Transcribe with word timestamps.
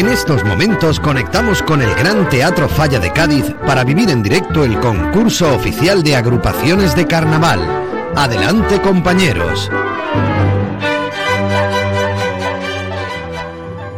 En 0.00 0.08
estos 0.08 0.42
momentos 0.44 0.98
conectamos 0.98 1.62
con 1.62 1.82
el 1.82 1.94
Gran 1.94 2.26
Teatro 2.30 2.70
Falla 2.70 2.98
de 2.98 3.12
Cádiz 3.12 3.54
para 3.66 3.84
vivir 3.84 4.08
en 4.08 4.22
directo 4.22 4.64
el 4.64 4.80
concurso 4.80 5.54
oficial 5.54 6.02
de 6.02 6.16
agrupaciones 6.16 6.96
de 6.96 7.06
carnaval. 7.06 7.60
Adelante 8.16 8.80
compañeros. 8.80 9.70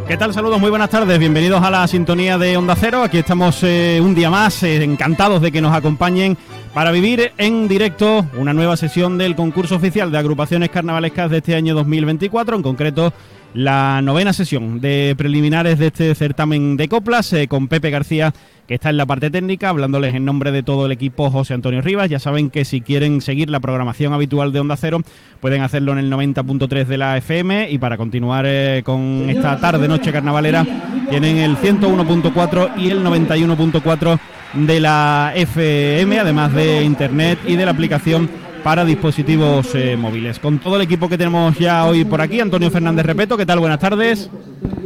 ¿Qué 0.05 0.17
tal? 0.17 0.33
Saludos, 0.33 0.59
muy 0.59 0.69
buenas 0.69 0.89
tardes. 0.89 1.17
Bienvenidos 1.17 1.63
a 1.63 1.71
la 1.71 1.87
sintonía 1.87 2.37
de 2.37 2.57
Onda 2.57 2.75
Cero. 2.75 3.01
Aquí 3.01 3.19
estamos 3.19 3.63
eh, 3.63 4.01
un 4.03 4.13
día 4.13 4.29
más, 4.29 4.61
eh, 4.63 4.83
encantados 4.83 5.41
de 5.41 5.53
que 5.53 5.61
nos 5.61 5.73
acompañen 5.73 6.37
para 6.73 6.91
vivir 6.91 7.31
en 7.37 7.69
directo 7.69 8.25
una 8.37 8.53
nueva 8.53 8.75
sesión 8.75 9.17
del 9.17 9.37
concurso 9.37 9.77
oficial 9.77 10.11
de 10.11 10.17
agrupaciones 10.17 10.69
carnavalescas 10.69 11.31
de 11.31 11.37
este 11.37 11.55
año 11.55 11.73
2024, 11.75 12.57
en 12.57 12.61
concreto 12.61 13.13
la 13.53 14.01
novena 14.01 14.33
sesión 14.33 14.81
de 14.81 15.15
preliminares 15.17 15.79
de 15.79 15.87
este 15.87 16.15
certamen 16.15 16.77
de 16.77 16.87
coplas 16.87 17.31
eh, 17.33 17.47
con 17.47 17.67
Pepe 17.67 17.89
García 17.89 18.33
que 18.67 18.75
está 18.75 18.89
en 18.89 18.97
la 18.97 19.05
parte 19.05 19.29
técnica, 19.29 19.69
hablándoles 19.69 20.15
en 20.15 20.23
nombre 20.23 20.51
de 20.51 20.63
todo 20.63 20.85
el 20.85 20.93
equipo 20.93 21.29
José 21.29 21.53
Antonio 21.53 21.81
Rivas. 21.81 22.09
Ya 22.09 22.19
saben 22.19 22.49
que 22.49 22.63
si 22.65 22.81
quieren 22.81 23.21
seguir 23.21 23.49
la 23.49 23.59
programación 23.59 24.13
habitual 24.13 24.53
de 24.53 24.59
Onda 24.61 24.77
Cero, 24.77 25.01
pueden 25.41 25.61
hacerlo 25.61 25.91
en 25.91 25.99
el 25.99 26.11
90.3 26.11 26.85
de 26.85 26.97
la 26.97 27.17
FM 27.17 27.69
y 27.71 27.77
para 27.77 27.97
continuar 27.97 28.45
eh, 28.47 28.81
con 28.85 29.29
esta 29.29 29.59
tarde-noche 29.59 30.11
carnavalera, 30.11 30.65
tienen 31.09 31.37
el 31.37 31.57
101.4 31.57 32.77
y 32.77 32.89
el 32.89 33.03
91.4 33.03 34.19
de 34.53 34.79
la 34.79 35.33
FM, 35.35 36.19
además 36.19 36.53
de 36.53 36.83
Internet 36.83 37.39
y 37.45 37.55
de 37.55 37.65
la 37.65 37.71
aplicación 37.71 38.29
para 38.63 38.85
dispositivos 38.85 39.75
eh, 39.75 39.97
móviles. 39.97 40.39
Con 40.39 40.59
todo 40.59 40.77
el 40.77 40.83
equipo 40.83 41.09
que 41.09 41.17
tenemos 41.17 41.57
ya 41.59 41.85
hoy 41.85 42.05
por 42.05 42.21
aquí, 42.21 42.39
Antonio 42.39 42.71
Fernández 42.71 43.05
Repeto, 43.05 43.35
¿qué 43.35 43.45
tal? 43.45 43.59
Buenas 43.59 43.79
tardes. 43.79 44.29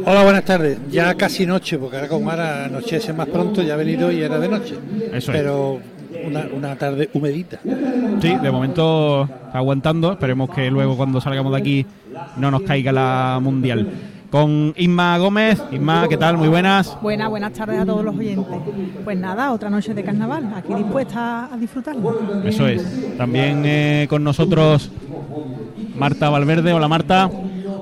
Hola, 0.04 0.24
buenas 0.24 0.44
tardes. 0.44 0.78
Ya 0.90 1.14
casi 1.14 1.46
noche, 1.46 1.78
porque 1.78 1.96
ahora 1.96 2.08
como 2.08 2.30
ahora 2.30 2.64
anochece 2.64 3.12
más 3.12 3.28
pronto, 3.28 3.62
ya 3.62 3.74
ha 3.74 3.76
venido 3.76 4.10
y 4.10 4.20
era 4.20 4.38
de 4.38 4.48
noche. 4.48 4.74
Eso 5.12 5.30
Pero 5.32 5.80
una, 6.24 6.46
una 6.52 6.76
tarde 6.76 7.08
humedita. 7.12 7.60
Sí, 8.20 8.34
de 8.42 8.50
momento 8.50 9.28
aguantando. 9.52 10.12
Esperemos 10.12 10.50
que 10.50 10.70
luego 10.70 10.96
cuando 10.96 11.20
salgamos 11.20 11.52
de 11.52 11.58
aquí 11.58 11.86
no 12.36 12.50
nos 12.50 12.62
caiga 12.62 12.90
la 12.90 13.38
mundial 13.40 13.88
con 14.30 14.74
Isma 14.76 15.18
Gómez. 15.18 15.62
Isma, 15.70 16.06
¿qué 16.08 16.16
tal? 16.16 16.36
Muy 16.36 16.48
buenas. 16.48 16.96
Buenas, 17.00 17.28
buenas 17.30 17.52
tardes 17.52 17.80
a 17.80 17.86
todos 17.86 18.04
los 18.04 18.16
oyentes. 18.16 18.58
Pues 19.04 19.18
nada, 19.18 19.52
otra 19.52 19.70
noche 19.70 19.94
de 19.94 20.04
carnaval, 20.04 20.52
aquí 20.54 20.74
dispuesta 20.74 21.52
a 21.52 21.56
disfrutarlo. 21.56 22.18
Eso 22.44 22.66
es. 22.66 23.16
También 23.16 23.62
eh, 23.64 24.06
con 24.08 24.22
nosotros 24.24 24.90
Marta 25.96 26.28
Valverde. 26.28 26.72
Hola 26.72 26.88
Marta. 26.88 27.30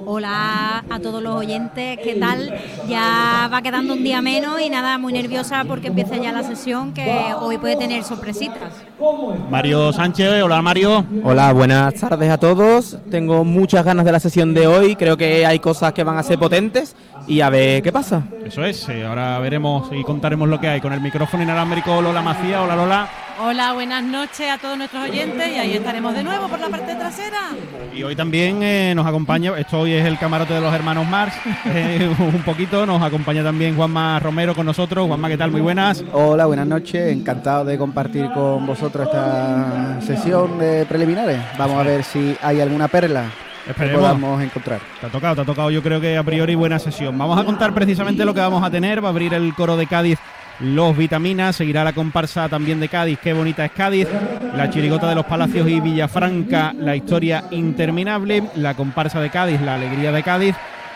Hola 0.08 0.84
a 0.88 1.00
todos 1.00 1.20
los 1.20 1.34
oyentes, 1.34 1.98
¿qué 1.98 2.14
tal? 2.14 2.54
Ya 2.88 3.50
va 3.52 3.60
quedando 3.60 3.94
un 3.94 4.04
día 4.04 4.22
menos 4.22 4.60
y 4.60 4.70
nada, 4.70 4.98
muy 4.98 5.12
nerviosa 5.12 5.64
porque 5.66 5.88
empieza 5.88 6.16
ya 6.16 6.30
la 6.30 6.44
sesión 6.44 6.94
que 6.94 7.34
hoy 7.40 7.58
puede 7.58 7.74
tener 7.74 8.04
sorpresitas. 8.04 8.84
Mario 9.50 9.92
Sánchez, 9.92 10.44
hola 10.44 10.62
Mario. 10.62 11.04
Hola, 11.24 11.52
buenas 11.52 11.94
tardes 11.94 12.30
a 12.30 12.38
todos. 12.38 12.98
Tengo 13.10 13.42
muchas 13.42 13.84
ganas 13.84 14.04
de 14.04 14.12
la 14.12 14.20
sesión 14.20 14.54
de 14.54 14.68
hoy, 14.68 14.94
creo 14.94 15.16
que 15.16 15.44
hay 15.44 15.58
cosas 15.58 15.92
que 15.92 16.04
van 16.04 16.18
a 16.18 16.22
ser 16.22 16.38
potentes 16.38 16.94
y 17.26 17.40
a 17.40 17.50
ver 17.50 17.82
qué 17.82 17.90
pasa. 17.90 18.22
Eso 18.44 18.64
es, 18.64 18.88
eh, 18.88 19.04
ahora 19.04 19.40
veremos 19.40 19.88
y 19.90 20.04
contaremos 20.04 20.48
lo 20.48 20.60
que 20.60 20.68
hay 20.68 20.80
con 20.80 20.92
el 20.92 21.00
micrófono 21.00 21.42
inalámbrico 21.42 22.00
Lola 22.00 22.22
Macía. 22.22 22.62
Hola 22.62 22.76
Lola. 22.76 23.08
Hola, 23.38 23.74
buenas 23.74 24.02
noches 24.02 24.50
a 24.50 24.56
todos 24.56 24.78
nuestros 24.78 25.04
oyentes 25.10 25.46
y 25.54 25.58
ahí 25.58 25.74
estaremos 25.74 26.14
de 26.14 26.24
nuevo 26.24 26.48
por 26.48 26.58
la 26.58 26.70
parte 26.70 26.94
trasera. 26.94 27.50
Y 27.94 28.02
hoy 28.02 28.16
también 28.16 28.62
eh, 28.62 28.94
nos 28.96 29.06
acompaña, 29.06 29.52
esto 29.58 29.80
hoy 29.80 29.92
es 29.92 30.06
el 30.06 30.18
camarote 30.18 30.54
de 30.54 30.60
los 30.62 30.72
hermanos 30.72 31.06
Marx, 31.06 31.36
eh, 31.66 32.10
un 32.18 32.42
poquito, 32.44 32.86
nos 32.86 33.02
acompaña 33.02 33.44
también 33.44 33.76
Juanma 33.76 34.18
Romero 34.20 34.54
con 34.54 34.64
nosotros. 34.64 35.06
Juanma, 35.06 35.28
¿qué 35.28 35.36
tal? 35.36 35.50
Muy 35.50 35.60
buenas. 35.60 36.02
Hola, 36.12 36.46
buenas 36.46 36.66
noches, 36.66 37.12
encantado 37.12 37.66
de 37.66 37.76
compartir 37.76 38.30
con 38.32 38.64
vosotros 38.64 39.06
esta 39.06 40.00
sesión 40.00 40.58
de 40.58 40.86
preliminares. 40.86 41.38
Vamos 41.58 41.78
a 41.78 41.82
ver 41.82 42.04
si 42.04 42.34
hay 42.40 42.62
alguna 42.62 42.88
perla 42.88 43.24
Esperemos. 43.68 44.00
que 44.00 44.08
podamos 44.08 44.42
encontrar. 44.42 44.80
Te 44.98 45.06
ha 45.08 45.10
tocado, 45.10 45.34
te 45.34 45.40
ha 45.42 45.44
tocado 45.44 45.70
yo 45.70 45.82
creo 45.82 46.00
que 46.00 46.16
a 46.16 46.22
priori 46.22 46.54
buena 46.54 46.78
sesión. 46.78 47.18
Vamos 47.18 47.38
a 47.38 47.44
contar 47.44 47.74
precisamente 47.74 48.24
lo 48.24 48.32
que 48.32 48.40
vamos 48.40 48.64
a 48.64 48.70
tener. 48.70 49.04
Va 49.04 49.08
a 49.08 49.10
abrir 49.10 49.34
el 49.34 49.52
coro 49.54 49.76
de 49.76 49.86
Cádiz 49.86 50.18
los 50.60 50.96
vitaminas, 50.96 51.56
seguirá 51.56 51.84
la 51.84 51.92
comparsa 51.92 52.48
también 52.48 52.80
de 52.80 52.88
Cádiz, 52.88 53.18
qué 53.22 53.32
bonita 53.32 53.64
es 53.64 53.72
Cádiz, 53.72 54.08
la 54.54 54.70
chirigota 54.70 55.08
de 55.08 55.14
los 55.14 55.26
Palacios 55.26 55.68
y 55.68 55.80
Villafranca, 55.80 56.72
la 56.72 56.96
historia 56.96 57.44
interminable, 57.50 58.42
la 58.56 58.74
comparsa 58.74 59.20
de 59.20 59.30
Cádiz, 59.30 59.60
la 59.60 59.74
alegría 59.74 60.12
de 60.12 60.22
Cádiz, 60.22 60.54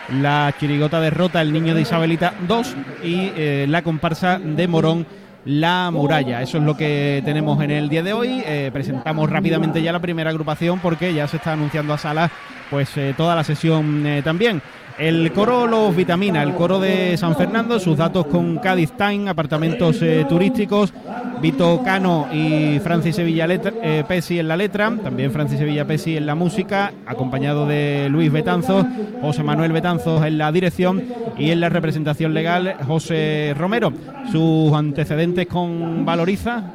la 0.09 0.53
chirigota 0.59 1.00
derrota 1.00 1.41
el 1.41 1.53
niño 1.53 1.75
de 1.75 1.82
Isabelita 1.82 2.34
2 2.48 2.76
y 3.04 3.32
eh, 3.37 3.66
la 3.69 3.82
comparsa 3.82 4.38
de 4.38 4.66
Morón. 4.66 5.06
La 5.47 5.91
muralla, 5.91 6.42
eso 6.42 6.59
es 6.59 6.65
lo 6.65 6.77
que 6.77 7.22
tenemos 7.25 7.62
en 7.62 7.71
el 7.71 7.88
día 7.88 8.03
de 8.03 8.12
hoy. 8.12 8.42
Eh, 8.44 8.69
presentamos 8.75 9.31
rápidamente 9.31 9.81
ya 9.81 9.91
la 9.91 9.98
primera 9.98 10.28
agrupación 10.28 10.81
porque 10.81 11.15
ya 11.15 11.27
se 11.28 11.38
está 11.38 11.54
anunciando 11.54 11.94
a 11.94 11.98
salas 11.98 12.31
pues 12.69 12.94
eh, 12.98 13.15
toda 13.16 13.34
la 13.34 13.42
sesión 13.42 14.04
también. 14.22 14.60
El 15.00 15.33
coro 15.33 15.66
Los 15.66 15.97
Vitamina, 15.97 16.43
el 16.43 16.53
coro 16.53 16.78
de 16.78 17.16
San 17.16 17.34
Fernando, 17.34 17.81
sus 17.81 17.97
datos 17.97 18.27
con 18.27 18.59
Cádiz 18.59 18.93
Time, 18.93 19.31
apartamentos 19.31 20.03
eh, 20.03 20.27
turísticos, 20.28 20.93
Vito 21.41 21.81
Cano 21.83 22.28
y 22.31 22.78
Francis 22.81 23.16
Sevilla 23.16 23.47
letra, 23.47 23.72
eh, 23.83 24.05
Pesi 24.06 24.39
en 24.39 24.49
la 24.49 24.59
letra, 24.59 24.94
también 25.03 25.33
Francis 25.33 25.59
Sevilla 25.59 25.87
Pesi 25.87 26.19
en 26.19 26.27
la 26.27 26.34
música, 26.34 26.93
acompañado 27.06 27.65
de 27.66 28.09
Luis 28.10 28.31
Betanzos, 28.31 28.84
José 29.22 29.43
Manuel 29.43 29.72
Betanzos 29.72 30.22
en 30.27 30.37
la 30.37 30.53
dirección 30.53 31.03
y 31.39 31.50
en 31.50 31.60
la 31.60 31.71
representación 31.71 32.34
legal 32.34 32.77
José 32.87 33.55
Romero. 33.56 33.94
Sus 34.31 34.71
antecedentes 34.75 35.47
con 35.47 36.05
Valoriza 36.05 36.75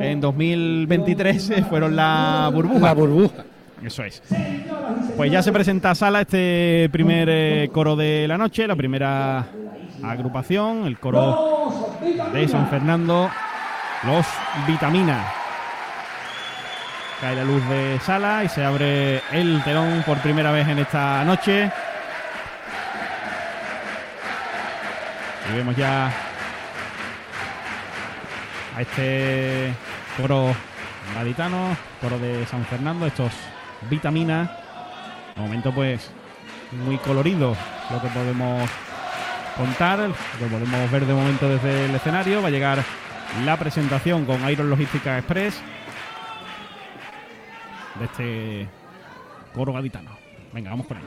en 0.00 0.20
2023 0.20 1.50
eh, 1.50 1.62
fueron 1.62 1.94
la 1.94 2.50
burbuja. 2.52 2.80
La 2.80 2.92
burbuja. 2.92 3.44
Eso 3.84 4.02
es. 4.02 4.22
Pues 5.14 5.30
ya 5.30 5.42
se 5.42 5.52
presenta 5.52 5.90
a 5.90 5.94
sala 5.94 6.22
este 6.22 6.88
primer 6.90 7.28
eh, 7.30 7.68
coro 7.70 7.96
de 7.96 8.26
la 8.26 8.38
noche, 8.38 8.66
la 8.66 8.76
primera 8.76 9.46
agrupación, 10.02 10.86
el 10.86 10.98
coro 10.98 11.98
de 12.32 12.48
San 12.48 12.68
Fernando, 12.70 13.30
los 14.04 14.26
Vitamina. 14.66 15.26
Cae 17.20 17.36
la 17.36 17.44
luz 17.44 17.68
de 17.68 18.00
sala 18.00 18.42
y 18.42 18.48
se 18.48 18.64
abre 18.64 19.20
el 19.32 19.62
telón 19.62 20.02
por 20.06 20.16
primera 20.18 20.50
vez 20.50 20.66
en 20.66 20.78
esta 20.78 21.22
noche. 21.24 21.70
Y 25.50 25.56
vemos 25.56 25.76
ya 25.76 26.10
a 28.76 28.80
este 28.80 29.74
coro 30.16 30.54
gaditano, 31.14 31.76
coro 32.00 32.18
de 32.18 32.46
San 32.46 32.64
Fernando, 32.64 33.06
estos 33.06 33.30
vitaminas. 33.88 34.50
De 35.34 35.40
momento, 35.42 35.72
pues, 35.72 36.10
muy 36.84 36.96
colorido 36.98 37.56
lo 37.90 38.00
que 38.00 38.08
podemos 38.08 38.70
contar, 39.56 39.98
lo 39.98 40.46
podemos 40.46 40.90
ver 40.90 41.06
de 41.06 41.14
momento 41.14 41.48
desde 41.48 41.86
el 41.86 41.94
escenario. 41.94 42.42
Va 42.42 42.48
a 42.48 42.50
llegar 42.50 42.84
la 43.44 43.56
presentación 43.56 44.24
con 44.24 44.48
Iron 44.50 44.70
Logística 44.70 45.18
Express 45.18 45.60
de 47.98 48.04
este 48.04 48.68
coro 49.54 49.72
gaditano. 49.72 50.10
Venga, 50.52 50.70
vamos 50.70 50.86
con 50.86 50.96
él. 50.98 51.04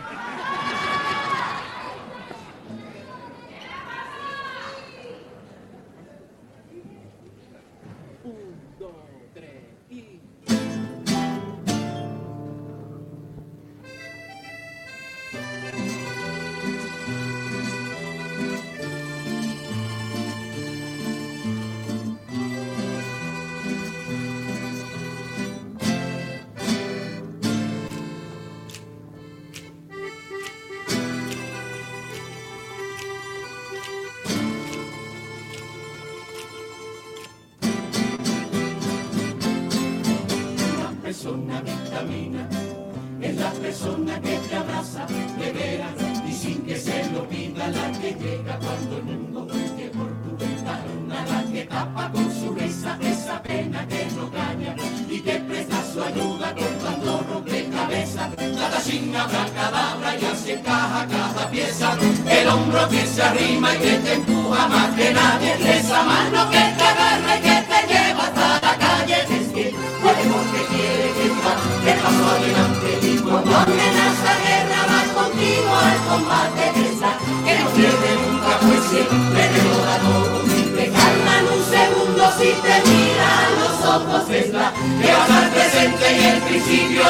Que 62.97 63.07
se 63.07 63.21
arrima 63.21 63.75
y 63.75 63.77
que 63.77 63.93
te 63.99 64.13
empuja 64.13 64.67
más 64.67 64.89
que 64.95 65.13
nadie. 65.13 65.53
Esa 65.79 66.03
mano 66.03 66.49
que 66.49 66.63
te 66.77 66.83
agarra 66.83 67.37
y 67.37 67.41
que 67.41 67.57
te 67.69 67.79
lleva 67.89 68.23
hasta 68.23 68.47
la 68.65 68.77
calle. 68.77 69.17
Es 69.37 69.47
que 69.53 69.75
podemos 70.01 70.43
que 70.51 70.61
quiere 70.71 71.07
que 71.17 71.27
va, 71.41 71.53
que 71.83 71.93
paso 72.01 72.25
adelante. 72.35 72.89
Y 73.01 73.17
cuando 73.17 73.55
amenaza 73.55 74.31
guerra 74.43 74.79
va 74.89 75.01
contigo 75.19 75.71
al 75.87 75.99
combate. 76.09 76.63
Esa 76.89 77.11
que 77.45 77.53
no 77.59 77.69
pierde 77.75 78.09
nunca 78.23 78.51
pues 78.65 78.81
siempre 78.89 79.43
da 79.85 79.97
todo. 80.05 80.37
Te 80.77 80.85
calma 80.91 81.33
un 81.55 81.63
segundo 81.75 82.23
si 82.37 82.49
te 82.65 82.75
mira 82.87 83.29
los 83.59 83.77
ojos. 83.95 84.29
Es 84.29 84.53
la 84.53 84.73
que 85.01 85.13
vas 85.13 85.29
al 85.29 85.49
presente 85.51 86.05
y 86.17 86.25
el 86.33 86.39
principio 86.47 87.03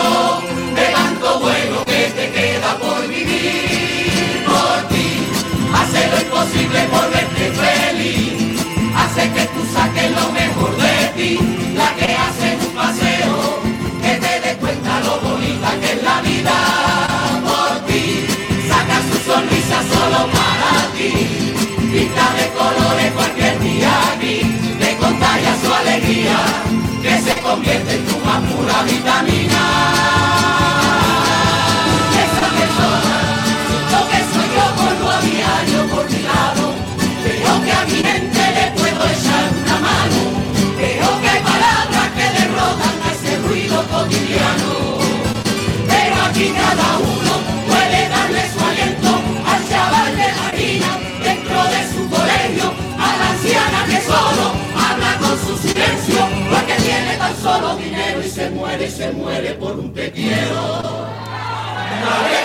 de 0.76 0.86
tanto 0.96 1.40
bueno 1.40 1.86
que 1.86 2.02
te 2.18 2.32
queda 2.32 2.78
por 2.78 3.08
vivir 3.08 3.27
Hace 6.38 6.54
lo 6.54 6.64
imposible 6.64 6.80
por 6.92 7.10
verte 7.10 7.52
feliz. 7.52 8.62
Hace 8.96 9.32
que 9.32 9.46
tú 9.48 9.66
saques 9.74 10.12
lo 10.12 10.32
mejor 10.32 10.78
de 10.78 11.08
ti. 11.16 11.40
La 11.76 11.96
que 11.96 12.14
hace 12.14 12.58
un 12.64 12.76
paseo 12.76 13.60
que 14.02 14.14
te 14.16 14.42
des 14.42 14.58
cuenta 14.58 15.00
lo 15.00 15.20
bonita 15.20 15.72
que 15.82 15.94
es 15.94 16.04
la 16.04 16.22
vida 16.22 16.54
por 17.44 17.86
ti. 17.88 18.26
Saca 18.68 19.02
su 19.10 19.18
sonrisa 19.32 19.82
solo 19.94 20.30
para 20.38 20.92
ti. 20.96 21.54
Pinta 21.92 22.34
de 22.38 22.48
colores 22.54 23.12
cualquier 23.14 23.60
día 23.60 23.92
aquí. 24.14 24.42
Te 24.80 24.96
contagia 24.98 25.56
su 25.64 25.74
alegría 25.74 26.38
que 27.02 27.20
se 27.20 27.42
convierte 27.42 27.96
en 27.96 28.06
tu 28.06 28.18
más 28.20 28.42
pura 28.52 28.84
vitamina. 28.84 30.17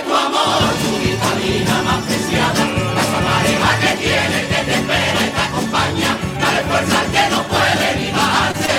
Tu 0.05 0.15
amor, 0.15 0.73
tu 0.83 0.91
vitamina 0.99 1.83
más 1.83 2.05
preciada, 2.05 2.63
esa 3.01 3.19
pareja 3.27 3.71
que 3.81 3.97
tiene 4.03 4.39
que 4.49 4.65
te 4.65 4.75
espera 4.75 5.22
fuerza 6.73 7.01
que 7.13 7.35
no 7.35 7.43
puede 7.49 7.97
ni 7.99 8.11
bajarse 8.13 8.72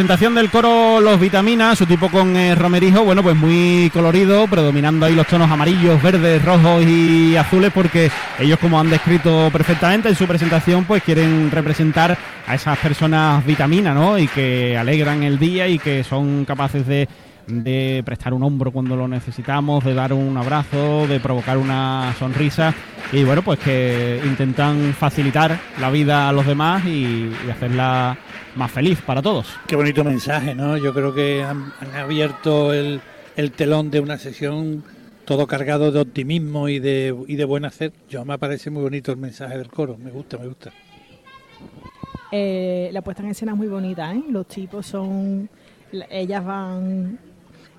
presentación 0.00 0.34
del 0.34 0.48
coro 0.48 0.98
Los 0.98 1.20
Vitaminas, 1.20 1.76
su 1.76 1.84
tipo 1.84 2.08
con 2.08 2.34
eh, 2.34 2.54
romerijo, 2.54 3.04
bueno, 3.04 3.22
pues 3.22 3.36
muy 3.36 3.90
colorido, 3.92 4.46
predominando 4.46 5.04
ahí 5.04 5.14
los 5.14 5.26
tonos 5.26 5.50
amarillos, 5.50 6.02
verdes, 6.02 6.42
rojos 6.42 6.82
y 6.86 7.36
azules, 7.36 7.70
porque 7.70 8.10
ellos, 8.38 8.58
como 8.58 8.80
han 8.80 8.88
descrito 8.88 9.50
perfectamente 9.52 10.08
en 10.08 10.14
su 10.14 10.26
presentación, 10.26 10.86
pues 10.86 11.02
quieren 11.02 11.50
representar 11.50 12.16
a 12.46 12.54
esas 12.54 12.78
personas 12.78 13.44
vitaminas, 13.44 13.94
¿no? 13.94 14.18
Y 14.18 14.26
que 14.28 14.74
alegran 14.78 15.22
el 15.22 15.38
día 15.38 15.68
y 15.68 15.78
que 15.78 16.02
son 16.02 16.46
capaces 16.46 16.86
de 16.86 18.02
prestar 18.02 18.32
un 18.32 18.42
hombro 18.42 18.72
cuando 18.72 18.96
lo 18.96 19.06
necesitamos, 19.06 19.84
de 19.84 19.92
dar 19.92 20.14
un 20.14 20.34
abrazo, 20.34 21.06
de 21.08 21.20
provocar 21.20 21.58
una 21.58 22.14
sonrisa 22.18 22.72
y 23.12 23.22
bueno, 23.22 23.42
pues 23.42 23.58
que 23.58 24.18
intentan 24.24 24.94
facilitar 24.98 25.58
la 25.78 25.90
vida 25.90 26.30
a 26.30 26.32
los 26.32 26.46
demás 26.46 26.86
y 26.86 27.30
hacerla 27.50 28.16
más 28.56 28.70
feliz 28.70 29.00
para 29.02 29.22
todos. 29.22 29.46
Qué 29.66 29.76
bonito 29.76 30.02
mensaje, 30.04 30.54
¿no? 30.54 30.76
Yo 30.76 30.92
creo 30.92 31.14
que 31.14 31.42
han, 31.42 31.72
han 31.80 31.94
abierto 31.96 32.72
el, 32.72 33.00
el 33.36 33.52
telón 33.52 33.90
de 33.90 34.00
una 34.00 34.18
sesión 34.18 34.82
todo 35.24 35.46
cargado 35.46 35.92
de 35.92 36.00
optimismo 36.00 36.68
y 36.68 36.78
de, 36.80 37.14
y 37.28 37.36
de 37.36 37.44
buen 37.44 37.64
hacer. 37.64 37.92
Yo 38.08 38.24
me 38.24 38.38
parece 38.38 38.70
muy 38.70 38.82
bonito 38.82 39.12
el 39.12 39.18
mensaje 39.18 39.56
del 39.56 39.68
coro, 39.68 39.96
me 39.96 40.10
gusta, 40.10 40.38
me 40.38 40.46
gusta. 40.48 40.72
Eh, 42.32 42.90
la 42.92 43.02
puesta 43.02 43.22
en 43.22 43.30
escena 43.30 43.52
es 43.52 43.58
muy 43.58 43.68
bonita, 43.68 44.12
¿eh? 44.14 44.22
Los 44.30 44.46
tipos 44.46 44.86
son... 44.86 45.48
la- 45.92 46.06
Ellas 46.10 46.44
van... 46.44 47.18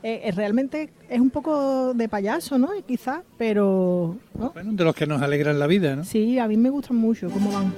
eh, 0.04 0.22
eh, 0.26 0.32
realmente 0.32 0.90
es 1.10 1.20
un 1.20 1.30
poco 1.30 1.94
de 1.94 2.08
payaso, 2.10 2.58
¿no? 2.58 2.70
Quizás, 2.88 3.22
pero... 3.38 4.18
¿no? 4.38 4.52
Bueno, 4.52 4.72
de 4.74 4.84
los 4.84 4.96
que 4.96 5.08
nos 5.08 5.22
alegran 5.22 5.58
la 5.60 5.68
vida, 5.68 5.96
¿no? 5.96 6.04
Sí, 6.04 6.38
a 6.40 6.48
mí 6.48 6.58
me 6.58 6.70
gustan 6.70 6.98
mucho 6.98 7.30
cómo 7.30 7.52
van. 7.52 7.74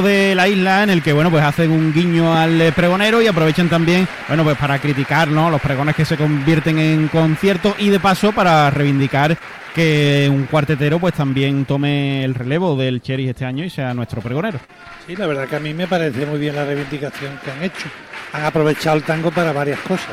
De 0.00 0.34
la 0.34 0.48
isla 0.48 0.84
en 0.84 0.90
el 0.90 1.02
que 1.02 1.12
bueno 1.12 1.30
pues 1.30 1.44
hacen 1.44 1.70
un 1.70 1.92
guiño 1.92 2.32
al 2.32 2.60
eh, 2.60 2.72
pregonero 2.72 3.20
y 3.20 3.26
aprovechan 3.26 3.68
también 3.68 4.08
bueno 4.28 4.44
pues 4.44 4.56
para 4.56 4.78
criticar 4.78 5.28
¿no? 5.28 5.50
los 5.50 5.60
pregones 5.60 5.94
que 5.94 6.04
se 6.04 6.16
convierten 6.16 6.78
en 6.78 7.08
conciertos 7.08 7.74
y 7.78 7.90
de 7.90 8.00
paso 8.00 8.32
para 8.32 8.70
reivindicar 8.70 9.36
que 9.74 10.28
un 10.30 10.46
cuartetero 10.46 10.98
pues 10.98 11.14
también 11.14 11.64
tome 11.64 12.24
el 12.24 12.34
relevo 12.34 12.76
del 12.76 13.00
Cheris 13.00 13.30
este 13.30 13.44
año 13.44 13.64
y 13.64 13.70
sea 13.70 13.94
nuestro 13.94 14.20
pregonero. 14.20 14.58
Sí, 15.06 15.16
la 15.16 15.26
verdad 15.26 15.48
que 15.48 15.56
a 15.56 15.60
mí 15.60 15.72
me 15.72 15.86
parece 15.86 16.26
muy 16.26 16.38
bien 16.38 16.54
la 16.54 16.64
reivindicación 16.64 17.38
que 17.42 17.50
han 17.50 17.62
hecho. 17.62 17.88
Han 18.32 18.44
aprovechado 18.44 18.96
el 18.96 19.02
tango 19.02 19.30
para 19.30 19.52
varias 19.52 19.80
cosas. 19.80 20.10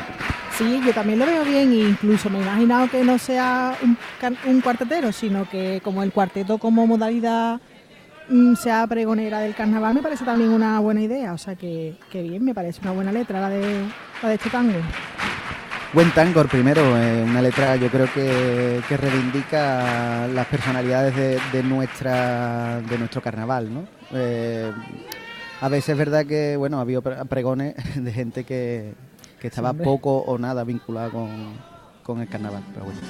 Sí, 0.56 0.80
yo 0.84 0.92
también 0.92 1.18
lo 1.18 1.26
veo 1.26 1.44
bien, 1.44 1.72
e 1.72 1.88
incluso 1.88 2.28
me 2.28 2.38
he 2.38 2.42
imaginado 2.42 2.90
que 2.90 3.02
no 3.02 3.18
sea 3.18 3.74
un, 3.82 3.96
un 4.46 4.60
cuartetero, 4.60 5.12
sino 5.12 5.48
que 5.48 5.80
como 5.82 6.02
el 6.02 6.12
cuarteto 6.12 6.58
como 6.58 6.86
modalidad 6.86 7.60
sea 8.56 8.86
pregonera 8.86 9.40
del 9.40 9.54
carnaval, 9.54 9.94
me 9.94 10.02
parece 10.02 10.24
también 10.24 10.50
una 10.50 10.78
buena 10.80 11.00
idea. 11.02 11.32
O 11.32 11.38
sea 11.38 11.54
que, 11.56 11.94
que 12.10 12.22
bien, 12.22 12.44
me 12.44 12.54
parece 12.54 12.80
una 12.82 12.92
buena 12.92 13.12
letra 13.12 13.40
la 13.40 13.48
de, 13.50 13.84
la 14.22 14.28
de 14.28 14.34
este 14.34 14.50
tango. 14.50 14.78
Buen 15.92 16.10
tango, 16.12 16.44
primero, 16.44 16.80
eh, 16.96 17.24
una 17.28 17.42
letra 17.42 17.74
yo 17.74 17.88
creo 17.88 18.06
que, 18.14 18.80
que 18.88 18.96
reivindica 18.96 20.28
las 20.28 20.46
personalidades 20.46 21.16
de, 21.16 21.40
de 21.52 21.62
nuestra 21.64 22.80
de 22.88 22.96
nuestro 22.96 23.20
carnaval, 23.20 23.74
¿no? 23.74 23.84
Eh, 24.12 24.70
a 25.60 25.68
veces 25.68 25.88
es 25.90 25.98
verdad 25.98 26.24
que 26.26 26.56
bueno 26.56 26.78
ha 26.78 26.82
habido 26.82 27.02
pre- 27.02 27.24
pregones 27.24 27.74
de 27.96 28.12
gente 28.12 28.44
que, 28.44 28.94
que 29.40 29.48
estaba 29.48 29.72
poco 29.72 30.18
o 30.18 30.38
nada 30.38 30.62
vinculada 30.62 31.10
con, 31.10 31.28
con 32.04 32.20
el 32.20 32.28
carnaval, 32.28 32.62
pero 32.72 32.84
bueno. 32.86 33.00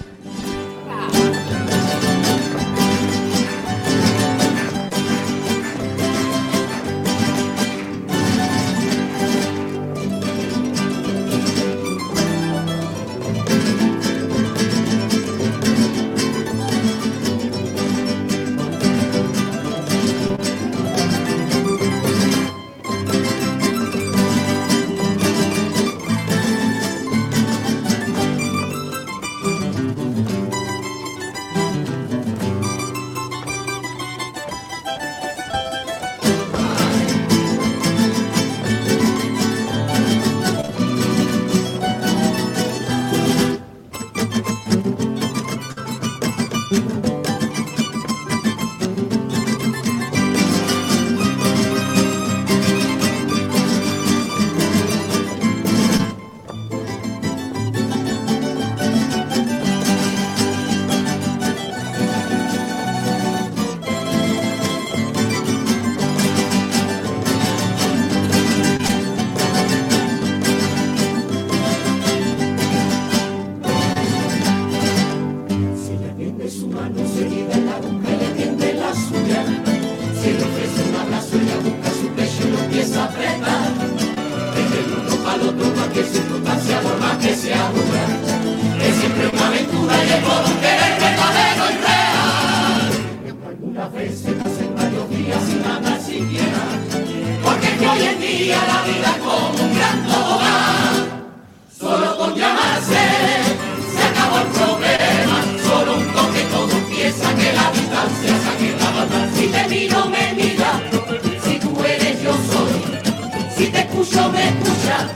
Escucho 114.10 114.32
me 114.32 114.48
escucha, 114.48 115.08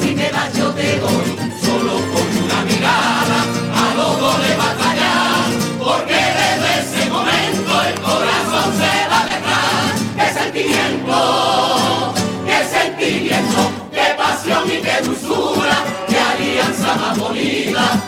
si 0.00 0.14
me 0.14 0.30
das 0.30 0.56
yo 0.56 0.70
te 0.70 0.98
doy. 0.98 1.36
Solo 1.60 1.92
con 1.92 2.26
una 2.42 2.64
mirada 2.64 3.44
a 3.74 3.94
los 3.94 4.18
dos 4.18 4.38
le 4.40 4.56
batallar. 4.56 5.44
Porque 5.78 6.14
desde 6.14 6.70
ese 6.80 7.10
momento 7.10 7.82
el 7.86 7.94
corazón 8.00 8.72
se 8.80 8.92
va 9.10 9.20
detrás. 9.28 9.92
¡Qué 10.16 10.40
sentimiento! 10.40 12.14
¡Qué 12.46 12.58
sentimiento! 12.64 13.60
¡Qué 13.92 14.14
pasión 14.16 14.64
y 14.68 14.80
qué 14.80 15.04
dulzura! 15.04 15.84
¡Qué 16.08 16.18
alianza 16.18 16.94
más 16.94 17.18
bonita! 17.18 18.02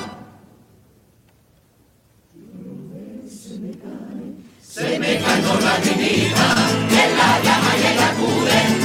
Se 4.66 4.98
me 4.98 5.18
caen 5.18 5.42
dos 5.42 5.62
lagrimitas, 5.62 6.72
en 6.88 7.16
la 7.18 7.40
llama 7.42 7.72
y 7.76 7.86
en 7.86 7.96
la 7.96 8.81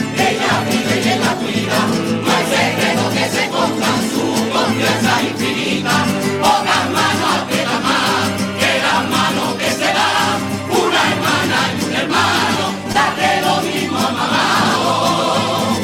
no 1.51 2.32
hay 2.32 2.46
secreto 2.46 3.10
que 3.13 3.30
se 3.30 3.44
esconda 3.46 3.88
su 4.12 4.24
confianza 4.51 5.22
infinita, 5.24 5.96
pocas 6.42 6.89
manos 6.92 7.30
aprietan 7.42 7.84
más 7.84 8.30
que 8.60 8.72
las 8.84 9.10
manos 9.10 9.56
que 9.56 9.72
se 9.72 9.86
dan, 9.98 10.38
una 10.70 11.01
hermana 11.12 11.60
y 11.80 11.86
un 11.86 11.96
hermano, 11.96 12.63
date 12.94 13.42
lo 13.42 13.56
mismo 13.62 14.00
mamado. 14.00 15.77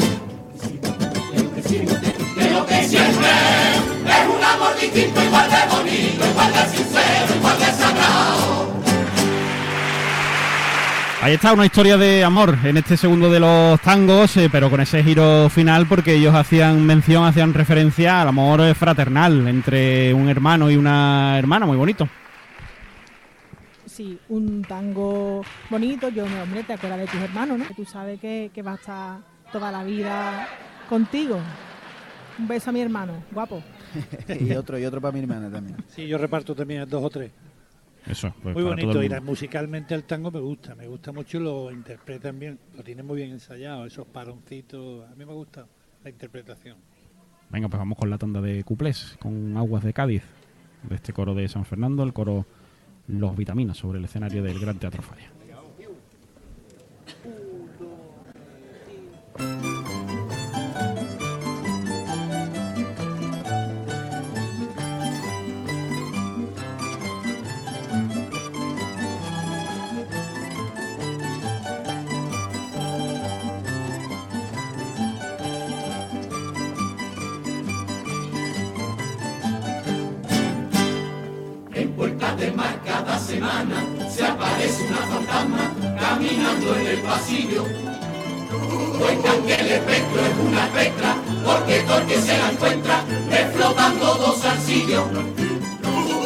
De 2.36 2.50
lo 2.50 2.66
que 2.66 2.88
siempre 2.88 3.30
es 4.06 4.24
un 4.36 4.44
amor 4.44 4.72
distinto, 4.80 5.22
igual 5.22 5.50
de 5.50 5.74
bonito, 5.74 6.26
igual 6.26 6.52
de 6.52 6.76
sincero, 6.76 7.34
igual 7.36 7.58
de 7.58 7.73
Ahí 11.24 11.32
está 11.32 11.54
una 11.54 11.64
historia 11.64 11.96
de 11.96 12.22
amor 12.22 12.54
en 12.64 12.76
este 12.76 12.98
segundo 12.98 13.30
de 13.30 13.40
los 13.40 13.80
tangos, 13.80 14.36
eh, 14.36 14.50
pero 14.52 14.68
con 14.68 14.82
ese 14.82 15.02
giro 15.02 15.48
final 15.48 15.86
porque 15.86 16.16
ellos 16.16 16.34
hacían 16.34 16.84
mención, 16.84 17.24
hacían 17.24 17.54
referencia 17.54 18.20
al 18.20 18.28
amor 18.28 18.60
eh, 18.60 18.74
fraternal 18.74 19.48
entre 19.48 20.12
un 20.12 20.28
hermano 20.28 20.70
y 20.70 20.76
una 20.76 21.38
hermana, 21.38 21.64
muy 21.64 21.78
bonito. 21.78 22.06
Sí, 23.86 24.18
un 24.28 24.60
tango 24.60 25.42
bonito. 25.70 26.10
Yo, 26.10 26.26
hombre, 26.26 26.62
te 26.62 26.74
acuerdas 26.74 26.98
de 26.98 27.06
tus 27.06 27.22
hermanos, 27.22 27.58
¿no? 27.58 27.68
Que 27.68 27.72
tú 27.74 27.86
sabes 27.86 28.20
que, 28.20 28.50
que 28.52 28.60
va 28.60 28.72
a 28.72 28.74
estar 28.74 29.18
toda 29.50 29.72
la 29.72 29.82
vida 29.82 30.46
contigo. 30.90 31.40
Un 32.38 32.48
beso 32.48 32.68
a 32.68 32.72
mi 32.74 32.82
hermano, 32.82 33.14
guapo. 33.32 33.62
y 34.28 34.52
otro, 34.52 34.78
y 34.78 34.84
otro 34.84 35.00
para 35.00 35.12
mi 35.12 35.20
hermana 35.20 35.50
también. 35.50 35.78
Sí, 35.88 36.06
yo 36.06 36.18
reparto 36.18 36.54
también 36.54 36.86
dos 36.86 37.02
o 37.02 37.08
tres. 37.08 37.30
Eso, 38.06 38.34
pues, 38.42 38.54
Muy 38.54 38.64
bonito, 38.64 39.02
y 39.02 39.08
musicalmente 39.20 39.94
el 39.94 40.04
tango 40.04 40.30
me 40.30 40.40
gusta, 40.40 40.74
me 40.74 40.86
gusta 40.86 41.10
mucho, 41.10 41.40
lo 41.40 41.70
interpretan 41.70 42.38
bien, 42.38 42.58
lo 42.74 42.82
tienen 42.82 43.06
muy 43.06 43.16
bien 43.16 43.30
ensayado, 43.30 43.86
esos 43.86 44.06
paroncitos, 44.06 45.10
a 45.10 45.14
mí 45.14 45.24
me 45.24 45.32
gusta 45.32 45.66
la 46.02 46.10
interpretación. 46.10 46.76
Venga, 47.48 47.68
pues 47.68 47.78
vamos 47.78 47.96
con 47.96 48.10
la 48.10 48.18
tanda 48.18 48.42
de 48.42 48.62
cuplés, 48.62 49.16
con 49.20 49.56
Aguas 49.56 49.84
de 49.84 49.94
Cádiz, 49.94 50.22
de 50.82 50.96
este 50.96 51.14
coro 51.14 51.34
de 51.34 51.48
San 51.48 51.64
Fernando, 51.64 52.02
el 52.02 52.12
coro 52.12 52.44
Los 53.08 53.36
Vitaminas, 53.36 53.78
sobre 53.78 53.98
el 54.00 54.04
escenario 54.04 54.42
del 54.42 54.58
Gran 54.58 54.78
Teatro 54.78 55.02
Falla. 55.02 55.30
Cada 82.52 83.18
semana 83.18 83.82
se 84.14 84.22
aparece 84.22 84.82
una 84.86 84.98
fantasma 84.98 85.72
caminando 85.98 86.76
en 86.76 86.86
el 86.88 86.98
pasillo. 86.98 87.64
Cuentan 88.98 89.42
que 89.46 89.54
el 89.54 89.66
espectro 89.66 90.20
es 90.20 90.38
una 90.46 90.66
espectra, 90.66 91.16
porque 91.42 91.80
todo 91.80 92.00
se 92.06 92.38
la 92.38 92.50
encuentra 92.50 93.02
flotando 93.54 94.14
dos 94.16 94.42
zarcillos. 94.42 95.04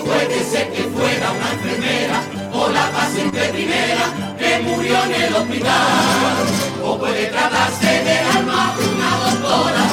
Puede 0.05 0.45
ser 0.45 0.73
que 0.73 0.83
fuera 0.83 1.31
una 1.31 1.53
enfermera 1.53 2.23
o 2.53 2.69
la 2.69 2.91
paciente 2.91 3.41
primera 3.51 4.35
que 4.39 4.59
murió 4.59 5.05
en 5.05 5.23
el 5.23 5.35
hospital. 5.35 6.47
O 6.85 6.99
puede 6.99 7.27
tratarse 7.27 7.87
del 7.87 8.27
alma 8.37 8.75
de 8.77 8.89
una 8.89 9.17
doctora, 9.31 9.85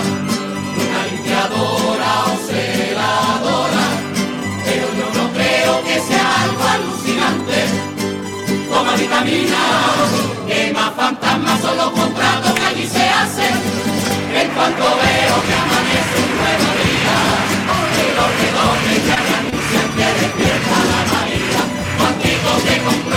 una 0.76 1.06
limpiadora 1.06 1.85
Toma 8.76 8.94
vitamina, 8.98 9.64
que 10.46 10.74
más 10.74 10.92
fantasmas 10.96 11.62
son 11.62 11.78
los 11.78 11.92
contratos 11.92 12.52
que 12.56 12.66
allí 12.66 12.86
se 12.86 13.08
hacen. 13.08 13.56
En 14.36 14.50
cuanto 14.50 14.84
veo 14.84 15.36
que 15.48 15.54
amanece 15.64 16.18
un 16.26 16.32
nuevo 16.36 16.70
día, 16.84 17.16
que 17.96 18.06
los 18.18 18.30
redobles 18.42 19.02
me 19.08 19.14
anuncian 19.40 19.88
que 19.96 20.08
despierta 20.20 20.78
la 20.92 21.02
María. 21.14 21.62
Cuantito 21.98 22.52
que 22.66 22.76
compruebo 22.84 23.15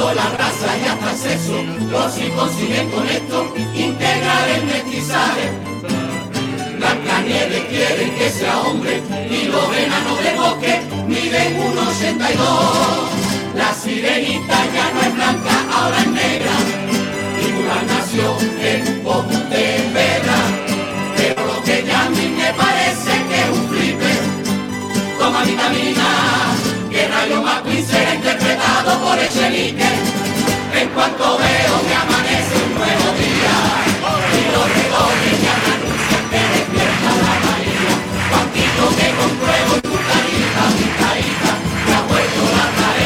variando 0.00 0.14
la 0.14 0.36
raza 0.36 0.78
y 0.78 0.88
hasta 0.88 1.10
el 1.10 1.16
sexo. 1.16 1.62
Los 1.90 2.14
si 2.14 2.28
consiguen 2.30 2.90
con 2.90 3.06
esto 3.08 3.54
integrar 3.74 4.48
el 4.48 4.64
mestizaje. 4.64 5.50
Blancanieves 6.78 7.64
quieren 7.66 8.14
que 8.14 8.30
sea 8.30 8.60
hombre 8.60 9.02
y 9.30 9.44
los 9.46 9.76
enanos 9.76 10.24
de 10.24 10.34
bosque 10.34 10.80
miden 11.06 11.58
1,82. 11.58 13.56
La 13.56 13.74
sirenita 13.74 14.58
ya 14.74 14.90
no 14.92 15.00
es 15.02 15.14
blanca, 15.14 15.64
ahora 15.72 15.98
es 15.98 16.06
negra. 16.08 16.52
Y 17.42 17.52
Mulan 17.52 17.86
nació 17.86 18.36
en 18.62 19.02
Pontevedra. 19.02 20.38
Pero 21.16 21.46
lo 21.46 21.62
que 21.62 21.84
ya 21.86 22.06
a 22.06 22.10
mí 22.10 22.34
me 22.36 22.52
parece 22.54 23.10
que 23.28 23.40
es 23.42 23.50
un 23.50 23.68
flipe. 23.68 24.12
Toma 25.18 25.44
vitamina, 25.44 26.08
que 26.90 27.08
Rayo 27.08 27.42
McQueen 27.80 27.86
será 27.86 28.14
interpretado 28.14 29.00
por 29.00 29.18
Echenique. 29.18 29.88
En 30.74 30.88
cuanto 30.90 31.38
veo 31.38 31.74
que 31.86 31.94
amanece 31.94 32.56
un 32.64 32.74
nuevo 32.74 33.08
día, 33.18 33.56
y 34.36 34.42
los 34.52 34.66
redobles 34.76 35.36
ya 35.42 35.56
me 35.62 35.70
anuncian 35.76 36.24
que 36.30 36.40
despierta 36.54 37.10
la 37.24 37.34
María. 37.46 37.92
Cuantito 38.30 38.84
que 38.96 39.08
compruebo 39.20 39.72
tu 39.86 39.94
carita, 40.08 40.62
mi 40.76 40.88
carita, 41.00 41.50
que 41.84 41.92
ha 41.92 42.02
vuelto 42.02 42.42
la 42.58 42.68
pared 42.78 42.99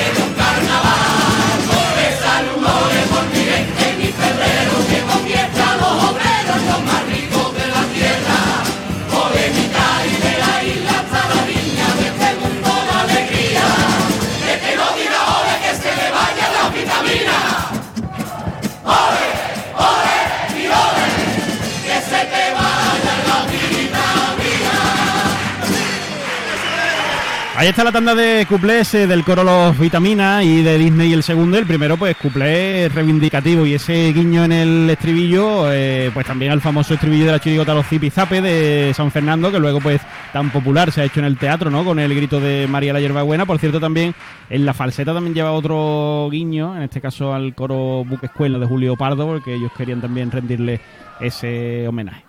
Ahí 27.64 27.70
está 27.70 27.82
la 27.82 27.92
tanda 27.92 28.14
de 28.14 28.44
cuplés 28.46 28.92
eh, 28.92 29.06
del 29.06 29.24
coro 29.24 29.42
Los 29.42 29.78
Vitaminas 29.78 30.44
y 30.44 30.62
de 30.62 30.76
Disney 30.76 31.14
el 31.14 31.22
segundo. 31.22 31.56
El 31.56 31.64
primero, 31.64 31.96
pues, 31.96 32.14
cuplé 32.14 32.90
reivindicativo 32.90 33.64
y 33.64 33.72
ese 33.72 34.12
guiño 34.12 34.44
en 34.44 34.52
el 34.52 34.90
estribillo, 34.90 35.72
eh, 35.72 36.10
pues 36.12 36.26
también 36.26 36.52
al 36.52 36.60
famoso 36.60 36.92
estribillo 36.92 37.24
de 37.24 37.32
la 37.32 37.40
chirigota 37.40 37.72
Los 37.72 37.86
Zipizape 37.86 38.42
de 38.42 38.92
San 38.92 39.10
Fernando, 39.10 39.50
que 39.50 39.58
luego, 39.58 39.80
pues, 39.80 40.02
tan 40.30 40.50
popular 40.50 40.92
se 40.92 41.00
ha 41.00 41.04
hecho 41.04 41.20
en 41.20 41.24
el 41.24 41.38
teatro, 41.38 41.70
¿no? 41.70 41.86
Con 41.86 41.98
el 41.98 42.14
grito 42.14 42.38
de 42.38 42.66
María 42.68 42.92
la 42.92 43.00
Hierbabuena. 43.00 43.46
Por 43.46 43.58
cierto, 43.58 43.80
también 43.80 44.14
en 44.50 44.66
la 44.66 44.74
falseta 44.74 45.14
también 45.14 45.32
lleva 45.32 45.52
otro 45.52 46.28
guiño, 46.30 46.76
en 46.76 46.82
este 46.82 47.00
caso 47.00 47.32
al 47.32 47.54
coro 47.54 48.04
Buque 48.04 48.26
Escuela 48.26 48.58
de 48.58 48.66
Julio 48.66 48.94
Pardo, 48.94 49.24
porque 49.24 49.54
ellos 49.54 49.72
querían 49.74 50.02
también 50.02 50.30
rendirle 50.30 50.82
ese 51.18 51.88
homenaje. 51.88 52.24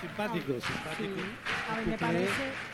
Simpático, 0.00 0.54
simpático. 0.54 1.20
A 1.70 1.76
ver, 1.76 1.86
me 1.86 1.96
parece. 1.96 2.69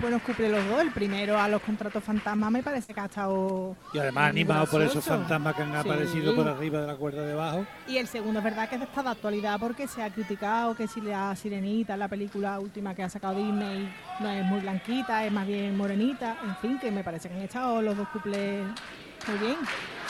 bueno, 0.00 0.20
cumple 0.20 0.48
los 0.48 0.66
dos. 0.68 0.80
El 0.80 0.90
primero 0.90 1.38
a 1.38 1.48
los 1.48 1.62
contratos 1.62 2.02
fantasmas 2.02 2.50
me 2.50 2.62
parece 2.62 2.92
que 2.92 3.00
ha 3.00 3.06
estado. 3.06 3.76
Y 3.92 3.98
además 3.98 4.30
animado 4.30 4.66
por 4.66 4.82
esos 4.82 5.04
fantasmas 5.04 5.54
que 5.54 5.62
han 5.62 5.74
aparecido 5.74 6.34
por 6.34 6.48
arriba 6.48 6.80
de 6.80 6.86
la 6.86 6.96
cuerda 6.96 7.22
de 7.22 7.32
abajo. 7.32 7.66
Y 7.86 7.96
el 7.96 8.06
segundo 8.06 8.40
es 8.40 8.44
verdad 8.44 8.68
que 8.68 8.76
está 8.76 9.02
de 9.02 9.08
actualidad 9.10 9.58
porque 9.58 9.86
se 9.88 10.02
ha 10.02 10.10
criticado 10.10 10.74
que 10.74 10.86
si 10.86 11.00
la 11.00 11.34
sirenita, 11.36 11.96
la 11.96 12.08
película 12.08 12.58
última 12.58 12.94
que 12.94 13.02
ha 13.02 13.08
sacado 13.08 13.36
Disney, 13.36 13.92
no 14.20 14.30
es 14.30 14.44
muy 14.44 14.60
blanquita, 14.60 15.24
es 15.24 15.32
más 15.32 15.46
bien 15.46 15.76
morenita. 15.76 16.36
En 16.44 16.56
fin, 16.56 16.78
que 16.78 16.90
me 16.90 17.02
parece 17.02 17.28
que 17.28 17.34
han 17.34 17.42
estado 17.42 17.82
los 17.82 17.96
dos 17.96 18.08
cuples 18.08 18.64
muy 19.28 19.38
bien. 19.38 19.56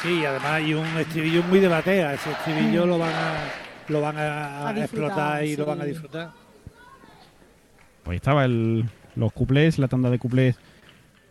Sí, 0.03 0.21
y 0.21 0.25
además 0.25 0.63
y 0.63 0.75
un 0.75 0.87
estribillo 0.99 1.43
muy 1.45 1.61
de 1.61 1.69
batea. 1.69 2.15
Ese 2.15 2.31
estribillo 2.31 2.87
mm. 2.87 2.89
lo 2.89 2.99
van 2.99 3.15
a, 3.15 3.35
lo 3.89 4.01
van 4.01 4.17
a, 4.19 4.71
explotar 4.77 5.45
y 5.45 5.57
lo 5.57 5.65
van 5.65 5.81
a 5.81 5.85
disfrutar. 5.85 6.31
Pues 8.05 8.17
estaba 8.17 8.45
el 8.45 8.89
los 9.17 9.33
cuplés, 9.33 9.79
la 9.79 9.89
tanda 9.89 10.11
de 10.11 10.19
cuplés 10.19 10.57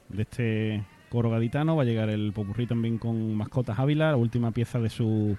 de 0.10 0.22
este 0.24 0.84
coro 1.10 1.30
gaditano. 1.30 1.76
Va 1.76 1.84
a 1.84 1.86
llegar 1.86 2.10
el 2.10 2.34
popurrí 2.34 2.68
también 2.68 2.98
con 2.98 3.36
Mascotas 3.36 3.80
Ávila, 3.80 4.12
la 4.12 4.18
última 4.18 4.52
pieza 4.52 4.80
de 4.80 4.90
su 4.90 5.38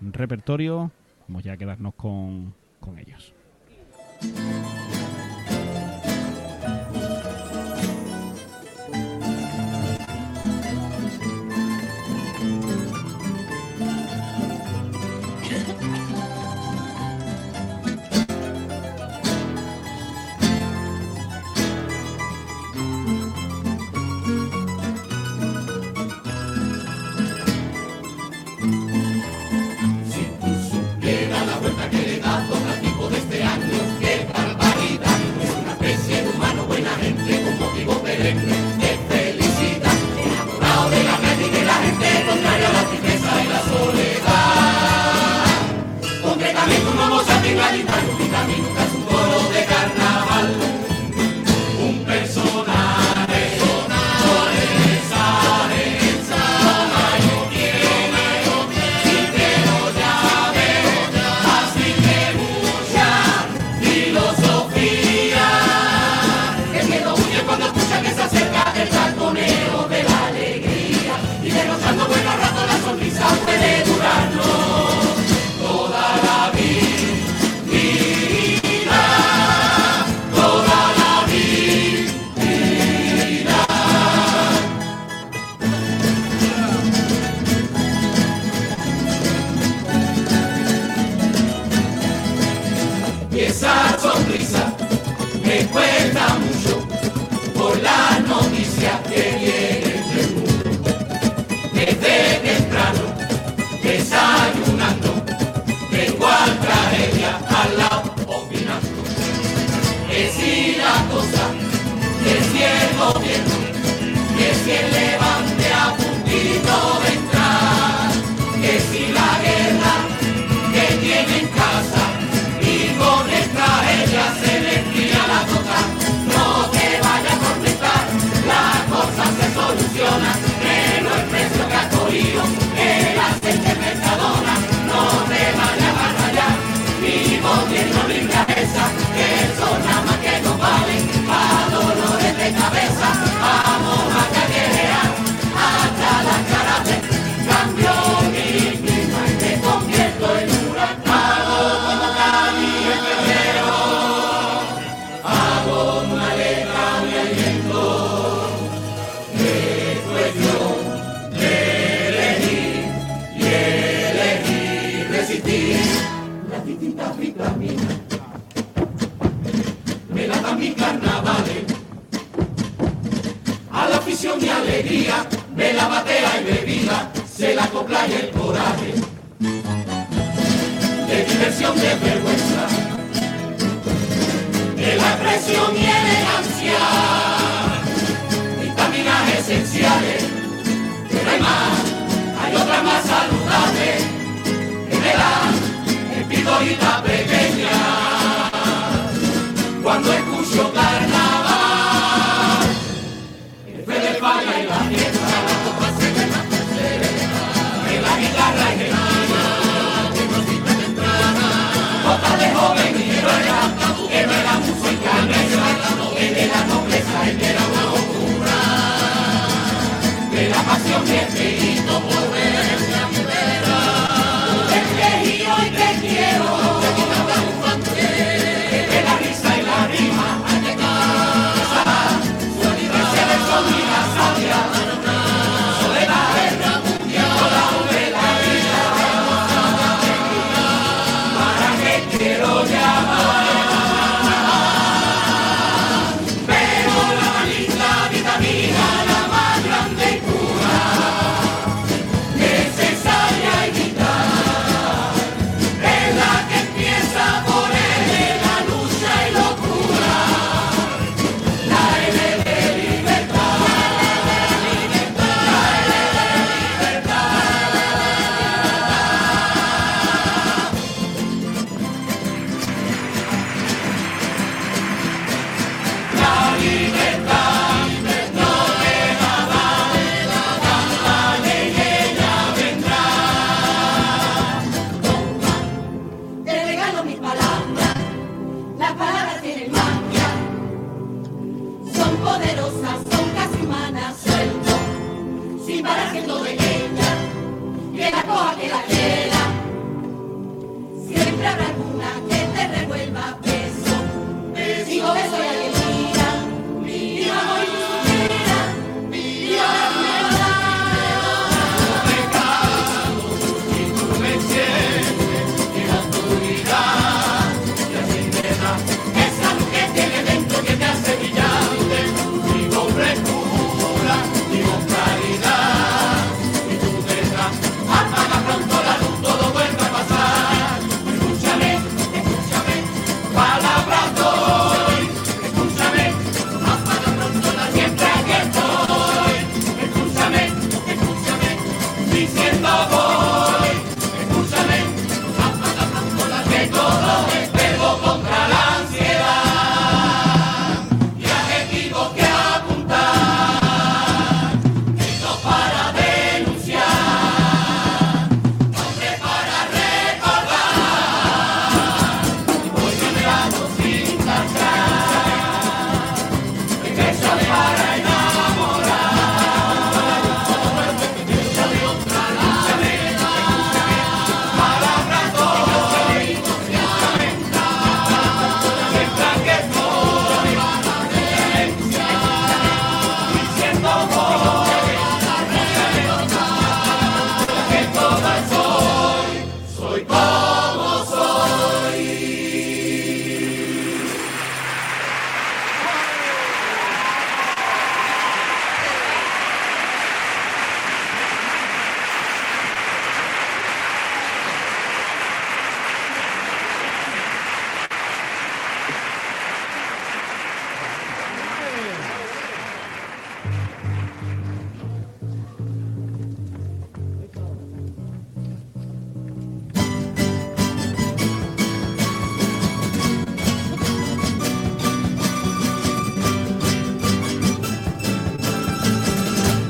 repertorio. 0.00 0.90
Vamos 1.28 1.42
ya 1.42 1.54
a 1.54 1.56
quedarnos 1.56 1.94
con, 1.94 2.54
con 2.80 2.98
ellos. 2.98 3.34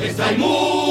Esta 0.03 0.33
inmunidad 0.33 0.82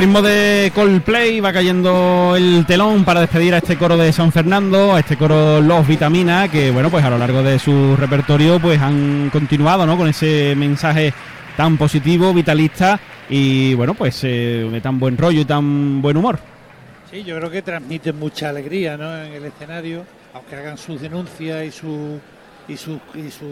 ritmo 0.00 0.22
de 0.22 0.72
Coldplay 0.74 1.40
va 1.40 1.52
cayendo 1.52 2.34
el 2.34 2.64
telón 2.66 3.04
para 3.04 3.20
despedir 3.20 3.52
a 3.52 3.58
este 3.58 3.76
coro 3.76 3.98
de 3.98 4.14
San 4.14 4.32
Fernando, 4.32 4.94
a 4.94 5.00
este 5.00 5.18
coro 5.18 5.60
Los 5.60 5.86
Vitamina, 5.86 6.48
que 6.48 6.70
bueno, 6.70 6.88
pues 6.90 7.04
a 7.04 7.10
lo 7.10 7.18
largo 7.18 7.42
de 7.42 7.58
su 7.58 7.96
repertorio 7.96 8.58
pues 8.58 8.80
han 8.80 9.28
continuado, 9.28 9.84
¿no? 9.84 9.98
Con 9.98 10.08
ese 10.08 10.54
mensaje 10.56 11.12
tan 11.54 11.76
positivo, 11.76 12.32
vitalista 12.32 12.98
y 13.28 13.74
bueno, 13.74 13.92
pues 13.92 14.24
eh, 14.24 14.66
de 14.72 14.80
tan 14.80 14.98
buen 14.98 15.18
rollo 15.18 15.42
y 15.42 15.44
tan 15.44 16.00
buen 16.00 16.16
humor. 16.16 16.38
Sí, 17.10 17.22
yo 17.22 17.36
creo 17.36 17.50
que 17.50 17.60
transmiten 17.60 18.18
mucha 18.18 18.48
alegría, 18.48 18.96
¿no? 18.96 19.22
En 19.22 19.34
el 19.34 19.44
escenario, 19.44 20.06
aunque 20.32 20.56
hagan 20.56 20.78
sus 20.78 20.98
denuncias 20.98 21.62
y 21.66 21.70
su 21.70 22.18
y 22.68 22.76
sus 22.78 22.98
y 23.14 23.30
su, 23.30 23.44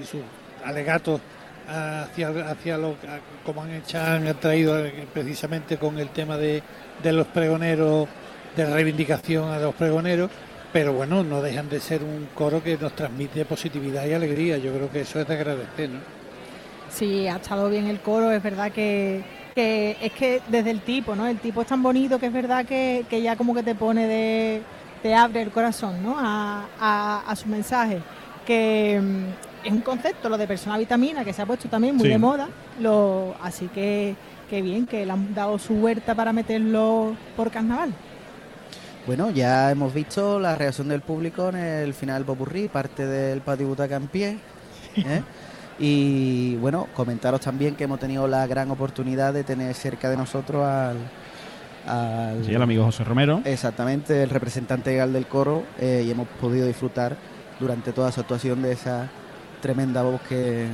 y 0.00 0.04
sus 0.04 0.20
alegatos 0.64 1.20
hacia, 1.68 2.28
hacia 2.50 2.78
lo 2.78 2.96
como 3.44 3.62
han 3.62 3.72
hecho, 3.72 3.98
han 4.00 4.34
traído 4.40 4.78
eh, 4.84 5.06
precisamente 5.12 5.76
con 5.78 5.98
el 5.98 6.08
tema 6.10 6.36
de, 6.36 6.62
de 7.02 7.12
los 7.12 7.26
pregoneros, 7.28 8.08
de 8.56 8.64
la 8.64 8.74
reivindicación 8.74 9.50
a 9.50 9.58
los 9.58 9.74
pregoneros, 9.74 10.30
pero 10.72 10.92
bueno, 10.92 11.22
no 11.24 11.40
dejan 11.42 11.68
de 11.68 11.80
ser 11.80 12.02
un 12.02 12.28
coro 12.34 12.62
que 12.62 12.76
nos 12.78 12.94
transmite 12.94 13.44
positividad 13.44 14.06
y 14.06 14.12
alegría. 14.14 14.58
Yo 14.58 14.72
creo 14.74 14.90
que 14.90 15.00
eso 15.02 15.20
es 15.20 15.26
de 15.28 15.34
agradecer, 15.34 15.90
¿no? 15.90 16.00
Sí, 16.88 17.26
ha 17.28 17.36
estado 17.36 17.68
bien 17.68 17.86
el 17.86 18.00
coro, 18.00 18.30
es 18.32 18.42
verdad 18.42 18.72
que, 18.72 19.22
que 19.54 19.96
es 20.00 20.12
que 20.12 20.40
desde 20.48 20.70
el 20.70 20.80
tipo, 20.82 21.14
¿no? 21.14 21.26
El 21.26 21.38
tipo 21.38 21.60
es 21.62 21.68
tan 21.68 21.82
bonito 21.82 22.18
que 22.18 22.26
es 22.26 22.32
verdad 22.32 22.64
que, 22.64 23.04
que 23.08 23.20
ya 23.22 23.36
como 23.36 23.54
que 23.54 23.62
te 23.62 23.74
pone 23.74 24.06
de, 24.06 24.62
te 25.02 25.14
abre 25.14 25.42
el 25.42 25.50
corazón, 25.50 26.02
¿no? 26.02 26.16
A, 26.18 26.66
a- 26.80 27.22
a 27.26 27.36
su 27.36 27.46
mensaje, 27.48 28.00
que 28.46 29.00
es 29.68 29.72
un 29.72 29.80
concepto, 29.80 30.28
lo 30.28 30.36
de 30.36 30.46
persona 30.46 30.76
vitamina, 30.78 31.24
que 31.24 31.32
se 31.32 31.42
ha 31.42 31.46
puesto 31.46 31.68
también 31.68 31.94
muy 31.96 32.04
Sí. 32.04 32.10
de 32.10 32.18
moda, 32.18 32.48
lo, 32.80 33.34
así 33.42 33.68
que, 33.68 34.14
que 34.50 34.60
bien, 34.62 34.86
que 34.86 35.04
le 35.06 35.12
han 35.12 35.34
dado 35.34 35.58
su 35.58 35.74
huerta 35.74 36.14
para 36.14 36.32
meterlo 36.32 37.14
por 37.36 37.50
carnaval. 37.50 37.92
Bueno, 39.06 39.30
ya 39.30 39.70
hemos 39.70 39.94
visto 39.94 40.38
la 40.38 40.54
reacción 40.54 40.88
del 40.88 41.00
público 41.00 41.48
en 41.48 41.56
el 41.56 41.94
final 41.94 42.24
Popurrí, 42.24 42.68
parte 42.68 43.06
del 43.06 43.40
patio 43.40 43.66
butaca 43.68 43.96
en 43.96 44.08
pie. 44.08 44.38
¿eh? 44.96 45.22
Y 45.80 46.56
bueno, 46.56 46.88
comentaros 46.92 47.40
también 47.40 47.76
que 47.76 47.84
hemos 47.84 48.00
tenido 48.00 48.26
la 48.26 48.44
gran 48.48 48.68
oportunidad 48.72 49.32
de 49.32 49.44
tener 49.44 49.72
cerca 49.74 50.10
de 50.10 50.16
nosotros 50.16 50.66
al, 50.66 50.96
al- 51.86 52.44
Sí, 52.44 52.52
el 52.52 52.60
amigo 52.60 52.84
José 52.84 53.04
Romero. 53.04 53.42
exactamente 53.44 54.24
el 54.24 54.28
representante 54.30 54.90
legal 54.90 55.12
del 55.12 55.26
coro 55.28 55.62
eh, 55.78 56.02
y 56.04 56.10
hemos 56.10 56.26
podido 56.40 56.66
disfrutar 56.66 57.16
durante 57.60 57.92
toda 57.92 58.10
su 58.10 58.20
actuación 58.20 58.60
de 58.60 58.72
esa 58.72 59.08
tremenda 59.60 60.02
voz 60.02 60.20
que, 60.28 60.66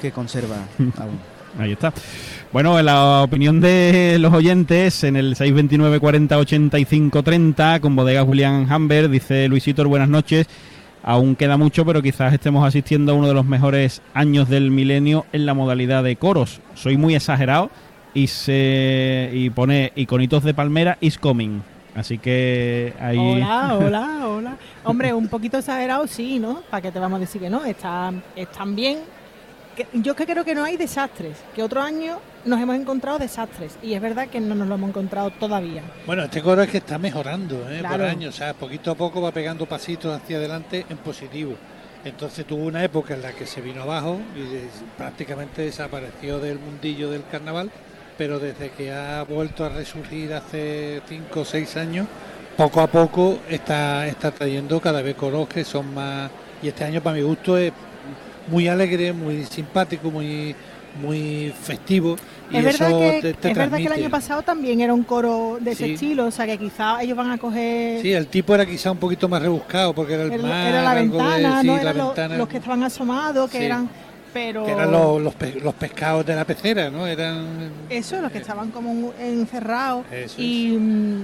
que 0.00 0.12
conserva 0.12 0.56
aún. 0.98 1.18
Ahí 1.58 1.72
está. 1.72 1.92
Bueno, 2.52 2.78
en 2.78 2.86
la 2.86 3.22
opinión 3.22 3.60
de 3.60 4.16
los 4.20 4.32
oyentes, 4.32 5.02
en 5.04 5.16
el 5.16 5.34
629 5.34 5.98
40 5.98 6.38
85 6.38 7.22
30, 7.22 7.80
con 7.80 7.96
bodega 7.96 8.24
Julián 8.24 8.66
Hamber, 8.70 9.08
dice 9.08 9.48
Luisitor, 9.48 9.86
buenas 9.88 10.08
noches. 10.08 10.46
Aún 11.02 11.36
queda 11.36 11.56
mucho, 11.56 11.84
pero 11.86 12.02
quizás 12.02 12.32
estemos 12.34 12.66
asistiendo 12.66 13.12
a 13.12 13.14
uno 13.14 13.28
de 13.28 13.34
los 13.34 13.46
mejores 13.46 14.02
años 14.14 14.48
del 14.48 14.70
milenio 14.70 15.26
en 15.32 15.46
la 15.46 15.54
modalidad 15.54 16.02
de 16.02 16.16
coros. 16.16 16.60
Soy 16.74 16.96
muy 16.96 17.14
exagerado 17.14 17.70
y 18.14 18.26
se 18.26 19.30
y 19.32 19.50
pone 19.50 19.92
iconitos 19.96 20.44
de 20.44 20.54
palmera 20.54 20.98
is 21.00 21.18
coming. 21.18 21.60
Así 21.94 22.18
que 22.18 22.92
ahí 23.00 23.18
Hola, 23.18 23.74
hola, 23.78 24.26
hola. 24.28 24.56
Hombre, 24.84 25.12
un 25.12 25.28
poquito 25.28 25.58
exagerado, 25.58 26.06
sí, 26.06 26.38
¿no? 26.38 26.60
¿Para 26.70 26.82
qué 26.82 26.92
te 26.92 26.98
vamos 26.98 27.16
a 27.16 27.20
decir 27.20 27.40
que 27.40 27.50
no? 27.50 27.64
Están, 27.64 28.22
están 28.36 28.74
bien. 28.76 28.98
Yo 29.92 30.12
es 30.12 30.18
que 30.18 30.26
creo 30.26 30.44
que 30.44 30.54
no 30.56 30.64
hay 30.64 30.76
desastres. 30.76 31.36
Que 31.54 31.62
otro 31.62 31.80
año 31.80 32.18
nos 32.44 32.60
hemos 32.60 32.74
encontrado 32.76 33.18
desastres. 33.18 33.76
Y 33.82 33.94
es 33.94 34.00
verdad 34.00 34.26
que 34.28 34.40
no 34.40 34.54
nos 34.56 34.66
lo 34.66 34.74
hemos 34.74 34.90
encontrado 34.90 35.30
todavía. 35.30 35.82
Bueno, 36.04 36.24
este 36.24 36.42
coro 36.42 36.62
es 36.62 36.70
que 36.70 36.78
está 36.78 36.98
mejorando 36.98 37.56
¿eh? 37.70 37.78
por 37.80 37.88
Claro. 37.88 38.06
años, 38.06 38.34
o 38.34 38.38
sea, 38.38 38.54
poquito 38.54 38.90
a 38.90 38.94
poco 38.96 39.20
va 39.22 39.30
pegando 39.30 39.66
pasitos 39.66 40.14
hacia 40.20 40.36
adelante 40.38 40.84
en 40.88 40.96
positivo. 40.98 41.54
Entonces 42.04 42.44
tuvo 42.46 42.64
una 42.64 42.82
época 42.84 43.14
en 43.14 43.22
la 43.22 43.32
que 43.32 43.46
se 43.46 43.60
vino 43.60 43.82
abajo 43.82 44.18
y 44.36 44.40
des- 44.52 44.82
prácticamente 44.96 45.62
desapareció 45.62 46.38
del 46.38 46.58
mundillo 46.58 47.10
del 47.10 47.24
carnaval, 47.30 47.70
pero 48.18 48.38
desde 48.40 48.70
que 48.70 48.92
ha 48.92 49.22
vuelto 49.22 49.64
a 49.64 49.68
resurgir 49.68 50.34
hace 50.34 51.00
5 51.08 51.40
o 51.40 51.44
6 51.44 51.76
años, 51.76 52.06
poco 52.56 52.80
a 52.80 52.88
poco 52.88 53.38
está, 53.48 54.06
está 54.08 54.32
trayendo 54.32 54.80
cada 54.80 55.00
vez 55.00 55.14
coros 55.14 55.48
que 55.48 55.64
son 55.64 55.94
más... 55.94 56.28
Y 56.60 56.66
este 56.68 56.82
año 56.84 57.00
para 57.00 57.14
mi 57.16 57.22
gusto 57.22 57.56
es 57.56 57.72
muy 58.48 58.66
alegre, 58.66 59.12
muy 59.12 59.44
simpático, 59.44 60.10
muy 60.10 60.54
muy 61.02 61.54
festivo 61.62 62.16
y 62.50 62.56
es 62.56 62.66
eso 62.74 62.98
que, 62.98 63.18
te, 63.22 63.34
te 63.34 63.50
es 63.50 63.56
verdad 63.56 63.76
que 63.76 63.84
el 63.84 63.92
año 63.92 64.10
pasado 64.10 64.42
también 64.42 64.80
era 64.80 64.92
un 64.92 65.04
coro 65.04 65.58
de 65.60 65.72
ese 65.72 65.92
estilo. 65.92 66.26
O 66.26 66.30
sea, 66.32 66.44
que 66.46 66.58
quizá 66.58 67.00
ellos 67.02 67.16
van 67.16 67.30
a 67.30 67.38
coger... 67.38 68.02
Sí, 68.02 68.12
el 68.12 68.26
tipo 68.26 68.52
era 68.54 68.66
quizá 68.66 68.90
un 68.90 68.98
poquito 68.98 69.28
más 69.28 69.40
rebuscado 69.40 69.94
porque 69.94 70.14
era 70.14 70.24
el 70.24 70.32
era, 70.32 70.42
mar, 70.42 70.66
era 70.66 70.82
la 70.82 70.94
de- 70.94 71.00
ventana, 71.02 71.60
sí, 71.60 71.66
no 71.68 71.76
la 71.84 71.92
ventana, 71.92 72.36
los 72.38 72.48
que 72.48 72.56
estaban 72.56 72.82
asomados, 72.82 73.48
que 73.50 73.58
Sí. 73.58 73.64
eran... 73.64 73.88
Pero... 74.32 74.64
que 74.64 74.72
eran 74.72 74.90
los, 74.92 75.20
los, 75.22 75.34
pe- 75.34 75.60
los 75.62 75.74
pescados 75.74 76.24
de 76.26 76.34
la 76.36 76.44
pecera, 76.44 76.90
¿no? 76.90 77.06
Eran 77.06 77.70
Eso, 77.88 78.20
los 78.20 78.30
que 78.32 78.38
estaban 78.38 78.70
como 78.70 79.12
encerrados. 79.18 80.04
Eso 80.12 80.34
y 80.40 80.76
mm, 80.78 81.22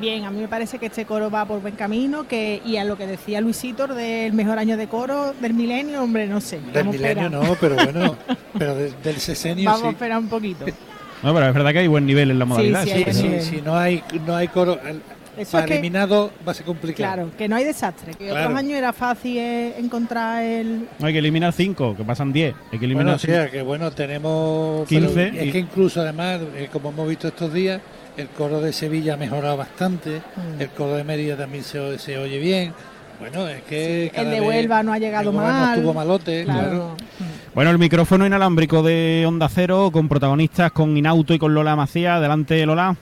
bien, 0.00 0.24
a 0.24 0.30
mí 0.30 0.40
me 0.40 0.48
parece 0.48 0.78
que 0.78 0.86
este 0.86 1.04
coro 1.04 1.30
va 1.30 1.44
por 1.44 1.60
buen 1.60 1.74
camino. 1.76 2.26
que 2.26 2.60
Y 2.64 2.76
a 2.76 2.84
lo 2.84 2.96
que 2.96 3.06
decía 3.06 3.40
Luisito 3.40 3.86
del 3.86 4.32
mejor 4.32 4.58
año 4.58 4.76
de 4.76 4.86
coro 4.88 5.32
del 5.40 5.54
milenio, 5.54 6.02
hombre, 6.02 6.26
no 6.26 6.40
sé. 6.40 6.56
del 6.60 6.84
vamos 6.84 6.94
a 6.94 6.98
milenio, 6.98 7.24
esperar. 7.26 7.48
no, 7.48 7.54
pero 7.60 7.74
bueno, 7.76 8.16
pero 8.58 8.74
de- 8.74 8.92
del 9.02 9.16
sesenio 9.20 9.64
Vamos 9.66 9.82
a 9.82 9.86
sí. 9.86 9.90
esperar 9.92 10.18
un 10.18 10.28
poquito. 10.28 10.64
No, 11.22 11.34
pero 11.34 11.48
es 11.48 11.54
verdad 11.54 11.72
que 11.72 11.78
hay 11.80 11.88
buen 11.88 12.06
nivel 12.06 12.30
en 12.30 12.38
la 12.38 12.44
modalidad. 12.44 12.84
sí, 12.84 12.90
hay 12.92 13.04
que 13.04 13.10
buen 13.12 13.16
no. 13.24 13.28
nivel. 13.30 13.42
Si 13.44 13.60
no 13.62 13.76
hay 13.76 14.02
no 14.26 14.36
hay 14.36 14.48
coro, 14.48 14.78
el- 14.86 15.02
Eso 15.38 15.52
para 15.52 15.64
es 15.64 15.68
que- 15.70 15.74
eliminado 15.78 16.30
va 16.46 16.52
a 16.52 16.54
ser 16.54 16.66
complicado. 16.66 17.14
Claro, 17.14 17.30
que 17.36 17.48
no 17.48 17.56
hay 17.56 17.64
desastre. 17.64 18.12
Que 18.14 18.26
Claro. 18.28 18.40
otros 18.46 18.58
años 18.58 18.72
era 18.78 18.92
fácil 18.92 19.36
eh, 19.38 19.74
encontrar 19.78 20.42
el. 20.42 20.88
No 20.98 21.06
hay 21.06 21.12
que 21.12 21.18
eliminar 21.20 21.52
5, 21.52 21.96
que 21.96 22.04
pasan 22.04 22.32
10. 22.32 22.54
Hay 22.72 22.78
que 22.78 22.84
eliminar 22.84 23.04
Bueno, 23.04 23.16
o 23.16 23.18
cinco. 23.18 23.32
sea 23.34 23.50
que 23.50 23.62
bueno, 23.62 23.90
tenemos 23.90 24.86
15 24.88 25.14
pero 25.14 25.36
y- 25.44 25.46
es 25.48 25.52
que 25.52 25.58
incluso 25.58 26.00
además, 26.00 26.40
eh, 26.56 26.68
como 26.72 26.90
hemos 26.90 27.08
visto 27.08 27.28
estos 27.28 27.52
días, 27.52 27.80
el 28.16 28.28
coro 28.28 28.60
de 28.60 28.72
Sevilla 28.72 29.14
ha 29.14 29.16
mejorado 29.16 29.56
bastante, 29.56 30.18
Mm. 30.36 30.60
el 30.60 30.68
coro 30.70 30.94
de 30.96 31.04
Mérida 31.04 31.36
también 31.36 31.62
se, 31.64 31.98
se 31.98 32.18
oye 32.18 32.38
bien. 32.38 32.72
Bueno, 33.20 33.48
es 33.48 33.62
que 33.62 34.10
cada 34.14 34.28
el 34.28 34.30
de 34.34 34.40
vez- 34.40 34.48
Huelva 34.48 34.82
no 34.84 34.92
ha 34.92 34.98
llegado 34.98 35.32
mal. 35.32 35.66
No 35.70 35.74
estuvo 35.74 35.94
malote, 35.94 36.44
Claro. 36.44 36.60
claro. 36.60 36.96
Bueno, 37.54 37.70
el 37.72 37.78
micrófono 37.78 38.24
inalámbrico 38.24 38.82
de 38.84 39.24
Onda 39.26 39.48
Cero 39.48 39.90
con 39.92 40.08
protagonistas 40.08 40.70
con 40.70 40.96
Inauto 40.96 41.34
y 41.34 41.38
con 41.38 41.52
Lola 41.52 41.74
Macía. 41.74 42.16
Adelante, 42.16 42.64
Lola. 42.64 42.94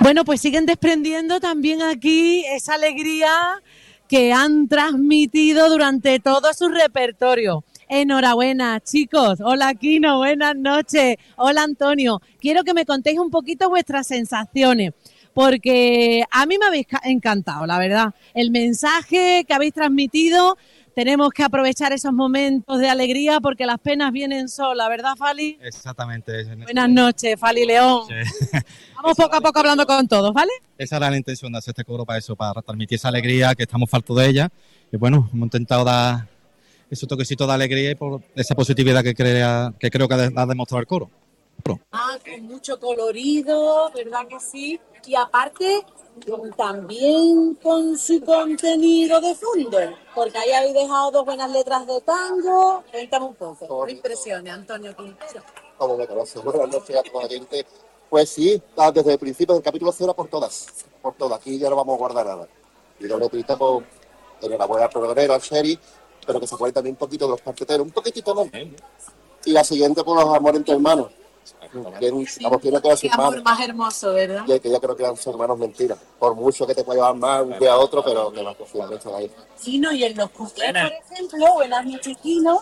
Bueno, 0.00 0.24
pues 0.24 0.40
siguen 0.40 0.66
desprendiendo 0.66 1.40
también 1.40 1.82
aquí 1.82 2.44
esa 2.46 2.74
alegría 2.74 3.62
que 4.08 4.32
han 4.32 4.68
transmitido 4.68 5.68
durante 5.70 6.18
todo 6.20 6.52
su 6.54 6.68
repertorio. 6.68 7.64
Enhorabuena, 7.88 8.80
chicos. 8.80 9.40
Hola, 9.42 9.74
Kino. 9.74 10.18
Buenas 10.18 10.56
noches. 10.56 11.16
Hola, 11.36 11.62
Antonio. 11.64 12.20
Quiero 12.40 12.64
que 12.64 12.74
me 12.74 12.84
contéis 12.84 13.18
un 13.18 13.30
poquito 13.30 13.68
vuestras 13.68 14.06
sensaciones, 14.06 14.92
porque 15.34 16.24
a 16.30 16.46
mí 16.46 16.58
me 16.58 16.66
habéis 16.66 16.86
ca- 16.86 17.02
encantado, 17.04 17.66
la 17.66 17.78
verdad. 17.78 18.14
El 18.34 18.50
mensaje 18.50 19.44
que 19.46 19.54
habéis 19.54 19.74
transmitido, 19.74 20.56
tenemos 20.94 21.30
que 21.30 21.42
aprovechar 21.42 21.92
esos 21.92 22.12
momentos 22.12 22.78
de 22.78 22.88
alegría 22.88 23.40
porque 23.40 23.66
las 23.66 23.78
penas 23.78 24.12
vienen 24.12 24.48
solas, 24.48 24.88
¿verdad, 24.88 25.14
Fali? 25.16 25.58
Exactamente. 25.62 26.44
Buenas 26.56 26.88
noches, 26.88 27.38
Fali 27.38 27.64
León. 27.64 28.06
Vamos 28.96 29.16
poco 29.16 29.36
a 29.36 29.40
poco 29.40 29.58
hablando 29.58 29.86
con 29.86 30.06
todos, 30.06 30.32
¿vale? 30.32 30.52
Esa 30.78 30.96
era 30.96 31.10
la 31.10 31.16
intención 31.16 31.52
de 31.52 31.58
hacer 31.58 31.72
este 31.72 31.84
coro 31.84 32.04
para 32.04 32.18
eso, 32.18 32.36
para 32.36 32.60
transmitir 32.62 32.96
esa 32.96 33.08
alegría 33.08 33.54
que 33.54 33.64
estamos 33.64 33.88
faltos 33.88 34.16
de 34.16 34.28
ella. 34.28 34.48
Y 34.92 34.96
bueno, 34.96 35.28
hemos 35.32 35.46
intentado 35.46 35.84
dar 35.84 36.28
ese 36.90 37.06
toquecito 37.06 37.46
de 37.46 37.52
alegría 37.52 37.90
y 37.90 37.94
por 37.94 38.20
esa 38.34 38.54
positividad 38.54 39.02
que, 39.02 39.14
crea, 39.14 39.72
que 39.78 39.90
creo 39.90 40.06
que 40.06 40.14
ha 40.14 40.46
demostrado 40.46 40.80
el 40.80 40.86
coro. 40.86 41.10
Ah, 41.92 42.18
con 42.24 42.42
mucho 42.46 42.78
colorido, 42.78 43.90
¿verdad 43.94 44.26
que 44.28 44.40
sí? 44.40 44.80
Y 45.06 45.14
aparte, 45.14 45.82
también 46.56 47.54
con 47.62 47.98
su 47.98 48.20
contenido 48.20 49.20
de 49.20 49.34
fondo, 49.34 49.78
porque 50.14 50.38
ahí 50.38 50.52
habéis 50.52 50.74
dejado 50.74 51.10
dos 51.10 51.24
buenas 51.24 51.50
letras 51.50 51.86
de 51.86 52.00
tango. 52.02 52.82
Cuéntame 52.90 53.26
un 53.26 53.34
poco. 53.34 53.86
¿Qué 53.86 53.92
impresiones, 53.92 54.52
Antonio 54.52 54.94
Quintero? 54.96 55.42
como 55.82 55.96
me 55.96 56.06
conoce. 56.06 56.38
Buenas 56.38 56.68
noches 56.68 56.96
a 56.96 57.02
toda 57.02 57.24
la 57.24 57.28
gente. 57.28 57.66
Pues 58.08 58.28
sí, 58.28 58.62
ah, 58.76 58.92
desde 58.92 59.12
el 59.12 59.18
principio 59.18 59.54
del 59.54 59.64
capítulo 59.64 59.90
cero 59.90 60.14
por 60.14 60.28
todas, 60.28 60.68
por 61.00 61.14
todas. 61.14 61.40
Aquí 61.40 61.58
ya 61.58 61.68
no 61.70 61.76
vamos 61.76 61.94
a 61.94 61.98
guardar 61.98 62.26
nada. 62.26 62.48
Y 63.00 63.06
la 63.08 63.16
letrita, 63.16 63.56
pues, 63.56 63.84
enhorabuena 64.42 64.84
al 64.84 64.90
progrero, 64.90 65.34
al 65.34 65.40
Sherry, 65.40 65.78
pero 66.24 66.38
que 66.38 66.46
se 66.46 66.54
acuerde 66.54 66.74
también 66.74 66.94
un 66.94 66.98
poquito 66.98 67.24
de 67.24 67.32
los 67.32 67.40
parqueteros, 67.40 67.84
un 67.86 67.92
poquitito 67.92 68.34
más. 68.34 68.46
Y 69.44 69.50
la 69.50 69.64
siguiente, 69.64 70.04
por 70.04 70.22
los 70.22 70.34
amores 70.34 70.58
entre 70.58 70.74
hermanos. 70.74 71.10
Que, 71.72 71.78
vamos, 72.42 72.60
que 72.60 72.70
no 72.70 72.82
Qué 72.82 72.96
sin 72.96 73.12
amor 73.12 73.42
más 73.42 73.60
hermoso, 73.60 74.12
¿verdad? 74.12 74.44
Y 74.46 74.60
que 74.60 74.70
yo 74.70 74.80
creo 74.80 74.96
que 74.96 75.02
eran 75.02 75.16
sus 75.16 75.26
hermanos 75.28 75.58
mentiras. 75.58 75.98
Por 76.18 76.34
mucho 76.34 76.66
que 76.66 76.74
te 76.74 76.84
pueda 76.84 76.98
llevar 76.98 77.14
más 77.16 77.42
un 77.42 77.58
día 77.58 77.72
a 77.72 77.78
otro, 77.78 78.04
pero 78.04 78.30
que 78.32 78.42
las 78.42 78.56
cosas 78.56 78.90
están 78.92 79.14
ahí. 79.14 79.30
Chino 79.60 79.92
y 79.92 80.04
en 80.04 80.16
los 80.16 80.30
cumpleaños, 80.30 80.90
por 80.90 81.16
ejemplo, 81.16 81.54
buenas 81.54 81.86
noches, 81.86 82.16
Chino. 82.22 82.60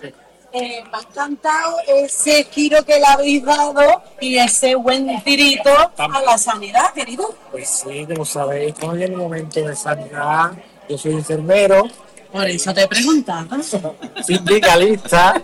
eh, 0.53 0.83
me 0.85 0.99
ha 0.99 1.01
encantado 1.01 1.77
ese 1.87 2.45
giro 2.45 2.85
que 2.85 2.99
le 2.99 3.07
habéis 3.07 3.45
dado 3.45 4.03
y 4.21 4.37
ese 4.39 4.75
buen 4.75 5.23
tirito 5.23 5.71
a 5.97 6.23
la 6.23 6.39
sanidad, 6.39 6.93
querido. 6.93 7.35
Pues 7.51 7.69
sí, 7.69 8.07
como 8.07 8.25
sabéis, 8.25 8.75
estamos 8.75 8.99
en 8.99 9.15
un 9.15 9.21
momento 9.21 9.61
de 9.61 9.75
sanidad. 9.77 10.53
Yo 10.89 10.99
soy 10.99 11.13
enfermero. 11.13 11.85
Por 12.33 12.47
eso 12.47 12.73
te 12.73 12.87
preguntaba. 12.87 13.59
Sindicalista. 14.23 15.41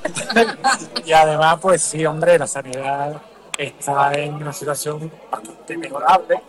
y 1.04 1.12
además, 1.12 1.58
pues 1.60 1.82
sí, 1.82 2.04
hombre, 2.06 2.38
la 2.38 2.46
sanidad 2.46 3.20
está 3.58 4.12
en 4.14 4.34
una 4.34 4.52
situación 4.52 5.10
bastante 5.30 5.76
mejorable. 5.76 6.40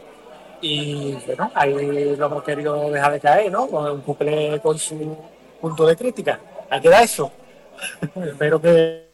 Y 0.62 1.14
bueno, 1.26 1.52
ahí 1.54 2.16
lo 2.16 2.26
hemos 2.26 2.44
querido 2.44 2.90
dejar 2.90 3.14
de 3.14 3.20
caer, 3.20 3.52
¿no? 3.52 3.68
Con 3.68 3.92
un 3.92 4.02
cumple 4.02 4.60
con 4.62 4.78
su 4.78 5.18
punto 5.62 5.86
de 5.86 5.96
crítica. 5.96 6.40
Ahí 6.70 6.82
queda 6.82 7.02
eso. 7.02 7.32
Espero 8.16 8.62
que. 8.62 9.08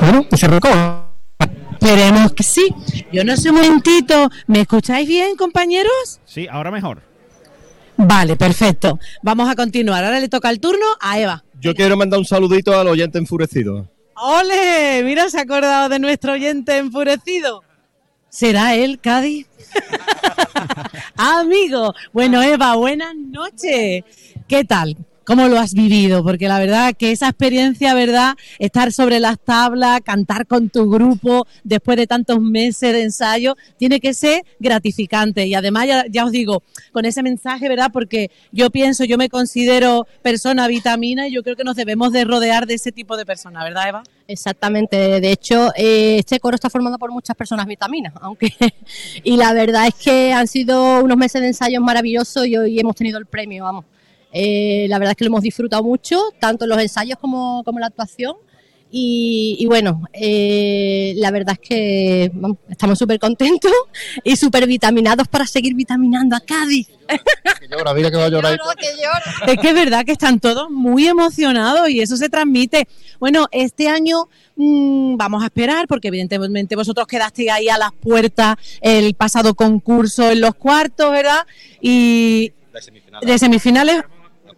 Bueno, 0.00 0.28
que 0.28 0.36
se 0.36 0.48
recoja. 0.48 1.06
Esperemos 1.72 2.32
que 2.32 2.42
sí. 2.42 2.68
Yo 3.12 3.22
no 3.24 3.36
sé 3.36 3.50
un 3.50 3.56
momentito. 3.56 4.28
¿Me 4.46 4.62
escucháis 4.62 5.06
bien, 5.06 5.36
compañeros? 5.36 6.20
Sí, 6.24 6.48
ahora 6.50 6.70
mejor. 6.70 7.05
Vale, 7.96 8.36
perfecto. 8.36 8.98
Vamos 9.22 9.48
a 9.48 9.56
continuar. 9.56 10.04
Ahora 10.04 10.20
le 10.20 10.28
toca 10.28 10.50
el 10.50 10.60
turno 10.60 10.84
a 11.00 11.18
Eva. 11.18 11.44
Yo 11.60 11.74
quiero 11.74 11.96
mandar 11.96 12.18
un 12.18 12.24
saludito 12.24 12.78
al 12.78 12.88
oyente 12.88 13.18
enfurecido. 13.18 13.88
¡Ole! 14.14 15.02
Mira, 15.04 15.28
se 15.28 15.38
ha 15.38 15.42
acordado 15.42 15.88
de 15.88 15.98
nuestro 15.98 16.32
oyente 16.32 16.76
enfurecido. 16.78 17.62
¿Será 18.28 18.74
él, 18.74 18.98
Cádiz? 19.00 19.46
Amigo. 21.16 21.94
Bueno, 22.12 22.42
Eva, 22.42 22.76
buenas 22.76 23.14
noches. 23.14 24.04
¿Qué 24.46 24.64
tal? 24.64 24.96
¿Cómo 25.26 25.48
lo 25.48 25.58
has 25.58 25.74
vivido? 25.74 26.22
Porque 26.22 26.46
la 26.46 26.60
verdad 26.60 26.94
que 26.96 27.10
esa 27.10 27.26
experiencia, 27.26 27.94
¿verdad? 27.94 28.36
Estar 28.60 28.92
sobre 28.92 29.18
las 29.18 29.40
tablas, 29.40 30.00
cantar 30.02 30.46
con 30.46 30.70
tu 30.70 30.88
grupo 30.88 31.48
después 31.64 31.96
de 31.96 32.06
tantos 32.06 32.40
meses 32.40 32.92
de 32.92 33.02
ensayo, 33.02 33.56
tiene 33.76 33.98
que 33.98 34.14
ser 34.14 34.44
gratificante. 34.60 35.44
Y 35.48 35.56
además, 35.56 35.88
ya, 36.12 36.24
os 36.24 36.30
digo, 36.30 36.62
con 36.92 37.06
ese 37.06 37.24
mensaje, 37.24 37.68
¿verdad? 37.68 37.90
Porque 37.92 38.30
yo 38.52 38.70
pienso, 38.70 39.02
yo 39.02 39.18
me 39.18 39.28
considero 39.28 40.06
persona 40.22 40.68
vitamina 40.68 41.26
y 41.26 41.32
yo 41.32 41.42
creo 41.42 41.56
que 41.56 41.64
nos 41.64 41.74
debemos 41.74 42.12
de 42.12 42.24
rodear 42.24 42.68
de 42.68 42.74
ese 42.74 42.92
tipo 42.92 43.16
de 43.16 43.26
personas, 43.26 43.64
¿verdad, 43.64 43.88
Eva? 43.88 44.02
Exactamente, 44.28 44.96
de 45.20 45.32
hecho, 45.32 45.72
eh, 45.76 46.18
este 46.20 46.38
coro 46.38 46.54
está 46.54 46.70
formado 46.70 46.98
por 46.98 47.10
muchas 47.10 47.34
personas 47.34 47.66
vitaminas, 47.66 48.12
aunque 48.20 48.52
y 49.24 49.36
la 49.36 49.52
verdad 49.54 49.88
es 49.88 49.94
que 49.94 50.32
han 50.32 50.46
sido 50.46 51.02
unos 51.02 51.16
meses 51.16 51.40
de 51.40 51.48
ensayos 51.48 51.82
maravillosos 51.82 52.46
y 52.46 52.56
hoy 52.56 52.78
hemos 52.78 52.94
tenido 52.94 53.18
el 53.18 53.26
premio, 53.26 53.64
vamos. 53.64 53.84
Eh, 54.38 54.86
la 54.90 54.98
verdad 54.98 55.12
es 55.12 55.16
que 55.16 55.24
lo 55.24 55.28
hemos 55.28 55.42
disfrutado 55.42 55.82
mucho, 55.82 56.20
tanto 56.38 56.66
en 56.66 56.68
los 56.68 56.78
ensayos 56.78 57.18
como, 57.18 57.64
como 57.64 57.78
en 57.78 57.80
la 57.80 57.86
actuación. 57.86 58.36
Y, 58.90 59.56
y 59.58 59.66
bueno, 59.66 60.02
eh, 60.12 61.14
la 61.16 61.30
verdad 61.30 61.58
es 61.60 61.68
que 61.68 62.30
vamos, 62.34 62.58
estamos 62.68 62.98
súper 62.98 63.18
contentos 63.18 63.72
y 64.22 64.36
súper 64.36 64.66
vitaminados 64.66 65.26
para 65.26 65.46
seguir 65.46 65.74
vitaminando 65.74 66.36
a 66.36 66.40
Cádiz. 66.40 66.86
Que 67.60 67.66
llora, 67.66 67.94
mira 67.94 68.10
que 68.10 68.16
va 68.18 68.26
a 68.26 68.28
llorar. 68.28 68.58
Es 69.46 69.58
que 69.58 69.68
es 69.68 69.74
verdad 69.74 70.04
que 70.04 70.12
están 70.12 70.38
todos 70.38 70.70
muy 70.70 71.08
emocionados 71.08 71.88
y 71.88 72.00
eso 72.00 72.16
se 72.18 72.28
transmite. 72.28 72.86
Bueno, 73.18 73.48
este 73.52 73.88
año 73.88 74.28
mm, 74.56 75.16
vamos 75.16 75.42
a 75.42 75.46
esperar 75.46 75.86
porque 75.88 76.08
evidentemente 76.08 76.76
vosotros 76.76 77.06
quedasteis 77.06 77.50
ahí 77.50 77.68
a 77.70 77.78
las 77.78 77.92
puertas 77.92 78.56
el 78.82 79.14
pasado 79.14 79.54
concurso 79.54 80.30
en 80.30 80.42
los 80.42 80.54
cuartos, 80.56 81.10
¿verdad? 81.10 81.46
Y 81.80 82.52
de 83.22 83.38
semifinales. 83.38 84.02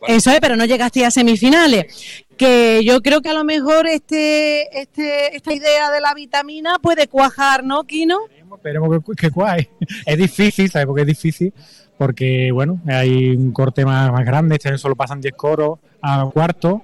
Eso 0.07 0.31
es, 0.31 0.41
pero 0.41 0.57
no 0.57 0.65
llegasteis 0.65 1.07
a 1.07 1.11
semifinales. 1.11 2.25
Que 2.37 2.83
yo 2.85 3.01
creo 3.01 3.21
que 3.21 3.31
a 3.31 3.35
lo 3.35 3.45
mejor 3.45 3.87
este, 3.87 4.81
este, 4.81 5.35
esta 5.35 5.53
idea 5.53 5.91
de 5.91 6.01
la 6.01 6.15
vitamina 6.15 6.79
puede 6.81 7.09
cuajar, 7.09 7.65
¿no, 7.65 7.85
Kino? 7.85 8.19
Esperemos 8.55 8.91
que, 9.05 9.17
que 9.17 9.31
cuaje. 9.31 9.71
Es 10.07 10.19
difícil, 10.19 10.71
¿sabes 10.71 10.87
por 10.87 10.95
qué 10.95 11.03
es 11.03 11.09
difícil? 11.09 11.53
Porque, 11.97 12.53
bueno, 12.53 12.81
hay 12.87 13.31
un 13.35 13.51
corte 13.53 13.85
más, 13.85 14.13
más 14.13 14.25
grande, 14.25 14.55
este 14.55 14.79
solo 14.79 14.95
pasan 14.95 15.21
10 15.21 15.35
coros 15.35 15.81
a 16.01 16.31
cuarto. 16.33 16.83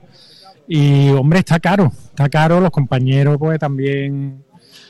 Y, 0.66 1.10
hombre, 1.10 1.40
está 1.40 1.60
caro, 1.60 1.92
está 2.06 2.28
caro, 2.28 2.60
los 2.60 2.70
compañeros 2.70 3.36
pues 3.38 3.58
también... 3.58 4.42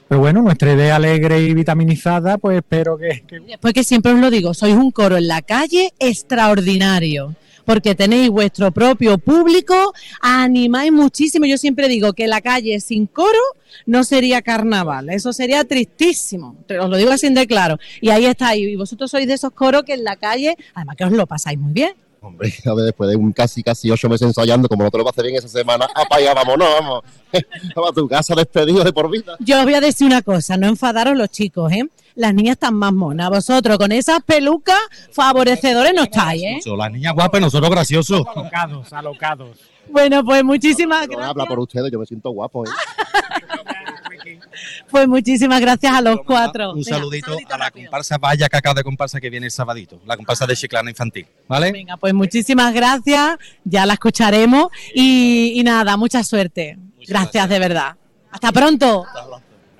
Pero 0.07 0.21
bueno, 0.21 0.43
nuestra 0.43 0.73
idea 0.73 0.97
alegre 0.97 1.41
y 1.41 1.55
vitaminizada, 1.55 2.39
pues 2.39 2.59
espero 2.59 2.97
que... 2.97 3.25
que... 3.27 3.41
Después 3.41 3.73
que 3.75 3.85
siempre 3.85 4.13
os 4.13 4.21
lo 4.21 4.31
digo, 4.31 4.55
sois 4.55 4.75
un 4.75 4.91
coro 4.91 5.17
en 5.17 5.29
la 5.29 5.43
calle 5.43 5.93
extraordinario. 5.99 7.35
Porque 7.65 7.95
tenéis 7.95 8.31
vuestro 8.31 8.71
propio 8.71 9.19
público, 9.19 9.95
animáis 10.21 10.93
muchísimo. 10.93 11.47
Yo 11.47 11.59
siempre 11.59 11.89
digo 11.89 12.13
que 12.13 12.27
la 12.27 12.41
calle 12.41 12.81
sin 12.81 13.07
coro 13.07 13.39
no 13.87 14.05
sería 14.05 14.43
carnaval, 14.43 15.11
eso 15.11 15.33
sería 15.33 15.65
tristísimo. 15.65 16.57
Os 16.81 16.89
lo 16.89 16.97
digo 16.97 17.11
así 17.11 17.29
de 17.33 17.47
claro. 17.47 17.79
Y 18.01 18.11
ahí 18.11 18.27
estáis. 18.27 18.69
Y 18.69 18.77
vosotros 18.77 19.11
sois 19.11 19.27
de 19.27 19.35
esos 19.35 19.53
coros 19.53 19.83
que 19.85 19.95
en 19.95 20.05
la 20.05 20.17
calle, 20.17 20.57
además 20.75 20.97
que 20.97 21.05
os 21.05 21.13
lo 21.13 21.27
pasáis 21.27 21.59
muy 21.59 21.73
bien. 21.73 21.95
Hombre, 22.25 22.55
a 22.65 22.75
ver, 22.75 22.87
después 22.87 23.11
de 23.11 23.17
un 23.17 23.33
casi, 23.33 23.63
casi 23.63 23.91
ocho 23.91 24.09
meses 24.09 24.27
ensayando, 24.27 24.67
como 24.67 24.83
no 24.83 24.91
te 24.91 24.97
lo 24.97 25.05
pasé 25.05 25.23
bien 25.23 25.37
esa 25.37 25.49
semana, 25.49 25.87
apa 25.95 26.17
allá, 26.17 26.33
vámonos, 26.33 26.69
vamos. 26.81 27.05
Vamos 27.75 27.91
a 27.91 27.93
tu 27.93 28.09
casa 28.09 28.35
despedido 28.35 28.83
de 28.83 28.93
por 28.93 29.11
vida. 29.11 29.37
Yo 29.41 29.59
os 29.59 29.65
voy 29.65 29.75
a 29.75 29.81
decir 29.81 30.07
una 30.07 30.23
cosa, 30.23 30.57
no 30.57 30.69
enfadaros 30.69 31.17
los 31.17 31.29
chicos, 31.29 31.71
¿eh? 31.73 31.83
Las 32.15 32.35
niñas 32.35 32.53
están 32.53 32.75
más 32.75 32.93
monas. 32.93 33.31
Vosotros 33.31 33.79
con 33.79 33.93
esas 33.93 34.23
pelucas 34.23 34.79
favorecedores 35.13 35.93
no 35.95 36.05
estáis, 36.05 36.43
¿eh? 36.43 36.61
Las 36.77 36.93
niñas 36.93 37.15
guapas, 37.15 37.41
nosotros 37.41 37.71
graciosos. 37.71 38.25
Alocados, 38.35 38.93
alocados. 38.93 39.59
Bueno, 39.91 40.25
pues 40.25 40.43
muchísimas 40.45 41.09
No 41.09 41.23
habla 41.23 41.45
por 41.45 41.59
ustedes, 41.59 41.91
yo 41.93 41.99
me 41.99 42.07
siento 42.07 42.31
guapo, 42.31 42.65
¿eh? 42.67 42.71
Pues 44.91 45.09
muchísimas 45.09 45.61
gracias 45.61 45.93
a 45.93 46.01
los 46.01 46.21
cuatro. 46.25 46.71
Un 46.71 46.77
Venga, 46.83 46.97
saludito 46.97 47.37
a 47.51 47.59
la 47.59 47.71
comparsa 47.71 48.19
Vaya 48.19 48.49
Cacao 48.49 48.75
de 48.75 48.83
comparsa 48.83 49.21
que 49.21 49.29
viene 49.29 49.47
el 49.47 49.53
sabadito, 49.53 50.01
la 50.07 50.17
comparsa 50.17 50.47
de 50.47 50.57
Chiclana 50.57 50.91
Infantil, 50.91 51.27
¿vale? 51.49 51.73
Venga, 51.73 51.97
pues 51.97 52.15
muchísimas 52.15 52.73
gracias. 52.73 53.37
Ya 53.65 53.87
la 53.87 53.95
escucharemos. 53.95 54.69
Y, 54.95 55.53
y 55.57 55.63
nada, 55.65 55.97
mucha 55.97 56.23
suerte. 56.23 56.79
Gracias, 57.07 57.49
de 57.49 57.59
verdad. 57.59 57.97
Hasta 58.31 58.53
pronto. 58.53 59.05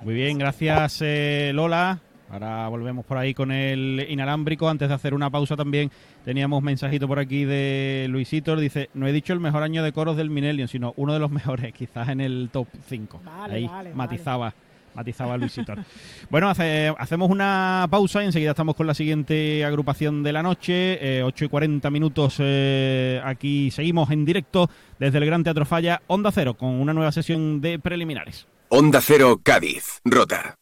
Muy 0.01 0.13
bien, 0.13 0.37
gracias 0.37 0.99
eh, 1.01 1.51
Lola. 1.53 1.99
Ahora 2.35 2.67
volvemos 2.67 3.05
por 3.05 3.17
ahí 3.17 3.33
con 3.33 3.49
el 3.51 4.05
inalámbrico. 4.09 4.67
Antes 4.67 4.89
de 4.89 4.93
hacer 4.95 5.13
una 5.13 5.29
pausa 5.29 5.55
también 5.55 5.89
teníamos 6.25 6.61
mensajito 6.61 7.07
por 7.07 7.17
aquí 7.17 7.45
de 7.45 8.07
Luisito. 8.09 8.57
Dice, 8.57 8.89
no 8.93 9.07
he 9.07 9.13
dicho 9.13 9.31
el 9.31 9.39
mejor 9.39 9.63
año 9.63 9.81
de 9.83 9.93
coros 9.93 10.17
del 10.17 10.29
Millennium, 10.29 10.67
sino 10.67 10.93
uno 10.97 11.13
de 11.13 11.19
los 11.19 11.31
mejores, 11.31 11.71
quizás 11.73 12.09
en 12.09 12.19
el 12.19 12.49
top 12.51 12.67
5. 12.89 13.21
Vale, 13.23 13.53
ahí 13.55 13.67
vale, 13.67 13.93
matizaba. 13.93 14.53
Matizaba 14.93 15.37
Luisito. 15.37 15.73
bueno, 16.29 16.49
hace- 16.49 16.93
hacemos 16.97 17.29
una 17.29 17.87
pausa 17.89 18.21
y 18.23 18.25
enseguida 18.27 18.51
estamos 18.51 18.75
con 18.75 18.87
la 18.87 18.93
siguiente 18.93 19.63
agrupación 19.65 20.21
de 20.23 20.33
la 20.33 20.43
noche. 20.43 21.17
eh, 21.19 21.23
8 21.23 21.45
y 21.45 21.47
40 21.49 21.89
minutos. 21.89 22.35
eh, 22.39 23.21
aquí 23.23 23.71
seguimos 23.71 24.09
en 24.11 24.25
directo 24.25 24.69
desde 24.99 25.17
el 25.19 25.25
Gran 25.25 25.43
Teatro 25.43 25.65
Falla, 25.65 26.01
Onda 26.07 26.31
Cero, 26.33 26.53
con 26.55 26.69
una 26.69 26.93
nueva 26.93 27.11
sesión 27.11 27.61
de 27.61 27.79
preliminares. 27.79 28.45
Onda 28.69 28.99
Cero 29.01 29.39
Cádiz, 29.43 29.99
Rota. 30.05 30.55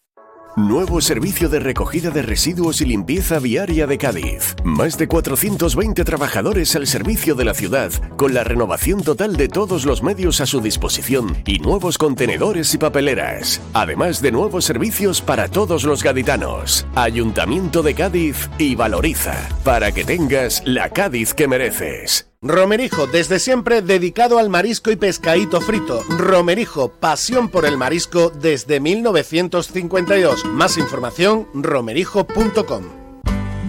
Nuevo 0.55 1.01
servicio 1.01 1.49
de 1.49 1.59
recogida 1.59 2.11
de 2.11 2.21
residuos 2.21 2.79
y 2.81 2.85
limpieza 2.85 3.39
viaria 3.39 3.87
de 3.87 3.97
Cádiz. 3.97 4.55
Más 4.63 4.99
de 4.99 5.07
420 5.07 6.03
trabajadores 6.03 6.75
al 6.75 6.85
servicio 6.85 7.33
de 7.33 7.45
la 7.45 7.55
ciudad, 7.55 7.91
con 8.17 8.35
la 8.35 8.43
renovación 8.43 9.01
total 9.01 9.35
de 9.35 9.47
todos 9.47 9.83
los 9.83 10.03
medios 10.03 10.41
a 10.41 10.45
su 10.45 10.61
disposición 10.61 11.41
y 11.47 11.57
nuevos 11.57 11.97
contenedores 11.97 12.71
y 12.75 12.77
papeleras. 12.77 13.61
Además 13.73 14.21
de 14.21 14.31
nuevos 14.31 14.65
servicios 14.65 15.21
para 15.21 15.47
todos 15.47 15.85
los 15.85 16.03
gaditanos. 16.03 16.85
Ayuntamiento 16.93 17.81
de 17.81 17.95
Cádiz 17.95 18.47
y 18.59 18.75
Valoriza, 18.75 19.49
para 19.63 19.91
que 19.91 20.03
tengas 20.03 20.61
la 20.65 20.89
Cádiz 20.89 21.33
que 21.33 21.47
mereces. 21.47 22.32
Romerijo, 22.43 23.07
desde 23.07 23.39
siempre 23.39 23.81
dedicado 23.81 24.37
al 24.37 24.49
marisco 24.49 24.91
y 24.91 24.97
pescadito 24.97 25.61
frito. 25.61 26.03
Romerijo, 26.09 26.89
pasión 26.89 27.47
por 27.47 27.65
el 27.65 27.77
marisco 27.77 28.29
desde 28.29 28.81
1952. 28.81 30.43
Más 30.45 30.77
información, 30.77 31.47
romerijo.com. 31.53 33.02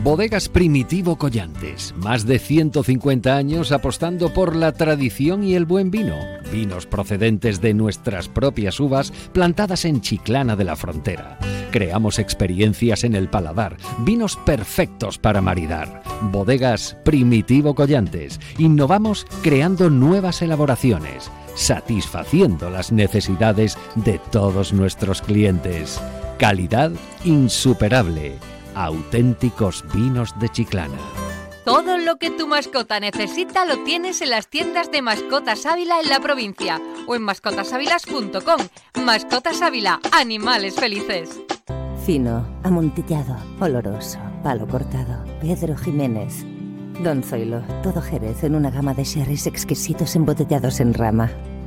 Bodegas 0.05 0.50
Primitivo 0.50 1.16
Collantes, 1.16 1.94
más 1.96 2.26
de 2.26 2.38
150 2.38 3.34
años 3.34 3.72
apostando 3.72 4.34
por 4.34 4.55
la 4.55 4.72
tradición 4.72 5.42
y 5.42 5.55
el 5.55 5.64
buen 5.64 5.90
vino. 5.90 6.14
Vinos 6.52 6.84
procedentes 6.84 7.62
de 7.62 7.72
nuestras 7.72 8.28
propias 8.28 8.78
uvas 8.80 9.14
plantadas 9.32 9.86
en 9.86 10.02
Chiclana 10.02 10.57
de 10.57 10.64
la 10.64 10.76
Frontera. 10.76 11.38
Creamos 11.70 12.18
experiencias 12.18 13.02
en 13.05 13.14
el 13.14 13.30
paladar, 13.30 13.78
vinos 14.00 14.36
perfectos 14.44 15.16
para 15.16 15.40
maridar. 15.40 16.02
Bodegas 16.20 16.98
Primitivo 17.02 17.74
Collantes. 17.74 18.38
Innovamos 18.59 19.26
creando 19.42 19.88
nuevas 19.88 20.42
elaboraciones, 20.42 21.30
satisfaciendo 21.55 22.68
las 22.68 22.92
necesidades 22.92 23.78
de 23.94 24.20
todos 24.30 24.74
nuestros 24.74 25.22
clientes. 25.22 25.98
Calidad 26.36 26.92
insuperable. 27.24 28.34
Auténticos 28.75 29.85
vinos 29.95 30.35
de 30.41 30.49
Chiclana. 30.49 30.99
Todo 31.64 31.97
lo 31.97 32.16
que 32.16 32.31
tu 32.31 32.47
mascota 32.47 33.01
necesita 33.01 33.64
lo 33.64 33.79
tienes 33.85 34.20
en 34.20 34.31
las 34.31 34.49
tiendas 34.49 34.91
de 34.91 35.01
Mascotas 35.01 35.64
Ávila 35.64 36.01
en 36.01 36.09
la 36.09 36.20
provincia 36.20 36.81
o 37.07 37.14
en 37.14 37.22
mascotasávilas.com. 37.22 38.61
Mascotas 39.05 39.62
Ávila, 39.62 40.01
animales 40.12 40.75
felices. 40.75 41.41
Fino, 42.05 42.47
amontillado, 42.62 43.37
oloroso, 43.61 44.18
palo 44.43 44.66
cortado. 44.68 45.25
Pedro 45.41 45.77
Jiménez. 45.77 46.45
Don 47.03 47.22
Zoilo, 47.22 47.62
todo 47.83 48.03
Jerez 48.03 48.45
en 48.45 48.55
una 48.55 48.70
gama 48.70 48.93
de 48.93 49.05
sherries 49.05 49.47
exquisitos 49.47 50.14
embotellados 50.16 50.81
en 50.81 50.93
rama. 50.95 51.31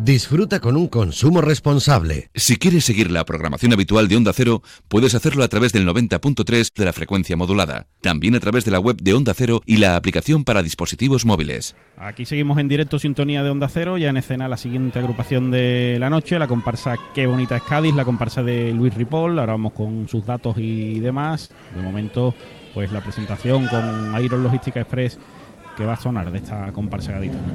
Disfruta 0.00 0.60
con 0.60 0.76
un 0.76 0.86
consumo 0.86 1.40
responsable. 1.40 2.30
Si 2.34 2.56
quieres 2.56 2.84
seguir 2.84 3.10
la 3.10 3.24
programación 3.24 3.72
habitual 3.72 4.06
de 4.06 4.16
Onda 4.16 4.32
Cero, 4.32 4.62
puedes 4.86 5.14
hacerlo 5.14 5.42
a 5.42 5.48
través 5.48 5.72
del 5.72 5.86
90.3 5.86 6.72
de 6.72 6.84
la 6.84 6.92
frecuencia 6.92 7.36
modulada. 7.36 7.88
También 8.00 8.36
a 8.36 8.40
través 8.40 8.64
de 8.64 8.70
la 8.70 8.78
web 8.78 8.96
de 9.02 9.12
Onda 9.12 9.34
Cero 9.34 9.60
y 9.66 9.78
la 9.78 9.96
aplicación 9.96 10.44
para 10.44 10.62
dispositivos 10.62 11.26
móviles. 11.26 11.74
Aquí 11.96 12.24
seguimos 12.24 12.58
en 12.58 12.68
directo 12.68 12.98
sintonía 12.98 13.42
de 13.42 13.50
Onda 13.50 13.68
Cero, 13.68 13.98
ya 13.98 14.08
en 14.08 14.16
escena 14.16 14.48
la 14.48 14.56
siguiente 14.56 15.00
agrupación 15.00 15.50
de 15.50 15.96
la 15.98 16.08
noche, 16.08 16.38
la 16.38 16.46
comparsa 16.46 16.96
Qué 17.12 17.26
bonita 17.26 17.56
es 17.56 17.62
Cádiz, 17.64 17.94
la 17.94 18.04
comparsa 18.04 18.42
de 18.42 18.72
Luis 18.72 18.94
Ripoll, 18.94 19.38
ahora 19.38 19.54
vamos 19.54 19.72
con 19.72 20.08
sus 20.08 20.24
datos 20.24 20.56
y 20.58 21.00
demás. 21.00 21.50
De 21.74 21.82
momento, 21.82 22.34
pues 22.72 22.92
la 22.92 23.02
presentación 23.02 23.66
con 23.66 24.22
Iron 24.22 24.44
Logística 24.44 24.80
Express 24.80 25.18
que 25.76 25.84
va 25.84 25.94
a 25.94 26.00
sonar 26.00 26.30
de 26.30 26.38
esta 26.38 26.72
comparsa 26.72 27.12
gaditana. 27.12 27.52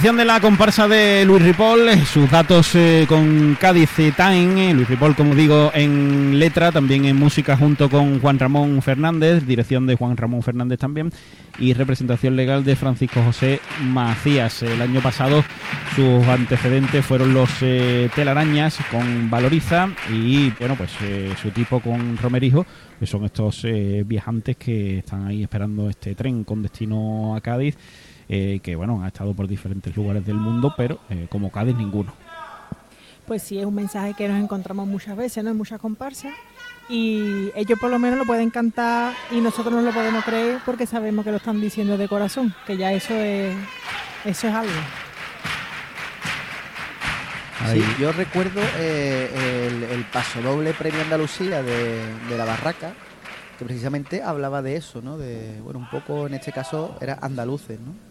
Presentación 0.00 0.16
de 0.16 0.24
la 0.32 0.40
comparsa 0.40 0.88
de 0.88 1.26
Luis 1.26 1.42
Ripoll, 1.42 1.90
eh, 1.90 2.06
sus 2.06 2.30
datos 2.30 2.74
eh, 2.74 3.04
con 3.06 3.54
Cádiz 3.60 3.90
Time, 4.16 4.70
eh, 4.70 4.72
Luis 4.72 4.88
Ripoll, 4.88 5.14
como 5.14 5.34
digo, 5.34 5.70
en 5.74 6.38
letra, 6.38 6.72
también 6.72 7.04
en 7.04 7.16
música 7.16 7.54
junto 7.54 7.90
con 7.90 8.18
Juan 8.18 8.38
Ramón 8.38 8.80
Fernández, 8.80 9.44
dirección 9.44 9.86
de 9.86 9.96
Juan 9.96 10.16
Ramón 10.16 10.42
Fernández 10.42 10.78
también, 10.78 11.10
y 11.58 11.74
representación 11.74 12.34
legal 12.34 12.64
de 12.64 12.76
Francisco 12.76 13.22
José 13.22 13.60
Macías. 13.82 14.62
El 14.62 14.80
año 14.80 15.02
pasado 15.02 15.44
sus 15.94 16.26
antecedentes 16.28 17.04
fueron 17.04 17.34
los 17.34 17.50
eh, 17.60 18.08
Telarañas 18.14 18.78
con 18.90 19.28
Valoriza 19.28 19.90
y, 20.10 20.48
bueno, 20.58 20.76
pues 20.76 20.92
eh, 21.02 21.34
su 21.40 21.50
tipo 21.50 21.80
con 21.80 22.16
Romerijo, 22.16 22.64
que 22.98 23.06
son 23.06 23.24
estos 23.24 23.64
eh, 23.64 24.02
viajantes 24.06 24.56
que 24.56 24.98
están 24.98 25.26
ahí 25.26 25.42
esperando 25.42 25.90
este 25.90 26.14
tren 26.14 26.44
con 26.44 26.62
destino 26.62 27.34
a 27.36 27.40
Cádiz 27.42 27.76
eh, 28.32 28.60
que 28.62 28.76
bueno, 28.76 29.02
ha 29.02 29.08
estado 29.08 29.34
por 29.34 29.48
diferentes 29.48 29.94
lugares 29.96 30.24
del 30.24 30.36
mundo, 30.36 30.72
pero 30.76 31.00
eh, 31.10 31.26
como 31.28 31.50
Cádiz 31.50 31.74
ninguno. 31.74 32.12
Pues 33.26 33.42
sí, 33.42 33.58
es 33.58 33.66
un 33.66 33.74
mensaje 33.74 34.14
que 34.14 34.28
nos 34.28 34.40
encontramos 34.40 34.86
muchas 34.86 35.16
veces, 35.16 35.42
¿no? 35.42 35.50
En 35.50 35.56
muchas 35.56 35.80
comparsas. 35.80 36.32
Y 36.88 37.50
ellos 37.56 37.76
por 37.80 37.90
lo 37.90 37.98
menos 37.98 38.18
lo 38.20 38.24
pueden 38.24 38.50
cantar 38.50 39.14
y 39.32 39.40
nosotros 39.40 39.74
no 39.74 39.82
lo 39.82 39.92
podemos 39.92 40.24
creer 40.24 40.58
porque 40.64 40.86
sabemos 40.86 41.24
que 41.24 41.32
lo 41.32 41.38
están 41.38 41.60
diciendo 41.60 41.98
de 41.98 42.06
corazón, 42.06 42.54
que 42.68 42.76
ya 42.76 42.92
eso 42.92 43.14
es, 43.14 43.52
eso 44.24 44.46
es 44.46 44.54
algo. 44.54 44.72
Sí, 47.72 47.82
yo 48.00 48.12
recuerdo 48.12 48.60
eh, 48.78 49.68
el, 49.68 49.82
el 49.82 50.04
pasodoble 50.04 50.72
Premio 50.72 51.02
Andalucía 51.02 51.62
de, 51.62 52.00
de 52.28 52.38
la 52.38 52.44
Barraca, 52.44 52.92
que 53.58 53.64
precisamente 53.64 54.22
hablaba 54.22 54.62
de 54.62 54.76
eso, 54.76 55.02
¿no? 55.02 55.18
De, 55.18 55.60
bueno, 55.62 55.80
un 55.80 55.90
poco 55.90 56.26
en 56.26 56.34
este 56.34 56.52
caso 56.52 56.96
era 57.00 57.18
andaluces, 57.20 57.78
¿no? 57.78 58.09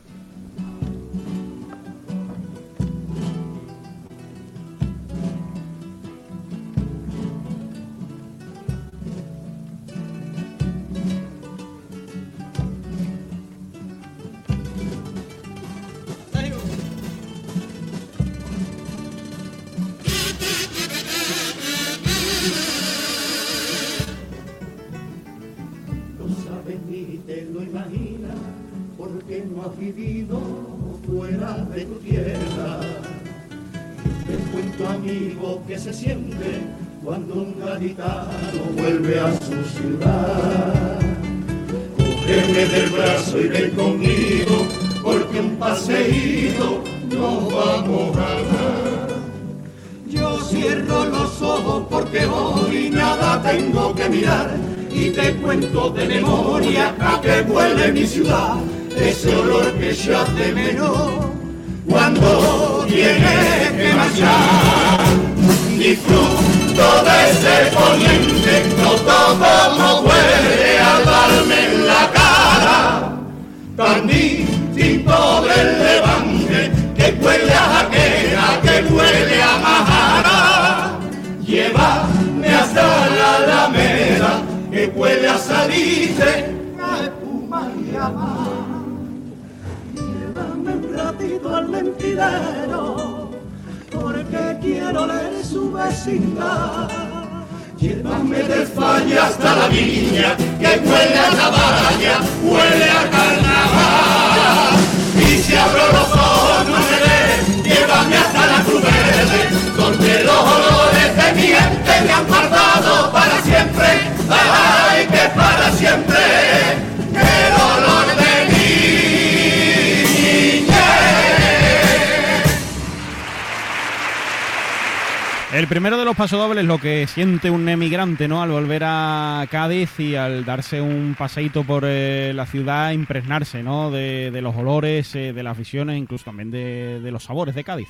Primero 125.70 125.98
de 125.98 126.06
los 126.06 126.16
pasodobles, 126.16 126.66
lo 126.66 126.80
que 126.80 127.06
siente 127.08 127.50
un 127.50 127.68
emigrante, 127.70 128.28
¿no? 128.28 128.42
Al 128.42 128.50
volver 128.50 128.84
a 128.86 129.46
Cádiz 129.50 130.00
y 130.00 130.16
al 130.16 130.44
darse 130.44 130.82
un 130.82 131.16
paseíto 131.18 131.64
por 131.64 131.84
eh, 131.86 132.34
la 132.34 132.46
ciudad, 132.46 132.92
impregnarse, 132.92 133.62
¿no? 133.64 133.92
De, 133.92 134.32
de 134.32 134.42
los 134.42 134.56
olores, 134.56 135.16
eh, 135.16 135.32
de 135.34 135.44
las 135.44 135.58
visiones, 135.58 135.98
incluso 135.98 136.26
también 136.26 136.52
de, 136.52 137.00
de 137.00 137.12
los 137.12 137.24
sabores 137.24 137.56
de 137.56 137.64
Cádiz. 137.64 137.88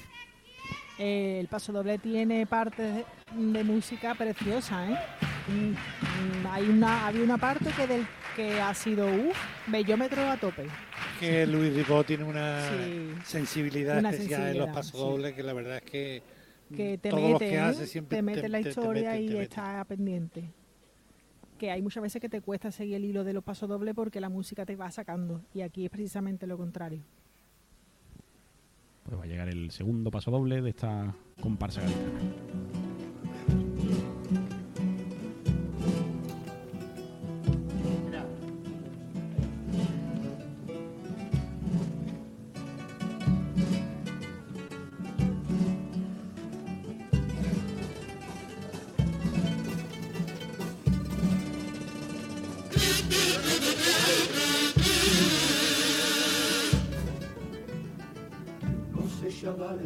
Eh, 0.97 1.37
el 1.39 1.47
paso 1.47 1.71
doble 1.71 1.97
tiene 1.97 2.45
partes 2.45 2.95
de, 2.95 3.05
de 3.35 3.63
música 3.63 4.13
preciosa, 4.15 4.85
¿eh? 4.91 4.97
Mm, 5.47 5.69
mm, 6.43 6.47
Hay 6.51 6.63
una, 6.69 7.07
había 7.07 7.23
una 7.23 7.37
parte 7.37 7.71
que 7.71 7.87
del 7.87 8.05
que 8.35 8.61
ha 8.61 8.73
sido 8.73 9.07
uff, 9.07 9.37
bellómetro 9.67 10.29
a 10.29 10.37
tope. 10.37 10.65
Que 11.19 11.47
Luis 11.47 11.73
Ribot 11.73 12.05
tiene 12.05 12.23
una 12.25 12.61
Sí. 12.69 13.11
sensibilidad 13.25 13.97
Una 13.99 14.09
especial 14.11 14.41
en 14.41 14.57
los 14.57 14.65
sensibilidad, 14.67 14.73
pasodobles 14.73 15.33
que 15.33 15.43
la 15.43 15.53
verdad 15.53 15.77
es 15.77 15.89
que, 15.91 16.21
que 16.75 16.97
te 16.97 17.09
todos 17.09 17.23
los 17.23 17.33
mete, 17.33 17.49
que 17.51 17.59
hace 17.59 17.87
siempre 17.87 18.17
te 18.17 18.21
mete 18.21 18.45
en 18.45 18.51
la 18.51 18.57
te- 18.59 18.63
te 18.65 18.69
historia 18.69 19.11
mete, 19.11 19.21
y 19.23 19.27
te 19.27 19.33
mete. 19.33 19.43
está 19.43 19.83
pendiente. 19.85 20.43
Que 21.57 21.71
hay 21.71 21.81
muchas 21.81 22.01
veces 22.03 22.21
que 22.21 22.29
te 22.29 22.41
cuesta 22.41 22.71
seguir 22.71 22.95
el 22.95 23.05
hilo 23.05 23.23
de 23.23 23.33
los 23.33 23.43
pasodobles 23.43 23.93
porque 23.95 24.21
la 24.21 24.29
música 24.29 24.65
te 24.65 24.75
va 24.75 24.89
sacando 24.91 25.41
y 25.53 25.61
aquí 25.61 25.85
es 25.85 25.91
precisamente 25.91 26.47
lo 26.47 26.57
contrario. 26.57 27.01
Pues 29.03 29.19
va 29.19 29.23
a 29.23 29.27
llegar 29.27 29.49
el 29.49 29.71
segundo 29.71 30.09
pasodoble 30.11 30.61
de 30.61 30.69
esta 30.69 31.13
comparsa 31.41 31.81
gaditana. 31.81 32.78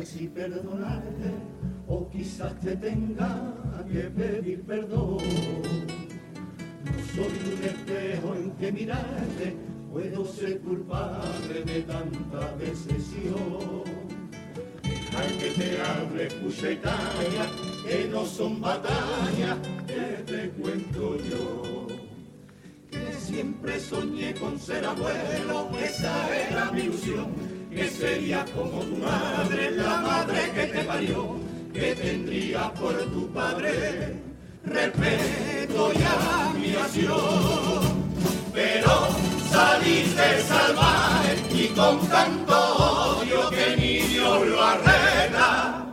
Si 0.03 0.28
perdonarte 0.28 1.32
o 1.88 2.09
quizás 2.09 2.53
te 2.59 2.76
tenga 2.76 3.32
que 3.89 4.01
pedir 4.09 4.61
perdón. 4.64 5.20
No 6.84 6.99
soy 7.16 7.34
un 7.55 7.64
espejo 7.64 8.36
en 8.36 8.51
que 8.51 8.72
mirarte, 8.74 9.55
puedo 9.89 10.26
ser 10.26 10.59
culpable 10.59 11.64
de 11.64 11.82
tanta 11.84 12.55
decepción. 12.57 13.84
Dejar 14.84 15.28
que 15.38 15.49
te 15.51 15.82
hable, 15.82 16.28
calla, 16.82 17.45
que 17.88 18.09
no 18.11 18.26
son 18.26 18.59
batallas 18.59 19.57
que 19.88 20.24
te 20.26 20.49
cuento 20.49 21.18
yo. 21.20 21.88
Que 22.91 23.14
siempre 23.14 23.80
soñé 23.80 24.34
con 24.34 24.59
ser 24.59 24.84
abuelo, 24.84 25.70
esa 25.80 26.49
era 26.49 26.70
mi 26.72 26.82
ilusión 26.82 27.53
que 27.74 27.89
sería 27.89 28.45
como 28.55 28.82
tu 28.82 28.97
madre, 28.97 29.71
la 29.71 30.01
madre 30.01 30.51
que 30.53 30.65
te 30.67 30.84
parió, 30.84 31.39
que 31.74 31.95
tendría 31.95 32.71
por 32.74 32.93
tu 33.11 33.28
padre 33.34 34.21
respeto 34.63 35.91
y 35.93 36.03
admiración. 36.03 38.03
Pero 38.53 39.07
saliste 39.49 40.41
salvaje 40.47 41.36
y 41.53 41.67
con 41.69 41.99
tanto 42.07 42.55
odio 42.55 43.49
que 43.49 43.76
ni 43.78 43.97
Dios 44.07 44.47
lo 44.47 44.63
arregla. 44.63 45.86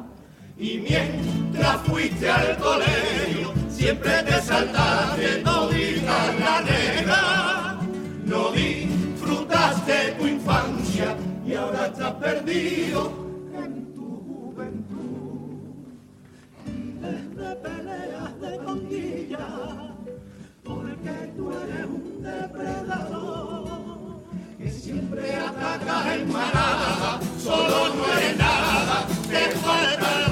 Y 0.59 0.79
mientras 0.79 1.77
fuiste 1.87 2.31
al 2.31 2.59
colegio, 2.59 3.55
siempre 3.71 4.23
te 4.25 4.43
saltaste 4.43 5.37
todita 5.43 6.35
la 6.39 6.61
negra. 6.61 7.40
Perdido 12.19 13.13
en 13.55 13.95
tu 13.95 14.07
juventud. 14.27 15.61
Desde 17.01 17.57
peleas 17.57 18.41
de 18.41 18.57
conguilla, 18.65 19.47
porque 20.65 21.33
tú 21.37 21.53
eres 21.53 21.87
un 21.87 22.23
depredador 22.23 23.71
que 24.59 24.71
siempre 24.71 25.37
ataca 25.37 26.15
en 26.15 26.33
manada, 26.33 27.21
solo 27.39 27.95
no 27.95 28.05
eres 28.19 28.37
nada, 28.37 29.07
te 29.29 29.51
falta 29.57 30.30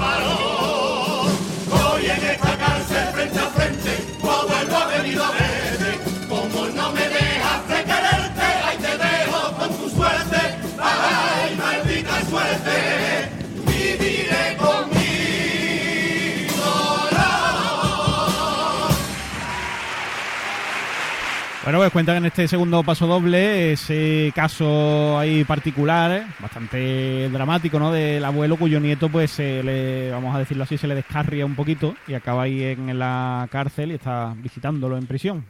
Bueno, 21.69 21.81
pues 21.81 21.91
cuentan 21.93 22.17
en 22.17 22.25
este 22.25 22.47
segundo 22.47 22.81
paso 22.81 23.05
doble 23.05 23.73
ese 23.73 24.31
caso 24.33 25.19
ahí 25.19 25.43
particular, 25.43 26.11
¿eh? 26.11 26.25
bastante 26.39 27.29
dramático, 27.29 27.77
¿no? 27.77 27.91
Del 27.91 28.25
abuelo 28.25 28.57
cuyo 28.57 28.79
nieto, 28.79 29.07
pues, 29.07 29.29
se 29.29 29.61
le, 29.61 30.09
vamos 30.09 30.35
a 30.35 30.39
decirlo 30.39 30.63
así, 30.63 30.79
se 30.79 30.87
le 30.87 30.95
descarria 30.95 31.45
un 31.45 31.53
poquito 31.53 31.93
y 32.07 32.15
acaba 32.15 32.41
ahí 32.41 32.63
en 32.63 32.97
la 32.97 33.47
cárcel 33.51 33.91
y 33.91 33.93
está 33.93 34.33
visitándolo 34.35 34.97
en 34.97 35.05
prisión. 35.05 35.45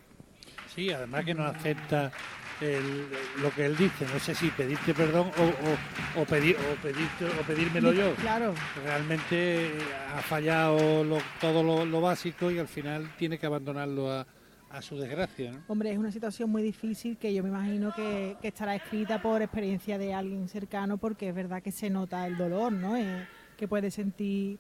Sí, 0.76 0.92
además 0.92 1.24
que 1.24 1.34
no 1.36 1.46
acepta 1.46 2.12
el- 2.60 3.08
lo 3.42 3.50
que 3.52 3.68
él 3.68 3.78
dice. 3.78 4.06
No 4.14 4.20
sé 4.20 4.36
si 4.36 4.50
pedirte 4.50 4.94
perdón 4.94 5.32
o, 5.38 6.20
o, 6.20 6.22
o 6.22 6.26
pedir, 6.26 6.58
o, 6.58 6.76
pedirte, 6.84 7.28
o 7.28 7.44
pedírmelo 7.48 7.94
yo. 7.94 8.14
Claro. 8.16 8.54
Realmente 8.84 9.70
ha 10.14 10.22
fallado 10.22 11.02
lo- 11.06 11.22
todo 11.40 11.64
lo, 11.64 11.86
lo 11.86 12.02
básico 12.02 12.52
y 12.52 12.60
al 12.60 12.68
final 12.68 13.10
tiene 13.18 13.38
que 13.38 13.46
abandonarlo 13.46 14.12
a, 14.12 14.26
a 14.72 14.82
su 14.82 14.98
desgracia. 14.98 15.52
¿no? 15.52 15.60
Hombre, 15.68 15.92
es 15.92 15.98
una 15.98 16.12
situación 16.12 16.50
muy 16.50 16.62
difícil 16.62 17.18
que 17.18 17.34
yo 17.34 17.42
me 17.44 17.50
imagino 17.50 17.92
que, 17.96 18.38
que 18.42 18.50
estará 18.50 18.76
escrita 18.76 19.22
por 19.22 19.42
experiencia 19.42 19.98
de 19.98 20.14
alguien 20.14 20.48
cercano 20.48 20.98
porque 20.98 21.30
es 21.30 21.36
verdad 21.36 21.62
que 21.64 21.72
se 21.72 21.90
nota 21.90 22.26
el 22.28 22.38
dolor, 22.38 22.72
¿no? 22.72 22.96
Eh, 22.98 23.28
que 23.58 23.68
puede 23.68 23.90
sentir 23.92 24.58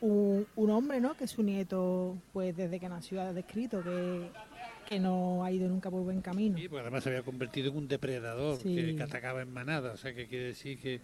un, 0.00 0.46
un 0.56 0.70
hombre, 0.70 1.00
¿no? 1.00 1.16
Que 1.16 1.26
su 1.26 1.42
nieto, 1.42 2.16
pues 2.32 2.54
desde 2.56 2.78
que 2.78 2.88
nació 2.88 3.20
ha 3.22 3.32
descrito 3.32 3.82
que, 3.82 4.30
que 4.86 5.00
no 5.00 5.42
ha 5.42 5.50
ido 5.50 5.68
nunca 5.68 5.90
por 5.90 6.02
buen 6.02 6.20
camino. 6.20 6.58
Sí, 6.58 6.68
porque 6.68 6.82
además 6.82 7.02
se 7.02 7.08
había 7.10 7.22
convertido 7.22 7.70
en 7.70 7.76
un 7.78 7.88
depredador 7.88 8.58
Sí. 8.58 8.74
que, 8.74 8.94
que 8.96 9.02
atacaba 9.02 9.40
en 9.42 9.52
manada. 9.52 9.92
O 9.92 9.96
sea, 9.96 10.14
que 10.14 10.26
quiere 10.28 10.46
decir 10.48 10.78
que, 10.78 11.00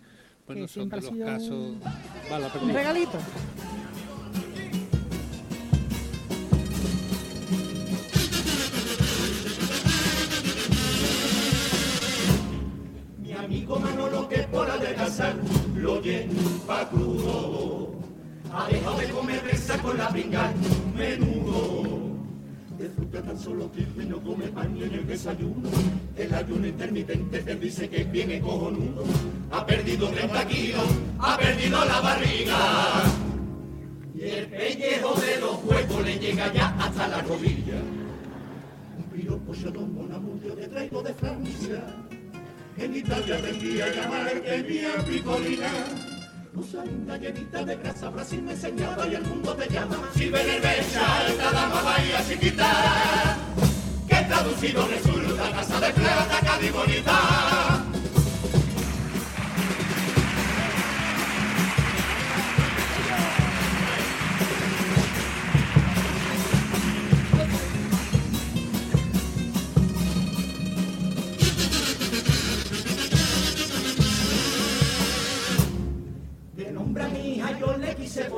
bueno, 0.47 0.63
Que 0.63 0.69
son 0.69 0.89
de 0.91 0.97
los 1.01 1.11
casos... 1.11 1.51
un- 1.51 2.73
regalito. 2.75 3.19
Amigo 13.45 13.79
Manolo 13.79 14.29
que 14.29 14.39
por 14.45 14.71
adelgazar 14.71 15.35
lo 15.75 16.01
lleva 16.01 16.89
crudo. 16.89 17.93
Ha 18.53 18.69
dejado 18.69 18.99
de 18.99 19.09
comer 19.09 19.41
presa 19.41 19.79
con 19.79 19.99
la 19.99 20.09
pinga 20.11 20.53
menudo. 20.97 22.03
Disfruta 22.79 23.23
tan 23.23 23.39
solo 23.39 23.71
el 23.77 24.09
no 24.09 24.21
come 24.23 24.49
pan 24.49 24.75
ni 24.75 24.85
en 24.85 24.95
el 24.95 25.07
desayuno. 25.07 25.69
El 26.17 26.35
ayuno 26.35 26.67
intermitente 26.67 27.39
te 27.41 27.57
dice 27.57 27.89
que 27.89 28.05
viene 28.05 28.41
cojonudo. 28.41 29.05
Ha 29.51 29.67
perdido 29.67 30.09
30 30.09 30.47
kilos, 30.47 30.87
ha 31.19 31.37
perdido 31.37 31.85
la 31.85 32.01
barriga. 32.01 32.59
Y 34.15 34.23
el 34.23 34.47
pellejo 34.47 35.15
de 35.21 35.41
los 35.41 35.65
huevos 35.65 36.05
le 36.05 36.19
llega 36.19 36.53
ya 36.53 36.69
hasta 36.79 37.09
la 37.09 37.23
rodilla. 37.23 37.81
Un 38.99 39.05
piropo 39.05 39.53
yo 39.55 39.73
tomo 39.73 40.01
un 40.01 40.41
que 40.41 40.69
traigo 40.69 41.03
de 41.03 41.15
Francia. 41.15 41.83
En 42.77 42.97
Italia 42.97 43.37
aprendí 43.37 43.81
a 43.81 43.89
llamarte 43.95 44.63
mía 44.65 44.93
picolina. 45.07 45.71
Usa 46.55 46.85
linda 46.85 47.17
llenita 47.17 47.65
de 47.65 47.77
grasa, 47.77 48.11
Brasil 48.11 48.43
me 48.43 48.53
enseñaba 48.53 49.07
y 49.07 49.15
el 49.15 49.23
mundo 49.25 49.55
te 49.55 49.69
llama. 49.69 49.97
Si 50.15 50.29
ven 50.29 50.49
el 50.49 50.61
becha, 50.61 51.29
esta 51.29 51.51
dama 51.51 51.83
bahía 51.83 52.27
chiquita. 52.29 53.37
Que 54.09 54.17
traducido 54.17 54.87
resulta 54.87 55.51
casa 55.51 55.81
de 55.81 55.93
plata, 55.93 56.41
Cádiz 56.45 56.73
bonita. 56.73 57.92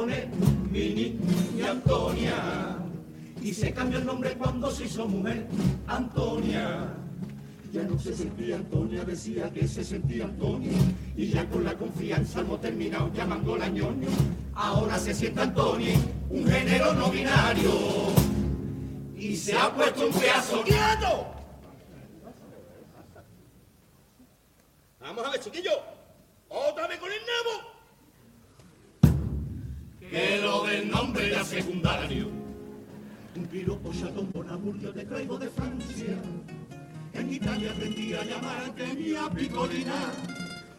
Poner 0.05 0.29
mi 0.71 1.63
Antonia. 1.67 2.77
Y 3.41 3.53
se 3.53 3.73
cambió 3.73 3.99
el 3.99 4.07
nombre 4.07 4.35
cuando 4.35 4.71
se 4.71 4.85
hizo 4.85 5.07
mujer, 5.07 5.47
Antonia. 5.87 6.95
Ya 7.73 7.83
no 7.83 7.99
se 7.99 8.15
sentía 8.15 8.57
Antonia, 8.57 9.05
decía 9.05 9.51
que 9.51 9.67
se 9.67 9.83
sentía 9.83 10.25
Antonia. 10.25 10.73
Y 11.17 11.29
ya 11.29 11.49
con 11.49 11.65
la 11.65 11.75
confianza 11.75 12.41
hemos 12.41 12.61
terminado 12.61 13.11
llamándola 13.13 13.69
ñoño. 13.69 14.09
Ahora 14.55 14.99
se 14.99 15.15
siente 15.15 15.41
Antonia, 15.41 15.95
un 16.31 16.47
género 16.47 16.95
no 16.95 17.11
binario. 17.11 17.73
Y 19.17 19.37
se 19.37 19.57
ha 19.57 19.75
puesto 19.75 20.07
un 20.07 20.13
pedazo. 20.13 20.63
¡Quieto! 20.63 21.27
Vamos 25.01 25.25
a 25.27 25.31
ver, 25.31 25.41
chiquillo. 25.41 25.73
Otra 26.49 26.87
vez 26.89 26.99
con 26.99 27.11
el 27.11 27.19
nabo. 27.21 27.74
Que 30.11 30.39
lo 30.43 30.65
del 30.65 30.91
nombre 30.91 31.31
ya 31.31 31.45
secundario. 31.45 32.29
Un 33.37 33.47
piropo 33.47 33.93
chatón 33.93 34.31
bonabulio 34.33 34.93
te 34.93 35.05
traigo 35.05 35.39
de 35.39 35.49
Francia. 35.49 36.17
En 37.13 37.33
Italia 37.33 37.71
aprendí 37.71 38.15
a 38.15 38.25
llamar 38.25 38.75
mía 38.97 39.31
picolina. 39.35 40.13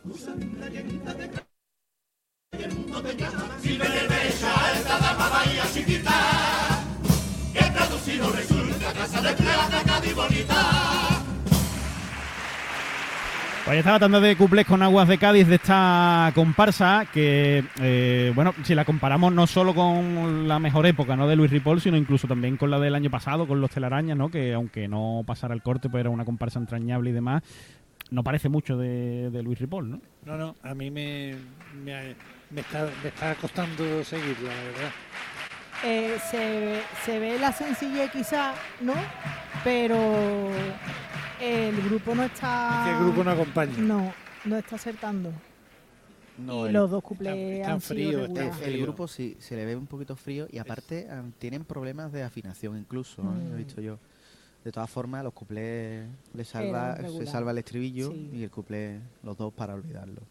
Usa 0.04 0.36
la 0.60 0.70
llenita 0.70 1.14
de 1.14 1.30
y 2.58 2.64
el 2.64 2.74
mundo 2.74 3.02
te 3.02 3.16
llama. 3.16 3.58
Si 3.62 3.74
el 3.74 3.80
becha, 3.80 4.72
esta 4.78 5.00
dama 5.00 5.30
bahía 5.30 5.64
chiquita. 5.74 6.84
Que 7.54 7.60
traducido 7.60 8.30
resulta 8.32 8.94
casa 8.94 9.22
de 9.22 9.34
plata, 9.34 9.84
Cádiz 9.86 10.16
bonita. 10.16 11.25
Pues 13.66 13.78
ya 13.78 13.80
estaba 13.80 13.98
tratando 13.98 14.22
de 14.22 14.36
cuplés 14.36 14.68
con 14.68 14.84
aguas 14.84 15.08
de 15.08 15.18
Cádiz 15.18 15.48
de 15.48 15.56
esta 15.56 16.32
comparsa 16.36 17.08
que, 17.12 17.64
eh, 17.82 18.32
bueno, 18.36 18.54
si 18.64 18.76
la 18.76 18.86
comparamos 18.86 19.34
no 19.34 19.48
solo 19.48 19.74
con 19.74 20.48
la 20.48 20.60
mejor 20.60 20.86
época 20.86 21.16
¿no? 21.16 21.28
de 21.28 21.36
Luis 21.36 21.50
Ripoll, 21.50 21.82
sino 21.82 21.98
incluso 21.98 22.28
también 22.28 22.58
con 22.58 22.70
la 22.70 22.80
del 22.80 22.94
año 22.94 23.10
pasado, 23.10 23.48
con 23.48 23.60
los 23.60 23.72
telarañas, 23.72 24.16
¿no? 24.16 24.30
que 24.30 24.54
aunque 24.54 24.88
no 24.88 25.24
pasara 25.26 25.56
el 25.56 25.64
corte, 25.64 25.90
pues 25.90 26.02
era 26.02 26.12
una 26.12 26.26
comparsa 26.26 26.60
entrañable 26.60 27.10
y 27.10 27.14
demás, 27.14 27.42
no 28.12 28.24
parece 28.24 28.50
mucho 28.50 28.78
de, 28.78 29.32
de 29.32 29.42
Luis 29.42 29.58
Ripoll, 29.58 29.90
¿no? 29.90 30.02
No, 30.26 30.38
no, 30.38 30.56
a 30.62 30.76
mí 30.76 30.92
me, 30.92 31.34
me, 31.84 32.14
me 32.52 32.62
está, 32.62 32.88
me 33.02 33.10
está 33.10 33.34
costando 33.34 34.04
seguirla, 34.04 34.50
la 34.50 34.64
verdad. 34.64 34.92
Eh, 35.84 36.18
se, 36.30 36.82
se 37.04 37.18
ve 37.18 37.40
la 37.40 37.52
sencillez 37.52 38.12
quizá, 38.12 38.54
¿no? 38.80 38.94
Pero 39.64 40.52
el 41.42 41.82
grupo 41.84 42.16
no 42.16 42.24
está... 42.24 42.80
Es 42.80 42.86
que 42.86 42.98
el 42.98 43.04
grupo 43.06 43.24
no 43.24 43.32
acompaña. 43.32 43.78
No, 43.78 44.14
no 44.46 44.58
está 44.58 44.76
acertando. 44.76 45.32
No, 46.38 46.66
y 46.66 46.68
el- 46.68 46.74
los 46.74 46.92
dos 46.92 47.02
cuplés 47.02 47.66
sido 47.82 48.26
El, 48.26 48.36
regulares. 48.36 48.62
el 48.62 48.82
grupo 48.82 49.08
sí, 49.08 49.38
se 49.40 49.56
le 49.56 49.66
ve 49.66 49.76
un 49.76 49.88
poquito 49.88 50.16
frío 50.18 50.48
y 50.52 50.58
aparte 50.58 51.08
ah, 51.10 51.24
tienen 51.40 51.64
problemas 51.64 52.12
de 52.12 52.24
afinación 52.24 52.78
incluso. 52.78 53.24
Mm. 53.24 53.54
he 53.54 53.56
visto 53.56 53.80
yo. 53.82 53.98
De 54.66 54.72
todas 54.72 54.90
formas, 54.90 55.24
los 55.24 55.32
cuplés 55.34 56.08
le 56.34 56.44
salva, 56.44 56.98
se 56.98 57.26
salva 57.28 57.52
el 57.52 57.60
estribillo 57.60 58.12
Sí. 58.12 58.32
y 58.34 58.44
el 58.44 58.50
cuplé 58.50 59.00
los 59.24 59.38
dos 59.38 59.54
para 59.54 59.76
olvidarlo. 59.76 60.22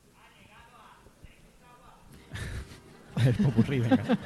El 3.25 3.33
popurrí, 3.35 3.79
venga. 3.79 4.03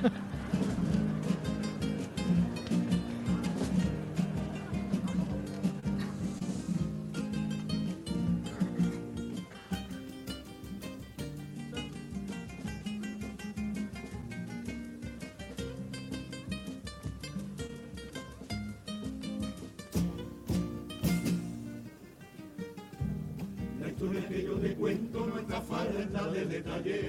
nuestra 26.09 26.20
falta 26.20 26.30
de 26.32 26.44
detalle. 26.46 27.00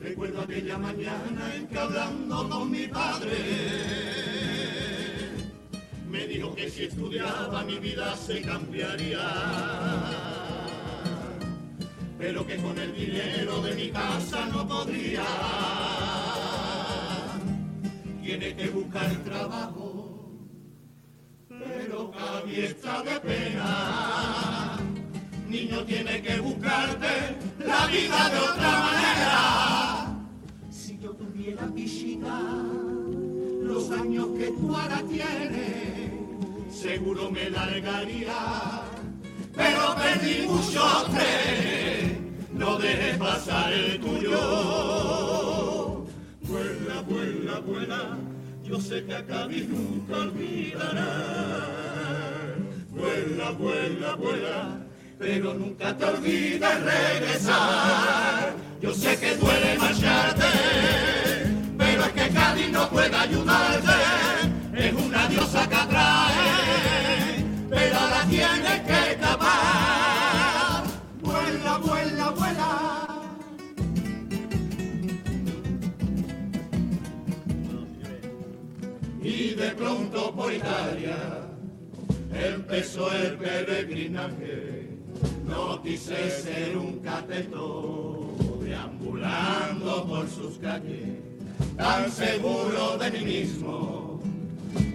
Recuerdo 0.00 0.40
aquella 0.42 0.78
mañana 0.78 1.54
en 1.54 1.66
que 1.68 1.78
hablando 1.78 2.48
con 2.48 2.70
mi 2.70 2.86
padre 2.88 3.36
me 6.08 6.26
dijo 6.26 6.54
que 6.54 6.70
si 6.70 6.84
estudiaba 6.84 7.64
mi 7.64 7.78
vida 7.78 8.16
se 8.16 8.42
cambiaría, 8.42 9.20
pero 12.18 12.46
que 12.46 12.56
con 12.56 12.78
el 12.78 12.94
dinero 12.94 13.62
de 13.62 13.74
mi 13.74 13.90
casa 13.90 14.46
no 14.46 14.66
podría. 14.66 15.24
Tiene 18.22 18.56
que 18.56 18.68
buscar 18.70 19.10
trabajo, 19.24 20.30
pero 21.48 22.10
Cabi 22.10 22.60
está 22.60 23.02
de 23.02 23.20
pena. 23.20 24.41
Niño 25.52 25.84
tiene 25.84 26.22
que 26.22 26.40
buscarte 26.40 27.36
la 27.58 27.86
vida 27.86 28.30
de 28.30 28.38
otra 28.38 28.80
manera. 28.80 30.16
Si 30.70 30.98
yo 30.98 31.10
tuviera 31.10 31.66
piscina, 31.66 32.40
los 33.60 33.90
años 33.90 34.28
que 34.38 34.46
tú 34.46 34.74
ahora 34.74 35.02
tienes, 35.06 36.74
seguro 36.74 37.30
me 37.30 37.50
largaría. 37.50 38.32
Pero 39.54 39.94
perdí 39.94 40.46
mucho 40.46 40.80
tren, 41.12 42.34
no 42.54 42.78
dejes 42.78 43.18
pasar 43.18 43.74
el 43.74 44.00
tuyo. 44.00 46.06
Vuela, 46.44 47.02
vuela, 47.06 47.60
vuela, 47.60 48.16
yo 48.64 48.80
sé 48.80 49.04
que 49.04 49.14
acá 49.14 49.46
nunca 49.48 50.16
olvidará. 50.16 51.68
Vuela, 52.88 53.50
vuela, 53.50 54.14
vuela, 54.14 54.82
pero 55.22 55.54
nunca 55.54 55.96
te 55.96 56.04
olvides 56.04 56.80
regresar. 56.82 58.54
Yo 58.80 58.92
sé 58.92 59.16
que 59.20 59.36
duele 59.36 59.78
marcharte, 59.78 60.50
pero 61.78 62.02
es 62.02 62.12
que 62.12 62.28
Cádiz 62.30 62.70
no 62.72 62.90
puede 62.90 63.14
ayudarte. 63.14 63.92
Es 64.74 64.92
una 64.92 65.28
diosa 65.28 65.68
que 65.68 65.74
atrae, 65.76 67.44
pero 67.70 67.94
la 67.94 68.26
tienes 68.28 68.80
que 68.80 69.10
escapar. 69.12 70.82
Vuela, 71.20 71.78
vuela, 71.78 72.30
vuela. 72.30 73.08
Y 79.22 79.54
de 79.54 79.70
pronto 79.70 80.34
por 80.34 80.52
Italia 80.52 81.16
empezó 82.32 83.12
el 83.12 83.34
peregrinaje. 83.36 84.81
No 85.52 85.82
quise 85.82 86.30
ser 86.30 86.78
un 86.78 87.00
cateto 87.00 88.32
deambulando 88.62 90.06
por 90.08 90.26
sus 90.26 90.56
calles, 90.56 91.18
tan 91.76 92.10
seguro 92.10 92.96
de 92.96 93.10
mí 93.10 93.20
mismo, 93.20 94.18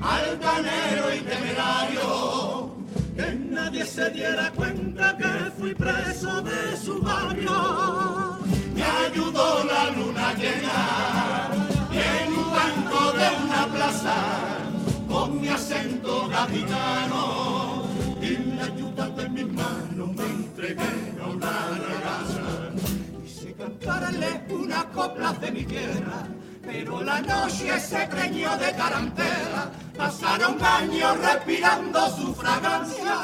altanero 0.02 1.14
y 1.14 1.20
temerario, 1.20 2.72
que 3.16 3.36
nadie 3.52 3.86
se 3.86 4.10
diera 4.10 4.52
cuenta 4.52 5.16
que 5.16 5.52
fui 5.60 5.76
preso 5.76 6.42
de 6.42 6.76
su 6.76 7.02
barrio. 7.04 8.40
Me 8.74 8.84
ayudó 8.84 9.64
la 9.64 9.92
luna 9.92 10.34
llena 10.34 11.52
y 11.92 11.98
en 11.98 12.34
un 12.34 12.50
banco 12.50 13.12
de 13.12 13.28
una 13.46 13.68
plaza, 13.68 14.16
con 15.08 15.40
mi 15.40 15.50
acento 15.50 16.28
gaditano 16.28 17.77
ayuda 18.68 19.10
de 19.10 19.30
mi 19.30 19.46
mano 19.46 20.08
me 20.18 20.26
entregué 20.26 20.94
a 21.22 21.28
una 21.28 21.54
ragazza. 21.88 22.48
Quise 23.24 23.54
cantarle 23.54 24.32
unas 24.50 24.86
coplas 24.86 25.40
de 25.42 25.52
mi 25.52 25.64
tierra, 25.64 26.20
pero 26.62 27.02
la 27.02 27.22
noche 27.22 27.80
se 27.80 28.08
preñó 28.08 28.58
de 28.58 28.72
tarantela. 28.74 29.72
Pasaron 29.98 30.56
años 30.62 31.18
respirando 31.20 32.00
su 32.18 32.36
fragancia. 32.36 33.16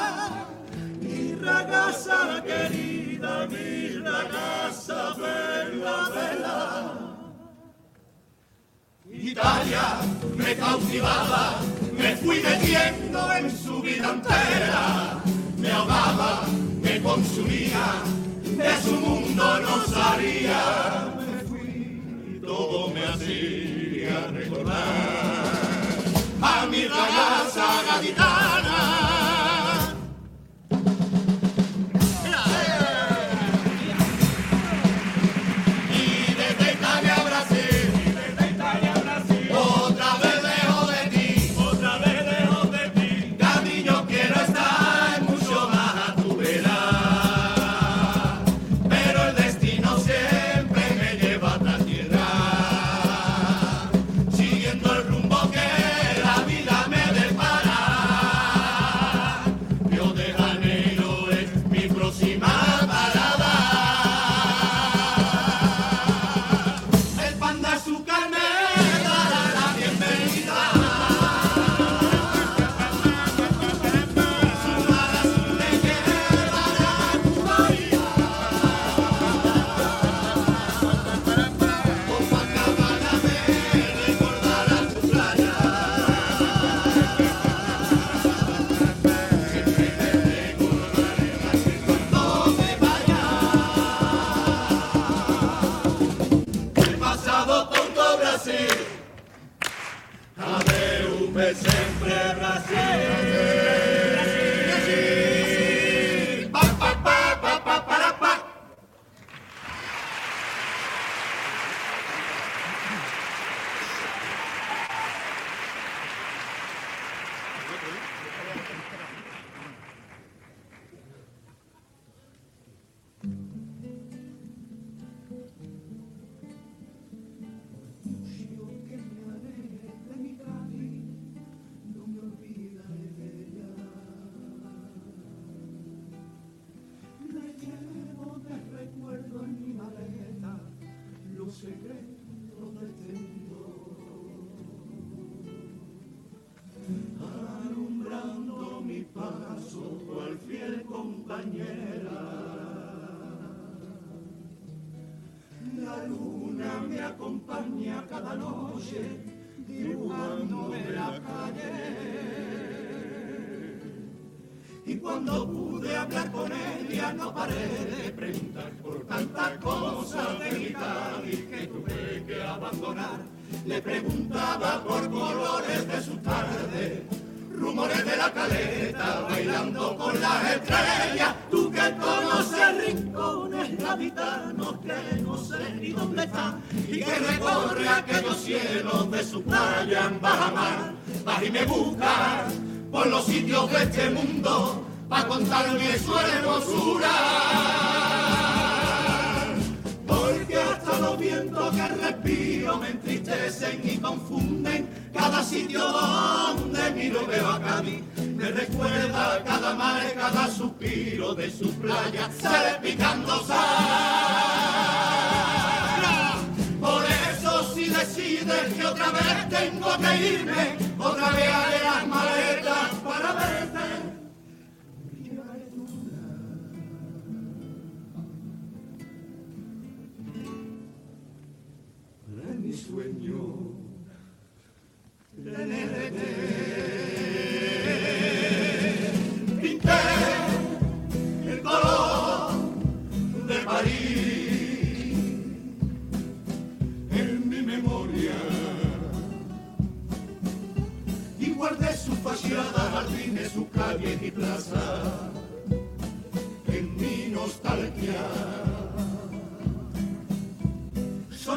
Mi 1.00 1.34
ragazza 1.34 2.42
querida, 2.42 3.46
mi 3.46 3.98
ragazza 3.98 5.14
bella. 5.18 7.03
Italia 9.22 9.98
me 10.36 10.54
cautivaba, 10.56 11.60
me 11.96 12.16
fui 12.16 12.40
metiendo 12.40 13.32
en 13.32 13.50
su 13.50 13.80
vida 13.80 14.10
entera, 14.10 15.22
me 15.58 15.70
ahogaba, 15.70 16.42
me 16.82 17.00
consumía, 17.00 18.02
de 18.42 18.82
su 18.82 18.92
mundo 18.92 19.60
no 19.60 19.84
salía, 19.86 21.14
me 21.16 21.44
fui 21.48 22.36
y 22.36 22.40
todo 22.44 22.88
me 22.88 23.04
hacía 23.04 24.26
recordar 24.32 25.54
a 26.42 26.66
mi 26.66 26.84
ragazza 26.86 27.82
gaditana. 27.86 29.03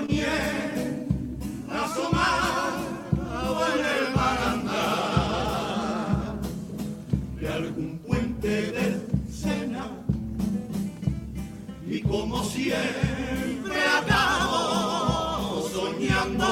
En 0.09 1.05
la 1.67 1.83
o 3.49 3.59
en 3.73 3.79
el 3.85 4.05
paranda, 4.13 4.81
de 7.39 7.47
algún 7.49 7.99
puente 7.99 8.71
del 8.71 8.95
Sena, 9.29 9.85
y 11.85 12.01
como 12.01 12.41
siempre 12.45 13.81
acabo 13.99 15.67
soñando 15.73 16.47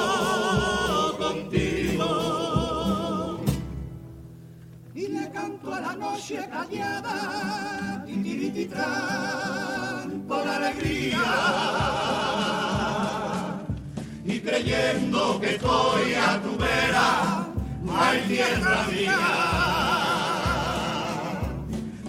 contigo. 1.18 2.10
Y 4.94 5.08
le 5.08 5.32
canto 5.32 5.74
a 5.74 5.80
la 5.80 5.96
noche 5.96 6.46
callada, 6.52 8.04
titi 8.06 8.52
titra, 8.52 10.08
por 10.28 10.46
alegría 10.46 12.35
creyendo 14.46 15.40
que 15.42 15.56
estoy 15.56 16.14
a 16.14 16.40
tu 16.42 16.56
vera, 16.58 17.48
hay 18.00 18.20
tierra 18.28 18.86
mía. 18.92 19.20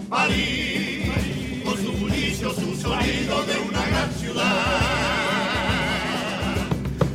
París, 0.07 1.63
con 1.65 1.77
su 1.77 1.91
bullicio, 1.93 2.53
su 2.53 2.75
sonido 2.75 3.43
de 3.43 3.57
una 3.67 3.85
gran 3.87 4.11
ciudad. 4.13 4.91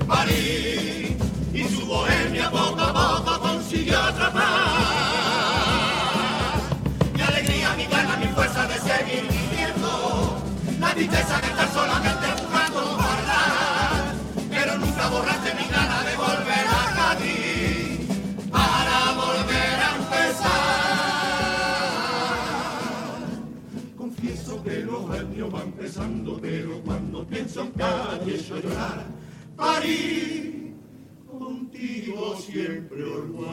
París 0.09 1.13
y 1.55 1.63
su 1.69 1.87
bohemia 1.87 2.51
poco 2.51 2.81
a 2.81 2.93
poco 2.93 3.41
consiguió 3.41 3.99
atrapar. 4.01 4.43
Mi 7.15 7.23
alegría, 7.23 7.75
mi 7.77 7.87
gana, 7.87 8.17
mi 8.17 8.27
fuerza 8.27 8.67
de 8.67 8.75
seguir 8.75 9.23
viviendo, 9.31 10.43
la 10.81 10.93
tristeza 10.95 11.41
de 11.41 11.47
estar 11.47 11.73
sola. 11.73 12.12
pensando, 25.93 26.39
pero 26.41 26.81
cuando 26.85 27.27
pienso 27.27 27.63
en 27.63 27.71
calle 27.73 28.39
llorar, 28.39 29.05
París 29.57 30.73
contigo 31.27 32.35
siempre 32.37 33.05
orgullo. 33.05 33.53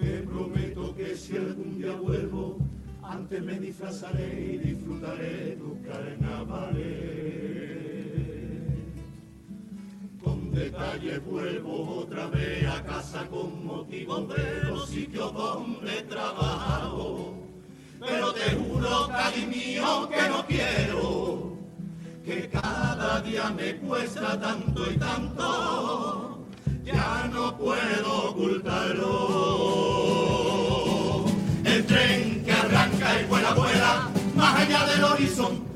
Te 0.00 0.22
prometo 0.22 0.94
que 0.96 1.14
si 1.14 1.36
algún 1.36 1.78
día 1.78 1.92
vuelvo, 1.92 2.56
antes 3.02 3.42
me 3.42 3.60
disfrazaré 3.60 4.54
y 4.54 4.58
disfrutaré 4.68 5.58
tu 5.58 5.78
carnavales. 5.82 7.20
Con 10.24 10.50
detalle 10.52 11.18
vuelvo 11.18 11.98
otra 11.98 12.28
vez 12.28 12.64
a 12.66 12.82
casa 12.82 13.26
con 13.28 13.66
motivo 13.66 14.20
de 14.20 14.64
los 14.64 14.88
sitios 14.88 15.34
donde 15.34 16.02
trabajo. 16.08 17.34
Pero 18.00 18.32
te 18.32 18.56
juro, 18.56 19.08
cari 19.08 19.44
mío, 19.44 20.08
que 20.08 20.28
no 20.30 20.46
quiero, 20.46 21.58
que 22.24 22.48
cada 22.48 23.20
día 23.20 23.50
me 23.50 23.76
cuesta 23.76 24.40
tanto 24.40 24.90
y 24.90 24.96
tanto, 24.96 26.46
ya 26.84 27.28
no 27.30 27.58
puedo 27.58 28.30
ocultarlo. 28.30 29.89
del 34.90 35.04
horizonte. 35.04 35.70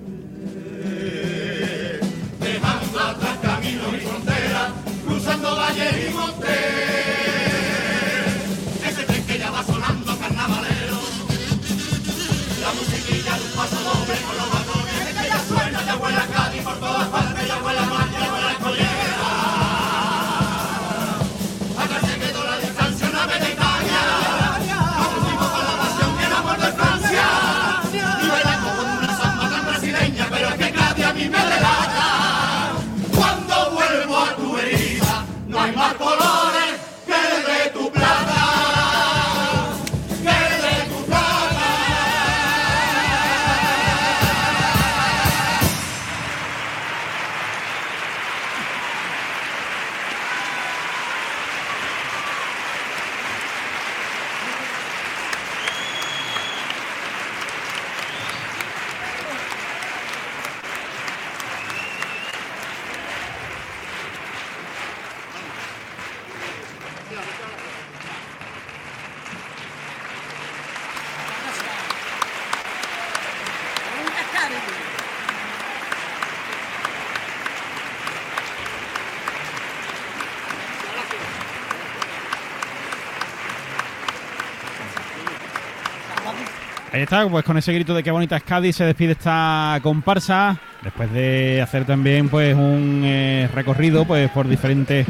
Está, 87.04 87.28
pues 87.28 87.44
con 87.44 87.56
ese 87.56 87.72
grito 87.72 87.94
de 87.94 88.02
qué 88.02 88.10
bonita 88.10 88.36
es 88.36 88.42
Cádiz 88.42 88.76
se 88.76 88.84
despide 88.84 89.12
esta 89.12 89.78
comparsa, 89.82 90.58
después 90.82 91.12
de 91.12 91.62
hacer 91.62 91.84
también 91.84 92.28
pues 92.28 92.54
un 92.54 93.02
eh, 93.04 93.48
recorrido 93.54 94.04
pues 94.04 94.30
por 94.30 94.48
diferentes 94.48 95.06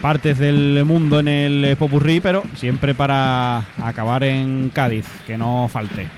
partes 0.00 0.38
del 0.38 0.84
mundo 0.84 1.20
en 1.20 1.28
el 1.28 1.76
Popurrí, 1.76 2.20
pero 2.20 2.42
siempre 2.54 2.94
para 2.94 3.58
acabar 3.82 4.24
en 4.24 4.70
Cádiz, 4.70 5.06
que 5.26 5.36
no 5.36 5.68
falte. 5.68 6.08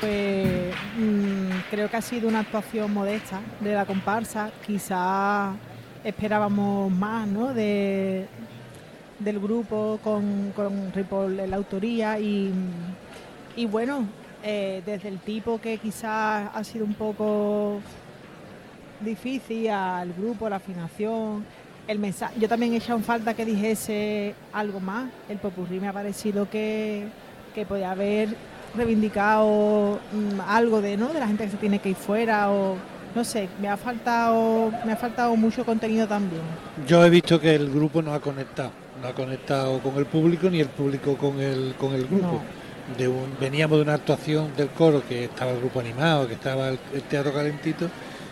Pues 0.00 0.74
mm, 0.98 1.68
creo 1.70 1.90
que 1.90 1.96
ha 1.96 2.02
sido 2.02 2.28
una 2.28 2.40
actuación 2.40 2.92
modesta 2.92 3.40
de 3.60 3.74
la 3.74 3.84
comparsa. 3.84 4.50
Quizá 4.66 5.52
esperábamos 6.02 6.90
más 6.90 7.28
¿no? 7.28 7.52
de, 7.52 8.26
del 9.18 9.38
grupo 9.38 10.00
con, 10.02 10.52
con 10.56 10.92
Ripoll 10.92 11.40
en 11.40 11.50
la 11.50 11.56
autoría 11.56 12.18
y, 12.18 12.50
y 13.56 13.66
bueno, 13.66 14.06
eh, 14.42 14.82
desde 14.86 15.08
el 15.08 15.18
tipo 15.18 15.60
que 15.60 15.78
quizás 15.78 16.50
ha 16.54 16.64
sido 16.64 16.84
un 16.84 16.94
poco 16.94 17.80
difícil 19.00 19.68
al 19.68 20.12
grupo, 20.12 20.48
la 20.48 20.56
afinación, 20.56 21.44
el 21.86 21.98
mensaje. 21.98 22.38
Yo 22.38 22.48
también 22.48 22.72
he 22.72 22.76
echado 22.76 22.98
en 22.98 23.04
falta 23.04 23.34
que 23.34 23.44
dijese 23.44 24.34
algo 24.52 24.80
más. 24.80 25.10
El 25.28 25.38
popurrí 25.38 25.80
me 25.80 25.88
ha 25.88 25.92
parecido 25.92 26.48
que, 26.48 27.06
que 27.54 27.66
podía 27.66 27.90
haber 27.90 28.34
reivindicado 28.76 29.98
mm, 30.12 30.40
algo 30.46 30.80
de, 30.80 30.96
¿no? 30.96 31.12
de 31.12 31.20
la 31.20 31.26
gente 31.26 31.44
que 31.44 31.50
se 31.50 31.56
tiene 31.56 31.80
que 31.80 31.90
ir 31.90 31.96
fuera 31.96 32.50
o 32.50 32.76
no 33.14 33.24
sé, 33.24 33.48
me 33.60 33.68
ha 33.68 33.76
faltado 33.76 34.70
me 34.86 34.92
ha 34.92 34.96
faltado 34.96 35.34
mucho 35.34 35.64
contenido 35.64 36.06
también. 36.06 36.42
Yo 36.86 37.04
he 37.04 37.10
visto 37.10 37.40
que 37.40 37.56
el 37.56 37.68
grupo 37.68 38.00
no 38.02 38.14
ha 38.14 38.20
conectado, 38.20 38.70
no 39.02 39.08
ha 39.08 39.12
conectado 39.12 39.80
con 39.80 39.96
el 39.96 40.06
público 40.06 40.48
ni 40.48 40.60
el 40.60 40.68
público 40.68 41.16
con 41.16 41.40
el 41.40 41.74
con 41.76 41.92
el 41.92 42.06
grupo. 42.06 42.40
De 42.98 43.08
un, 43.08 43.34
veníamos 43.40 43.78
de 43.78 43.82
una 43.82 43.94
actuación 43.94 44.50
del 44.56 44.68
coro 44.68 45.02
que 45.08 45.24
estaba 45.24 45.52
el 45.52 45.58
grupo 45.58 45.80
animado, 45.80 46.26
que 46.28 46.34
estaba 46.34 46.68
el, 46.70 46.78
el 46.94 47.02
teatro 47.02 47.32
calentito 47.32 47.88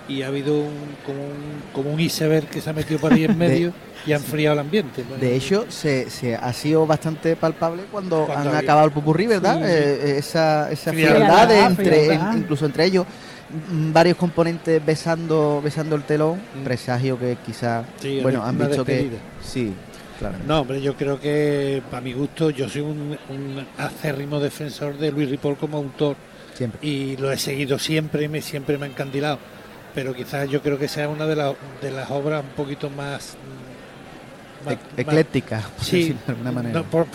y 0.09 0.23
ha 0.23 0.29
habido 0.29 0.55
un, 0.55 0.73
como, 1.05 1.19
un, 1.23 1.63
como 1.73 1.91
un 1.93 2.01
iceberg 2.01 2.47
que 2.49 2.61
se 2.61 2.71
ha 2.71 2.73
metido 2.73 2.99
por 2.99 3.13
ahí 3.13 3.25
en 3.25 3.37
medio 3.39 3.73
y 4.07 4.13
ha 4.13 4.17
enfriado 4.17 4.55
el 4.55 4.61
ambiente. 4.61 5.05
De 5.21 5.37
hecho, 5.37 5.67
se, 5.69 6.09
se 6.11 6.35
ha 6.35 6.53
sido 6.53 6.87
bastante 6.87 7.37
palpable 7.37 7.83
cuando, 7.93 8.25
Cuando 8.25 8.43
han 8.43 8.49
había- 8.49 8.61
acabado 8.61 8.87
el 8.87 8.93
pupurrí, 8.93 9.27
¿verdad? 9.27 9.57
Sí, 9.59 9.65
sí. 9.65 9.71
Eh, 9.71 10.19
esa 10.19 10.71
esa 10.71 10.93
Frialdad, 10.93 11.51
entre, 11.67 11.85
frialdad. 12.07 12.33
en- 12.33 12.39
incluso 12.41 12.65
entre 12.67 12.85
ellos, 12.87 13.05
mm, 13.71 13.93
varios 13.93 14.17
componentes 14.17 14.85
besando 14.85 15.61
besando 15.63 15.95
el 15.97 16.05
telón, 16.05 16.41
presagio 16.65 17.19
que 17.19 17.37
quizás, 17.45 17.85
Sí, 18.01 18.21
bueno, 18.23 18.43
han 18.45 18.57
visto 18.59 18.85
que 18.85 19.11
sí, 19.45 19.73
No, 20.47 20.61
hombre, 20.61 20.81
yo 20.81 20.95
creo 20.97 21.21
que, 21.21 21.83
para 21.91 22.01
mi 22.01 22.13
gusto, 22.13 22.51
yo 22.51 22.69
soy 22.69 22.83
un, 22.83 23.17
un 23.29 23.67
acérrimo 23.77 24.41
defensor 24.41 24.97
de 24.99 25.13
Luis 25.13 25.31
Ripoll 25.31 25.57
como 25.57 25.79
autor. 25.79 26.17
Siempre. 26.55 26.81
Y 26.87 27.17
lo 27.17 27.31
he 27.31 27.39
seguido 27.39 27.79
siempre 27.79 28.25
y 28.25 28.29
me, 28.29 28.43
siempre 28.43 28.79
me 28.79 28.87
ha 28.87 28.89
encandilado. 28.89 29.39
Pero 29.95 30.13
quizás 30.15 30.49
yo 30.51 30.61
creo 30.63 30.79
que 30.79 30.89
sea 30.89 31.09
una 31.09 31.27
de, 31.27 31.37
las 31.37 31.55
de 31.81 31.91
las 31.91 32.11
obras 32.11 32.43
un 32.43 32.51
poquito 32.51 32.91
más... 32.91 33.37
mm, 34.65 34.67
más- 34.67 34.75
Ec- 34.75 34.79
ecléctica, 34.99 35.63
Sí, 35.81 36.17
de 36.27 36.33
alguna 36.33 36.53
manera. 36.53 36.81
No, 36.81 36.85
por- 36.85 37.07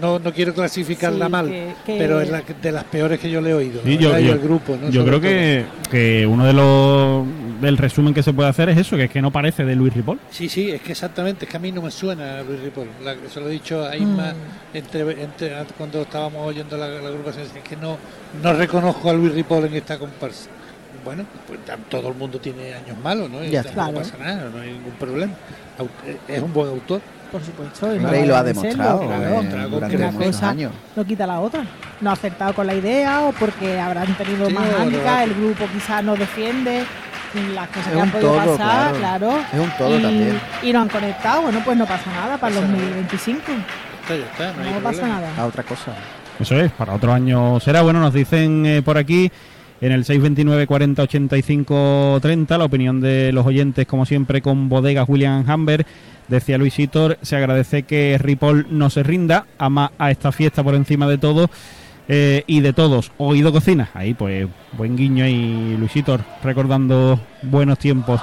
no, 0.00 0.18
no 0.18 0.32
quiero 0.32 0.52
clasificarla 0.54 1.26
Sí, 1.26 1.30
mal, 1.32 1.46
que- 1.48 1.74
que- 1.86 1.98
pero 1.98 2.20
es 2.20 2.30
la 2.30 2.42
de 2.42 2.72
las 2.72 2.84
peores 2.84 3.18
que 3.20 3.30
yo 3.30 3.40
le 3.40 3.50
he 3.50 3.54
oído. 3.54 3.80
Sí, 3.84 3.96
yo, 3.98 4.08
verdad, 4.10 4.18
y 4.22 4.26
yo- 4.26 4.32
el 4.34 4.38
grupo, 4.40 4.76
¿no? 4.80 4.90
yo 4.90 5.04
creo 5.04 5.20
que, 5.20 5.64
que 5.90 6.26
uno 6.26 6.44
de 6.46 6.52
los 6.52 7.26
del 7.60 7.76
resumen 7.76 8.14
que 8.14 8.22
se 8.22 8.32
puede 8.32 8.48
hacer 8.48 8.68
es 8.70 8.78
eso, 8.78 8.96
que 8.96 9.04
es 9.04 9.10
que 9.10 9.20
no 9.20 9.30
parece 9.30 9.64
de 9.64 9.76
Luis 9.76 9.92
Ripoll. 9.92 10.18
Sí, 10.30 10.48
sí, 10.48 10.70
es 10.70 10.80
que 10.80 10.92
exactamente, 10.92 11.44
es 11.44 11.50
que 11.50 11.56
a 11.56 11.60
mí 11.60 11.70
no 11.72 11.82
me 11.82 11.90
suena 11.90 12.42
Luis 12.42 12.60
Ripoll. 12.60 12.88
La- 13.04 13.16
se 13.28 13.38
lo 13.40 13.48
he 13.48 13.52
dicho 13.52 13.84
a 13.86 13.94
Isma 13.96 14.32
Mm. 14.32 14.76
entre, 14.76 15.22
entre- 15.22 15.52
cuando 15.76 16.00
estábamos 16.02 16.46
oyendo 16.46 16.76
la, 16.78 16.88
la 16.88 17.08
agrupación, 17.08 17.44
es 17.44 17.62
que 17.68 17.76
no, 17.76 17.98
no 18.42 18.52
reconozco 18.54 19.10
a 19.10 19.12
Luis 19.12 19.34
Ripoll 19.34 19.66
en 19.66 19.74
esta 19.74 19.98
comparsa. 19.98 20.48
Bueno, 21.04 21.24
pues 21.46 21.58
todo 21.88 22.08
el 22.08 22.14
mundo 22.14 22.38
tiene 22.38 22.74
años 22.74 22.96
malos, 23.02 23.30
¿no? 23.30 23.42
Y 23.44 23.50
Ya 23.50 23.62
tampoco 23.62 24.00
está. 24.00 24.16
pasa 24.18 24.24
nada, 24.34 24.50
no 24.54 24.60
hay 24.60 24.72
ningún 24.72 24.92
problema. 24.98 25.32
Es 26.28 26.42
un 26.42 26.52
buen 26.52 26.68
autor. 26.68 27.00
Por 27.30 27.42
supuesto. 27.42 27.94
Y 27.94 28.26
lo 28.26 28.36
ha 28.36 28.42
demostrado 28.42 29.06
claro. 29.06 29.42
eh, 29.42 29.66
durante 29.70 29.96
Una 29.96 30.10
muchos 30.10 30.26
cosa 30.26 30.48
años. 30.50 30.72
no 30.96 31.04
quita 31.04 31.26
la 31.26 31.40
otra. 31.40 31.64
No 32.00 32.10
ha 32.10 32.12
acertado 32.14 32.54
con 32.54 32.66
la 32.66 32.74
idea 32.74 33.20
o 33.22 33.32
porque 33.32 33.78
habrán 33.78 34.14
tenido 34.16 34.46
Sí, 34.48 34.52
más 34.54 34.64
no. 34.68 35.20
el 35.22 35.34
grupo 35.34 35.64
quizás 35.72 36.02
no 36.02 36.16
defiende 36.16 36.84
las 37.54 37.68
cosas 37.68 37.86
Es 37.86 37.92
que 37.92 38.00
han 38.00 38.10
podido 38.10 38.28
todo, 38.32 38.56
pasar, 38.56 38.94
claro. 38.96 39.28
claro. 39.28 39.38
Es 39.52 39.60
un 39.60 39.70
todo 39.78 39.98
y, 39.98 40.02
también. 40.02 40.40
Y 40.62 40.72
no 40.72 40.80
han 40.80 40.88
conectado, 40.88 41.42
bueno, 41.42 41.60
pues 41.64 41.76
no 41.78 41.86
pasa 41.86 42.10
nada 42.10 42.36
para 42.38 42.54
el 42.56 42.60
2025. 42.62 43.40
Está, 44.02 44.16
ya 44.16 44.24
está, 44.24 44.62
no, 44.64 44.70
No 44.74 44.80
pasa 44.80 45.06
nada. 45.06 45.28
A 45.38 45.46
otra 45.46 45.62
cosa. 45.62 45.92
Eso 46.40 46.58
es, 46.58 46.72
para 46.72 46.94
otro 46.94 47.12
año 47.12 47.60
será. 47.60 47.82
Bueno, 47.82 48.00
nos 48.00 48.12
dicen 48.14 48.64
eh, 48.66 48.82
por 48.82 48.96
aquí 48.98 49.30
en 49.82 49.92
el 49.92 50.04
629 50.04 50.66
40 50.66 51.02
85 51.02 52.18
30 52.20 52.58
la 52.58 52.64
opinión 52.64 53.00
de 53.00 53.30
los 53.32 53.46
oyentes, 53.46 53.86
como 53.86 54.04
siempre, 54.06 54.40
con 54.42 54.68
bodegas 54.68 55.08
William 55.08 55.44
Hamber. 55.48 55.86
Decía 56.30 56.56
Luis 56.58 56.78
Hitor, 56.78 57.18
se 57.22 57.34
agradece 57.36 57.82
que 57.82 58.16
Ripoll 58.18 58.68
no 58.70 58.88
se 58.88 59.02
rinda, 59.02 59.46
ama 59.58 59.90
a 59.98 60.10
esta 60.12 60.30
fiesta 60.32 60.62
por 60.62 60.74
encima 60.76 61.08
de 61.08 61.18
todo 61.18 61.50
eh, 62.08 62.44
y 62.46 62.60
de 62.60 62.72
todos. 62.72 63.10
Oído 63.18 63.52
cocina, 63.52 63.90
ahí 63.94 64.14
pues 64.14 64.46
buen 64.72 64.96
guiño 64.96 65.26
y 65.26 65.76
Luis 65.76 65.94
Hitor 65.96 66.20
recordando 66.44 67.20
buenos 67.42 67.78
tiempos. 67.78 68.20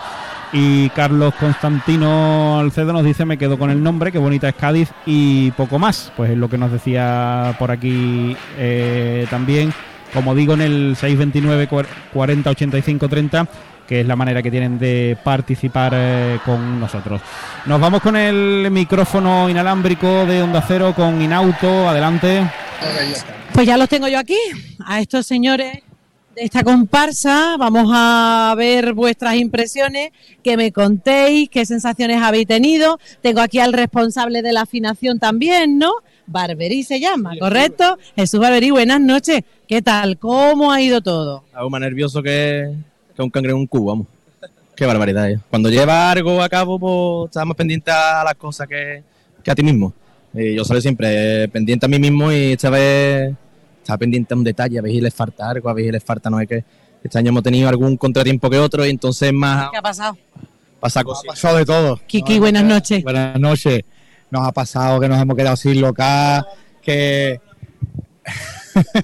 Y 0.53 0.87
Carlos 0.91 1.33
Constantino 1.37 2.57
Alcedo 2.59 2.93
nos 2.93 3.03
dice, 3.03 3.25
me 3.25 3.37
quedo 3.37 3.59
con 3.59 3.69
el 3.69 3.83
nombre, 3.83 4.13
qué 4.13 4.17
bonita 4.17 4.47
es 4.47 4.55
Cádiz 4.55 4.89
y 5.05 5.51
poco 5.51 5.77
más. 5.77 6.13
Pues 6.15 6.31
es 6.31 6.37
lo 6.37 6.49
que 6.49 6.57
nos 6.57 6.71
decía 6.71 7.53
por 7.59 7.69
aquí 7.71 8.37
eh, 8.57 9.27
también, 9.29 9.73
como 10.13 10.33
digo, 10.33 10.53
en 10.53 10.61
el 10.61 10.95
629 10.95 11.67
cuar- 11.67 11.87
40 12.13 12.49
85 12.51 13.09
30 13.09 13.47
que 13.87 14.01
es 14.01 14.07
la 14.07 14.15
manera 14.15 14.43
que 14.43 14.51
tienen 14.51 14.77
de 14.77 15.17
participar 15.23 15.93
eh, 15.95 16.39
con 16.45 16.79
nosotros. 16.79 17.21
Nos 17.65 17.79
vamos 17.79 18.01
con 18.01 18.15
el 18.15 18.69
micrófono 18.69 19.49
inalámbrico 19.49 20.25
de 20.25 20.43
Onda 20.43 20.63
Cero 20.67 20.93
con 20.95 21.21
Inauto, 21.21 21.87
adelante. 21.87 22.43
Pues 23.53 23.65
ya 23.65 23.77
los 23.77 23.89
tengo 23.89 24.07
yo 24.07 24.19
aquí, 24.19 24.37
a 24.85 24.99
estos 24.99 25.25
señores 25.25 25.79
de 26.35 26.43
esta 26.43 26.63
comparsa. 26.63 27.55
Vamos 27.57 27.89
a 27.93 28.53
ver 28.55 28.93
vuestras 28.93 29.35
impresiones, 29.35 30.11
que 30.43 30.57
me 30.57 30.71
contéis, 30.71 31.49
qué 31.49 31.65
sensaciones 31.65 32.21
habéis 32.21 32.47
tenido. 32.47 32.99
Tengo 33.21 33.41
aquí 33.41 33.59
al 33.59 33.73
responsable 33.73 34.41
de 34.41 34.53
la 34.53 34.61
afinación 34.61 35.17
también, 35.17 35.79
¿no? 35.79 35.91
Barberí 36.27 36.83
se 36.83 36.99
llama, 36.99 37.33
¿correcto? 37.39 37.97
Jesús 38.15 38.39
Barberí, 38.39 38.69
buenas 38.69 38.99
noches. 38.99 39.41
¿Qué 39.67 39.81
tal? 39.81 40.19
¿Cómo 40.19 40.71
ha 40.71 40.81
ido 40.81 41.01
todo? 41.01 41.45
Algo 41.53 41.69
más 41.69 41.81
nervioso 41.81 42.21
que, 42.21 42.75
que 43.17 43.23
un 43.23 43.29
cangrejo 43.31 43.57
en 43.57 43.61
un 43.61 43.67
cubo, 43.67 43.87
vamos. 43.87 44.07
Qué 44.75 44.85
barbaridad. 44.85 45.31
eh. 45.31 45.39
Cuando 45.49 45.69
lleva 45.69 46.11
algo 46.11 46.39
a 46.41 46.47
cabo, 46.47 46.77
pues 46.79 47.31
estás 47.31 47.45
más 47.47 47.57
pendiente 47.57 47.89
a 47.89 48.23
las 48.23 48.35
cosas 48.35 48.67
que, 48.67 49.01
que 49.43 49.51
a 49.51 49.55
ti 49.55 49.63
mismo. 49.63 49.91
Y 50.33 50.53
yo 50.55 50.63
soy 50.63 50.81
siempre 50.81 51.43
eh, 51.43 51.47
pendiente 51.47 51.87
a 51.87 51.89
mí 51.89 51.97
mismo 51.97 52.31
y 52.31 52.51
esta 52.51 52.69
vez 52.69 53.33
estaba 53.81 53.97
pendiente 53.97 54.33
a 54.33 54.37
un 54.37 54.43
detalle, 54.43 54.77
a 54.77 54.81
ver 54.83 54.91
si 54.91 55.01
les 55.01 55.13
falta 55.13 55.49
algo, 55.49 55.67
a 55.67 55.73
ver 55.73 55.85
si 55.85 55.91
les 55.91 56.03
falta 56.03 56.29
no 56.29 56.37
sé 56.37 56.45
qué. 56.47 56.63
Este 57.03 57.17
año 57.17 57.29
hemos 57.29 57.41
tenido 57.41 57.67
algún 57.69 57.97
contratiempo 57.97 58.49
que 58.49 58.59
otro 58.59 58.85
y 58.85 58.89
entonces 58.89 59.33
más 59.33 59.71
¿Qué 59.71 59.77
ha 59.77 59.81
pasado? 59.81 60.15
pasa 60.79 61.03
cosas. 61.03 61.23
Ha 61.25 61.27
pasado 61.29 61.57
de 61.57 61.65
todo. 61.65 61.99
Kiki, 62.05 62.37
buenas 62.37 62.63
noches. 62.63 63.03
Buenas 63.03 63.39
noches. 63.39 63.81
Nos 64.29 64.47
ha 64.47 64.51
pasado 64.51 64.99
que 64.99 65.07
nos 65.07 65.19
hemos 65.19 65.35
quedado 65.35 65.55
sin 65.55 65.81
local, 65.81 66.45
que 66.83 67.39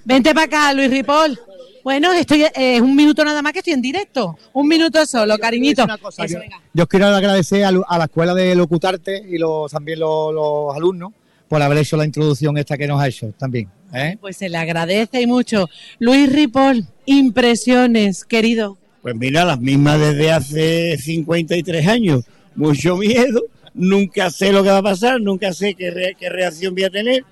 Vente 0.06 0.34
para 0.36 0.46
acá, 0.46 0.74
Luis 0.74 0.92
Ripoll. 0.92 1.40
Bueno, 1.84 2.14
estoy, 2.14 2.44
eh, 2.44 2.52
es 2.56 2.82
un 2.82 2.96
minuto 2.96 3.26
nada 3.26 3.42
más 3.42 3.52
que 3.54 3.60
estoy 3.60 3.74
en 3.74 3.82
directo. 3.82 4.38
Un 4.54 4.68
minuto 4.68 5.06
solo, 5.06 5.38
cariñito. 5.38 5.86
Eso, 6.18 6.40
yo 6.74 6.88
quiero 6.88 7.08
agradecer 7.08 7.66
a, 7.66 7.70
a 7.88 7.98
la 7.98 8.06
escuela 8.06 8.34
de 8.34 8.56
Locutarte 8.56 9.22
y 9.30 9.38
los, 9.38 9.72
también 9.72 10.00
los, 10.00 10.34
los 10.34 10.76
alumnos 10.76 11.12
por 11.50 11.62
haber 11.62 11.80
hecho 11.80 11.98
la 11.98 12.06
introducción 12.06 12.58
esta 12.58 12.78
que 12.78 12.88
nos 12.88 13.02
ha 13.02 13.08
hecho 13.08 13.32
también. 13.38 13.70
¿eh? 13.94 14.18
Pues 14.20 14.38
se 14.38 14.48
le 14.50 14.58
agradece 14.58 15.22
y 15.22 15.28
mucho. 15.28 15.70
Luis 16.00 16.32
Ripoll, 16.32 16.86
impresiones, 17.06 18.24
querido. 18.24 18.78
Pues 19.02 19.16
mira, 19.16 19.44
las 19.44 19.60
mismas 19.60 20.00
desde 20.00 20.32
hace 20.32 20.98
53 20.98 21.88
años. 21.88 22.24
Mucho 22.56 22.96
miedo, 22.98 23.42
nunca 23.74 24.30
sé 24.30 24.52
lo 24.54 24.64
que 24.64 24.70
va 24.70 24.78
a 24.78 24.84
pasar, 24.84 25.20
nunca 25.20 25.52
sé 25.52 25.76
qué, 25.76 25.92
re- 25.92 26.16
qué 26.18 26.30
reacción 26.30 26.74
voy 26.74 26.86
a 26.86 26.90
tener. 26.90 27.26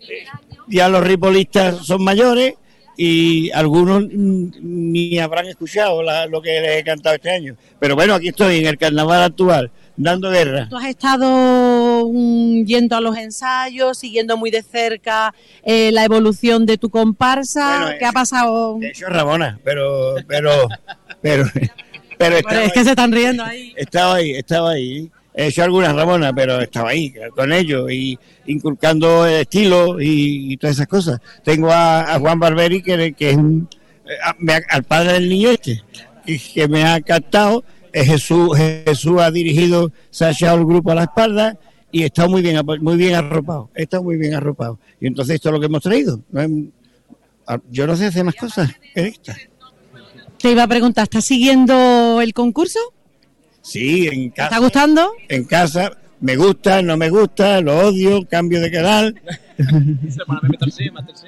Eh, 0.00 0.24
Ya 0.68 0.88
los 0.88 1.02
ripolistas 1.02 1.86
son 1.86 2.02
mayores 2.04 2.54
y 2.96 3.50
algunos 3.52 4.04
mm, 4.04 4.50
ni 4.62 5.18
habrán 5.18 5.46
escuchado 5.46 6.02
la- 6.02 6.26
lo 6.26 6.40
que 6.42 6.60
les 6.60 6.78
he 6.80 6.84
cantado 6.84 7.14
este 7.16 7.30
año. 7.30 7.56
Pero 7.80 7.94
bueno, 7.94 8.14
aquí 8.14 8.28
estoy 8.28 8.58
en 8.58 8.66
el 8.66 8.78
carnaval 8.78 9.22
actual, 9.22 9.70
dando 9.96 10.30
guerra. 10.30 10.68
Tú 10.68 10.76
has 10.76 10.86
estado 10.86 12.10
yendo 12.64 12.96
a 12.96 13.00
los 13.00 13.16
ensayos, 13.16 13.98
siguiendo 13.98 14.36
muy 14.36 14.50
de 14.50 14.62
cerca 14.62 15.34
eh, 15.64 15.90
la 15.92 16.04
evolución 16.04 16.66
de 16.66 16.78
tu 16.78 16.90
comparsa. 16.90 17.80
Bueno, 17.82 17.96
¿Qué 17.98 18.04
ha 18.04 18.12
pasado? 18.12 18.78
He 18.80 18.88
hecho 18.88 19.06
Rabona, 19.06 19.58
pero, 19.64 20.14
pero, 20.26 20.68
pero, 21.20 21.44
pero 22.18 22.36
estaba 22.36 22.64
es 22.64 22.72
que 22.72 22.78
ahí. 22.80 22.84
se 22.84 22.90
están 22.90 23.12
riendo 23.12 23.42
ahí. 23.44 23.72
Estaba 23.76 24.14
ahí, 24.16 24.30
estaba 24.32 24.70
ahí. 24.70 25.10
He 25.34 25.48
hecho 25.48 25.64
algunas 25.64 25.94
ramonas, 25.94 26.32
pero 26.34 26.60
estaba 26.60 26.90
ahí 26.90 27.12
con 27.34 27.52
ellos 27.52 27.90
y 27.90 28.18
inculcando 28.46 29.26
el 29.26 29.42
estilo 29.42 30.00
y, 30.00 30.56
todas 30.56 30.76
esas 30.76 30.86
cosas. 30.86 31.20
Tengo 31.42 31.70
a, 31.70 32.18
Juan 32.20 32.38
Barberi, 32.38 32.82
que, 32.82 33.14
es 33.18 33.36
un, 33.36 33.68
eh, 34.06 34.60
al 34.70 34.84
padre 34.84 35.14
del 35.14 35.28
niño 35.28 35.50
este, 35.50 35.82
que 36.24 36.68
me 36.68 36.84
ha 36.84 37.00
captado. 37.00 37.64
Jesús, 37.92 38.56
Jesús 38.56 39.20
ha 39.20 39.30
dirigido, 39.30 39.92
se 40.10 40.24
ha 40.24 40.30
echado 40.30 40.58
el 40.58 40.66
grupo 40.66 40.90
a 40.90 40.96
la 40.96 41.04
espalda 41.04 41.56
y 41.92 42.02
está 42.02 42.26
muy 42.26 42.42
bien, 42.42 42.60
muy 42.80 42.96
bien 42.96 43.14
arropado. 43.14 43.70
Está 43.74 44.00
muy 44.00 44.16
bien 44.16 44.34
arropado. 44.34 44.78
Y 45.00 45.06
entonces 45.06 45.36
esto 45.36 45.50
es 45.50 45.52
lo 45.52 45.60
que 45.60 45.66
hemos 45.66 45.82
traído. 45.82 46.20
Yo 47.70 47.86
no 47.86 47.96
sé 47.96 48.06
hacer 48.06 48.24
más 48.24 48.34
cosas 48.34 48.72
que 48.94 49.06
esta. 49.06 49.36
Te 50.38 50.50
iba 50.50 50.64
a 50.64 50.68
preguntar, 50.68 51.04
¿estás 51.04 51.24
siguiendo 51.24 52.20
el 52.20 52.34
concurso? 52.34 52.80
Sí, 53.64 54.08
en 54.08 54.30
¿Te 54.30 54.36
casa. 54.36 54.48
está 54.48 54.58
gustando? 54.58 55.12
En 55.28 55.44
casa, 55.44 55.90
me 56.20 56.36
gusta, 56.36 56.82
no 56.82 56.98
me 56.98 57.08
gusta, 57.08 57.62
lo 57.62 57.78
odio, 57.78 58.26
cambio 58.28 58.60
de 58.60 58.70
canal. 58.70 59.20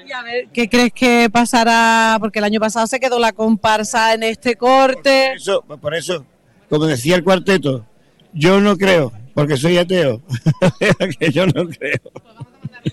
Y 0.05 0.11
a 0.11 0.21
ver, 0.21 0.47
¿qué 0.53 0.69
crees 0.69 0.93
que 0.93 1.29
pasará? 1.31 2.17
Porque 2.19 2.37
el 2.39 2.45
año 2.45 2.59
pasado 2.59 2.85
se 2.85 2.99
quedó 2.99 3.17
la 3.17 3.31
comparsa 3.31 4.13
en 4.13 4.21
este 4.21 4.55
corte. 4.55 5.29
Por 5.29 5.37
eso, 5.37 5.61
por 5.81 5.95
eso, 5.95 6.25
como 6.69 6.85
decía 6.85 7.15
el 7.15 7.23
cuarteto, 7.23 7.85
yo 8.33 8.61
no 8.61 8.77
creo, 8.77 9.11
porque 9.33 9.57
soy 9.57 9.79
ateo, 9.79 10.21
que 11.19 11.31
yo 11.31 11.47
no 11.47 11.67
creo. 11.67 11.99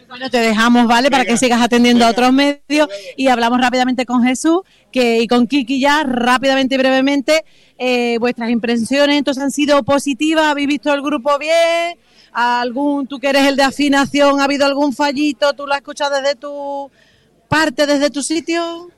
Bueno, 0.09 0.31
te 0.31 0.39
dejamos, 0.39 0.87
¿vale? 0.87 1.11
Para 1.11 1.25
que 1.25 1.37
sigas 1.37 1.61
atendiendo 1.61 2.05
a 2.05 2.11
otros 2.11 2.33
medios. 2.33 2.89
Y 3.17 3.29
hablamos 3.29 3.61
rápidamente 3.61 4.07
con 4.07 4.23
Jesús 4.23 4.61
que, 4.93 5.21
y 5.21 5.27
con 5.27 5.47
Kiki 5.47 5.81
ya, 5.81 6.03
rápidamente 6.05 6.75
y 6.75 6.79
brevemente. 6.79 7.45
eh, 7.79 8.19
vuestras 8.19 8.51
impresiones 8.51 9.19
entonces 9.19 9.43
han 9.43 9.51
sido 9.51 9.83
positivas, 9.83 10.45
habéis 10.47 10.69
visto 10.69 10.93
el 10.93 11.03
grupo 11.03 11.39
bien, 11.39 11.99
algún, 12.33 13.07
tú 13.07 13.19
que 13.19 13.29
eres 13.29 13.47
el 13.47 13.57
de 13.57 13.63
afinación, 13.63 14.41
ha 14.41 14.45
habido 14.45 14.67
algún 14.67 14.93
fallito, 14.93 15.53
tú 15.55 15.67
lo 15.67 15.73
has 15.73 15.81
escuchado 15.81 16.21
desde 16.21 16.37
tu 16.37 16.91
parte, 17.49 17.87
desde 17.87 18.11
tu 18.11 18.23
sitio, 18.23 18.91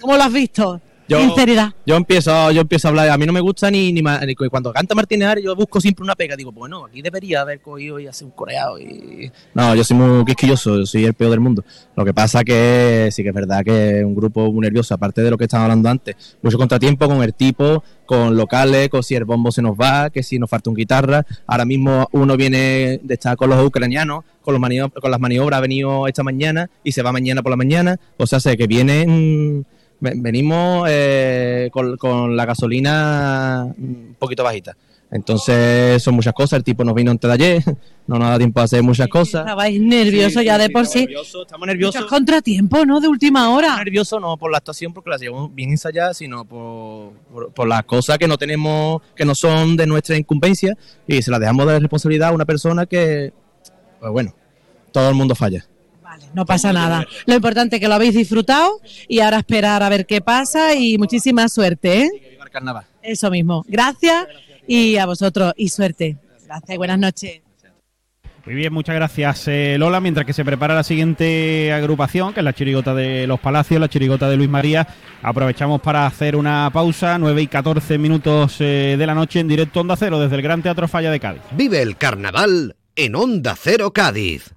¿cómo 0.00 0.16
lo 0.16 0.22
has 0.22 0.32
visto? 0.32 0.80
Yo- 1.12 1.20
Sinceridad. 1.20 1.72
Yo 1.86 1.96
empiezo, 1.96 2.50
yo 2.52 2.60
empiezo 2.62 2.88
a 2.88 2.90
hablar, 2.90 3.08
a 3.10 3.18
mí 3.18 3.26
no 3.26 3.32
me 3.32 3.40
gusta 3.40 3.70
ni, 3.70 3.92
ni, 3.92 4.02
cuando 4.50 4.72
canta 4.72 4.94
Martínez 4.94 5.36
yo 5.42 5.54
busco 5.56 5.80
siempre 5.80 6.02
una 6.04 6.14
pega, 6.14 6.36
digo, 6.36 6.52
bueno, 6.52 6.84
aquí 6.86 7.02
debería 7.02 7.40
haber 7.42 7.60
cogido 7.60 7.98
y 7.98 8.06
hacer 8.06 8.26
un 8.26 8.30
coreado 8.32 8.78
y... 8.78 9.30
No, 9.54 9.74
yo 9.74 9.82
soy 9.84 9.96
muy 9.96 10.24
quisquilloso, 10.24 10.78
yo 10.78 10.86
soy 10.86 11.04
el 11.04 11.14
peor 11.14 11.30
del 11.30 11.40
mundo. 11.40 11.64
Lo 11.96 12.04
que 12.04 12.12
pasa 12.14 12.44
que 12.44 13.08
sí 13.12 13.22
que 13.22 13.28
es 13.30 13.34
verdad 13.34 13.62
que 13.64 13.98
es 14.00 14.04
un 14.04 14.14
grupo 14.14 14.52
muy 14.52 14.60
nervioso, 14.62 14.94
aparte 14.94 15.22
de 15.22 15.30
lo 15.30 15.38
que 15.38 15.44
estaba 15.44 15.64
hablando 15.64 15.88
antes, 15.88 16.36
mucho 16.42 16.58
contratiempo 16.58 17.06
con 17.08 17.22
el 17.22 17.34
tipo, 17.34 17.82
con 18.06 18.36
locales, 18.36 18.88
con 18.88 19.02
si 19.02 19.14
el 19.14 19.24
bombo 19.24 19.50
se 19.52 19.62
nos 19.62 19.76
va, 19.76 20.10
que 20.10 20.22
si 20.22 20.38
nos 20.38 20.48
falta 20.50 20.70
un 20.70 20.76
guitarra, 20.76 21.24
ahora 21.46 21.64
mismo 21.64 22.08
uno 22.12 22.36
viene 22.36 23.00
de 23.02 23.14
estar 23.14 23.36
con 23.36 23.50
los 23.50 23.64
ucranianos, 23.64 24.24
con, 24.42 24.54
los 24.54 24.60
manio- 24.60 24.92
con 25.00 25.10
las 25.10 25.20
maniobras, 25.20 25.58
ha 25.58 25.60
venido 25.62 26.06
esta 26.08 26.22
mañana 26.22 26.68
y 26.84 26.92
se 26.92 27.02
va 27.02 27.12
mañana 27.12 27.42
por 27.42 27.50
la 27.50 27.56
mañana, 27.56 27.98
o 28.16 28.26
sea, 28.26 28.40
sé 28.40 28.56
que 28.56 28.66
vienen... 28.66 29.60
Ve- 29.62 29.81
Venimos 30.02 30.88
eh, 30.90 31.70
con, 31.72 31.96
con 31.96 32.36
la 32.36 32.44
gasolina 32.44 33.72
un 33.78 34.16
poquito 34.18 34.42
bajita. 34.42 34.76
Entonces 35.12 36.02
son 36.02 36.14
muchas 36.14 36.32
cosas. 36.32 36.56
El 36.56 36.64
tipo 36.64 36.82
nos 36.84 36.94
vino 36.94 37.10
antes 37.10 37.28
de 37.28 37.34
ayer, 37.34 37.62
no 38.06 38.18
nos 38.18 38.30
da 38.30 38.38
tiempo 38.38 38.60
a 38.60 38.64
hacer 38.64 38.82
muchas 38.82 39.06
cosas. 39.08 39.42
Estabais 39.42 39.80
nerviosos 39.80 40.40
Sí, 40.40 40.46
ya 40.46 40.58
de 40.58 40.66
sí, 40.66 40.72
por 40.72 40.82
estamos 40.82 40.92
sí. 40.92 41.00
nerviosos, 41.00 41.42
estamos 41.42 41.66
nerviosos. 41.66 41.94
Muchos 41.96 42.10
contratiempos, 42.10 42.86
¿no? 42.86 43.00
De 43.00 43.08
última 43.08 43.50
hora. 43.50 43.76
nervioso 43.76 44.18
no 44.18 44.36
por 44.38 44.50
la 44.50 44.58
actuación 44.58 44.92
porque 44.92 45.10
la 45.10 45.18
llevamos 45.18 45.54
bien 45.54 45.70
ensayada, 45.70 46.14
sino 46.14 46.44
por, 46.46 47.12
por, 47.32 47.52
por 47.52 47.68
las 47.68 47.84
cosas 47.84 48.18
que 48.18 48.26
no 48.26 48.38
tenemos, 48.38 49.02
que 49.14 49.24
no 49.24 49.34
son 49.34 49.76
de 49.76 49.86
nuestra 49.86 50.16
incumbencia 50.16 50.76
y 51.06 51.22
se 51.22 51.30
las 51.30 51.38
dejamos 51.40 51.66
de 51.66 51.78
responsabilidad 51.78 52.30
a 52.30 52.32
una 52.32 52.46
persona 52.46 52.86
que, 52.86 53.32
pues 54.00 54.10
bueno, 54.10 54.34
todo 54.92 55.10
el 55.10 55.14
mundo 55.14 55.34
falla. 55.34 55.66
No 56.34 56.46
pasa 56.46 56.72
nada. 56.72 57.06
Lo 57.26 57.34
importante 57.34 57.76
es 57.76 57.80
que 57.80 57.88
lo 57.88 57.94
habéis 57.94 58.14
disfrutado 58.14 58.80
y 59.08 59.20
ahora 59.20 59.38
esperar 59.38 59.82
a 59.82 59.88
ver 59.88 60.06
qué 60.06 60.20
pasa 60.20 60.74
y 60.74 60.98
muchísima 60.98 61.48
suerte, 61.48 62.02
¿eh? 62.02 62.10
Viva 62.30 62.44
el 62.44 62.50
carnaval. 62.50 62.84
Eso 63.02 63.30
mismo. 63.30 63.64
Gracias 63.68 64.26
y 64.66 64.96
a 64.96 65.06
vosotros 65.06 65.52
y 65.56 65.68
suerte. 65.68 66.16
Gracias 66.46 66.70
y 66.74 66.76
buenas 66.76 66.98
noches. 66.98 67.42
Muy 68.44 68.56
bien, 68.56 68.72
muchas 68.72 68.96
gracias 68.96 69.46
eh, 69.46 69.76
Lola. 69.78 70.00
Mientras 70.00 70.26
que 70.26 70.32
se 70.32 70.44
prepara 70.44 70.74
la 70.74 70.82
siguiente 70.82 71.72
agrupación, 71.72 72.34
que 72.34 72.40
es 72.40 72.44
la 72.44 72.52
chirigota 72.52 72.92
de 72.92 73.28
los 73.28 73.38
Palacios, 73.38 73.80
la 73.80 73.88
chirigota 73.88 74.28
de 74.28 74.36
Luis 74.36 74.50
María, 74.50 74.88
aprovechamos 75.22 75.80
para 75.80 76.06
hacer 76.06 76.34
una 76.34 76.68
pausa, 76.72 77.18
9 77.18 77.42
y 77.42 77.46
14 77.46 77.98
minutos 77.98 78.56
eh, 78.58 78.96
de 78.98 79.06
la 79.06 79.14
noche 79.14 79.38
en 79.38 79.46
directo 79.46 79.80
Onda 79.80 79.94
Cero 79.96 80.18
desde 80.18 80.34
el 80.34 80.42
Gran 80.42 80.60
Teatro 80.60 80.88
Falla 80.88 81.12
de 81.12 81.20
Cádiz. 81.20 81.42
Vive 81.52 81.82
el 81.82 81.96
carnaval 81.96 82.74
en 82.96 83.14
Onda 83.14 83.54
Cero 83.56 83.92
Cádiz. 83.92 84.52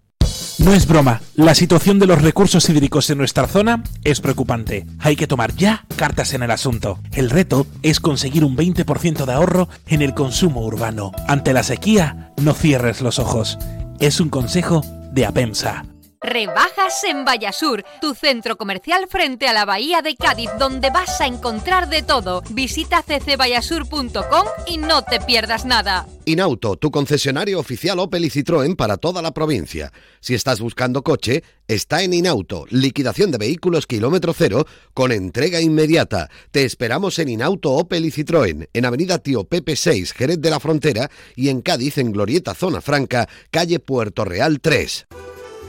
No 0.66 0.74
es 0.74 0.88
broma, 0.88 1.22
la 1.36 1.54
situación 1.54 2.00
de 2.00 2.08
los 2.08 2.24
recursos 2.24 2.68
hídricos 2.72 3.12
en 3.12 3.20
nuestra 3.20 3.46
zona 3.46 3.84
es 4.04 4.20
preocupante. 4.20 4.88
Hay 4.98 5.16
que 5.16 5.28
tomar 5.28 5.54
ya 5.54 5.86
cartas 5.96 6.34
en 6.34 6.42
el 6.42 6.50
asunto. 6.50 6.98
El 7.12 7.30
reto 7.30 7.68
es 7.84 8.00
conseguir 8.00 8.44
un 8.44 8.58
20% 8.58 9.26
de 9.26 9.32
ahorro 9.32 9.70
en 9.86 10.02
el 10.02 10.16
consumo 10.16 10.66
urbano. 10.66 11.12
Ante 11.28 11.54
la 11.54 11.62
sequía, 11.62 12.34
no 12.42 12.56
cierres 12.56 13.02
los 13.02 13.20
ojos. 13.20 13.60
Es 14.00 14.20
un 14.20 14.30
consejo 14.30 14.82
de 15.12 15.28
Apensa. 15.28 15.86
Rebajas 16.26 17.04
en 17.04 17.24
Vallasur, 17.24 17.84
tu 18.02 18.16
centro 18.16 18.58
comercial 18.58 19.08
frente 19.08 19.48
a 19.48 19.54
la 19.54 19.66
Bahía 19.66 20.02
de 20.02 20.16
Cádiz, 20.16 20.50
donde 20.58 20.90
vas 20.90 21.22
a 21.22 21.28
encontrar 21.28 21.88
de 21.88 22.02
todo. 22.02 22.42
Visita 22.50 23.04
ccvallasur.com 23.04 24.48
y 24.68 24.78
no 24.78 25.04
te 25.04 25.22
pierdas 25.22 25.66
nada. 25.66 26.08
Inauto, 26.26 26.76
tu 26.76 26.90
concesionario 26.90 27.60
oficial 27.60 28.00
Opel 28.00 28.26
y 28.26 28.30
Citroën 28.30 28.76
para 28.76 28.98
toda 28.98 29.22
la 29.22 29.32
provincia. 29.32 29.94
Si 30.20 30.34
estás 30.34 30.60
buscando 30.60 31.04
coche, 31.04 31.44
está 31.68 32.02
en 32.02 32.14
Inauto. 32.14 32.66
Liquidación 32.70 33.30
de 33.32 33.38
vehículos 33.38 33.86
kilómetro 33.86 34.34
cero 34.34 34.66
con 34.96 35.12
entrega 35.12 35.62
inmediata. 35.62 36.30
Te 36.50 36.66
esperamos 36.66 37.20
en 37.20 37.30
Inauto 37.30 37.74
Opel 37.74 38.06
y 38.06 38.12
Citroën, 38.12 38.68
en 38.74 38.86
Avenida 38.86 39.20
Tío 39.20 39.44
Pepe 39.44 39.76
6, 39.76 40.14
Jerez 40.14 40.42
de 40.42 40.50
la 40.50 40.60
Frontera 40.60 41.12
y 41.36 41.50
en 41.50 41.62
Cádiz, 41.62 42.00
en 42.00 42.12
Glorieta 42.12 42.56
Zona 42.56 42.82
Franca, 42.82 43.30
calle 43.52 43.80
Puerto 43.80 44.26
Real 44.26 44.60
3. 44.60 45.06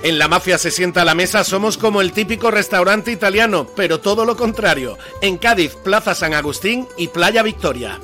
En 0.02 0.18
la 0.18 0.28
mafia 0.28 0.59
se 0.59 0.70
sienta 0.70 1.02
a 1.02 1.05
la 1.05 1.14
mesa 1.14 1.43
somos 1.43 1.78
como 1.78 2.01
el 2.01 2.12
típico 2.12 2.51
restaurante 2.51 3.10
italiano, 3.10 3.66
pero 3.74 4.01
todo 4.01 4.24
lo 4.24 4.36
contrario. 4.36 4.98
En 5.20 5.39
Cádiz, 5.39 5.74
Plaza 5.74 6.14
San 6.14 6.35
Agustín 6.35 6.86
y 6.97 7.09
Playa 7.09 7.43
Victoria. 7.43 7.98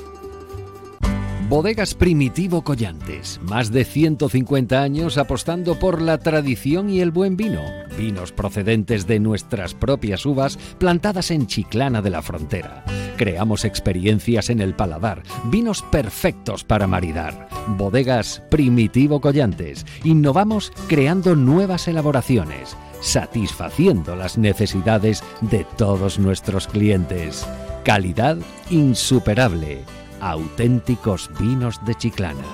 Bodegas 1.52 1.92
Primitivo 1.92 2.64
Collantes, 2.64 3.38
más 3.42 3.70
de 3.70 3.84
150 3.84 4.80
años 4.80 5.18
apostando 5.18 5.78
por 5.78 6.00
la 6.00 6.16
tradición 6.16 6.88
y 6.88 7.00
el 7.00 7.10
buen 7.10 7.36
vino. 7.36 7.60
Vinos 7.98 8.32
procedentes 8.32 9.06
de 9.06 9.20
nuestras 9.20 9.74
propias 9.74 10.24
uvas 10.24 10.56
plantadas 10.78 11.30
en 11.30 11.46
Chiclana 11.46 12.00
de 12.00 12.08
la 12.08 12.22
Frontera. 12.22 12.86
Creamos 13.18 13.66
experiencias 13.66 14.48
en 14.48 14.62
el 14.62 14.72
paladar, 14.74 15.24
vinos 15.50 15.82
perfectos 15.82 16.64
para 16.64 16.86
maridar. 16.86 17.50
Bodegas 17.76 18.42
Primitivo 18.48 19.20
Collantes. 19.20 19.84
Innovamos 20.04 20.72
creando 20.88 21.36
nuevas 21.36 21.86
elaboraciones, 21.86 22.78
satisfaciendo 23.02 24.16
las 24.16 24.38
necesidades 24.38 25.22
de 25.42 25.66
todos 25.76 26.18
nuestros 26.18 26.66
clientes. 26.66 27.46
Calidad 27.84 28.38
insuperable. 28.70 29.80
Auténticos 30.22 31.28
vinos 31.38 31.84
de 31.84 31.94
Chiclana. 31.96 32.44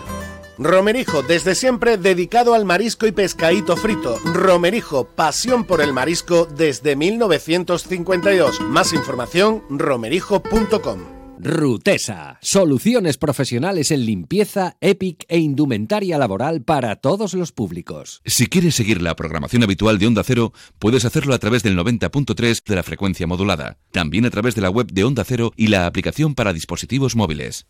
Romerijo, 0.58 1.22
desde 1.22 1.54
siempre 1.54 1.98
dedicado 1.98 2.54
al 2.54 2.64
marisco 2.64 3.06
y 3.06 3.12
pescadito 3.12 3.76
frito. 3.76 4.18
Romerijo, 4.24 5.04
pasión 5.04 5.64
por 5.64 5.80
el 5.80 5.92
marisco 5.92 6.46
desde 6.46 6.96
1952. 6.96 8.60
Más 8.62 8.92
información, 8.92 9.62
romerijo.com. 9.68 11.17
Rutesa, 11.40 12.38
soluciones 12.42 13.16
profesionales 13.16 13.92
en 13.92 14.04
limpieza, 14.04 14.76
EPIC 14.80 15.24
e 15.28 15.38
indumentaria 15.38 16.18
laboral 16.18 16.62
para 16.62 16.96
todos 16.96 17.34
los 17.34 17.52
públicos. 17.52 18.20
Si 18.24 18.48
quieres 18.48 18.74
seguir 18.74 19.00
la 19.00 19.14
programación 19.14 19.62
habitual 19.62 19.98
de 19.98 20.08
Onda 20.08 20.24
Cero, 20.24 20.52
puedes 20.78 21.04
hacerlo 21.04 21.34
a 21.34 21.38
través 21.38 21.62
del 21.62 21.78
90.3 21.78 22.64
de 22.64 22.74
la 22.74 22.82
frecuencia 22.82 23.26
modulada. 23.26 23.78
También 23.92 24.26
a 24.26 24.30
través 24.30 24.56
de 24.56 24.62
la 24.62 24.70
web 24.70 24.88
de 24.92 25.04
Onda 25.04 25.24
Cero 25.24 25.52
y 25.56 25.68
la 25.68 25.86
aplicación 25.86 26.34
para 26.34 26.52
dispositivos 26.52 27.14
móviles. 27.14 27.66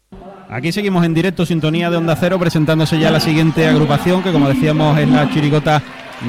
Aquí 0.48 0.72
seguimos 0.72 1.04
en 1.04 1.12
directo, 1.12 1.44
sintonía 1.44 1.90
de 1.90 1.98
Onda 1.98 2.16
Cero, 2.16 2.38
presentándose 2.38 2.98
ya 2.98 3.10
la 3.10 3.20
siguiente 3.20 3.66
agrupación, 3.66 4.22
que 4.22 4.32
como 4.32 4.48
decíamos 4.48 4.98
es 4.98 5.08
la 5.08 5.30
chirigota 5.30 5.82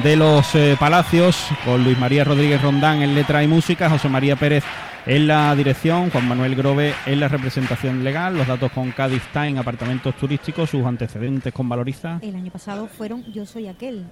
de 0.04 0.16
los 0.16 0.54
eh, 0.54 0.76
Palacios, 0.78 1.48
con 1.64 1.82
Luis 1.82 1.98
María 1.98 2.24
Rodríguez 2.24 2.62
Rondán 2.62 3.02
en 3.02 3.14
letra 3.14 3.42
y 3.42 3.48
música, 3.48 3.90
José 3.90 4.08
María 4.08 4.36
Pérez 4.36 4.64
en 5.04 5.26
la 5.26 5.54
dirección, 5.56 6.10
Juan 6.10 6.28
Manuel 6.28 6.54
Grove 6.54 6.94
en 7.06 7.20
la 7.20 7.28
representación 7.28 8.04
legal, 8.04 8.36
los 8.36 8.46
datos 8.46 8.70
con 8.72 8.92
Cádiz 8.92 9.22
Time, 9.32 9.58
apartamentos 9.58 10.14
turísticos, 10.14 10.70
sus 10.70 10.84
antecedentes 10.84 11.52
con 11.52 11.68
Valoriza. 11.68 12.18
El 12.22 12.36
año 12.36 12.52
pasado 12.52 12.86
fueron 12.86 13.24
Yo 13.32 13.44
Soy 13.44 13.66
Aquel 13.68 14.06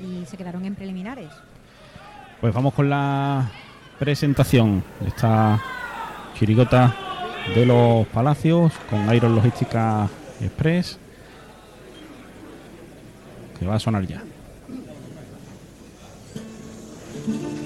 y 0.00 0.26
se 0.26 0.36
quedaron 0.36 0.64
en 0.64 0.74
preliminares. 0.74 1.30
Pues 2.40 2.52
vamos 2.52 2.74
con 2.74 2.90
la 2.90 3.50
presentación 3.98 4.84
de 5.00 5.08
esta 5.08 5.62
chirigota 6.38 6.94
de 7.54 7.64
los 7.64 8.06
Palacios 8.08 8.72
con 8.90 9.12
Iron 9.14 9.34
Logística 9.34 10.08
Express. 10.40 10.98
que 13.58 13.66
va 13.66 13.76
a 13.76 13.80
sonar 13.80 14.06
ya. 14.06 14.22
Thank 17.24 17.56
you. 17.56 17.61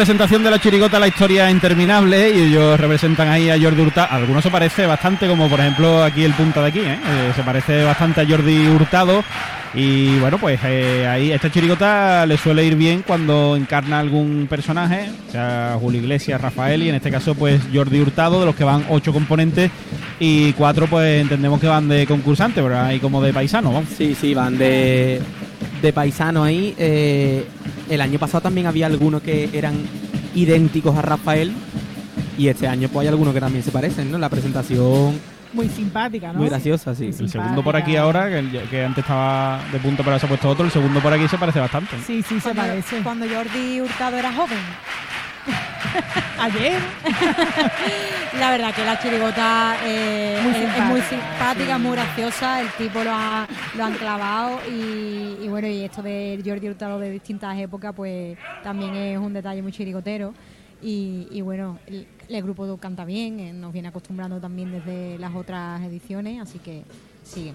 Presentación 0.00 0.42
de 0.42 0.50
la 0.50 0.58
chirigota 0.58 0.98
La 0.98 1.08
Historia 1.08 1.50
Interminable 1.50 2.30
y 2.30 2.40
ellos 2.44 2.80
representan 2.80 3.28
ahí 3.28 3.50
a 3.50 3.60
Jordi 3.60 3.82
Hurtado. 3.82 4.08
Algunos 4.10 4.42
se 4.42 4.50
parece 4.50 4.86
bastante, 4.86 5.28
como 5.28 5.46
por 5.46 5.60
ejemplo 5.60 6.02
aquí 6.02 6.24
el 6.24 6.32
punta 6.32 6.62
de 6.62 6.68
aquí, 6.68 6.78
¿eh? 6.78 6.98
Eh, 7.06 7.32
se 7.36 7.42
parece 7.42 7.84
bastante 7.84 8.22
a 8.22 8.26
Jordi 8.26 8.66
Hurtado. 8.68 9.22
Y 9.74 10.18
bueno, 10.18 10.38
pues 10.38 10.58
eh, 10.64 11.06
ahí 11.06 11.30
esta 11.32 11.52
chirigota 11.52 12.24
le 12.24 12.38
suele 12.38 12.64
ir 12.64 12.76
bien 12.76 13.04
cuando 13.06 13.54
encarna 13.56 14.00
algún 14.00 14.46
personaje, 14.48 15.10
sea 15.30 15.76
Julio 15.78 16.00
Iglesias, 16.00 16.40
Rafael 16.40 16.82
y 16.82 16.88
en 16.88 16.94
este 16.94 17.10
caso 17.10 17.34
pues 17.34 17.60
Jordi 17.70 18.00
Hurtado, 18.00 18.40
de 18.40 18.46
los 18.46 18.56
que 18.56 18.64
van 18.64 18.86
ocho 18.88 19.12
componentes 19.12 19.70
y 20.18 20.54
cuatro 20.54 20.86
pues 20.86 21.20
entendemos 21.20 21.60
que 21.60 21.66
van 21.66 21.90
de 21.90 22.06
concursantes, 22.06 22.64
pero 22.64 22.80
ahí 22.80 23.00
como 23.00 23.20
de 23.20 23.34
paisano, 23.34 23.70
vamos. 23.70 23.90
Sí, 23.98 24.16
sí, 24.18 24.32
van 24.32 24.56
de, 24.56 25.20
de 25.82 25.92
paisano 25.92 26.42
ahí. 26.42 26.74
Eh, 26.78 27.44
el 27.90 28.00
año 28.00 28.18
pasado 28.18 28.40
también 28.40 28.66
había 28.66 28.86
algunos 28.86 29.20
que 29.22 29.50
eran 29.52 29.74
idénticos 30.34 30.96
a 30.96 31.02
Rafael. 31.02 31.52
Y 32.38 32.48
este 32.48 32.66
año 32.66 32.88
pues 32.88 33.02
hay 33.04 33.08
algunos 33.08 33.34
que 33.34 33.40
también 33.40 33.62
se 33.62 33.70
parecen, 33.70 34.10
¿no? 34.10 34.16
La 34.16 34.30
presentación 34.30 35.20
Muy 35.52 35.68
simpática, 35.68 36.32
¿no? 36.32 36.38
muy 36.38 36.48
graciosa, 36.48 36.94
sí. 36.94 37.10
El 37.18 37.28
segundo 37.28 37.62
por 37.62 37.76
aquí 37.76 37.96
ahora, 37.96 38.30
que, 38.30 38.62
que 38.70 38.84
antes 38.84 39.04
estaba 39.04 39.60
de 39.70 39.78
punto 39.78 40.02
pero 40.02 40.18
se 40.18 40.24
ha 40.24 40.28
puesto 40.28 40.48
otro, 40.48 40.64
el 40.64 40.70
segundo 40.70 41.00
por 41.00 41.12
aquí 41.12 41.28
se 41.28 41.36
parece 41.36 41.60
bastante. 41.60 41.96
Sí, 42.06 42.22
sí, 42.22 42.36
se 42.36 42.40
Cuando- 42.40 42.62
parece. 42.62 42.96
Cuando 43.02 43.26
Jordi 43.28 43.80
Hurtado 43.82 44.16
era 44.16 44.32
joven. 44.32 44.58
Ayer. 46.40 46.80
La 48.38 48.50
verdad 48.50 48.74
que 48.74 48.82
la 48.82 48.98
chirigota 48.98 49.76
eh, 49.84 50.40
Muy 50.42 50.52
es, 50.54 50.84
muy 50.86 51.00
simpática, 51.02 51.76
muy 51.76 51.92
graciosa, 51.92 52.62
el 52.62 52.70
tipo 52.70 53.04
lo, 53.04 53.10
ha, 53.12 53.46
lo 53.76 53.84
han 53.84 53.92
clavado 53.94 54.60
y, 54.70 55.44
y 55.44 55.48
bueno, 55.48 55.68
y 55.68 55.84
esto 55.84 56.00
de 56.00 56.40
Jordi 56.42 56.68
Hurtado 56.68 56.98
de 56.98 57.10
distintas 57.10 57.58
épocas 57.58 57.92
pues 57.94 58.38
también 58.62 58.94
es 58.94 59.18
un 59.18 59.34
detalle 59.34 59.60
muy 59.60 59.72
chirigotero 59.72 60.32
y, 60.80 61.28
y 61.30 61.42
bueno, 61.42 61.78
el, 61.86 62.06
el 62.28 62.42
grupo 62.42 62.78
canta 62.78 63.04
bien, 63.04 63.40
eh, 63.40 63.52
nos 63.52 63.72
viene 63.72 63.88
acostumbrando 63.88 64.40
también 64.40 64.72
desde 64.72 65.18
las 65.18 65.34
otras 65.34 65.82
ediciones, 65.82 66.40
así 66.40 66.58
que 66.58 66.84
sigue. 67.22 67.52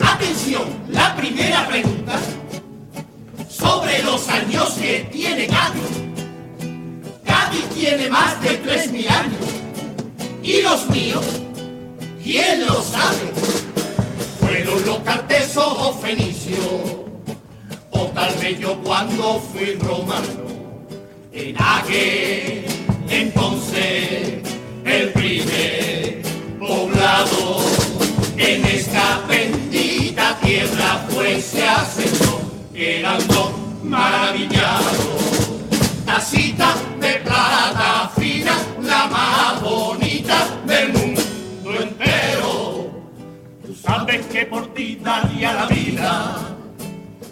Atención, 0.00 0.64
la 0.88 1.14
primera 1.14 1.68
pregunta 1.68 2.18
sobre 3.64 4.02
los 4.02 4.28
años 4.28 4.70
que 4.74 5.08
tiene 5.10 5.46
Cádiz. 5.46 5.90
Cádiz 7.24 7.66
tiene 7.74 8.08
más 8.10 8.40
de 8.42 8.62
3.000 8.62 9.10
años. 9.10 9.46
¿Y 10.42 10.60
los 10.60 10.88
míos? 10.90 11.24
¿Quién 12.22 12.66
lo 12.66 12.82
sabe? 12.82 13.32
¿Fueron 14.40 14.84
los 14.84 14.98
cartesos 14.98 15.64
o 15.78 15.92
fenicios? 15.94 16.58
O 17.90 18.06
tal 18.14 18.34
vez 18.36 18.58
yo 18.58 18.78
cuando 18.82 19.40
fui 19.52 19.74
romano. 19.76 20.44
En 21.32 21.56
aquel 21.58 22.64
entonces, 23.08 24.40
el 24.84 25.12
primer 25.12 26.22
poblado 26.58 27.60
en 28.36 28.64
esta 28.64 29.20
bendita 29.28 30.38
tierra 30.42 31.06
pues 31.12 31.44
se 31.44 31.64
asentó, 31.64 32.40
quedando 32.74 33.52
maravillados. 33.84 35.54
Tacita 36.04 36.74
de 37.00 37.14
plata 37.20 38.10
fina, 38.16 38.56
la 38.82 39.06
más 39.06 39.62
bonita 39.62 40.48
del 40.66 40.92
mundo 40.92 41.22
entero. 41.80 42.90
Tú 43.64 43.74
sabes 43.74 44.26
que 44.26 44.44
por 44.46 44.74
ti 44.74 44.98
daría 45.00 45.54
la 45.54 45.66
vida, 45.66 46.50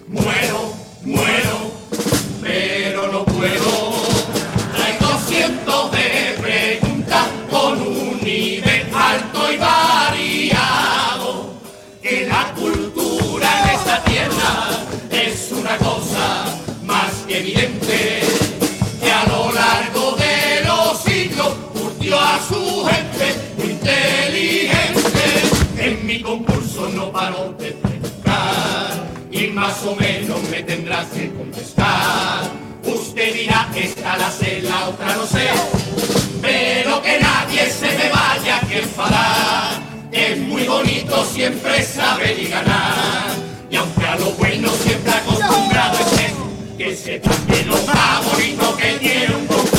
Muero, 0.08 0.74
muero, 1.04 1.72
pero 2.42 3.10
no 3.10 3.24
puedo. 3.24 4.01
A 22.18 22.40
su 22.48 22.84
gente 22.84 23.72
inteligente. 23.72 25.22
En 25.78 26.06
mi 26.06 26.20
concurso 26.20 26.88
no 26.88 27.10
paró 27.10 27.54
de 27.58 27.72
preguntar 27.72 29.08
y 29.30 29.46
más 29.48 29.82
o 29.84 29.96
menos 29.96 30.40
me 30.50 30.62
tendrás 30.62 31.06
que 31.08 31.32
contestar. 31.32 32.50
Usted 32.84 33.34
dirá, 33.34 33.68
esta 33.74 34.16
la 34.16 34.30
sé, 34.30 34.62
la 34.62 34.88
otra 34.88 35.16
no 35.16 35.26
sé, 35.26 35.48
pero 36.40 37.00
que 37.02 37.18
nadie 37.18 37.70
se 37.70 37.86
me 37.86 38.10
vaya 38.10 38.60
a 38.60 38.72
enfadar. 38.72 39.82
Es 40.12 40.38
muy 40.38 40.64
bonito 40.64 41.24
siempre 41.24 41.82
saber 41.82 42.38
y 42.38 42.46
ganar, 42.46 43.30
y 43.70 43.76
aunque 43.76 44.06
a 44.06 44.16
lo 44.16 44.32
bueno 44.32 44.68
siempre 44.84 45.12
acostumbrado 45.12 45.98
esté, 45.98 46.34
que 46.76 46.94
sepa 46.94 47.30
que 47.48 47.64
lo 47.64 47.76
bonito 48.30 48.76
que 48.76 48.92
tiene 48.98 49.34
un 49.34 49.46
concurso 49.46 49.71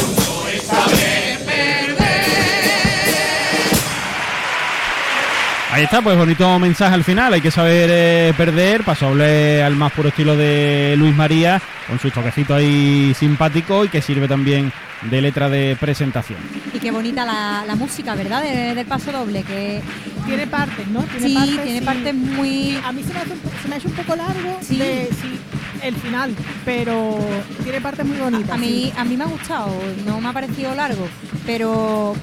Ahí 5.73 5.85
está, 5.85 6.03
pues 6.03 6.15
bonito 6.15 6.59
mensaje 6.59 6.93
al 6.93 7.03
final. 7.03 7.33
Hay 7.33 7.41
que 7.41 7.49
saber 7.49 7.89
eh, 7.91 8.33
perder. 8.37 8.83
Pasable 8.83 9.63
al 9.63 9.75
más 9.75 9.91
puro 9.91 10.09
estilo 10.09 10.37
de 10.37 10.93
Luis 10.99 11.15
María, 11.15 11.59
con 11.87 11.97
su 11.99 12.11
toquecito 12.11 12.53
ahí 12.53 13.11
simpático 13.17 13.83
y 13.83 13.89
que 13.89 13.99
sirve 13.99 14.27
también 14.27 14.71
de 15.09 15.19
letra 15.21 15.49
de 15.49 15.75
presentación. 15.79 16.37
Y 16.71 16.77
qué 16.77 16.91
bonita 16.91 17.25
la, 17.25 17.63
la 17.65 17.75
música, 17.75 18.13
¿verdad? 18.13 18.43
De- 18.43 18.75
del 18.75 18.85
paso 18.85 19.11
doble, 19.11 19.41
que 19.41 19.81
Tiene 20.27 20.45
partes, 20.45 20.87
¿no? 20.89 21.01
Tiene 21.03 21.27
sí, 21.27 21.33
partes, 21.33 21.63
tiene 21.63 21.79
sí. 21.79 21.85
partes 21.85 22.13
muy... 22.13 22.77
A 22.85 22.91
mí 22.91 23.03
se 23.03 23.11
me, 23.13 23.19
hace 23.21 23.31
un 23.31 23.39
se 23.63 23.67
me 23.67 23.77
un 23.91 23.97
poco 23.97 24.15
largo 24.15 24.59
Sí. 24.61 24.77
de- 24.77 25.09
sí, 25.09 25.39
el 25.81 25.95
final, 25.95 26.35
pero 26.65 27.17
tiene 27.63 27.81
partes 27.81 28.05
muy 28.05 28.17
bonitas. 28.17 28.51
A 28.51 28.57
mí, 28.57 28.67
sí. 28.67 28.93
a 28.95 29.03
mí 29.05 29.17
me 29.17 29.23
ha 29.23 29.27
gustado, 29.27 29.69
no 30.05 30.21
me 30.21 30.29
ha 30.29 30.33
parecido 30.33 30.75
largo, 30.75 31.07
pero... 31.47 32.15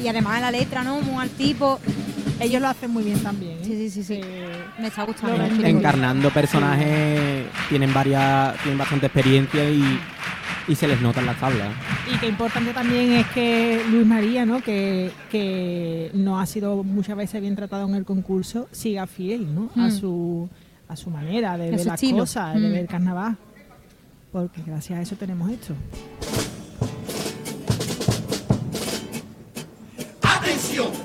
Y 0.00 0.06
además 0.06 0.40
la 0.40 0.50
letra, 0.52 0.84
¿no? 0.84 1.00
Muy 1.00 1.20
al 1.22 1.30
tipo. 1.30 1.80
Ellos 2.40 2.60
lo 2.60 2.68
hacen 2.68 2.90
muy 2.90 3.04
bien 3.04 3.18
también. 3.20 3.58
¿eh? 3.58 3.64
Sí, 3.64 3.74
sí, 3.74 3.90
sí, 3.90 4.04
sí. 4.04 4.20
Me 4.78 4.88
está 4.88 5.04
gustando. 5.04 5.36
Lo 5.36 5.42
ven 5.44 5.54
mucho. 5.56 5.66
encarnando 5.66 6.30
personajes 6.30 7.44
tienen 7.68 7.92
varias 7.94 8.56
tienen 8.62 8.78
bastante 8.78 9.06
experiencia 9.06 9.68
y, 9.70 10.00
y 10.68 10.74
se 10.74 10.88
les 10.88 11.00
nota 11.00 11.20
en 11.20 11.26
las 11.26 11.38
tablas 11.38 11.68
Y 12.12 12.18
que 12.18 12.26
importante 12.28 12.72
también 12.72 13.12
es 13.12 13.26
que 13.28 13.82
Luis 13.90 14.06
María, 14.06 14.44
¿no? 14.44 14.60
Que, 14.62 15.10
que 15.30 16.10
no 16.14 16.38
ha 16.40 16.46
sido 16.46 16.82
muchas 16.82 17.16
veces 17.16 17.40
bien 17.40 17.54
tratado 17.56 17.86
en 17.88 17.94
el 17.94 18.04
concurso, 18.04 18.68
siga 18.72 19.06
fiel, 19.06 19.54
¿no? 19.54 19.70
A 19.76 19.86
Mm. 19.88 19.90
su 19.90 20.48
a 20.86 20.96
su 20.96 21.08
manera 21.10 21.56
de 21.56 21.68
A 21.68 21.76
ver 21.76 21.86
las 21.86 21.94
estilo. 22.02 22.18
cosas, 22.18 22.54
de 22.54 22.68
Mm. 22.68 22.72
ver 22.72 22.86
carnaval. 22.86 23.36
Porque 24.32 24.60
gracias 24.66 24.98
a 24.98 25.02
eso 25.02 25.16
tenemos 25.16 25.50
esto. 25.50 25.74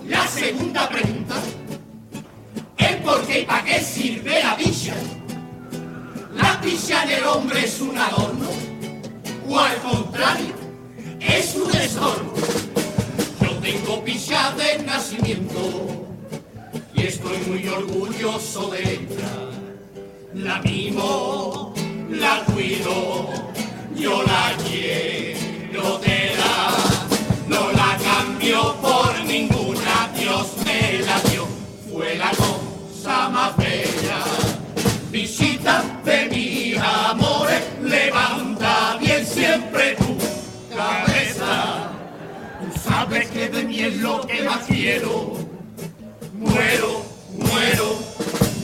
La 0.07 0.25
segunda 0.25 0.89
pregunta. 0.89 1.35
¿El 2.75 2.97
por 3.03 3.21
qué 3.27 3.41
y 3.41 3.45
para 3.45 3.63
qué 3.63 3.79
sirve 3.79 4.41
la 4.41 4.57
picha? 4.57 4.95
¿La 6.33 6.59
picha 6.59 7.03
en 7.03 7.11
el 7.11 7.23
hombre 7.25 7.65
es 7.65 7.79
un 7.79 7.95
adorno? 7.95 8.49
¿O 9.47 9.59
al 9.59 9.75
contrario, 9.77 10.55
es 11.19 11.55
un 11.55 11.69
estorbo? 11.75 12.33
Yo 13.41 13.51
tengo 13.59 14.03
picha 14.03 14.53
de 14.53 14.83
nacimiento 14.85 16.07
y 16.95 17.03
estoy 17.03 17.37
muy 17.47 17.67
orgulloso 17.67 18.71
de 18.71 18.93
ella. 18.93 19.51
La 20.33 20.61
mimo, 20.61 21.75
la 22.09 22.43
cuido, 22.45 23.29
yo 23.95 24.23
la 24.23 24.55
quiero 24.67 25.18
es 43.83 43.97
lo 43.97 44.21
que 44.27 44.43
más 44.43 44.65
quiero. 44.65 45.37
Muero, 46.33 47.05
muero, 47.33 47.97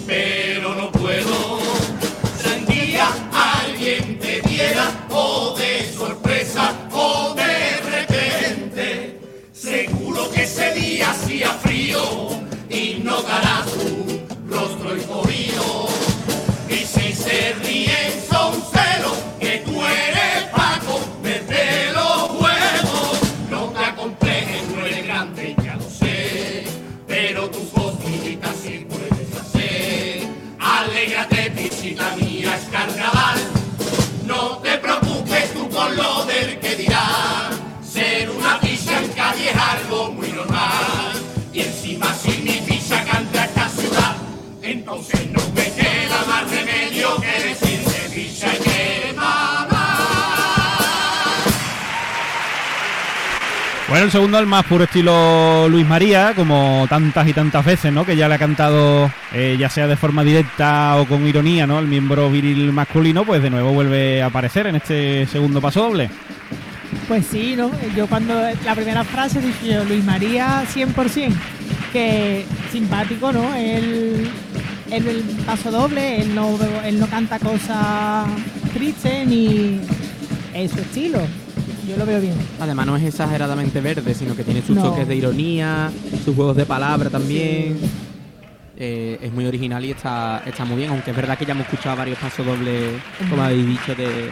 pero 0.05 0.75
no 0.75 0.91
puedo. 0.91 1.59
Si 2.41 2.49
un 2.49 2.65
día 2.65 3.07
alguien 3.31 4.19
te 4.19 4.41
viera, 4.41 5.07
o 5.09 5.55
de 5.57 5.93
sorpresa, 5.93 6.73
o 6.91 7.33
de 7.33 7.77
repente, 7.77 9.19
seguro 9.53 10.29
que 10.31 10.43
ese 10.43 10.73
día 10.73 11.11
hacía 11.11 11.49
frío 11.53 12.29
y 12.69 13.01
no 13.03 13.21
dará 13.21 13.63
Bueno, 53.95 54.07
el 54.07 54.11
segundo 54.11 54.37
al 54.37 54.45
más 54.45 54.65
puro 54.65 54.83
estilo 54.83 55.69
Luis 55.69 55.87
María, 55.87 56.33
como 56.35 56.85
tantas 56.89 57.25
y 57.29 57.31
tantas 57.31 57.63
veces, 57.63 57.93
¿no? 57.93 58.05
Que 58.05 58.17
ya 58.17 58.27
le 58.27 58.35
ha 58.35 58.37
cantado, 58.37 59.09
eh, 59.33 59.55
ya 59.57 59.69
sea 59.69 59.87
de 59.87 59.95
forma 59.95 60.21
directa 60.21 60.97
o 60.97 61.07
con 61.07 61.25
ironía, 61.25 61.65
¿no? 61.65 61.79
El 61.79 61.87
miembro 61.87 62.29
viril 62.29 62.73
masculino, 62.73 63.23
pues 63.23 63.41
de 63.41 63.49
nuevo 63.49 63.71
vuelve 63.71 64.21
a 64.21 64.25
aparecer 64.25 64.67
en 64.67 64.75
este 64.75 65.25
segundo 65.27 65.61
paso 65.61 65.83
doble. 65.83 66.09
Pues 67.07 67.25
sí, 67.27 67.55
¿no? 67.55 67.71
Yo 67.95 68.05
cuando 68.07 68.33
la 68.65 68.75
primera 68.75 69.05
frase 69.05 69.39
dije 69.39 69.81
Luis 69.85 70.03
María 70.03 70.65
100%, 70.73 71.33
que 71.93 72.43
simpático, 72.73 73.31
¿no? 73.31 73.55
Él, 73.55 74.29
él 74.91 75.07
el 75.07 75.23
paso 75.45 75.71
doble, 75.71 76.19
él 76.19 76.35
no, 76.35 76.59
él 76.83 76.99
no 76.99 77.07
canta 77.07 77.39
cosas 77.39 78.27
tristes 78.73 79.25
ni 79.25 79.79
es 80.53 80.71
su 80.71 80.79
estilo. 80.79 81.44
Yo 81.87 81.97
lo 81.97 82.05
veo 82.05 82.19
bien. 82.21 82.35
además 82.59 82.85
no 82.85 82.95
es 82.97 83.03
exageradamente 83.03 83.79
verde 83.81 84.13
sino 84.13 84.35
que 84.35 84.43
tiene 84.43 84.61
sus 84.61 84.75
No. 84.75 84.83
toques 84.83 85.07
de 85.07 85.15
ironía 85.15 85.91
sus 86.23 86.35
juegos 86.35 86.55
de 86.57 86.65
palabra 86.65 87.09
también 87.09 87.77
Eh, 88.77 89.19
es 89.21 89.31
muy 89.31 89.45
original 89.45 89.85
y 89.85 89.91
está, 89.91 90.43
está 90.45 90.65
muy 90.65 90.75
bien 90.77 90.89
aunque 90.89 91.11
es 91.11 91.15
verdad 91.15 91.37
que 91.37 91.45
ya 91.45 91.53
hemos 91.53 91.65
escuchado 91.65 91.95
varios 91.95 92.17
pasos 92.19 92.45
dobles 92.45 92.91
como 93.29 93.41
habéis 93.43 93.65
dicho 93.67 93.95
de, 93.95 94.29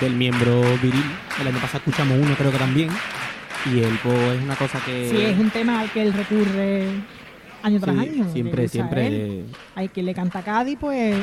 del 0.00 0.14
miembro 0.16 0.60
viril 0.82 1.04
el 1.40 1.46
año 1.46 1.58
pasado 1.58 1.78
escuchamos 1.78 2.18
uno 2.20 2.34
creo 2.36 2.50
que 2.50 2.58
también 2.58 2.88
y 3.72 3.78
él 3.78 3.96
pues 4.02 4.38
es 4.38 4.42
una 4.42 4.56
cosa 4.56 4.80
que 4.84 5.08
Sí, 5.10 5.20
es 5.22 5.38
un 5.38 5.50
tema 5.50 5.80
al 5.80 5.90
que 5.92 6.02
él 6.02 6.12
recurre 6.12 6.86
año 7.62 7.78
tras 7.78 7.94
Sí, 7.94 8.00
año. 8.08 8.32
siempre, 8.32 8.62
que 8.62 8.68
siempre. 8.68 9.42
Hay 9.76 9.88
quien 9.90 10.06
le 10.06 10.14
canta 10.14 10.38
a 10.38 10.42
Cádiz, 10.42 10.78
pues. 10.80 11.14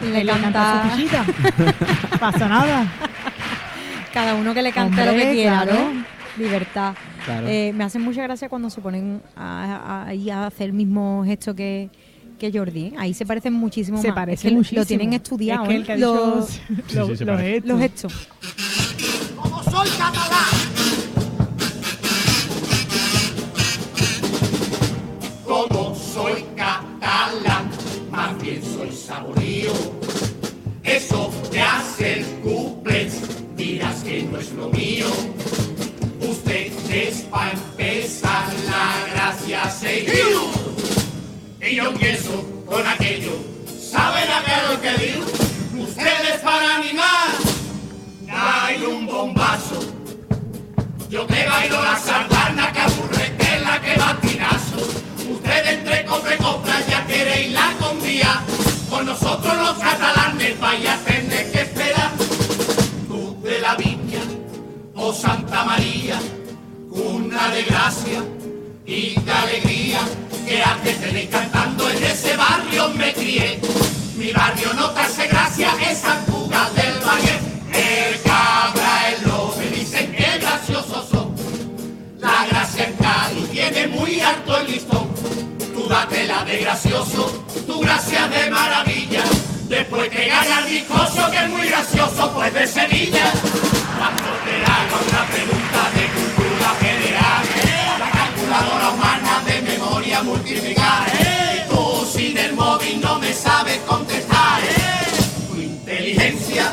Le 0.00 0.24
le 0.24 0.32
canta 0.32 0.42
canta- 0.42 0.82
a 0.82 0.90
su 0.90 0.96
pichita. 0.96 1.24
pasa 2.18 2.48
nada 2.48 2.86
cada 4.12 4.34
uno 4.34 4.54
que 4.54 4.62
le 4.62 4.72
cante 4.72 5.04
lo 5.04 5.12
que 5.12 5.32
quiera, 5.32 5.64
¿no? 5.64 6.04
Libertad. 6.36 6.94
Eh, 7.46 7.72
me 7.74 7.84
hacen 7.84 8.02
mucha 8.02 8.22
gracia 8.22 8.48
cuando 8.48 8.70
se 8.70 8.80
ponen 8.80 9.22
a, 9.36 10.06
a, 10.08 10.46
hacer 10.46 10.66
el 10.66 10.72
mismo 10.72 11.22
gesto 11.24 11.54
que, 11.54 11.90
Jordi. 12.52 12.94
Ahí 12.96 13.12
se 13.12 13.26
parecen 13.26 13.52
muchísimo. 13.52 14.00
Se 14.00 14.08
más. 14.08 14.14
parece 14.14 14.48
que 14.48 14.54
muchísimo. 14.54 14.80
Lo 14.80 14.86
tienen 14.86 15.12
estudiado. 15.12 15.68
Que 15.68 15.76
¿eh? 15.76 15.82
que 15.84 15.98
los, 15.98 16.60
gestos. 17.38 18.12
los. 18.12 18.28
Como 19.36 19.62
soy 19.62 19.88
catalán. 19.98 20.70
Como 25.44 25.94
soy 25.94 26.44
catalán, 26.56 27.70
más 28.10 28.42
bien 28.42 28.62
soy 28.62 28.92
saborío. 28.92 29.72
Eso 30.82 31.30
te 31.50 31.60
hace 31.60 32.20
el 32.20 32.24
cumpleaños 32.40 33.39
dirás 33.60 34.02
que 34.02 34.22
no 34.22 34.38
es 34.38 34.52
lo 34.52 34.68
mío. 34.68 35.06
Usted 36.20 36.72
es 36.90 37.22
para 37.30 37.52
empezar 37.52 38.46
la 38.66 39.12
gracia 39.12 39.70
seguido. 39.70 40.50
Y 41.60 41.76
yo 41.76 41.92
pienso 41.94 42.32
con 42.66 42.86
aquello, 42.86 43.32
¿saben 43.66 44.28
a 44.30 44.72
lo 44.72 44.80
que 44.80 44.92
digo? 45.04 45.24
Ustedes 45.78 46.40
para 46.42 46.76
animar, 46.76 47.28
hay 48.28 48.82
un 48.82 49.06
bombazo. 49.06 49.78
Yo 51.10 51.26
te 51.26 51.46
bailo 51.46 51.82
la 51.82 51.98
sardana 51.98 52.72
que 52.72 52.80
aburrete 52.80 53.60
la 53.60 53.80
que 53.80 53.94
batinazo. 53.98 54.76
Ustedes 55.30 55.78
entre 55.78 56.06
compra 56.06 56.80
y 56.80 56.90
ya 56.90 57.06
queréis 57.06 57.52
la 57.52 57.72
con. 57.78 58.00
Con 58.88 59.06
nosotros 59.06 59.56
los 59.56 59.78
catalanes 59.78 60.58
vaya 60.58 60.94
a 60.94 60.98
tener 60.98 61.29
Oh 64.96 65.12
Santa 65.12 65.64
María, 65.64 66.18
una 66.90 67.50
de 67.50 67.62
gracia 67.62 68.20
y 68.84 69.14
de 69.20 69.30
alegría. 69.30 70.00
Que 70.44 70.60
hace 70.60 70.94
tenéis 70.94 71.30
cantando 71.30 71.88
en 71.88 72.02
ese 72.02 72.36
barrio 72.36 72.88
me 72.90 73.12
crié. 73.12 73.60
Mi 74.16 74.32
barrio 74.32 74.74
no 74.74 74.90
te 74.90 75.00
hace 75.00 75.28
gracia, 75.28 75.70
es 75.88 75.98
San 75.98 76.26
Judas 76.26 76.74
del 76.74 76.98
Valle. 77.06 77.38
El 77.72 78.20
cabra, 78.22 79.10
el 79.10 79.28
lobe, 79.28 79.70
dicen 79.70 80.16
que 80.16 80.38
graciosos 80.40 81.08
son. 81.08 81.32
La 82.18 82.46
gracia 82.50 82.88
en 82.88 82.94
Cádiz 82.94 83.50
tiene 83.52 83.86
muy 83.86 84.20
alto 84.20 84.58
el 84.58 84.66
listón. 84.66 85.08
Tú 85.74 85.86
date 85.88 86.26
la 86.26 86.44
de 86.44 86.58
gracioso, 86.58 87.44
tu 87.68 87.78
gracia 87.78 88.26
de 88.26 88.50
maravilla. 88.50 89.22
Después 89.68 90.08
que 90.10 90.26
gana 90.26 90.58
el 90.58 90.66
discoso 90.66 91.30
que 91.30 91.36
es 91.36 91.48
muy 91.48 91.68
gracioso, 91.68 92.32
pues 92.34 92.52
de 92.52 92.66
Sevilla. 92.66 93.32
Multiplicar. 100.22 101.06
Tú 101.68 102.04
sin 102.06 102.36
el 102.36 102.54
móvil 102.54 103.00
no 103.00 103.18
me 103.18 103.32
sabes 103.32 103.78
contestar. 103.86 104.60
Tu 105.48 105.60
inteligencia, 105.60 106.72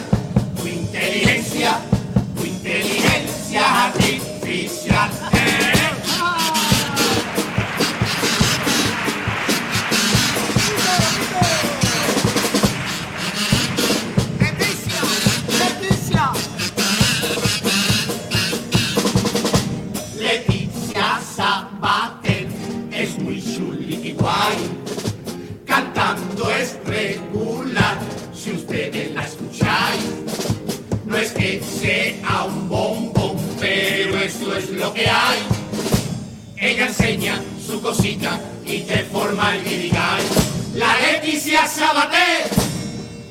Cantando 25.66 26.52
es 26.52 26.76
regular, 26.86 27.98
si 28.34 28.52
ustedes 28.52 29.14
la 29.14 29.24
escucháis. 29.24 30.04
No 31.06 31.16
es 31.16 31.32
que 31.32 31.62
sea 31.64 32.44
un 32.44 32.68
bombón, 32.68 33.38
pero 33.58 34.18
eso 34.18 34.54
es 34.58 34.70
lo 34.72 34.94
que 34.94 35.08
hay. 35.08 35.40
Ella 36.58 36.88
enseña 36.88 37.42
su 37.66 37.82
cosita 37.82 38.38
y 38.66 38.80
te 38.80 39.06
forma 39.06 39.56
el 39.56 39.64
guirigay. 39.64 40.24
La 40.76 40.98
Leticia 41.00 41.66
Sabater 41.66 42.50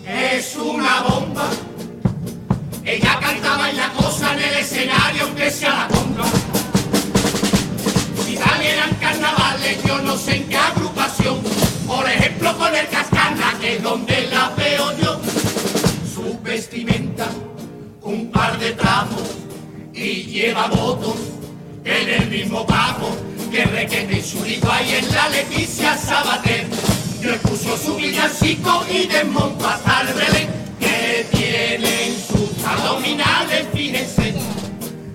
es 0.08 0.56
una 0.56 1.02
bomba. 1.02 1.50
Ella 2.84 3.18
cantaba 3.20 3.68
en 3.68 3.76
la 3.76 3.92
cosa 3.92 4.32
en 4.32 4.38
el 4.38 4.54
escenario, 4.54 5.24
aunque 5.24 5.50
sea 5.50 5.74
la 5.74 5.88
conga. 5.88 6.24
Si 8.24 8.36
salieran 8.36 8.94
yo 9.86 9.98
no 10.00 10.16
sé 10.16 10.36
en 10.36 10.48
qué 10.48 10.56
agrupación. 10.56 11.40
Por 11.86 12.08
ejemplo, 12.08 12.56
con 12.56 12.74
el 12.74 12.86
Cascana, 12.88 13.56
que 13.60 13.76
es 13.76 13.82
donde 13.82 14.28
la 14.28 14.50
veo 14.50 14.96
yo. 14.98 15.20
Su 16.14 16.38
vestimenta, 16.42 17.26
un 18.02 18.30
par 18.30 18.58
de 18.58 18.72
trapos, 18.72 19.22
y 19.92 20.24
lleva 20.24 20.68
votos 20.68 21.16
en 21.84 22.08
el 22.08 22.28
mismo 22.28 22.66
papo. 22.66 23.08
Que 23.50 23.64
requete 23.64 24.18
y 24.18 24.22
churito 24.22 24.70
hay 24.70 24.96
en 24.96 25.14
la 25.14 25.28
Leticia 25.28 25.96
Sabater. 25.96 26.66
Yo 27.20 27.30
escucho 27.32 27.76
su 27.76 27.96
villancico 27.96 28.84
y 28.90 29.06
desmonto 29.06 29.66
hasta 29.66 30.02
el 30.02 30.14
Belén. 30.14 30.48
Que 30.78 31.26
tienen 31.32 32.14
sus 32.28 32.64
abdominales, 32.64 33.66
fíjense. 33.72 34.34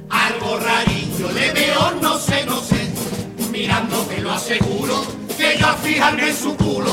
Algo 0.09 0.57
rarillo 0.59 1.31
le 1.31 1.51
veo, 1.51 1.91
no 2.01 2.17
sé, 2.17 2.45
no 2.45 2.59
sé. 2.61 2.80
Mirando 3.61 3.97
te 4.07 4.19
lo 4.21 4.31
aseguro, 4.31 5.05
que 5.37 5.55
yo 5.59 5.67
al 5.67 5.77
fijarme 5.77 6.29
en 6.29 6.35
su 6.35 6.57
culo. 6.57 6.91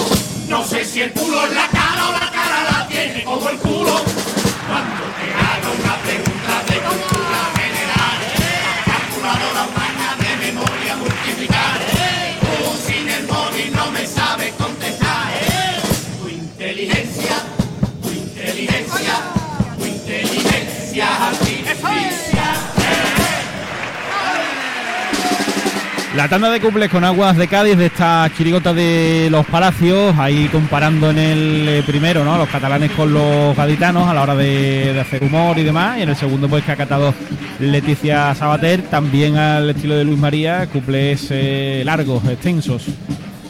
No 0.48 0.62
sé 0.62 0.84
si 0.84 1.00
el 1.00 1.12
culo 1.12 1.46
es 1.46 1.54
la 1.54 1.66
cara 1.68 2.08
o 2.08 2.12
la 2.12 2.30
cara 2.30 2.62
la 2.70 2.86
tiene 2.86 3.24
como 3.24 3.48
el 3.48 3.56
culo. 3.56 3.94
Cuando 4.68 5.04
te 5.16 5.26
haga 5.32 5.68
una 5.80 5.96
pregunta 6.04 6.54
de 6.68 6.76
cultura 6.86 7.40
general, 7.56 8.18
calculadora 8.84 9.62
humana 9.64 10.16
de 10.20 10.30
memoria 10.44 10.96
multiplicar. 10.96 11.80
Tú 12.42 12.76
sin 12.86 13.08
el 13.08 13.26
móvil 13.26 13.72
no 13.72 13.90
me 13.90 14.06
sabes 14.06 14.52
contestar. 14.52 15.32
Tu 16.20 16.28
inteligencia, 16.28 17.36
tu 18.02 18.10
inteligencia, 18.10 19.14
tu 19.78 19.86
inteligencia 19.86 21.06
La 26.18 26.26
tanda 26.28 26.50
de 26.50 26.60
cuples 26.60 26.90
con 26.90 27.04
aguas 27.04 27.36
de 27.36 27.46
Cádiz 27.46 27.76
de 27.78 27.86
esta 27.86 28.28
chirigota 28.36 28.74
de 28.74 29.28
los 29.30 29.46
palacios, 29.46 30.18
ahí 30.18 30.48
comparando 30.48 31.10
en 31.10 31.18
el 31.18 31.68
eh, 31.68 31.82
primero, 31.86 32.24
¿no? 32.24 32.36
Los 32.36 32.48
catalanes 32.48 32.90
con 32.90 33.12
los 33.14 33.56
gaditanos 33.56 34.08
a 34.08 34.14
la 34.14 34.22
hora 34.22 34.34
de, 34.34 34.92
de 34.94 34.98
hacer 35.00 35.22
humor 35.22 35.56
y 35.60 35.62
demás. 35.62 35.96
Y 35.96 36.02
en 36.02 36.08
el 36.08 36.16
segundo, 36.16 36.48
pues 36.48 36.64
que 36.64 36.72
ha 36.72 36.76
catado 36.76 37.14
Leticia 37.60 38.34
Sabater, 38.34 38.82
también 38.82 39.36
al 39.36 39.70
estilo 39.70 39.96
de 39.96 40.02
Luis 40.02 40.18
María, 40.18 40.66
cuples 40.66 41.28
eh, 41.30 41.82
largos, 41.84 42.24
extensos. 42.24 42.82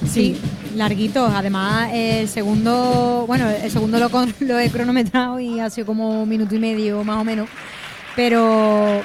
Sí, 0.07 0.37
larguitos. 0.77 1.33
Además, 1.35 1.89
el 1.95 2.29
segundo, 2.29 3.25
bueno, 3.27 3.49
el 3.49 3.71
segundo 3.71 3.99
lo, 3.99 4.11
con- 4.11 4.35
lo 4.41 4.59
he 4.59 4.69
cronometrado 4.69 5.41
y 5.41 5.59
ha 5.59 5.71
sido 5.71 5.87
como 5.87 6.23
un 6.23 6.29
minuto 6.29 6.55
y 6.55 6.59
medio 6.59 7.03
más 7.03 7.17
o 7.17 7.25
menos. 7.25 7.49
Pero 8.15 9.01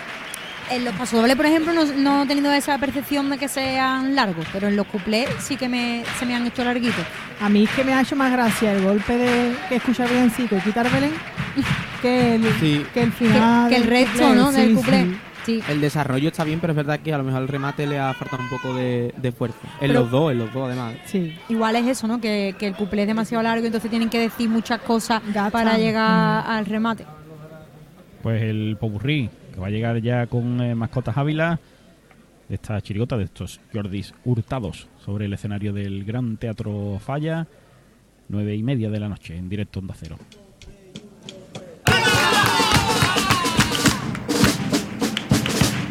en 0.71 0.85
los 0.85 0.93
pasodobles, 0.95 1.35
por 1.35 1.45
ejemplo, 1.45 1.73
no, 1.73 1.85
no 1.85 2.23
he 2.23 2.25
tenido 2.27 2.51
esa 2.51 2.77
percepción 2.77 3.29
de 3.29 3.37
que 3.37 3.47
sean 3.47 4.15
largos, 4.15 4.45
pero 4.51 4.67
en 4.67 4.75
los 4.75 4.87
cuplés 4.87 5.29
sí 5.39 5.55
que 5.57 5.67
me, 5.69 6.03
se 6.19 6.25
me 6.25 6.35
han 6.35 6.45
hecho 6.47 6.63
larguitos. 6.63 7.05
A 7.41 7.49
mí 7.49 7.63
es 7.63 7.69
que 7.71 7.83
me 7.83 7.93
ha 7.93 8.01
hecho 8.01 8.15
más 8.15 8.31
gracia 8.31 8.73
el 8.73 8.83
golpe 8.83 9.17
de 9.17 9.53
que 9.69 9.75
escucha 9.75 10.05
Villancico 10.05 10.55
y 10.57 10.59
quitar 10.61 10.89
Belén 10.91 11.11
que 12.01 12.35
el, 12.35 12.43
Sí. 12.59 12.85
que 12.93 13.03
el 13.03 13.11
final. 13.11 13.69
Que 13.69 13.75
el 13.77 13.83
resto, 13.83 14.19
cuplé, 14.23 14.35
¿no? 14.35 14.51
Del 14.51 14.75
cuplé. 14.75 15.03
sí. 15.05 15.17
Sí. 15.45 15.61
El 15.67 15.81
desarrollo 15.81 16.29
está 16.29 16.45
bien, 16.45 16.61
pero 16.61 16.71
es 16.71 16.77
verdad 16.77 17.01
que 17.01 17.13
a 17.13 17.17
lo 17.17 17.25
mejor 17.25 17.41
el 17.41 17.49
remate 17.49 17.85
le 17.85 17.99
ha 17.99 18.13
faltado 18.13 18.41
un 18.43 18.49
poco 18.49 18.73
de, 18.75 19.13
de 19.17 19.31
fuerza. 19.33 19.57
En 19.81 19.87
Pero- 19.89 19.99
los 19.99 20.09
dos, 20.09 20.31
en 20.31 20.37
los 20.37 20.53
dos 20.53 20.67
además. 20.67 20.93
Sí. 21.05 21.37
Igual 21.49 21.75
es 21.75 21.85
eso, 21.85 22.07
¿no? 22.07 22.21
Que, 22.21 22.55
que 22.57 22.67
el 22.67 22.75
cuplé 22.75 23.01
es 23.01 23.07
demasiado 23.09 23.43
largo, 23.43 23.65
entonces 23.65 23.89
tienen 23.89 24.09
que 24.09 24.19
decir 24.19 24.47
muchas 24.47 24.79
cosas 24.79 25.21
para 25.51 25.73
Mm. 25.73 25.77
llegar 25.81 26.45
al 26.47 26.65
remate. 26.65 27.05
Pues 28.21 28.41
el 28.41 28.77
Popurrí, 28.79 29.29
que 29.53 29.59
va 29.59 29.67
a 29.67 29.69
llegar 29.69 30.01
ya 30.01 30.27
con 30.27 30.59
eh, 30.61 30.75
mascotas 30.75 31.17
Ávila, 31.17 31.59
esta 32.49 32.81
chirigota, 32.81 33.17
de 33.17 33.25
estos 33.25 33.61
Jordis 33.71 34.13
hurtados 34.25 34.87
sobre 35.05 35.25
el 35.25 35.33
escenario 35.33 35.71
del 35.73 36.03
Gran 36.03 36.37
Teatro 36.37 36.99
Falla, 36.99 37.47
nueve 38.29 38.55
y 38.55 38.63
media 38.63 38.89
de 38.89 38.99
la 38.99 39.09
noche, 39.09 39.37
en 39.37 39.47
directo 39.49 39.79
Onda 39.79 39.93
Cero. 39.97 40.17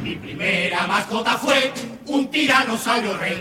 Mi 0.03 0.17
primera 0.17 0.87
mascota 0.87 1.39
fue 1.39 1.73
un 2.07 2.29
tiranosaurio 2.29 3.17
rey. 3.17 3.39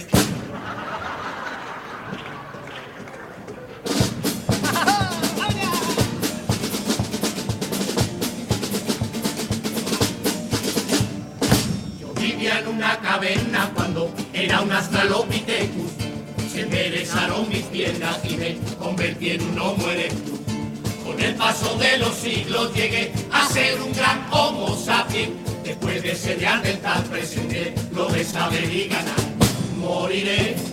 Era 14.46 14.62
un 14.62 14.72
Australopithecus. 14.72 15.92
Se 16.52 16.62
enderezaron 16.62 17.48
mis 17.48 17.64
piernas 17.66 18.20
y 18.24 18.36
me 18.38 18.58
convertí 18.80 19.32
en 19.32 19.42
un 19.42 19.60
homo 19.60 19.88
erectus. 19.90 20.40
Con 21.06 21.20
el 21.20 21.36
paso 21.36 21.78
de 21.78 21.98
los 22.00 22.16
siglos 22.16 22.74
llegué 22.74 23.12
a 23.32 23.48
ser 23.48 23.80
un 23.82 23.94
gran 23.94 24.26
homo 24.32 24.76
sapiens. 24.76 25.32
Después 25.64 26.02
de 26.02 26.16
ser 26.16 26.40
ya 26.40 26.60
del 26.60 26.80
tal 26.80 27.04
presente, 27.04 27.76
lo 27.94 28.08
de 28.08 28.24
saber 28.24 28.74
y 28.74 28.88
ganar. 28.88 29.16
Moriré. 29.78 30.71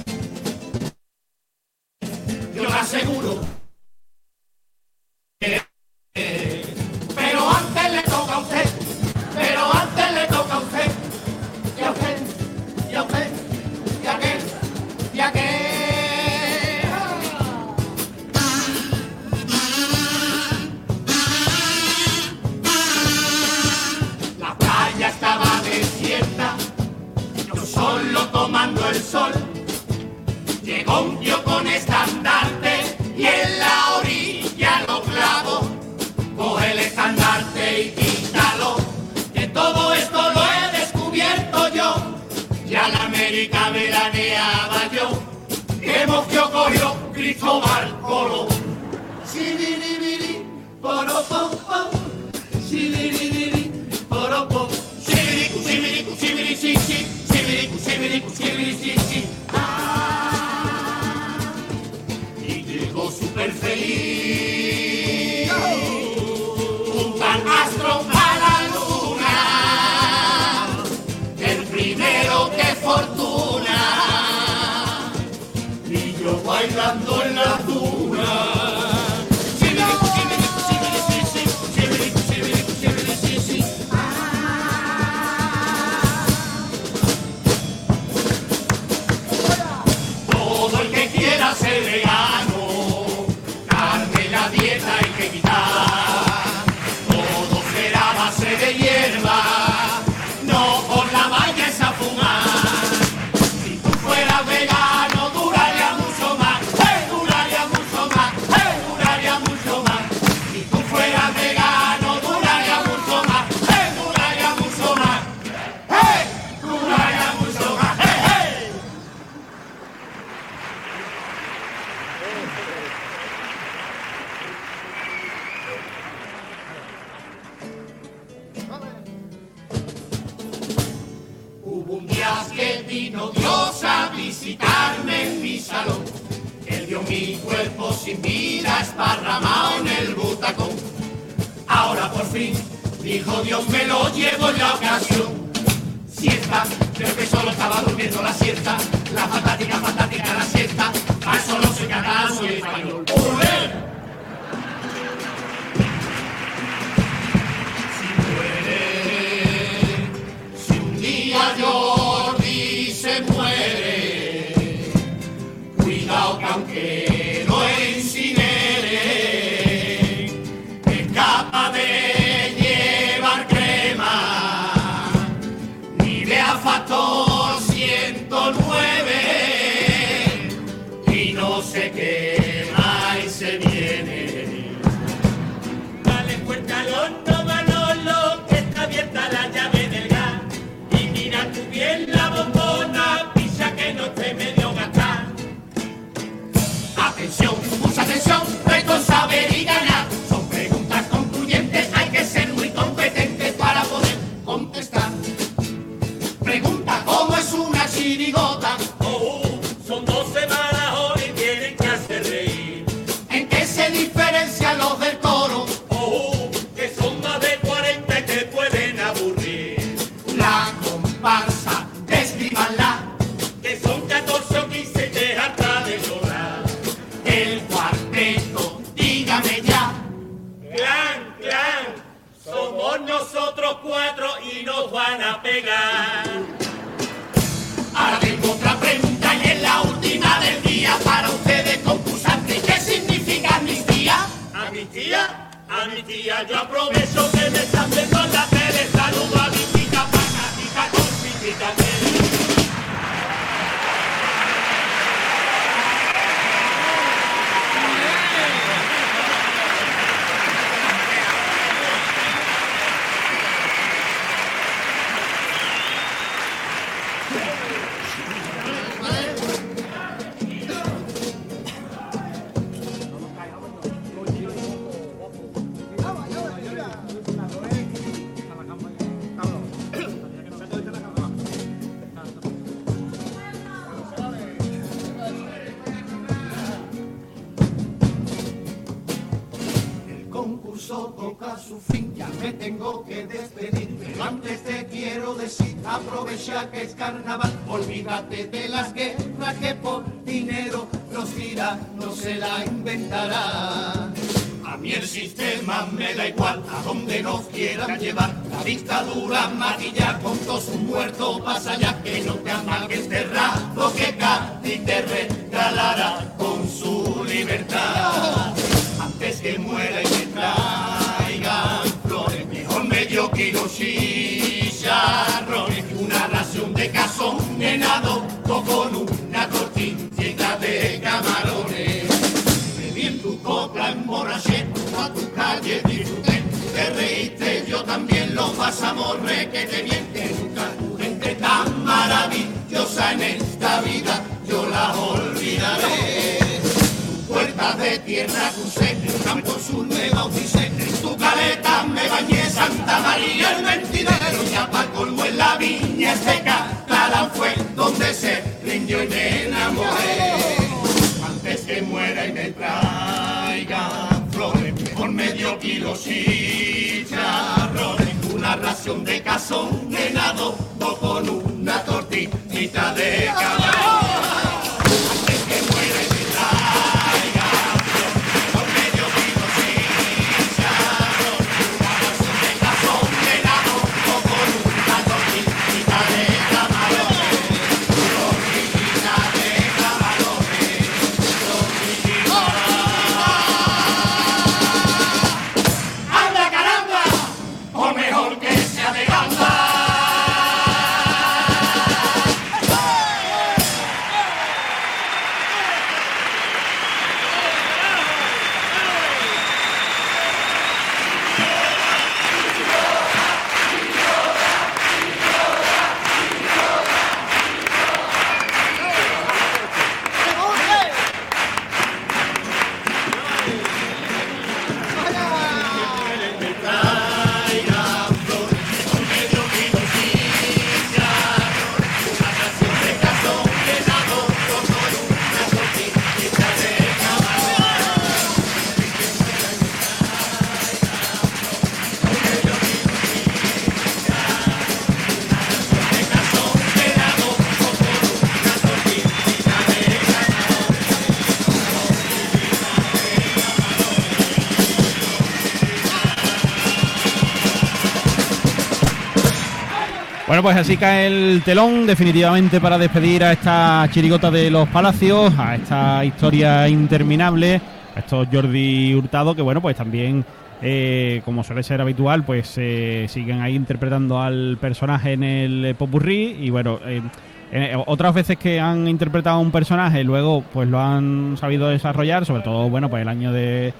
Bueno, 460.38 460.50
pues 460.50 460.56
así 460.58 460.76
cae 460.76 461.08
el 461.08 461.42
telón 461.44 461.84
definitivamente 461.84 462.60
para 462.60 462.78
despedir 462.78 463.24
a 463.24 463.32
esta 463.32 463.88
chirigota 463.90 464.30
de 464.30 464.52
los 464.52 464.68
palacios, 464.68 465.36
a 465.36 465.56
esta 465.56 466.04
historia 466.04 466.68
interminable, 466.68 467.60
a 467.96 467.98
estos 467.98 468.28
Jordi 468.32 468.94
Hurtado, 468.94 469.34
que 469.34 469.42
bueno, 469.42 469.60
pues 469.60 469.74
también, 469.74 470.24
eh, 470.62 471.22
como 471.24 471.42
suele 471.42 471.64
ser 471.64 471.80
habitual, 471.80 472.22
pues 472.22 472.54
eh, 472.56 473.06
siguen 473.08 473.42
ahí 473.42 473.56
interpretando 473.56 474.22
al 474.22 474.58
personaje 474.60 475.14
en 475.14 475.24
el 475.24 475.74
popurrí 475.76 476.36
y 476.40 476.50
bueno... 476.50 476.78
eh, 476.86 477.02
eh, 477.50 477.76
otras 477.86 478.14
veces 478.14 478.36
que 478.36 478.60
han 478.60 478.86
interpretado 478.86 479.40
un 479.40 479.50
personaje, 479.50 480.04
luego 480.04 480.44
pues 480.52 480.68
lo 480.68 480.78
han 480.78 481.36
sabido 481.36 481.68
desarrollar, 481.68 482.24
sobre 482.24 482.42
todo, 482.42 482.70
bueno, 482.70 482.88
pues 482.88 483.02
el 483.02 483.08
año 483.08 483.32
de, 483.32 483.74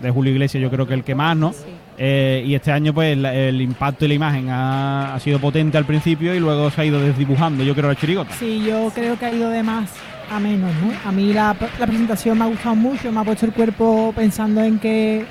de 0.00 0.10
Julio 0.10 0.32
Iglesias 0.32 0.62
yo 0.62 0.70
creo 0.70 0.86
que 0.86 0.94
el 0.94 1.04
que 1.04 1.14
más, 1.14 1.36
¿no? 1.36 1.52
Eh, 2.00 2.44
y 2.46 2.54
este 2.54 2.70
año 2.70 2.94
pues 2.94 3.18
la- 3.18 3.34
el 3.34 3.60
impacto 3.60 4.04
y 4.04 4.08
la 4.08 4.14
imagen 4.14 4.46
ha, 4.50 5.18
sido 5.20 5.40
potente 5.40 5.76
al 5.76 5.84
principio 5.84 6.32
y 6.32 6.38
luego 6.38 6.70
se 6.70 6.80
ha 6.80 6.84
ido 6.84 7.00
desdibujando, 7.00 7.64
yo 7.64 7.74
creo, 7.74 7.88
la 7.88 7.96
chirigota. 7.96 8.32
Sí, 8.38 8.62
yo 8.64 8.92
creo 8.94 9.18
que 9.18 9.26
ha 9.26 9.34
ido 9.34 9.50
de 9.50 9.64
más 9.64 9.90
a 10.30 10.38
menos, 10.38 10.70
¿no? 10.76 10.92
A 11.04 11.10
mí 11.10 11.32
la, 11.32 11.54
presentación 11.54 12.38
me 12.38 12.44
ha 12.44 12.46
gustado 12.46 12.76
mucho, 12.76 13.10
me 13.10 13.20
ha 13.20 13.24
puesto 13.24 13.46
el 13.46 13.52
cuerpo 13.52 14.12
pensando 14.14 14.62
en 14.62 14.78
que, 14.78 15.24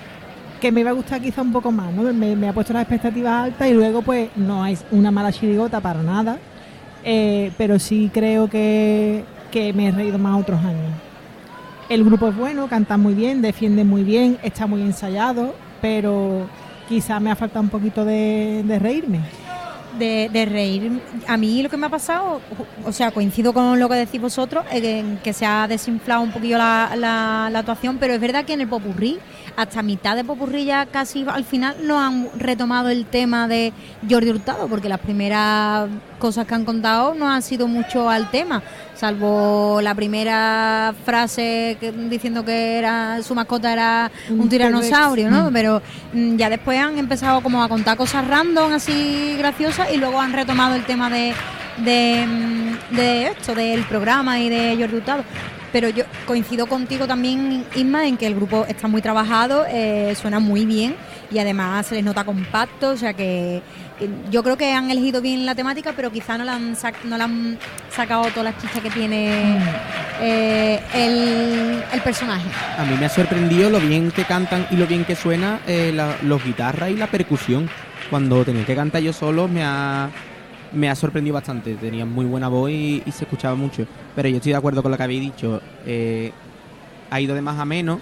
que 0.59 0.71
me 0.73 0.81
iba 0.81 0.89
a 0.89 0.93
gustar 0.93 1.21
quizá 1.21 1.41
un 1.41 1.53
poco 1.53 1.71
más, 1.71 1.93
¿no? 1.93 2.01
Me, 2.13 2.35
me 2.35 2.49
ha 2.49 2.53
puesto 2.53 2.73
las 2.73 2.81
expectativas 2.81 3.45
altas 3.45 3.69
y 3.69 3.73
luego 3.73 4.01
pues 4.01 4.29
no 4.35 4.65
es 4.65 4.83
una 4.91 5.09
mala 5.09 5.31
chirigota 5.31 5.79
para 5.79 6.03
nada, 6.03 6.37
eh, 7.05 7.51
pero 7.57 7.79
sí 7.79 8.11
creo 8.13 8.49
que, 8.49 9.23
que 9.51 9.71
me 9.71 9.87
he 9.87 9.91
reído 9.91 10.17
más 10.17 10.37
otros 10.41 10.59
años. 10.59 10.91
El 11.87 12.03
grupo 12.03 12.27
es 12.27 12.35
bueno, 12.35 12.67
canta 12.67 12.97
muy 12.97 13.13
bien, 13.13 13.41
defiende 13.41 13.85
muy 13.85 14.03
bien, 14.03 14.37
está 14.43 14.67
muy 14.67 14.81
ensayado, 14.81 15.55
pero 15.81 16.47
quizá 16.87 17.19
me 17.19 17.31
ha 17.31 17.35
faltado 17.35 17.61
un 17.63 17.69
poquito 17.69 18.03
de, 18.05 18.63
reírme. 18.79 19.19
de, 19.97 20.29
de 20.31 20.45
reír. 20.45 21.01
A 21.27 21.37
mí 21.37 21.61
lo 21.63 21.69
que 21.69 21.77
me 21.77 21.87
ha 21.87 21.89
pasado, 21.89 22.39
o 22.85 22.91
sea, 22.91 23.11
coincido 23.11 23.51
con 23.53 23.79
lo 23.79 23.89
que 23.89 23.95
decís 23.95 24.21
vosotros, 24.21 24.63
en 24.71 25.17
que 25.23 25.33
se 25.33 25.45
ha 25.45 25.67
desinflado 25.67 26.21
un 26.21 26.31
poquillo 26.31 26.57
la, 26.57 26.91
la- 26.95 27.49
la 27.51 27.59
actuación, 27.59 27.97
pero 27.99 28.13
es 28.13 28.21
verdad 28.21 28.45
que 28.45 28.53
en 28.53 28.61
el 28.61 28.67
popurrí, 28.67 29.17
hasta 29.57 29.81
mitad 29.81 30.15
de 30.15 30.23
popurrí 30.23 30.63
ya 30.65 30.85
casi 30.85 31.25
al 31.27 31.43
final 31.43 31.75
no 31.83 31.99
han 31.99 32.29
retomado 32.37 32.89
el 32.89 33.05
tema 33.07 33.47
de 33.47 33.73
Jordi 34.09 34.29
Hurtado, 34.29 34.67
porque 34.67 34.87
las 34.87 34.99
primeras 34.99 35.89
cosas 36.19 36.45
que 36.45 36.53
han 36.55 36.63
contado 36.63 37.15
no 37.15 37.27
han 37.29 37.41
sido 37.41 37.67
mucho 37.67 38.07
al 38.09 38.29
tema, 38.31 38.61
salvo 38.95 39.79
la 39.81 39.95
primera 39.95 40.93
frase 41.03 41.75
que- 41.79 41.91
diciendo 41.91 42.45
que 42.45 42.77
era 42.77 43.21
su 43.23 43.33
mascota 43.33 43.73
era 43.73 44.11
un, 44.29 44.41
Un 44.41 44.49
tiranosaurio. 44.49 45.29
¿no? 45.31 45.49
Mm. 45.49 45.53
Pero 45.53 45.81
mm, 46.13 46.35
ya 46.37 46.49
después 46.51 46.79
han 46.79 46.97
empezado 46.99 47.41
como 47.41 47.63
a 47.63 47.67
contar 47.67 47.97
cosas 47.97 48.27
random, 48.27 48.73
así 48.73 49.35
graciosas, 49.39 49.91
y 49.91 49.97
luego 49.97 50.21
han 50.21 50.33
retomado 50.33 50.75
el 50.75 50.83
tema 50.85 51.09
de, 51.09 51.33
de, 51.77 52.25
mm, 52.27 52.95
de 52.95 53.27
esto, 53.27 53.55
del 53.55 53.83
programa 53.85 54.39
y 54.39 54.49
de 54.49 54.77
Jordi 54.79 54.97
Hurtado. 54.97 55.23
Pero 55.77 55.89
yo 55.89 56.05
coincido 56.25 56.65
contigo 56.65 57.05
también, 57.05 57.63
Isma, 57.75 58.07
en 58.07 58.17
que 58.17 58.25
el 58.25 58.33
grupo 58.33 58.65
está 58.67 58.87
muy 58.87 58.99
trabajado, 58.99 59.63
eh, 59.69 60.15
suena 60.19 60.39
muy 60.39 60.65
bien 60.65 60.95
y 61.29 61.37
además 61.37 61.85
se 61.85 61.93
les 61.93 62.03
nota 62.03 62.23
compacto, 62.23 62.89
o 62.89 62.97
sea 62.97 63.13
que, 63.13 63.61
yo 64.31 64.41
creo 64.41 64.57
que 64.57 64.73
han 64.73 64.89
elegido 64.89 65.21
bien 65.21 65.45
la 65.45 65.53
temática, 65.53 65.93
pero 65.95 66.11
quizá 66.11 66.35
no 66.35 66.45
le 66.45 66.49
han, 66.49 66.75
sac- 66.75 67.03
no 67.03 67.15
le 67.15 67.23
han 67.25 67.59
sacado 67.95 68.23
todas 68.29 68.45
las 68.45 68.57
chichas 68.59 68.81
que 68.81 68.89
tiene 68.89 69.59
eh, 70.19 70.79
el, 70.95 71.83
el 71.93 72.01
personaje. 72.01 72.47
A 72.75 72.83
mí 72.83 72.95
me 72.99 73.05
ha 73.05 73.09
sorprendido 73.09 73.69
lo 73.69 73.79
bien 73.79 74.09
que 74.09 74.23
cantan 74.23 74.65
y 74.71 74.77
lo 74.77 74.87
bien 74.87 75.05
que 75.05 75.15
suena 75.15 75.59
eh, 75.67 75.91
la- 75.93 76.15
los 76.23 76.43
guitarras 76.43 76.89
y 76.89 76.95
la 76.95 77.05
percusión. 77.05 77.69
Cuando 78.09 78.43
tenía 78.43 78.65
que 78.65 78.73
cantar 78.75 79.03
yo 79.03 79.13
solo 79.13 79.47
me 79.47 79.63
ha, 79.63 80.09
me 80.73 80.89
ha 80.89 80.95
sorprendido 80.95 81.33
bastante. 81.33 81.75
Tenía 81.75 82.05
muy 82.05 82.25
buena 82.25 82.47
voz 82.47 82.69
y, 82.71 83.03
y 83.05 83.11
se 83.11 83.23
escuchaba 83.25 83.55
mucho. 83.55 83.85
Pero 84.15 84.29
yo 84.29 84.37
estoy 84.37 84.51
de 84.51 84.57
acuerdo 84.57 84.81
con 84.81 84.91
lo 84.91 84.97
que 84.97 85.03
habéis 85.03 85.21
dicho. 85.21 85.61
Eh, 85.85 86.31
ha 87.09 87.21
ido 87.21 87.33
de 87.35 87.41
más 87.41 87.57
a 87.59 87.65
menos 87.65 87.99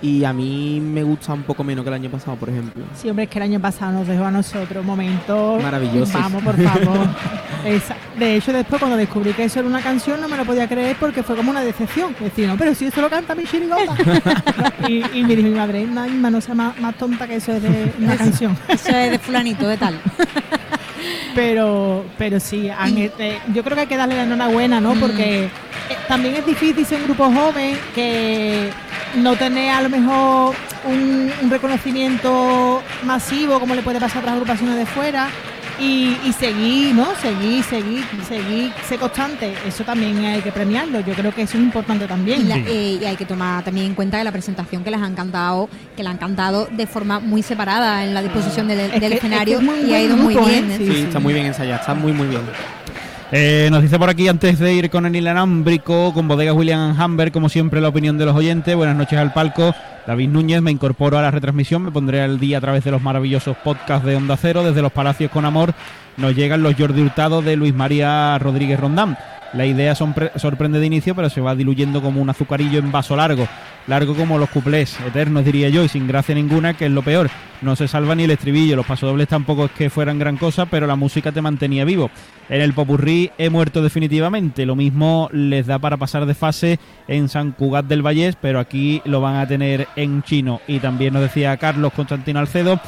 y 0.00 0.22
a 0.22 0.32
mí 0.32 0.80
me 0.80 1.02
gusta 1.02 1.32
un 1.32 1.42
poco 1.42 1.64
menos 1.64 1.82
que 1.84 1.88
el 1.88 1.94
año 1.94 2.08
pasado, 2.10 2.36
por 2.36 2.48
ejemplo. 2.48 2.84
Sí, 2.94 3.08
hombre, 3.10 3.24
es 3.24 3.30
que 3.30 3.38
el 3.40 3.42
año 3.42 3.58
pasado 3.60 3.92
nos 3.92 4.06
dejó 4.06 4.24
a 4.26 4.30
nosotros 4.30 4.84
momentos 4.84 5.60
Maravillosos. 5.60 6.12
Vamos, 6.12 6.42
por 6.44 6.54
favor. 6.62 7.08
Esa- 7.64 7.96
de 8.16 8.36
hecho, 8.36 8.52
después 8.52 8.78
cuando 8.78 8.96
descubrí 8.96 9.32
que 9.32 9.44
eso 9.44 9.58
era 9.58 9.68
una 9.68 9.80
canción, 9.82 10.20
no 10.20 10.28
me 10.28 10.36
lo 10.36 10.44
podía 10.44 10.68
creer 10.68 10.96
porque 11.00 11.24
fue 11.24 11.34
como 11.34 11.50
una 11.50 11.62
decepción. 11.62 12.14
Decir, 12.20 12.46
no, 12.46 12.56
pero 12.56 12.72
si 12.76 12.86
eso 12.86 13.00
lo 13.00 13.10
canta 13.10 13.34
mi 13.34 13.42
chirigota. 13.44 13.96
y, 14.88 15.02
y 15.18 15.24
me 15.24 15.34
dijo 15.34 15.48
mi 15.48 15.54
madre, 15.56 15.84
no, 15.84 16.06
Inma, 16.06 16.30
no 16.30 16.40
sea 16.40 16.54
más, 16.54 16.78
más 16.80 16.94
tonta 16.96 17.26
que 17.26 17.34
eso 17.36 17.52
es 17.54 17.62
de 17.64 17.92
una 17.98 18.16
canción. 18.16 18.56
Eso 18.68 18.90
es 18.90 19.10
de 19.10 19.18
fulanito, 19.18 19.66
de 19.66 19.76
tal. 19.76 20.00
Pero 21.34 22.04
pero 22.16 22.40
sí, 22.40 22.68
eh, 22.68 23.38
yo 23.54 23.62
creo 23.64 23.74
que 23.74 23.82
hay 23.82 23.86
que 23.86 23.96
darle 23.96 24.16
la 24.16 24.24
enhorabuena, 24.24 24.80
¿no? 24.80 24.94
Porque 24.94 25.44
eh, 25.44 25.50
también 26.06 26.36
es 26.36 26.46
difícil 26.46 26.84
ser 26.84 27.00
un 27.00 27.06
grupo 27.06 27.30
joven 27.30 27.78
que 27.94 28.70
no 29.16 29.36
tener 29.36 29.70
a 29.70 29.82
lo 29.82 29.88
mejor 29.88 30.54
un, 30.84 31.32
un 31.42 31.50
reconocimiento 31.50 32.82
masivo 33.04 33.60
como 33.60 33.74
le 33.74 33.82
puede 33.82 34.00
pasar 34.00 34.18
a 34.18 34.20
otras 34.20 34.34
agrupaciones 34.34 34.76
de 34.76 34.86
fuera 34.86 35.28
y, 35.80 36.16
y 36.26 36.32
seguir, 36.32 36.94
¿no? 36.94 37.06
Seguir, 37.22 37.62
seguir, 37.64 38.04
seguir, 38.28 38.72
ser 38.88 38.98
constante. 38.98 39.54
Eso 39.66 39.84
también 39.84 40.18
hay 40.24 40.40
que 40.40 40.50
premiarlo. 40.52 41.00
Yo 41.00 41.14
creo 41.14 41.32
que 41.34 41.42
eso 41.42 41.56
es 41.56 41.62
importante 41.64 42.04
Y, 42.04 42.08
también. 42.08 42.48
la- 42.48 42.56
eh, 42.58 42.98
y 43.00 43.04
hay 43.04 43.16
que 43.16 43.24
tomar 43.24 43.62
también 43.64 43.86
en 43.86 43.94
cuenta 43.94 44.18
que 44.18 44.24
la 44.24 44.32
presentación 44.32 44.82
que 44.84 44.90
les 44.90 45.00
han 45.00 45.14
cantado, 45.14 45.68
que 45.96 46.02
la 46.02 46.10
han 46.10 46.18
cantado 46.18 46.68
de 46.70 46.86
forma 46.86 47.20
muy 47.20 47.42
separada 47.42 48.04
en 48.04 48.14
la 48.14 48.22
disposición 48.22 48.68
del, 48.68 48.80
Es 48.80 49.00
del 49.00 49.10
que- 49.12 49.16
escenario 49.18 49.58
es 49.58 49.64
que 49.64 49.70
es 49.70 49.80
muy 49.82 49.90
y 49.90 49.94
ha 49.94 50.02
ido 50.02 50.16
muy 50.16 50.34
grupo, 50.34 50.48
bien. 50.48 50.70
¿eh? 50.70 50.76
Sí, 50.78 51.00
está 51.02 51.18
muy 51.20 51.32
bien 51.34 51.46
ensayada, 51.46 51.80
está 51.80 51.94
muy 51.94 52.12
muy 52.12 52.26
bien. 52.26 52.42
Eh, 53.30 53.68
nos 53.70 53.82
dice 53.82 53.98
por 53.98 54.08
aquí 54.08 54.26
antes 54.26 54.58
de 54.58 54.72
ir 54.72 54.88
con 54.88 55.04
el 55.04 55.14
inalámbrico, 55.14 56.14
con 56.14 56.26
bodegas 56.26 56.54
William 56.56 56.98
Hamber, 56.98 57.30
como 57.30 57.48
siempre 57.50 57.80
la 57.80 57.88
opinión 57.88 58.16
de 58.16 58.24
los 58.24 58.34
oyentes. 58.34 58.74
Buenas 58.74 58.96
noches 58.96 59.18
al 59.18 59.32
palco. 59.34 59.74
David 60.08 60.30
Núñez, 60.30 60.62
me 60.62 60.70
incorporo 60.70 61.18
a 61.18 61.22
la 61.22 61.30
retransmisión, 61.30 61.82
me 61.82 61.90
pondré 61.90 62.22
al 62.22 62.40
día 62.40 62.56
a 62.56 62.60
través 62.62 62.82
de 62.82 62.90
los 62.90 63.02
maravillosos 63.02 63.58
podcasts 63.58 64.06
de 64.06 64.16
Onda 64.16 64.38
Cero, 64.38 64.64
desde 64.64 64.80
los 64.80 64.90
Palacios 64.90 65.30
con 65.30 65.44
Amor. 65.44 65.74
Nos 66.16 66.34
llegan 66.34 66.62
los 66.62 66.76
Jordi 66.76 67.02
Hurtado 67.02 67.42
de 67.42 67.56
Luis 67.56 67.74
María 67.74 68.38
Rodríguez 68.38 68.80
Rondán. 68.80 69.18
La 69.54 69.64
idea 69.64 69.94
sorprende 69.94 70.78
de 70.78 70.86
inicio, 70.86 71.14
pero 71.14 71.30
se 71.30 71.40
va 71.40 71.54
diluyendo 71.54 72.02
como 72.02 72.20
un 72.20 72.28
azucarillo 72.28 72.78
en 72.78 72.92
vaso 72.92 73.16
largo. 73.16 73.48
Largo 73.86 74.14
como 74.14 74.36
los 74.36 74.50
cuplés, 74.50 74.98
eternos 75.00 75.42
diría 75.42 75.70
yo, 75.70 75.82
y 75.82 75.88
sin 75.88 76.06
gracia 76.06 76.34
ninguna, 76.34 76.74
que 76.74 76.84
es 76.84 76.90
lo 76.90 77.00
peor. 77.00 77.30
No 77.62 77.74
se 77.74 77.88
salva 77.88 78.14
ni 78.14 78.24
el 78.24 78.30
estribillo, 78.30 78.76
los 78.76 78.84
pasodobles 78.84 79.28
tampoco 79.28 79.64
es 79.64 79.70
que 79.70 79.88
fueran 79.88 80.18
gran 80.18 80.36
cosa, 80.36 80.66
pero 80.66 80.86
la 80.86 80.96
música 80.96 81.32
te 81.32 81.40
mantenía 81.40 81.86
vivo. 81.86 82.10
En 82.50 82.60
el 82.60 82.74
popurrí 82.74 83.30
he 83.38 83.48
muerto 83.48 83.82
definitivamente. 83.82 84.66
Lo 84.66 84.76
mismo 84.76 85.30
les 85.32 85.66
da 85.66 85.78
para 85.78 85.96
pasar 85.96 86.26
de 86.26 86.34
fase 86.34 86.78
en 87.08 87.30
San 87.30 87.52
Cugat 87.52 87.86
del 87.86 88.02
Vallés, 88.02 88.36
pero 88.38 88.60
aquí 88.60 89.00
lo 89.06 89.22
van 89.22 89.36
a 89.36 89.48
tener 89.48 89.88
en 89.96 90.22
chino. 90.22 90.60
Y 90.68 90.78
también 90.78 91.14
nos 91.14 91.22
decía 91.22 91.56
Carlos 91.56 91.94
Constantino 91.94 92.38
Alcedo. 92.38 92.78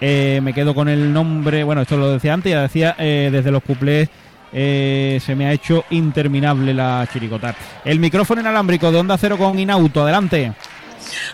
Eh, 0.00 0.40
me 0.42 0.54
quedo 0.54 0.74
con 0.74 0.88
el 0.88 1.12
nombre, 1.12 1.64
bueno, 1.64 1.82
esto 1.82 1.96
lo 1.96 2.12
decía 2.12 2.32
antes, 2.32 2.52
ya 2.52 2.62
decía 2.62 2.94
eh, 2.98 3.30
desde 3.32 3.50
los 3.50 3.62
cuplés 3.64 4.08
eh, 4.52 5.20
se 5.24 5.34
me 5.34 5.46
ha 5.46 5.52
hecho 5.52 5.84
interminable 5.90 6.74
la 6.74 7.08
chiricota. 7.12 7.54
El 7.84 7.98
micrófono 7.98 8.40
inalámbrico 8.40 8.90
de 8.90 8.98
Onda 8.98 9.18
Cero 9.18 9.36
con 9.38 9.58
Inauto, 9.58 10.02
adelante. 10.02 10.52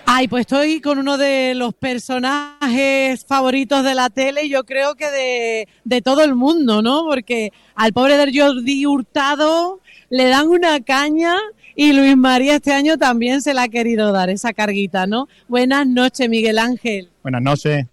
Ay, 0.06 0.28
pues 0.28 0.42
estoy 0.42 0.80
con 0.80 0.98
uno 0.98 1.16
de 1.16 1.54
los 1.54 1.74
personajes 1.74 3.24
favoritos 3.26 3.82
de 3.82 3.94
la 3.94 4.10
tele 4.10 4.44
y 4.44 4.48
yo 4.48 4.64
creo 4.64 4.94
que 4.94 5.10
de, 5.10 5.68
de 5.84 6.02
todo 6.02 6.22
el 6.22 6.34
mundo, 6.34 6.82
¿no? 6.82 7.04
Porque 7.04 7.52
al 7.74 7.92
pobre 7.92 8.16
del 8.16 8.38
Jordi 8.38 8.86
Hurtado 8.86 9.80
le 10.10 10.26
dan 10.26 10.48
una 10.48 10.80
caña 10.80 11.36
y 11.74 11.92
Luis 11.92 12.16
María 12.16 12.56
este 12.56 12.72
año 12.72 12.98
también 12.98 13.42
se 13.42 13.54
la 13.54 13.62
ha 13.62 13.68
querido 13.68 14.12
dar 14.12 14.30
esa 14.30 14.52
carguita, 14.52 15.06
¿no? 15.06 15.28
Buenas 15.48 15.86
noches, 15.86 16.28
Miguel 16.28 16.58
Ángel. 16.58 17.10
Buenas 17.22 17.42
noches. 17.42 17.86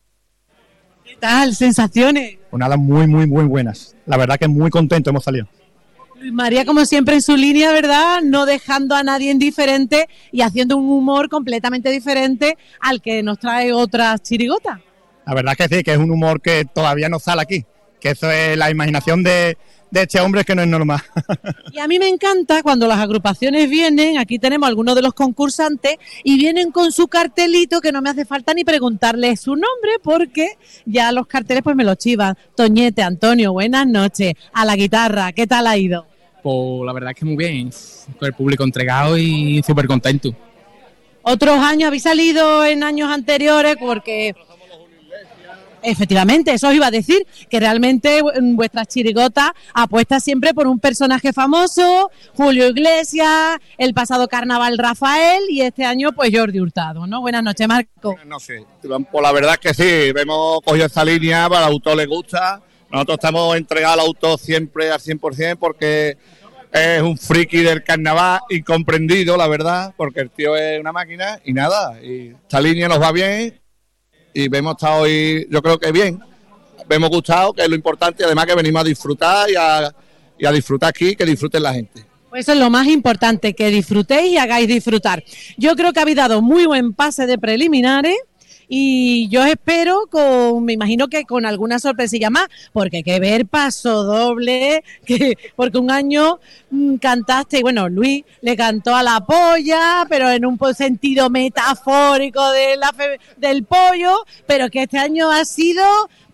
¿Qué 1.22 1.28
tal? 1.28 1.56
¿Sensaciones? 1.56 2.40
Unas 2.50 2.76
muy, 2.80 3.06
muy, 3.06 3.28
muy 3.28 3.44
buenas. 3.44 3.96
La 4.08 4.18
verdad 4.18 4.40
que 4.40 4.48
muy 4.48 4.72
contento 4.72 5.12
hemos 5.12 5.24
salido. 5.24 5.48
Luis 6.20 6.34
María, 6.34 6.66
como 6.66 6.84
siempre, 6.84 7.14
en 7.14 7.22
su 7.22 7.38
línea, 7.38 7.72
¿verdad? 7.72 8.22
No 8.24 8.48
dejando 8.48 8.96
a 8.96 9.04
nadie 9.04 9.30
indiferente 9.30 10.10
y 10.32 10.42
haciendo 10.42 10.78
un 10.78 10.90
humor 10.90 11.30
completamente 11.30 11.92
diferente 11.92 12.58
al 12.80 13.04
que 13.04 13.22
nos 13.22 13.38
trae 13.38 13.72
otras 13.72 14.24
chirigotas. 14.24 14.80
La 15.28 15.36
verdad 15.36 15.54
que 15.56 15.68
sí, 15.68 15.84
que 15.84 15.92
es 15.92 16.00
un 16.00 16.10
humor 16.10 16.42
que 16.42 16.66
todavía 16.66 17.08
no 17.08 17.20
sale 17.20 17.44
aquí. 17.44 17.66
Que 18.00 18.10
eso 18.10 18.32
es 18.32 18.58
la 18.58 18.72
imaginación 18.72 19.22
de, 19.22 19.60
de 19.92 20.02
este 20.02 20.20
hombre 20.20 20.44
que 20.44 20.56
no 20.56 20.62
es 20.62 20.68
normal. 20.68 21.02
Y 21.72 21.80
a 21.80 21.88
mí 21.88 22.00
me 22.00 22.08
encanta 22.08 22.64
cuando 22.64 22.88
las 22.88 23.00
agrupaciones 23.00 23.70
vienen, 23.70 24.18
aquí 24.18 24.40
tenemos 24.40 24.68
algunos 24.68 24.96
de 24.96 25.02
los 25.02 25.14
concursantes, 25.14 25.98
y 26.24 26.38
vienen 26.38 26.72
con 26.72 26.92
su 26.92 27.08
cartelito 27.08 27.82
que 27.82 27.92
no 27.92 28.02
me 28.02 28.10
hace 28.10 28.26
falta 28.26 28.54
ni 28.54 28.64
preguntarle 28.64 29.36
su 29.38 29.52
nombre 29.52 29.92
porque 30.02 30.58
ya 30.86 31.12
los 31.12 31.28
carteles 31.28 31.64
pues 31.64 31.76
me 31.76 31.84
los 31.84 31.98
chivan. 31.98 32.38
Toñete, 32.56 33.04
Antonio, 33.04 33.54
buenas 33.54 33.86
noches. 33.86 34.34
A 34.54 34.66
la 34.66 34.76
guitarra, 34.76 35.32
¿qué 35.34 35.46
tal 35.46 35.68
ha 35.68 35.78
ido? 35.78 36.08
Pues 36.42 36.86
la 36.86 36.94
verdad 36.94 37.12
es 37.12 37.18
que 37.18 37.26
muy 37.26 37.36
bien, 37.36 37.70
con 38.18 38.28
el 38.28 38.34
público 38.34 38.64
entregado 38.64 39.18
y 39.18 39.62
súper 39.66 39.88
contento. 39.88 40.34
Otros 41.24 41.60
años 41.60 41.88
habéis 41.88 42.04
salido 42.04 42.66
en 42.66 42.84
años 42.84 43.12
anteriores 43.12 43.76
porque 43.80 44.34
Efectivamente, 45.84 46.54
eso 46.54 46.68
os 46.68 46.76
iba 46.76 46.88
a 46.88 46.92
decir, 46.92 47.26
que 47.50 47.60
realmente 47.60 48.22
vuestra 48.40 48.86
chirigota 48.86 49.56
apuesta 49.74 50.20
siempre 50.20 50.54
por 50.54 50.68
un 50.68 50.80
personaje 50.80 51.34
famoso, 51.34 52.12
Julio 52.36 52.68
Iglesias, 52.68 53.58
el 53.78 53.94
pasado 53.94 54.28
carnaval 54.28 54.78
Rafael 54.78 55.44
y 55.50 55.62
este 55.62 55.84
año 55.86 56.12
pues 56.12 56.30
Jordi 56.34 56.60
Hurtado, 56.60 57.08
¿no? 57.08 57.22
Buenas 57.22 57.44
noches, 57.44 57.68
Marco. 57.68 58.12
Buenas 58.12 58.28
noches. 58.28 58.64
Pues 58.82 59.24
la 59.24 59.32
verdad 59.32 59.54
es 59.54 59.60
que 59.60 59.74
sí, 59.74 60.14
hemos 60.16 60.62
cogido 60.62 60.86
esta 60.86 61.04
línea, 61.04 61.50
para 61.50 61.66
el 61.66 61.74
autor 61.74 61.98
le 61.98 62.06
gusta, 62.06 62.62
nosotros 62.92 63.18
estamos 63.18 63.58
entregados 63.58 64.00
al 64.00 64.06
autor 64.06 64.40
siempre 64.40 64.92
al 64.92 65.00
100% 65.00 65.58
porque 65.58 66.18
es 66.72 67.02
un 67.02 67.18
friki 67.18 67.62
del 67.62 67.84
carnaval 67.84 68.42
incomprendido, 68.50 69.36
la 69.36 69.48
verdad, 69.48 69.94
porque 69.98 70.22
el 70.22 70.30
tío 70.30 70.56
es 70.56 70.80
una 70.80 70.92
máquina 70.92 71.40
y 71.44 71.54
nada, 71.54 72.02
y 72.02 72.30
esta 72.30 72.62
línea 72.62 72.88
nos 72.88 73.02
va 73.02 73.12
bien 73.12 73.61
y 74.34 74.56
hemos 74.56 74.74
estado 74.74 75.02
hoy, 75.02 75.48
yo 75.50 75.62
creo 75.62 75.80
que 75.80 75.92
bien. 75.92 76.20
Me 76.90 76.96
hemos 76.96 77.10
gustado, 77.10 77.54
que 77.54 77.62
es 77.62 77.70
lo 77.70 77.76
importante, 77.76 78.24
además 78.24 78.46
que 78.46 78.56
venimos 78.56 78.82
a 78.82 78.86
disfrutar 78.86 79.50
y 79.50 79.56
a, 79.56 79.94
y 80.38 80.46
a 80.46 80.52
disfrutar 80.52 80.90
aquí, 80.90 81.16
que 81.16 81.26
disfruten 81.26 81.64
la 81.64 81.74
gente. 81.74 82.06
Pues 82.30 82.46
eso 82.46 82.54
es 82.54 82.60
lo 82.60 82.70
más 82.70 82.88
importante, 82.88 83.54
que 83.54 83.70
disfrutéis 83.70 84.32
y 84.32 84.38
hagáis 84.38 84.68
disfrutar. 84.68 85.24
Yo 85.58 85.76
creo 85.76 85.94
que 85.94 86.00
habéis 86.00 86.18
dado 86.18 86.42
muy 86.42 86.66
buen 86.66 86.94
pase 86.94 87.26
de 87.28 87.38
preliminares 87.38 88.16
y 88.74 89.28
yo 89.28 89.44
espero 89.44 90.08
con, 90.10 90.64
me 90.64 90.72
imagino 90.72 91.10
que 91.10 91.26
con 91.26 91.46
alguna 91.46 91.78
sorpresilla 91.78 92.30
más, 92.30 92.48
porque 92.72 92.98
hay 92.98 93.04
que 93.04 93.20
ver 93.20 93.46
paso 93.46 94.06
doble, 94.06 94.86
que, 95.06 95.38
porque 95.58 95.78
un 95.78 95.92
año 95.92 96.40
mm, 96.70 96.96
cantaste, 96.96 97.60
y 97.60 97.64
bueno, 97.64 97.90
Luis 97.90 98.24
le 98.40 98.56
cantó 98.56 98.96
a 98.96 99.04
la 99.04 99.26
polla, 99.26 100.06
pero 100.08 100.32
en 100.32 100.46
un 100.46 100.58
sentido 100.74 101.30
metafórico 101.30 102.50
de 102.52 102.78
la 102.78 102.96
del 103.36 103.66
pollo, 103.66 104.24
pero 104.48 104.70
que 104.70 104.84
este 104.84 104.98
año 104.98 105.30
ha 105.30 105.44
sido 105.44 105.84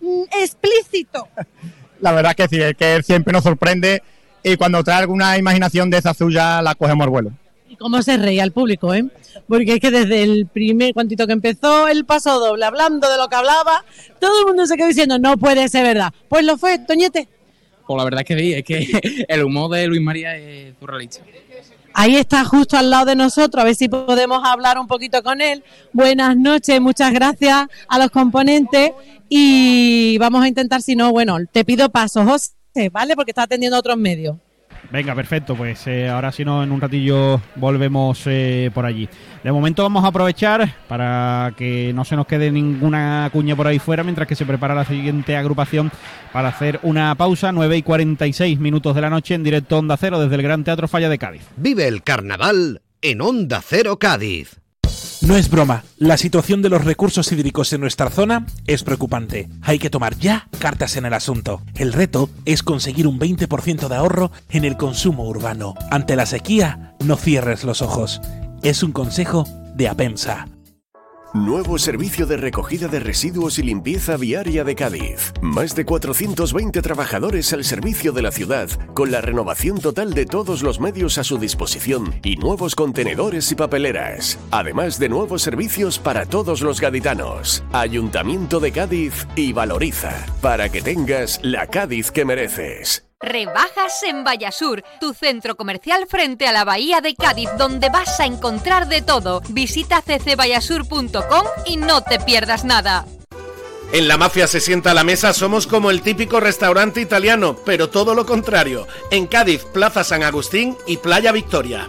mm, 0.00 0.22
explícito. 0.40 1.26
La 2.00 2.12
verdad 2.12 2.36
que 2.36 2.46
sí, 2.46 2.62
es 2.62 2.76
que 2.76 3.02
siempre 3.02 3.32
nos 3.32 3.42
sorprende 3.42 4.04
y 4.44 4.56
cuando 4.56 4.84
trae 4.84 4.98
alguna 4.98 5.36
imaginación 5.36 5.90
de 5.90 5.98
esa 5.98 6.14
suya 6.14 6.62
la 6.62 6.76
cogemos 6.76 7.02
al 7.02 7.10
vuelo 7.10 7.32
cómo 7.76 8.02
se 8.02 8.16
reía 8.16 8.44
el 8.44 8.52
público, 8.52 8.94
¿eh? 8.94 9.04
Porque 9.46 9.74
es 9.74 9.80
que 9.80 9.90
desde 9.90 10.22
el 10.22 10.46
primer 10.46 10.94
cuantito 10.94 11.26
que 11.26 11.32
empezó 11.32 11.88
el 11.88 12.04
paso 12.04 12.38
doble, 12.38 12.64
hablando 12.64 13.10
de 13.10 13.16
lo 13.16 13.28
que 13.28 13.36
hablaba, 13.36 13.84
todo 14.20 14.40
el 14.40 14.46
mundo 14.46 14.66
se 14.66 14.76
quedó 14.76 14.88
diciendo, 14.88 15.18
no 15.18 15.36
puede 15.36 15.68
ser 15.68 15.84
verdad. 15.84 16.12
Pues 16.28 16.44
lo 16.44 16.56
fue, 16.58 16.78
Toñete. 16.78 17.28
Pues 17.86 17.96
la 17.96 18.04
verdad 18.04 18.20
es 18.20 18.26
que 18.26 18.38
sí, 18.38 18.52
es 18.52 18.64
que 18.64 19.24
el 19.28 19.44
humor 19.44 19.70
de 19.70 19.86
Luis 19.86 20.02
María 20.02 20.36
es 20.36 20.74
surrealista. 20.78 21.22
Ahí 21.94 22.16
está 22.16 22.44
justo 22.44 22.76
al 22.76 22.90
lado 22.90 23.06
de 23.06 23.16
nosotros, 23.16 23.60
a 23.60 23.64
ver 23.64 23.74
si 23.74 23.88
podemos 23.88 24.40
hablar 24.44 24.78
un 24.78 24.86
poquito 24.86 25.22
con 25.22 25.40
él. 25.40 25.64
Buenas 25.92 26.36
noches, 26.36 26.80
muchas 26.80 27.12
gracias 27.12 27.66
a 27.88 27.98
los 27.98 28.10
componentes 28.10 28.92
y 29.28 30.16
vamos 30.18 30.44
a 30.44 30.48
intentar, 30.48 30.80
si 30.80 30.94
no, 30.94 31.10
bueno, 31.10 31.38
te 31.50 31.64
pido 31.64 31.88
paso, 31.88 32.24
José, 32.24 32.52
¿vale? 32.92 33.16
Porque 33.16 33.32
está 33.32 33.42
atendiendo 33.42 33.76
a 33.76 33.80
otros 33.80 33.96
medios. 33.96 34.36
Venga, 34.90 35.14
perfecto. 35.14 35.54
Pues 35.54 35.86
eh, 35.86 36.08
ahora 36.08 36.32
si 36.32 36.44
no, 36.44 36.62
en 36.62 36.72
un 36.72 36.80
ratillo 36.80 37.40
volvemos 37.56 38.22
eh, 38.26 38.70
por 38.72 38.86
allí. 38.86 39.08
De 39.44 39.52
momento 39.52 39.82
vamos 39.82 40.04
a 40.04 40.08
aprovechar 40.08 40.74
para 40.88 41.52
que 41.56 41.92
no 41.94 42.04
se 42.04 42.16
nos 42.16 42.26
quede 42.26 42.50
ninguna 42.50 43.28
cuña 43.32 43.54
por 43.54 43.66
ahí 43.66 43.78
fuera 43.78 44.02
mientras 44.02 44.26
que 44.26 44.34
se 44.34 44.46
prepara 44.46 44.74
la 44.74 44.84
siguiente 44.84 45.36
agrupación 45.36 45.90
para 46.32 46.48
hacer 46.48 46.80
una 46.82 47.14
pausa. 47.14 47.52
9 47.52 47.76
y 47.76 47.82
46 47.82 48.58
minutos 48.58 48.94
de 48.94 49.00
la 49.00 49.10
noche 49.10 49.34
en 49.34 49.44
directo 49.44 49.78
Onda 49.78 49.96
Cero 49.96 50.20
desde 50.20 50.36
el 50.36 50.42
Gran 50.42 50.64
Teatro 50.64 50.88
Falla 50.88 51.08
de 51.08 51.18
Cádiz. 51.18 51.42
Vive 51.56 51.86
el 51.86 52.02
carnaval 52.02 52.82
en 53.02 53.20
Onda 53.20 53.60
Cero 53.62 53.98
Cádiz. 53.98 54.58
No 55.28 55.36
es 55.36 55.50
broma, 55.50 55.84
la 55.98 56.16
situación 56.16 56.62
de 56.62 56.70
los 56.70 56.86
recursos 56.86 57.30
hídricos 57.30 57.74
en 57.74 57.82
nuestra 57.82 58.08
zona 58.08 58.46
es 58.66 58.82
preocupante. 58.82 59.50
Hay 59.60 59.78
que 59.78 59.90
tomar 59.90 60.16
ya 60.16 60.48
cartas 60.58 60.96
en 60.96 61.04
el 61.04 61.12
asunto. 61.12 61.60
El 61.74 61.92
reto 61.92 62.30
es 62.46 62.62
conseguir 62.62 63.06
un 63.06 63.20
20% 63.20 63.88
de 63.88 63.94
ahorro 63.94 64.32
en 64.48 64.64
el 64.64 64.78
consumo 64.78 65.28
urbano. 65.28 65.74
Ante 65.90 66.16
la 66.16 66.24
sequía, 66.24 66.94
no 67.04 67.16
cierres 67.16 67.64
los 67.64 67.82
ojos. 67.82 68.22
Es 68.62 68.82
un 68.82 68.92
consejo 68.92 69.44
de 69.74 69.88
Apensa. 69.88 70.46
Nuevo 71.34 71.76
servicio 71.76 72.24
de 72.24 72.38
recogida 72.38 72.88
de 72.88 73.00
residuos 73.00 73.58
y 73.58 73.62
limpieza 73.62 74.16
viaria 74.16 74.64
de 74.64 74.74
Cádiz. 74.74 75.34
Más 75.42 75.74
de 75.74 75.84
420 75.84 76.80
trabajadores 76.80 77.52
al 77.52 77.64
servicio 77.64 78.12
de 78.12 78.22
la 78.22 78.30
ciudad, 78.30 78.70
con 78.94 79.10
la 79.10 79.20
renovación 79.20 79.78
total 79.78 80.14
de 80.14 80.24
todos 80.24 80.62
los 80.62 80.80
medios 80.80 81.18
a 81.18 81.24
su 81.24 81.36
disposición 81.36 82.18
y 82.24 82.36
nuevos 82.36 82.74
contenedores 82.74 83.52
y 83.52 83.56
papeleras. 83.56 84.38
Además 84.50 84.98
de 84.98 85.10
nuevos 85.10 85.42
servicios 85.42 85.98
para 85.98 86.24
todos 86.24 86.62
los 86.62 86.80
gaditanos. 86.80 87.62
Ayuntamiento 87.72 88.58
de 88.58 88.72
Cádiz 88.72 89.26
y 89.36 89.52
Valoriza, 89.52 90.26
para 90.40 90.70
que 90.70 90.80
tengas 90.80 91.40
la 91.42 91.66
Cádiz 91.66 92.10
que 92.10 92.24
mereces. 92.24 93.07
Rebajas 93.20 94.04
en 94.04 94.22
Vallasur, 94.22 94.84
tu 95.00 95.12
centro 95.12 95.56
comercial 95.56 96.06
frente 96.08 96.46
a 96.46 96.52
la 96.52 96.64
Bahía 96.64 97.00
de 97.00 97.16
Cádiz, 97.16 97.50
donde 97.58 97.88
vas 97.90 98.20
a 98.20 98.26
encontrar 98.26 98.86
de 98.86 99.02
todo. 99.02 99.42
Visita 99.48 100.02
ccvallasur.com 100.02 101.44
y 101.66 101.78
no 101.78 102.02
te 102.02 102.20
pierdas 102.20 102.64
nada. 102.64 103.06
En 103.90 104.06
la 104.06 104.18
mafia 104.18 104.46
se 104.46 104.60
sienta 104.60 104.92
a 104.92 104.94
la 104.94 105.02
mesa, 105.02 105.32
somos 105.32 105.66
como 105.66 105.90
el 105.90 106.02
típico 106.02 106.38
restaurante 106.40 107.00
italiano, 107.00 107.56
pero 107.64 107.88
todo 107.88 108.14
lo 108.14 108.24
contrario. 108.24 108.86
En 109.10 109.26
Cádiz, 109.26 109.64
Plaza 109.64 110.04
San 110.04 110.22
Agustín 110.22 110.76
y 110.86 110.98
Playa 110.98 111.32
Victoria. 111.32 111.88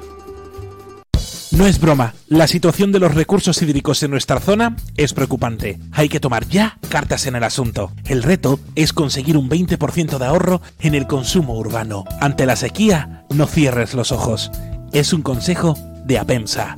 No 1.52 1.66
es 1.66 1.80
broma, 1.80 2.14
la 2.28 2.48
situación 2.48 2.92
de 2.92 3.00
los 3.00 3.16
recursos 3.16 3.60
hídricos 3.64 4.04
en 4.04 4.12
nuestra 4.12 4.40
zona 4.40 4.76
es 4.98 5.14
preocupante. 5.14 5.80
Hay 5.92 6.08
que 6.08 6.20
tomar 6.20 6.48
ya 6.48 6.78
cartas 6.90 7.26
en 7.26 7.36
el 7.36 7.44
asunto. 7.44 7.92
El 8.06 8.22
reto 8.22 8.60
es 8.76 8.94
conseguir 8.94 9.36
un 9.36 9.50
20% 9.50 10.20
de 10.20 10.26
ahorro 10.26 10.62
en 10.80 10.94
el 10.94 11.08
consumo 11.08 11.58
urbano. 11.58 12.06
Ante 12.22 12.46
la 12.46 12.56
sequía, 12.56 13.26
no 13.32 13.48
cierres 13.48 13.96
los 13.96 14.12
ojos. 14.12 14.52
Es 14.94 15.12
un 15.12 15.24
consejo 15.24 15.76
de 16.06 16.20
Apensa. 16.20 16.78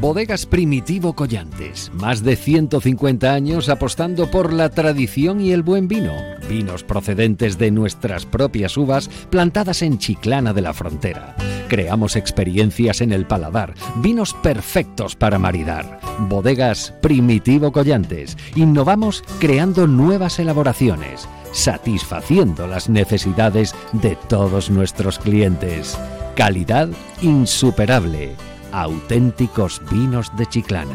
Bodegas 0.00 0.44
Primitivo 0.44 1.14
Collantes, 1.14 1.90
más 1.94 2.22
de 2.22 2.36
150 2.36 3.32
años 3.32 3.70
apostando 3.70 4.30
por 4.30 4.52
la 4.52 4.68
tradición 4.68 5.40
y 5.40 5.52
el 5.52 5.62
buen 5.62 5.88
vino. 5.88 6.12
Vinos 6.50 6.84
procedentes 6.84 7.56
de 7.56 7.70
nuestras 7.70 8.26
propias 8.26 8.76
uvas 8.76 9.08
plantadas 9.30 9.80
en 9.80 9.96
Chiclana 9.96 10.52
de 10.52 10.60
la 10.60 10.74
Frontera. 10.74 11.34
Creamos 11.68 12.14
experiencias 12.14 13.00
en 13.00 13.10
el 13.10 13.26
paladar, 13.26 13.72
vinos 13.96 14.34
perfectos 14.34 15.16
para 15.16 15.38
maridar. 15.38 15.98
Bodegas 16.28 16.92
Primitivo 17.00 17.72
Collantes. 17.72 18.36
Innovamos 18.54 19.24
creando 19.40 19.86
nuevas 19.86 20.38
elaboraciones, 20.38 21.26
satisfaciendo 21.52 22.66
las 22.66 22.90
necesidades 22.90 23.74
de 23.92 24.14
todos 24.28 24.68
nuestros 24.68 25.18
clientes. 25.18 25.98
Calidad 26.34 26.90
insuperable 27.22 28.34
auténticos 28.72 29.80
vinos 29.90 30.30
de 30.36 30.46
Chiclana. 30.46 30.94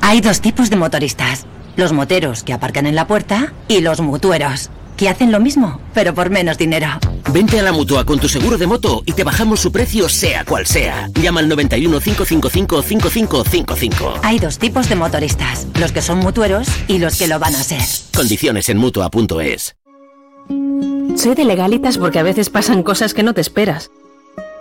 Hay 0.00 0.20
dos 0.20 0.40
tipos 0.40 0.70
de 0.70 0.76
motoristas. 0.76 1.46
Los 1.76 1.92
moteros 1.92 2.42
que 2.42 2.52
aparcan 2.52 2.86
en 2.86 2.94
la 2.94 3.06
puerta 3.06 3.52
y 3.68 3.80
los 3.80 4.00
mutueros, 4.00 4.70
que 4.96 5.08
hacen 5.08 5.30
lo 5.30 5.40
mismo, 5.40 5.80
pero 5.94 6.14
por 6.14 6.30
menos 6.30 6.58
dinero. 6.58 6.88
Vente 7.32 7.58
a 7.58 7.62
la 7.62 7.72
mutua 7.72 8.04
con 8.04 8.18
tu 8.18 8.28
seguro 8.28 8.56
de 8.56 8.66
moto 8.66 9.02
y 9.04 9.12
te 9.12 9.24
bajamos 9.24 9.60
su 9.60 9.72
precio 9.72 10.08
sea 10.08 10.44
cual 10.44 10.66
sea. 10.66 11.10
Llama 11.20 11.40
al 11.40 11.48
91 11.48 12.00
555 12.00 12.82
5555. 12.82 14.20
Hay 14.22 14.38
dos 14.38 14.58
tipos 14.58 14.88
de 14.88 14.94
motoristas, 14.94 15.66
los 15.78 15.92
que 15.92 16.02
son 16.02 16.18
mutueros 16.18 16.68
y 16.88 16.98
los 16.98 17.18
que 17.18 17.26
lo 17.26 17.38
van 17.38 17.54
a 17.54 17.62
ser. 17.62 17.82
Condiciones 18.14 18.68
en 18.68 18.78
mutua.es. 18.78 19.76
Soy 21.16 21.34
de 21.34 21.44
legalitas 21.44 21.98
porque 21.98 22.18
a 22.18 22.22
veces 22.22 22.50
pasan 22.50 22.82
cosas 22.82 23.12
que 23.12 23.22
no 23.22 23.34
te 23.34 23.40
esperas. 23.40 23.90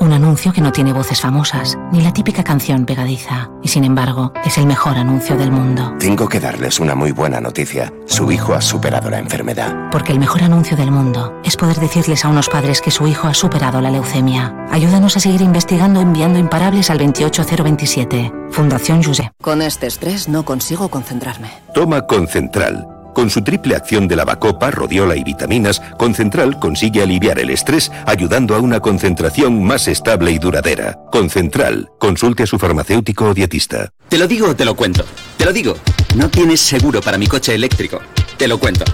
Un 0.00 0.12
anuncio 0.12 0.52
que 0.52 0.60
no 0.60 0.72
tiene 0.72 0.92
voces 0.92 1.20
famosas, 1.20 1.78
ni 1.92 2.00
la 2.00 2.12
típica 2.12 2.42
canción 2.42 2.86
pegadiza, 2.86 3.50
y 3.62 3.68
sin 3.68 3.84
embargo 3.84 4.32
es 4.44 4.58
el 4.58 4.66
mejor 4.66 4.96
anuncio 4.96 5.36
del 5.36 5.52
mundo. 5.52 5.94
Tengo 5.98 6.28
que 6.28 6.40
darles 6.40 6.80
una 6.80 6.94
muy 6.94 7.12
buena 7.12 7.40
noticia. 7.40 7.92
Su 8.06 8.32
hijo 8.32 8.54
ha 8.54 8.60
superado 8.60 9.10
la 9.10 9.18
enfermedad. 9.18 9.90
Porque 9.90 10.12
el 10.12 10.18
mejor 10.18 10.42
anuncio 10.42 10.76
del 10.76 10.90
mundo 10.90 11.40
es 11.44 11.56
poder 11.56 11.78
decirles 11.78 12.24
a 12.24 12.28
unos 12.28 12.48
padres 12.48 12.80
que 12.80 12.90
su 12.90 13.06
hijo 13.06 13.28
ha 13.28 13.34
superado 13.34 13.80
la 13.80 13.90
leucemia. 13.90 14.54
Ayúdanos 14.70 15.16
a 15.16 15.20
seguir 15.20 15.40
investigando 15.42 16.00
enviando 16.00 16.38
imparables 16.38 16.90
al 16.90 16.98
28027. 16.98 18.32
Fundación 18.50 19.02
José. 19.02 19.32
Con 19.40 19.62
este 19.62 19.86
estrés 19.86 20.28
no 20.28 20.44
consigo 20.44 20.88
concentrarme. 20.88 21.48
Toma 21.74 22.06
Concentral. 22.06 23.01
Con 23.14 23.30
su 23.30 23.42
triple 23.42 23.76
acción 23.76 24.08
de 24.08 24.16
lavacopa, 24.16 24.70
rodiola 24.70 25.16
y 25.16 25.24
vitaminas, 25.24 25.80
Concentral 25.98 26.58
consigue 26.58 27.02
aliviar 27.02 27.38
el 27.38 27.50
estrés 27.50 27.90
ayudando 28.06 28.54
a 28.54 28.60
una 28.60 28.80
concentración 28.80 29.62
más 29.62 29.88
estable 29.88 30.30
y 30.30 30.38
duradera. 30.38 30.98
Concentral, 31.10 31.90
consulte 31.98 32.44
a 32.44 32.46
su 32.46 32.58
farmacéutico 32.58 33.26
o 33.26 33.34
dietista. 33.34 33.90
Te 34.08 34.18
lo 34.18 34.26
digo 34.26 34.48
o 34.48 34.56
te 34.56 34.64
lo 34.64 34.74
cuento. 34.74 35.04
Te 35.36 35.44
lo 35.44 35.52
digo. 35.52 35.74
No 36.16 36.28
tienes 36.28 36.60
seguro 36.60 37.00
para 37.00 37.18
mi 37.18 37.26
coche 37.26 37.54
eléctrico. 37.54 38.00
Te 38.36 38.48
lo 38.48 38.58
cuento. 38.58 38.84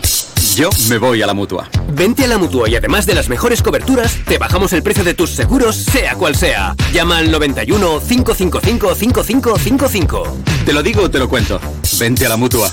Yo 0.54 0.70
me 0.88 0.98
voy 0.98 1.22
a 1.22 1.26
la 1.26 1.34
mutua. 1.34 1.68
Vente 1.92 2.24
a 2.24 2.26
la 2.26 2.38
mutua 2.38 2.68
y 2.68 2.74
además 2.74 3.06
de 3.06 3.14
las 3.14 3.28
mejores 3.28 3.62
coberturas, 3.62 4.18
te 4.24 4.38
bajamos 4.38 4.72
el 4.72 4.82
precio 4.82 5.04
de 5.04 5.14
tus 5.14 5.30
seguros, 5.30 5.76
sea 5.76 6.14
cual 6.16 6.34
sea. 6.34 6.74
Llama 6.92 7.18
al 7.18 7.30
91 7.30 8.00
555 8.00 8.94
5555. 8.94 10.36
Te 10.64 10.72
lo 10.72 10.82
digo 10.82 11.02
o 11.02 11.10
te 11.10 11.18
lo 11.18 11.28
cuento. 11.28 11.60
Vente 11.98 12.26
a 12.26 12.28
la 12.28 12.36
mutua. 12.36 12.72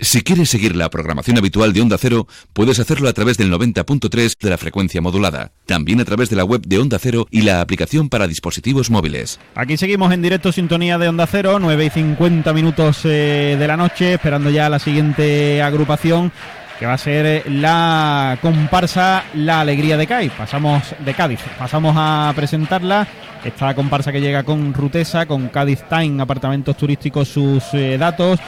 Si 0.00 0.22
quieres 0.22 0.48
seguir 0.48 0.76
la 0.76 0.90
programación 0.90 1.38
habitual 1.38 1.72
de 1.72 1.80
Onda 1.80 1.98
Cero, 1.98 2.28
puedes 2.52 2.78
hacerlo 2.78 3.08
a 3.08 3.12
través 3.12 3.36
del 3.36 3.52
90.3 3.52 4.36
de 4.40 4.50
la 4.50 4.56
frecuencia 4.56 5.00
modulada. 5.00 5.50
También 5.66 6.00
a 6.00 6.04
través 6.04 6.30
de 6.30 6.36
la 6.36 6.44
web 6.44 6.62
de 6.64 6.78
Onda 6.78 7.00
Cero 7.00 7.26
y 7.32 7.42
la 7.42 7.60
aplicación 7.60 8.08
para 8.08 8.28
dispositivos 8.28 8.90
móviles. 8.90 9.40
Aquí 9.56 9.76
seguimos 9.76 10.12
en 10.12 10.22
directo 10.22 10.52
sintonía 10.52 10.98
de 10.98 11.08
Onda 11.08 11.26
Cero, 11.26 11.58
9 11.60 11.86
y 11.86 11.90
50 11.90 12.52
minutos 12.52 13.00
eh, 13.06 13.56
de 13.58 13.66
la 13.66 13.76
noche, 13.76 14.14
esperando 14.14 14.50
ya 14.50 14.68
la 14.68 14.78
siguiente 14.78 15.60
agrupación 15.62 16.30
que 16.78 16.86
va 16.86 16.92
a 16.92 16.98
ser 16.98 17.26
eh, 17.26 17.42
la 17.50 18.38
comparsa 18.40 19.24
La 19.34 19.62
Alegría 19.62 19.96
de 19.96 20.06
Cádiz. 20.06 20.30
Pasamos 20.38 20.94
de 21.04 21.12
Cádiz, 21.12 21.40
pasamos 21.58 21.96
a 21.98 22.32
presentarla. 22.36 23.08
Esta 23.44 23.74
comparsa 23.74 24.12
que 24.12 24.20
llega 24.20 24.44
con 24.44 24.72
Rutesa, 24.72 25.26
con 25.26 25.48
Cádiz 25.48 25.82
Time, 25.88 26.22
apartamentos 26.22 26.76
turísticos, 26.76 27.26
sus 27.26 27.64
eh, 27.74 27.98
datos. 27.98 28.38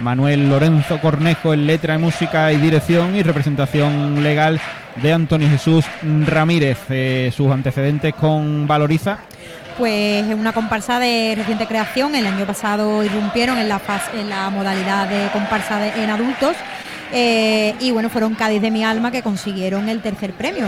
Manuel 0.00 0.48
Lorenzo 0.48 1.00
Cornejo 1.00 1.52
en 1.52 1.66
letra, 1.66 1.98
música 1.98 2.52
y 2.52 2.56
dirección 2.56 3.14
y 3.14 3.22
representación 3.22 4.22
legal 4.22 4.60
de 4.96 5.12
Antonio 5.12 5.48
Jesús 5.48 5.84
Ramírez. 6.26 6.78
Eh, 6.88 7.32
sus 7.34 7.50
antecedentes 7.50 8.14
con 8.14 8.66
Valoriza. 8.66 9.18
Pues 9.78 10.26
es 10.26 10.34
una 10.34 10.52
comparsa 10.52 10.98
de 10.98 11.34
reciente 11.36 11.66
creación. 11.66 12.14
El 12.14 12.26
año 12.26 12.44
pasado 12.46 13.02
irrumpieron 13.04 13.56
en 13.58 13.68
la, 13.68 14.50
modalidad 14.50 15.08
de 15.08 15.28
comparsa 15.32 15.96
en 15.96 16.10
adultos. 16.10 16.56
Eh, 17.12 17.74
y 17.80 17.90
bueno, 17.90 18.08
fueron 18.08 18.34
Cádiz 18.34 18.62
de 18.62 18.70
mi 18.70 18.84
alma 18.84 19.10
que 19.10 19.22
consiguieron 19.22 19.88
el 19.88 20.00
tercer 20.00 20.32
premio. 20.32 20.66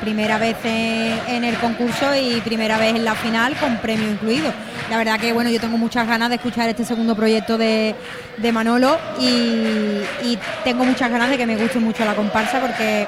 Primera 0.00 0.38
vez 0.38 0.56
en, 0.64 1.44
el 1.44 1.56
concurso 1.56 2.14
y 2.14 2.40
primera 2.42 2.78
vez 2.78 2.94
en 2.94 3.04
la 3.04 3.14
final 3.14 3.56
con 3.56 3.78
premio 3.78 4.10
incluido. 4.10 4.52
La 4.90 4.98
verdad 4.98 5.18
que 5.18 5.32
bueno, 5.32 5.50
yo 5.50 5.60
tengo 5.60 5.78
muchas 5.78 6.06
ganas 6.06 6.28
de 6.28 6.36
escuchar 6.36 6.68
este 6.68 6.84
segundo 6.84 7.14
proyecto 7.16 7.56
de, 7.56 7.94
de 8.36 8.52
Manolo 8.52 8.98
y, 9.18 10.02
y 10.24 10.38
tengo 10.64 10.84
muchas 10.84 11.10
ganas 11.10 11.30
de 11.30 11.38
que 11.38 11.46
me 11.46 11.56
guste 11.56 11.78
mucho 11.78 12.04
la 12.04 12.14
comparsa 12.14 12.60
porque 12.60 13.06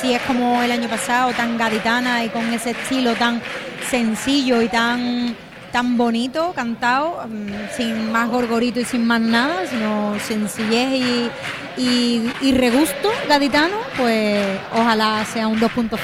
si 0.00 0.14
es 0.14 0.22
como 0.22 0.62
el 0.62 0.70
año 0.70 0.88
pasado, 0.88 1.32
tan 1.32 1.56
gaditana 1.56 2.24
y 2.24 2.28
con 2.28 2.52
ese 2.52 2.70
estilo 2.70 3.14
tan 3.14 3.40
sencillo 3.88 4.60
y 4.62 4.68
tan 4.68 5.36
tan 5.76 5.98
bonito, 5.98 6.54
cantado, 6.54 7.20
mm, 7.28 7.76
sin 7.76 8.10
más 8.10 8.30
gorgorito 8.30 8.80
y 8.80 8.86
sin 8.86 9.06
más 9.06 9.20
nada, 9.20 9.56
sino 9.68 10.14
sencillez 10.26 10.88
y, 10.94 11.30
y, 11.76 12.30
y 12.40 12.52
regusto 12.52 13.10
gaditano, 13.28 13.76
pues 13.98 14.42
ojalá 14.72 15.22
sea 15.30 15.46
un 15.48 15.60
2.0. 15.60 15.98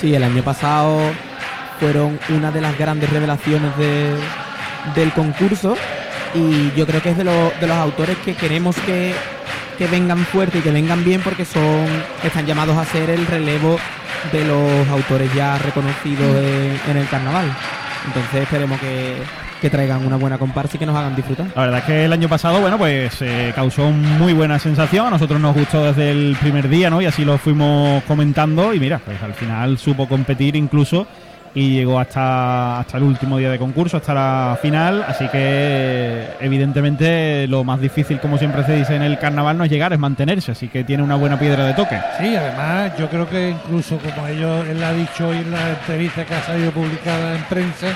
Sí, 0.00 0.14
el 0.14 0.22
año 0.22 0.44
pasado 0.44 1.00
fueron 1.80 2.16
una 2.28 2.52
de 2.52 2.60
las 2.60 2.78
grandes 2.78 3.10
revelaciones 3.10 3.76
de- 3.76 4.14
del 4.94 5.12
concurso 5.12 5.76
y 6.32 6.70
yo 6.76 6.86
creo 6.86 7.02
que 7.02 7.10
es 7.10 7.16
de, 7.16 7.24
los- 7.24 7.58
de 7.60 7.66
los 7.66 7.76
autores 7.76 8.16
que 8.24 8.36
queremos 8.36 8.76
que, 8.86 9.12
que 9.78 9.86
vengan 9.88 10.18
fuerte 10.26 10.58
y 10.58 10.60
que 10.60 10.70
vengan 10.70 11.02
bien 11.04 11.22
porque 11.22 11.44
son 11.44 11.86
están 12.22 12.46
llamados 12.46 12.76
a 12.78 12.84
ser 12.84 13.10
el 13.10 13.26
relevo 13.26 13.80
de 14.30 14.44
los 14.44 14.88
autores 14.88 15.34
ya 15.34 15.58
reconocidos 15.58 16.36
en, 16.36 16.80
en 16.88 16.96
el 16.98 17.08
carnaval. 17.08 17.52
Entonces 18.08 18.42
esperemos 18.42 18.80
que, 18.80 19.16
que 19.60 19.70
traigan 19.70 20.04
una 20.04 20.16
buena 20.16 20.38
comparsa 20.38 20.76
y 20.76 20.78
que 20.80 20.86
nos 20.86 20.96
hagan 20.96 21.14
disfrutar. 21.14 21.46
La 21.54 21.62
verdad 21.62 21.78
es 21.78 21.84
que 21.84 22.04
el 22.04 22.12
año 22.12 22.28
pasado, 22.28 22.60
bueno, 22.60 22.78
pues 22.78 23.22
eh, 23.22 23.52
causó 23.54 23.90
muy 23.90 24.32
buena 24.32 24.58
sensación. 24.58 25.06
A 25.06 25.10
nosotros 25.10 25.40
nos 25.40 25.54
gustó 25.54 25.84
desde 25.84 26.10
el 26.10 26.36
primer 26.40 26.68
día, 26.68 26.90
¿no? 26.90 27.00
Y 27.00 27.06
así 27.06 27.24
lo 27.24 27.38
fuimos 27.38 28.02
comentando. 28.04 28.74
Y 28.74 28.80
mira, 28.80 28.98
pues 28.98 29.22
al 29.22 29.34
final 29.34 29.78
supo 29.78 30.08
competir 30.08 30.56
incluso 30.56 31.06
y 31.54 31.70
llegó 31.70 31.98
hasta, 31.98 32.80
hasta 32.80 32.96
el 32.98 33.04
último 33.04 33.38
día 33.38 33.50
de 33.50 33.58
concurso, 33.58 33.96
hasta 33.96 34.14
la 34.14 34.58
final, 34.60 35.04
así 35.06 35.28
que 35.28 36.26
evidentemente 36.40 37.46
lo 37.48 37.64
más 37.64 37.80
difícil, 37.80 38.20
como 38.20 38.38
siempre 38.38 38.64
se 38.64 38.76
dice 38.76 38.96
en 38.96 39.02
el 39.02 39.18
carnaval, 39.18 39.56
no 39.58 39.64
es 39.64 39.70
llegar, 39.70 39.92
es 39.92 39.98
mantenerse, 39.98 40.52
así 40.52 40.68
que 40.68 40.84
tiene 40.84 41.02
una 41.02 41.16
buena 41.16 41.38
piedra 41.38 41.64
de 41.66 41.74
toque. 41.74 41.98
Sí, 42.18 42.34
además 42.36 42.92
yo 42.98 43.08
creo 43.08 43.28
que 43.28 43.50
incluso 43.50 43.98
como 43.98 44.26
ellos, 44.26 44.66
él 44.68 44.82
ha 44.82 44.92
dicho 44.92 45.28
hoy 45.28 45.38
en 45.38 45.50
la 45.50 45.70
entrevista 45.70 46.24
que 46.24 46.34
ha 46.34 46.42
salido 46.42 46.70
publicada 46.72 47.36
en 47.36 47.44
prensa, 47.44 47.88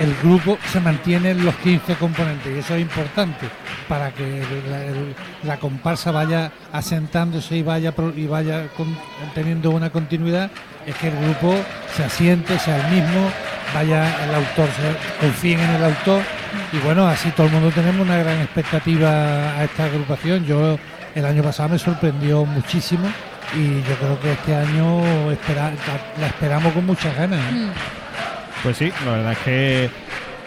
el 0.00 0.14
grupo 0.22 0.58
se 0.72 0.80
mantiene 0.80 1.30
en 1.32 1.44
los 1.44 1.54
15 1.56 1.94
componentes 1.96 2.54
y 2.54 2.58
eso 2.58 2.74
es 2.74 2.82
importante 2.82 3.46
para 3.88 4.10
que 4.12 4.42
la, 5.44 5.56
comparsa 5.58 6.10
vaya 6.10 6.50
asentándose 6.72 7.56
y 7.56 7.62
vaya 7.62 7.92
y 8.16 8.26
vaya 8.26 8.64
teniendo 9.34 9.70
una 9.70 9.90
continuidad 9.90 10.50
es 10.86 10.94
que 10.96 11.08
el 11.08 11.16
grupo 11.16 11.54
se 11.96 12.04
asiente 12.04 12.58
sea 12.58 12.76
el 12.88 12.94
mismo 12.94 13.30
vaya 13.74 14.24
el 14.24 14.34
autor 14.34 14.68
se, 14.76 15.20
confíen 15.26 15.60
en 15.60 15.70
el 15.70 15.84
autor 15.84 16.22
y 16.72 16.78
bueno 16.78 17.06
así 17.06 17.30
todo 17.30 17.46
el 17.46 17.52
mundo 17.52 17.70
tenemos 17.70 18.00
una 18.06 18.16
gran 18.18 18.40
expectativa 18.40 19.08
a 19.58 19.64
esta 19.64 19.84
agrupación 19.84 20.44
yo 20.44 20.78
el 21.14 21.24
año 21.24 21.42
pasado 21.42 21.68
me 21.70 21.78
sorprendió 21.78 22.44
muchísimo 22.44 23.06
y 23.54 23.82
yo 23.88 23.94
creo 23.96 24.20
que 24.20 24.32
este 24.32 24.56
año 24.56 25.02
la- 26.20 26.26
esperamos 26.26 26.72
con 26.72 26.84
muchas 26.86 27.14
ganas 27.16 27.38
¿eh? 27.40 27.68
Pues 28.64 28.78
sí, 28.78 28.90
la 29.04 29.12
verdad 29.12 29.32
es 29.32 29.38
que 29.40 29.90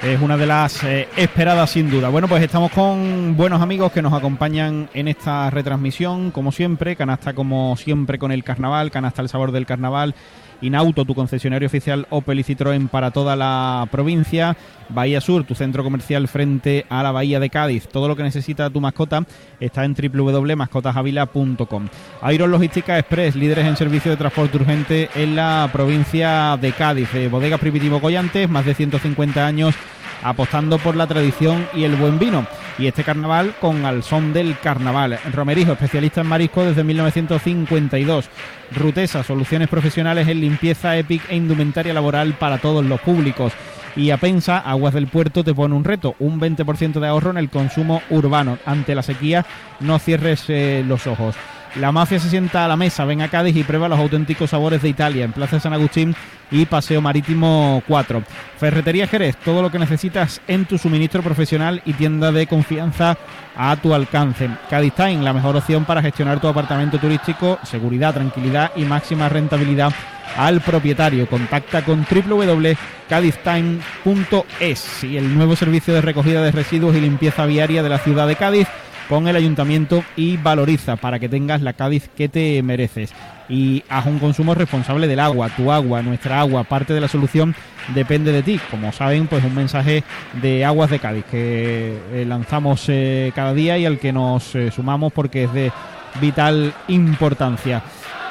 es 0.02 0.20
una 0.20 0.38
de 0.38 0.48
las 0.48 0.84
eh, 0.84 1.08
esperadas 1.16 1.70
sin 1.70 1.92
duda. 1.92 2.10
Bueno, 2.10 2.28
pues 2.28 2.42
estamos 2.42 2.72
con 2.72 3.38
buenos 3.38 3.62
amigos 3.62 3.92
que 3.92 4.02
nos 4.02 4.12
acompañan 4.12 4.90
en 4.96 5.08
esta 5.08 5.52
retransmisión, 5.52 6.32
como 6.32 6.52
siempre, 6.52 6.96
Canasta 6.96 7.34
como 7.34 7.78
siempre 7.78 8.18
con 8.18 8.32
el 8.32 8.44
carnaval, 8.44 8.90
Canasta 8.90 9.22
el 9.22 9.30
sabor 9.30 9.52
del 9.52 9.68
carnaval, 9.68 10.16
Inauto, 10.62 11.06
tu 11.06 11.14
concesionario 11.16 11.68
oficial 11.68 12.08
Opel 12.10 12.40
y 12.40 12.44
Citroën 12.44 12.90
para 12.90 13.12
toda 13.12 13.36
la 13.36 13.88
provincia, 13.92 14.58
Bahía 14.90 15.22
Sur, 15.22 15.44
tu 15.44 15.56
centro 15.56 15.84
comercial 15.84 16.28
frente 16.28 16.86
a 16.90 17.04
la 17.04 17.12
Bahía 17.12 17.40
de 17.40 17.50
Cádiz. 17.50 17.88
Todo 17.88 18.08
lo 18.08 18.16
que 18.16 18.24
necesita 18.24 18.70
tu 18.70 18.82
mascota 18.82 19.26
está 19.60 19.86
en 19.86 19.96
www.mascotasavila.com. 19.96 21.88
Iron 22.32 22.52
Logística 22.52 22.98
Express, 22.98 23.36
líderes 23.36 23.66
en 23.66 23.78
servicio 23.78 24.12
de 24.12 24.18
transporte 24.18 24.58
urgente 24.58 25.10
en 25.16 25.36
la 25.36 25.70
provincia 25.72 26.58
de 26.58 26.72
Cádiz. 26.72 27.14
Eh, 27.14 27.28
Bodega 27.28 27.58
Primitivo 27.58 28.02
Collantes, 28.02 28.50
más 28.50 28.66
de 28.66 28.74
150 28.74 29.46
años 29.46 29.76
apostando 30.24 30.78
por 30.78 30.96
la 30.96 31.08
tradición 31.08 31.68
y 31.74 31.84
el 31.84 31.96
buen 31.96 32.20
vino. 32.20 32.46
Y 32.78 32.88
este 32.88 33.04
carnaval 33.04 33.56
con 33.60 33.86
al 33.86 34.04
son 34.04 34.34
del 34.34 34.58
carnaval. 34.60 35.20
Romerijo, 35.34 35.74
especialista 35.74 36.22
en 36.22 36.28
marisco 36.28 36.64
desde 36.64 36.84
1952. 36.84 38.30
Rutesa, 38.76 39.24
soluciones 39.24 39.68
profesionales 39.68 40.28
en 40.28 40.42
limpieza, 40.42 40.98
EPIC 40.98 41.30
e 41.30 41.36
indumentaria 41.36 41.94
laboral 41.94 42.34
para 42.34 42.60
todos 42.60 42.86
los 42.86 43.00
públicos. 43.02 43.54
Y 43.96 44.12
Apensa, 44.12 44.60
Aguas 44.60 44.94
del 44.94 45.08
Puerto, 45.08 45.44
te 45.44 45.56
pone 45.56 45.74
un 45.74 45.84
reto, 45.84 46.16
un 46.20 46.40
20% 46.40 47.00
de 47.00 47.08
ahorro 47.08 47.32
en 47.32 47.38
el 47.38 47.50
consumo 47.50 48.04
urbano. 48.12 48.60
Ante 48.66 48.94
la 48.94 49.02
sequía, 49.02 49.44
no 49.80 49.98
cierres 49.98 50.46
eh, 50.50 50.84
los 50.88 51.08
ojos. 51.08 51.36
La 51.80 51.92
mafia 51.92 52.20
se 52.20 52.30
sienta 52.30 52.66
a 52.66 52.68
la 52.68 52.76
mesa, 52.76 53.06
ven 53.06 53.22
a 53.22 53.28
Cádiz 53.28 53.56
y 53.56 53.64
prueba 53.64 53.88
los 53.88 54.00
auténticos 54.00 54.50
sabores 54.50 54.82
de 54.82 54.90
Italia 54.90 55.26
en 55.26 55.32
Plaza 55.32 55.60
San 55.60 55.74
Agustín 55.74 56.16
y 56.50 56.66
Paseo 56.66 57.02
Marítimo 57.02 57.84
4. 57.88 58.24
Ferretería 58.58 59.06
Jerez, 59.06 59.38
todo 59.38 59.62
lo 59.62 59.70
que 59.70 59.78
necesitas 59.78 60.42
en 60.48 60.66
tu 60.66 60.80
suministro 60.80 61.22
profesional 61.22 61.84
y 61.86 61.94
tienda 61.94 62.32
de 62.32 62.48
confianza 62.48 63.16
a 63.56 63.76
tu 63.76 63.94
alcance. 63.94 64.50
Cádiz 64.72 64.94
Time, 64.94 65.22
la 65.22 65.34
mejor 65.34 65.56
opción 65.56 65.86
para 65.86 66.02
gestionar 66.02 66.40
tu 66.40 66.48
apartamento 66.48 66.98
turístico, 66.98 67.60
seguridad, 67.64 68.16
tranquilidad 68.16 68.72
y 68.76 68.84
máxima 68.84 69.30
rentabilidad 69.30 69.94
al 70.36 70.62
propietario. 70.62 71.28
Contacta 71.28 71.86
con 71.86 72.08
www.cadiztime.es 72.10 75.04
y 75.04 75.18
el 75.18 75.38
nuevo 75.38 75.56
servicio 75.56 75.94
de 75.94 76.02
recogida 76.02 76.42
de 76.42 76.52
residuos 76.52 76.96
y 76.96 77.02
limpieza 77.02 77.46
viaria 77.46 77.84
de 77.84 77.90
la 77.90 78.00
ciudad 78.00 78.28
de 78.28 78.36
Cádiz 78.36 78.68
con 79.10 79.28
el 79.28 79.36
ayuntamiento 79.36 80.04
y 80.16 80.38
valoriza 80.38 80.96
para 80.96 81.20
que 81.20 81.30
tengas 81.30 81.62
la 81.62 81.74
Cádiz 81.74 82.10
que 82.16 82.30
te 82.30 82.62
mereces. 82.64 83.14
Y 83.50 83.84
haz 83.90 84.06
un 84.06 84.20
consumo 84.20 84.54
responsable 84.56 85.08
del 85.08 85.22
agua, 85.22 85.50
tu 85.50 85.72
agua, 85.72 86.02
nuestra 86.02 86.40
agua, 86.42 86.66
parte 86.66 86.94
de 86.94 87.00
la 87.00 87.08
solución 87.08 87.56
depende 87.94 88.32
de 88.32 88.44
ti. 88.44 88.60
Como 88.70 88.92
saben, 88.92 89.28
pues 89.28 89.44
un 89.44 89.56
mensaje 89.56 90.04
de 90.42 90.66
Aguas 90.66 90.90
de 90.90 91.00
Cádiz 91.00 91.26
que 91.32 91.98
eh, 92.12 92.26
lanzamos 92.28 92.86
eh, 92.88 93.32
cada 93.34 93.54
día 93.54 93.78
y 93.78 93.86
al 93.86 94.00
que 94.00 94.12
nos 94.12 94.54
eh, 94.56 94.72
sumamos 94.72 95.14
porque 95.14 95.46
es 95.46 95.54
de 95.54 95.72
vital 96.20 96.74
importancia. 96.90 97.82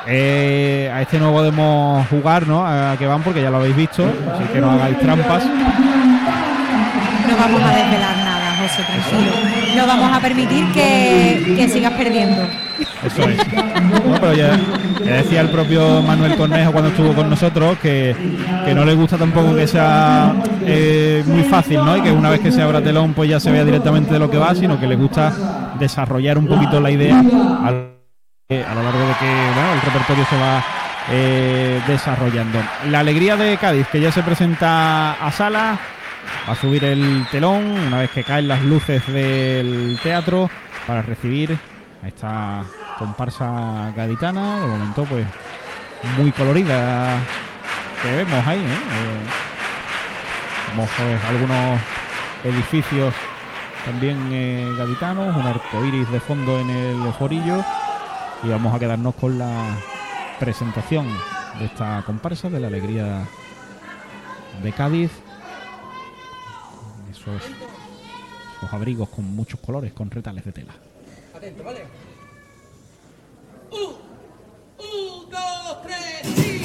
A 0.06 1.00
este 1.00 1.18
no 1.18 1.32
podemos 1.32 2.06
jugar, 2.08 2.46
¿no? 2.46 2.64
A 2.64 2.94
que 2.96 3.06
van 3.06 3.22
porque 3.24 3.42
ya 3.42 3.50
lo 3.50 3.56
habéis 3.56 3.74
visto, 3.74 4.04
así 4.04 4.44
que 4.52 4.60
no 4.60 4.70
hagáis 4.70 5.00
trampas. 5.00 5.44
No 7.28 7.36
vamos 7.36 7.60
a 7.60 7.74
desvelar 7.74 8.16
nada, 8.18 8.35
No 9.76 9.86
vamos 9.86 10.16
a 10.16 10.20
permitir 10.20 10.64
que, 10.72 11.54
que 11.56 11.68
sigas 11.68 11.92
perdiendo. 11.92 12.42
Eso 13.04 13.28
es. 13.28 13.38
No, 14.04 14.20
pero 14.20 14.34
ya, 14.34 14.58
decía 15.04 15.40
el 15.40 15.50
propio 15.50 16.02
Manuel 16.02 16.36
Cornejo 16.36 16.72
cuando 16.72 16.90
estuvo 16.90 17.14
con 17.14 17.30
nosotros 17.30 17.78
que, 17.78 18.14
que 18.64 18.74
no 18.74 18.84
le 18.84 18.94
gusta 18.94 19.16
tampoco 19.16 19.54
que 19.54 19.66
sea 19.66 20.34
eh, 20.62 21.22
muy 21.26 21.42
fácil, 21.44 21.84
¿no? 21.84 21.96
Y 21.96 22.02
que 22.02 22.10
una 22.10 22.30
vez 22.30 22.40
que 22.40 22.52
se 22.52 22.62
abra 22.62 22.82
telón 22.82 23.14
pues 23.14 23.30
ya 23.30 23.38
se 23.38 23.50
vea 23.50 23.64
directamente 23.64 24.12
de 24.14 24.18
lo 24.18 24.30
que 24.30 24.38
va, 24.38 24.54
sino 24.54 24.80
que 24.80 24.86
le 24.86 24.96
gusta 24.96 25.32
desarrollar 25.78 26.38
un 26.38 26.46
poquito 26.46 26.80
la 26.80 26.90
idea 26.90 27.18
a 27.18 28.74
lo 28.74 28.82
largo 28.82 29.00
de 29.00 29.14
que 29.18 29.26
bueno, 29.54 29.72
el 29.74 29.80
repertorio 29.80 30.24
se 30.28 30.36
va 30.36 30.64
eh, 31.10 31.80
desarrollando. 31.86 32.58
La 32.90 33.00
alegría 33.00 33.36
de 33.36 33.56
Cádiz, 33.56 33.86
que 33.88 34.00
ya 34.00 34.12
se 34.12 34.22
presenta 34.22 35.12
a 35.12 35.30
sala, 35.32 35.78
va 36.48 36.52
a 36.52 36.56
subir 36.56 36.84
el 36.84 37.26
telón 37.30 37.64
una 37.64 38.00
vez 38.00 38.10
que 38.10 38.24
caen 38.24 38.48
las 38.48 38.62
luces 38.62 39.06
del 39.06 39.98
teatro 40.02 40.50
para 40.86 41.02
recibir 41.02 41.58
a 42.02 42.08
esta 42.08 42.64
comparsa 42.98 43.92
gaditana, 43.96 44.60
de 44.60 44.66
momento 44.66 45.04
pues 45.04 45.26
muy 46.16 46.32
colorida 46.32 47.18
que 48.02 48.12
vemos 48.12 48.46
ahí, 48.46 48.58
¿eh? 48.58 48.62
Eh, 48.62 49.46
pues, 50.76 51.24
algunos 51.28 51.80
edificios 52.44 53.14
también 53.84 54.18
eh, 54.32 54.68
gaditanos, 54.76 55.34
un 55.36 55.46
arco 55.46 55.84
iris 55.84 56.10
de 56.10 56.20
fondo 56.20 56.58
en 56.58 56.70
el 56.70 57.12
forillo 57.14 57.64
y 58.42 58.48
vamos 58.48 58.74
a 58.74 58.78
quedarnos 58.78 59.14
con 59.14 59.38
la 59.38 59.48
presentación 60.38 61.06
de 61.58 61.66
esta 61.66 62.02
comparsa 62.04 62.50
de 62.50 62.60
la 62.60 62.66
alegría 62.66 63.24
de 64.62 64.72
Cádiz. 64.72 65.10
Esos, 67.26 67.42
esos 68.58 68.72
abrigos 68.72 69.08
con 69.08 69.24
muchos 69.24 69.58
colores, 69.58 69.92
con 69.92 70.10
retales 70.10 70.44
de 70.44 70.52
tela. 70.52 70.74
Atento, 71.34 71.64
¿vale? 71.64 71.84
Un, 73.72 73.96
un, 74.78 75.30
dos, 75.30 75.82
tres, 75.82 76.38
y... 76.38 76.55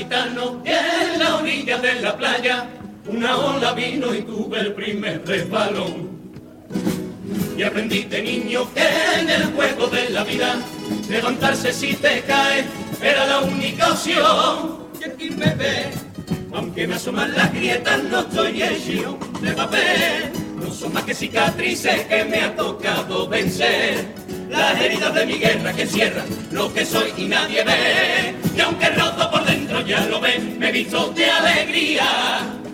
En 0.00 1.18
la 1.18 1.36
orilla 1.36 1.76
de 1.76 2.00
la 2.00 2.16
playa, 2.16 2.66
una 3.06 3.36
ola 3.36 3.74
vino 3.74 4.14
y 4.14 4.22
tuve 4.22 4.60
el 4.60 4.72
primer 4.72 5.26
resbalón. 5.26 6.08
Y 7.54 7.62
aprendí 7.62 8.04
de 8.04 8.22
niño 8.22 8.72
que 8.72 8.88
en 9.20 9.28
el 9.28 9.44
juego 9.52 9.88
de 9.88 10.08
la 10.08 10.24
vida, 10.24 10.56
levantarse 11.10 11.74
si 11.74 11.92
te 11.94 12.22
caes 12.22 12.64
era 13.02 13.26
la 13.26 13.40
única 13.40 13.92
opción. 13.92 14.88
Y 14.98 15.04
aquí 15.04 15.30
me 15.30 15.54
ve, 15.54 15.90
aunque 16.54 16.86
me 16.86 16.94
asoman 16.94 17.34
las 17.34 17.52
grietas, 17.52 18.02
no 18.04 18.20
estoy 18.20 18.62
hecho 18.62 19.18
de 19.42 19.52
papel. 19.52 20.32
No 20.56 20.72
son 20.72 20.94
más 20.94 21.04
que 21.04 21.14
cicatrices 21.14 22.06
que 22.06 22.24
me 22.24 22.40
ha 22.40 22.56
tocado 22.56 23.28
vencer. 23.28 24.19
Las 24.50 24.80
heridas 24.80 25.14
de 25.14 25.26
mi 25.26 25.34
guerra 25.34 25.72
que 25.72 25.82
encierran 25.82 26.26
lo 26.50 26.72
que 26.74 26.84
soy 26.84 27.12
y 27.16 27.26
nadie 27.26 27.62
ve. 27.62 28.34
Y 28.56 28.60
aunque 28.60 28.90
roto 28.90 29.30
por 29.30 29.44
dentro 29.44 29.80
ya 29.86 30.04
lo 30.06 30.20
ven, 30.20 30.58
me 30.58 30.72
visto 30.72 31.08
de 31.10 31.30
alegría. 31.30 32.02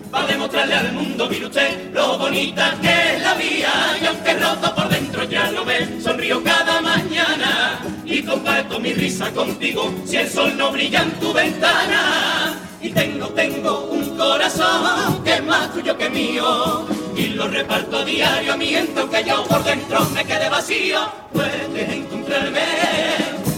Para 0.09 0.25
demostrarle 0.27 0.73
al 0.73 0.93
mundo, 0.93 1.27
mire 1.29 1.45
usted, 1.45 1.93
lo 1.93 2.17
bonita 2.17 2.75
que 2.81 3.15
es 3.15 3.21
la 3.21 3.33
vida. 3.35 3.97
Y 4.01 4.05
aunque 4.07 4.33
roto 4.33 4.73
por 4.73 4.89
dentro 4.89 5.23
ya 5.25 5.51
lo 5.51 5.63
ven, 5.63 6.01
sonrío 6.01 6.43
cada 6.43 6.81
mañana. 6.81 7.79
Y 8.03 8.23
comparto 8.23 8.79
mi 8.79 8.93
risa 8.93 9.31
contigo 9.31 9.93
si 10.05 10.17
el 10.17 10.29
sol 10.29 10.57
no 10.57 10.71
brilla 10.71 11.03
en 11.03 11.11
tu 11.19 11.31
ventana. 11.31 12.66
Y 12.81 12.89
tengo, 12.91 13.27
tengo 13.29 13.85
un 13.85 14.17
corazón 14.17 15.23
que 15.23 15.33
es 15.35 15.43
más 15.43 15.73
tuyo 15.73 15.97
que 15.97 16.09
mío. 16.09 16.85
y 17.15 17.29
lo 17.29 17.47
reparto 17.47 17.97
a 17.97 18.05
diario. 18.05 18.53
A 18.53 18.57
mí 18.57 18.67
que 18.67 19.23
yo 19.23 19.43
por 19.45 19.63
dentro 19.63 20.05
me 20.13 20.23
quede 20.23 20.49
vacío, 20.49 20.99
puedes 21.33 21.89
encontrarme 21.89 22.61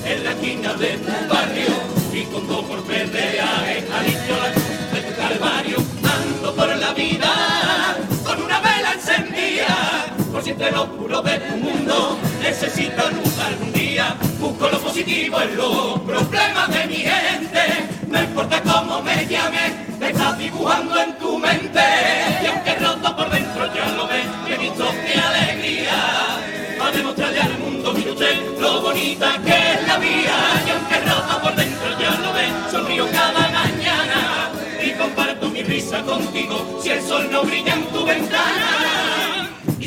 en 0.05 0.23
la 0.23 0.31
esquina 0.31 0.73
de 0.75 0.97
tu 0.97 1.33
barrio 1.33 1.73
y 2.13 2.23
con 2.31 2.47
dos 2.47 2.65
golpes 2.67 3.11
de 3.11 3.19
dicho 4.03 4.35
de 4.93 5.01
tu 5.01 5.15
calvario. 5.17 5.77
Ando 6.03 6.55
por 6.55 6.75
la 6.77 6.93
vida 6.93 7.97
con 8.23 8.41
una 8.41 8.59
vela 8.61 8.93
encendida, 8.93 10.15
por 10.31 10.43
si 10.43 10.51
entre 10.51 10.71
lo 10.71 10.83
oscuro 10.83 11.21
de 11.21 11.39
tu 11.39 11.57
mundo 11.57 12.17
necesito 12.41 13.09
luz. 13.09 13.28
Busco 14.40 14.70
lo 14.70 14.80
positivo 14.80 15.41
en 15.41 15.57
los 15.57 15.99
problemas 15.99 16.70
de 16.70 16.88
mi 16.88 16.95
gente, 16.95 17.90
no 18.07 18.22
importa 18.22 18.61
cómo 18.61 19.02
me 19.02 19.26
llames, 19.28 19.99
te 19.99 20.11
estás 20.11 20.38
dibujando 20.38 20.98
en 20.98 21.18
tu 21.18 21.38
mente. 21.38 21.82
Y 22.41 22.45
aunque 22.45 22.76
roto 22.76 23.16
por 23.18 23.30
dentro 23.30 23.74
ya 23.74 23.86
lo 23.98 24.07
ves, 24.07 24.26
he 24.48 24.57
visto 24.57 24.86
mi 24.94 25.22
alegría. 25.22 26.38
A 26.82 26.91
demostrarle 26.91 27.41
al 27.41 27.60
mundo, 27.60 27.94
mi 27.94 28.10
usted, 28.10 28.60
lo 28.60 28.82
bonita 28.82 29.38
que 29.44 29.74
es 29.74 29.88
la 29.88 29.98
vida. 29.98 30.38
Y 30.66 30.70
aunque 30.70 30.99
roto 31.02 31.41
por 31.41 31.56
dentro 31.56 31.99
ya 31.99 32.11
lo 32.11 32.34
ves, 32.34 32.72
sonrío 32.72 33.11
cada 33.11 33.49
mañana. 33.49 34.52
Y 34.82 34.91
comparto 34.91 35.49
mi 35.49 35.64
risa 35.64 36.02
contigo, 36.03 36.80
si 36.82 36.91
el 36.91 37.02
sol 37.02 37.28
no 37.30 37.44
brilla 37.44 37.74
en 37.74 37.86
tu 37.88 38.06
ventana. 38.06 39.09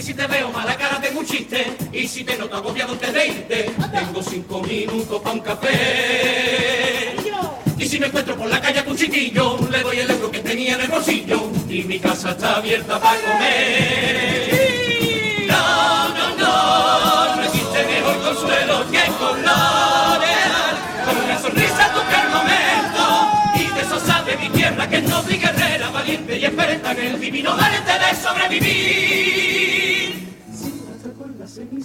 Y 0.03 0.05
si 0.05 0.15
te 0.15 0.27
veo 0.27 0.51
mala 0.51 0.77
cara 0.77 1.01
tengo 1.01 1.21
un 1.21 1.27
chiste, 1.27 1.77
y 1.93 2.09
si 2.09 2.25
te 2.25 2.37
noto 2.37 2.57
agobiado 2.57 2.97
te 2.97 3.13
de 3.13 3.25
irte, 3.25 3.71
tengo 3.93 4.21
cinco 4.21 4.61
minutos 4.61 5.21
para 5.23 5.35
un 5.37 5.41
café. 5.41 7.15
Y 7.79 7.87
si 7.87 8.01
me 8.01 8.07
encuentro 8.07 8.37
por 8.37 8.49
la 8.49 8.61
calle 8.61 8.83
con 8.83 8.95
un 8.95 8.99
chiquillo, 8.99 9.61
le 9.71 9.81
doy 9.81 10.01
el 10.01 10.11
euro 10.11 10.29
que 10.29 10.41
tenía 10.41 10.75
en 10.75 10.81
el 10.81 10.89
bolsillo 10.89 11.53
y 11.69 11.85
mi 11.85 12.01
casa 12.01 12.33
está 12.33 12.57
abierta 12.57 12.99
para 12.99 13.21
comer. 13.21 14.49
No, 15.47 16.09
no, 16.09 16.37
no, 16.37 17.37
no 17.37 17.43
existe 17.45 17.85
mejor 17.85 18.23
consuelo 18.23 18.85
que 18.91 19.05
colorear 19.21 20.75
con 21.07 21.17
una 21.17 21.39
sonrisa 21.39 21.93
tocar 21.95 22.29
momento 22.29 23.31
y 23.55 23.73
de 23.73 23.81
eso 23.83 24.01
de 24.25 24.37
mi 24.37 24.49
tierra 24.49 24.89
que 24.89 24.97
es 24.97 25.05
noble 25.05 25.37
y 25.37 25.39
guerrera, 25.39 25.91
valiente 25.91 26.39
y 26.39 26.45
experta 26.45 26.91
en 26.91 26.99
el 26.99 27.21
divino 27.21 27.53
arte 27.53 27.93
de 27.93 28.21
sobrevivir. 28.21 29.52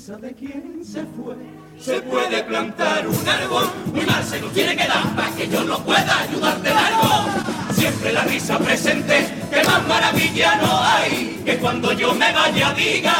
De 0.08 0.34
quien 0.34 0.86
se 0.86 1.04
fue 1.04 1.36
se 1.78 2.00
puede 2.04 2.42
plantar 2.46 3.06
un 3.06 3.28
árbol, 3.28 3.66
muy 3.94 4.06
mal 4.06 4.24
se 4.24 4.40
nos 4.40 4.54
tiene 4.54 4.74
que 4.74 4.88
dar 4.88 5.04
para 5.14 5.30
que 5.32 5.50
yo 5.50 5.62
no 5.66 5.84
pueda 5.84 6.22
ayudarte 6.22 6.70
en 6.70 6.78
algo. 6.78 7.26
Siempre 7.74 8.14
la 8.14 8.24
risa 8.24 8.58
presente, 8.58 9.28
que 9.52 9.64
más 9.64 9.86
maravilla 9.86 10.56
no 10.62 10.82
hay, 10.82 11.42
que 11.44 11.58
cuando 11.58 11.92
yo 11.92 12.14
me 12.14 12.32
vaya 12.32 12.72
digas, 12.72 13.14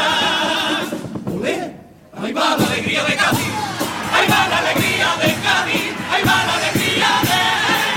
ahí 2.22 2.32
va 2.32 2.56
la 2.56 2.66
alegría 2.66 3.04
de 3.04 3.16
Cádiz, 3.16 3.52
ahí 4.14 4.28
va 4.30 4.48
la 4.48 4.58
alegría 4.58 5.08
de 5.20 5.34
Cádiz, 5.42 5.92
ahí 6.10 6.22
va 6.22 6.44
la 6.46 6.54
alegría 6.54 7.08
de 7.22 7.87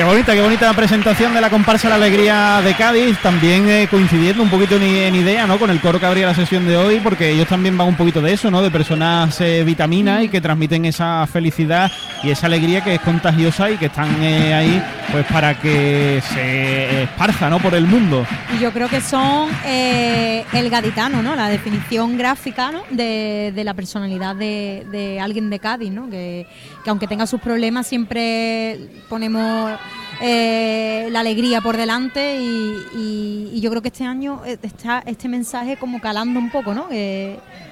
Qué 0.00 0.06
bonita, 0.06 0.32
qué 0.32 0.40
bonita 0.40 0.72
presentación 0.72 1.34
de 1.34 1.42
la 1.42 1.50
comparsa 1.50 1.90
La 1.90 1.96
Alegría 1.96 2.62
de 2.62 2.74
Cádiz, 2.74 3.18
también 3.18 3.68
eh, 3.68 3.86
coincidiendo 3.90 4.42
un 4.42 4.48
poquito 4.48 4.76
en, 4.76 5.14
idea, 5.14 5.46
¿no? 5.46 5.58
Con 5.58 5.68
el 5.68 5.78
coro 5.78 6.00
que 6.00 6.06
abría 6.06 6.26
la 6.26 6.34
sesión 6.34 6.66
de 6.66 6.74
hoy, 6.74 7.00
porque 7.00 7.28
ellos 7.28 7.46
también 7.46 7.76
van 7.76 7.88
un 7.88 7.96
poquito 7.96 8.22
de 8.22 8.32
eso, 8.32 8.50
¿no? 8.50 8.62
De 8.62 8.70
personas 8.70 9.38
eh, 9.42 9.62
vitaminas 9.62 10.24
y 10.24 10.30
que 10.30 10.40
transmiten 10.40 10.86
esa 10.86 11.26
felicidad 11.26 11.92
y 12.22 12.30
esa 12.30 12.46
alegría 12.46 12.82
que 12.82 12.94
es 12.94 13.00
contagiosa 13.02 13.70
y 13.70 13.76
que 13.76 13.86
están 13.86 14.22
eh, 14.22 14.54
ahí, 14.54 14.82
pues 15.12 15.26
para 15.26 15.60
que 15.60 16.22
se 16.32 17.02
esparza, 17.02 17.50
¿no? 17.50 17.58
Por 17.58 17.74
el 17.74 17.86
mundo. 17.86 18.26
Y 18.56 18.58
yo 18.58 18.72
creo 18.72 18.88
que 18.88 19.02
son 19.02 19.50
el 19.66 20.70
gaditano, 20.70 21.20
¿no? 21.22 21.36
La 21.36 21.50
definición 21.50 22.16
gráfica, 22.16 22.72
¿no? 22.72 22.84
De, 22.88 23.52
la 23.62 23.74
personalidad 23.74 24.34
de, 24.34 25.18
alguien 25.22 25.50
de 25.50 25.58
Cádiz, 25.58 25.92
¿no? 25.92 26.08
Que 26.08 26.46
aunque 26.86 27.06
tenga 27.06 27.26
sus 27.26 27.42
problemas 27.42 27.86
siempre 27.86 28.78
ponemos 29.10 29.72
eh, 30.20 31.08
la 31.10 31.20
alegría 31.20 31.60
por 31.60 31.76
delante 31.76 32.38
y, 32.40 33.60
yo 33.60 33.68
creo 33.68 33.82
que 33.82 33.88
este 33.88 34.04
año 34.04 34.40
eh, 34.46 34.56
está 34.62 35.02
este 35.04 35.28
mensaje 35.28 35.76
como 35.76 36.00
calando 36.00 36.40
un 36.40 36.50
poco, 36.50 36.72
¿no? 36.72 36.88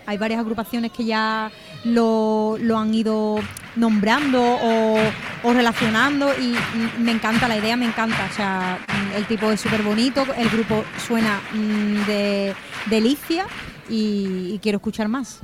hay 0.09 0.16
varias 0.16 0.41
agrupaciones 0.41 0.91
que 0.91 1.05
ya 1.05 1.51
lo, 1.85 2.59
han 2.77 2.95
ido 2.95 3.41
nombrando 3.77 4.41
o, 4.43 5.53
relacionando 5.53 6.31
y 6.33 6.55
me 7.01 7.12
encanta 7.12 7.47
la 7.47 7.59
idea, 7.59 7.77
me 7.77 7.87
encanta. 7.87 8.27
O 8.31 8.35
sea, 8.35 8.79
el 9.15 9.27
tipo 9.27 9.53
es 9.53 9.61
súper 9.61 9.83
bonito, 9.83 10.25
el 10.37 10.49
grupo 10.49 10.83
suena 11.07 11.41
mm, 11.53 12.07
de 12.07 12.55
delicia 12.87 13.47
y, 13.91 14.59
quiero 14.62 14.77
escuchar 14.77 15.09
más. 15.09 15.41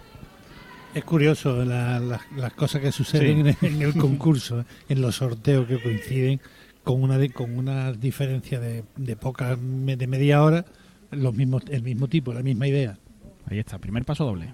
Es 0.95 1.05
curioso 1.05 1.65
las 1.65 2.53
cosas 2.55 2.81
que 2.81 2.91
suceden 2.91 3.57
en, 3.61 3.83
el 3.83 3.95
concurso, 3.95 4.61
¿eh? 4.61 4.65
en 4.89 5.03
los 5.03 5.17
sorteos 5.17 5.67
que 5.67 5.83
coinciden 5.83 6.41
con 6.85 7.03
una 7.03 7.19
con 7.31 7.59
una 7.59 7.93
diferencia 7.93 8.61
de, 8.61 8.85
de 8.97 9.17
poca 9.17 9.57
de 9.57 10.07
media 10.07 10.43
hora, 10.43 10.65
los 11.11 11.35
mismos 11.35 11.65
el 11.71 11.83
mismo 11.83 12.09
tipo, 12.09 12.33
la 12.33 12.43
misma 12.43 12.69
idea. 12.69 12.99
Ahí 13.47 13.59
está, 13.59 13.79
primer 13.79 14.05
paso 14.05 14.25
doble. 14.25 14.53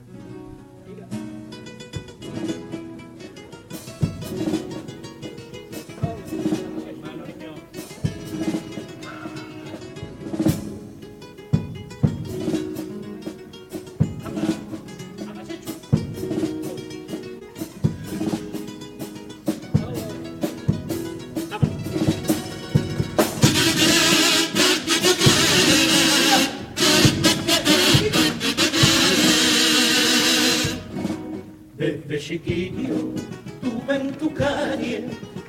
Chiquillo 32.30 33.12
tuve 33.60 33.96
en 33.96 34.12
tu 34.12 34.32
calle 34.32 35.04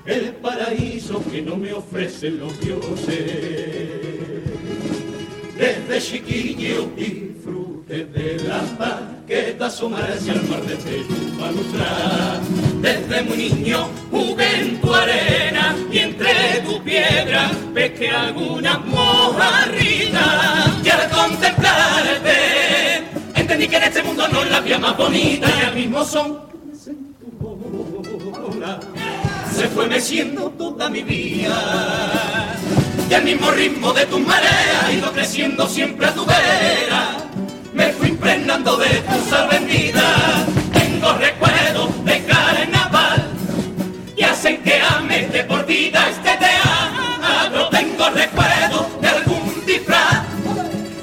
el 0.07 0.33
paraíso 0.41 1.23
que 1.31 1.39
no 1.39 1.55
me 1.55 1.71
ofrecen 1.73 2.39
los 2.39 2.59
dioses. 2.59 3.19
Desde 5.55 6.01
chiquillo 6.01 6.89
disfrute 6.97 8.05
de 8.05 8.43
la 8.47 8.61
paz 8.79 8.99
que 9.27 9.53
da 9.53 9.67
asomarse 9.67 10.31
al 10.31 10.41
mar 10.49 10.63
desde 10.63 11.03
tu 11.03 11.37
palustrar. 11.37 12.39
Desde 12.81 13.21
muy 13.29 13.37
niño 13.37 13.87
jugué 14.09 14.61
en 14.61 14.81
tu 14.81 14.91
arena 14.91 15.75
y 15.91 15.99
entre 15.99 16.33
tu 16.65 16.81
piedra 16.83 17.51
pesqué 17.75 18.09
alguna 18.09 18.79
mojarrita. 18.79 20.25
Y 20.83 20.89
al 20.89 21.09
contemplarte 21.11 22.37
entendí 23.35 23.67
que 23.67 23.77
en 23.77 23.83
este 23.83 24.01
mundo 24.01 24.27
no 24.29 24.43
la 24.45 24.57
había 24.57 24.79
más 24.79 24.97
bonita 24.97 25.47
y 25.47 25.61
al 25.63 25.75
mismo 25.75 26.03
son 26.03 26.50
se 29.61 29.67
fue 29.67 29.85
meciendo 29.87 30.49
toda 30.57 30.89
mi 30.89 31.03
vida. 31.03 31.55
Y 33.07 33.13
al 33.13 33.23
mismo 33.23 33.51
ritmo 33.51 33.93
de 33.93 34.07
tu 34.07 34.17
marea, 34.17 34.91
ido 34.91 35.11
creciendo 35.11 35.67
siempre 35.67 36.07
a 36.07 36.13
tu 36.15 36.25
vera. 36.25 37.17
Me 37.71 37.93
fui 37.93 38.09
impregnando 38.09 38.75
de 38.77 38.89
tu 38.89 39.29
sal. 39.29 39.49
Tengo 40.73 41.13
recuerdos 41.13 42.05
de 42.05 42.23
carnaval 42.23 43.23
y 44.17 44.23
hacen 44.23 44.63
que 44.63 44.81
ame 44.81 45.27
de 45.27 45.43
por 45.43 45.63
vida 45.67 46.09
este 46.09 46.31
teatro. 46.37 47.69
Tengo 47.69 48.09
recuerdos 48.09 48.85
de 48.99 49.07
algún 49.09 49.65
disfraz 49.67 50.23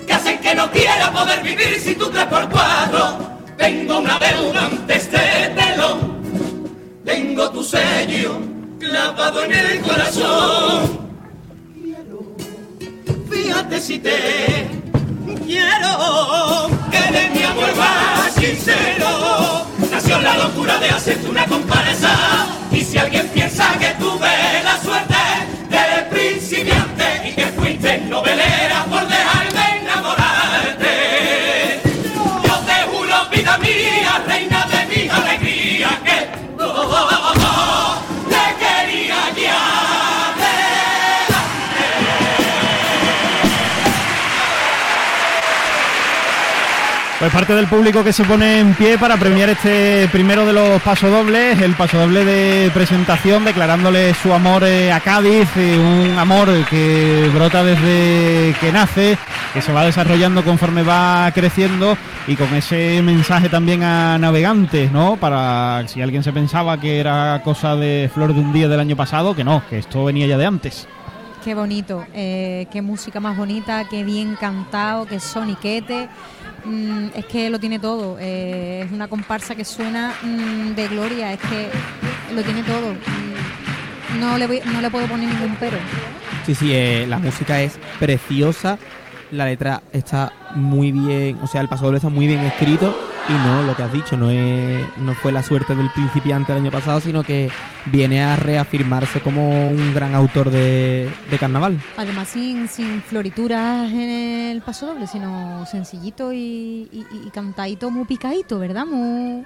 que 0.05 0.13
hacen 0.13 0.39
que 0.39 0.55
no 0.57 0.69
quiera 0.73 1.13
poder 1.13 1.43
vivir 1.45 1.79
sin 1.81 1.97
tu 1.97 2.11
tres 2.11 2.27
por 2.27 2.49
cuatro. 2.49 3.39
Tengo 3.57 3.99
una 3.99 4.19
deuda 4.19 4.67
ante 4.67 4.97
este 4.97 5.19
telón 5.55 6.19
tengo 7.09 7.51
tu 7.51 7.65
sello 7.65 8.48
clavado 8.89 9.45
en 9.45 9.53
el 9.53 9.81
corazón. 9.81 11.09
Quiero, 11.75 12.21
fíjate 13.31 13.81
si 13.81 13.99
te 13.99 14.69
quiero, 15.47 16.71
que 16.91 17.13
de 17.13 17.31
mi 17.31 17.43
amor 17.43 17.75
más 17.77 18.33
sincero 18.35 19.67
nació 19.91 20.21
la 20.21 20.37
locura 20.39 20.79
de 20.79 20.91
hacerte 20.91 21.29
una 21.29 21.47
comparsa. 21.47 22.47
Y 22.71 22.81
si 22.83 22.99
alguien 22.99 23.29
piensa 23.29 23.77
que 23.79 23.89
tuve 23.99 24.29
la 24.29 24.58
Pues 47.19 47.33
parte 47.33 47.53
del 47.53 47.67
público 47.67 48.05
que 48.05 48.13
se 48.13 48.23
pone 48.23 48.61
en 48.61 48.75
pie 48.75 48.97
para 48.97 49.17
premiar 49.17 49.49
este 49.49 50.09
primero 50.13 50.47
de 50.47 50.53
los 50.53 50.81
pasodobles, 50.83 51.61
el 51.61 51.75
pasodoble 51.75 52.25
de 52.25 52.71
presentación, 52.71 53.45
declarándole 53.45 54.15
su 54.15 54.33
amor 54.33 54.63
eh, 54.63 54.93
a 54.93 55.01
Cádiz, 55.01 55.49
eh, 55.57 55.77
un 55.77 56.17
amor 56.17 56.49
que 56.71 57.29
brota 57.35 57.65
desde 57.65 58.55
que 58.61 58.71
nace, 58.71 59.19
que 59.53 59.61
se 59.61 59.73
va 59.73 59.85
desarrollando 59.85 60.45
conforme 60.45 60.85
va 60.85 61.29
creciendo 61.35 61.99
y 62.29 62.37
con 62.37 62.55
ese 62.55 63.03
mensaje 63.03 63.49
también 63.49 63.83
a 63.83 64.17
navegantes, 64.17 64.93
¿no? 64.93 65.17
Para 65.17 65.89
si 65.89 66.01
alguien 66.01 66.23
se 66.23 66.33
pensaba 66.33 66.79
que 66.79 67.01
era 67.01 67.41
cosa 67.43 67.75
de 67.75 68.09
flor 68.15 68.33
de 68.33 68.43
un 68.43 68.53
día 68.53 68.69
del 68.69 68.79
año 68.79 68.95
pasado, 68.95 69.35
que 69.35 69.43
no, 69.43 69.65
que 69.69 69.79
esto 69.79 70.05
venía 70.05 70.29
ya 70.29 70.39
de 70.39 70.47
antes. 70.47 70.87
Qué 71.43 71.55
bonito, 71.55 72.05
eh, 72.15 72.67
qué 72.71 72.83
música 72.83 73.21
más 73.21 73.37
bonita, 73.37 73.89
qué 73.89 74.05
bien 74.05 74.37
cantado, 74.37 75.07
qué 75.07 75.19
soniquete. 75.19 76.09
Mm, 76.65 77.09
es 77.15 77.25
que 77.27 77.51
lo 77.51 77.59
tiene 77.59 77.79
todo. 77.79 78.17
eh, 78.21 78.83
es 78.87 78.93
una 78.93 79.09
comparsa 79.09 79.55
que 79.55 79.65
suena 79.65 80.15
mm, 80.23 80.75
de 80.75 80.89
gloria, 80.89 81.33
es 81.33 81.41
que 81.41 81.69
lo 82.35 82.43
tiene 82.43 82.63
todo. 82.63 82.95
No 84.19 84.39
le, 84.39 84.47
voy- 84.47 84.63
no 84.73 84.81
le 84.81 84.91
puedo 84.91 85.07
poner 85.07 85.29
ningún 85.29 85.57
pero. 85.61 85.77
Sí, 86.47 86.55
sí, 86.55 86.73
eh, 86.73 87.07
la 87.09 87.19
música 87.19 87.61
es 87.61 87.79
preciosa, 87.99 88.79
la 89.31 89.45
letra 89.47 89.83
está 89.93 90.33
muy 90.55 90.93
bien, 90.93 91.39
o 91.43 91.47
sea, 91.47 91.61
el 91.61 91.69
pasodoble 91.69 91.99
está 91.99 92.09
muy 92.09 92.27
bien 92.27 92.41
escrito 92.41 92.97
y 93.29 93.33
no, 93.33 93.63
lo 93.63 93.77
que 93.77 93.83
has 93.83 93.93
dicho, 93.93 94.17
no, 94.17 94.31
es, 94.31 94.87
no 94.99 95.15
fue 95.15 95.33
la 95.33 95.43
suerte 95.43 95.75
del 95.75 95.91
principiante 95.91 96.53
el 96.53 96.59
año 96.59 96.71
pasado, 96.71 97.01
sino 97.01 97.23
que 97.23 97.51
viene 97.87 98.23
a 98.23 98.37
reafirmarse 98.37 99.21
como 99.21 99.69
un 99.69 99.93
gran 99.95 100.15
autor 100.15 100.51
de, 100.51 101.11
de 101.31 101.39
carnaval. 101.39 101.79
Además, 101.99 102.29
sin, 102.29 102.69
sin 102.69 103.03
florituras 103.03 103.91
en 103.93 104.09
el 104.09 104.63
paso 104.63 104.87
doble, 104.87 105.07
sino 105.07 105.67
sencillito 105.67 106.33
y, 106.33 106.89
y, 106.91 107.07
y 107.27 107.31
cantadito 107.31 107.91
muy 107.91 108.07
picadito, 108.07 108.59
¿verdad? 108.59 108.87
Muy... 108.87 109.45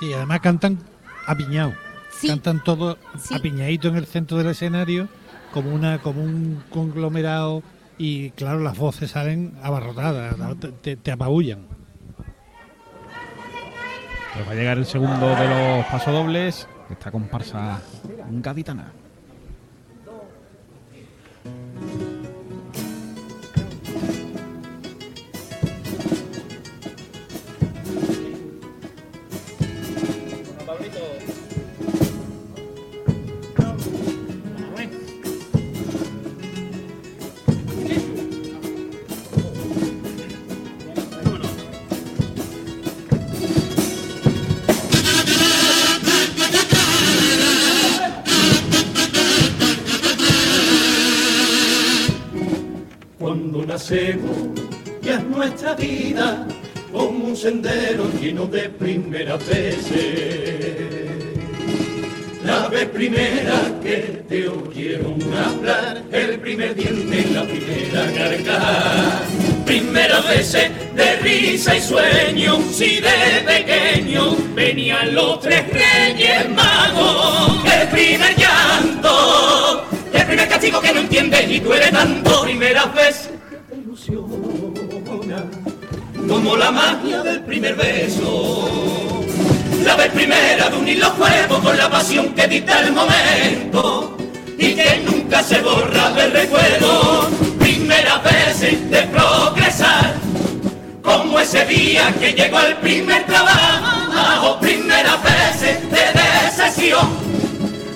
Sí, 0.00 0.12
además 0.14 0.40
cantan 0.40 0.78
apiñados. 1.26 1.74
Sí. 2.10 2.28
Cantan 2.28 2.62
todos 2.64 2.96
Sí. 3.20 3.34
apiñaditos 3.34 3.90
en 3.92 3.98
el 3.98 4.06
centro 4.06 4.38
del 4.38 4.46
escenario, 4.48 5.08
como 5.52 5.74
una 5.74 5.98
como 5.98 6.22
un 6.22 6.62
conglomerado 6.70 7.62
y 7.98 8.30
claro, 8.30 8.60
las 8.60 8.76
voces 8.76 9.10
salen 9.12 9.54
abarrotadas, 9.62 10.34
te, 10.82 10.96
te- 10.96 11.12
apabullan. 11.12 11.60
Pues 14.34 14.48
va 14.48 14.52
a 14.52 14.54
llegar 14.54 14.78
el 14.78 14.86
segundo 14.86 15.28
de 15.28 15.48
los 15.76 15.86
pasodobles, 15.86 16.66
esta 16.90 17.10
comparsa 17.12 17.80
gaditana. 18.30 18.90
Nacemos 53.74 54.36
es 55.02 55.24
nuestra 55.24 55.74
vida 55.74 56.46
como 56.92 57.26
un 57.26 57.36
sendero 57.36 58.08
lleno 58.20 58.46
de 58.46 58.68
primeras 58.68 59.44
veces. 59.48 61.10
La 62.44 62.68
vez 62.68 62.86
primera 62.90 63.58
que 63.82 64.22
te 64.28 64.48
oyeron 64.48 65.18
hablar, 65.34 66.00
el 66.12 66.38
primer 66.38 66.76
diente, 66.76 67.26
la 67.32 67.42
primera 67.42 68.02
garganta. 68.12 69.22
Primeras 69.66 70.28
veces 70.28 70.70
de 70.94 71.16
risa 71.16 71.74
y 71.76 71.80
sueño, 71.80 72.60
si 72.70 73.00
de 73.00 73.42
pequeño 73.44 74.36
venían 74.54 75.16
los 75.16 75.40
tres 75.40 75.64
reyes 75.72 76.48
magos. 76.50 77.64
El 77.74 77.88
primer 77.88 78.36
llanto, 78.36 79.84
el 80.12 80.26
primer 80.26 80.48
castigo 80.48 80.80
que 80.80 80.92
no 80.92 81.00
entiendes 81.00 81.50
y 81.50 81.58
duele 81.58 81.90
tanto. 81.90 82.34
Que 82.44 83.00
te 83.00 83.33
como 86.28 86.56
la 86.56 86.70
magia 86.70 87.22
del 87.22 87.40
primer 87.40 87.74
beso. 87.74 88.68
La 89.82 89.96
vez 89.96 90.10
primera 90.12 90.68
de 90.68 90.76
unir 90.76 90.98
los 90.98 91.10
cuerpos 91.12 91.60
con 91.60 91.76
la 91.76 91.88
pasión 91.90 92.34
que 92.34 92.46
dicta 92.46 92.80
el 92.80 92.92
momento 92.92 94.16
y 94.58 94.74
que 94.74 95.02
nunca 95.06 95.42
se 95.42 95.60
borra 95.60 96.10
del 96.10 96.32
recuerdo. 96.32 97.30
Primera 97.58 98.18
vez 98.18 98.60
de 98.90 99.02
progresar, 99.04 100.14
como 101.02 101.40
ese 101.40 101.64
día 101.64 102.12
que 102.18 102.32
llegó 102.32 102.60
el 102.60 102.76
primer 102.76 103.24
trabajo. 103.26 104.58
Primera 104.60 105.16
vez 105.16 105.60
de 105.60 106.04
decisión 106.20 107.08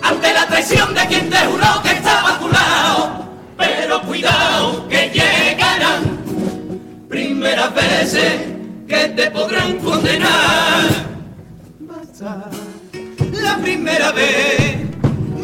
ante 0.02 0.32
la 0.32 0.46
traición 0.46 0.94
de 0.94 1.06
quien 1.06 1.28
te 1.28 1.36
juró 1.36 1.82
que 1.82 1.90
estaba 1.90 2.34
a 2.34 2.38
tu 2.38 2.48
lado. 2.48 3.24
Pero 3.56 4.00
cuidado 4.02 4.88
que 4.88 5.10
llegarán 5.78 6.02
primeras 7.08 7.74
veces 7.74 8.40
que 8.86 9.08
te 9.08 9.30
podrán 9.30 9.78
condenar. 9.78 10.86
Basta, 11.80 12.50
la 13.32 13.56
primera 13.58 14.12
vez, 14.12 14.76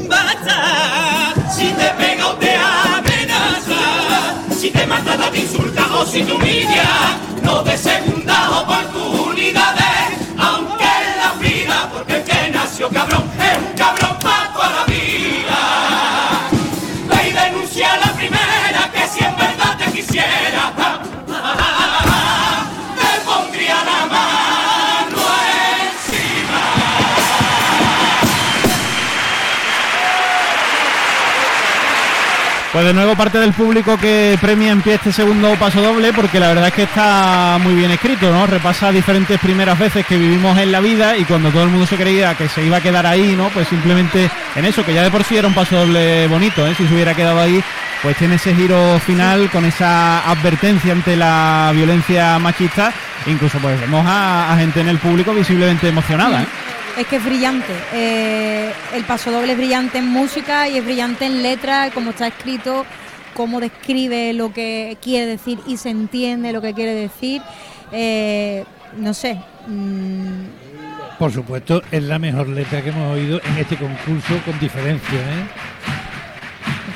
basta, 0.08 1.34
si 1.54 1.68
te 1.68 1.88
pega 1.98 2.26
o 2.28 2.34
te 2.34 2.54
amenaza, 2.56 4.54
si 4.58 4.70
te 4.70 4.86
maltrata, 4.86 5.30
te 5.30 5.38
insulta 5.40 5.86
o 5.94 6.06
si 6.06 6.22
te 6.22 6.32
humilla, 6.32 7.18
no 7.42 7.62
de 7.62 7.76
segundas 7.76 8.48
oportunidades, 8.48 10.18
aunque 10.38 10.84
en 10.84 11.18
la 11.22 11.32
vida, 11.40 11.90
porque 11.92 12.16
el 12.16 12.24
que 12.24 12.50
nació 12.50 12.88
cabrón 12.88 13.24
es 13.38 13.58
un 13.58 13.76
cabrón 13.76 14.16
para 14.20 14.52
toda 14.52 14.70
la 14.70 14.84
vida. 14.84 15.58
Ve 17.08 17.28
y 17.28 17.32
denuncia 17.32 17.94
a 17.94 18.03
Pues 32.74 32.86
de 32.86 32.92
nuevo 32.92 33.14
parte 33.14 33.38
del 33.38 33.52
público 33.52 33.96
que 33.96 34.36
premia 34.40 34.72
en 34.72 34.82
pie 34.82 34.94
este 34.94 35.12
segundo 35.12 35.54
paso 35.60 35.80
doble, 35.80 36.12
porque 36.12 36.40
la 36.40 36.48
verdad 36.48 36.66
es 36.66 36.74
que 36.74 36.82
está 36.82 37.56
muy 37.62 37.72
bien 37.76 37.92
escrito, 37.92 38.32
¿no? 38.32 38.48
Repasa 38.48 38.90
diferentes 38.90 39.38
primeras 39.38 39.78
veces 39.78 40.04
que 40.04 40.18
vivimos 40.18 40.58
en 40.58 40.72
la 40.72 40.80
vida 40.80 41.16
y 41.16 41.24
cuando 41.24 41.50
todo 41.50 41.62
el 41.62 41.68
mundo 41.68 41.86
se 41.86 41.94
creía 41.94 42.34
que 42.34 42.48
se 42.48 42.64
iba 42.66 42.78
a 42.78 42.80
quedar 42.80 43.06
ahí, 43.06 43.36
¿no? 43.36 43.48
Pues 43.50 43.68
simplemente 43.68 44.28
en 44.56 44.64
eso, 44.64 44.84
que 44.84 44.92
ya 44.92 45.04
de 45.04 45.12
por 45.12 45.22
sí 45.22 45.36
era 45.36 45.46
un 45.46 45.54
paso 45.54 45.76
doble 45.76 46.26
bonito, 46.26 46.66
¿eh? 46.66 46.74
Si 46.76 46.84
se 46.88 46.92
hubiera 46.92 47.14
quedado 47.14 47.40
ahí, 47.40 47.62
pues 48.02 48.16
tiene 48.16 48.34
ese 48.34 48.52
giro 48.56 48.98
final 49.06 49.48
con 49.50 49.64
esa 49.64 50.28
advertencia 50.28 50.94
ante 50.94 51.14
la 51.14 51.70
violencia 51.72 52.40
machista. 52.40 52.92
Incluso 53.26 53.60
pues 53.60 53.80
vemos 53.80 54.04
a, 54.04 54.52
a 54.52 54.56
gente 54.56 54.80
en 54.80 54.88
el 54.88 54.98
público 54.98 55.32
visiblemente 55.32 55.86
emocionada, 55.86 56.42
¿eh? 56.42 56.46
Es 56.98 57.06
que 57.08 57.16
es 57.16 57.24
brillante. 57.24 57.72
eh, 57.92 58.72
el 58.94 59.04
paso 59.04 59.30
doble 59.32 59.52
es 59.52 59.58
brillante 59.58 59.98
en 59.98 60.06
música 60.06 60.68
y 60.68 60.78
es 60.78 60.84
brillante 60.84 61.26
en 61.26 61.42
letra, 61.42 61.90
cómo 61.92 62.10
está 62.10 62.28
escrito, 62.28 62.86
cómo 63.34 63.58
describe 63.60 64.32
lo 64.32 64.52
que 64.52 64.96
quiere 65.02 65.26
decir 65.26 65.58
y 65.66 65.76
se 65.76 65.90
entiende 65.90 66.52
lo 66.52 66.62
que 66.62 66.72
quiere 66.72 66.94
decir. 66.94 67.42
Eh, 67.90 68.64
no 68.96 69.12
sé. 69.12 69.40
mm, 69.66 70.44
Por 71.18 71.32
supuesto, 71.32 71.82
es 71.90 72.02
la 72.04 72.18
mejor 72.20 72.48
letra 72.48 72.80
que 72.80 72.90
hemos 72.90 73.12
oído 73.12 73.40
en 73.44 73.56
este 73.58 73.76
concurso 73.76 74.38
con 74.44 74.56
diferencia, 74.60 75.18
¿eh? 75.18 75.46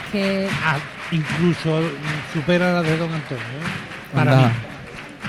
es 0.04 0.12
que 0.12 0.48
Ah, 0.64 0.76
incluso 1.10 1.80
supera 2.32 2.72
la 2.74 2.82
de 2.82 2.96
Don 2.96 3.12
Antonio. 3.12 3.42
¿eh? 3.44 4.14
Para 4.14 4.32
Anda. 4.32 4.46
mí. 4.48 4.54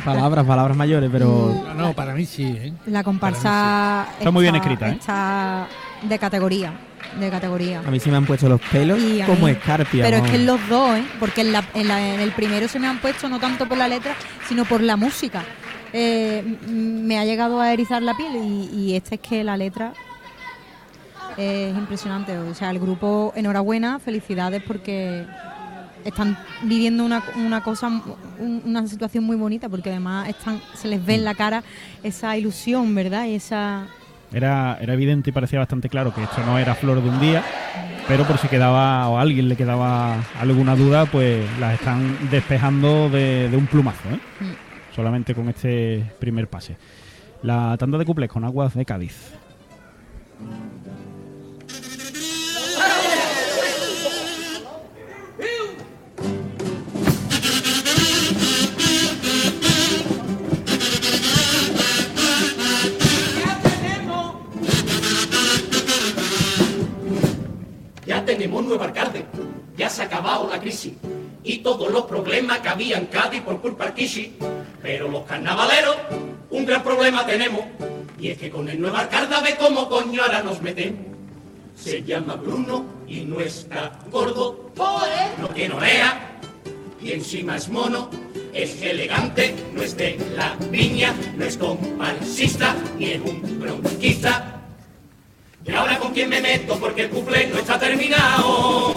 Palabras, 0.06 0.46
palabras 0.46 0.78
mayores, 0.78 1.10
pero... 1.12 1.54
No, 1.68 1.74
no, 1.74 1.94
para 1.94 2.14
mí 2.14 2.26
sí, 2.26 2.44
¿eh? 2.46 2.74
la 2.88 3.04
comparsa 3.04 4.08
Está 4.18 4.32
muy 4.32 4.44
bien 4.44 4.56
escrita, 4.56 4.90
¿eh? 4.90 4.98
está 5.00 5.68
de 6.04 6.20
categoría. 6.20 6.74
De 7.20 7.30
categoría. 7.32 7.80
A 7.86 7.90
mí 7.92 8.00
sí 8.00 8.10
me 8.12 8.18
han 8.18 8.26
puesto 8.26 8.48
los 8.48 8.62
pelos 8.62 9.00
Y 9.02 9.22
como 9.24 9.46
mí- 9.48 9.52
escarpia. 9.52 10.04
Pero 10.06 10.18
es 10.18 10.30
que 10.30 10.36
en 10.36 10.46
los 10.46 10.60
dos, 10.70 10.98
¿eh? 10.98 11.04
Porque 11.20 11.42
en, 11.42 11.52
la- 11.54 11.64
en 11.74 11.88
la- 11.88 12.14
en 12.14 12.20
el 12.20 12.32
primero 12.32 12.68
se 12.68 12.78
me 12.80 12.88
han 12.88 13.00
puesto 13.00 13.28
no 13.28 13.40
tanto 13.40 13.68
por 13.68 13.78
la 13.78 13.88
letra, 13.88 14.14
sino 14.48 14.64
por 14.66 14.82
la 14.82 14.96
música. 14.96 15.42
Eh, 15.92 16.44
me 16.68 17.18
ha 17.18 17.26
llegado 17.26 17.60
a 17.60 17.74
erizar 17.74 18.04
la 18.04 18.16
piel 18.16 18.36
y, 18.36 18.70
y 18.76 18.96
este 18.96 19.16
es 19.16 19.22
que 19.22 19.44
la 19.44 19.58
letra 19.58 19.94
es 21.38 21.76
impresionante. 21.76 22.38
O 22.38 22.54
sea, 22.54 22.70
el 22.70 22.80
grupo, 22.80 23.34
enhorabuena, 23.36 23.98
felicidades 24.00 24.62
porque 24.62 25.26
están 26.10 26.38
viviendo 26.64 27.04
una, 27.06 27.24
una 27.38 27.64
cosa, 27.64 27.88
un- 27.88 28.62
una 28.66 28.86
situación 28.88 29.24
muy 29.24 29.36
bonita, 29.38 29.70
porque 29.70 29.90
además 29.90 30.30
están, 30.30 30.62
se 30.74 30.88
les 30.88 31.04
ve 31.06 31.16
en 31.16 31.26
la 31.26 31.36
cara 31.36 31.64
esa 32.04 32.36
ilusión, 32.38 32.94
¿verdad? 32.96 33.26
Y 33.26 33.36
esa... 33.36 33.88
Era, 34.32 34.78
era 34.80 34.94
evidente 34.94 35.32
y 35.32 35.34
parecía 35.34 35.58
bastante 35.58 35.90
claro 35.90 36.14
que 36.14 36.22
esto 36.22 36.44
no 36.46 36.60
era 36.60 36.76
flor 36.76 37.02
de 37.02 37.10
un 37.10 37.20
día, 37.20 37.44
pero 38.08 38.26
por 38.26 38.38
si 38.38 38.48
quedaba 38.48 39.08
o 39.10 39.18
a 39.18 39.22
alguien 39.22 39.50
le 39.50 39.56
quedaba 39.56 40.18
alguna 40.40 40.76
duda, 40.76 41.06
pues 41.08 41.44
las 41.60 41.74
están 41.74 42.30
despejando 42.30 43.10
de, 43.10 43.50
de 43.50 43.58
un 43.58 43.66
plumazo, 43.66 44.08
¿eh? 44.12 44.20
solamente 44.96 45.34
con 45.34 45.50
este 45.50 46.06
primer 46.20 46.48
pase. 46.48 46.78
La 47.42 47.76
tanda 47.80 47.98
de 47.98 48.06
cuplés 48.06 48.30
con 48.30 48.44
aguas 48.44 48.76
de 48.76 48.86
Cádiz. 48.86 49.16
Tenemos 68.40 68.64
nuevo 68.64 68.82
alcalde, 68.82 69.26
ya 69.76 69.90
se 69.90 70.02
ha 70.02 70.06
acabado 70.06 70.48
la 70.50 70.62
crisis 70.62 70.94
y 71.44 71.58
todos 71.58 71.92
los 71.92 72.04
problemas 72.04 72.60
que 72.60 72.70
había 72.70 72.98
en 72.98 73.08
Cádiz 73.08 73.42
por 73.42 73.60
culpa 73.60 73.84
del 73.84 73.94
Kishi. 73.96 74.38
Pero 74.82 75.10
los 75.10 75.24
carnavaleros, 75.26 75.98
un 76.50 76.66
gran 76.66 76.82
problema 76.82 77.26
tenemos 77.26 77.66
y 78.18 78.30
es 78.30 78.38
que 78.38 78.50
con 78.50 78.70
el 78.70 78.80
nuevo 78.80 78.96
alcalde 78.96 79.36
ve 79.44 79.58
cómo 79.60 79.90
coño 79.90 80.22
ahora 80.22 80.42
nos 80.42 80.62
metemos. 80.62 81.02
Se 81.76 82.02
llama 82.02 82.36
Bruno 82.36 82.86
y 83.06 83.22
no 83.26 83.42
está 83.42 84.00
gordo, 84.10 84.72
no 85.38 85.50
tiene 85.50 85.74
oreja 85.74 86.18
y 87.02 87.12
encima 87.12 87.58
es 87.58 87.68
mono. 87.68 88.10
Es 88.54 88.82
elegante, 88.82 89.54
no 89.74 89.84
es 89.84 89.96
de 89.98 90.18
la 90.36 90.56
viña, 90.72 91.14
no 91.38 91.46
es 91.46 91.58
comparsista 91.58 92.76
ni 92.98 93.12
es 93.12 93.22
un 93.22 93.60
bronquista. 93.60 94.59
¿Y 95.66 95.74
ahora 95.74 95.98
con 96.00 96.14
quién 96.14 96.30
me 96.30 96.42
meto? 96.42 96.80
Porque 96.80 97.04
el 97.04 97.10
cumple 97.10 97.48
no 97.48 97.60
está 97.60 97.78
terminado. 97.80 98.94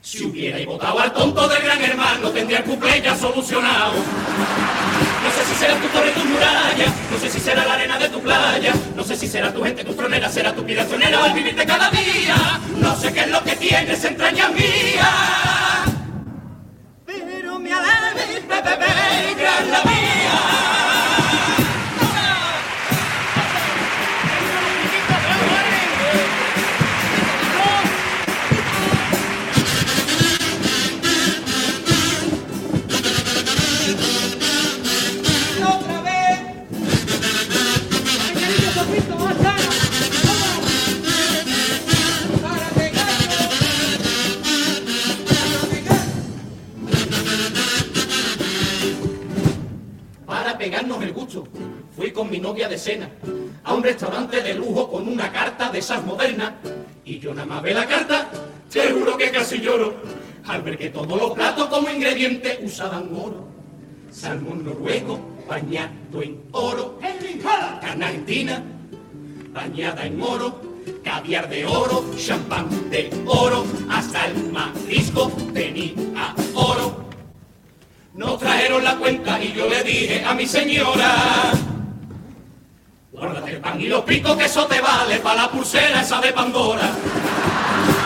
Si 0.00 0.24
hubiera 0.24 0.64
votado 0.64 1.00
al 1.00 1.12
tonto 1.12 1.48
del 1.48 1.62
gran 1.62 1.82
hermano, 1.82 2.30
tendría 2.30 2.58
el 2.58 2.64
cumple 2.64 3.02
ya 3.02 3.16
solucionado. 3.16 3.94
No 3.94 5.30
sé 5.32 5.44
si 5.48 5.54
será 5.56 5.74
tu 5.80 5.88
torre, 5.88 6.12
tu 6.12 6.24
muralla, 6.24 6.86
no 7.10 7.18
sé 7.18 7.28
si 7.28 7.40
será 7.40 7.66
la 7.66 7.74
arena 7.74 7.98
de 7.98 8.08
tu 8.08 8.20
playa, 8.20 8.72
no 8.94 9.02
sé 9.02 9.16
si 9.16 9.26
será 9.26 9.52
tu 9.52 9.64
gente, 9.64 9.84
tu 9.84 9.92
fronera, 9.92 10.28
será 10.28 10.54
tu 10.54 10.62
vida 10.62 10.86
sonera 10.86 11.24
al 11.24 11.32
vivir 11.32 11.56
de 11.56 11.66
cada 11.66 11.90
día. 11.90 12.36
No 12.78 12.94
sé 12.94 13.12
qué 13.12 13.20
es 13.22 13.30
lo 13.30 13.42
que 13.42 13.56
tienes, 13.56 14.04
entrañas 14.04 14.52
mías. 14.52 15.86
Pero 17.04 17.58
me 17.58 17.72
alegra, 17.72 18.60
bebé, 18.62 19.34
gran 19.36 19.70
la 19.72 19.82
mía. 19.82 20.75
Pegarnos 50.66 51.00
el 51.00 51.12
gusto, 51.12 51.46
fui 51.94 52.10
con 52.10 52.28
mi 52.28 52.40
novia 52.40 52.68
de 52.68 52.76
cena 52.76 53.08
a 53.62 53.72
un 53.72 53.84
restaurante 53.84 54.42
de 54.42 54.52
lujo 54.54 54.90
con 54.90 55.06
una 55.06 55.30
carta 55.30 55.70
de 55.70 55.78
esas 55.78 56.04
modernas. 56.04 56.54
Y 57.04 57.20
yo 57.20 57.32
nada 57.32 57.46
más 57.46 57.62
ve 57.62 57.72
la 57.72 57.86
carta, 57.86 58.28
te 58.68 58.90
juro 58.90 59.16
que 59.16 59.30
casi 59.30 59.60
lloro 59.60 59.94
al 60.44 60.62
ver 60.62 60.76
que 60.76 60.90
todos 60.90 61.16
los 61.20 61.30
platos 61.34 61.68
como 61.68 61.88
ingrediente 61.88 62.58
usaban 62.64 63.14
oro. 63.14 63.46
Salmón 64.10 64.64
noruego 64.64 65.20
bañado 65.48 66.20
en 66.20 66.42
oro, 66.50 66.98
carne 67.80 68.04
argentina 68.04 68.60
bañada 69.52 70.04
en 70.04 70.20
oro, 70.20 70.60
caviar 71.04 71.48
de 71.48 71.64
oro, 71.64 72.04
champán 72.16 72.68
de 72.90 73.08
oro, 73.24 73.64
hasta 73.88 74.26
el 74.26 74.50
marisco 74.50 75.30
tenía 75.54 76.34
oro. 76.54 77.05
No 78.16 78.38
trajeron 78.38 78.82
la 78.82 78.96
cuenta 78.96 79.38
y 79.42 79.52
yo 79.52 79.68
le 79.68 79.82
dije 79.84 80.24
a 80.24 80.32
mi 80.32 80.46
señora, 80.46 81.52
guárdate 83.12 83.50
el 83.50 83.60
pan 83.60 83.78
y 83.78 83.88
los 83.88 84.04
picos 84.04 84.34
que 84.38 84.46
eso 84.46 84.66
te 84.66 84.80
vale 84.80 85.18
para 85.18 85.42
la 85.42 85.50
pulsera 85.50 86.00
esa 86.00 86.18
de 86.22 86.32
Pandora. 86.32 86.88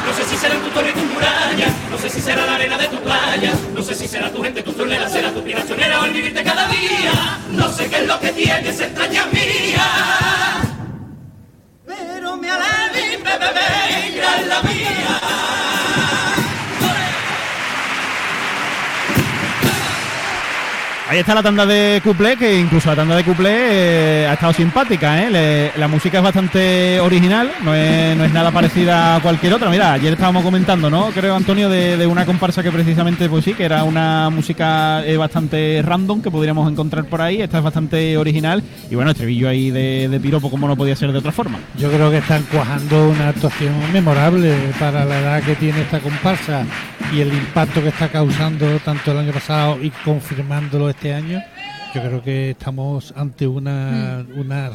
No 0.05 0.13
sé 0.13 0.25
si 0.25 0.37
será 0.37 0.57
tu 0.57 0.69
torre 0.71 0.91
y 0.91 0.95
tu 0.95 1.07
muralla, 1.15 1.69
no 1.89 1.97
sé 1.97 2.11
si 2.11 2.21
será 2.21 2.45
la 2.45 2.57
arena 2.57 2.77
de 2.77 2.89
tu 2.89 2.97
playa, 2.97 3.53
no 3.73 3.81
sé 3.83 3.95
si 3.95 4.09
será 4.09 4.33
tu 4.33 4.43
gente, 4.43 4.65
tu 4.65 4.73
tronera, 4.73 5.09
será 5.09 5.31
tu 5.31 5.45
piracionera 5.45 6.01
o 6.01 6.05
el 6.05 6.13
vivirte 6.13 6.43
cada 6.43 6.67
día. 6.67 7.39
No 7.53 7.69
sé 7.69 7.89
qué 7.89 7.99
es 7.99 8.07
lo 8.09 8.19
que 8.19 8.33
tienes, 8.33 8.81
extraña 8.81 9.27
mía. 9.27 9.87
Pero 11.87 12.37
me 12.37 12.51
alegra, 12.51 13.39
bebé, 13.39 14.17
gran 14.17 14.49
la 14.49 14.63
mía. 14.63 15.80
Ahí 21.11 21.19
está 21.19 21.35
la 21.35 21.43
tanda 21.43 21.67
de 21.67 22.01
cuplé, 22.05 22.37
que 22.37 22.61
incluso 22.61 22.89
la 22.89 22.95
tanda 22.95 23.17
de 23.17 23.25
cuplé 23.25 23.51
eh, 24.23 24.27
ha 24.29 24.35
estado 24.35 24.53
simpática, 24.53 25.21
¿eh? 25.21 25.73
La 25.77 25.89
música 25.89 26.19
es 26.19 26.23
bastante 26.23 27.01
original, 27.01 27.51
no 27.65 27.75
es, 27.75 28.33
nada 28.33 28.53
parecida 28.53 29.17
a 29.17 29.21
cualquier 29.21 29.55
otra. 29.55 29.71
Mira, 29.71 29.93
ayer 29.93 30.13
estábamos 30.13 30.45
comentando, 30.45 30.89
¿no? 30.89 31.07
Creo, 31.07 31.35
Antonio, 31.35 31.69
de, 31.69 31.97
de 31.97 32.07
una 32.07 32.25
comparsa 32.25 32.63
que 32.63 32.71
precisamente, 32.71 33.29
pues 33.29 33.45
sí, 33.45 33.55
que 33.55 33.65
era 33.65 33.83
una 33.83 34.31
música 34.31 35.05
eh, 35.05 35.17
bastante 35.17 35.83
random 35.85 36.23
que 36.23 36.31
podríamos 36.31 36.71
encontrar 36.71 37.05
por 37.07 37.21
ahí. 37.21 37.43
Esta 37.43 37.59
es 37.59 37.65
bastante 37.65 38.17
original. 38.17 38.63
Y 38.89 38.95
bueno, 38.95 39.11
estribillo 39.11 39.49
ahí 39.49 39.73
de, 39.73 40.09
de 40.09 40.21
piropo, 40.21 40.49
como 40.49 40.69
no 40.69 40.77
podía 40.77 40.95
ser 40.95 41.11
de 41.11 41.19
otra 41.19 41.33
forma. 41.33 41.59
Yo 41.77 41.91
creo 41.91 42.09
que 42.13 42.19
están 42.19 42.45
cuajando 42.53 43.09
una 43.09 43.31
actuación 43.31 43.75
memorable 43.93 44.55
para 44.79 45.05
la 45.05 45.19
edad 45.19 45.43
que 45.43 45.57
tiene 45.57 45.81
esta 45.81 45.99
comparsa 45.99 46.65
y 47.13 47.21
el 47.21 47.33
impacto 47.33 47.83
que 47.83 47.89
está 47.89 48.09
causando 48.09 48.79
tanto 48.85 49.11
el 49.11 49.19
año 49.19 49.33
pasado 49.33 49.83
y 49.83 49.91
confirmándolo 49.91 50.89
este 50.89 51.00
año. 51.15 51.43
Yo 51.95 52.03
creo 52.03 52.23
que 52.23 52.51
estamos 52.51 53.13
ante 53.17 53.47
una 53.47 54.25
una, 54.37 54.71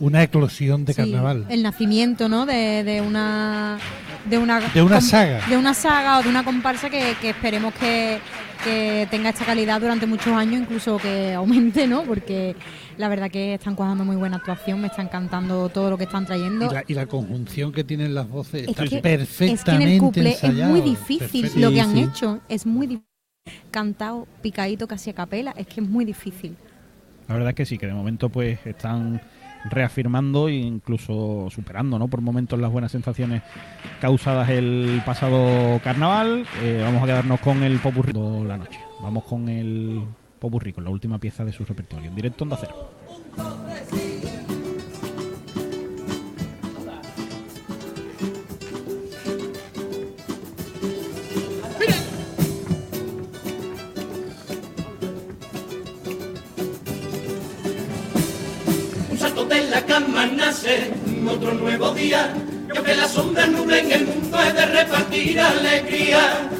una 0.00 0.22
eclosión 0.22 0.84
de 0.84 0.92
Sí, 0.92 0.96
carnaval. 1.02 1.46
El 1.48 1.62
nacimiento, 1.62 2.28
¿no? 2.28 2.46
De, 2.46 2.84
de 2.84 3.00
una 3.00 3.78
de 4.28 4.38
una 4.38 4.60
De 4.60 4.82
una 4.82 5.00
saga. 5.00 5.40
de 5.48 5.56
una 5.56 5.74
saga 5.74 6.18
o 6.18 6.22
de 6.22 6.28
una 6.28 6.44
comparsa 6.44 6.90
que, 6.90 7.14
que 7.20 7.30
esperemos 7.30 7.72
que, 7.74 8.18
que 8.62 9.08
tenga 9.10 9.30
esta 9.30 9.44
calidad 9.44 9.80
durante 9.80 10.06
muchos 10.06 10.32
años, 10.34 10.60
incluso 10.62 10.98
que 10.98 11.32
aumente, 11.34 11.86
¿no? 11.86 12.02
Porque 12.02 12.54
la 12.98 13.08
verdad 13.08 13.30
que 13.30 13.54
están 13.54 13.74
cuajando 13.74 14.04
muy 14.04 14.16
buena 14.16 14.36
actuación, 14.36 14.80
me 14.80 14.88
está 14.88 15.02
encantando 15.02 15.68
todo 15.70 15.88
lo 15.90 15.96
que 15.96 16.04
están 16.04 16.26
trayendo. 16.26 16.66
Y 16.70 16.74
la, 16.74 16.84
y 16.86 16.94
la 16.94 17.06
conjunción 17.06 17.72
que 17.72 17.84
tienen 17.84 18.14
las 18.14 18.28
voces 18.28 18.64
Es 18.64 18.68
está 18.70 18.86
que, 18.86 18.98
perfectamente 18.98 19.54
es 19.54 19.64
que 19.64 19.70
en 19.72 19.82
el 19.82 19.98
couple 19.98 20.36
es 20.42 20.52
muy 20.68 20.80
difícil 20.82 21.42
perfecto. 21.42 21.58
lo 21.60 21.68
que 21.70 21.74
Sí, 21.76 21.80
han 21.80 21.92
sí. 21.94 22.00
hecho, 22.02 22.40
es 22.48 22.66
muy 22.66 22.86
difícil. 22.86 23.07
Cantado, 23.70 24.26
picadito, 24.42 24.86
casi 24.86 25.10
a 25.10 25.14
capela, 25.14 25.52
es 25.56 25.66
que 25.66 25.80
es 25.80 25.88
muy 25.88 26.04
difícil. 26.04 26.56
La 27.28 27.34
verdad 27.34 27.50
es 27.50 27.56
que 27.56 27.66
sí, 27.66 27.78
que 27.78 27.86
de 27.86 27.92
momento 27.92 28.30
pues 28.30 28.58
están 28.66 29.20
reafirmando 29.64 30.48
e 30.48 30.54
incluso 30.54 31.48
superando, 31.50 31.98
¿no? 31.98 32.08
Por 32.08 32.20
momentos 32.20 32.58
las 32.58 32.70
buenas 32.70 32.92
sensaciones 32.92 33.42
causadas 34.00 34.48
el 34.48 35.02
pasado 35.04 35.80
carnaval. 35.82 36.46
Eh, 36.62 36.80
vamos 36.82 37.02
a 37.02 37.06
quedarnos 37.06 37.40
con 37.40 37.62
el 37.62 37.78
popurrí 37.78 38.12
de 38.12 38.44
la 38.44 38.56
noche. 38.56 38.80
Vamos 39.02 39.24
con 39.24 39.48
el 39.48 40.02
popurrí, 40.38 40.72
con 40.72 40.84
la 40.84 40.90
última 40.90 41.18
pieza 41.18 41.44
de 41.44 41.52
su 41.52 41.64
repertorio. 41.64 42.08
En 42.08 42.14
directo 42.14 42.44
Onda 42.44 42.58
Cero. 42.58 44.07
Salto 59.88 60.06
de 60.06 60.12
la 60.12 60.16
cama 60.16 60.26
nace 60.26 60.90
otro 61.28 61.52
nuevo 61.54 61.90
día. 61.92 62.34
Y 62.72 62.76
aunque 62.76 62.94
las 62.94 63.12
sombras 63.12 63.48
nublen 63.48 63.90
el 63.90 64.06
mundo 64.06 64.38
es 64.40 64.54
de 64.54 64.66
repartir 64.66 65.40
alegría. 65.40 66.50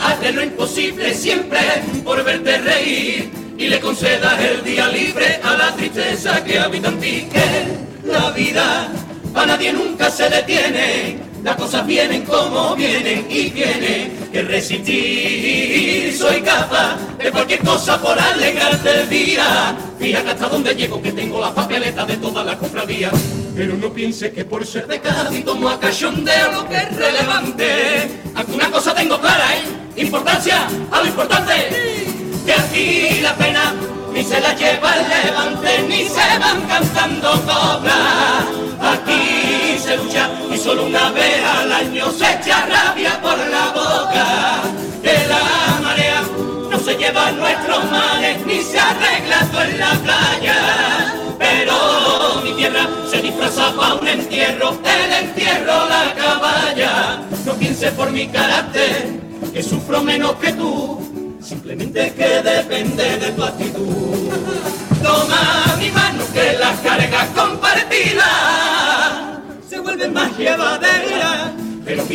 Hazte 0.00 0.32
lo 0.32 0.42
imposible 0.42 1.14
siempre 1.14 1.60
por 2.04 2.22
verte 2.24 2.58
reír 2.58 3.30
y 3.56 3.68
le 3.68 3.80
concedas 3.80 4.38
el 4.40 4.62
día 4.64 4.88
libre 4.88 5.40
a 5.42 5.56
la 5.56 5.72
tristeza 5.74 6.44
que 6.44 6.58
habita 6.58 6.88
en 6.88 7.00
ti. 7.00 7.28
Que 7.32 8.06
la 8.06 8.30
vida 8.30 8.88
a 9.34 9.46
nadie 9.46 9.72
nunca 9.72 10.10
se 10.10 10.28
detiene. 10.28 11.33
Las 11.44 11.56
cosas 11.56 11.86
vienen 11.86 12.22
como 12.24 12.74
vienen 12.74 13.26
y 13.28 13.50
vienen. 13.50 14.30
que 14.32 14.42
resistir. 14.42 16.16
Soy 16.16 16.40
capaz 16.40 16.96
de 17.18 17.30
cualquier 17.30 17.60
cosa 17.60 18.00
por 18.00 18.18
alegrarte 18.18 19.02
el 19.02 19.08
día. 19.10 19.76
Fíjate 19.98 20.30
hasta 20.30 20.48
dónde 20.48 20.74
llego, 20.74 21.00
que 21.02 21.12
tengo 21.12 21.40
la 21.40 21.54
papeleta 21.54 22.06
de 22.06 22.16
todas 22.16 22.46
las 22.46 22.56
cofradías. 22.56 23.12
Pero 23.54 23.76
no 23.76 23.92
pienses 23.92 24.32
que 24.32 24.44
por 24.44 24.66
ser 24.66 24.86
de 24.86 24.98
Cádiz 25.00 25.44
tomo 25.44 25.68
a 25.68 25.78
cachondeo 25.78 26.50
lo 26.50 26.68
que 26.68 26.76
es 26.76 26.96
relevante. 26.96 28.20
Alguna 28.34 28.70
cosa 28.70 28.94
tengo 28.94 29.20
clara, 29.20 29.54
¿eh? 29.54 30.00
Importancia 30.00 30.66
a 30.90 31.00
lo 31.00 31.06
importante. 31.06 31.52
Que 32.46 32.52
aquí 32.54 33.20
la 33.20 33.36
pena 33.36 33.74
ni 34.14 34.22
se 34.22 34.40
la 34.40 34.54
lleva 34.54 34.94
el 34.94 35.08
levante, 35.08 35.82
ni 35.88 36.04
se 36.04 36.38
van 36.38 36.60
cantando 36.68 37.32
cobras. 37.42 38.44
Aquí 38.80 39.76
se 39.78 39.96
lucha 39.96 40.30
y 40.52 40.56
solo 40.56 40.86
una 40.86 41.10
vez 41.10 41.44
al 41.44 41.72
año 41.72 42.12
se 42.12 42.24
echa 42.24 42.64
rabia 42.66 43.20
por 43.20 43.36
la 43.36 43.66
boca. 43.74 44.62
Que 45.02 45.14
la 45.26 45.80
marea 45.82 46.22
no 46.70 46.78
se 46.78 46.94
lleva 46.94 47.32
nuestros 47.32 47.90
males, 47.90 48.46
ni 48.46 48.62
se 48.62 48.78
arregla 48.78 49.48
todo 49.50 49.62
en 49.62 49.78
la 49.80 49.90
playa. 50.04 50.56
Pero 51.36 52.40
mi 52.44 52.52
tierra 52.52 52.86
se 53.10 53.20
disfraza 53.20 53.74
para 53.74 53.94
un 53.94 54.06
entierro, 54.06 54.78
el 54.84 55.12
entierro 55.24 55.88
la 55.88 56.14
caballa. 56.14 57.20
No 57.44 57.54
pienses 57.54 57.90
por 57.92 58.12
mi 58.12 58.28
carácter, 58.28 59.20
que 59.52 59.62
sufro 59.62 60.02
menos 60.02 60.34
que 60.36 60.52
tú 60.52 61.04
simplemente 61.44 62.12
que 62.14 62.42
depende 62.42 63.18
de 63.18 63.30
tu 63.32 63.44
actitud. 63.44 63.63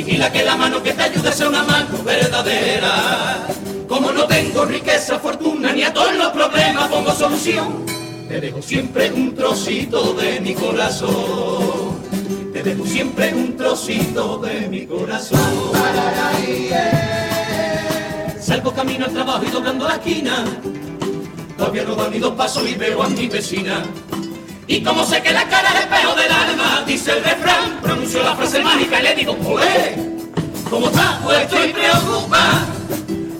Vigila 0.03 0.31
que 0.31 0.43
la 0.43 0.55
mano 0.55 0.81
que 0.81 0.93
te 0.93 1.03
ayude 1.03 1.31
sea 1.31 1.49
una 1.49 1.63
mano 1.63 2.01
verdadera. 2.03 3.47
Como 3.87 4.11
no 4.11 4.25
tengo 4.25 4.65
riqueza, 4.65 5.19
fortuna 5.19 5.73
ni 5.73 5.83
a 5.83 5.93
todos 5.93 6.15
los 6.15 6.31
problemas 6.31 6.87
pongo 6.87 7.11
solución, 7.11 7.85
te 8.27 8.39
dejo 8.39 8.61
siempre 8.61 9.11
un 9.11 9.35
trocito 9.35 10.13
de 10.13 10.39
mi 10.39 10.53
corazón. 10.53 11.99
Te 12.53 12.63
dejo 12.63 12.85
siempre 12.85 13.33
un 13.33 13.57
trocito 13.57 14.37
de 14.37 14.67
mi 14.69 14.85
corazón. 14.85 15.39
Salgo 18.39 18.73
camino 18.73 19.05
al 19.05 19.11
trabajo 19.11 19.43
y 19.45 19.51
doblando 19.51 19.87
la 19.87 19.95
esquina. 19.95 20.45
Todavía 21.57 21.83
no 21.83 21.95
doy 21.95 22.11
ni 22.11 22.19
dos 22.19 22.35
pasos 22.35 22.67
y 22.69 22.75
veo 22.75 23.03
a 23.03 23.09
mi 23.09 23.27
vecina. 23.27 23.83
Y 24.71 24.83
como 24.83 25.03
sé 25.03 25.19
que 25.23 25.33
la 25.33 25.47
cara 25.47 25.69
es 25.69 25.79
espejo 25.79 26.13
del 26.13 26.31
alma, 26.31 26.83
dice 26.85 27.11
el 27.13 27.23
refrán, 27.23 27.79
pronuncio 27.81 28.21
la 28.21 28.35
frase 28.35 28.61
mágica 28.61 28.99
y 28.99 29.03
le 29.03 29.15
digo, 29.15 29.35
¡Olé! 29.43 29.95
¿Cómo 30.69 30.89
estás? 30.89 31.17
Pues 31.23 31.41
estoy 31.41 31.73
preocupada, 31.73 32.67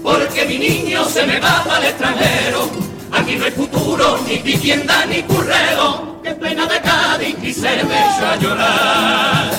porque 0.01 0.45
mi 0.45 0.57
niño 0.57 1.05
se 1.05 1.27
me 1.27 1.39
va 1.39 1.63
para 1.65 1.85
el 1.85 1.91
extranjero. 1.91 2.67
Aquí 3.11 3.35
no 3.35 3.45
hay 3.45 3.51
futuro, 3.51 4.19
ni 4.27 4.39
vivienda, 4.39 5.05
ni 5.05 5.21
currero. 5.21 6.19
Que 6.23 6.31
plena 6.31 6.65
de 6.65 6.81
Cádiz 6.81 7.35
y 7.43 7.53
se 7.53 7.83
me 7.83 7.93
echó 7.93 8.25
a 8.25 8.35
llorar. 8.35 9.51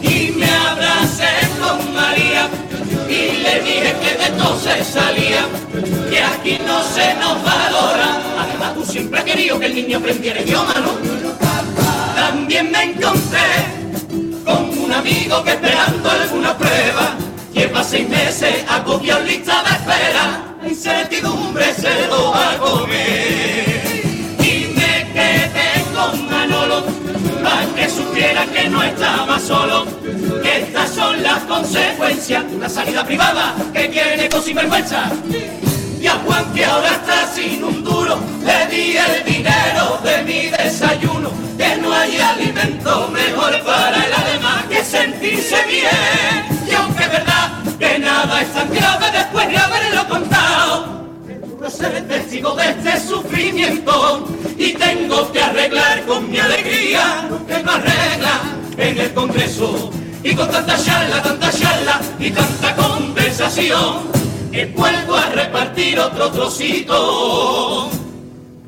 Y 0.00 0.30
me 0.30 0.50
abracé 0.50 1.28
con 1.60 1.94
María 1.94 2.48
y 3.08 3.38
le 3.42 3.60
dije 3.62 3.96
que 4.02 4.22
de 4.22 4.30
todo 4.38 4.58
se 4.60 4.84
salía, 4.84 5.46
que 6.10 6.22
aquí 6.22 6.58
no 6.66 6.82
se 6.82 7.14
nos 7.14 7.42
valora. 7.42 8.20
Además 8.38 8.74
tú 8.74 8.84
siempre 8.84 9.20
has 9.20 9.24
querido 9.24 9.58
que 9.58 9.66
el 9.66 9.74
niño 9.74 9.98
aprendiera 9.98 10.40
idioma, 10.40 10.74
¿no? 10.74 10.92
También 12.14 12.70
me 12.70 12.82
encontré 12.82 13.48
con 14.44 14.78
un 14.78 14.92
amigo 14.92 15.42
que 15.42 15.50
esperando 15.50 16.10
alguna 16.10 16.56
prueba 16.56 17.16
lleva 17.52 17.82
seis 17.82 18.08
meses 18.08 18.64
agobiado 18.68 19.24
lista 19.24 19.62
de 19.62 19.70
espera. 19.70 20.44
Incertidumbre 20.68 21.72
se 21.74 22.06
lo 22.08 22.30
va 22.30 22.52
a 22.52 22.58
comer. 22.58 23.57
Que 27.88 27.94
supiera 27.94 28.44
que 28.46 28.68
no 28.68 28.82
estaba 28.82 29.38
solo, 29.40 29.86
que 30.42 30.62
estas 30.62 30.90
son 30.90 31.22
las 31.22 31.42
consecuencias 31.44 32.48
de 32.50 32.56
una 32.56 32.68
salida 32.68 33.02
privada 33.04 33.54
que 33.72 33.88
quiere 33.88 34.28
con 34.28 34.42
sinvergüenza. 34.42 35.10
Y 35.98 36.06
a 36.06 36.12
Juan 36.24 36.52
que 36.52 36.64
ahora 36.64 36.90
está 36.90 37.26
sin 37.26 37.64
un 37.64 37.82
duro, 37.82 38.18
le 38.44 38.66
di 38.66 38.96
el 38.96 39.24
dinero 39.24 39.98
de 40.04 40.22
mi 40.22 40.50
desayuno, 40.50 41.30
que 41.56 41.76
no 41.76 41.92
hay 41.92 42.18
alimento 42.18 43.08
mejor 43.08 43.58
para 43.64 44.04
el 44.04 44.12
alma 44.12 44.64
que 44.68 44.84
sentirse 44.84 45.56
bien. 45.66 46.68
Y 46.70 46.74
aunque 46.74 47.04
es 47.04 47.10
verdad 47.10 47.50
que 47.78 47.98
nada 47.98 48.42
es 48.42 48.52
tan 48.52 48.70
grave 48.70 49.06
después 49.12 49.48
de 49.48 49.56
haberlo 49.56 50.08
contado, 50.08 50.97
no 51.60 51.70
ser 51.70 52.06
testigo 52.06 52.54
de 52.54 52.70
este 52.70 53.00
sufrimiento 53.00 54.28
y 54.56 54.72
tengo 54.74 55.30
que 55.32 55.40
arreglar 55.40 56.04
con 56.06 56.30
mi 56.30 56.38
alegría 56.38 57.26
lo 57.28 57.44
que 57.46 57.62
no 57.62 57.72
arregla 57.72 58.40
en 58.76 58.98
el 58.98 59.12
Congreso. 59.12 59.90
Y 60.22 60.34
con 60.34 60.50
tanta 60.50 60.76
charla, 60.82 61.22
tanta 61.22 61.50
charla 61.50 62.00
y 62.18 62.30
tanta 62.30 62.74
conversación, 62.76 64.08
que 64.52 64.66
vuelvo 64.66 65.14
a 65.14 65.30
repartir 65.30 65.98
otro 65.98 66.30
trocito 66.30 67.90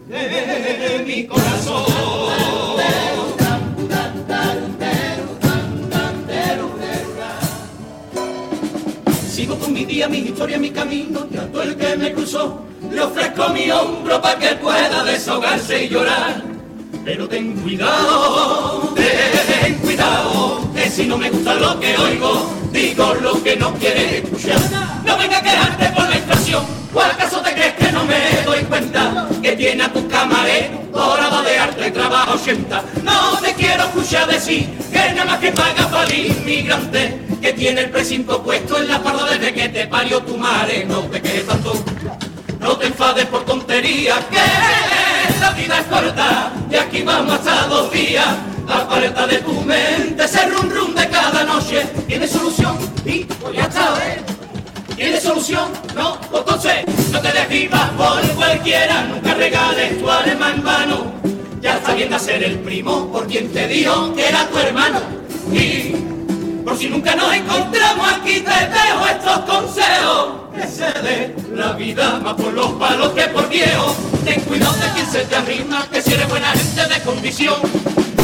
de 0.08 1.04
mi 1.06 1.26
corazón. 1.26 1.84
Sigo 9.30 9.58
con 9.58 9.72
mi 9.72 9.84
día, 9.84 10.08
mi 10.08 10.18
historia, 10.18 10.58
mi 10.58 10.70
camino, 10.70 11.20
todo 11.52 11.62
el 11.62 11.76
que 11.76 11.96
me 11.96 12.12
cruzó, 12.12 12.69
le 12.90 13.00
ofrezco 13.00 13.48
mi 13.50 13.70
hombro 13.70 14.20
para 14.20 14.38
que 14.38 14.54
pueda 14.56 15.04
desahogarse 15.04 15.84
y 15.84 15.88
llorar. 15.88 16.42
Pero 17.04 17.28
ten 17.28 17.54
cuidado, 17.60 18.92
ten 18.94 19.74
cuidado, 19.76 20.68
que 20.74 20.90
si 20.90 21.06
no 21.06 21.16
me 21.16 21.30
gusta 21.30 21.54
lo 21.54 21.80
que 21.80 21.96
oigo, 21.96 22.50
digo 22.72 23.14
lo 23.14 23.42
que 23.42 23.56
no 23.56 23.72
quieres 23.74 24.24
escuchar. 24.24 24.60
No 25.04 25.16
venga 25.16 25.38
a 25.38 25.42
quedarte 25.42 25.88
por 25.88 26.08
la 26.08 26.16
inflación, 26.16 26.64
¿o 26.94 27.00
acaso 27.00 27.40
te 27.40 27.52
crees 27.54 27.74
que 27.74 27.92
no 27.92 28.04
me 28.04 28.42
doy 28.44 28.62
cuenta? 28.64 29.28
Que 29.42 29.52
tiene 29.52 29.84
a 29.84 29.92
tu 29.92 30.06
camarero 30.08 30.80
dorada 30.92 31.42
de 31.76 31.90
trabajo 31.90 32.34
80. 32.34 32.84
No 33.02 33.38
te 33.38 33.54
quiero 33.54 33.84
escuchar 33.84 34.28
decir 34.28 34.68
que 34.92 34.98
nada 35.14 35.24
más 35.24 35.38
que 35.38 35.52
paga 35.52 35.88
para 35.90 36.04
el 36.04 36.26
inmigrante, 36.26 37.18
que 37.40 37.52
tiene 37.52 37.82
el 37.82 37.90
precinto 37.90 38.42
puesto 38.42 38.78
en 38.78 38.88
la 38.88 39.02
parda 39.02 39.26
desde 39.26 39.52
que 39.52 39.68
te 39.68 39.86
parió 39.86 40.20
tu 40.22 40.36
madre. 40.36 40.84
No 40.84 41.00
te 41.02 41.20
quejes 41.20 41.46
tanto, 41.46 41.72
no 42.60 42.76
te 42.76 42.86
enfades 42.86 43.26
por 43.26 43.44
tonterías, 43.44 44.18
que 44.26 45.40
la 45.40 45.50
vida 45.52 45.80
es 45.80 45.86
corta 45.86 46.52
y 46.70 46.76
aquí 46.76 47.02
vamos 47.02 47.34
hasta 47.34 47.66
dos 47.66 47.90
días. 47.90 48.26
Aparta 48.68 49.26
de 49.26 49.38
tu 49.38 49.52
mente 49.62 50.24
ese 50.24 50.46
rum 50.46 50.94
de 50.94 51.08
cada 51.08 51.42
noche. 51.42 51.82
Tiene 52.06 52.28
solución 52.28 52.78
y 53.04 53.24
pues 53.24 53.56
ya 53.56 53.68
¿eh? 54.04 54.22
¿Tiene 54.94 55.20
solución? 55.20 55.72
No, 55.96 56.20
pues 56.30 56.42
entonces 56.46 56.84
no 57.10 57.20
te 57.20 57.32
desvivas 57.32 57.90
por 57.90 58.20
cualquiera, 58.36 59.04
nunca 59.04 59.34
regales 59.34 59.98
tu 59.98 60.08
alma 60.08 60.52
en 60.54 60.62
vano. 60.62 61.12
Ya 61.60 61.76
está 61.78 61.94
bien 61.94 62.10
de 62.10 62.16
hacer 62.16 62.44
el 62.44 62.60
primo 62.60 63.10
por 63.10 63.26
quien 63.26 63.52
te 63.52 63.66
dijo 63.66 64.14
que 64.14 64.28
era 64.28 64.46
tu 64.48 64.58
hermano. 64.58 65.00
Y 65.52 65.94
por 66.64 66.76
si 66.76 66.88
nunca 66.88 67.16
nos 67.16 67.34
encontramos 67.34 68.12
aquí 68.12 68.40
te 68.40 68.50
dejo 68.50 69.06
estos 69.10 69.38
consejos. 69.40 70.39
Dé 70.52 71.34
la 71.54 71.72
vida 71.72 72.18
más 72.20 72.34
por 72.34 72.52
los 72.52 72.72
palos 72.72 73.10
que 73.12 73.22
por 73.28 73.48
viejo. 73.48 73.94
Ten 74.24 74.40
cuidado 74.42 74.72
de 74.74 74.88
quien 74.94 75.06
se 75.06 75.20
te 75.20 75.36
arrima, 75.36 75.86
que 75.90 76.02
si 76.02 76.12
eres 76.12 76.28
buena 76.28 76.48
gente 76.52 76.94
de 76.94 77.00
condición. 77.02 77.54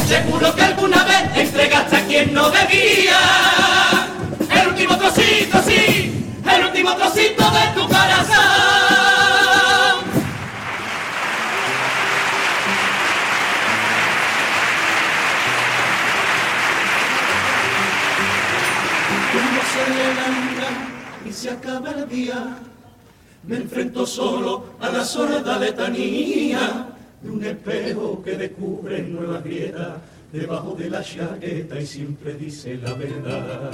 Seguro 0.07 0.55
que 0.55 0.62
alguna 0.62 1.05
vez 1.05 1.36
entregaste 1.36 1.97
a 1.97 2.07
quien 2.07 2.35
no 2.35 2.51
debía. 2.51 3.19
El 4.51 4.69
último 4.69 4.97
trocito, 4.97 5.62
sí, 5.66 6.24
el 6.53 6.65
último 6.65 6.94
trocito 6.97 7.44
de 7.51 7.81
tu 7.81 7.86
corazón. 7.86 8.66
Se 19.73 20.45
se 21.47 21.52
acaba 21.52 21.93
el 21.93 22.09
día, 22.09 22.59
me 23.47 23.59
enfrento 23.59 24.05
solo 24.05 24.64
a 24.81 24.90
la 24.90 25.05
sorda 25.05 25.56
letanía 25.60 26.89
de 27.23 27.31
un 27.31 27.44
espejo 27.44 28.20
que 28.20 28.36
descubre 28.36 29.01
nuevas 29.02 29.44
grietas 29.44 29.98
debajo 30.32 30.74
de 30.77 30.90
la 30.90 31.05
chaqueta 31.05 31.81
y 31.81 31.86
siempre 31.86 32.35
dice 32.35 32.77
la 32.82 32.94
verdad. 32.94 33.70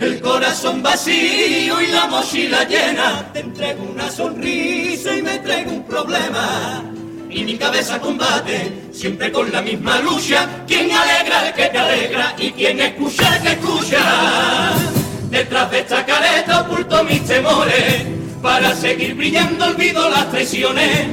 El 0.00 0.18
corazón 0.22 0.82
vacío 0.82 1.78
y 1.78 1.88
la 1.88 2.06
mochila 2.06 2.64
llena, 2.64 3.30
te 3.34 3.40
entrego 3.40 3.82
una 3.82 4.10
sonrisa 4.10 5.14
y 5.14 5.20
me 5.20 5.40
traigo 5.40 5.72
un 5.72 5.84
problema. 5.84 6.82
Y 7.28 7.44
mi 7.44 7.58
cabeza 7.58 8.00
combate, 8.00 8.72
siempre 8.92 9.30
con 9.30 9.52
la 9.52 9.60
misma 9.60 10.00
lucha, 10.00 10.64
quien 10.66 10.90
alegra 10.90 11.48
el 11.48 11.54
que 11.54 11.66
te 11.66 11.78
alegra 11.78 12.34
y 12.38 12.50
quien 12.52 12.80
escucha 12.80 13.36
el 13.36 13.42
que 13.42 13.52
escucha. 13.52 15.01
Detrás 15.32 15.70
de 15.70 15.78
esta 15.78 16.04
careta 16.04 16.60
oculto 16.60 17.02
mi 17.04 17.18
se 17.20 17.40
more, 17.40 18.06
para 18.42 18.74
seguir 18.74 19.14
brillando 19.14 19.64
olvido 19.64 20.10
las 20.10 20.30
traiciones. 20.30 21.06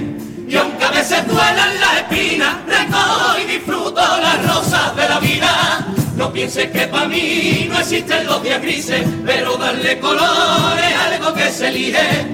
Y 0.46 0.58
aunque 0.58 0.84
a 0.84 0.92
veces 0.92 1.26
duelan 1.26 1.80
las 1.80 1.98
espinas, 2.00 2.58
recojo 2.68 3.40
y 3.40 3.46
disfruto 3.46 4.02
las 4.02 4.46
rosas 4.46 4.94
de 4.98 5.08
la 5.08 5.20
vida. 5.22 5.88
No 6.18 6.34
pienses 6.34 6.70
que 6.70 6.86
para 6.88 7.08
mí 7.08 7.68
no 7.70 7.80
existen 7.80 8.26
los 8.26 8.44
días 8.44 8.62
grises, 8.62 9.06
pero 9.26 9.56
darle 9.56 9.98
color 10.00 10.78
es 10.78 11.14
algo 11.14 11.34
que 11.34 11.50
se 11.50 11.70
elige. 11.70 12.28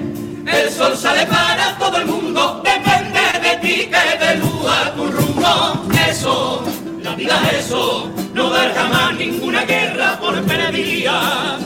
El 0.44 0.70
sol 0.70 0.96
sale 0.96 1.24
para 1.26 1.78
todo 1.78 1.98
el 1.98 2.06
mundo, 2.06 2.64
depende 2.64 3.48
de 3.48 3.56
ti 3.58 3.88
que 3.88 4.24
de 4.24 4.36
luz 4.38 4.66
a 4.68 4.92
tu 4.92 5.06
rumbo. 5.06 5.86
Eso, 6.10 6.64
la 7.00 7.14
vida 7.14 7.40
es 7.52 7.66
eso, 7.66 8.10
no 8.34 8.50
dar 8.50 8.74
jamás 8.74 9.14
ninguna 9.14 9.64
guerra 9.64 10.18
por 10.18 10.42
perdida. 10.42 11.60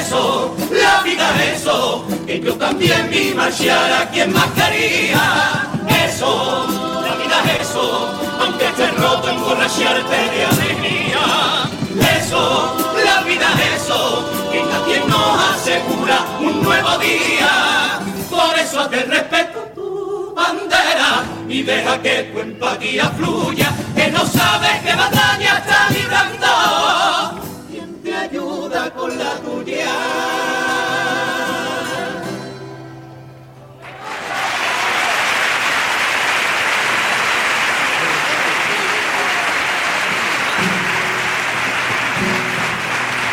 Eso, 0.00 0.54
la 0.70 1.02
vida 1.02 1.30
es 1.42 1.60
eso, 1.60 2.04
que 2.26 2.40
yo 2.40 2.54
también 2.54 3.08
vi 3.10 3.34
marchar 3.34 3.92
a 3.92 4.10
quien 4.10 4.32
más 4.32 4.48
quería. 4.52 5.68
Eso, 6.06 6.66
la 7.02 7.14
vida 7.16 7.42
es 7.54 7.68
eso, 7.68 8.08
aunque 8.40 8.66
estés 8.66 8.94
roto 8.96 9.28
emborracharte 9.28 10.16
de 10.34 10.44
alegría. 10.44 11.70
Eso, 12.18 12.76
la 13.04 13.22
vida 13.22 13.48
es 13.58 13.82
eso, 13.82 14.24
que 14.50 14.62
nadie 14.62 15.00
nos 15.08 15.56
asegura 15.56 16.24
un 16.40 16.62
nuevo 16.62 16.98
día. 16.98 18.00
Por 18.30 18.58
eso 18.58 18.80
hazte 18.80 19.02
respeto 19.04 19.60
tu 19.74 20.34
bandera 20.34 21.24
y 21.48 21.62
deja 21.62 22.00
que 22.00 22.30
tu 22.32 22.40
empatía 22.40 23.10
fluya, 23.10 23.70
que 23.94 24.08
no 24.10 24.24
sabes 24.26 24.80
qué 24.84 24.94
batalla 24.94 25.58
está 25.58 25.90
librando. 25.90 27.41
¿Quién 28.12 28.30
te 28.30 28.36
ayuda 28.36 28.90
con 28.90 29.18
la 29.18 29.34
tuya? 29.36 29.86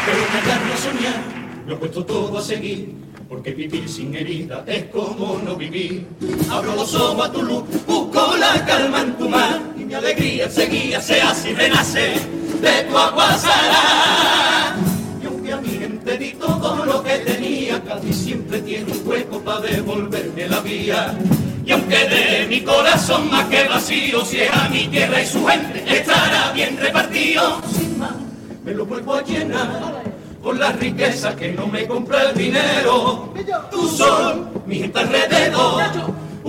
Pero 0.05 0.27
callar 0.27 0.61
no 0.61 0.77
soñar, 0.77 1.23
lo 1.67 1.73
he 1.73 1.77
puesto 1.77 2.05
todo 2.05 2.37
a 2.37 2.41
seguir, 2.41 2.95
porque 3.27 3.51
vivir 3.51 3.89
sin 3.89 4.15
herida 4.15 4.63
es 4.65 4.85
como 4.85 5.41
no 5.43 5.55
vivir. 5.55 6.07
Abro 6.49 6.75
los 6.75 6.95
ojos 6.95 7.27
a 7.27 7.31
tu 7.31 7.41
luz, 7.41 7.63
busco 7.85 8.37
la 8.37 8.65
calma 8.65 9.01
en 9.01 9.17
tu 9.17 9.27
mar, 9.29 9.59
y 9.77 9.83
mi 9.83 9.93
alegría 9.93 10.45
enseguida 10.45 11.01
se 11.01 11.21
hace 11.21 11.51
y 11.51 11.55
renace 11.55 12.39
de 12.61 12.83
tu 12.83 12.97
agua 12.97 13.37
salada. 13.37 14.75
Y 15.21 15.25
aunque 15.25 15.53
a 15.53 15.57
mi 15.57 15.69
gente 15.69 16.17
di 16.17 16.31
todo 16.33 16.85
lo 16.85 17.03
que 17.03 17.17
tenía, 17.19 17.83
Cádiz 17.83 18.15
siempre 18.15 18.61
tiene 18.61 18.91
un 18.91 19.07
hueco 19.07 19.39
para 19.39 19.61
devolverme 19.61 20.47
la 20.47 20.59
vía. 20.59 21.17
Y 21.65 21.71
aunque 21.71 21.97
de 21.97 22.47
mi 22.47 22.61
corazón 22.61 23.29
más 23.29 23.45
que 23.45 23.67
vacío, 23.67 24.25
si 24.25 24.41
es 24.41 24.51
a 24.51 24.69
mi 24.69 24.87
tierra 24.87 25.21
y 25.21 25.25
su 25.25 25.45
gente, 25.45 25.83
estará 25.87 26.51
bien 26.51 26.77
repartido. 26.77 27.61
Sin 27.71 27.99
más, 27.99 28.15
me 28.63 28.73
lo 28.73 28.85
vuelvo 28.85 29.15
a 29.15 29.23
llenar 29.23 30.03
por 30.41 30.57
las 30.57 30.75
riquezas 30.79 31.35
que 31.35 31.51
no 31.51 31.67
me 31.67 31.85
compra 31.85 32.29
el 32.29 32.37
dinero. 32.37 33.33
Tu 33.71 33.87
sol, 33.87 34.49
mi 34.65 34.79
gente 34.79 34.99
alrededor, 34.99 35.83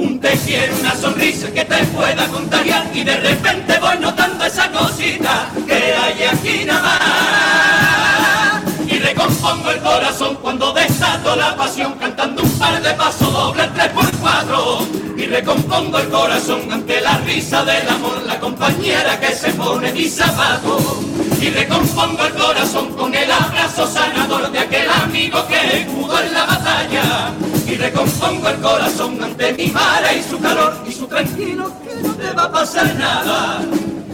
un 0.01 0.19
te 0.19 0.31
quiero, 0.39 0.75
una 0.81 0.95
sonrisa 0.95 1.51
que 1.53 1.65
te 1.65 1.85
pueda 1.87 2.27
contagiar 2.29 2.91
y 2.95 3.05
de 3.05 3.17
repente 3.17 3.79
voy 3.79 3.99
notando 3.99 4.45
esa 4.45 4.71
cosita 4.71 5.51
que 5.67 5.75
hay 5.75 6.23
aquí 6.25 6.65
nada 6.65 6.99
más. 6.99 8.63
Y 8.91 8.99
recompongo 8.99 9.71
el 9.71 9.81
corazón 9.81 10.39
cuando 10.41 10.73
desato 10.73 11.37
la 11.37 11.55
pasión 11.55 11.95
cantando 11.95 12.43
un 12.43 12.59
par 12.59 12.83
de 12.83 12.95
pasos 12.95 13.33
dobles 13.33 13.69
tres 13.75 13.89
por 13.89 14.11
cuatro. 14.19 14.87
Y 15.17 15.27
recompongo 15.27 15.99
el 15.99 16.09
corazón 16.09 16.73
ante 16.73 17.01
la 17.01 17.19
risa 17.19 17.63
del 17.65 17.89
amor, 17.89 18.23
la 18.27 18.41
compañera 18.41 19.21
que 19.21 19.35
se 19.35 19.53
pone 19.53 19.93
mi 19.93 20.09
zapato. 20.09 21.10
Y 21.41 21.49
recompongo 21.49 22.23
el 22.27 22.35
corazón 22.35 22.93
con 22.95 23.15
el 23.15 23.31
abrazo 23.31 23.87
sanador 23.87 24.53
de 24.53 24.59
aquel 24.59 24.91
amigo 24.91 25.47
que 25.47 25.87
pudo 25.87 26.21
en 26.23 26.35
la 26.35 26.45
batalla. 26.45 27.33
Y 27.67 27.77
recompongo 27.77 28.49
el 28.49 28.61
corazón 28.61 29.25
ante 29.25 29.55
mi 29.55 29.69
madre 29.69 30.19
y 30.19 30.23
su 30.23 30.39
calor 30.39 30.75
y 30.87 30.93
su 30.93 31.07
tranquilo 31.07 31.73
que 31.83 32.03
no 32.03 32.15
te 32.15 32.31
va 32.33 32.45
a 32.45 32.53
pasar 32.53 32.95
nada. 32.97 33.63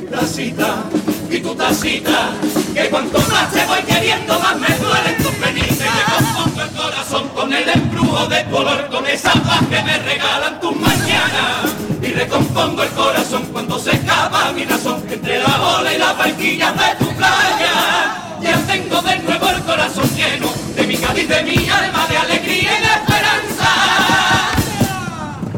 Tacita 0.09 0.85
y 1.31 1.41
tu 1.41 1.55
tacita, 1.55 2.31
que 2.75 2.89
cuanto 2.89 3.19
más 3.31 3.51
te 3.53 3.65
voy 3.67 3.83
queriendo 3.83 4.39
más 4.39 4.57
me 4.57 4.69
duelen 4.69 5.23
tus 5.23 5.33
penitencias. 5.33 5.93
Recompongo 6.07 6.63
el 6.63 6.71
corazón 6.71 7.29
con 7.31 7.53
el 7.53 7.69
embrujo 7.69 8.27
de 8.27 8.45
color, 8.45 8.89
con 8.91 9.07
esa 9.07 9.33
paz 9.33 9.61
que 9.69 9.83
me 9.83 9.99
regalan 9.99 10.61
tus 10.61 10.77
mañanas. 10.77 11.75
Y 12.03 12.07
recompongo 12.07 12.83
el 12.83 12.91
corazón 12.91 13.45
cuando 13.53 13.79
se 13.79 13.93
escapa 13.93 14.53
mi 14.53 14.65
razón 14.65 15.03
entre 15.11 15.39
la 15.39 15.61
ola 15.61 15.93
y 15.93 15.99
las 15.99 16.17
barquillas 16.17 16.73
de 16.75 17.05
tu 17.05 17.13
playa. 17.17 18.37
Ya 18.41 18.57
tengo 18.67 19.03
de 19.03 19.19
nuevo 19.19 19.49
el 19.49 19.63
corazón 19.63 20.09
lleno 20.15 20.53
de 20.77 20.87
mi 20.87 20.97
Cádiz, 20.97 21.29
de 21.29 21.43
mi 21.43 21.69
alma, 21.69 22.07
de 22.09 22.17
alegría 22.17 22.79
y 22.79 22.83
de 22.83 22.93
esperanza. 23.01 23.71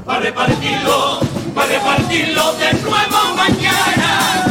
Para 0.04 0.20
repartirlo, 0.20 1.20
para 1.54 1.68
repartirlo 1.68 2.52
de 2.54 2.72
nuevo 2.74 3.34
mañana. 3.36 4.47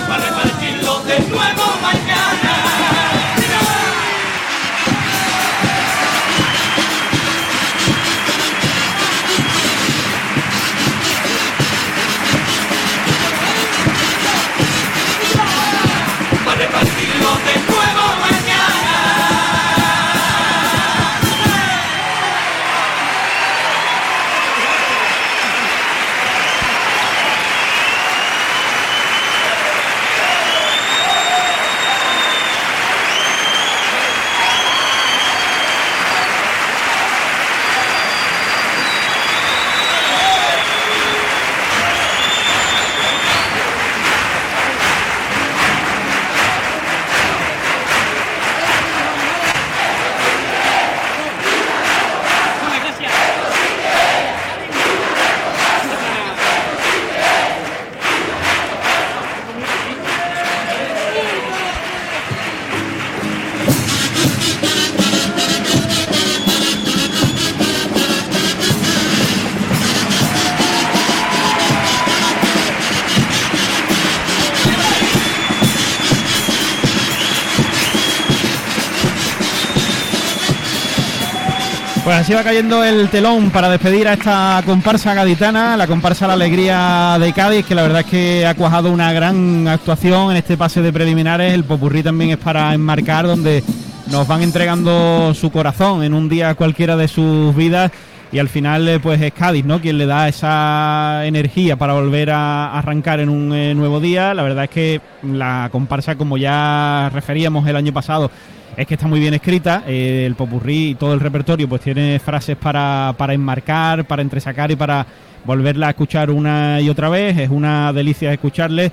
Así 82.28 82.34
va 82.34 82.44
cayendo 82.44 82.84
el 82.84 83.08
telón 83.08 83.52
para 83.52 83.70
despedir 83.70 84.06
a 84.06 84.16
esta 84.16 84.62
comparsa 84.66 85.14
gaditana, 85.14 85.78
la 85.78 85.88
comparsa 85.88 86.28
La 86.28 86.34
Alegría 86.34 87.16
de 87.22 87.32
Cádiz, 87.32 87.66
que 87.66 87.74
la 87.74 87.84
verdad 87.84 88.02
es 88.02 88.08
que 88.08 88.46
ha 88.46 88.54
cuajado 88.54 88.92
una 88.92 89.14
gran 89.14 89.66
actuación 89.66 90.32
en 90.32 90.36
este 90.36 90.58
pase 90.58 90.82
de 90.82 90.92
preliminares. 90.92 91.54
El 91.54 91.64
popurrí 91.64 92.04
también 92.04 92.32
es 92.32 92.38
para 92.38 92.74
enmarcar, 92.74 93.28
donde 93.28 93.64
nos 94.12 94.28
van 94.28 94.42
entregando 94.42 95.34
su 95.36 95.54
corazón 95.54 96.04
en 96.04 96.14
un 96.14 96.28
día 96.28 96.54
cualquiera 96.56 96.98
de 96.98 97.08
sus 97.08 97.56
vidas. 97.56 97.94
Y 98.34 98.40
al 98.40 98.50
final, 98.50 98.90
eh, 98.90 99.00
pues 99.00 99.22
es 99.22 99.32
Cádiz, 99.32 99.64
¿no? 99.64 99.80
Quien 99.80 99.98
le 99.98 100.06
da 100.06 100.28
esa 100.28 101.26
energía 101.26 101.78
para 101.78 101.94
volver 101.94 102.32
a 102.32 102.78
arrancar 102.78 103.22
en 103.22 103.30
un 103.30 103.54
eh, 103.54 103.74
nuevo 103.74 104.02
día. 104.02 104.34
La 104.34 104.44
verdad 104.44 104.66
es 104.66 104.70
que 104.70 105.02
la 105.24 105.70
comparsa, 105.72 106.18
como 106.18 106.38
ya 106.38 107.10
referíamos 107.14 107.66
el 107.70 107.78
año 107.78 107.94
pasado, 107.94 108.30
es 108.78 108.86
que 108.86 108.94
está 108.94 109.08
muy 109.08 109.20
bien 109.20 109.34
escrita. 109.34 109.84
eh, 109.88 110.26
el 110.26 110.36
popurrí 110.36 110.90
y 110.92 110.96
todo 110.96 111.14
el 111.14 111.20
repertorio, 111.20 111.68
pues 111.68 111.82
tiene 111.82 112.20
frases 112.20 112.56
para, 112.56 113.14
para 113.18 113.34
enmarcar, 113.34 114.06
para 114.06 114.22
entresacar 114.22 114.70
y 114.72 114.76
para 114.76 115.06
volverla 115.44 115.88
a 115.88 115.90
escuchar 115.90 116.30
una 116.30 116.80
y 116.80 116.90
otra 116.90 117.10
vez. 117.10 117.38
Es 117.38 117.50
una 117.50 117.92
delicia 117.92 118.32
escucharle. 118.32 118.92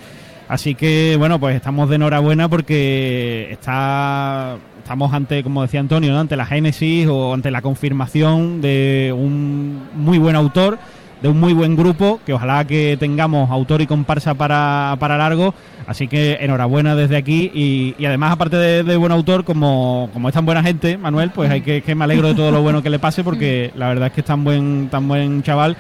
Así 0.48 0.74
que, 0.74 1.16
bueno, 1.18 1.38
pues 1.38 1.56
estamos 1.56 1.88
de 1.88 1.96
enhorabuena 1.96 2.48
porque 2.48 3.48
está 3.50 4.56
estamos 4.78 5.14
ante, 5.14 5.42
como 5.42 5.62
decía 5.62 5.80
Antonio, 5.80 6.18
ante 6.18 6.36
la 6.36 6.44
génesis 6.44 7.06
o 7.08 7.32
ante 7.32 7.50
la 7.50 7.62
confirmación 7.62 8.60
de 8.60 9.14
un 9.16 9.88
muy 9.94 10.18
buen 10.18 10.36
autor, 10.36 10.78
de 11.24 11.30
un 11.30 11.40
muy 11.40 11.54
buen 11.54 11.74
grupo, 11.74 12.20
que 12.26 12.34
ojalá 12.34 12.66
que 12.66 12.98
tengamos 13.00 13.50
autor 13.50 13.80
y 13.80 13.86
comparsa 13.86 14.34
para, 14.34 14.94
para 15.00 15.16
largo. 15.16 15.54
Así 15.86 16.06
que 16.06 16.36
enhorabuena 16.42 16.94
desde 16.94 17.16
aquí 17.16 17.50
y, 17.54 18.04
además, 18.04 18.32
aparte 18.32 18.58
de, 18.58 18.82
de 18.82 18.96
buen 18.98 19.10
autor, 19.10 19.42
como, 19.42 20.10
como 20.12 20.28
es 20.28 20.34
tan 20.34 20.44
buena 20.44 20.62
gente, 20.62 20.98
Manuel, 20.98 21.30
pues 21.30 21.50
hay 21.50 21.62
que, 21.62 21.80
que 21.80 21.94
me 21.94 22.04
alegro 22.04 22.28
de 22.28 22.34
todo 22.34 22.50
lo 22.50 22.60
bueno 22.60 22.82
que 22.82 22.90
le 22.90 22.98
pase 22.98 23.24
porque 23.24 23.72
la 23.74 23.88
verdad 23.88 24.08
es 24.08 24.12
que 24.12 24.20
es 24.20 24.26
tan 24.26 24.44
buen, 24.44 24.90
tan 24.90 25.08
buen 25.08 25.42
chaval 25.42 25.78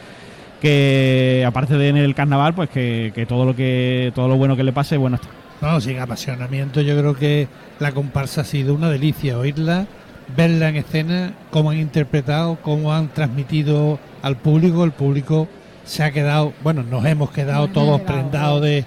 que 0.62 1.44
aparte 1.46 1.76
de 1.76 1.90
en 1.90 1.98
el 1.98 2.14
carnaval, 2.14 2.54
pues 2.54 2.70
que, 2.70 3.12
que 3.14 3.26
todo 3.26 3.44
lo 3.44 3.54
que 3.54 4.12
todo 4.14 4.28
lo 4.28 4.36
bueno 4.36 4.56
que 4.56 4.64
le 4.64 4.72
pase, 4.72 4.96
bueno 4.96 5.16
está. 5.16 5.28
No, 5.60 5.78
sin 5.78 5.98
apasionamiento, 5.98 6.80
yo 6.80 6.96
creo 6.96 7.14
que 7.14 7.48
la 7.80 7.92
comparsa 7.92 8.40
ha 8.40 8.44
sido 8.44 8.72
una 8.72 8.88
delicia 8.88 9.38
oírla, 9.38 9.88
verla 10.34 10.70
en 10.70 10.76
escena, 10.76 11.34
cómo 11.50 11.68
han 11.68 11.80
interpretado, 11.80 12.56
cómo 12.62 12.94
han 12.94 13.08
transmitido 13.08 13.98
al 14.24 14.36
público. 14.36 14.84
El 14.84 14.92
público 14.92 15.46
se 15.84 16.02
ha 16.02 16.10
quedado, 16.10 16.54
bueno, 16.62 16.82
nos 16.82 17.04
hemos 17.04 17.30
quedado 17.30 17.68
todos 17.68 18.00
prendados 18.00 18.62
de, 18.62 18.84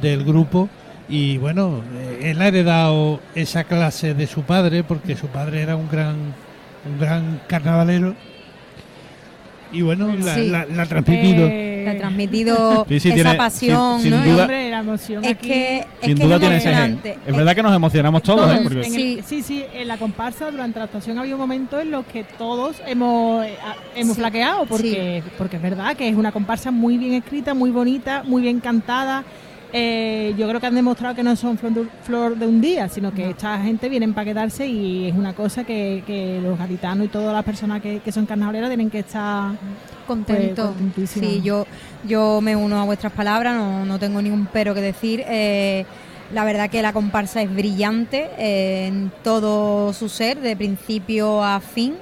del 0.00 0.24
grupo. 0.24 0.68
Y 1.08 1.38
bueno, 1.38 1.82
eh, 1.94 2.30
él 2.30 2.40
ha 2.40 2.48
heredado 2.48 3.20
esa 3.34 3.64
clase 3.64 4.14
de 4.14 4.26
su 4.26 4.42
padre, 4.42 4.84
porque 4.84 5.16
su 5.16 5.26
padre 5.26 5.62
era 5.62 5.76
un 5.76 5.88
gran, 5.88 6.14
un 6.88 7.00
gran 7.00 7.40
carnavalero. 7.48 8.14
Y 9.72 9.82
bueno, 9.82 10.14
la, 10.16 10.34
Sí. 10.34 10.48
la- 10.48 10.64
la 10.66 10.82
ha 10.82 10.86
transmitido. 10.86 11.48
La 11.48 11.92
ha 11.92 11.96
transmitido 11.98 12.84
Sí, 12.88 12.98
sí, 13.00 13.08
esa 13.08 13.14
tiene- 13.14 13.34
pasión, 13.34 14.00
sin- 14.00 14.12
sin 14.12 14.20
¿no? 14.24 14.32
duda- 14.32 14.42
Hombre, 14.42 14.70
la 14.70 14.78
emoción 14.80 15.24
Es 15.24 15.30
aquí- 15.32 15.48
que, 15.48 15.78
es 15.78 15.86
Sin 16.02 16.16
que 16.18 16.24
duda 16.24 16.34
es 16.36 16.40
tiene 16.40 16.56
ese 16.56 16.68
gen. 16.68 16.76
emocionante. 16.78 17.18
Es 17.26 17.36
verdad 17.36 17.54
que 17.54 17.62
nos 17.62 17.76
emocionamos 17.76 18.22
todos, 18.22 18.40
¿eh? 18.50 18.56
Todos, 18.56 18.62
Porque- 18.62 18.86
en 18.88 18.94
el- 18.94 19.24
sí, 19.24 19.42
sí, 19.42 19.64
en 19.72 19.88
la 19.88 19.96
comparsa 19.96 20.50
durante 20.50 20.78
la 20.78 20.86
actuación 20.86 21.18
había 21.18 21.34
un 21.34 21.40
momento 21.40 21.78
en 21.80 21.90
los 21.92 22.04
que 22.06 22.24
todos 22.24 22.76
hemos, 22.86 23.44
eh, 23.46 23.54
a- 23.64 23.98
hemos 23.98 24.14
Sí, 24.16 24.20
flaqueado, 24.20 24.66
porque, 24.66 25.22
porque 25.38 25.56
es 25.56 25.62
verdad 25.62 25.96
que 25.96 26.08
es 26.08 26.16
una 26.16 26.32
comparsa 26.32 26.70
muy 26.70 26.98
bien 26.98 27.14
escrita, 27.14 27.54
muy 27.54 27.70
bonita, 27.70 28.22
muy 28.24 28.42
bien 28.42 28.58
cantada. 28.60 29.22
Eh, 29.72 30.34
yo 30.38 30.48
creo 30.48 30.60
que 30.60 30.66
han 30.66 30.74
demostrado 30.74 31.14
que 31.14 31.22
no 31.22 31.34
son 31.36 31.58
flor 31.58 32.36
de, 32.36 32.46
un 32.46 32.60
día, 32.60 32.88
sino 32.88 33.12
que 33.12 33.30
esta 33.30 33.58
gente 33.60 33.88
viene 33.88 34.08
para 34.08 34.24
quedarse 34.24 34.66
y 34.66 35.08
es 35.08 35.14
una 35.14 35.34
cosa 35.34 35.64
que, 35.64 36.02
que 36.06 36.40
los 36.40 36.58
gaditanos 36.58 37.06
y 37.06 37.08
todas 37.08 37.32
las 37.32 37.44
personas 37.44 37.82
que, 37.82 38.00
que 38.00 38.12
son 38.12 38.26
carnavaleras 38.26 38.70
tienen 38.70 38.90
que 38.90 39.00
estar 39.00 39.52
contento. 40.06 40.74
pues, 40.94 41.10
sí, 41.10 41.40
yo, 41.42 41.66
yo 42.06 42.40
me 42.40 42.56
uno 42.56 42.80
a 42.80 42.84
vuestras 42.84 43.12
palabras, 43.12 43.56
no, 43.56 43.84
no 43.84 43.98
tengo 43.98 44.22
ningún 44.22 44.48
pero 44.52 44.74
que 44.74 44.80
decir. 44.80 45.24
Eh, 45.26 45.84
la 46.32 46.44
verdad 46.44 46.70
que 46.70 46.82
la 46.82 46.92
comparsa 46.92 47.40
es 47.42 47.54
brillante 47.54 48.30
eh, 48.38 48.86
en 48.88 49.12
todo 49.22 49.92
su 49.92 50.08
ser, 50.08 50.40
de 50.40 50.56
principio 50.56 51.42
a 51.42 51.60
fin. 51.60 51.94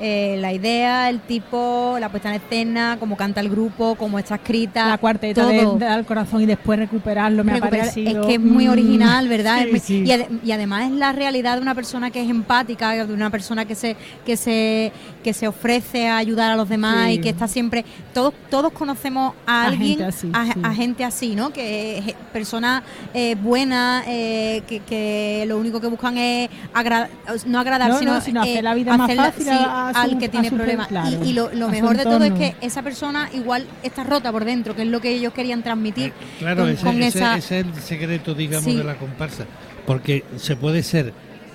Eh, 0.00 0.36
la 0.40 0.52
idea, 0.52 1.08
el 1.10 1.18
tipo, 1.20 1.96
la 1.98 2.08
puesta 2.08 2.28
en 2.28 2.36
escena, 2.40 2.96
cómo 3.00 3.16
canta 3.16 3.40
el 3.40 3.48
grupo, 3.50 3.96
cómo 3.96 4.18
está 4.18 4.36
escrita. 4.36 4.86
la 4.88 4.98
cuarteta 4.98 5.44
de, 5.46 5.60
todo. 5.60 5.74
de 5.76 5.84
dar 5.86 5.98
al 5.98 6.06
corazón 6.06 6.40
y 6.42 6.46
después 6.46 6.78
recuperarlo 6.78 7.42
me 7.42 7.52
Recuperar- 7.54 7.66
ha 7.66 7.70
parecido 7.70 8.20
Es 8.20 8.26
que 8.28 8.34
es 8.34 8.40
muy 8.40 8.68
mm, 8.68 8.70
original, 8.70 9.28
¿verdad? 9.28 9.56
sí, 9.58 9.64
Es 9.64 9.70
muy- 9.70 9.80
sí. 9.80 10.02
Y, 10.06 10.10
ade- 10.10 10.28
y 10.44 10.52
además 10.52 10.84
es 10.84 10.92
la 10.92 11.12
realidad 11.12 11.56
de 11.56 11.62
una 11.62 11.74
persona 11.74 12.10
que 12.12 12.22
es 12.22 12.30
empática, 12.30 13.06
de 13.06 13.12
una 13.12 13.30
persona 13.30 13.64
que 13.64 13.74
se 13.74 13.96
que 14.24 14.36
se 14.36 14.92
que 15.24 15.32
se 15.34 15.48
ofrece 15.48 16.06
a 16.08 16.16
ayudar 16.18 16.52
a 16.52 16.56
los 16.56 16.68
demás 16.68 17.06
Sí. 17.06 17.12
y 17.14 17.18
que 17.18 17.30
está 17.30 17.48
siempre 17.48 17.84
todos 18.14 18.32
todos 18.50 18.72
conocemos 18.72 19.34
a 19.46 19.62
A 19.62 19.66
alguien 19.66 19.98
gente 19.98 20.04
así, 20.04 20.30
a, 20.62 20.74
gente 20.74 21.04
así, 21.04 21.34
¿no? 21.34 21.50
Que 21.50 22.14
personas 22.32 22.82
eh, 23.14 23.34
buenas 23.42 24.04
eh, 24.06 24.62
que, 24.68 24.78
que 24.80 25.44
lo 25.48 25.58
único 25.58 25.80
que 25.80 25.88
buscan 25.88 26.16
es 26.18 26.48
agra- 26.72 27.08
no 27.46 27.58
agradar, 27.58 27.88
No, 27.88 27.94
no, 27.94 27.98
sino, 28.00 28.20
sino 28.20 28.42
hacer 28.42 28.58
eh, 28.58 28.62
la 28.62 28.74
vida 28.74 28.96
más 28.96 29.12
fácil 29.14 29.48
a- 29.88 30.02
a 30.02 30.04
su- 30.06 30.12
al 30.12 30.18
que 30.18 30.28
tiene 30.28 30.50
problemas. 30.50 30.88
claro, 30.88 31.24
y, 31.24 31.30
y 31.30 31.32
lo, 31.32 31.50
mejor 31.68 31.96
de 31.96 32.04
todo 32.04 32.24
es 32.24 32.32
que 32.32 32.54
esa 32.60 32.82
persona 32.82 33.28
igual 33.34 33.66
está 33.82 34.04
rota 34.04 34.30
por 34.32 34.44
dentro, 34.44 34.74
que 34.76 34.82
es 34.82 34.88
lo 34.88 35.00
que 35.00 35.10
ellos 35.10 35.32
querían 35.32 35.62
transmitir. 35.62 36.12
Claro, 36.38 36.62
con- 36.62 36.70
ese, 36.70 36.84
con 36.84 37.02
ese- 37.02 37.18
esa- 37.18 37.36
ese 37.36 37.60
es 37.60 37.66
el 37.66 37.74
secreto, 37.82 38.34
digamos, 38.34 38.64
Sí. 38.64 38.76
de 38.76 38.84
la 38.84 38.96
comparsa. 38.96 39.44
Porque 39.86 40.24
se 40.36 40.54
puede 40.56 40.82
ser 40.82 41.12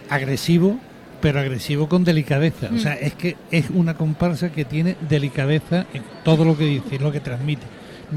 agresivo, 0.09 0.79
pero 1.21 1.39
agresivo 1.39 1.87
con 1.87 2.03
delicadeza. 2.03 2.67
O 2.69 2.73
Mm. 2.75 2.79
sea, 2.79 2.93
es 2.95 3.13
que 3.13 3.37
es 3.51 3.69
una 3.69 3.93
comparsa 3.95 4.51
que 4.51 4.65
tiene 4.65 4.95
delicadeza 5.07 5.85
en 5.93 6.03
todo 6.23 6.43
lo 6.45 6.57
que 6.57 6.65
dice, 6.65 6.99
lo 6.99 7.11
que 7.11 7.19
transmite. 7.19 7.63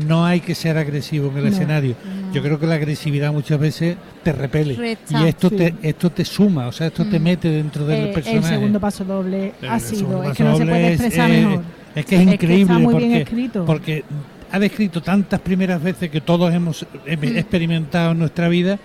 No 0.07 0.26
hay 0.26 0.41
que 0.41 0.55
ser 0.55 0.76
agresivo 0.76 1.31
en 1.31 1.39
el 1.39 1.44
No, 1.44 1.50
escenario. 1.50 1.94
Yo 2.33 2.42
creo 2.42 2.58
que 2.58 2.66
la 2.66 2.75
agresividad 2.75 3.33
muchas 3.33 3.58
veces 3.58 3.97
te 4.23 4.33
repele. 4.33 4.75
Y 4.75 5.25
esto 5.25 5.49
Sí. 5.49 5.57
te 5.57 5.75
esto 5.83 6.10
te 6.10 6.25
suma, 6.25 6.66
o 6.68 6.73
sea, 6.73 6.89
esto 6.89 7.05
te 7.07 7.18
Mm. 7.18 7.23
mete 7.23 7.49
dentro 7.49 7.86
del 7.86 8.08
Eh, 8.08 8.12
personaje. 8.12 8.39
el 8.39 8.44
segundo 8.55 8.81
paso 8.81 9.05
doble 9.05 9.55
El 9.62 9.68
ha 9.68 9.81
sido, 9.81 10.23
es 10.25 10.36
que 10.36 10.44
no 10.44 10.57
se 10.57 10.66
puede 10.66 10.86
es, 10.92 11.00
expresar 11.00 11.31
eh, 11.31 11.41
mejor. 11.47 11.62
Es 11.94 12.05
que 12.05 12.16
es 12.16 12.23
increíble 12.23 12.62
está 12.75 12.78
muy 12.78 12.92
porque, 12.92 13.08
bien 13.08 13.20
escrito. 13.23 13.65
porque 13.65 14.05
ha 14.52 14.58
descrito 14.58 15.02
tantas 15.02 15.41
primeras 15.41 15.83
veces 15.83 16.10
que 16.10 16.20
todos 16.20 16.52
hemos 16.52 16.83
Mm. 17.07 17.36
experimentado 17.36 18.12
en 18.12 18.18
nuestra 18.18 18.49
vida 18.49 18.78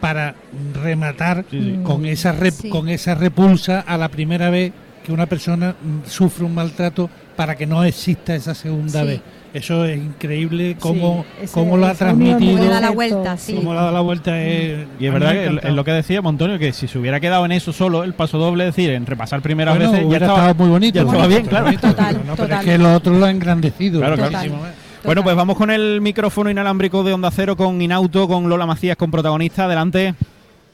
para 0.00 0.34
rematar 0.82 1.44
sí. 1.50 1.78
con 1.82 2.04
esa 2.06 2.32
rep- 2.38 2.52
Sí. 2.62 2.68
con 2.68 2.88
esa 2.88 3.14
repulsa 3.14 3.80
a 3.80 3.96
la 3.96 4.08
primera 4.08 4.50
vez 4.50 4.72
que 5.04 5.12
una 5.12 5.26
persona 5.26 5.72
mm, 5.82 6.08
sufre 6.08 6.44
un 6.44 6.54
maltrato 6.54 7.10
para 7.36 7.54
que 7.56 7.66
no 7.66 7.84
exista 7.84 8.34
esa 8.34 8.54
segunda 8.54 9.02
Sí. 9.02 9.06
vez. 9.06 9.20
Eso 9.54 9.84
es 9.84 9.96
increíble 9.96 10.76
cómo, 10.80 11.24
ese- 11.40 11.54
cómo 11.54 11.76
lo 11.76 11.86
ha 11.86 11.94
transmitido. 11.94 12.56
Cómo 12.58 12.64
le 12.64 12.68
da 12.70 12.80
la 12.80 12.90
vuelta, 12.90 13.36
sí. 13.36 13.54
Cómo 13.54 13.72
le 13.72 13.78
ha 13.78 13.82
dado 13.82 13.94
la 13.94 14.00
vuelta 14.00 14.42
es, 14.42 14.84
Y 14.98 15.06
es 15.06 15.12
verdad 15.12 15.30
que 15.32 15.68
es 15.68 15.72
lo 15.74 15.84
que 15.84 15.92
decíamos, 15.92 16.28
Antonio, 16.30 16.58
que 16.58 16.72
si 16.72 16.88
se 16.88 16.98
hubiera 16.98 17.20
quedado 17.20 17.44
en 17.46 17.52
eso 17.52 17.72
solo, 17.72 18.02
el 18.02 18.14
paso 18.14 18.36
doble, 18.38 18.66
es 18.68 18.74
decir, 18.74 18.90
en 18.90 19.06
repasar 19.06 19.40
primeras 19.42 19.76
Bueno, 19.76 19.92
veces, 19.92 20.02
ya 20.04 20.08
hubiera 20.08 20.26
estaba, 20.26 20.48
estado 20.50 20.64
muy 20.64 20.70
bonito. 20.72 20.94
ya 20.96 21.02
estaba 21.02 21.26
bien, 21.28 21.46
claro. 21.46 21.72
Total, 21.72 21.94
pero 21.96 22.10
no, 22.18 22.34
pero 22.34 22.36
total. 22.48 22.58
es 22.58 22.64
que 22.64 22.78
lo 22.78 22.94
otro 22.94 23.14
lo 23.18 23.24
ha 23.26 23.30
engrandecido. 23.30 24.00
Claro, 24.00 24.16
claro. 24.16 24.32
muchísimo 24.32 24.60
más. 24.60 24.72
Bueno, 25.04 25.22
pues 25.22 25.36
vamos 25.36 25.56
con 25.56 25.70
el 25.70 26.00
micrófono 26.00 26.50
inalámbrico 26.50 27.04
de 27.04 27.12
Onda 27.12 27.30
Cero 27.30 27.56
con 27.56 27.80
Inauto, 27.80 28.26
con 28.26 28.48
Lola 28.48 28.66
Macías, 28.66 28.96
con 28.96 29.10
protagonista. 29.10 29.66
Adelante. 29.66 30.14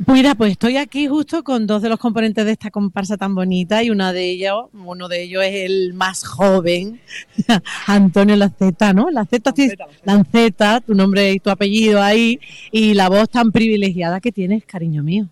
Mira, 0.07 0.35
pues 0.35 0.53
estoy 0.53 0.77
aquí 0.79 1.07
justo 1.09 1.45
con 1.45 1.67
dos 1.67 1.83
de 1.83 1.89
los 1.91 1.99
componentes 1.99 2.45
de 2.45 2.53
esta 2.53 2.70
comparsa 2.70 3.17
tan 3.17 3.35
bonita 3.35 3.83
y 3.83 3.91
una 3.91 4.12
de 4.12 4.31
ellos, 4.31 4.65
uno 4.73 5.09
de 5.09 5.23
ellos 5.25 5.45
es 5.45 5.55
el 5.67 5.93
más 5.95 6.25
joven, 6.25 7.01
Antonio 7.87 8.35
Lanceta, 8.37 8.93
¿no? 8.93 9.11
Lanceta, 9.11 9.53
sí, 9.55 9.70
Lanceta, 10.05 10.81
tu 10.81 10.95
nombre 10.95 11.33
y 11.33 11.39
tu 11.41 11.51
apellido 11.51 12.03
ahí 12.03 12.41
y 12.73 12.95
la 12.95 13.09
voz 13.09 13.29
tan 13.29 13.53
privilegiada 13.53 14.20
que 14.20 14.33
tienes, 14.33 14.65
cariño 14.65 15.03
mío. 15.03 15.27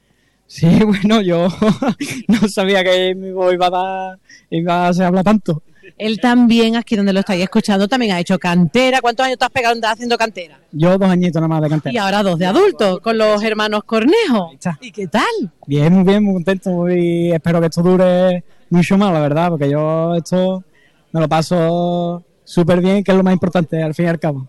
Sí, 0.47 0.67
bueno, 0.85 1.23
yo 1.23 1.49
no 2.29 2.49
sabía 2.49 2.85
que 2.85 3.15
mi 3.15 3.33
voz 3.33 3.55
iba 3.55 3.67
a, 3.67 3.71
dar- 3.71 4.19
iba 4.51 4.87
a 4.87 5.07
hablar 5.07 5.25
tanto. 5.25 5.63
Él 5.97 6.21
también, 6.21 6.77
aquí 6.77 6.97
donde 6.97 7.13
lo 7.13 7.21
estáis 7.21 7.43
escuchando, 7.43 7.89
también 7.89 8.13
ha 8.13 8.21
hecho 8.21 8.39
cantera. 8.39 9.01
¿Cuántos 9.01 9.27
años 9.27 9.39
has 9.41 9.51
pegado 9.51 9.79
haciendo 9.85 10.19
cantera? 10.19 10.61
Yo 10.73 10.99
dos 10.99 11.09
añitos 11.09 11.41
nada 11.41 11.49
más 11.49 11.63
de 11.63 11.69
cantera. 11.69 11.95
Y 11.95 11.99
ahora 11.99 12.23
dos 12.23 12.39
de 12.39 12.47
adultos, 12.47 13.01
con 13.01 13.17
los 13.17 13.43
hermanos 13.43 13.85
Cornejo. 13.85 14.51
¿Y 14.81 14.93
qué 14.93 15.07
tal? 15.07 15.25
Bien, 15.67 15.93
muy 15.93 16.05
bien, 16.05 16.23
muy 16.23 16.35
contento. 16.35 16.71
Muy, 16.71 17.33
espero 17.33 17.61
que 17.61 17.67
esto 17.67 17.83
dure 17.83 18.45
mucho 18.71 18.99
más, 18.99 19.13
la 19.13 19.21
verdad, 19.21 19.51
porque 19.51 19.71
yo 19.71 20.15
esto 20.15 20.65
me 21.13 21.21
lo 21.21 21.29
paso 21.29 22.25
súper 22.45 22.81
bien, 22.81 23.03
que 23.05 23.11
es 23.13 23.17
lo 23.17 23.23
más 23.23 23.33
importante 23.33 23.83
al 23.83 23.95
fin 23.95 24.07
y 24.07 24.09
al 24.09 24.19
cabo. 24.19 24.49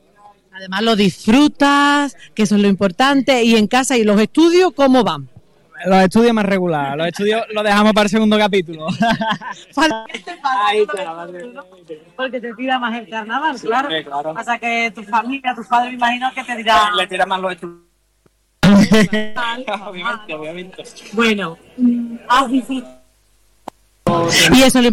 Además 0.51 0.81
lo 0.81 0.95
disfrutas, 0.95 2.17
que 2.33 2.43
eso 2.43 2.55
es 2.55 2.61
lo 2.61 2.67
importante. 2.67 3.43
Y 3.43 3.55
en 3.55 3.67
casa 3.67 3.97
y 3.97 4.03
los 4.03 4.19
estudios, 4.19 4.73
¿cómo 4.75 5.03
van? 5.03 5.29
Los 5.85 6.03
estudios 6.03 6.33
más 6.33 6.45
regular, 6.45 6.97
los 6.97 7.07
estudios 7.07 7.43
los 7.53 7.63
dejamos 7.63 7.93
para 7.93 8.03
el 8.03 8.09
segundo 8.09 8.37
capítulo. 8.37 8.87
Ahí 10.67 10.81
está, 10.81 11.27
Porque 12.15 12.41
te 12.41 12.53
tira 12.53 12.79
más 12.79 12.99
el 12.99 13.09
carnaval, 13.09 13.59
claro. 13.59 13.89
Sí, 13.89 14.03
claro. 14.03 14.33
Pasa 14.33 14.57
que 14.59 14.91
tu 14.93 15.03
familia, 15.03 15.55
tus 15.55 15.67
padres, 15.67 15.91
me 15.91 15.95
imagino 15.97 16.31
que 16.33 16.43
te 16.43 16.55
dirán. 16.57 16.95
Le 16.95 17.07
tira 17.07 17.25
más 17.25 17.39
los 17.39 17.53
estudios. 17.53 17.79
obviamente, 19.87 20.33
obviamente. 20.33 20.83
Bueno, 21.13 21.57
has 22.27 22.49
disfrutado. 22.49 22.99
Y 24.53 24.63
eso 24.63 24.81
lo 24.81 24.89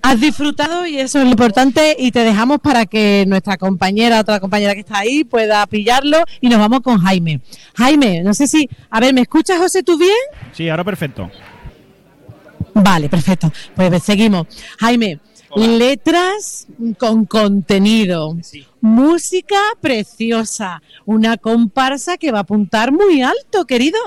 Has 0.00 0.20
disfrutado 0.20 0.86
y 0.86 0.98
eso 0.98 1.18
es 1.18 1.24
lo 1.24 1.30
importante 1.30 1.96
y 1.98 2.12
te 2.12 2.20
dejamos 2.20 2.60
para 2.60 2.86
que 2.86 3.24
nuestra 3.26 3.56
compañera, 3.56 4.20
otra 4.20 4.40
compañera 4.40 4.74
que 4.74 4.80
está 4.80 4.98
ahí, 5.00 5.24
pueda 5.24 5.66
pillarlo 5.66 6.18
y 6.40 6.48
nos 6.48 6.58
vamos 6.58 6.80
con 6.80 6.98
Jaime. 6.98 7.40
Jaime, 7.74 8.22
no 8.22 8.32
sé 8.32 8.46
si, 8.46 8.68
a 8.90 9.00
ver, 9.00 9.12
¿me 9.12 9.22
escuchas 9.22 9.58
José 9.58 9.82
tú 9.82 9.98
bien? 9.98 10.12
Sí, 10.52 10.68
ahora 10.68 10.84
perfecto. 10.84 11.30
Vale, 12.74 13.08
perfecto. 13.08 13.52
Pues 13.74 14.02
seguimos. 14.02 14.46
Jaime, 14.78 15.18
letras 15.56 16.66
con 16.98 17.24
contenido, 17.24 18.36
música 18.80 19.58
preciosa, 19.80 20.82
una 21.04 21.36
comparsa 21.36 22.16
que 22.16 22.30
va 22.30 22.38
a 22.38 22.42
apuntar 22.42 22.92
muy 22.92 23.22
alto, 23.22 23.64
querido. 23.66 23.98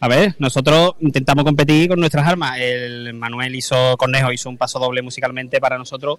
A 0.00 0.08
ver, 0.08 0.34
nosotros 0.38 0.92
intentamos 1.00 1.44
competir 1.44 1.88
con 1.88 2.00
nuestras 2.00 2.26
armas. 2.26 2.58
El 2.58 3.12
Manuel 3.14 3.54
hizo, 3.54 3.96
Cornejo 3.98 4.32
hizo 4.32 4.48
un 4.48 4.56
paso 4.56 4.78
doble 4.78 5.02
musicalmente 5.02 5.60
para 5.60 5.76
nosotros 5.76 6.18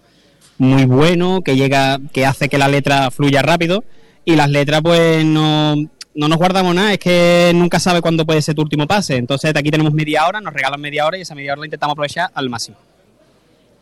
muy 0.58 0.84
bueno, 0.84 1.42
que 1.42 1.56
llega, 1.56 1.98
que 2.12 2.26
hace 2.26 2.48
que 2.48 2.58
la 2.58 2.68
letra 2.68 3.10
fluya 3.10 3.42
rápido 3.42 3.84
y 4.24 4.36
las 4.36 4.48
letras 4.48 4.80
pues 4.82 5.24
no, 5.24 5.74
no 5.74 6.28
nos 6.28 6.38
guardamos 6.38 6.74
nada, 6.74 6.92
es 6.92 6.98
que 6.98 7.52
nunca 7.54 7.80
sabe 7.80 8.00
cuándo 8.00 8.24
puede 8.24 8.42
ser 8.42 8.54
tu 8.54 8.62
último 8.62 8.86
pase. 8.86 9.16
Entonces, 9.16 9.52
de 9.52 9.60
aquí 9.60 9.70
tenemos 9.70 9.92
media 9.92 10.26
hora, 10.26 10.40
nos 10.40 10.52
regalan 10.52 10.80
media 10.80 11.06
hora 11.06 11.18
y 11.18 11.22
esa 11.22 11.34
media 11.34 11.52
hora 11.52 11.60
la 11.60 11.66
intentamos 11.66 11.94
aprovechar 11.94 12.30
al 12.34 12.48
máximo. 12.48 12.76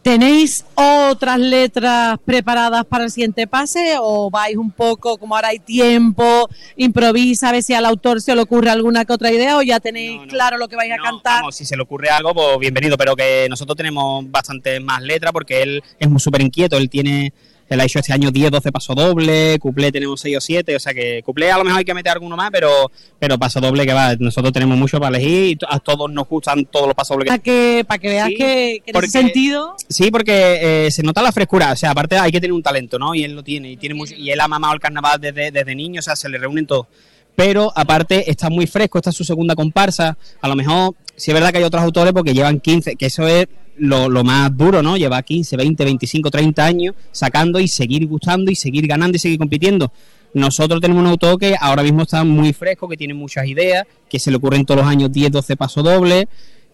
¿Tenéis 0.02 0.64
otras 0.76 1.38
letras 1.38 2.18
preparadas 2.24 2.86
para 2.86 3.04
el 3.04 3.10
siguiente 3.10 3.46
pase 3.46 3.96
o 4.00 4.30
vais 4.30 4.56
un 4.56 4.70
poco, 4.70 5.18
como 5.18 5.36
ahora 5.36 5.48
hay 5.48 5.58
tiempo, 5.58 6.48
improvisa, 6.76 7.50
a 7.50 7.52
ver 7.52 7.62
si 7.62 7.74
al 7.74 7.84
autor 7.84 8.22
se 8.22 8.34
le 8.34 8.40
ocurre 8.40 8.70
alguna 8.70 9.04
que 9.04 9.12
otra 9.12 9.30
idea 9.30 9.58
o 9.58 9.62
ya 9.62 9.78
tenéis 9.78 10.22
claro 10.28 10.56
lo 10.56 10.68
que 10.68 10.76
vais 10.76 10.90
a 10.90 10.96
cantar? 10.96 11.40
Vamos, 11.40 11.56
si 11.56 11.66
se 11.66 11.76
le 11.76 11.82
ocurre 11.82 12.08
algo, 12.08 12.32
pues 12.32 12.58
bienvenido, 12.58 12.96
pero 12.96 13.14
que 13.14 13.46
nosotros 13.50 13.76
tenemos 13.76 14.24
bastante 14.30 14.80
más 14.80 15.02
letras 15.02 15.32
porque 15.32 15.62
él 15.62 15.82
es 15.98 16.22
súper 16.22 16.40
inquieto, 16.40 16.78
él 16.78 16.88
tiene... 16.88 17.34
Él 17.70 17.80
ha 17.80 17.84
hecho 17.84 18.00
este 18.00 18.12
año 18.12 18.30
10, 18.32 18.50
12 18.50 18.72
paso 18.72 18.94
doble, 18.94 19.56
cuplé 19.60 19.92
tenemos 19.92 20.20
6 20.20 20.36
o 20.36 20.40
7, 20.40 20.74
o 20.76 20.80
sea 20.80 20.92
que 20.92 21.22
cuplé 21.24 21.52
a 21.52 21.56
lo 21.56 21.62
mejor 21.64 21.78
hay 21.78 21.84
que 21.84 21.94
meter 21.94 22.10
alguno 22.12 22.36
más, 22.36 22.50
pero 22.50 22.90
pero 23.18 23.38
paso 23.38 23.60
doble 23.60 23.86
que 23.86 23.92
va, 23.92 24.16
nosotros 24.16 24.52
tenemos 24.52 24.76
mucho 24.76 24.98
para 24.98 25.16
elegir 25.16 25.56
y 25.56 25.58
a 25.68 25.78
todos 25.78 26.10
nos 26.10 26.28
gustan 26.28 26.64
todos 26.64 26.86
los 26.88 26.94
pasos 26.96 27.14
dobles. 27.16 27.28
Para 27.28 27.38
que, 27.42 27.84
para 27.86 27.98
que 28.00 28.08
veas 28.08 28.28
Sí, 28.28 28.34
que, 28.34 28.44
que 28.44 28.82
en 28.86 28.92
porque- 28.92 29.06
ese 29.06 29.18
sentido... 29.20 29.76
Sí, 29.88 30.10
porque 30.10 30.86
eh, 30.86 30.90
se 30.90 31.02
nota 31.04 31.22
la 31.22 31.30
frescura, 31.32 31.72
o 31.72 31.76
sea, 31.76 31.92
aparte 31.92 32.18
hay 32.18 32.32
que 32.32 32.40
tener 32.40 32.52
un 32.52 32.62
talento, 32.62 32.98
¿no? 32.98 33.14
Y 33.14 33.22
él 33.22 33.34
lo 33.36 33.44
tiene, 33.44 33.70
y 33.70 33.76
tiene 33.76 33.94
mucho, 33.94 34.14
y 34.16 34.30
él 34.30 34.40
ha 34.40 34.48
mamado 34.48 34.74
el 34.74 34.80
carnaval 34.80 35.20
desde, 35.20 35.52
desde 35.52 35.74
niño, 35.76 36.00
o 36.00 36.02
sea, 36.02 36.16
se 36.16 36.28
le 36.28 36.38
reúnen 36.38 36.66
todos. 36.66 36.86
Pero 37.36 37.72
aparte 37.76 38.28
está 38.30 38.50
muy 38.50 38.66
fresco, 38.66 38.98
esta 38.98 39.10
es 39.10 39.16
su 39.16 39.22
segunda 39.24 39.54
comparsa, 39.54 40.18
a 40.40 40.48
lo 40.48 40.56
mejor, 40.56 40.94
sí 41.14 41.30
es 41.30 41.34
verdad 41.34 41.52
que 41.52 41.58
hay 41.58 41.64
otros 41.64 41.82
autores 41.82 42.12
porque 42.12 42.34
llevan 42.34 42.58
15, 42.58 42.96
que 42.96 43.06
eso 43.06 43.26
es 43.28 43.46
lo, 43.80 44.08
lo 44.08 44.22
más 44.22 44.56
duro, 44.56 44.82
¿no? 44.82 44.96
Lleva 44.96 45.22
15, 45.22 45.56
20, 45.56 45.84
25, 45.84 46.30
30 46.30 46.64
años 46.64 46.94
sacando 47.10 47.58
y 47.58 47.66
seguir 47.66 48.06
gustando 48.06 48.50
y 48.50 48.54
seguir 48.54 48.86
ganando 48.86 49.16
y 49.16 49.18
seguir 49.18 49.38
compitiendo. 49.38 49.92
Nosotros 50.34 50.80
tenemos 50.80 51.02
un 51.02 51.08
autor 51.08 51.38
que 51.38 51.56
ahora 51.58 51.82
mismo 51.82 52.02
está 52.02 52.22
muy 52.22 52.52
fresco, 52.52 52.88
que 52.88 52.96
tiene 52.96 53.14
muchas 53.14 53.46
ideas, 53.46 53.86
que 54.08 54.18
se 54.18 54.30
le 54.30 54.36
ocurren 54.36 54.64
todos 54.64 54.80
los 54.80 54.88
años 54.88 55.10
10, 55.10 55.32
12 55.32 55.56
pasos 55.56 55.82
dobles, 55.82 56.26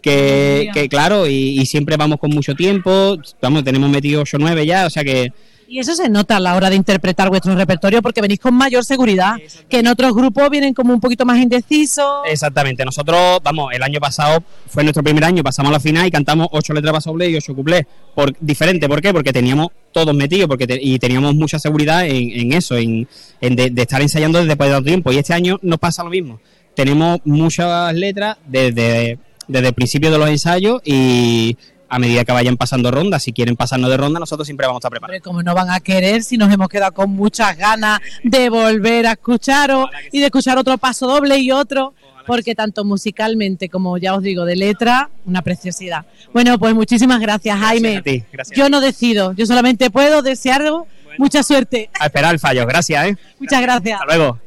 que, 0.02 0.68
que 0.74 0.88
claro, 0.88 1.26
y, 1.26 1.60
y 1.60 1.66
siempre 1.66 1.96
vamos 1.96 2.18
con 2.18 2.30
mucho 2.30 2.54
tiempo, 2.54 3.16
vamos, 3.40 3.64
tenemos 3.64 3.88
metido 3.88 4.22
8 4.22 4.36
o 4.36 4.40
9 4.40 4.66
ya, 4.66 4.86
o 4.86 4.90
sea 4.90 5.02
que 5.04 5.32
Y 5.68 5.78
eso 5.80 5.94
se 5.94 6.08
nota 6.08 6.36
a 6.36 6.40
la 6.40 6.54
hora 6.54 6.70
de 6.70 6.76
interpretar 6.76 7.28
vuestro 7.28 7.54
repertorio 7.54 8.00
porque 8.02 8.20
venís 8.20 8.38
con 8.38 8.54
mayor 8.54 8.84
seguridad, 8.84 9.34
que 9.68 9.80
en 9.80 9.88
otros 9.88 10.14
grupos 10.14 10.48
vienen 10.50 10.74
como 10.74 10.94
un 10.94 11.00
poquito 11.00 11.24
más 11.24 11.38
indecisos. 11.38 12.04
Exactamente, 12.30 12.84
nosotros, 12.84 13.40
vamos, 13.42 13.72
el 13.74 13.82
año 13.82 13.98
pasado 14.00 14.42
fue 14.68 14.82
nuestro 14.84 15.02
primer 15.02 15.24
año, 15.24 15.42
pasamos 15.42 15.70
a 15.70 15.72
la 15.74 15.80
final 15.80 16.06
y 16.06 16.10
cantamos 16.10 16.48
ocho 16.52 16.72
letras 16.72 16.92
paso 16.92 17.10
doble 17.10 17.28
y 17.30 17.36
ocho 17.36 17.54
cuplés. 17.54 17.84
Por, 18.14 18.34
diferente, 18.40 18.88
¿por 18.88 19.00
qué? 19.02 19.12
Porque 19.12 19.32
teníamos 19.32 19.68
todos 19.92 20.14
metidos 20.14 20.48
porque 20.48 20.66
te- 20.66 20.78
y 20.80 20.98
teníamos 20.98 21.34
mucha 21.34 21.58
seguridad 21.58 22.06
en, 22.06 22.30
en 22.30 22.52
eso, 22.52 22.76
en, 22.76 23.08
en 23.40 23.56
de, 23.56 23.70
de 23.70 23.82
estar 23.82 24.00
ensayando 24.00 24.38
desde 24.38 24.48
después 24.48 24.68
de 24.70 24.74
tanto 24.76 24.86
tiempo. 24.88 25.12
Y 25.12 25.18
este 25.18 25.34
año 25.34 25.58
nos 25.62 25.78
pasa 25.78 26.04
lo 26.04 26.10
mismo. 26.10 26.40
Tenemos 26.74 27.20
muchas 27.24 27.92
letras 27.94 28.36
desde, 28.46 29.18
desde 29.48 29.68
el 29.68 29.74
principio 29.74 30.10
de 30.10 30.18
los 30.18 30.28
ensayos 30.28 30.80
y 30.84 31.56
a 31.88 31.98
medida 31.98 32.24
que 32.24 32.32
vayan 32.32 32.56
pasando 32.56 32.90
rondas, 32.90 33.22
si 33.22 33.32
quieren 33.32 33.56
pasarnos 33.56 33.90
de 33.90 33.96
ronda, 33.96 34.18
nosotros 34.18 34.46
siempre 34.46 34.66
vamos 34.66 34.78
a 34.78 34.80
estar 34.80 34.90
preparados. 34.90 35.22
Como 35.22 35.42
no 35.42 35.54
van 35.54 35.70
a 35.70 35.80
querer 35.80 36.22
si 36.22 36.36
nos 36.36 36.52
hemos 36.52 36.68
quedado 36.68 36.92
con 36.92 37.10
muchas 37.10 37.56
ganas 37.56 38.00
de 38.22 38.48
volver 38.48 39.06
a 39.06 39.12
escucharos 39.12 39.88
y 40.12 40.20
de 40.20 40.26
escuchar 40.26 40.58
otro 40.58 40.78
paso 40.78 41.06
doble 41.06 41.38
y 41.38 41.52
otro, 41.52 41.94
porque 42.26 42.54
tanto 42.54 42.84
musicalmente 42.84 43.68
como 43.68 43.98
ya 43.98 44.14
os 44.14 44.22
digo 44.22 44.44
de 44.44 44.56
letra, 44.56 45.10
una 45.24 45.42
preciosidad. 45.42 46.06
Bueno, 46.32 46.58
pues 46.58 46.74
muchísimas 46.74 47.20
gracias, 47.20 47.58
Jaime. 47.58 47.98
a 47.98 48.02
ti, 48.02 48.24
gracias. 48.32 48.58
Yo 48.58 48.68
no 48.68 48.80
decido, 48.80 49.32
yo 49.32 49.46
solamente 49.46 49.90
puedo 49.90 50.22
desearos 50.22 50.84
mucha 51.18 51.42
suerte. 51.42 51.88
A 51.98 52.06
esperar 52.06 52.34
el 52.34 52.40
fallo, 52.40 52.66
gracias, 52.66 53.06
¿eh? 53.06 53.16
Muchas 53.38 53.62
gracias. 53.62 54.00
Hasta 54.00 54.16
luego. 54.16 54.45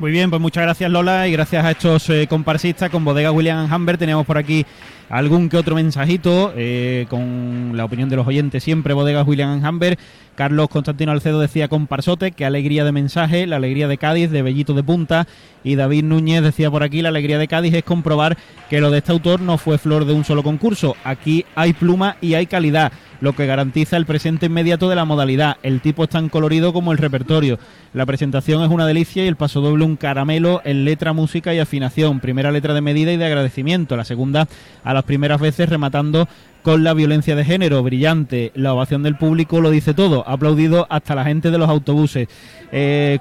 Muy 0.00 0.10
bien, 0.10 0.28
pues 0.28 0.42
muchas 0.42 0.64
gracias 0.64 0.90
Lola 0.90 1.28
y 1.28 1.32
gracias 1.32 1.64
a 1.64 1.70
estos 1.70 2.10
eh, 2.10 2.26
comparsistas 2.28 2.90
con 2.90 3.04
Bodega 3.04 3.30
William 3.30 3.72
Humber. 3.72 3.96
Teníamos 3.96 4.26
por 4.26 4.38
aquí 4.38 4.66
algún 5.08 5.48
que 5.48 5.56
otro 5.56 5.76
mensajito 5.76 6.52
eh, 6.56 7.06
con 7.08 7.76
la 7.76 7.84
opinión 7.84 8.08
de 8.08 8.16
los 8.16 8.26
oyentes 8.26 8.64
siempre. 8.64 8.92
Bodegas 8.92 9.26
William 9.26 9.64
Humber. 9.64 9.96
Carlos 10.34 10.68
Constantino 10.68 11.12
Alcedo 11.12 11.38
decía 11.38 11.68
comparsote, 11.68 12.32
qué 12.32 12.44
alegría 12.44 12.84
de 12.84 12.90
mensaje, 12.90 13.46
la 13.46 13.54
alegría 13.54 13.86
de 13.86 13.98
Cádiz, 13.98 14.32
de 14.32 14.42
Bellito 14.42 14.74
de 14.74 14.82
Punta. 14.82 15.28
Y 15.62 15.76
David 15.76 16.02
Núñez 16.02 16.42
decía 16.42 16.72
por 16.72 16.82
aquí, 16.82 17.00
la 17.00 17.10
alegría 17.10 17.38
de 17.38 17.46
Cádiz 17.46 17.72
es 17.72 17.84
comprobar 17.84 18.36
que 18.68 18.80
lo 18.80 18.90
de 18.90 18.98
este 18.98 19.12
autor 19.12 19.40
no 19.40 19.58
fue 19.58 19.78
flor 19.78 20.06
de 20.06 20.12
un 20.12 20.24
solo 20.24 20.42
concurso. 20.42 20.96
Aquí 21.04 21.46
hay 21.54 21.72
pluma 21.72 22.16
y 22.20 22.34
hay 22.34 22.46
calidad, 22.46 22.90
lo 23.20 23.34
que 23.34 23.46
garantiza 23.46 23.96
el 23.96 24.06
presente 24.06 24.46
inmediato 24.46 24.88
de 24.88 24.96
la 24.96 25.04
modalidad. 25.04 25.56
El 25.62 25.80
tipo 25.80 26.04
es 26.04 26.10
tan 26.10 26.28
colorido 26.28 26.72
como 26.72 26.92
el 26.92 26.98
repertorio. 26.98 27.58
La 27.92 28.06
presentación 28.06 28.62
es 28.62 28.70
una 28.70 28.86
delicia 28.86 29.24
y 29.24 29.28
el 29.28 29.36
paso 29.36 29.60
doble 29.60 29.84
un 29.84 29.96
caramelo 29.96 30.60
en 30.64 30.84
letra, 30.84 31.12
música 31.12 31.54
y 31.54 31.58
afinación. 31.58 32.20
Primera 32.20 32.52
letra 32.52 32.74
de 32.74 32.80
medida 32.80 33.12
y 33.12 33.16
de 33.16 33.26
agradecimiento. 33.26 33.96
La 33.96 34.04
segunda 34.04 34.48
a 34.82 34.94
las 34.94 35.04
primeras 35.04 35.40
veces 35.40 35.68
rematando 35.68 36.28
con 36.64 36.82
la 36.82 36.94
violencia 36.94 37.36
de 37.36 37.44
género, 37.44 37.82
brillante, 37.82 38.50
la 38.54 38.72
ovación 38.72 39.02
del 39.02 39.16
público 39.16 39.60
lo 39.60 39.70
dice 39.70 39.92
todo, 39.92 40.26
aplaudido 40.26 40.86
hasta 40.88 41.14
la 41.14 41.24
gente 41.24 41.50
de 41.50 41.58
los 41.58 41.68
autobuses, 41.68 42.26
eh, 42.72 43.20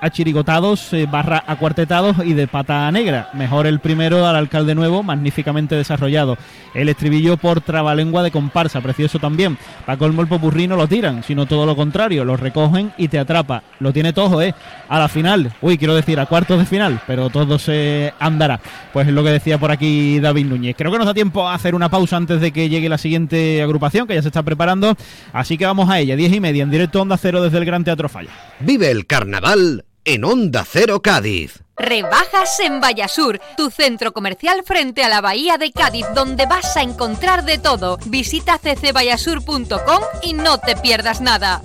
achirigotados, 0.00 0.94
eh, 0.94 1.06
barra 1.08 1.44
acuartetados 1.46 2.16
y 2.24 2.32
de 2.32 2.48
pata 2.48 2.90
negra, 2.90 3.28
mejor 3.34 3.66
el 3.66 3.80
primero 3.80 4.26
al 4.26 4.36
alcalde 4.36 4.74
nuevo, 4.74 5.02
magníficamente 5.02 5.74
desarrollado, 5.74 6.38
el 6.74 6.88
estribillo 6.88 7.36
por 7.36 7.60
trabalengua 7.60 8.22
de 8.22 8.30
comparsa, 8.30 8.80
precioso 8.80 9.18
también, 9.18 9.58
para 9.84 9.98
colmo 9.98 10.22
el 10.22 10.28
popurrí 10.28 10.66
no 10.66 10.76
lo 10.76 10.88
tiran, 10.88 11.22
sino 11.22 11.44
todo 11.44 11.66
lo 11.66 11.76
contrario, 11.76 12.24
lo 12.24 12.38
recogen 12.38 12.92
y 12.96 13.08
te 13.08 13.18
atrapa, 13.18 13.64
lo 13.80 13.92
tiene 13.92 14.14
todo, 14.14 14.40
eh, 14.40 14.54
a 14.88 14.98
la 14.98 15.08
final, 15.08 15.52
uy, 15.60 15.76
quiero 15.76 15.94
decir 15.94 16.18
a 16.18 16.24
cuartos 16.24 16.58
de 16.58 16.64
final, 16.64 17.00
pero 17.06 17.28
todo 17.28 17.58
se 17.58 18.14
andará, 18.18 18.58
pues 18.94 19.08
es 19.08 19.12
lo 19.12 19.22
que 19.22 19.30
decía 19.30 19.58
por 19.58 19.70
aquí 19.70 20.20
David 20.20 20.46
Núñez, 20.46 20.74
creo 20.74 20.90
que 20.90 20.96
nos 20.96 21.06
da 21.06 21.12
tiempo 21.12 21.46
a 21.46 21.54
hacer 21.54 21.74
una 21.74 21.90
pausa 21.90 22.16
antes 22.16 22.40
de 22.40 22.50
que 22.50 22.70
llegue 22.70 22.77
llegue 22.78 22.88
la 22.88 22.98
siguiente 22.98 23.62
agrupación 23.62 24.06
que 24.06 24.14
ya 24.14 24.22
se 24.22 24.28
está 24.28 24.42
preparando. 24.42 24.96
Así 25.32 25.58
que 25.58 25.66
vamos 25.66 25.90
a 25.90 25.98
ella, 25.98 26.16
diez 26.16 26.32
y 26.32 26.40
media 26.40 26.62
en 26.62 26.70
directo 26.70 27.02
Onda 27.02 27.16
Cero 27.16 27.42
desde 27.42 27.58
el 27.58 27.64
Gran 27.64 27.84
Teatro 27.84 28.08
Falla. 28.08 28.30
Vive 28.60 28.90
el 28.90 29.06
carnaval 29.06 29.84
en 30.04 30.24
Onda 30.24 30.64
Cero 30.64 31.02
Cádiz. 31.02 31.62
Rebajas 31.76 32.58
en 32.60 32.80
Vallasur, 32.80 33.40
tu 33.56 33.70
centro 33.70 34.12
comercial 34.12 34.62
frente 34.64 35.04
a 35.04 35.08
la 35.08 35.20
Bahía 35.20 35.58
de 35.58 35.70
Cádiz, 35.70 36.06
donde 36.14 36.46
vas 36.46 36.76
a 36.76 36.82
encontrar 36.82 37.44
de 37.44 37.58
todo. 37.58 37.98
Visita 38.06 38.58
ccvallasur.com 38.58 40.02
y 40.22 40.32
no 40.32 40.58
te 40.58 40.76
pierdas 40.76 41.20
nada. 41.20 41.62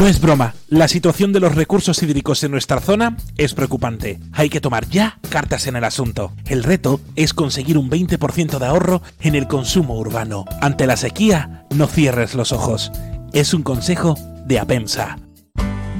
No 0.00 0.06
es 0.06 0.18
broma, 0.18 0.54
la 0.68 0.88
situación 0.88 1.30
de 1.34 1.40
los 1.40 1.54
recursos 1.54 2.02
hídricos 2.02 2.42
en 2.42 2.52
nuestra 2.52 2.80
zona 2.80 3.18
es 3.36 3.52
preocupante. 3.52 4.18
Hay 4.32 4.48
que 4.48 4.62
tomar 4.62 4.88
ya 4.88 5.18
cartas 5.28 5.66
en 5.66 5.76
el 5.76 5.84
asunto. 5.84 6.32
El 6.46 6.64
reto 6.64 7.02
es 7.16 7.34
conseguir 7.34 7.76
un 7.76 7.90
20% 7.90 8.58
de 8.58 8.64
ahorro 8.64 9.02
en 9.20 9.34
el 9.34 9.46
consumo 9.46 9.98
urbano. 9.98 10.46
Ante 10.62 10.86
la 10.86 10.96
sequía, 10.96 11.66
no 11.74 11.86
cierres 11.86 12.34
los 12.34 12.50
ojos. 12.50 12.90
Es 13.34 13.52
un 13.52 13.62
consejo 13.62 14.16
de 14.46 14.58
Apensa. 14.58 15.18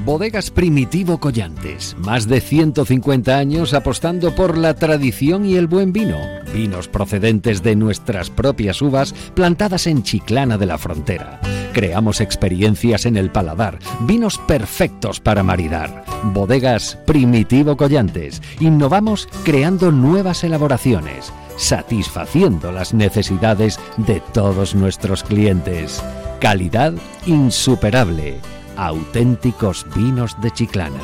Bodegas 0.03 0.49
Primitivo 0.49 1.19
Collantes, 1.19 1.95
más 1.99 2.27
de 2.27 2.41
150 2.41 3.37
años 3.37 3.75
apostando 3.75 4.33
por 4.33 4.57
la 4.57 4.73
tradición 4.73 5.45
y 5.45 5.57
el 5.57 5.67
buen 5.67 5.93
vino. 5.93 6.17
Vinos 6.51 6.87
procedentes 6.87 7.61
de 7.61 7.75
nuestras 7.75 8.31
propias 8.31 8.81
uvas 8.81 9.13
plantadas 9.35 9.85
en 9.85 10.01
Chiclana 10.01 10.57
de 10.57 10.65
la 10.65 10.79
Frontera. 10.79 11.39
Creamos 11.73 12.19
experiencias 12.19 13.05
en 13.05 13.15
el 13.15 13.31
paladar, 13.31 13.79
vinos 14.01 14.37
perfectos 14.39 15.21
para 15.21 15.41
maridar. 15.41 16.03
Bodegas 16.23 16.97
Primitivo 17.05 17.77
Collantes. 17.77 18.41
Innovamos 18.59 19.29
creando 19.45 19.91
nuevas 19.91 20.43
elaboraciones, 20.43 21.31
satisfaciendo 21.55 22.73
las 22.73 22.93
necesidades 22.93 23.79
de 23.95 24.19
todos 24.33 24.75
nuestros 24.75 25.23
clientes. 25.23 26.03
Calidad 26.41 26.93
insuperable. 27.25 28.35
Auténticos 28.75 29.85
vinos 29.95 30.35
de 30.41 30.51
Chiclana. 30.51 30.99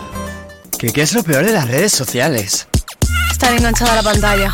¿Qué, 0.77 0.91
qué 0.91 1.01
es 1.01 1.13
lo 1.13 1.23
peor 1.23 1.45
de 1.45 1.53
las 1.53 1.67
redes 1.69 1.93
sociales? 1.93 2.67
Estar 3.31 3.53
enganchada 3.53 3.93
a 3.93 3.95
la 3.95 4.03
pantalla. 4.03 4.53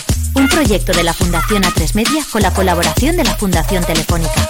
Un 0.35 0.47
proyecto 0.47 0.93
de 0.93 1.03
la 1.03 1.13
Fundación 1.13 1.63
A3 1.63 1.93
Media 1.95 2.23
con 2.31 2.41
la 2.41 2.53
colaboración 2.53 3.17
de 3.17 3.23
la 3.23 3.35
Fundación 3.35 3.83
Telefónica. 3.83 4.49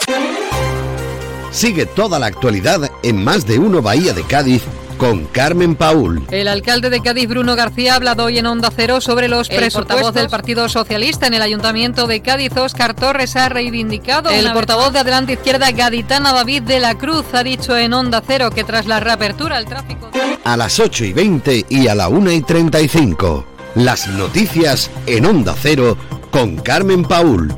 Sigue 1.51 1.85
toda 1.85 2.19
la 2.19 2.27
actualidad 2.27 2.89
en 3.03 3.23
Más 3.23 3.45
de 3.45 3.59
Uno 3.59 3.81
Bahía 3.81 4.13
de 4.13 4.23
Cádiz 4.23 4.61
con 4.97 5.25
Carmen 5.25 5.75
Paul. 5.75 6.23
El 6.29 6.47
alcalde 6.47 6.91
de 6.91 7.01
Cádiz, 7.01 7.27
Bruno 7.27 7.55
García, 7.55 7.93
ha 7.93 7.95
hablado 7.95 8.25
hoy 8.25 8.37
en 8.37 8.45
Onda 8.45 8.71
Cero 8.73 9.01
sobre 9.01 9.27
los 9.27 9.49
El 9.49 9.57
presupuestos. 9.57 9.95
portavoz 9.95 10.13
del 10.13 10.29
Partido 10.29 10.69
Socialista 10.69 11.25
en 11.25 11.33
el 11.33 11.41
Ayuntamiento 11.41 12.05
de 12.05 12.21
Cádiz, 12.21 12.55
Óscar 12.55 12.93
Torres, 12.93 13.35
ha 13.35 13.49
reivindicado. 13.49 14.29
El 14.29 14.51
portavoz 14.53 14.93
de 14.93 14.99
Adelante 14.99 15.33
Izquierda, 15.33 15.71
Gaditana 15.71 16.33
David 16.33 16.61
de 16.63 16.79
la 16.79 16.97
Cruz, 16.99 17.25
ha 17.33 17.43
dicho 17.43 17.75
en 17.75 17.93
Onda 17.93 18.21
Cero 18.25 18.51
que 18.51 18.63
tras 18.63 18.85
la 18.85 18.99
reapertura 18.99 19.57
el 19.57 19.65
tráfico. 19.65 20.11
A 20.43 20.55
las 20.55 20.79
8 20.79 21.05
y 21.05 21.13
20 21.13 21.65
y 21.69 21.87
a 21.87 21.95
la 21.95 22.07
1 22.07 22.31
y 22.31 22.41
35. 22.41 23.45
Las 23.75 24.09
noticias 24.09 24.91
en 25.05 25.25
Onda 25.25 25.55
Cero 25.57 25.97
con 26.29 26.57
Carmen 26.57 27.03
Paul. 27.03 27.55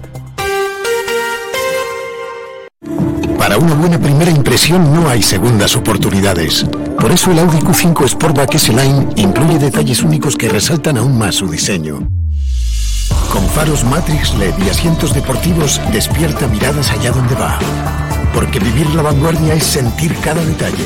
Para 3.39 3.57
una 3.57 3.73
buena 3.73 3.99
primera 3.99 4.29
impresión 4.29 4.93
no 4.93 5.09
hay 5.09 5.23
segundas 5.23 5.75
oportunidades. 5.75 6.65
Por 6.99 7.11
eso 7.11 7.31
el 7.31 7.39
Audi 7.39 7.57
Q5 7.57 8.09
Sportback 8.09 8.53
S-Line 8.53 9.07
incluye 9.15 9.57
detalles 9.57 10.03
únicos 10.03 10.35
que 10.35 10.49
resaltan 10.49 10.97
aún 10.97 11.17
más 11.17 11.33
su 11.33 11.47
diseño. 11.47 12.07
Con 13.31 13.43
faros 13.49 13.83
Matrix 13.83 14.35
LED 14.35 14.53
y 14.63 14.69
asientos 14.69 15.15
deportivos, 15.15 15.81
despierta 15.91 16.47
miradas 16.47 16.91
allá 16.91 17.11
donde 17.11 17.33
va. 17.33 17.57
Porque 18.35 18.59
vivir 18.59 18.87
la 18.93 19.01
vanguardia 19.01 19.55
es 19.55 19.63
sentir 19.63 20.15
cada 20.21 20.45
detalle. 20.45 20.85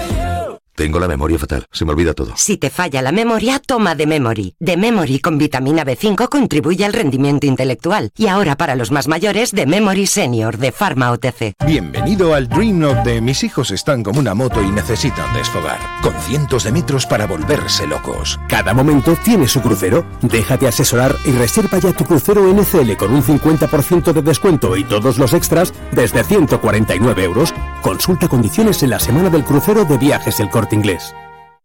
Tengo 0.81 0.99
la 0.99 1.07
memoria 1.07 1.37
fatal, 1.37 1.67
se 1.71 1.85
me 1.85 1.91
olvida 1.91 2.15
todo. 2.15 2.33
Si 2.35 2.57
te 2.57 2.71
falla 2.71 3.03
la 3.03 3.11
memoria, 3.11 3.59
toma 3.59 3.93
de 3.93 4.07
Memory. 4.07 4.55
De 4.59 4.77
Memory 4.77 5.19
con 5.19 5.37
vitamina 5.37 5.85
B5 5.85 6.27
contribuye 6.27 6.83
al 6.83 6.93
rendimiento 6.93 7.45
intelectual. 7.45 8.09
Y 8.17 8.25
ahora 8.25 8.57
para 8.57 8.75
los 8.75 8.89
más 8.89 9.07
mayores, 9.07 9.51
de 9.51 9.67
Memory 9.67 10.07
Senior 10.07 10.57
de 10.57 10.71
Pharma 10.71 11.11
OTC. 11.11 11.53
Bienvenido 11.67 12.33
al 12.33 12.49
Dream 12.49 12.79
Note 12.79 13.11
de 13.11 13.21
mis 13.21 13.43
hijos 13.43 13.69
están 13.69 14.01
como 14.01 14.21
una 14.21 14.33
moto 14.33 14.59
y 14.63 14.71
necesitan 14.71 15.31
desfogar. 15.35 15.77
Con 16.01 16.15
cientos 16.21 16.63
de 16.63 16.71
metros 16.71 17.05
para 17.05 17.27
volverse 17.27 17.85
locos. 17.85 18.39
Cada 18.49 18.73
momento 18.73 19.15
tiene 19.23 19.47
su 19.47 19.61
crucero. 19.61 20.03
Déjate 20.23 20.67
asesorar 20.67 21.15
y 21.25 21.31
reserva 21.33 21.77
ya 21.77 21.93
tu 21.93 22.05
crucero 22.05 22.51
NCL 22.51 22.95
con 22.97 23.13
un 23.13 23.21
50% 23.21 24.13
de 24.13 24.21
descuento 24.23 24.75
y 24.75 24.83
todos 24.83 25.19
los 25.19 25.33
extras 25.33 25.75
desde 25.91 26.23
149 26.23 27.23
euros. 27.23 27.53
Consulta 27.83 28.27
condiciones 28.27 28.81
en 28.81 28.89
la 28.89 28.99
semana 28.99 29.29
del 29.29 29.43
crucero 29.43 29.85
de 29.85 29.99
viajes 29.99 30.39
El 30.39 30.49
Corte 30.49 30.70
Inglés. 30.75 31.13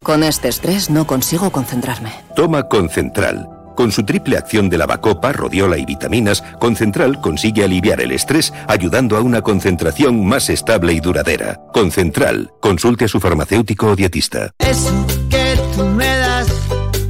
Con 0.02 0.23
este 0.23 0.49
estrés 0.49 0.91
no 0.91 1.07
consigo 1.07 1.51
concentrarme. 1.51 2.12
Toma 2.35 2.68
Concentral. 2.68 3.49
Con 3.76 3.93
su 3.93 4.05
triple 4.05 4.39
acción 4.39 4.70
de 4.70 4.78
lavacopa, 4.78 5.33
rodiola 5.33 5.76
y 5.76 5.85
vitaminas, 5.85 6.43
Concentral 6.59 7.20
consigue 7.20 7.62
aliviar 7.62 8.01
el 8.01 8.12
estrés 8.12 8.52
ayudando 8.68 9.17
a 9.17 9.20
una 9.20 9.43
concentración 9.43 10.25
más 10.25 10.49
estable 10.49 10.94
y 10.94 11.01
duradera. 11.01 11.60
Concentral. 11.75 12.51
Consulte 12.60 13.05
a 13.05 13.09
su 13.09 13.20
farmacéutico 13.20 13.89
o 13.89 13.97
dietista. 13.97 14.51
Eso 14.59 15.07
que 15.28 15.60
tú 15.76 15.85
me 15.85 16.07
das 16.07 16.49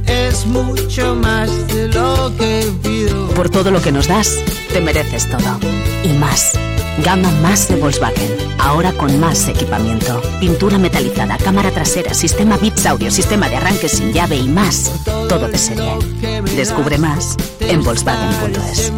es 0.05 0.45
mucho 0.45 1.15
más 1.15 1.49
de 1.67 1.87
lo 1.87 2.35
que 2.37 2.65
pido. 2.83 3.29
Por 3.29 3.49
todo 3.49 3.71
lo 3.71 3.81
que 3.81 3.93
nos 3.93 4.07
das, 4.07 4.37
te 4.73 4.81
mereces 4.81 5.29
todo. 5.29 5.59
Y 6.03 6.09
más. 6.13 6.57
Gama 7.03 7.29
más 7.41 7.67
de 7.67 7.75
Volkswagen. 7.75 8.31
Ahora 8.59 8.91
con 8.93 9.19
más 9.19 9.47
equipamiento. 9.47 10.21
Pintura 10.39 10.77
metalizada, 10.77 11.37
cámara 11.37 11.71
trasera, 11.71 12.13
sistema 12.13 12.57
bits 12.57 12.85
audio, 12.85 13.11
sistema 13.11 13.49
de 13.49 13.57
arranque 13.57 13.87
sin 13.87 14.11
llave 14.13 14.35
y 14.35 14.47
más. 14.47 14.91
Todo 15.29 15.47
de 15.47 15.57
serie. 15.57 15.93
Descubre 16.55 16.97
más 16.97 17.37
en 17.59 17.83
Volkswagen.es. 17.83 18.91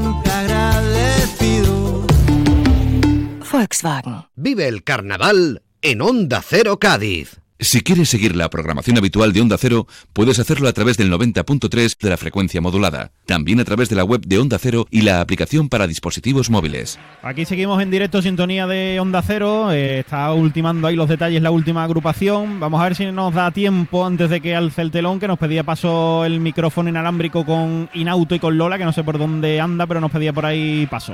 Volkswagen. 3.52 4.26
Vive 4.36 4.68
el 4.68 4.84
carnaval 4.84 5.62
en 5.82 6.02
Onda 6.02 6.42
Cero 6.48 6.80
Cádiz. 6.80 7.40
Si 7.62 7.82
quieres 7.82 8.08
seguir 8.08 8.38
la 8.38 8.50
programación 8.50 8.98
habitual 8.98 9.34
de 9.34 9.42
Onda 9.42 9.58
Cero, 9.60 9.86
puedes 10.14 10.40
hacerlo 10.40 10.70
a 10.70 10.72
través 10.72 10.96
del 10.96 11.12
90.3 11.12 11.98
de 12.00 12.10
la 12.10 12.16
frecuencia 12.16 12.62
modulada. 12.62 13.12
También 13.26 13.60
a 13.60 13.66
través 13.66 13.90
de 13.90 13.98
la 13.98 14.06
web 14.06 14.22
de 14.26 14.38
Onda 14.40 14.58
Cero 14.58 14.88
y 14.90 15.02
la 15.02 15.20
aplicación 15.20 15.68
para 15.68 15.86
dispositivos 15.86 16.50
móviles. 16.50 16.98
Aquí 17.22 17.44
seguimos 17.44 17.84
en 17.84 17.92
directo, 17.92 18.22
sintonía 18.22 18.66
de 18.66 18.98
Onda 19.02 19.22
Cero. 19.22 19.74
eh, 19.74 20.00
está 20.00 20.32
ultimando 20.32 20.88
ahí 20.88 20.96
los 20.96 21.10
detalles 21.10 21.42
la 21.42 21.52
última 21.52 21.84
agrupación. 21.84 22.62
Vamos 22.62 22.80
a 22.80 22.86
ver 22.86 22.96
si 22.96 23.06
nos 23.08 23.34
da 23.34 23.52
tiempo 23.52 24.06
antes 24.06 24.30
de 24.30 24.40
que 24.40 24.56
alce 24.56 24.82
el 24.82 24.92
telón, 24.92 25.20
que 25.20 25.28
nos 25.28 25.38
pedía 25.38 25.66
paso 25.66 26.24
el 26.24 26.40
micrófono 26.40 26.88
inalámbrico 26.88 27.46
con 27.46 27.90
Inauto 27.94 28.36
y 28.36 28.40
con 28.40 28.58
Lola, 28.58 28.78
que 28.78 28.86
no 28.86 28.94
sé 28.94 29.04
por 29.04 29.18
dónde 29.18 29.60
anda, 29.60 29.86
pero 29.86 30.00
nos 30.00 30.12
pedía 30.12 30.32
por 30.32 30.46
ahí 30.46 30.88
paso. 30.90 31.14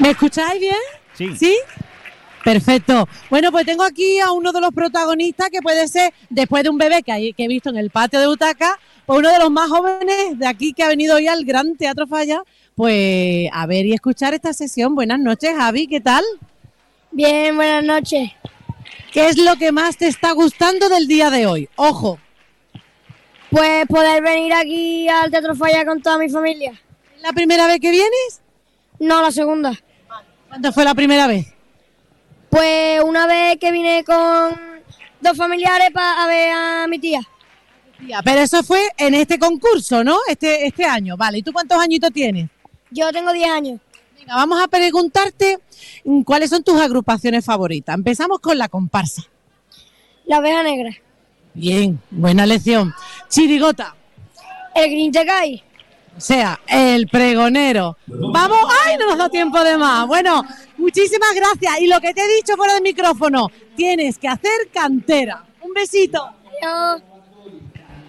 ¿Me 0.00 0.10
escucháis 0.10 0.58
bien? 0.60 0.74
Sí. 1.16 1.36
¿Sí? 1.36 1.56
Perfecto. 2.44 3.08
Bueno, 3.30 3.50
pues 3.50 3.64
tengo 3.64 3.82
aquí 3.82 4.20
a 4.20 4.30
uno 4.32 4.52
de 4.52 4.60
los 4.60 4.70
protagonistas 4.72 5.48
que 5.50 5.62
puede 5.62 5.88
ser, 5.88 6.12
después 6.28 6.62
de 6.62 6.68
un 6.68 6.76
bebé 6.78 7.02
que, 7.02 7.10
hay- 7.10 7.32
que 7.32 7.44
he 7.44 7.48
visto 7.48 7.70
en 7.70 7.76
el 7.78 7.90
patio 7.90 8.20
de 8.20 8.26
Butaca, 8.26 8.78
pues 9.06 9.18
uno 9.18 9.30
de 9.32 9.38
los 9.38 9.50
más 9.50 9.70
jóvenes 9.70 10.38
de 10.38 10.46
aquí 10.46 10.72
que 10.74 10.82
ha 10.82 10.88
venido 10.88 11.16
hoy 11.16 11.26
al 11.26 11.44
Gran 11.44 11.76
Teatro 11.76 12.06
Falla, 12.06 12.42
pues 12.76 13.48
a 13.52 13.66
ver 13.66 13.86
y 13.86 13.94
escuchar 13.94 14.34
esta 14.34 14.52
sesión. 14.52 14.94
Buenas 14.94 15.18
noches, 15.20 15.54
Javi, 15.56 15.86
¿qué 15.86 16.00
tal? 16.00 16.22
Bien, 17.12 17.56
buenas 17.56 17.82
noches. 17.84 18.30
¿Qué 19.12 19.28
es 19.28 19.38
lo 19.38 19.56
que 19.56 19.72
más 19.72 19.96
te 19.96 20.08
está 20.08 20.32
gustando 20.32 20.88
del 20.88 21.06
día 21.06 21.30
de 21.30 21.46
hoy? 21.46 21.68
Ojo. 21.76 22.18
Pues 23.50 23.86
poder 23.86 24.22
venir 24.22 24.52
aquí 24.52 25.08
al 25.08 25.30
Teatro 25.30 25.54
Falla 25.54 25.86
con 25.86 26.02
toda 26.02 26.18
mi 26.18 26.28
familia. 26.28 26.72
¿La 27.22 27.32
primera 27.32 27.66
vez 27.66 27.78
que 27.80 27.90
vienes? 27.90 28.42
No, 28.98 29.22
la 29.22 29.30
segunda. 29.30 29.72
¿Cuándo 30.48 30.72
fue 30.72 30.84
la 30.84 30.94
primera 30.94 31.26
vez? 31.26 31.46
Pues 32.54 33.02
una 33.02 33.26
vez 33.26 33.58
que 33.58 33.72
vine 33.72 34.04
con 34.04 34.54
dos 35.20 35.36
familiares 35.36 35.90
para 35.92 36.24
ver 36.28 36.52
a 36.52 36.86
mi 36.86 37.00
tía. 37.00 37.18
Pero 38.24 38.42
eso 38.42 38.62
fue 38.62 38.78
en 38.96 39.14
este 39.14 39.40
concurso, 39.40 40.04
¿no? 40.04 40.18
Este, 40.28 40.64
este 40.64 40.84
año, 40.84 41.16
vale. 41.16 41.38
¿Y 41.38 41.42
tú 41.42 41.52
cuántos 41.52 41.76
añitos 41.82 42.12
tienes? 42.12 42.48
Yo 42.92 43.10
tengo 43.10 43.32
10 43.32 43.50
años. 43.50 43.80
Venga, 44.16 44.36
vamos 44.36 44.62
a 44.62 44.68
preguntarte 44.68 45.58
mm, 46.04 46.22
cuáles 46.22 46.48
son 46.48 46.62
tus 46.62 46.80
agrupaciones 46.80 47.44
favoritas. 47.44 47.92
Empezamos 47.92 48.38
con 48.38 48.56
la 48.56 48.68
comparsa. 48.68 49.24
La 50.24 50.36
abeja 50.36 50.62
negra. 50.62 50.90
Bien, 51.54 52.00
buena 52.08 52.46
lección. 52.46 52.94
Chirigota. 53.30 53.96
El 54.76 55.10
cae. 55.12 55.64
O 56.16 56.20
sea, 56.20 56.60
el 56.68 57.08
pregonero. 57.08 57.96
Vamos, 58.06 58.58
¡ay! 58.86 58.96
No 58.96 59.08
nos 59.08 59.18
da 59.18 59.28
tiempo 59.28 59.62
de 59.64 59.76
más. 59.76 60.06
Bueno, 60.06 60.44
muchísimas 60.84 61.34
gracias. 61.34 61.80
Y 61.80 61.86
lo 61.86 62.00
que 62.00 62.12
te 62.12 62.20
he 62.20 62.36
dicho 62.36 62.56
fuera 62.56 62.74
del 62.74 62.82
micrófono, 62.82 63.50
tienes 63.76 64.18
que 64.18 64.28
hacer 64.28 64.68
cantera. 64.72 65.44
Un 65.62 65.72
besito. 65.72 66.22
Adiós. 66.22 67.02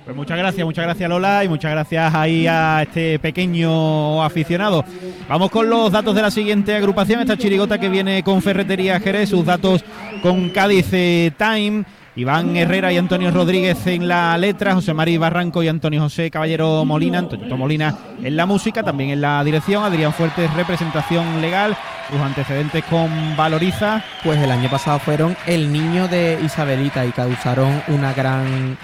Pues 0.04 0.16
muchas 0.16 0.38
gracias, 0.38 0.64
muchas 0.64 0.86
gracias 0.86 1.10
Lola 1.10 1.44
y 1.44 1.48
muchas 1.48 1.72
gracias 1.72 2.14
ahí 2.14 2.46
a 2.46 2.84
este 2.84 3.18
pequeño 3.18 4.22
aficionado. 4.24 4.86
Vamos 5.28 5.50
con 5.50 5.68
los 5.68 5.92
datos 5.92 6.14
de 6.14 6.22
la 6.22 6.30
siguiente 6.30 6.76
agrupación, 6.76 7.22
esta 7.22 7.36
chirigota 7.36 7.80
que 7.80 7.90
viene 7.90 8.22
con 8.22 8.40
Ferretería 8.44 9.00
Jerez, 9.00 9.30
sus 9.30 9.44
datos 9.44 9.84
con 10.22 10.50
Cádiz 10.50 10.86
eh, 10.92 11.32
Time. 11.36 11.86
Iván 12.18 12.56
Herrera 12.56 12.94
y 12.94 12.98
Antonio 12.98 13.30
Rodríguez 13.30 13.86
en 13.88 14.08
la 14.08 14.38
letra, 14.38 14.74
José 14.74 14.94
María 14.94 15.20
Barranco 15.20 15.62
y 15.62 15.68
Antonio 15.68 16.02
José 16.02 16.32
Caballero 16.32 16.86
Molina, 16.86 17.20
Antonio 17.20 17.58
Molina 17.58 17.94
en 18.24 18.38
la 18.38 18.46
música, 18.46 18.84
también 18.84 19.10
en 19.10 19.20
la 19.20 19.44
dirección, 19.44 19.84
Adrián 19.84 20.14
Fuertes 20.14 20.54
representación 20.54 21.42
legal, 21.42 21.76
sus 22.10 22.20
antecedentes 22.22 22.86
con 22.86 23.36
Valoriza. 23.36 24.02
Pues 24.24 24.40
el 24.42 24.50
año 24.50 24.70
pasado 24.70 25.00
fueron 25.00 25.36
el 25.46 25.74
niño 25.74 26.08
de 26.08 26.40
Isabelita 26.42 27.06
y 27.06 27.12
causaron 27.12 27.84
una 27.90 28.14
gran 28.14 28.78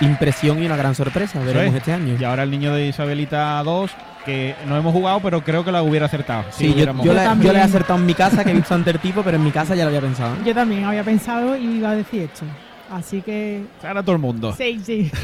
impresión 0.00 0.62
y 0.62 0.66
una 0.66 0.76
gran 0.76 0.94
sorpresa. 0.94 1.40
Veremos 1.40 1.74
es. 1.74 1.74
este 1.78 1.92
año. 1.92 2.16
Y 2.18 2.22
ahora 2.22 2.44
el 2.44 2.50
niño 2.52 2.72
de 2.72 2.86
Isabelita 2.86 3.60
2, 3.64 3.90
que 4.24 4.54
no 4.66 4.76
hemos 4.76 4.92
jugado, 4.92 5.18
pero 5.20 5.42
creo 5.42 5.64
que 5.64 5.72
la 5.72 5.82
hubiera 5.82 6.06
acertado. 6.06 6.44
Sí, 6.50 6.68
Si 6.68 6.74
yo, 6.74 6.84
yo 7.02 7.02
yo 7.02 7.52
le 7.52 7.58
he 7.58 7.62
acertado 7.62 7.98
en 7.98 8.06
mi 8.06 8.14
casa, 8.14 8.44
que 8.44 8.50
he 8.50 8.54
visto 8.54 8.74
ante 8.74 8.90
el 8.90 9.00
tipo, 9.00 9.22
pero 9.22 9.38
en 9.38 9.44
mi 9.44 9.50
casa 9.50 9.74
ya 9.74 9.82
lo 9.82 9.88
había 9.88 10.02
pensado. 10.02 10.36
Yo 10.44 10.54
también 10.54 10.84
había 10.84 11.02
pensado 11.02 11.56
y 11.56 11.64
iba 11.78 11.90
a 11.90 11.94
decir 11.96 12.22
esto. 12.22 12.44
Así 12.90 13.22
que. 13.22 13.64
Ahora 13.82 14.02
todo 14.02 14.12
el 14.16 14.22
mundo. 14.22 14.54
Sí, 14.56 14.80
sí. 14.84 15.10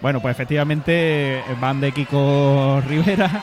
Bueno, 0.00 0.20
pues 0.20 0.32
efectivamente 0.32 1.42
van 1.62 1.80
de 1.80 1.90
Kiko 1.90 2.82
Rivera. 2.86 3.42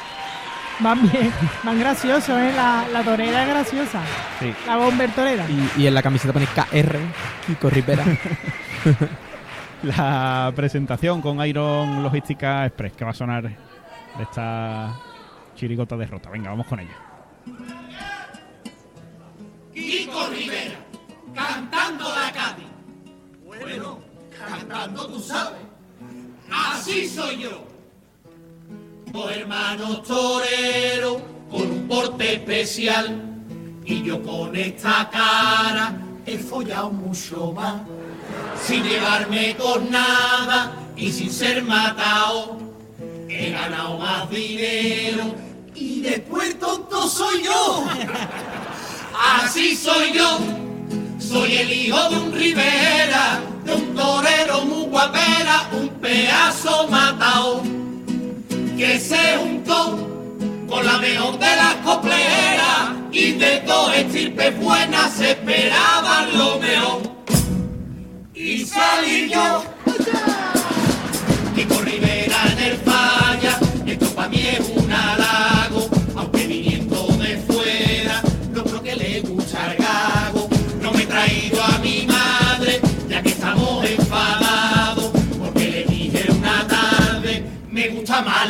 Van 0.80 1.02
bien, 1.10 1.32
van 1.64 1.80
graciosos, 1.80 2.38
¿eh? 2.38 2.54
La, 2.56 2.86
la 2.94 3.02
torera 3.02 3.42
es 3.44 3.50
graciosa. 3.50 4.00
Sí. 4.40 4.54
La 4.68 4.78
bomber 4.78 5.10
torera. 5.12 5.44
Y, 5.50 5.82
y 5.82 5.88
en 5.88 5.94
la 5.96 6.04
camiseta 6.04 6.32
pone 6.34 6.46
KR, 6.46 7.00
Kiko 7.48 7.68
Rivera. 7.68 8.04
La 9.84 10.54
presentación 10.56 11.20
con 11.22 11.44
Iron 11.48 12.04
Logística 12.04 12.64
Express, 12.68 12.94
que 12.94 13.06
va 13.06 13.12
a 13.12 13.16
sonar 13.16 13.42
de 13.44 13.56
esta 14.22 15.00
chirigota 15.56 15.98
de 15.98 16.06
Rota. 16.06 16.30
Venga, 16.30 16.52
vamos 16.52 16.68
con 16.68 16.80
ella. 16.80 16.96
Kiko 19.74 20.28
Rivera, 20.30 20.76
cantando 21.34 22.04
la 22.04 22.32
Cádiz. 22.32 22.68
Bueno, 23.62 24.00
cantando 24.38 25.08
tú 25.08 25.20
sabes. 25.20 25.62
Así 26.52 27.08
soy 27.08 27.44
yo. 27.44 27.64
Dos 29.14 29.32
hermanos 29.32 30.02
toreros 30.04 31.22
con 31.50 31.70
un 31.70 31.88
porte 31.88 32.34
especial. 32.34 33.22
Y 33.86 34.02
yo 34.02 34.22
con 34.24 34.56
esta 34.56 35.10
cara 35.12 35.96
he 36.26 36.40
follado 36.40 36.92
mucho 36.92 37.52
más. 37.52 37.82
Sin 38.66 38.84
llevarme 38.84 39.56
con 39.56 39.92
nada 39.92 40.74
y 40.98 41.12
sin 41.12 41.32
ser 41.32 41.64
matado. 41.64 42.58
He 43.30 43.52
ganado 43.52 44.00
más 44.00 44.30
dinero 44.30 45.36
y 45.76 46.02
después 46.02 46.58
tonto 46.58 47.08
soy 47.08 47.44
yo. 47.44 47.86
Así 49.40 49.76
soy 49.76 50.14
yo. 50.14 50.40
Soy 51.20 51.56
el 51.56 51.72
hijo 51.72 52.10
de 52.10 52.18
un 52.18 52.34
Rivera, 52.34 53.40
de 53.64 53.74
un 53.74 53.96
torero 53.96 54.62
muy 54.66 54.86
guapera, 54.86 55.70
un 55.74 55.90
pedazo 56.02 56.88
matao 56.88 57.62
que 58.78 59.00
se 59.00 59.38
juntó 59.38 60.08
con 60.68 60.86
la 60.86 60.98
mejor 60.98 61.38
de 61.38 61.56
las 61.56 61.76
copleras 61.84 62.90
y 63.12 63.34
de 63.34 63.62
dos 63.62 63.94
estirpes 63.94 64.58
buenas 64.60 65.14
se 65.14 65.32
esperaban 65.32 66.38
lo 66.38 66.60
mejor. 66.60 67.02
Y 68.34 68.66
salí 68.66 69.30
yo, 69.30 69.64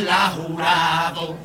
la 0.01 0.33
jurado. 0.35 1.35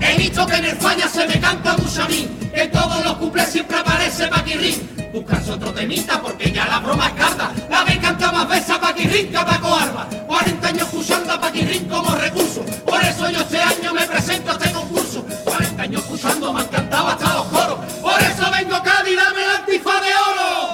He 0.00 0.16
visto 0.16 0.46
que 0.46 0.56
en 0.56 0.64
España 0.66 1.08
se 1.08 1.26
me 1.26 1.40
canta 1.40 1.76
mucho 1.76 2.02
a 2.02 2.08
mí, 2.08 2.28
que 2.54 2.66
todos 2.68 3.04
los 3.04 3.14
cumples 3.14 3.48
siempre 3.48 3.78
aparece 3.78 4.28
Paquirrín. 4.28 5.10
Buscarse 5.12 5.52
otro 5.52 5.72
temita 5.72 6.20
porque 6.20 6.52
ya 6.52 6.66
la 6.66 6.80
broma 6.80 7.08
es 7.08 7.12
carta. 7.14 7.52
La 7.70 7.84
vez 7.84 7.98
canta 7.98 8.32
más 8.32 8.48
veces 8.48 8.70
a 8.70 8.80
Paquirrín 8.80 9.30
que 9.30 9.36
a 9.36 9.46
Paco 9.46 9.74
Alba. 9.74 10.06
40 10.26 10.68
años 10.68 10.82
escuchando 10.82 11.32
a 11.32 11.40
Paquirrín 11.40 11.88
como 11.88 12.14
recurso. 12.14 12.62
Por 12.84 13.02
eso 13.02 13.30
yo 13.30 13.40
este 13.40 13.60
año 13.60 13.94
me 13.94 14.06
presento 14.06 14.50
a 14.50 14.54
este 14.54 14.72
concurso. 14.72 15.24
40 15.44 15.82
años 15.82 16.02
escuchando 16.02 16.52
me 16.52 16.60
han 16.60 16.68
cantado 16.68 17.08
hasta 17.08 17.34
los 17.34 17.46
coros. 17.46 17.78
Por 18.02 18.20
eso 18.20 18.50
vengo 18.50 18.82
Cádiz, 18.82 19.16
dame 19.16 19.46
la 19.46 19.56
antifa 19.56 20.00
de 20.00 20.08
oro. 20.08 20.65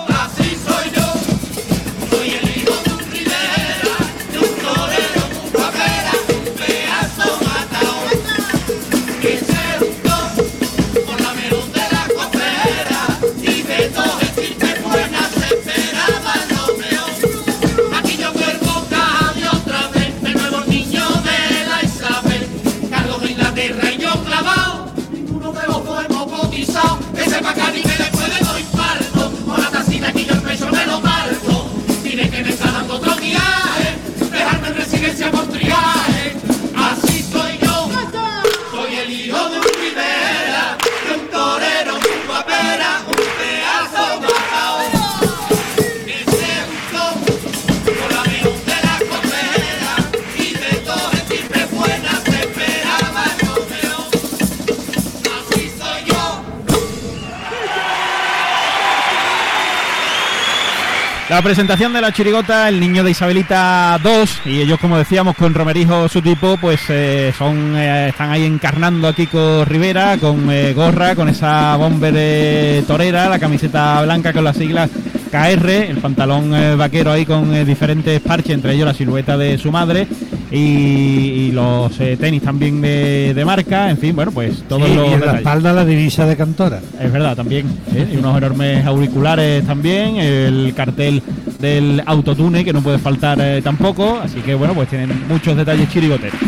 La 61.33 61.41
presentación 61.41 61.95
de 61.95 62.03
la 62.03 62.13
chirigota, 62.13 62.69
el 62.69 62.79
niño 62.79 63.03
de 63.03 63.13
Isabelita 63.13 63.99
2, 64.03 64.43
y 64.45 64.61
ellos, 64.61 64.79
como 64.79 64.99
decíamos, 64.99 65.35
con 65.35 65.55
Romerijo 65.55 66.07
su 66.07 66.21
tipo, 66.21 66.59
pues 66.59 66.83
eh, 66.91 67.33
son 67.39 67.75
eh, 67.75 68.09
están 68.11 68.33
ahí 68.33 68.45
encarnando 68.45 69.09
a 69.09 69.15
Kiko 69.15 69.65
Rivera 69.65 70.19
con 70.19 70.51
eh, 70.51 70.75
gorra, 70.75 71.17
con 71.17 71.31
esa 71.31 71.75
bomber 71.77 72.13
de 72.13 72.85
torera, 72.87 73.31
la 73.31 73.39
camiseta 73.39 74.03
blanca 74.03 74.35
con 74.35 74.45
las 74.45 74.59
siglas 74.59 74.91
KR, 75.31 75.71
el 75.71 75.97
pantalón 76.03 76.55
eh, 76.55 76.77
vaquero 76.77 77.13
ahí 77.13 77.25
con 77.25 77.65
diferentes 77.65 78.21
parches, 78.21 78.53
entre 78.53 78.75
ellos 78.75 78.85
la 78.85 78.93
silueta 78.93 79.39
de 79.39 79.57
su 79.57 79.73
madre 79.73 80.07
y, 80.53 80.59
y 80.59 81.53
los 81.53 81.99
eh, 82.01 82.17
tenis 82.19 82.43
también 82.43 82.81
de, 82.81 83.33
de 83.35 83.45
marca, 83.45 83.89
en 83.91 83.97
fin, 83.99 84.15
bueno, 84.15 84.31
pues 84.33 84.63
todos 84.69 84.87
Sí, 84.89 84.95
los 84.95 85.09
y 85.09 85.13
en 85.15 85.21
la 85.21 85.37
espalda 85.37 85.73
la 85.73 85.85
divisa 85.85 86.27
de 86.27 86.37
Cantora. 86.37 86.81
Es 87.01 87.11
verdad, 87.11 87.35
también. 87.35 87.67
¿eh? 87.95 88.09
Y 88.13 88.17
unos 88.19 88.37
enormes 88.37 88.85
auriculares 88.85 89.67
también. 89.67 90.17
El 90.17 90.75
cartel 90.77 91.23
del 91.59 92.03
autotune 92.05 92.65
que 92.65 92.73
no 92.73 92.83
puede 92.83 92.99
faltar 92.99 93.39
eh, 93.41 93.63
tampoco. 93.63 94.19
Así 94.23 94.41
que 94.41 94.55
bueno, 94.55 94.75
pues 94.75 94.89
tienen 94.89 95.27
muchos 95.29 95.57
detalles 95.57 95.89
chirigoteros. 95.91 96.39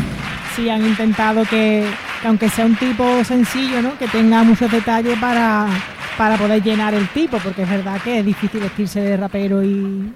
Sí, 0.55 0.69
han 0.69 0.85
intentado 0.87 1.43
que, 1.45 1.85
que 2.23 2.29
aunque 2.29 2.49
sea 2.49 2.67
un 2.67 2.77
tipo 2.77 3.25
sencillo, 3.25 3.83
¿no? 3.83 3.99
Que 3.99 4.07
tenga 4.07 4.43
muchos 4.45 4.71
detalles 4.71 5.19
para, 5.19 5.67
para 6.19 6.37
poder 6.37 6.63
llenar 6.63 6.95
el 6.95 7.09
tipo, 7.09 7.39
porque 7.39 7.63
es 7.63 7.71
verdad 7.71 8.01
que 8.03 8.21
es 8.21 8.27
difícil 8.27 8.61
vestirse 8.61 9.01
de 9.01 9.17
rapero 9.17 9.65
y... 9.65 10.13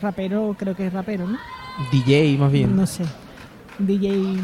Rapero, 0.00 0.56
creo 0.58 0.74
que 0.74 0.86
es 0.86 0.92
rapero, 0.92 1.26
¿no? 1.28 1.38
DJ 1.92 2.36
más 2.38 2.50
bien. 2.50 2.74
No 2.74 2.86
sé. 2.86 3.04
DJ... 3.86 4.36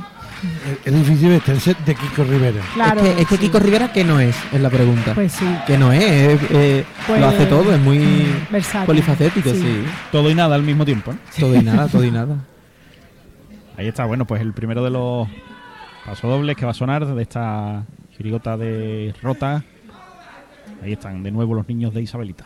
Es- 0.84 0.94
difícil 0.94 1.31
vestirse 1.31 1.75
de 1.84 1.94
Kiko 1.97 2.23
Rivera. 2.25 2.60
Claro, 2.75 3.00
es 3.00 3.15
que, 3.15 3.23
es 3.23 3.28
que 3.28 3.34
sí. 3.36 3.41
Kiko 3.42 3.58
Rivera, 3.58 3.92
¿qué 3.92 4.05
no 4.05 4.20
es? 4.20 4.36
Es 4.52 4.60
la 4.60 4.70
pregunta. 4.70 5.15
Pues 5.15 5.33
sí. 5.33 5.44
Que 5.67 5.76
no 5.76 5.92
es, 5.92 6.02
eh, 6.05 6.39
eh, 6.50 6.84
Pues, 7.07 7.20
lo 7.20 7.26
hace 7.28 7.47
todo, 7.47 7.75
es 7.75 7.81
muy 7.81 8.26
versátil, 8.50 8.86
polifacético, 8.86 9.50
sí. 9.50 9.60
sí. 9.60 9.84
Todo 10.12 10.31
y 10.31 10.34
nada 10.36 10.55
al 10.55 10.62
mismo 10.62 10.84
tiempo. 10.84 11.12
¿no? 11.12 11.18
Todo 11.39 11.57
y 11.57 11.62
nada, 11.62 11.89
todo 11.89 12.05
y 12.05 12.10
nada. 12.12 12.36
Ahí 13.76 13.89
está, 13.89 14.05
bueno, 14.05 14.26
pues 14.26 14.41
el 14.41 14.52
primero 14.52 14.83
de 14.84 14.91
los 14.91 15.28
pasodobles 16.05 16.57
que 16.57 16.65
va 16.65 16.70
a 16.70 16.75
sonar 16.75 17.05
de 17.07 17.23
esta 17.23 17.84
chirigota 18.17 18.57
de 18.57 19.15
Rota. 19.23 19.65
Ahí 20.83 20.92
están, 20.92 21.23
de 21.25 21.31
nuevo 21.33 21.55
los 21.55 21.67
niños 21.68 21.92
de 21.94 22.02
Isabelita. 22.02 22.44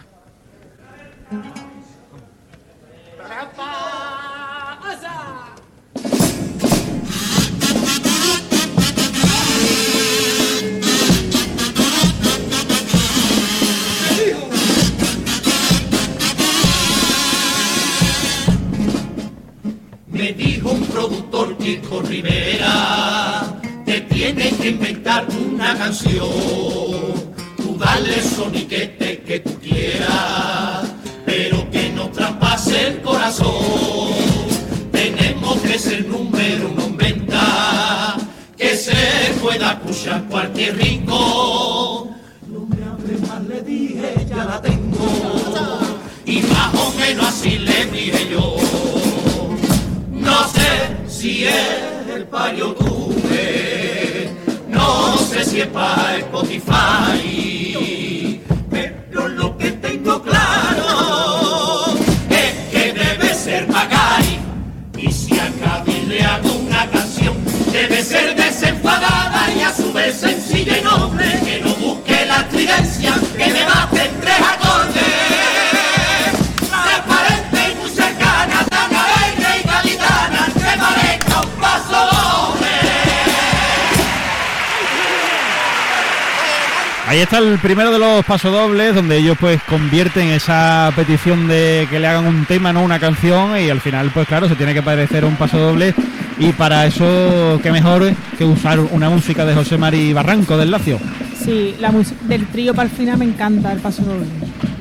El 87.42 87.58
primero 87.58 87.90
de 87.90 87.98
los 87.98 88.24
pasodobles 88.24 88.94
donde 88.94 89.16
ellos 89.18 89.36
pues 89.40 89.60
convierten 89.64 90.28
esa 90.28 90.92
petición 90.94 91.48
de 91.48 91.88
que 91.90 91.98
le 91.98 92.06
hagan 92.06 92.26
un 92.26 92.44
tema, 92.46 92.72
no 92.72 92.82
una 92.82 93.00
canción 93.00 93.58
y 93.60 93.68
al 93.68 93.80
final 93.80 94.10
pues 94.14 94.28
claro, 94.28 94.48
se 94.48 94.54
tiene 94.54 94.72
que 94.74 94.82
parecer 94.82 95.24
un 95.24 95.34
pasodoble 95.36 95.92
y 96.38 96.52
para 96.52 96.86
eso 96.86 97.58
qué 97.62 97.72
mejor 97.72 98.12
que 98.38 98.44
usar 98.44 98.78
una 98.78 99.10
música 99.10 99.44
de 99.44 99.54
José 99.54 99.76
Mari 99.76 100.12
Barranco 100.12 100.56
del 100.56 100.70
Lacio. 100.70 100.98
Sí, 101.44 101.74
la 101.80 101.90
música 101.90 102.16
del 102.28 102.46
trío 102.46 102.74
para 102.74 102.88
el 102.88 102.94
final 102.94 103.18
me 103.18 103.24
encanta 103.24 103.72
el 103.72 103.80
paso 103.80 104.02
doble. 104.02 104.26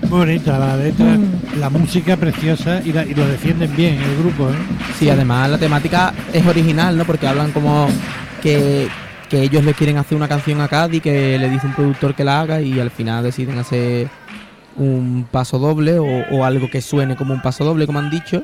Bonita 0.08 0.60
la 0.60 0.78
letra, 0.78 1.06
Mm. 1.06 1.60
la 1.60 1.70
música 1.70 2.16
preciosa 2.18 2.82
y, 2.86 2.94
la- 2.94 3.06
y 3.06 3.14
lo 3.16 3.26
defienden 3.28 3.76
bien 3.76 3.96
el 4.02 4.18
grupo, 4.20 4.50
¿eh? 4.50 4.56
Sí, 5.00 5.10
además 5.10 5.50
la 5.50 5.58
temática 5.58 6.14
es 6.32 6.46
original, 6.46 6.96
¿no? 6.98 7.06
Porque 7.06 7.28
hablan 7.28 7.52
como 7.52 7.88
que, 8.42 8.88
que 9.32 9.42
ellos 9.42 9.64
le 9.64 9.74
quieren 9.74 9.98
hacer 9.98 10.18
una 10.18 10.28
canción 10.28 10.60
a 10.60 10.68
Cádiz, 10.68 11.02
que 11.02 11.40
le 11.40 11.50
dice 11.50 11.66
un 11.66 11.74
productor 11.74 12.14
que 12.14 12.26
la 12.26 12.42
haga 12.42 12.62
y 12.62 12.82
al 12.82 12.92
final 12.92 13.24
deciden 13.24 13.58
hacer 13.58 14.10
un 14.76 15.26
paso 15.32 15.58
doble 15.58 16.00
o, 16.00 16.06
o 16.06 16.44
algo 16.44 16.70
que 16.70 16.82
suene 16.82 17.16
como 17.16 17.34
un 17.34 17.42
paso 17.42 17.64
doble, 17.64 17.88
como 17.88 18.00
han 18.00 18.10
dicho. 18.10 18.44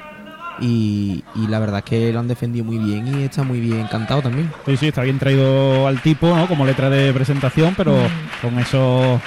Y, 0.62 1.26
y 1.36 1.48
la 1.48 1.60
verdad 1.60 1.80
es 1.80 1.84
que 1.84 2.14
lo 2.14 2.20
han 2.20 2.30
defendido 2.30 2.64
muy 2.64 2.78
bien 2.78 3.20
y 3.20 3.24
está 3.24 3.44
muy 3.44 3.60
bien 3.60 3.86
cantado 3.88 4.22
también. 4.22 4.50
Sí, 4.66 4.78
sí, 4.78 4.88
está 4.88 5.04
bien 5.04 5.20
traído 5.20 5.88
al 5.88 6.02
tipo, 6.02 6.34
¿no? 6.34 6.48
Como 6.48 6.66
letra 6.66 6.90
de 6.90 7.12
presentación, 7.14 7.74
pero 7.76 7.94
con 8.42 8.58
esos 8.58 9.20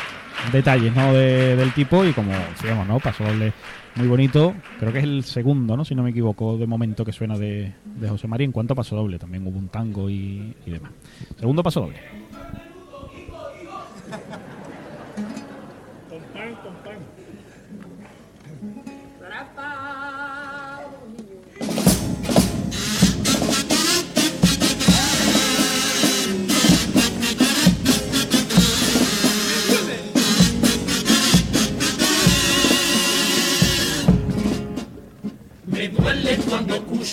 detalles, 0.52 0.94
¿no? 0.94 1.12
De- 1.12 1.56
del 1.56 1.72
tipo 1.72 2.04
y 2.04 2.12
como 2.12 2.32
decíamos, 2.32 2.86
¿no? 2.86 2.98
Pasodoble 3.00 3.52
muy 3.96 4.06
bonito. 4.08 4.54
Creo 4.78 4.92
que 4.92 4.98
es 4.98 5.04
el 5.04 5.24
segundo, 5.24 5.76
¿no? 5.76 5.84
Si 5.84 5.94
no 5.94 6.02
me 6.02 6.10
equivoco, 6.10 6.56
de 6.56 6.66
momento 6.66 7.04
que 7.04 7.12
suena 7.12 7.36
de, 7.36 7.72
de 7.84 8.08
José 8.08 8.28
María 8.28 8.44
en 8.44 8.52
cuanto 8.52 8.72
a 8.72 8.76
pasodoble. 8.76 9.18
También 9.18 9.46
hubo 9.46 9.58
un 9.58 9.68
tango 9.68 10.08
y, 10.08 10.54
demás. 10.66 10.92
Segundo 11.38 11.62
pasodoble. 11.62 11.98
Me 14.10 14.39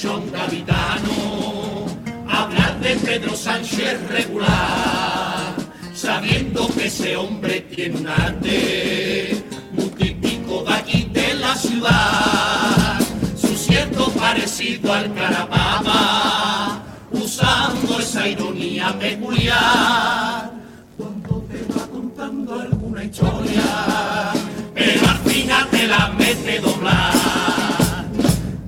cuando 0.02 0.12
escucho 0.12 0.12
a 0.12 0.18
un 0.18 0.32
gaditano 0.32 1.86
hablar 2.30 2.80
de 2.80 2.96
Pedro 2.98 3.36
Sánchez 3.36 4.00
regular, 4.10 5.56
sabiendo 5.94 6.68
que 6.68 6.88
ese 6.88 7.16
hombre 7.16 7.62
tiene 7.62 7.98
un 8.00 8.08
arte 8.08 9.44
muy 9.74 9.90
típico 9.90 10.64
de 10.64 10.74
aquí 10.74 11.10
de 11.12 11.34
la 11.36 11.56
ciudad, 11.56 13.00
su 13.36 13.56
cierto 13.56 14.10
parecido 14.12 14.94
al 14.94 15.14
carapapa, 15.14 16.84
usando 17.12 18.00
esa 18.00 18.28
ironía 18.28 18.98
peculiar, 19.00 20.52
cuando 20.98 21.46
te 21.50 21.74
va 21.74 21.88
contando 21.88 22.60
alguna 22.60 23.04
historia, 23.04 24.34
pero 24.74 25.10
al 25.10 25.18
final 25.20 25.68
te 25.70 25.88
la 25.88 26.08
mete 26.10 26.60
doblar 26.60 27.18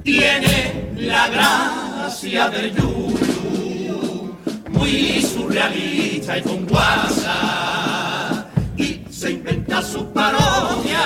tiene 0.03 0.78
la 1.09 1.27
gracia 1.27 2.49
del 2.49 2.75
yuyu, 2.75 4.37
muy 4.69 5.21
surrealista 5.21 6.37
y 6.37 6.41
con 6.43 6.67
guasa, 6.67 8.45
y 8.77 9.01
se 9.09 9.31
inventa 9.31 9.81
su 9.81 10.05
parodia, 10.13 11.01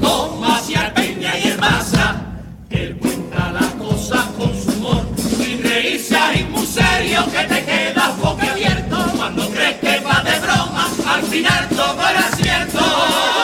con 0.00 0.40
Maciel 0.40 0.92
Peña 0.92 1.36
y 1.38 1.48
el 1.48 1.58
él 2.70 2.96
cuenta 2.98 3.50
las 3.50 3.72
cosas 3.74 4.24
con 4.38 4.54
su 4.54 4.70
humor, 4.70 5.04
sin 5.16 5.62
reírse 5.62 6.16
ahí 6.16 6.44
muy 6.50 6.64
serio 6.64 7.24
que 7.32 7.42
te 7.52 7.64
quedas 7.64 8.16
boquiabierto, 8.18 8.96
cuando 9.16 9.50
crees 9.50 9.78
que 9.80 10.00
va 10.00 10.22
de 10.22 10.38
broma, 10.38 10.88
al 11.06 11.22
final 11.24 11.68
todo 11.70 12.08
era 12.08 12.30
cierto. 12.36 13.39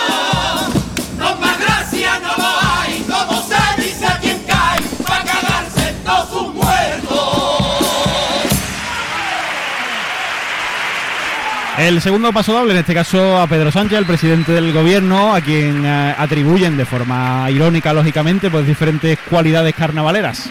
El 11.79 12.01
segundo 12.01 12.33
paso 12.33 12.55
doble, 12.55 12.73
en 12.73 12.79
este 12.79 12.95
caso 12.95 13.39
a 13.39 13.47
Pedro 13.47 13.71
Sánchez, 13.71 13.99
el 13.99 14.07
presidente 14.07 14.53
del 14.53 14.73
gobierno, 14.73 15.35
a 15.35 15.43
quien 15.43 15.85
eh, 15.85 16.15
atribuyen 16.17 16.75
de 16.77 16.87
forma 16.87 17.51
irónica, 17.51 17.93
lógicamente, 17.93 18.51
pues 18.51 18.67
diferentes 18.67 19.19
cualidades 19.29 19.75
carnavaleras. 19.75 20.49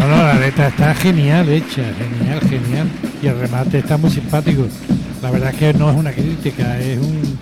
No, 0.00 0.08
no, 0.08 0.16
la 0.16 0.34
letra 0.34 0.68
está 0.68 0.92
genial 0.94 1.48
hecha, 1.48 1.84
genial, 1.96 2.40
genial. 2.40 2.88
Y 3.22 3.28
el 3.28 3.38
remate 3.38 3.78
está 3.78 3.96
muy 3.96 4.10
simpático. 4.10 4.66
La 5.22 5.30
verdad 5.30 5.50
es 5.50 5.56
que 5.56 5.74
no 5.74 5.90
es 5.90 5.96
una 5.96 6.12
crítica, 6.12 6.78
es 6.80 6.98
un. 6.98 7.38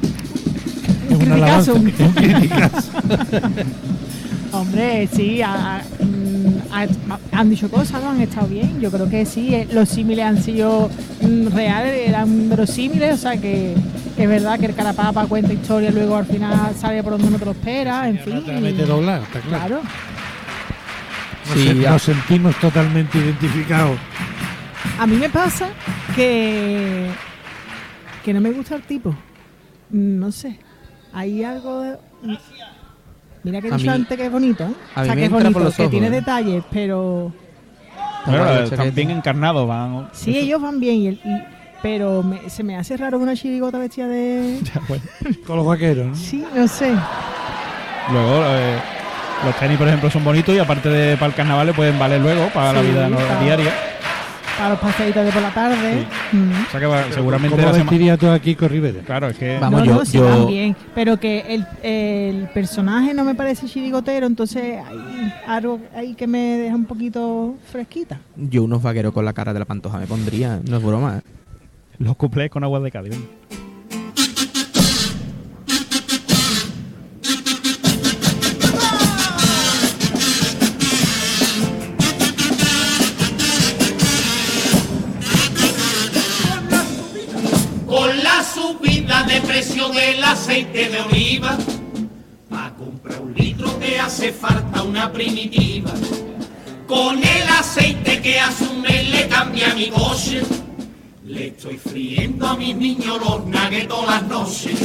Es 1.11 1.17
una 1.17 1.35
alabanza. 1.35 1.73
criticazo. 1.73 2.03
es 2.03 2.09
un 2.09 2.33
criticazo. 2.33 2.91
Hombre, 4.53 5.09
sí, 5.11 5.41
mm, 5.41 6.73
ha- 6.73 7.39
han 7.39 7.49
dicho 7.51 7.71
cosas, 7.71 8.03
¿no? 8.03 8.11
Han 8.11 8.21
estado 8.21 8.49
bien. 8.49 8.81
Yo 8.81 8.91
creo 8.91 9.09
que 9.09 9.25
sí, 9.25 9.55
eh, 9.55 9.67
los 9.73 9.89
símiles 9.89 10.25
han 10.27 10.43
sido 10.43 10.91
mm, 11.23 11.47
reales, 11.49 12.09
eran 12.09 12.49
verosímiles, 12.51 13.15
o 13.15 13.17
sea 13.17 13.37
que, 13.39 13.75
que 14.17 14.23
es 14.25 14.29
verdad 14.29 14.59
que 14.61 14.67
el 14.67 14.75
carapapa 14.75 15.27
cuenta 15.27 15.53
historia 15.55 15.89
y 15.89 15.93
luego 15.93 16.17
al 16.17 16.27
final 16.27 16.75
sale 16.79 17.03
por 17.03 17.13
donde 17.13 17.31
no 17.31 17.39
te 17.39 17.45
lo 17.47 17.51
esperas, 17.53 18.07
en 18.09 18.19
fin. 18.19 18.45
te 18.45 18.53
la 18.53 18.61
mete 18.61 18.85
doblada, 18.85 19.23
está 19.23 19.41
claro. 19.41 19.81
Claro. 19.81 19.83
Nos, 21.49 21.59
Sí, 21.59 21.75
nos 21.75 22.03
sentimos 22.03 22.55
totalmente 22.61 23.19
identificados. 23.19 23.99
A 24.99 25.07
mí 25.07 25.17
me 25.17 25.29
pasa 25.31 25.69
que, 26.15 27.09
que 28.25 28.33
no 28.35 28.41
me 28.41 28.51
gusta 28.53 28.77
el 28.77 28.83
tipo. 28.83 29.11
Mm, 29.91 30.19
No 30.21 30.31
sé. 30.31 30.59
Hay 31.15 31.43
algo 31.43 31.81
de... 31.81 31.97
Mira 33.45 33.61
que 33.61 33.69
he 33.69 33.71
dicho 33.71 33.83
mí- 33.83 33.89
antes 33.89 34.17
que 34.17 34.27
es 34.27 34.33
bonito, 34.33 34.65
¿eh? 34.65 34.73
a 34.95 35.01
o 35.01 35.03
mí 35.03 35.07
sea, 35.07 35.15
me 35.15 35.21
que 35.21 35.25
es 35.27 35.31
bonito, 35.33 35.59
los 35.61 35.75
que 35.77 35.89
tiene 35.89 36.07
¿eh? 36.07 36.11
detalles, 36.11 36.63
pero... 36.71 37.33
Claro, 38.25 38.39
Bueno, 38.45 38.63
están 38.63 38.79
chaqueta. 38.79 38.95
bien 38.95 39.11
encarnados, 39.11 39.67
van. 39.67 40.09
Sí, 40.13 40.39
ellos 40.39 40.63
van 40.63 40.79
bien, 40.79 40.95
y 40.97 41.07
el- 41.09 41.21
y- 41.25 41.43
pero 41.83 42.23
me- 42.23 42.49
se 42.49 42.63
me 42.63 42.77
hace 42.77 42.97
raro 42.97 43.19
una 43.19 43.35
chirigota 43.35 43.79
vestida 43.79 44.07
de... 44.07 44.61
Con 45.47 45.57
los 45.57 45.67
vaqueros, 45.67 46.07
¿no? 46.07 46.15
Sí, 46.15 46.45
no 46.55 46.69
sé. 46.69 46.93
Luego, 48.13 48.43
eh, 48.47 48.77
los 49.45 49.57
tenis, 49.57 49.77
por 49.79 49.89
ejemplo, 49.89 50.09
son 50.11 50.23
bonitos 50.25 50.55
y 50.55 50.59
aparte 50.61 50.89
de 50.89 51.17
para 51.17 51.27
el 51.29 51.35
carnaval 51.35 51.67
le 51.67 51.75
pueden 51.75 51.99
valer 51.99 52.21
luego 52.21 52.49
para 52.55 52.73
la 52.75 52.81
vida 52.83 53.09
no- 53.09 53.19
diaria. 53.45 53.73
Para 54.59 54.71
los 54.71 54.79
paseitos 54.79 55.25
de 55.25 55.33
por 55.33 55.43
la 55.43 55.51
tarde. 55.53 56.07
Mm. 56.33 56.51
O 56.67 56.71
sea 56.71 56.81
que 56.81 56.87
va- 56.87 57.11
seguramente 57.11 57.57
¿Cómo 57.57 57.67
la 57.67 57.73
sema- 57.75 57.85
vestiría 57.91 58.17
tú 58.17 58.29
aquí 58.29 58.55
con 58.55 58.69
Rivera? 58.69 59.01
Claro, 59.03 59.29
es 59.29 59.37
que. 59.37 59.59
Vamos, 59.59 59.81
no, 59.81 59.87
yo- 59.87 59.95
no, 59.95 60.05
sí 60.05 60.19
yo- 60.19 60.25
van 60.29 60.47
bien. 60.47 60.77
Pero 60.95 61.19
que 61.19 61.41
el, 61.49 61.67
el 61.83 62.49
personaje 62.51 63.13
no 63.15 63.25
me 63.25 63.35
parece 63.35 63.67
chirigotero, 63.67 64.27
entonces 64.27 64.79
hay 64.87 65.33
algo 65.47 65.81
ahí 65.97 66.15
que 66.15 66.27
me 66.27 66.39
deja 66.59 66.77
un 66.77 66.85
poquito 66.85 67.57
fresquita. 67.73 68.21
Yo 68.37 68.63
unos 68.65 68.83
vaqueros 68.83 69.13
con 69.13 69.25
la 69.25 69.33
cara 69.33 69.53
de 69.53 69.59
la 69.59 69.65
pantoja 69.65 69.99
me 69.99 70.07
pondría, 70.07 70.61
no 70.69 70.77
es 70.77 70.83
broma. 70.83 71.19
¿eh? 71.19 71.23
Los 71.99 72.17
cuplés 72.17 72.51
con 72.51 72.63
agua 72.63 72.79
de 72.81 72.91
Cádiz. 72.91 73.11
venga. 73.11 73.27
Del 89.93 90.25
aceite 90.25 90.89
de 90.89 91.01
oliva, 91.01 91.57
para 92.49 92.75
comprar 92.75 93.21
un 93.21 93.35
litro 93.35 93.71
te 93.73 93.99
hace 93.99 94.33
falta 94.33 94.83
una 94.83 95.13
primitiva. 95.13 95.93
Con 96.87 97.19
el 97.19 97.49
aceite 97.49 98.21
que 98.23 98.41
mes 98.83 99.11
le 99.11 99.29
cambia 99.29 99.75
mi 99.75 99.91
coche, 99.91 100.43
le 101.27 101.49
estoy 101.49 101.77
friendo 101.77 102.47
a 102.47 102.57
mis 102.57 102.75
niños 102.75 103.19
los 103.21 103.45
nuggets 103.45 103.89
todas 103.89 104.23
las 104.23 104.29
noches. 104.29 104.79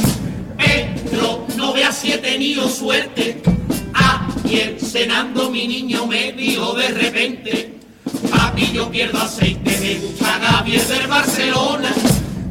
Pedro, 0.56 1.46
no 1.56 1.72
veas 1.72 1.96
si 1.96 2.12
he 2.12 2.18
tenido 2.18 2.68
suerte. 2.68 3.40
Ayer 3.94 4.78
cenando 4.78 5.50
mi 5.50 5.66
niño 5.66 6.06
me 6.06 6.32
dijo 6.32 6.74
de 6.74 6.88
repente, 6.88 7.74
pa' 8.30 8.52
y 8.56 8.72
yo 8.72 8.90
pierdo 8.90 9.18
aceite. 9.18 9.78
Me 9.80 9.94
gusta 9.94 10.38
Gabriel 10.38 10.88
del 10.88 11.06
Barcelona. 11.06 11.94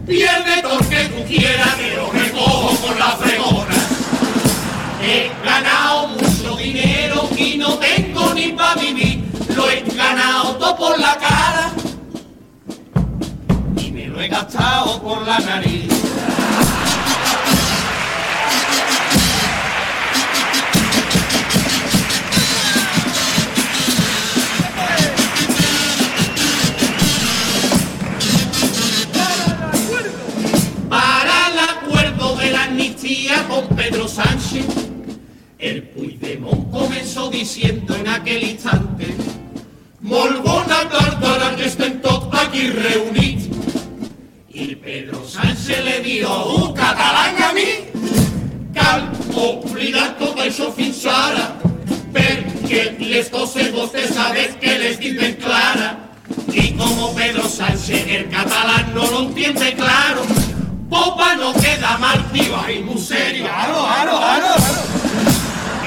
Pierde 0.08 0.62
todo 0.62 0.80
lo 0.80 0.90
que 0.90 1.04
tú 1.10 1.24
quieras, 1.28 1.76
que 1.76 1.96
lo 1.98 2.10
recojo 2.10 2.70
con 2.78 2.98
la 2.98 3.18
fregona. 3.18 3.76
He 5.04 5.30
ganado 5.44 6.08
mucho 6.08 6.56
dinero 6.56 7.28
y 7.36 7.58
no 7.58 7.78
tengo 7.78 8.34
ni 8.34 8.54
para 8.54 8.76
vivir. 8.76 9.26
Lo 9.54 9.70
he 9.70 9.82
ganado 9.82 10.56
todo 10.56 10.78
por 10.78 10.98
la 10.98 11.18
cara 11.18 11.72
y 13.76 13.92
me 13.92 14.06
lo 14.08 14.22
he 14.22 14.30
gastado 14.30 15.02
por 15.02 15.28
la 15.28 15.40
nariz. 15.40 15.97
Con 33.48 33.68
Pedro 33.76 34.08
Sánchez, 34.08 34.66
el 35.60 35.84
Puigdemont 35.84 36.70
comenzó 36.72 37.30
diciendo 37.30 37.96
en 37.96 38.08
aquel 38.08 38.44
instante 38.44 39.16
Molt 40.02 40.44
bona 40.44 40.78
que 41.58 41.66
estén 41.66 42.02
tots 42.02 42.28
aquí 42.40 42.70
reunits. 42.70 43.50
I 44.54 44.76
Pedro 44.76 45.26
Sánchez 45.26 45.84
le 45.84 46.00
dijo 46.02 46.32
un 46.56 46.74
catalán 46.74 47.42
a 47.42 47.52
mi 47.54 47.72
cal 48.74 49.10
oblidar 49.36 50.16
tot 50.22 50.40
això 50.40 50.70
fins 50.72 51.04
ara 51.06 51.58
perquè 52.14 52.96
les 53.02 53.30
coses 53.34 53.74
vostè 53.74 54.06
sabes 54.14 54.56
que 54.62 54.78
les 54.78 55.00
dicen 55.00 55.36
clara. 55.42 55.98
Y 56.54 56.72
como 56.74 57.14
Pedro 57.14 57.48
Sánchez 57.48 58.08
el 58.08 58.30
catalán 58.30 58.94
no 58.94 59.10
lo 59.12 59.20
entiende 59.28 59.74
claro 59.74 60.37
Popa 60.98 61.36
no 61.36 61.54
queda 61.54 61.96
mal, 62.00 62.26
tío, 62.32 62.58
y 62.70 62.80
muy 62.80 62.98
serio. 62.98 63.44
Claro, 63.44 63.86
claro, 63.86 64.18
claro. 64.18 64.56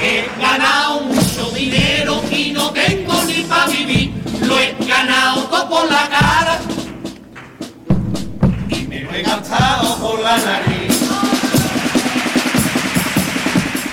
He 0.00 0.30
ganado 0.40 1.00
mucho 1.00 1.50
dinero 1.50 2.22
y 2.30 2.52
no 2.52 2.70
tengo 2.70 3.24
ni 3.24 3.42
para 3.42 3.66
vivir. 3.66 4.12
Lo 4.42 4.56
he 4.56 4.72
ganado 4.86 5.42
todo 5.44 5.68
por 5.68 5.90
la 5.90 6.08
cara 6.08 6.60
y 8.68 8.82
me 8.86 9.00
lo 9.00 9.12
he 9.12 9.22
gastado 9.22 9.96
por 9.98 10.20
la 10.20 10.36
nariz. 10.36 10.89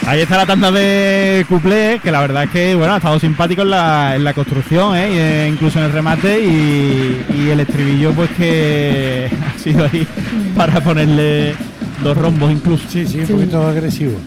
Ahí 0.07 0.21
está 0.21 0.37
la 0.37 0.45
tanda 0.45 0.71
de 0.71 1.45
cuplés, 1.49 2.01
que 2.01 2.11
la 2.13 2.21
verdad 2.21 2.45
es 2.45 2.49
que 2.49 2.75
bueno 2.75 2.93
ha 2.93 2.97
estado 2.97 3.19
simpático 3.19 3.63
en 3.63 3.71
la, 3.71 4.15
en 4.15 4.23
la 4.23 4.33
construcción, 4.33 4.95
¿eh? 4.95 5.09
Eh, 5.09 5.49
incluso 5.51 5.79
en 5.79 5.85
el 5.85 5.91
remate 5.91 6.39
y, 6.39 7.25
y 7.37 7.49
el 7.49 7.59
estribillo 7.59 8.13
pues 8.13 8.29
que 8.31 9.29
ha 9.55 9.59
sido 9.59 9.83
ahí 9.83 10.07
para 10.55 10.79
ponerle 10.79 11.55
dos 12.01 12.15
rombos 12.17 12.53
incluso. 12.53 12.85
Sí, 12.87 13.05
sí, 13.05 13.19
un 13.19 13.27
poquito 13.27 13.67
agresivo. 13.67 14.17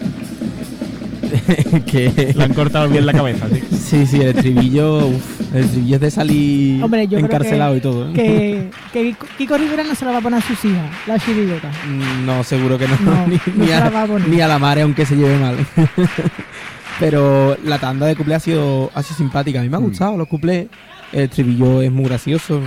que 1.85 2.33
Le 2.35 2.43
han 2.43 2.53
cortado 2.53 2.87
bien 2.89 3.05
la 3.05 3.13
cabeza, 3.13 3.47
sí. 3.51 3.61
Sí, 3.77 4.05
sí, 4.05 4.21
el 4.21 4.29
estribillo, 4.35 5.07
uf, 5.07 5.53
el 5.53 5.65
estribillo 5.65 5.95
es 5.95 6.01
de 6.01 6.11
salir 6.11 6.83
Hombre, 6.83 7.07
yo 7.07 7.17
encarcelado 7.19 7.71
creo 7.79 7.81
que, 7.81 7.87
y 7.89 7.91
todo. 7.91 8.09
¿eh? 8.09 8.13
Que, 8.13 8.69
que 8.93 9.15
Kiko 9.37 9.57
Rivera 9.57 9.83
no 9.83 9.93
se 9.95 10.05
la 10.05 10.11
va 10.11 10.17
a 10.19 10.21
poner 10.21 10.39
a 10.39 10.41
sus 10.47 10.63
hijas, 10.65 10.89
la 11.07 11.19
chirigota. 11.19 11.69
Mm, 11.87 12.25
No, 12.25 12.43
seguro 12.43 12.77
que 12.77 12.87
no. 12.87 12.97
No, 13.03 13.27
ni, 13.27 13.35
no 13.35 13.41
ni 13.57 13.67
se 13.67 13.73
a, 13.73 13.79
la 13.81 13.89
va 13.89 14.03
a 14.03 14.07
poner. 14.07 14.27
ni 14.29 14.41
a 14.41 14.47
la 14.47 14.59
madre, 14.59 14.81
aunque 14.83 15.05
se 15.05 15.15
lleve 15.15 15.37
mal. 15.39 15.57
Pero 16.99 17.57
la 17.63 17.79
tanda 17.79 18.05
de 18.05 18.15
cuplés 18.15 18.37
ha 18.37 18.39
sido, 18.39 18.91
ha 18.93 19.01
sido 19.03 19.17
simpática. 19.17 19.59
A 19.59 19.63
mí 19.63 19.69
me 19.69 19.77
ha 19.77 19.79
Mm. 19.79 19.83
gustado 19.83 20.17
los 20.17 20.27
cuplés. 20.27 20.67
El 21.11 21.21
estribillo 21.23 21.81
es 21.81 21.91
muy 21.91 22.05
gracioso. 22.05 22.61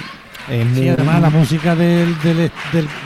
Es 0.50 0.66
muy, 0.66 0.80
Sí, 0.82 0.88
además 0.88 1.22
la 1.22 1.30
música 1.30 1.74
del, 1.74 2.14
del, 2.22 2.36
del, 2.36 2.50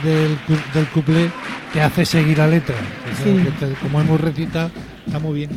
del, 0.03 0.37
del 0.73 0.85
cuplé 0.93 1.29
te 1.71 1.81
hace 1.81 2.03
seguir 2.05 2.37
la 2.39 2.47
letra. 2.47 2.75
Sí. 3.23 3.37
como 3.81 4.01
es 4.01 4.07
muy 4.07 4.17
recita, 4.17 4.69
está 5.09 5.19
muy 5.19 5.33
bien. 5.35 5.49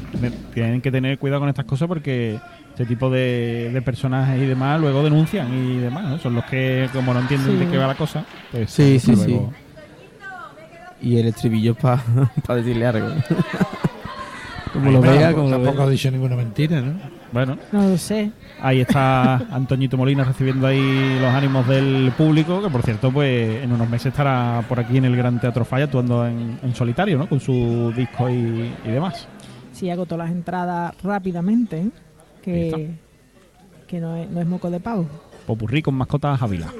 Tienen 0.54 0.80
que 0.80 0.90
tener 0.90 1.18
cuidado 1.18 1.40
con 1.40 1.48
estas 1.48 1.64
cosas 1.64 1.88
porque 1.88 2.38
este 2.70 2.86
tipo 2.86 3.10
de, 3.10 3.70
de 3.72 3.82
personajes 3.82 4.40
y 4.42 4.46
demás 4.46 4.80
luego 4.80 5.02
denuncian 5.02 5.52
y 5.52 5.76
demás, 5.78 6.04
¿no? 6.04 6.18
Son 6.18 6.34
los 6.34 6.44
que, 6.44 6.88
como 6.92 7.12
no 7.14 7.20
entienden 7.20 7.52
Sí. 7.58 7.64
de 7.64 7.70
qué 7.70 7.76
va 7.78 7.86
la 7.86 7.94
cosa, 7.94 8.24
pues 8.50 8.70
Sí, 8.70 8.98
sí, 8.98 9.12
pues 9.12 9.20
sí. 9.24 9.30
luego- 9.30 9.52
Y 11.00 11.18
el 11.18 11.26
estribillo 11.28 11.72
es 11.72 11.78
para 12.46 12.54
decirle 12.60 12.86
algo. 12.86 13.08
como 14.72 14.86
Ahí 14.86 14.92
lo 14.94 15.00
vea, 15.02 15.12
tampoco- 15.12 15.34
como 15.36 15.50
lo 15.50 15.56
tampoco 15.64 15.82
ha 15.82 15.90
dicho 15.90 16.10
ninguna 16.10 16.36
mentira, 16.36 16.80
¿no? 16.80 16.92
Bueno, 17.32 17.56
No 17.72 17.88
lo 17.88 17.96
sé. 17.98 18.30
ahí 18.60 18.80
está 18.80 19.34
Antoñito 19.52 19.96
Molina 19.96 20.22
recibiendo 20.24 20.66
ahí 20.66 21.18
los 21.20 21.30
ánimos 21.34 21.66
del 21.66 22.12
público, 22.16 22.62
que 22.62 22.68
por 22.70 22.82
cierto, 22.82 23.10
pues 23.10 23.62
en 23.64 23.72
unos 23.72 23.88
meses 23.88 24.06
estará 24.08 24.62
por 24.68 24.78
aquí 24.80 24.96
en 24.98 25.06
el 25.06 25.16
Gran 25.16 25.40
Teatro 25.40 25.64
Falla 25.64 25.84
actuando 25.84 26.26
en, 26.26 26.58
en 26.62 26.74
solitario, 26.74 27.18
¿no? 27.18 27.26
Con 27.28 27.40
su 27.40 27.92
disco 27.96 28.28
y, 28.30 28.70
y 28.84 28.88
demás. 28.90 29.26
Sí, 29.82 29.90
agotó 29.90 30.16
las 30.16 30.30
entradas 30.30 30.94
rápidamente, 31.02 31.80
¿eh? 31.80 31.90
que, 32.40 32.94
que 33.88 33.98
no, 33.98 34.14
es, 34.14 34.30
no 34.30 34.40
es 34.40 34.46
moco 34.46 34.70
de 34.70 34.78
pavo. 34.78 35.06
Popurrí 35.44 35.82
con 35.82 35.96
mascotas 35.96 36.40
Ávila. 36.40 36.72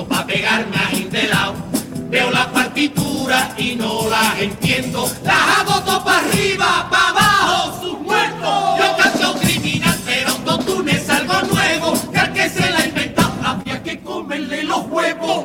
Oído 0.00 0.06
para 0.06 0.26
pegarme 0.26 0.76
a 0.76 1.10
de 1.10 1.28
lado. 1.28 1.54
Veo 2.10 2.30
las 2.30 2.46
partituras 2.46 3.50
y 3.56 3.76
no 3.76 4.08
las 4.08 4.38
entiendo. 4.38 5.10
Las 5.22 5.58
hago 5.58 5.80
todo 5.82 6.04
para 6.04 6.18
arriba, 6.18 6.88
para 6.90 7.08
abajo, 7.08 7.80
sus 7.80 8.00
muertos. 8.00 8.78
Yo 8.78 8.96
canto 8.96 9.34
criminal, 9.40 9.98
pero 10.04 10.34
en 10.34 10.44
dos 10.44 10.66
túneles 10.66 11.08
algo 11.08 11.40
nuevo. 11.42 12.10
Que 12.12 12.18
al 12.18 12.32
que 12.32 12.48
se 12.48 12.70
la 12.70 12.78
ha 12.78 12.86
inventado 12.86 13.32
había 13.44 13.82
que 13.82 14.00
comerle 14.00 14.64
los 14.64 14.86
huevos. 14.86 15.44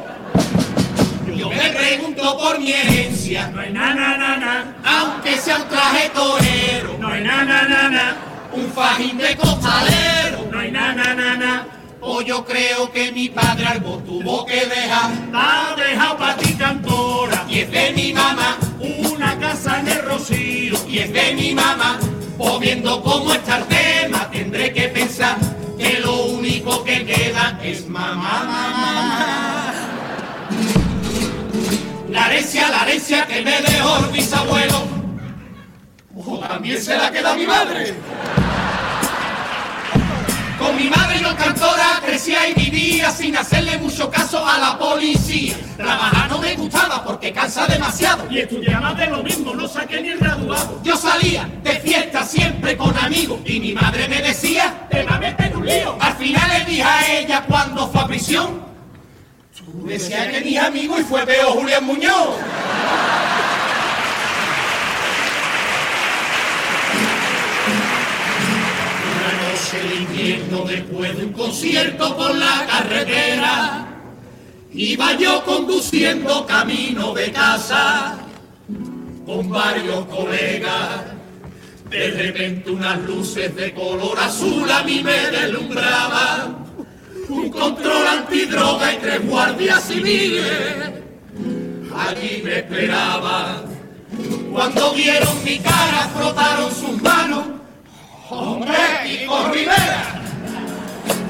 Yo 1.36 1.50
me 1.50 1.70
pregunto 1.70 2.38
por 2.38 2.60
mi 2.60 2.72
herencia. 2.72 3.50
No 3.50 3.62
hay 3.62 3.72
na 3.72 3.94
na 3.94 4.18
na 4.18 4.38
na. 4.38 4.76
Aunque 4.84 5.38
sea 5.38 5.58
un 5.58 5.68
traje 5.68 6.10
torero. 6.10 6.98
No 7.00 7.10
hay 7.10 7.24
na 7.24 7.44
na 7.44 7.68
na 7.68 7.90
na. 7.90 8.16
Un 8.54 8.72
fajín 8.72 9.18
de 9.18 9.36
costalero. 9.36 10.48
No 10.52 10.60
hay 10.60 10.72
na 10.72 10.94
na 10.94 11.14
na 11.14 11.36
na. 11.36 11.75
O 12.08 12.22
yo 12.22 12.46
creo 12.46 12.92
que 12.92 13.12
mi 13.12 13.30
padre 13.30 13.66
algo 13.66 13.98
tuvo 13.98 14.46
que 14.46 14.64
dejar. 14.68 15.12
Ha 15.34 15.76
dejado 15.76 16.18
para 16.18 16.38
ti 16.38 16.54
cantora. 16.54 17.46
Y 17.50 17.60
es 17.60 17.72
de 17.72 17.94
mi 17.94 18.14
mamá. 18.14 18.58
Una 18.80 19.40
casa 19.40 19.80
en 19.80 19.88
el 19.88 20.04
Rocío. 20.04 20.78
Y 20.88 21.00
es 21.00 21.12
de 21.12 21.34
mi 21.34 21.56
mamá. 21.56 22.00
O 22.38 22.60
viendo 22.60 23.02
cómo 23.02 23.34
está 23.34 23.58
el 23.58 23.66
tema, 23.66 24.30
tendré 24.30 24.72
que 24.72 24.88
pensar 24.90 25.36
que 25.80 26.00
lo 26.00 26.26
único 26.26 26.84
que 26.84 27.06
queda 27.06 27.60
es 27.64 27.88
mamá, 27.88 28.44
mamá. 28.44 29.74
La 32.12 32.28
herencia, 32.28 32.70
la 32.70 32.84
herencia 32.84 33.26
que 33.26 33.42
me 33.42 33.62
dejó 33.62 33.98
el 34.06 34.12
bisabuelo. 34.12 34.84
Ojo, 36.16 36.38
también 36.40 36.80
se 36.80 36.96
la 36.96 37.12
queda 37.12 37.36
mi 37.36 37.48
madre. 37.48 37.96
Con 40.60 40.78
mi 40.78 40.90
madre 40.90 41.20
yo 41.22 41.36
cantora 41.36 42.02
crecía 42.06 42.48
y 42.50 42.54
vivía 42.54 43.12
sin 43.12 43.36
hacerle 43.36 43.78
mucho 43.78 44.10
caso 44.10 44.46
a 44.46 44.58
la 44.58 44.78
policía. 44.78 45.56
Trabajar 45.76 46.30
no 46.30 46.40
me 46.40 46.56
gustaba 46.56 47.04
porque 47.04 47.34
cansa 47.34 47.68
demasiado. 47.68 48.26
Y 48.30 48.40
estudiaba 48.40 48.94
de 48.94 49.08
lo 49.08 49.22
mismo, 49.22 49.54
no 49.54 49.68
saqué 49.68 50.02
ni 50.02 50.10
el 50.10 50.20
graduado. 50.20 50.80
Yo 50.84 50.96
salía 50.96 51.50
de 51.64 51.72
fiesta 51.80 52.24
siempre 52.24 52.78
con 52.78 52.98
amigos 52.98 53.40
y 53.46 53.60
mi 53.60 53.74
madre 53.74 54.08
me 54.08 54.22
decía, 54.22 54.88
te 54.90 55.04
va 55.04 55.16
a 55.16 55.20
meter 55.20 55.56
un 55.56 55.66
lío. 55.66 55.98
Al 56.00 56.16
final 56.16 56.50
le 56.50 56.66
dije 56.66 56.84
a 56.84 57.20
ella 57.20 57.44
cuando 57.48 57.88
fue 57.88 58.02
a 58.02 58.08
prisión, 58.08 58.62
tú 59.56 59.86
decías 59.86 60.28
que 60.28 60.42
mis 60.42 60.58
amigos 60.58 61.02
y 61.02 61.04
fue 61.04 61.26
peor 61.26 61.54
Julián 61.54 61.86
Muñoz. 61.86 62.38
Noche 69.66 69.88
de 69.88 69.96
invierno 69.96 70.64
después 70.66 71.18
de 71.18 71.26
un 71.26 71.34
concierto 71.34 72.16
por 72.16 72.36
la 72.36 72.68
carretera, 72.68 73.88
iba 74.72 75.14
yo 75.18 75.44
conduciendo 75.44 76.46
camino 76.46 77.16
de 77.16 77.32
casa 77.32 78.20
con 79.26 79.50
varios 79.50 80.06
colegas. 80.06 81.06
De 81.90 82.12
repente 82.12 82.70
unas 82.70 83.00
luces 83.06 83.56
de 83.56 83.74
color 83.74 84.20
azul 84.20 84.70
a 84.70 84.84
mí 84.84 85.02
me 85.04 85.32
deslumbraban. 85.32 86.66
Un 87.30 87.50
control 87.50 88.08
antidroga 88.08 88.94
y 88.94 88.98
tres 88.98 89.28
guardias 89.28 89.84
civiles 89.88 90.46
allí 91.98 92.42
me 92.44 92.60
esperaban. 92.60 93.64
cuando 94.52 94.94
vieron 94.94 95.44
mi 95.44 95.58
cara 95.58 96.08
frotaron 96.16 96.72
sus 96.72 97.02
manos. 97.02 97.56
¡Hombre, 98.28 98.76
Kiko 99.06 99.50
Rivera! 99.50 100.20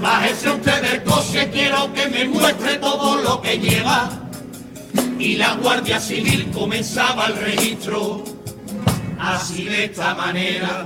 Bájese 0.02 0.50
usted 0.50 0.82
del 0.82 1.04
coche, 1.04 1.50
quiero 1.52 1.94
que 1.94 2.08
me 2.08 2.26
muestre 2.26 2.76
todo 2.76 3.18
lo 3.22 3.42
que 3.42 3.60
lleva. 3.60 4.10
Y 5.20 5.36
la 5.36 5.56
Guardia 5.56 6.00
Civil 6.00 6.50
comenzaba 6.54 7.26
el 7.26 7.36
registro, 7.38 8.24
así 9.20 9.66
de 9.66 9.86
esta 9.86 10.16
manera. 10.16 10.86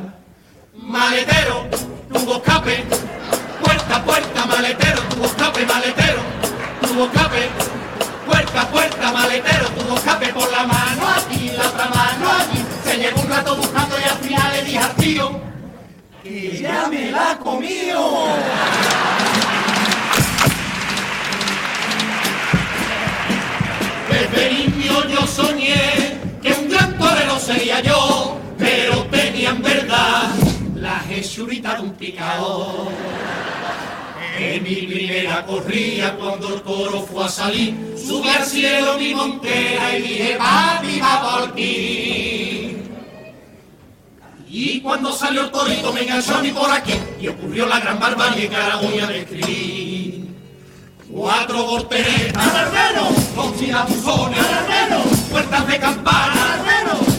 Maletero, 0.73 1.67
tuvo 2.11 2.37
escape, 2.37 2.83
puerta 3.63 4.03
puerta, 4.03 4.45
maletero, 4.47 5.01
tuvo 5.09 5.25
escape, 5.25 5.65
maletero, 5.67 6.21
tuvo 6.81 7.05
escape, 7.05 7.49
puerta 8.25 8.67
puerta, 8.71 9.11
maletero, 9.11 9.67
tuvo 9.69 9.95
escape 9.95 10.33
por 10.33 10.51
la 10.51 10.65
mano 10.65 11.07
aquí, 11.17 11.51
la 11.55 11.67
otra 11.67 11.89
mano 11.89 12.31
allí. 12.31 12.65
Se 12.83 12.97
llevó 12.97 13.21
un 13.21 13.29
rato 13.29 13.55
buscando 13.55 13.95
y 13.99 14.03
al 14.09 14.17
final 14.17 14.51
le 14.53 14.63
dije 14.63 14.79
que 16.29 16.57
ya 16.61 16.87
me 16.87 17.11
la 17.11 17.37
comió. 17.39 18.27
Desde 24.09 24.53
niño 24.53 25.07
yo 25.07 25.25
soñé 25.25 26.19
que 26.41 26.53
un 26.53 26.69
gran 26.69 26.97
torero 26.97 27.39
sería 27.39 27.81
yo, 27.81 28.37
pero 28.57 29.03
tenía 29.05 29.49
en 29.49 29.61
verdad 29.61 30.29
la 30.75 30.99
jesurita 30.99 31.75
de 31.75 31.81
un 31.81 31.93
picao. 31.93 32.89
En 34.37 34.63
mi 34.63 34.75
primera 34.75 35.45
corría 35.45 36.15
cuando 36.15 36.55
el 36.55 36.61
toro 36.61 37.01
fue 37.01 37.25
a 37.25 37.27
salir, 37.27 37.75
subí 37.97 38.29
al 38.29 38.45
cielo 38.45 38.97
mi 38.97 39.13
montera 39.13 39.97
y 39.97 40.01
dije, 40.01 40.37
papi, 40.37 40.99
va 40.99 41.21
por 41.21 41.49
aquí. 41.49 42.68
Y 44.51 44.81
cuando 44.81 45.13
salió 45.13 45.43
el 45.43 45.51
torito 45.51 45.93
me 45.93 46.01
enganchó 46.01 46.35
a 46.35 46.41
mí 46.41 46.49
por 46.49 46.71
aquí 46.71 46.93
y 47.21 47.27
ocurrió 47.27 47.67
la 47.67 47.79
gran 47.79 47.99
barbarie 47.99 48.49
que 48.49 48.55
ahora 48.55 48.77
voy 48.77 48.99
a 48.99 49.05
describir. 49.05 50.27
Cuatro 51.11 51.65
volteretas, 51.65 52.43
con 53.35 53.53
tirabuzones, 53.53 54.43
puertas 55.29 55.67
de 55.67 55.79
campana, 55.79 56.57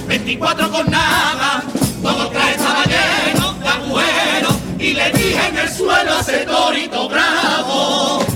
24 0.09 0.71
con 0.73 0.91
nada, 0.91 1.63
todo 2.03 2.25
el 2.25 2.31
traje 2.31 2.51
estaba 2.51 2.85
lleno 2.85 3.53
de 3.55 3.69
agujeros 3.69 4.55
y 4.79 4.93
le 4.93 5.11
dije 5.13 5.49
en 5.49 5.59
el 5.59 5.69
suelo 5.69 6.17
a 6.17 6.21
ese 6.21 6.39
torito 6.39 7.09
bravo. 7.09 8.30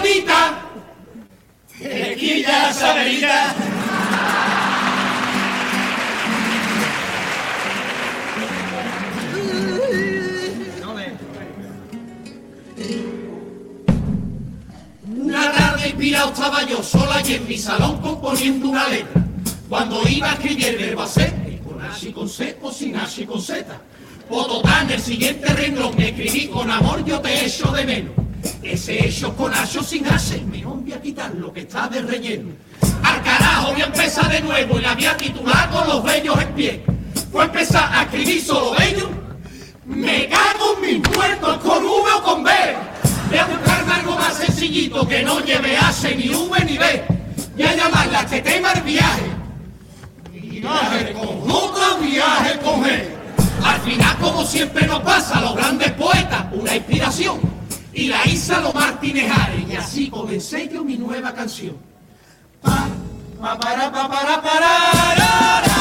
Bonita, 0.00 0.60
te 1.78 2.16
quilla 2.16 2.70
esa 2.70 2.94
verita. 2.94 3.54
Una 15.06 15.52
tarde 15.52 15.88
inspirado 15.88 16.32
estaba 16.32 16.64
yo 16.64 16.82
sola 16.82 17.22
y 17.26 17.34
en 17.34 17.48
mi 17.48 17.58
salón 17.58 18.00
componiendo 18.00 18.68
una 18.68 18.88
letra. 18.88 19.22
Cuando 19.68 20.02
iba 20.08 20.30
a 20.30 20.32
escribir 20.34 20.66
el 20.66 20.76
verbo 20.78 21.02
hacer, 21.02 21.60
con 21.62 21.80
H 21.80 22.08
y 22.08 22.12
con 22.12 22.28
C 22.28 22.58
o 22.62 22.72
sin 22.72 22.96
H 22.96 23.22
y 23.22 23.26
con 23.26 23.40
Z. 23.40 23.64
Pototán, 24.28 24.90
el 24.90 25.00
siguiente 25.00 25.52
renglón, 25.52 25.94
me 25.96 26.08
escribí 26.08 26.48
con 26.48 26.70
amor, 26.70 27.04
yo 27.04 27.20
te 27.20 27.46
echo 27.46 27.70
de 27.72 27.84
menos. 27.84 28.29
Ese 28.62 29.06
hecho 29.06 29.34
con 29.36 29.52
H 29.52 29.78
o 29.78 29.82
sin 29.82 30.06
H, 30.06 30.42
me 30.50 30.64
voy 30.64 30.92
a 30.92 31.00
quitar 31.00 31.34
lo 31.34 31.52
que 31.52 31.60
está 31.60 31.88
de 31.88 32.02
relleno. 32.02 32.52
Al 33.02 33.22
carajo 33.22 33.72
voy 33.72 33.82
a 33.82 33.86
empezar 33.86 34.30
de 34.30 34.40
nuevo 34.40 34.78
y 34.78 34.82
la 34.82 34.94
voy 34.94 35.06
a 35.06 35.16
titular 35.16 35.70
con 35.70 35.88
los 35.88 36.02
bellos 36.02 36.40
en 36.40 36.54
pie. 36.54 36.84
Voy 37.32 37.42
a 37.42 37.44
empezar 37.44 37.90
a 37.92 38.02
escribir 38.02 38.42
solo 38.42 38.72
bello. 38.78 39.10
Me 39.86 40.28
cago 40.28 40.76
en 40.76 41.00
mis 41.00 41.10
muertos 41.10 41.58
con 41.58 41.84
V 41.84 42.12
o 42.16 42.22
con 42.22 42.44
B. 42.44 42.50
Voy 43.28 43.38
a 43.38 43.46
buscarme 43.46 43.92
algo 43.92 44.16
más 44.16 44.34
sencillito 44.34 45.06
que 45.06 45.22
no 45.22 45.40
lleve 45.40 45.76
H 45.76 46.14
ni 46.16 46.28
V 46.28 46.64
ni 46.64 46.78
B. 46.78 47.04
Voy 47.56 47.64
a 47.64 47.74
llamarla 47.74 48.26
que 48.26 48.40
tema 48.40 48.72
el 48.72 48.82
viaje. 48.82 49.30
Viaje 50.32 51.12
con 51.12 51.40
J, 51.48 51.98
viaje 52.00 52.58
con 52.60 52.84
G. 52.84 53.04
Al 53.64 53.80
final, 53.80 54.16
como 54.18 54.44
siempre 54.44 54.86
nos 54.86 55.00
pasa 55.00 55.38
a 55.38 55.40
los 55.42 55.54
grandes 55.54 55.92
poetas, 55.92 56.46
una 56.52 56.76
inspiración. 56.76 57.59
Y 57.92 58.06
la 58.08 58.24
hice 58.26 58.54
a 58.54 58.60
los 58.60 58.74
Martínez 58.74 59.30
Ares. 59.30 59.68
Y 59.68 59.76
así 59.76 60.10
comencé 60.10 60.68
yo 60.72 60.84
mi 60.84 60.96
nueva 60.96 61.34
canción. 61.34 61.76
Pa, 62.62 62.88
pa, 63.40 63.58
para, 63.58 63.90
pa, 63.90 64.08
para, 64.08 64.42
para, 64.42 64.60
ra, 64.60 65.62
ra. 65.62 65.80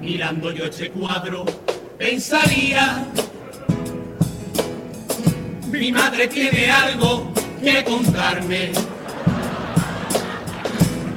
Mirando 0.00 0.50
yo 0.52 0.64
este 0.66 0.90
cuadro, 0.90 1.44
pensaría, 1.98 3.06
mi 5.72 5.90
madre 5.90 6.28
tiene 6.28 6.70
algo 6.70 7.32
que 7.62 7.82
contarme. 7.84 8.72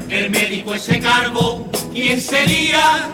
El 0.10 0.30
médico 0.30 0.74
ese 0.74 1.00
cargo, 1.00 1.70
¿quién 1.94 2.22
sería? 2.22 3.10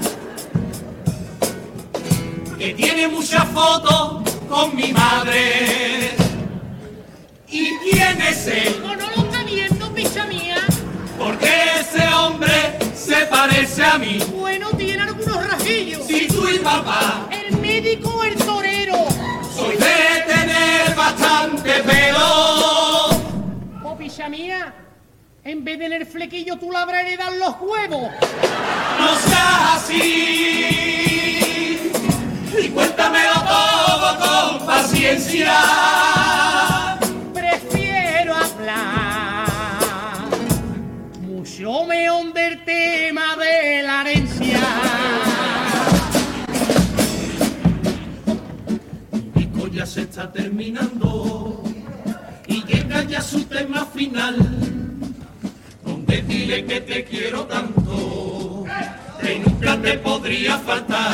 Que 2.57 2.73
tiene 2.75 3.07
muchas 3.07 3.45
fotos 3.49 4.29
con 4.47 4.75
mi 4.75 4.93
madre. 4.93 6.11
¿Y 7.49 7.69
quién 7.79 8.21
es 8.21 8.47
él? 8.47 8.81
¿O 8.83 8.95
no 8.95 9.09
lo 9.09 9.23
está 9.23 9.43
viendo, 9.43 9.93
picha 9.93 10.25
mía? 10.27 10.57
Porque 11.17 11.49
ese 11.79 12.07
hombre 12.13 12.77
se 12.95 13.25
parece 13.25 13.83
a 13.83 13.97
mí. 13.97 14.19
Bueno, 14.37 14.69
tiene 14.77 15.01
algunos 15.01 15.47
rajillos. 15.47 16.05
Si 16.05 16.27
tú 16.27 16.47
y 16.47 16.59
papá 16.59 17.27
El 17.31 17.57
médico 17.57 18.23
el 18.23 18.35
torero. 18.35 18.70
Bastante 21.71 21.83
pelo. 21.83 23.09
O 23.83 23.97
picha 23.97 24.29
mía, 24.29 24.73
en 25.43 25.63
vez 25.63 25.79
de 25.79 25.85
tener 25.85 26.05
flequillo, 26.05 26.57
tú 26.57 26.71
le 26.71 26.77
habrás 26.77 27.03
heredado 27.05 27.35
los 27.35 27.55
huevos. 27.61 28.11
No 28.99 29.15
seas 29.15 29.75
así. 29.75 31.11
Y 32.61 32.69
cuéntamelo 32.69 33.33
todo 33.33 34.17
con 34.19 34.65
paciencia. 34.65 35.53
Prefiero 37.33 38.35
hablar 38.35 39.47
mucho 41.21 41.85
meón 41.85 42.33
del 42.33 42.63
tema 42.65 43.30
se 49.85 50.01
está 50.01 50.31
terminando 50.31 51.63
y 52.47 52.63
llega 52.63 53.03
ya 53.03 53.21
su 53.21 53.43
tema 53.45 53.85
final. 53.85 54.35
Donde 55.83 56.21
dile 56.21 56.65
que 56.65 56.81
te 56.81 57.03
quiero 57.03 57.45
tanto, 57.45 58.65
que 59.21 59.39
nunca 59.39 59.81
te 59.81 59.97
podría 59.97 60.57
faltar. 60.59 61.11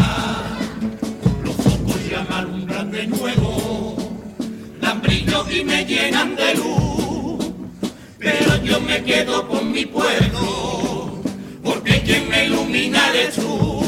Los 1.43 1.55
focos 1.55 2.09
ya 2.09 2.25
me 2.29 2.35
alumbran 2.35 2.91
de 2.91 3.07
nuevo, 3.07 3.95
dan 4.81 5.01
brillo 5.01 5.45
y 5.49 5.63
me 5.63 5.85
llenan 5.85 6.35
de 6.35 6.55
luz. 6.55 7.53
Pero 8.19 8.63
yo 8.63 8.81
me 8.81 9.03
quedo 9.03 9.47
con 9.47 9.71
mi 9.71 9.85
pueblo, 9.85 11.21
porque 11.63 12.01
quien 12.01 12.27
me 12.29 12.45
ilumina 12.47 13.09
eres 13.09 13.35
tú. 13.35 13.81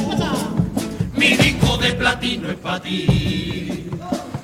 Mi 1.15 1.35
disco 1.35 1.77
de 1.77 1.91
platino 1.93 2.49
es 2.49 2.55
para 2.57 2.81
ti, 2.81 3.68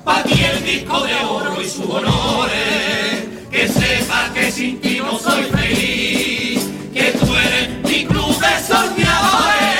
para 0.06 0.24
ti 0.24 0.42
el 0.42 0.64
disco 0.64 1.02
de 1.02 1.16
oro 1.26 1.62
y 1.62 1.68
sus 1.68 1.90
honores. 1.90 3.26
Que 3.52 3.68
sepa 3.68 4.32
que 4.34 4.52
sin 4.52 4.80
ti 4.80 5.00
no 5.00 5.18
soy 5.18 5.44
feliz, 5.46 6.70
que 6.94 7.12
tú 7.20 7.36
eres 7.36 7.70
mi 7.84 8.06
club 8.06 8.38
de 8.38 8.68
soñadores. 8.68 9.75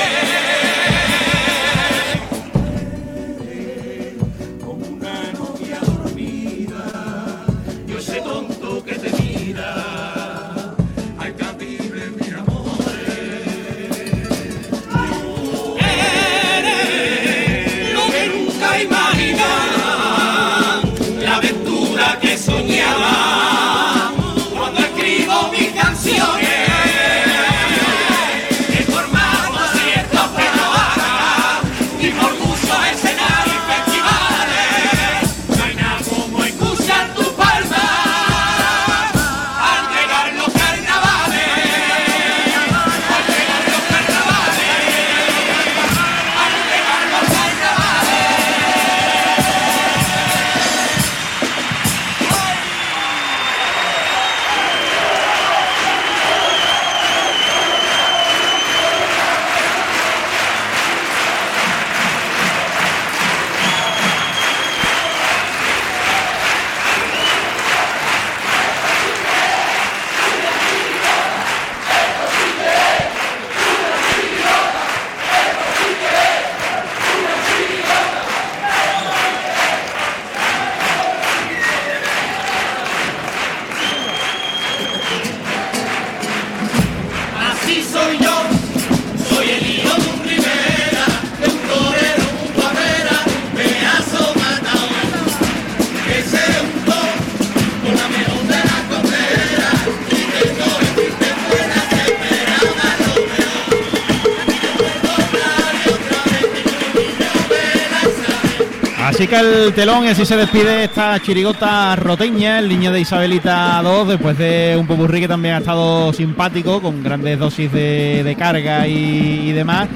Así 109.16 109.28
que 109.28 109.36
el 109.36 109.72
telón 109.72 110.04
y 110.04 110.08
así 110.08 110.26
se 110.26 110.36
despide 110.36 110.84
esta 110.84 111.18
chirigota 111.20 111.96
roteña, 111.96 112.58
el 112.58 112.68
niño 112.68 112.92
de 112.92 113.00
Isabelita 113.00 113.80
2, 113.82 114.08
después 114.08 114.36
de 114.36 114.76
un 114.78 114.86
popurrí 114.86 115.20
que 115.20 115.28
también 115.28 115.54
ha 115.54 115.58
estado 115.58 116.12
simpático, 116.12 116.82
con 116.82 117.02
grandes 117.02 117.38
dosis 117.38 117.72
de, 117.72 118.36
carga 118.38 118.86
y, 118.86 119.52
demás. 119.52 119.88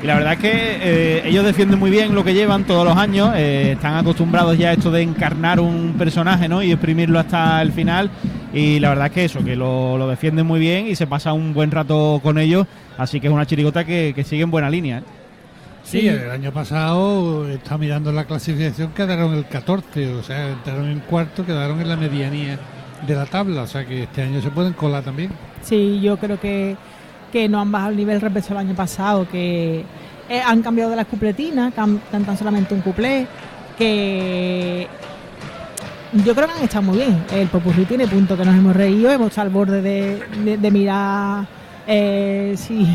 Y 0.00 0.06
la 0.06 0.14
verdad 0.14 0.34
es 0.34 0.38
que 0.38 0.52
eh, 0.52 1.22
ellos 1.24 1.44
defienden 1.44 1.80
muy 1.80 1.90
bien 1.90 2.14
lo 2.14 2.22
que 2.22 2.34
llevan 2.34 2.62
todos 2.66 2.86
los 2.86 2.96
años, 2.96 3.32
eh, 3.34 3.72
están 3.72 3.96
acostumbrados 3.96 4.56
ya 4.56 4.68
a 4.68 4.74
esto 4.74 4.92
de 4.92 5.02
encarnar 5.02 5.58
un 5.58 5.96
personaje 5.98 6.48
¿no? 6.48 6.62
y 6.62 6.70
exprimirlo 6.70 7.18
hasta 7.18 7.60
el 7.60 7.72
final. 7.72 8.08
Y 8.54 8.78
la 8.78 8.90
verdad 8.90 9.06
es 9.06 9.12
que 9.12 9.24
eso, 9.24 9.44
que 9.44 9.56
lo, 9.56 10.06
defienden 10.08 10.46
muy 10.46 10.60
bien 10.60 10.86
y 10.86 10.94
se 10.94 11.08
pasa 11.08 11.32
un 11.32 11.52
buen 11.52 11.72
rato 11.72 12.20
con 12.22 12.38
ellos. 12.38 12.68
Así 12.96 13.18
que 13.18 13.26
es 13.26 13.32
una 13.32 13.44
chirigota 13.44 13.84
que, 13.84 14.12
que 14.14 14.22
sigue 14.22 14.44
en 14.44 14.52
buena 14.52 14.70
línea. 14.70 14.98
¿eh? 14.98 15.02
Sí, 15.84 16.06
el 16.06 16.30
año 16.30 16.52
pasado, 16.52 17.48
está 17.48 17.78
mirando 17.78 18.12
la 18.12 18.24
clasificación, 18.24 18.90
quedaron 18.92 19.32
el 19.34 19.46
14, 19.46 20.12
o 20.14 20.22
sea, 20.22 20.48
entraron 20.50 20.88
en 20.90 21.00
cuarto, 21.00 21.46
quedaron 21.46 21.80
en 21.80 21.88
la 21.88 21.96
medianía 21.96 22.58
de 23.06 23.14
la 23.14 23.24
tabla, 23.24 23.62
o 23.62 23.66
sea 23.66 23.86
que 23.86 24.02
este 24.02 24.22
año 24.22 24.42
se 24.42 24.50
pueden 24.50 24.74
colar 24.74 25.02
también. 25.02 25.30
Sí, 25.62 25.98
yo 26.02 26.18
creo 26.18 26.38
que, 26.38 26.76
que 27.32 27.48
no 27.48 27.60
han 27.60 27.72
bajado 27.72 27.92
el 27.92 27.96
nivel 27.96 28.20
respecto 28.20 28.52
al 28.52 28.58
año 28.58 28.74
pasado, 28.74 29.26
que 29.30 29.84
eh, 30.28 30.40
han 30.44 30.60
cambiado 30.62 30.90
de 30.90 30.96
las 30.96 31.06
cupletinas, 31.06 31.72
cantan 31.74 32.36
solamente 32.36 32.74
un 32.74 32.82
cuplé, 32.82 33.26
que 33.78 34.86
yo 36.24 36.34
creo 36.34 36.48
que 36.48 36.52
han 36.52 36.64
estado 36.64 36.82
muy 36.82 36.98
bien. 36.98 37.24
El 37.32 37.48
popurrí 37.48 37.84
tiene 37.86 38.06
punto 38.06 38.36
que 38.36 38.44
nos 38.44 38.54
hemos 38.54 38.76
reído, 38.76 39.10
hemos 39.10 39.28
estado 39.28 39.46
al 39.46 39.54
borde 39.54 39.80
de, 39.80 40.22
de- 40.44 40.58
de 40.58 40.70
mirar 40.70 41.46
eh, 41.86 42.54
si, 42.58 42.86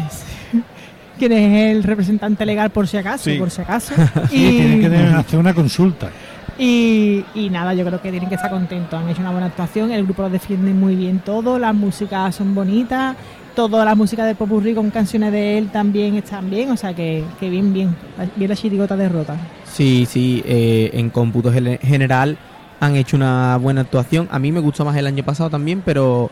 quién 1.17 1.31
es 1.31 1.75
el 1.75 1.83
representante 1.83 2.45
legal 2.45 2.69
por 2.69 2.87
si 2.87 2.97
acaso, 2.97 3.29
Sí. 3.29 3.37
por 3.37 3.49
si 3.49 3.61
acaso. 3.61 3.93
Sí, 4.29 4.37
tienen 4.57 4.81
que 4.81 4.89
tener- 4.89 5.15
hacer 5.15 5.39
una 5.39 5.53
consulta. 5.53 6.09
Y, 6.57 7.25
y 7.33 7.49
nada, 7.49 7.73
yo 7.73 7.83
creo 7.85 7.99
que 8.01 8.11
tienen 8.11 8.29
que 8.29 8.35
estar 8.35 8.51
contentos. 8.51 8.99
Han 9.01 9.09
hecho 9.09 9.21
una 9.21 9.31
buena 9.31 9.47
actuación, 9.47 9.91
el 9.91 10.03
grupo 10.03 10.21
lo 10.23 10.29
defiende 10.29 10.73
muy 10.73 10.95
bien 10.95 11.19
todo, 11.19 11.57
las 11.57 11.73
músicas 11.73 12.35
son 12.35 12.53
bonitas, 12.53 13.15
toda 13.55 13.83
la 13.85 13.95
música 13.95 14.23
de 14.25 14.35
Popurrí 14.35 14.73
con 14.75 14.91
canciones 14.91 15.31
de 15.31 15.57
él 15.57 15.69
también 15.69 16.15
están 16.15 16.49
bien, 16.49 16.69
o 16.71 16.77
sea 16.77 16.93
que, 16.93 17.23
que 17.39 17.49
bien, 17.49 17.73
bien. 17.73 17.95
Bien 18.35 18.49
la 18.49 18.55
chirigota 18.55 18.95
derrota. 18.95 19.35
Sí, 19.65 20.05
sí, 20.07 20.43
eh, 20.45 20.91
en 20.93 21.09
cómputo 21.09 21.51
gene- 21.51 21.79
general 21.81 22.37
han 22.79 22.95
hecho 22.97 23.15
una 23.17 23.57
buena 23.57 23.81
actuación. 23.81 24.27
A 24.31 24.37
mí 24.37 24.51
me 24.51 24.59
gustó 24.59 24.85
más 24.85 24.95
el 24.95 25.07
año 25.07 25.23
pasado 25.23 25.49
también, 25.49 25.81
pero 25.83 26.29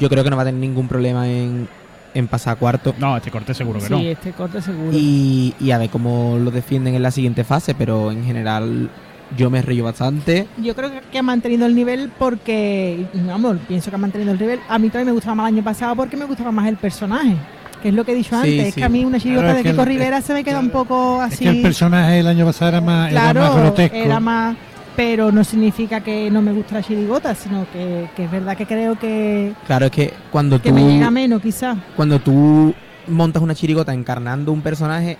yo 0.00 0.08
creo 0.08 0.24
que 0.24 0.30
no 0.30 0.36
va 0.36 0.42
a 0.42 0.46
tener 0.46 0.60
ningún 0.60 0.88
problema 0.88 1.28
en, 1.28 1.68
en 2.14 2.26
pasar 2.28 2.54
a 2.54 2.56
cuarto. 2.58 2.94
No, 2.98 3.16
este 3.16 3.30
corte 3.30 3.54
seguro 3.54 3.80
Sí, 3.80 4.06
este 4.08 4.32
corte 4.32 4.60
seguro. 4.62 4.90
Y, 4.92 5.54
y 5.60 5.70
a 5.70 5.78
ver 5.78 5.90
cómo 5.90 6.38
lo 6.42 6.50
defienden 6.50 6.94
en 6.94 7.02
la 7.02 7.10
siguiente 7.10 7.44
fase, 7.44 7.74
pero 7.74 8.10
en 8.10 8.24
general 8.24 8.90
yo 9.36 9.50
me 9.50 9.60
río 9.62 9.84
bastante. 9.84 10.46
Yo 10.56 10.74
creo 10.74 10.90
que- 10.90 11.00
que 11.00 11.18
ha 11.18 11.22
mantenido 11.22 11.66
el 11.66 11.74
nivel 11.74 12.10
porque, 12.18 13.06
vamos, 13.26 13.58
pienso 13.68 13.90
que 13.90 13.96
ha 13.96 13.98
mantenido 13.98 14.32
el 14.32 14.38
nivel. 14.38 14.58
A 14.68 14.78
mí 14.78 14.88
también 14.88 15.06
me 15.08 15.12
gustaba 15.12 15.34
más 15.34 15.48
el 15.50 15.56
año 15.56 15.64
pasado 15.64 15.94
porque 15.96 16.16
me 16.16 16.24
gustaba 16.24 16.50
más 16.50 16.66
el 16.68 16.76
personaje. 16.76 17.34
Que 17.82 17.90
es 17.90 17.94
lo 17.94 18.04
que 18.04 18.10
he 18.12 18.14
dicho 18.16 18.30
Sí, 18.42 18.52
antes, 18.58 18.68
es 18.68 18.74
que 18.74 18.82
a 18.84 18.88
mí 18.88 19.04
una 19.04 19.20
chirigota 19.20 19.44
Claro, 19.48 19.56
de 19.58 19.62
que 19.62 19.70
Kiko 19.70 19.82
el- 19.82 19.88
Rivera 19.88 20.20
se 20.20 20.32
me 20.34 20.42
queda 20.42 20.58
un 20.58 20.70
poco 20.70 21.22
Es 21.24 21.34
así. 21.34 21.44
que 21.44 21.50
el 21.50 21.62
personaje 21.62 22.18
el 22.18 22.26
año 22.26 22.44
pasado 22.44 22.70
era 22.70 22.80
más, 22.80 23.12
era 23.12 23.20
claro, 23.20 23.40
más 23.42 23.54
grotesco. 23.56 23.96
era 23.96 24.18
más, 24.18 24.56
pero 24.98 25.30
no 25.30 25.44
significa 25.44 26.00
que 26.00 26.28
no 26.28 26.42
me 26.42 26.52
gusta 26.52 26.74
la 26.74 26.82
chirigota, 26.82 27.32
sino 27.32 27.64
que, 27.72 28.08
que 28.16 28.24
es 28.24 28.30
verdad 28.32 28.56
que 28.56 28.66
creo 28.66 28.98
que, 28.98 29.52
Claro, 29.64 29.86
es 29.86 29.92
que 29.92 30.12
cuando 30.32 30.60
que 30.60 30.70
tú... 30.70 30.74
me 30.74 30.82
llega 30.92 31.08
menos, 31.08 31.40
quizás. 31.40 31.78
cuando 31.94 32.18
tú 32.18 32.74
montas 33.06 33.40
una 33.40 33.54
chirigota 33.54 33.94
encarnando 33.94 34.50
un 34.50 34.60
personaje, 34.60 35.16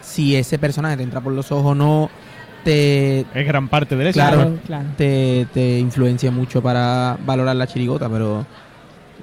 si 0.00 0.34
ese 0.34 0.58
personaje 0.58 0.96
te 0.96 1.02
entra 1.02 1.20
por 1.20 1.34
los 1.34 1.52
ojos 1.52 1.72
o 1.72 1.74
no, 1.74 2.08
te... 2.64 3.20
Es 3.34 3.46
gran 3.46 3.68
parte 3.68 3.96
del 3.96 4.06
éxito. 4.06 4.24
Claro, 4.26 4.40
Claro, 4.42 4.58
claro. 4.66 4.84
Te, 4.96 5.46
te 5.52 5.78
influencia 5.78 6.30
mucho 6.30 6.62
para 6.62 7.18
valorar 7.26 7.54
la 7.54 7.66
chirigota, 7.66 8.08
pero 8.08 8.46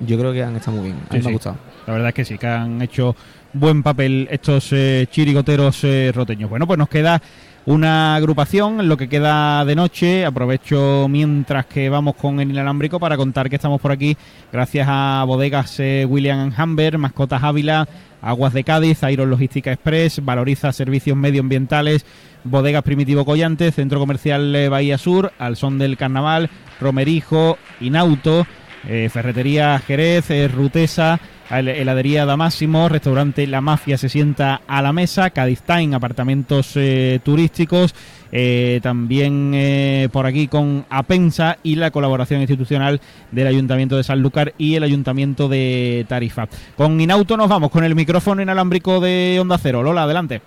yo 0.05 0.19
creo 0.19 0.31
que 0.33 0.43
han 0.43 0.55
estado 0.55 0.77
muy 0.77 0.85
bien. 0.91 0.97
A 1.09 1.13
Sí, 1.13 1.17
mí 1.17 1.17
me 1.17 1.23
sí. 1.23 1.29
ha 1.29 1.33
gustado. 1.33 1.55
La 1.87 1.93
verdad 1.93 2.09
es 2.09 2.13
que 2.13 2.25
sí, 2.25 2.37
que 2.37 2.45
han 2.45 2.79
hecho 2.83 3.15
buen 3.53 3.81
papel 3.81 4.27
estos 4.29 4.69
eh, 4.71 5.07
chirigoteros 5.09 5.83
eh, 5.83 6.11
roteños. 6.13 6.47
Bueno, 6.49 6.67
pues 6.67 6.77
nos 6.77 6.89
queda 6.89 7.19
una 7.65 8.15
agrupación 8.15 8.87
lo 8.87 8.97
que 8.97 9.07
queda 9.07 9.63
de 9.65 9.75
noche. 9.75 10.25
Aprovecho 10.25 11.07
mientras 11.09 11.65
que 11.65 11.89
vamos 11.89 12.15
con 12.15 12.39
el 12.39 12.49
inalámbrico 12.51 12.99
para 12.99 13.17
contar 13.17 13.49
que 13.49 13.55
estamos 13.55 13.79
por 13.79 13.91
aquí 13.91 14.17
gracias 14.51 14.87
a 14.89 15.23
bodegas 15.25 15.79
eh, 15.79 16.05
William 16.07 16.53
Humber, 16.57 16.97
Mascotas 16.97 17.43
Ávila, 17.43 17.87
Aguas 18.21 18.53
de 18.53 18.63
Cádiz, 18.63 19.01
Iron 19.11 19.29
Logística 19.29 19.71
Express, 19.71 20.23
Valoriza 20.23 20.71
Servicios 20.71 21.17
Medioambientales, 21.17 22.05
Bodegas 22.43 22.83
Primitivo 22.83 23.25
Collante, 23.25 23.71
Centro 23.71 23.99
Comercial 23.99 24.55
eh, 24.55 24.69
Bahía 24.69 24.97
Sur, 24.97 25.31
Al 25.39 25.55
Son 25.55 25.77
del 25.77 25.97
Carnaval, 25.97 26.49
Romerijo, 26.79 27.57
Inauto, 27.79 28.45
eh, 28.87 29.09
Ferretería 29.11 29.79
Jerez, 29.79 30.29
eh, 30.29 30.47
Rutesa, 30.47 31.19
heladería 31.49 32.25
Damásimo, 32.25 32.89
restaurante 32.89 33.47
La 33.47 33.61
Mafia 33.61 33.97
se 33.97 34.09
sienta 34.09 34.61
a 34.67 34.81
la 34.81 34.93
mesa, 34.93 35.29
Cádiz 35.29 35.61
Time, 35.61 35.95
apartamentos 35.95 36.71
eh, 36.75 37.19
turísticos, 37.23 37.93
eh, 38.31 38.79
también 38.81 39.51
eh, 39.53 40.09
por 40.11 40.25
aquí 40.25 40.47
con 40.47 40.85
Apensa 40.89 41.57
y 41.63 41.75
la 41.75 41.91
colaboración 41.91 42.41
institucional 42.41 42.99
del 43.31 43.47
Ayuntamiento 43.47 43.97
de 43.97 44.03
Sanlúcar 44.03 44.53
y 44.57 44.75
el 44.75 44.83
Ayuntamiento 44.83 45.47
de 45.47 46.05
Tarifa. 46.07 46.47
Con 46.75 46.99
Inauto 46.99 47.37
nos 47.37 47.49
vamos 47.49 47.71
con 47.71 47.83
el 47.83 47.95
micrófono 47.95 48.41
inalámbrico 48.41 48.99
de 48.99 49.37
Onda 49.39 49.57
Cero. 49.57 49.83
Lola, 49.83 50.03
adelante. 50.03 50.41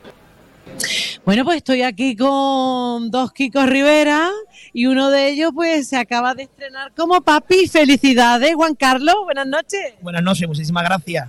Bueno, 1.26 1.44
pues 1.44 1.56
estoy 1.56 1.82
aquí 1.82 2.14
con 2.14 3.10
dos 3.10 3.32
Kikos 3.32 3.68
Rivera 3.68 4.30
y 4.72 4.86
uno 4.86 5.10
de 5.10 5.30
ellos 5.30 5.50
pues 5.52 5.88
se 5.88 5.96
acaba 5.96 6.36
de 6.36 6.44
estrenar 6.44 6.92
como 6.96 7.20
papi. 7.20 7.66
Felicidades, 7.66 8.54
Juan 8.54 8.76
Carlos. 8.76 9.16
Buenas 9.24 9.48
noches. 9.48 9.94
Buenas 10.00 10.22
noches, 10.22 10.46
muchísimas 10.46 10.84
gracias. 10.84 11.28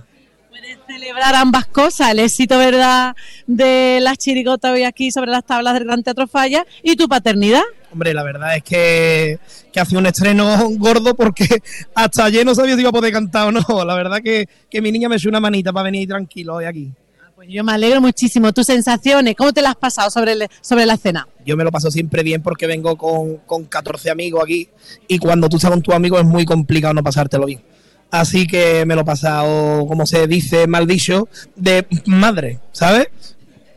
Celebrar 0.86 1.34
ambas 1.34 1.66
cosas, 1.66 2.12
el 2.12 2.20
éxito, 2.20 2.56
¿verdad?, 2.58 3.16
de 3.48 3.98
las 4.00 4.18
chirigotas 4.18 4.70
hoy 4.70 4.84
aquí 4.84 5.10
sobre 5.10 5.32
las 5.32 5.44
tablas 5.44 5.74
del 5.74 5.84
Gran 5.84 6.04
Teatro 6.04 6.28
Falla 6.28 6.64
y 6.84 6.94
tu 6.94 7.08
paternidad. 7.08 7.62
Hombre, 7.90 8.14
la 8.14 8.22
verdad 8.22 8.54
es 8.54 8.62
que, 8.62 9.40
que 9.72 9.80
hace 9.80 9.96
un 9.96 10.06
estreno 10.06 10.68
gordo 10.78 11.16
porque 11.16 11.60
hasta 11.96 12.24
ayer 12.24 12.46
no 12.46 12.54
sabía 12.54 12.76
si 12.76 12.82
iba 12.82 12.90
a 12.90 12.92
poder 12.92 13.12
cantar 13.12 13.48
o 13.48 13.50
no. 13.52 13.84
La 13.84 13.96
verdad 13.96 14.20
que, 14.22 14.48
que 14.70 14.80
mi 14.80 14.92
niña 14.92 15.08
me 15.08 15.16
echó 15.16 15.28
una 15.28 15.40
manita 15.40 15.72
para 15.72 15.84
venir 15.84 16.06
tranquilo 16.06 16.54
hoy 16.54 16.66
aquí. 16.66 16.92
Pues 17.38 17.50
yo 17.52 17.62
me 17.62 17.70
alegro 17.70 18.00
muchísimo. 18.00 18.52
Tus 18.52 18.66
sensaciones, 18.66 19.36
¿cómo 19.36 19.52
te 19.52 19.62
las 19.62 19.70
has 19.70 19.76
pasado 19.76 20.10
sobre, 20.10 20.32
el- 20.32 20.48
sobre 20.60 20.84
la 20.86 20.94
escena? 20.94 21.28
yo 21.46 21.56
me 21.56 21.62
lo 21.62 21.70
paso 21.70 21.88
siempre 21.88 22.24
bien 22.24 22.42
porque 22.42 22.66
vengo 22.66 22.96
con, 22.96 23.36
con 23.46 23.64
14 23.64 24.10
amigos 24.10 24.42
aquí 24.42 24.68
y 25.06 25.20
cuando 25.20 25.48
tú 25.48 25.54
estás 25.58 25.70
con 25.70 25.80
tus 25.80 25.94
amigos 25.94 26.18
es 26.20 26.26
muy 26.26 26.44
complicado 26.44 26.94
no 26.94 27.04
pasártelo 27.04 27.46
bien. 27.46 27.62
Así 28.10 28.44
que 28.48 28.84
me 28.86 28.96
lo 28.96 29.02
he 29.02 29.04
pasado, 29.04 29.86
como 29.86 30.04
se 30.04 30.26
dice 30.26 30.66
mal 30.66 30.88
dicho, 30.88 31.28
de 31.54 31.86
madre, 32.06 32.58
¿sabes? 32.72 33.06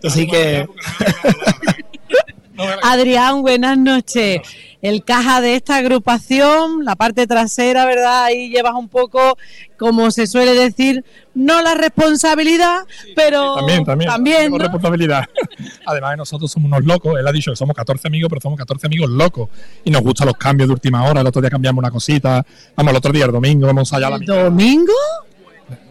Así 0.04 0.26
que... 0.26 0.68
Adrián, 2.82 3.44
buenas 3.44 3.78
noches. 3.78 4.42
El 4.82 5.04
caja 5.04 5.42
de 5.42 5.56
esta 5.56 5.76
agrupación, 5.78 6.84
la 6.86 6.96
parte 6.96 7.28
trasera, 7.28 7.86
¿verdad? 7.86 8.24
Ahí 8.24 8.50
llevas 8.50 8.74
un 8.74 8.90
poco, 8.90 9.38
como 9.78 10.10
se 10.10 10.26
suele 10.26 10.54
decir, 10.56 11.06
no 11.36 11.62
la 11.62 11.76
responsabilidad, 11.76 12.80
pero 13.16 13.56
También, 13.56 13.86
también. 13.86 14.10
también, 14.12 14.52
¿no? 14.52 14.58
responsabilidad. 14.58 15.24
Además, 15.86 16.18
nosotros 16.18 16.52
somos 16.52 16.68
unos 16.68 16.84
locos. 16.84 17.20
Él 17.20 17.28
ha 17.28 17.32
dicho 17.32 17.52
que 17.52 17.56
somos 17.58 17.76
14 17.76 18.08
amigos, 18.08 18.28
pero 18.30 18.42
somos 18.42 18.58
14 18.58 18.88
amigos 18.88 19.10
locos. 19.10 19.50
Y 19.84 19.92
nos 19.92 20.02
gustan 20.02 20.28
los 20.28 20.38
cambios 20.38 20.68
de 20.68 20.74
última 20.74 21.04
hora. 21.06 21.22
El 21.22 21.28
otro 21.28 21.42
día 21.42 21.50
cambiamos 21.52 21.80
una 21.80 21.92
cosita. 21.92 22.44
Vamos, 22.76 22.92
el 22.92 22.98
otro 22.98 23.12
día, 23.14 23.26
el 23.26 23.32
domingo, 23.32 23.68
vamos 23.68 23.94
allá 23.94 24.08
a 24.08 24.10
la 24.10 24.18
mitad. 24.18 24.44
¿Domingo? 24.46 24.94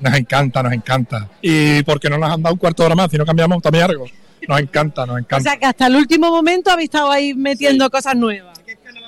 Nos 0.00 0.14
encanta, 0.14 0.62
nos 0.62 0.72
encanta. 0.72 1.28
Y 1.40 1.82
porque 1.84 2.10
no 2.10 2.18
nos 2.18 2.30
han 2.32 2.42
dado 2.42 2.54
un 2.54 2.58
cuarto 2.58 2.82
de 2.82 2.86
hora 2.86 2.94
más, 2.96 3.10
si 3.10 3.16
no 3.18 3.24
cambiamos 3.24 3.62
también 3.62 3.84
algo. 3.84 4.06
Nos 4.48 4.58
encanta, 4.60 5.06
nos 5.06 5.16
O 5.16 5.18
encanta. 5.18 5.42
sea 5.50 5.58
que 5.58 5.66
hasta 5.66 5.86
el 5.86 5.96
último 5.96 6.28
momento 6.30 6.70
habéis 6.70 6.88
estado 6.88 7.10
ahí 7.10 7.34
metiendo 7.34 7.88
cosas 7.90 8.16
nuevas. 8.16 8.59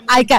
Hay 0.08 0.24
que, 0.26 0.39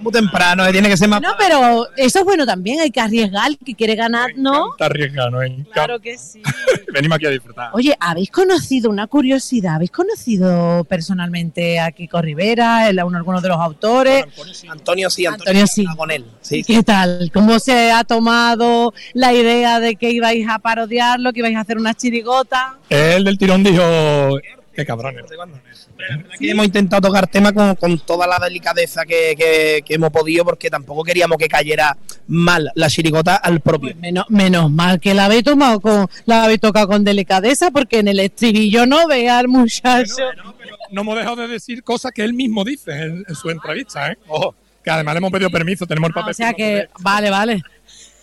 muy 0.00 0.12
temprano, 0.12 0.66
eh, 0.66 0.72
tiene 0.72 0.88
que 0.88 0.96
ser 0.96 1.08
más... 1.08 1.20
no, 1.22 1.28
pero 1.38 1.86
eso 1.96 2.18
es 2.18 2.24
bueno 2.24 2.44
también, 2.44 2.80
hay 2.80 2.90
que 2.90 3.00
arriesgar, 3.00 3.48
el 3.50 3.58
que 3.58 3.74
quiere 3.74 3.94
ganar, 3.94 4.30
¿no? 4.36 4.72
Está 4.72 4.86
encanta. 4.86 5.70
Claro 5.72 6.00
que 6.00 6.18
sí. 6.18 6.42
Venimos 6.92 7.16
aquí 7.16 7.26
a 7.26 7.30
disfrutar. 7.30 7.70
Oye, 7.72 7.96
¿habéis 8.00 8.30
conocido, 8.30 8.90
una 8.90 9.06
curiosidad, 9.06 9.76
¿habéis 9.76 9.92
conocido 9.92 10.84
personalmente 10.84 11.78
a 11.78 11.92
Kiko 11.92 12.20
Rivera, 12.20 12.88
el- 12.88 12.98
a 12.98 13.04
uno- 13.04 13.16
alguno 13.16 13.40
de 13.40 13.48
los 13.48 13.58
autores? 13.58 14.24
Antonio 14.68 15.08
sí, 15.08 15.24
Antonio, 15.26 15.62
Antonio 15.62 15.66
sí. 15.66 15.86
con 15.96 16.10
él. 16.10 16.26
Sí. 16.40 16.64
¿Qué 16.64 16.82
tal? 16.82 17.30
¿Cómo 17.32 17.58
se 17.60 17.92
ha 17.92 18.02
tomado 18.04 18.92
la 19.14 19.32
idea 19.32 19.78
de 19.78 19.94
que 19.96 20.10
ibais 20.10 20.46
a 20.48 20.58
parodiarlo, 20.58 21.32
que 21.32 21.38
ibais 21.40 21.56
a 21.56 21.60
hacer 21.60 21.78
una 21.78 21.94
chirigota? 21.94 22.76
Él 22.90 23.22
del 23.24 23.38
tirón 23.38 23.62
dijo, 23.62 23.82
qué 24.74 24.84
cabrones. 24.86 25.24
Aquí 26.34 26.50
hemos 26.50 26.66
intentado 26.66 27.08
tocar 27.08 27.26
temas 27.26 27.52
con, 27.52 27.74
con 27.76 27.98
toda 28.00 28.26
la 28.26 28.38
delicadeza 28.38 29.04
que, 29.04 29.34
que- 29.36 29.82
que 29.84 29.94
hemos 29.94 30.10
podido 30.10 30.44
porque 30.44 30.70
tampoco 30.70 31.02
queríamos 31.04 31.36
que 31.38 31.48
cayera 31.48 31.96
mal 32.28 32.70
la 32.74 32.88
chirigota 32.88 33.36
al 33.36 33.60
propio. 33.60 33.94
Menos, 33.96 34.26
menos 34.30 34.70
mal 34.70 35.00
que 35.00 35.14
la 35.14 35.26
habéis 35.26 35.44
tomado 35.44 35.80
con, 35.80 36.06
la 36.26 36.44
habéis 36.44 36.60
tocado 36.60 36.88
con 36.88 37.04
delicadeza, 37.04 37.70
porque 37.70 37.98
en 38.00 38.08
el 38.08 38.20
estribillo 38.20 38.86
no 38.86 39.06
vea 39.06 39.38
al 39.38 39.48
muchacho. 39.48 40.14
No 40.90 41.00
hemos 41.02 41.16
dejado 41.16 41.36
de 41.36 41.48
decir 41.48 41.82
cosas 41.82 42.12
que 42.12 42.22
él 42.22 42.34
mismo 42.34 42.64
dice 42.64 42.92
en, 42.92 43.24
en 43.26 43.34
su 43.34 43.48
entrevista, 43.50 44.10
¿eh? 44.12 44.18
Ojo, 44.28 44.54
que 44.84 44.90
además 44.90 45.14
le 45.14 45.18
hemos 45.18 45.32
pedido 45.32 45.50
permiso, 45.50 45.86
tenemos 45.86 46.08
el 46.08 46.12
Ah, 46.12 46.20
papel. 46.20 46.30
o 46.30 46.34
sea 46.34 46.52
que, 46.54 46.88
vale, 47.00 47.30
vale. 47.30 47.62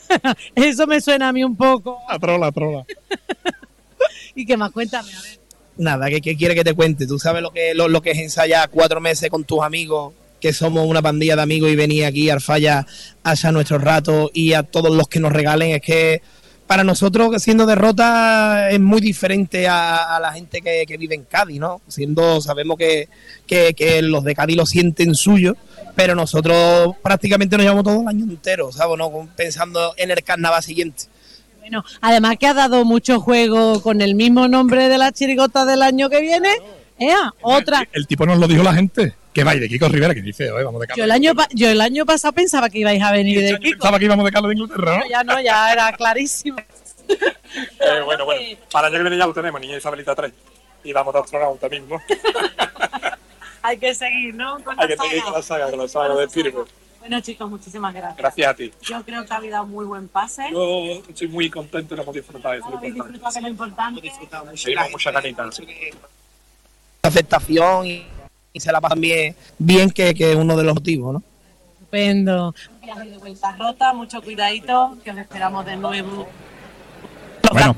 Eso 0.56 0.86
me 0.88 1.00
suena 1.02 1.30
a 1.30 1.34
mí 1.34 1.44
un 1.44 1.56
poco. 1.56 2.00
A 2.08 2.18
trola, 2.20 2.48
a 2.48 2.52
trola. 2.52 2.84
¿Y 4.36 4.46
qué 4.46 4.58
más? 4.58 4.72
Cuéntame, 4.72 5.12
a 5.14 5.22
ver. 5.22 5.40
Nada, 5.80 6.10
¿qué, 6.10 6.20
qué 6.20 6.36
quiere 6.36 6.56
que 6.56 6.66
te 6.66 6.74
cuente? 6.74 7.08
Tú 7.08 7.18
sabes 7.18 7.42
lo 7.42 7.52
que, 7.52 7.74
lo, 7.74 7.88
lo 7.88 8.02
que 8.02 8.12
es 8.12 8.18
ensayar 8.18 8.70
cuatro 8.70 9.00
meses 9.00 9.30
con 9.30 9.46
tus 9.46 9.64
amigos, 9.64 10.14
que 10.42 10.52
somos 10.52 10.86
una 10.86 11.02
pandilla 11.02 11.38
de 11.38 11.42
amigos 11.42 11.72
y 11.72 11.78
venir 11.78 12.04
aquí 12.04 12.30
al 12.30 12.42
falla 12.42 12.86
a 13.24 13.52
nuestro 13.54 13.78
rato 13.78 14.30
y 14.34 14.52
a 14.52 14.64
todos 14.64 14.94
los 14.94 15.08
que 15.08 15.22
nos 15.22 15.32
regalen. 15.32 15.72
Es 15.72 15.82
que 15.82 16.22
para 16.68 16.84
nosotros, 16.84 17.42
siendo 17.42 17.66
derrota, 17.66 18.70
es 18.70 18.80
muy 18.82 19.00
diferente 19.00 19.70
a, 19.70 20.18
a 20.18 20.20
la 20.20 20.34
gente 20.34 20.62
que, 20.62 20.84
que 20.86 20.98
vive 20.98 21.16
en 21.16 21.24
Cádiz, 21.24 21.62
¿no? 21.62 21.82
Siendo, 21.88 22.42
sabemos 22.42 22.78
que, 22.78 23.08
que, 23.48 23.74
que 23.74 24.02
los 24.02 24.26
de 24.26 24.36
Cádiz 24.36 24.58
lo 24.58 24.66
sienten 24.66 25.16
suyo, 25.16 25.56
pero 25.96 26.14
nosotros 26.14 26.98
prácticamente 27.02 27.56
nos 27.56 27.64
llevamos 27.64 27.86
todo 27.86 28.02
el 28.02 28.08
año 28.10 28.26
entero, 28.26 28.72
¿sabes? 28.74 28.98
¿no? 28.98 29.30
Pensando 29.38 29.94
en 29.96 30.12
el 30.12 30.22
carnaval 30.24 30.62
siguiente. 30.62 31.06
Bueno, 31.70 31.86
además 32.02 32.38
que 32.40 32.48
ha 32.48 32.56
dado 32.56 32.84
mucho 32.84 33.20
juego 33.20 33.80
con 33.84 34.02
el 34.02 34.16
mismo 34.16 34.48
nombre 34.48 34.90
de 34.90 34.98
la 34.98 35.12
chirigota 35.12 35.66
del 35.66 35.84
año 35.84 36.10
que 36.10 36.20
viene. 36.20 36.50
Ea, 36.98 37.32
otra. 37.42 37.88
El 37.94 38.08
tipo 38.08 38.26
nos 38.26 38.40
lo 38.40 38.48
dijo 38.48 38.64
la 38.64 38.74
gente. 38.74 39.14
Que 39.32 39.44
va, 39.44 39.54
y 39.56 39.60
de 39.60 39.70
Kiko 39.70 39.88
Rivera, 39.88 40.16
que 40.16 40.24
dice, 40.24 40.50
oye, 40.52 40.64
vamos 40.64 40.82
de 40.82 40.88
Yo 40.88 40.90
Carlos. 40.90 41.06
el 41.06 41.12
año 41.12 41.36
pa- 41.36 41.48
yo 41.54 41.70
el 41.70 41.80
año 41.80 42.04
pasado 42.08 42.34
pensaba 42.34 42.68
que 42.72 42.80
ibais 42.80 43.02
a 43.04 43.12
venir 43.12 43.40
de 43.42 43.60
Kiko. 43.60 43.78
Pensaba 43.78 44.00
que 44.00 44.06
íbamos 44.06 44.26
de 44.26 44.32
Carlos 44.32 44.50
de 44.50 44.56
Inglaterra, 44.58 44.98
¿no? 44.98 45.08
Ya 45.10 45.24
no, 45.24 45.40
ya 45.42 45.72
era 45.72 45.92
clarísimo. 45.94 46.58
Eh, 47.10 48.02
bueno, 48.06 48.26
bueno. 48.26 48.42
Para 48.72 48.88
el 48.88 48.94
año 48.96 49.00
que 49.04 49.10
viene 49.10 49.18
ya 49.18 49.26
lo 49.28 49.34
tenemos, 49.34 49.60
niña 49.62 49.78
Isabelita 49.78 50.14
3. 50.16 50.32
Y 50.84 50.94
vamos 50.94 51.14
a 51.16 51.20
astronauta 51.20 51.68
mismo. 51.70 52.00
Hay 53.64 53.78
que 53.80 53.94
seguir, 53.96 54.36
¿no? 54.36 54.64
Con 54.64 54.80
Hay 54.80 54.88
la 54.90 54.96
que 54.96 55.02
seguir 55.02 55.24
con 55.24 55.34
la 55.34 55.42
saga, 55.42 55.70
con 55.72 55.80
la 55.80 55.88
saga 55.88 56.16
de 56.16 56.30
Firme. 56.30 56.54
Bueno, 57.00 57.20
chicos, 57.22 57.50
muchísimas 57.50 57.94
gracias. 57.94 58.18
Gracias 58.18 58.48
a 58.48 58.54
ti. 58.54 58.72
Yo 58.82 59.04
creo 59.04 59.26
que 59.26 59.34
ha 59.34 59.38
habido 59.38 59.64
un 59.64 59.72
muy 59.72 59.86
buen 59.86 60.08
pase. 60.08 60.44
Yo 60.52 61.02
estoy 61.08 61.28
muy 61.30 61.50
contento 61.50 61.94
y 61.94 61.98
lo 61.98 62.04
hemos 62.04 62.16
disfrutado. 62.16 62.54
Eso 62.56 62.66
es 62.66 62.72
lo 62.72 62.78
Habéis 62.78 62.96
importante. 62.96 63.14
disfrutado 63.20 63.34
de 63.34 63.42
lo 63.42 63.48
importante. 63.50 64.58
Seguimos 64.58 64.92
mucha 64.92 65.14
canita. 65.14 65.50
aceptación 67.04 67.86
y, 67.88 68.06
y 68.54 68.60
se 68.60 68.72
la 68.72 68.82
pasan 68.82 69.00
bien, 69.02 69.36
bien 69.58 69.90
que, 69.90 70.14
que 70.14 70.32
es 70.32 70.36
uno 70.36 70.56
de 70.58 70.64
los 70.64 70.76
motivos, 70.76 71.14
¿no? 71.14 71.24
Estupendo. 71.74 72.54
Viaje 72.84 73.10
de 73.10 73.18
vuelta 73.18 73.56
rota, 73.58 73.94
mucho 73.94 74.22
cuidadito, 74.22 74.98
que 75.04 75.12
os 75.12 75.18
esperamos 75.18 75.66
de 75.66 75.76
nuevo. 75.78 76.28
Bueno, 77.52 77.76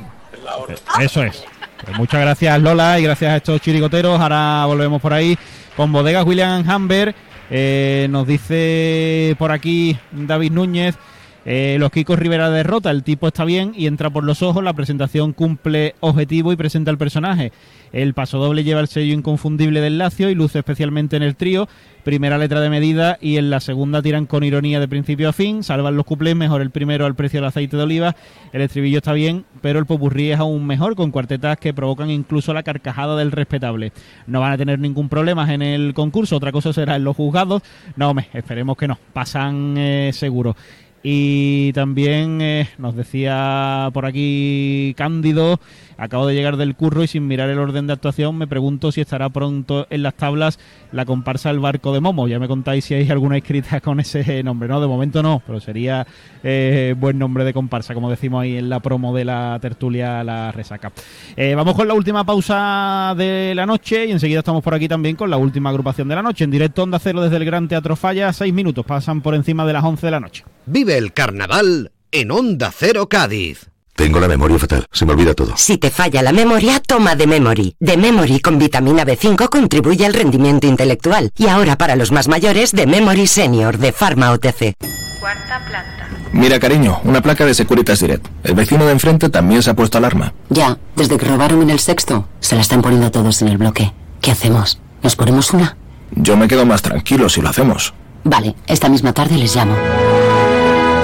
eso 0.99 1.23
es. 1.23 1.43
Pues 1.85 1.97
muchas 1.97 2.21
gracias 2.21 2.59
Lola 2.61 2.99
y 2.99 3.03
gracias 3.03 3.31
a 3.31 3.35
estos 3.37 3.61
chirigoteros. 3.61 4.19
Ahora 4.19 4.65
volvemos 4.65 5.01
por 5.01 5.13
ahí 5.13 5.37
con 5.77 5.91
Bodegas 5.91 6.25
William 6.25 6.67
Hamber. 6.69 7.15
Eh, 7.53 8.07
nos 8.09 8.25
dice 8.25 9.35
por 9.37 9.51
aquí 9.51 9.97
David 10.11 10.53
Núñez. 10.53 10.95
Eh, 11.45 11.77
los 11.79 11.91
Kikos 11.91 12.19
Rivera 12.19 12.49
derrota, 12.49 12.91
el 12.91 13.03
tipo 13.03 13.27
está 13.27 13.45
bien 13.45 13.73
y 13.75 13.87
entra 13.87 14.09
por 14.09 14.23
los 14.23 14.43
ojos, 14.43 14.63
la 14.63 14.73
presentación 14.73 15.33
cumple 15.33 15.95
objetivo 15.99 16.53
y 16.53 16.55
presenta 16.55 16.91
el 16.91 16.97
personaje. 16.97 17.51
El 17.91 18.13
paso 18.13 18.37
doble 18.37 18.63
lleva 18.63 18.79
el 18.79 18.87
sello 18.87 19.13
inconfundible 19.13 19.81
del 19.81 19.97
Lacio 19.97 20.29
y 20.29 20.35
luce 20.35 20.59
especialmente 20.59 21.17
en 21.17 21.23
el 21.23 21.35
trío. 21.35 21.67
Primera 22.03 22.37
letra 22.37 22.61
de 22.61 22.69
medida 22.69 23.17
y 23.21 23.37
en 23.37 23.49
la 23.49 23.59
segunda 23.59 24.01
tiran 24.01 24.25
con 24.25 24.43
ironía 24.43 24.79
de 24.79 24.87
principio 24.87 25.29
a 25.29 25.33
fin, 25.33 25.63
salvan 25.63 25.95
los 25.95 26.05
cuplés, 26.05 26.35
mejor 26.35 26.61
el 26.61 26.71
primero 26.71 27.05
al 27.05 27.15
precio 27.15 27.39
del 27.39 27.47
aceite 27.47 27.75
de 27.75 27.83
oliva. 27.83 28.15
El 28.53 28.61
estribillo 28.61 28.99
está 28.99 29.13
bien, 29.13 29.45
pero 29.61 29.77
el 29.77 29.85
popurrí 29.85 30.31
es 30.31 30.39
aún 30.39 30.65
mejor, 30.65 30.95
con 30.95 31.11
cuartetas 31.11 31.57
que 31.57 31.73
provocan 31.73 32.09
incluso 32.09 32.53
la 32.53 32.63
carcajada 32.63 33.15
del 33.17 33.31
respetable. 33.31 33.91
No 34.25 34.39
van 34.39 34.53
a 34.53 34.57
tener 34.57 34.79
ningún 34.79 35.09
problema 35.09 35.51
en 35.53 35.61
el 35.61 35.93
concurso, 35.93 36.37
otra 36.37 36.51
cosa 36.51 36.71
será 36.73 36.95
en 36.95 37.03
los 37.03 37.15
juzgados. 37.15 37.61
No, 37.95 38.09
hombre, 38.09 38.29
esperemos 38.33 38.77
que 38.77 38.87
no, 38.87 38.97
pasan 39.13 39.75
eh, 39.77 40.11
seguro. 40.13 40.55
Y 41.03 41.73
también 41.73 42.41
eh, 42.41 42.69
nos 42.77 42.95
decía 42.95 43.89
por 43.91 44.05
aquí 44.05 44.93
Cándido, 44.95 45.59
acabo 45.97 46.27
de 46.27 46.35
llegar 46.35 46.57
del 46.57 46.75
curro 46.75 47.03
y 47.03 47.07
sin 47.07 47.27
mirar 47.27 47.49
el 47.49 47.57
orden 47.57 47.87
de 47.87 47.93
actuación 47.93 48.37
me 48.37 48.45
pregunto 48.45 48.91
si 48.91 49.01
estará 49.01 49.29
pronto 49.29 49.87
en 49.89 50.03
las 50.03 50.13
tablas 50.13 50.59
la 50.91 51.05
comparsa 51.05 51.49
El 51.49 51.59
Barco 51.59 51.91
de 51.93 52.01
Momo. 52.01 52.27
Ya 52.27 52.37
me 52.37 52.47
contáis 52.47 52.85
si 52.85 52.93
hay 52.93 53.09
alguna 53.09 53.37
escrita 53.37 53.81
con 53.81 53.99
ese 53.99 54.43
nombre, 54.43 54.69
¿no? 54.69 54.79
De 54.79 54.87
momento 54.87 55.23
no, 55.23 55.41
pero 55.45 55.59
sería 55.59 56.05
eh, 56.43 56.93
buen 56.97 57.17
nombre 57.17 57.45
de 57.45 57.53
comparsa, 57.53 57.95
como 57.95 58.09
decimos 58.09 58.43
ahí 58.43 58.57
en 58.57 58.69
la 58.69 58.79
promo 58.79 59.15
de 59.15 59.25
la 59.25 59.57
tertulia 59.59 60.23
La 60.23 60.51
Resaca. 60.51 60.91
Eh, 61.35 61.55
vamos 61.55 61.75
con 61.75 61.87
la 61.87 61.95
última 61.95 62.23
pausa 62.23 63.15
de 63.17 63.53
la 63.55 63.65
noche 63.65 64.05
y 64.05 64.11
enseguida 64.11 64.39
estamos 64.39 64.63
por 64.63 64.75
aquí 64.75 64.87
también 64.87 65.15
con 65.15 65.31
la 65.31 65.37
última 65.37 65.71
agrupación 65.71 66.07
de 66.07 66.15
la 66.15 66.21
noche. 66.21 66.43
En 66.43 66.51
directo 66.51 66.83
Onda 66.83 66.99
Cero 66.99 67.21
desde 67.21 67.37
el 67.37 67.45
Gran 67.45 67.67
Teatro 67.67 67.95
Falla, 67.95 68.31
seis 68.33 68.53
minutos, 68.53 68.85
pasan 68.85 69.21
por 69.21 69.33
encima 69.33 69.65
de 69.65 69.73
las 69.73 69.83
11 69.83 70.05
de 70.05 70.11
la 70.11 70.19
noche. 70.19 70.43
Vive 70.65 70.90
el 70.97 71.13
carnaval 71.13 71.91
en 72.11 72.31
Onda 72.31 72.71
Cero 72.77 73.07
Cádiz. 73.07 73.67
Tengo 73.95 74.19
la 74.19 74.27
memoria 74.27 74.57
fatal, 74.57 74.85
se 74.91 75.05
me 75.05 75.13
olvida 75.13 75.33
todo. 75.33 75.53
Si 75.57 75.77
te 75.77 75.91
falla 75.91 76.21
la 76.21 76.31
memoria, 76.31 76.79
toma 76.79 77.15
de 77.15 77.27
Memory. 77.27 77.75
De 77.79 77.97
Memory 77.97 78.39
con 78.39 78.57
vitamina 78.57 79.05
B5 79.05 79.49
contribuye 79.49 80.05
al 80.05 80.13
rendimiento 80.13 80.67
intelectual. 80.67 81.31
Y 81.37 81.47
ahora 81.47 81.77
para 81.77 81.95
los 81.95 82.11
más 82.11 82.27
mayores, 82.27 82.71
de 82.71 82.87
Memory 82.87 83.27
Senior 83.27 83.77
de 83.77 83.91
Pharma 83.91 84.31
OTC. 84.31 84.75
Cuarta 85.19 85.63
planta. 85.67 86.09
Mira, 86.33 86.59
cariño, 86.59 86.99
una 87.03 87.21
placa 87.21 87.45
de 87.45 87.53
Securitas 87.53 87.99
Direct. 87.99 88.25
El 88.43 88.55
vecino 88.55 88.85
de 88.85 88.93
enfrente 88.93 89.29
también 89.29 89.61
se 89.61 89.69
ha 89.69 89.75
puesto 89.75 89.97
alarma. 89.97 90.33
Ya, 90.49 90.77
desde 90.95 91.17
que 91.17 91.25
robaron 91.25 91.61
en 91.61 91.69
el 91.69 91.79
sexto, 91.79 92.27
se 92.39 92.55
la 92.55 92.61
están 92.61 92.81
poniendo 92.81 93.11
todos 93.11 93.41
en 93.41 93.49
el 93.49 93.57
bloque. 93.57 93.93
¿Qué 94.21 94.31
hacemos? 94.31 94.79
¿Nos 95.03 95.15
ponemos 95.15 95.51
una? 95.51 95.77
Yo 96.11 96.37
me 96.37 96.47
quedo 96.47 96.65
más 96.65 96.81
tranquilo 96.81 97.29
si 97.29 97.41
lo 97.41 97.49
hacemos. 97.49 97.93
Vale, 98.23 98.55
esta 98.67 98.87
misma 98.89 99.13
tarde 99.13 99.37
les 99.37 99.55
llamo. 99.55 99.75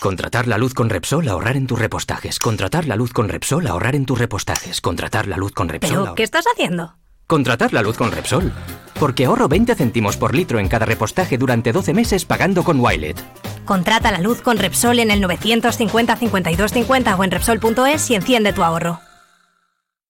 Contratar 0.00 0.48
la 0.48 0.58
luz 0.58 0.74
con 0.74 0.90
Repsol, 0.90 1.28
ahorrar 1.28 1.56
en 1.56 1.66
tus 1.68 1.78
repostajes. 1.78 2.38
Contratar 2.40 2.86
la 2.86 2.96
luz 2.96 3.12
con 3.12 3.28
Repsol, 3.28 3.66
ahorrar 3.68 3.94
en 3.94 4.04
tus 4.06 4.18
repostajes. 4.18 4.80
Contratar 4.80 5.28
la 5.28 5.36
luz 5.36 5.52
con 5.52 5.68
Repsol. 5.68 5.88
¿Pero 5.90 6.00
ahorrar- 6.00 6.14
qué 6.16 6.22
estás 6.24 6.44
haciendo? 6.52 6.96
Contratar 7.28 7.72
la 7.72 7.82
luz 7.82 7.96
con 7.96 8.10
Repsol. 8.10 8.52
Porque 8.98 9.26
ahorro 9.26 9.46
20 9.48 9.74
céntimos 9.76 10.16
por 10.16 10.34
litro 10.34 10.58
en 10.58 10.68
cada 10.68 10.86
repostaje 10.86 11.38
durante 11.38 11.70
12 11.72 11.94
meses 11.94 12.24
pagando 12.24 12.64
con 12.64 12.80
Wilet. 12.80 13.22
Contrata 13.64 14.10
la 14.10 14.18
luz 14.18 14.42
con 14.42 14.58
Repsol 14.58 14.98
en 14.98 15.10
el 15.12 15.20
950 15.20 16.16
52 16.16 16.72
50 16.72 17.14
o 17.16 17.22
en 17.24 17.30
Repsol.es 17.30 18.10
y 18.10 18.16
enciende 18.16 18.52
tu 18.52 18.64
ahorro. 18.64 18.98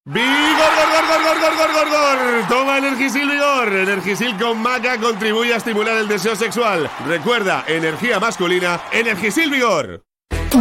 ¡Vigor, 0.04 0.26
gor, 0.26 1.06
gor, 1.06 1.40
gor, 1.40 1.56
gor, 1.56 1.72
gor, 1.72 1.88
gor! 1.90 2.48
Toma 2.48 2.78
Energisil 2.78 3.30
Vigor. 3.30 3.72
Energisil 3.72 4.36
con 4.36 4.60
maca 4.60 4.98
contribuye 4.98 5.54
a 5.54 5.58
estimular 5.58 5.96
el 5.96 6.08
deseo 6.08 6.34
sexual. 6.34 6.90
Recuerda, 7.06 7.64
energía 7.68 8.18
masculina, 8.18 8.80
Energisil 8.90 9.48
Vigor. 9.48 10.02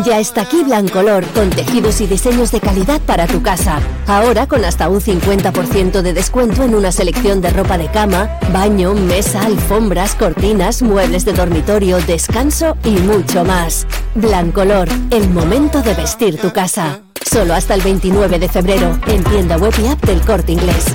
Ya 0.06 0.20
está 0.20 0.42
aquí 0.42 0.64
Blancolor, 0.64 1.26
con 1.34 1.50
tejidos 1.50 2.02
y 2.02 2.08
diseños 2.08 2.52
de 2.52 2.61
calidad 2.61 3.02
para 3.02 3.26
tu 3.26 3.42
casa. 3.42 3.80
Ahora 4.06 4.45
con 4.45 4.64
hasta 4.64 4.90
un 4.90 5.02
50% 5.02 6.03
de 6.03 6.14
descuento 6.14 6.61
en 6.61 6.76
una 6.76 6.92
selección 6.92 7.42
de 7.42 7.50
ropa 7.50 7.80
de 7.80 7.90
cama, 7.90 8.30
baño, 8.53 8.94
mesa, 8.94 9.44
alfombras, 9.44 10.14
cortinas, 10.14 10.84
muebles 10.84 11.26
de 11.26 11.34
dormitorio, 11.34 11.98
descanso 12.02 12.78
y 12.86 12.92
mucho 12.92 13.44
más. 13.44 13.88
Blancolor, 14.14 14.88
el 15.10 15.28
momento 15.32 15.82
de 15.82 15.95
vestir 15.95 16.40
tu 16.40 16.53
casa. 16.53 17.02
Solo 17.30 17.53
hasta 17.53 17.74
el 17.74 17.82
29 17.82 18.40
de 18.40 18.50
febrero, 18.50 19.00
en 19.08 19.24
tienda 19.24 19.58
web 19.58 19.74
y 19.82 19.88
app 19.88 20.03
del 20.03 20.22
corte 20.22 20.51
inglés. 20.51 20.85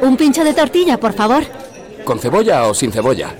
Un 0.00 0.16
pincho 0.16 0.44
de 0.44 0.54
tortilla, 0.54 0.98
por 0.98 1.12
favor. 1.12 1.44
¿Con 2.04 2.18
cebolla 2.18 2.66
o 2.66 2.74
sin 2.74 2.90
cebolla? 2.90 3.34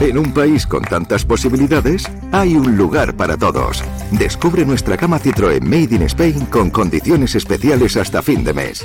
En 0.00 0.18
un 0.18 0.34
país 0.34 0.66
con 0.66 0.82
tantas 0.82 1.24
posibilidades, 1.24 2.04
hay 2.30 2.54
un 2.54 2.76
lugar 2.76 3.16
para 3.16 3.36
todos. 3.36 3.82
Descubre 4.10 4.64
nuestra 4.66 4.96
cama 4.96 5.18
Citroën 5.18 5.62
Made 5.62 5.94
in 5.94 6.02
Spain 6.02 6.46
con 6.46 6.70
condiciones 6.70 7.34
especiales 7.34 7.96
hasta 7.96 8.20
fin 8.20 8.44
de 8.44 8.52
mes. 8.52 8.84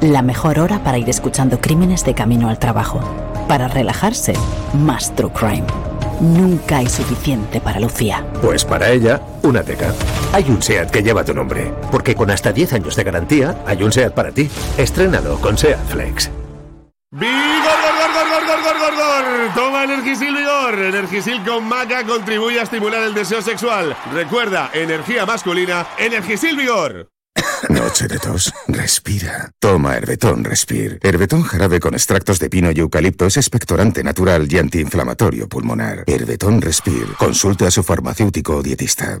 La 0.00 0.22
mejor 0.22 0.60
hora 0.60 0.78
para 0.84 0.96
ir 0.96 1.08
escuchando 1.08 1.60
crímenes 1.60 2.04
de 2.04 2.14
camino 2.14 2.48
al 2.48 2.60
trabajo. 2.60 3.00
Para 3.48 3.66
relajarse, 3.66 4.32
más 4.72 5.12
True 5.16 5.32
Crime. 5.32 5.64
Nunca 6.20 6.76
hay 6.76 6.88
suficiente 6.88 7.60
para 7.60 7.80
Lucía. 7.80 8.24
Pues 8.40 8.64
para 8.64 8.90
ella, 8.90 9.20
una 9.42 9.64
teca. 9.64 9.92
Hay 10.32 10.44
un 10.50 10.62
SEAT 10.62 10.92
que 10.92 11.02
lleva 11.02 11.24
tu 11.24 11.34
nombre, 11.34 11.72
porque 11.90 12.14
con 12.14 12.30
hasta 12.30 12.52
10 12.52 12.74
años 12.74 12.94
de 12.94 13.02
garantía, 13.02 13.58
hay 13.66 13.82
un 13.82 13.90
SEAT 13.90 14.14
para 14.14 14.30
ti. 14.30 14.48
Estrénalo 14.76 15.40
con 15.40 15.58
SEAT 15.58 15.84
Flex. 15.88 16.30
¡Vigor, 17.10 17.32
gor, 17.32 18.12
gor, 18.14 18.30
gor, 18.30 18.46
gor, 18.46 18.62
gor, 18.62 18.78
gor, 18.78 18.94
gor! 18.94 19.54
Toma 19.56 19.82
Energisil 19.82 20.32
Vigor. 20.32 20.78
Energisil 20.78 21.44
con 21.44 21.64
maca 21.64 22.04
contribuye 22.04 22.60
a 22.60 22.62
estimular 22.62 23.02
el 23.02 23.14
deseo 23.14 23.42
sexual. 23.42 23.96
Recuerda, 24.14 24.70
energía 24.72 25.26
masculina, 25.26 25.88
Energisil 25.98 26.56
Vigor. 26.56 27.08
Noche 27.68 28.08
de 28.08 28.18
tos. 28.18 28.52
Respira. 28.66 29.50
Toma 29.58 29.96
Herbetón 29.96 30.44
Respir. 30.44 30.98
Herbetón 31.02 31.42
jarabe 31.42 31.80
con 31.80 31.94
extractos 31.94 32.38
de 32.38 32.48
pino 32.48 32.70
y 32.70 32.78
eucalipto 32.80 33.26
es 33.26 33.36
expectorante 33.36 34.02
natural 34.02 34.46
y 34.50 34.58
antiinflamatorio 34.58 35.48
pulmonar. 35.48 36.04
Herbetón 36.06 36.60
Respir. 36.60 37.06
Consulte 37.18 37.66
a 37.66 37.70
su 37.70 37.82
farmacéutico 37.82 38.56
o 38.56 38.62
dietista. 38.62 39.20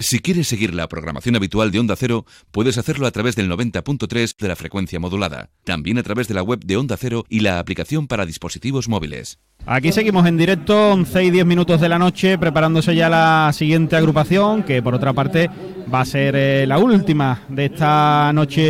Si 0.00 0.20
quieres 0.20 0.46
seguir 0.46 0.74
la 0.74 0.88
programación 0.88 1.34
habitual 1.34 1.72
de 1.72 1.80
Onda 1.80 1.96
Cero, 1.96 2.24
puedes 2.52 2.78
hacerlo 2.78 3.08
a 3.08 3.10
través 3.10 3.34
del 3.34 3.50
90.3 3.50 4.36
de 4.38 4.46
la 4.46 4.54
frecuencia 4.54 5.00
modulada. 5.00 5.50
También 5.64 5.98
a 5.98 6.04
través 6.04 6.28
de 6.28 6.34
la 6.34 6.42
web 6.44 6.60
de 6.64 6.76
Onda 6.76 6.96
Cero 6.96 7.24
y 7.28 7.40
la 7.40 7.58
aplicación 7.58 8.06
para 8.06 8.24
dispositivos 8.24 8.88
móviles. 8.88 9.40
Aquí 9.66 9.90
seguimos 9.90 10.24
en 10.28 10.36
directo, 10.36 10.92
11 10.92 11.24
y 11.24 11.30
10 11.32 11.46
minutos 11.46 11.80
de 11.80 11.88
la 11.88 11.98
noche, 11.98 12.38
preparándose 12.38 12.94
ya 12.94 13.08
la 13.08 13.50
siguiente 13.52 13.96
agrupación, 13.96 14.62
que 14.62 14.80
por 14.82 14.94
otra 14.94 15.12
parte 15.12 15.50
va 15.92 16.02
a 16.02 16.04
ser 16.04 16.36
eh, 16.36 16.64
la 16.68 16.78
última 16.78 17.42
de 17.48 17.64
esta 17.64 18.32
noche 18.32 18.62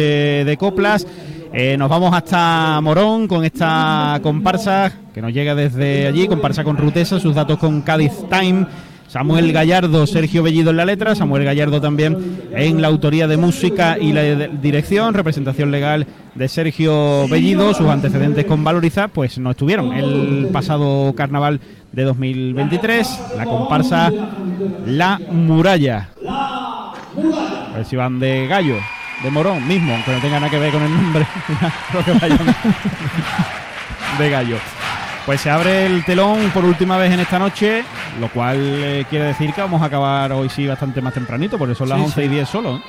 de 0.47 0.57
coplas. 0.57 1.07
Eh, 1.53 1.77
nos 1.77 1.91
vamos 1.91 2.15
hasta 2.15 2.81
Morón 2.81 3.29
con 3.29 3.45
esta 3.45 4.19
comparsa 4.23 4.93
que 5.13 5.21
nos 5.21 5.35
llega 5.35 5.55
desde 5.55 6.07
allí, 6.07 6.27
comparsa 6.27 6.65
con 6.65 6.79
Rutesa, 6.79 7.21
sus 7.21 7.35
datos 7.35 7.59
con 7.59 7.83
Cádiz 7.83 8.13
Time. 8.31 8.67
Samuel 9.09 9.53
Gallardo, 9.53 10.07
Sergio 10.07 10.43
Bellido 10.43 10.71
en 10.71 10.77
la 10.77 10.85
letra, 10.85 11.15
Samuel 11.15 11.45
Gallardo 11.45 11.81
también 11.81 12.43
en 12.53 12.83
la 12.83 12.89
autoría 12.89 13.27
de 13.27 13.39
música 13.39 13.97
y 13.99 14.13
la 14.13 14.23
dirección, 14.23 15.15
representación 15.15 15.71
legal 15.71 16.07
de 16.35 16.49
Sergio 16.49 17.27
Bellido, 17.29 17.73
sus 17.73 17.89
antecedentes 17.89 18.45
con 18.45 18.63
Valoriza, 18.63 19.09
pues 19.09 19.39
no 19.39 19.53
estuvieron 19.53 19.95
el 19.95 20.49
pasado 20.53 21.15
carnaval 21.17 21.61
de 21.93 22.05
2023, 22.05 23.21
la 23.37 23.45
comparsa 23.45 24.13
La 24.87 25.19
Muralla. 25.31 26.11
A 26.27 27.73
ver 27.77 27.87
si 27.87 27.97
van 27.97 28.21
de 28.21 28.47
gallo, 28.47 28.77
de 29.23 29.31
morón 29.31 29.67
mismo, 29.67 29.95
aunque 29.95 30.13
no 30.13 30.21
tenga 30.21 30.39
nada 30.39 30.51
que 30.51 30.59
ver 30.59 30.73
con 30.73 30.83
el 30.83 30.93
nombre. 30.93 31.27
De 34.19 34.31
gallo. 34.31 34.57
Pues 35.29 35.43
se 35.43 35.51
abre 35.51 35.85
el 35.85 36.03
telón 36.07 36.39
por 36.55 36.65
última 36.65 36.97
vez 36.97 37.13
en 37.13 37.21
esta 37.21 37.39
noche, 37.39 37.85
lo 38.19 38.31
cual 38.31 38.57
eh, 38.59 39.05
quiere 39.11 39.27
decir 39.27 39.53
que 39.53 39.61
vamos 39.61 39.83
a 39.83 39.85
acabar 39.85 40.33
hoy 40.33 40.49
sí 40.49 40.67
bastante 40.67 41.03
más 41.03 41.13
tempranito, 41.13 41.59
porque 41.59 41.75
son 41.75 41.91
las 41.91 41.99
Sí, 41.99 42.05
11 42.07 42.21
y 42.23 42.29
sí. 42.29 42.31
10 42.31 42.49
solo. 42.49 42.77
¿eh? 42.79 42.83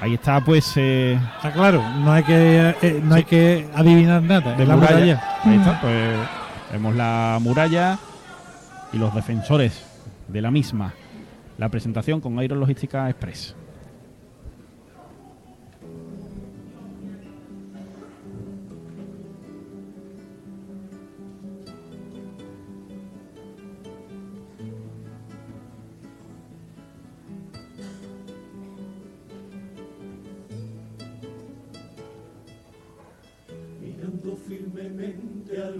Ahí 0.00 0.14
está, 0.14 0.40
pues. 0.40 0.72
eh, 0.76 1.18
Está 1.36 1.50
claro, 1.52 1.82
no 1.98 2.12
hay 2.12 2.22
que 2.22 2.76
eh, 2.80 3.00
no 3.02 3.16
hay 3.16 3.24
que 3.24 3.66
adivinar 3.74 4.22
nada. 4.22 4.54
de 4.54 4.64
la 4.66 4.76
muralla. 4.76 4.94
muralla. 4.98 5.22
Ahí 5.44 5.56
está, 5.56 5.80
pues 5.80 6.18
vemos 6.70 6.94
la 6.94 7.38
muralla 7.40 7.98
y 8.92 8.98
los 8.98 9.12
defensores 9.12 9.84
de 10.28 10.40
la 10.42 10.52
misma. 10.52 10.92
La 11.58 11.68
presentación 11.70 12.20
con 12.20 12.38
Aero 12.38 12.54
Logística 12.54 13.10
Express. 13.10 13.56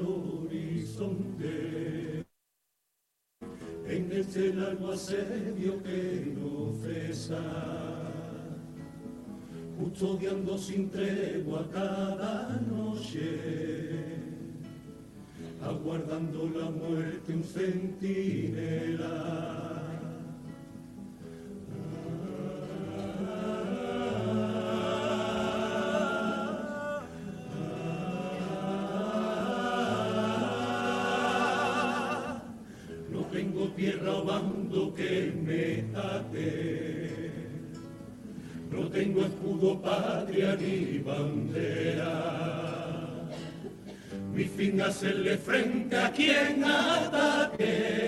Horizonte. 0.01 1.83
En 3.87 4.11
este 4.13 4.55
largo 4.55 4.93
asedio 4.93 5.83
que 5.83 6.33
no 6.37 6.73
cesa, 6.83 7.43
custodiando 9.79 10.57
sin 10.57 10.89
tregua 10.91 11.69
cada 11.71 12.61
noche, 12.71 14.17
aguardando 15.63 16.49
la 16.59 16.71
muerte 16.71 17.35
un 17.35 17.45
centinela. 17.45 19.13
No 23.21 24.52
que 34.97 35.33
me 35.45 35.85
ate. 35.99 37.31
No 38.71 38.89
tengo 38.89 39.23
escudo, 39.23 39.81
patria 39.81 40.57
ni 40.57 40.99
bandera. 40.99 42.43
Mi 44.35 44.45
fin 44.45 44.81
hacerle 44.81 45.37
frente 45.37 45.97
a 45.97 46.11
quien 46.11 46.65
ataque. 46.65 48.03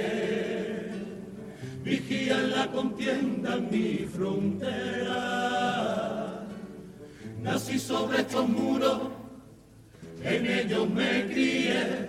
Vigía 1.85 2.39
la 2.39 2.67
contienda 2.69 3.57
en 3.57 3.71
mi 3.71 4.07
frontera. 4.07 5.15
Nací 7.43 7.79
sobre 7.79 8.21
estos 8.23 8.49
muros, 8.49 9.01
en 10.23 10.47
ellos 10.47 10.89
me 10.89 11.27
crié, 11.27 12.09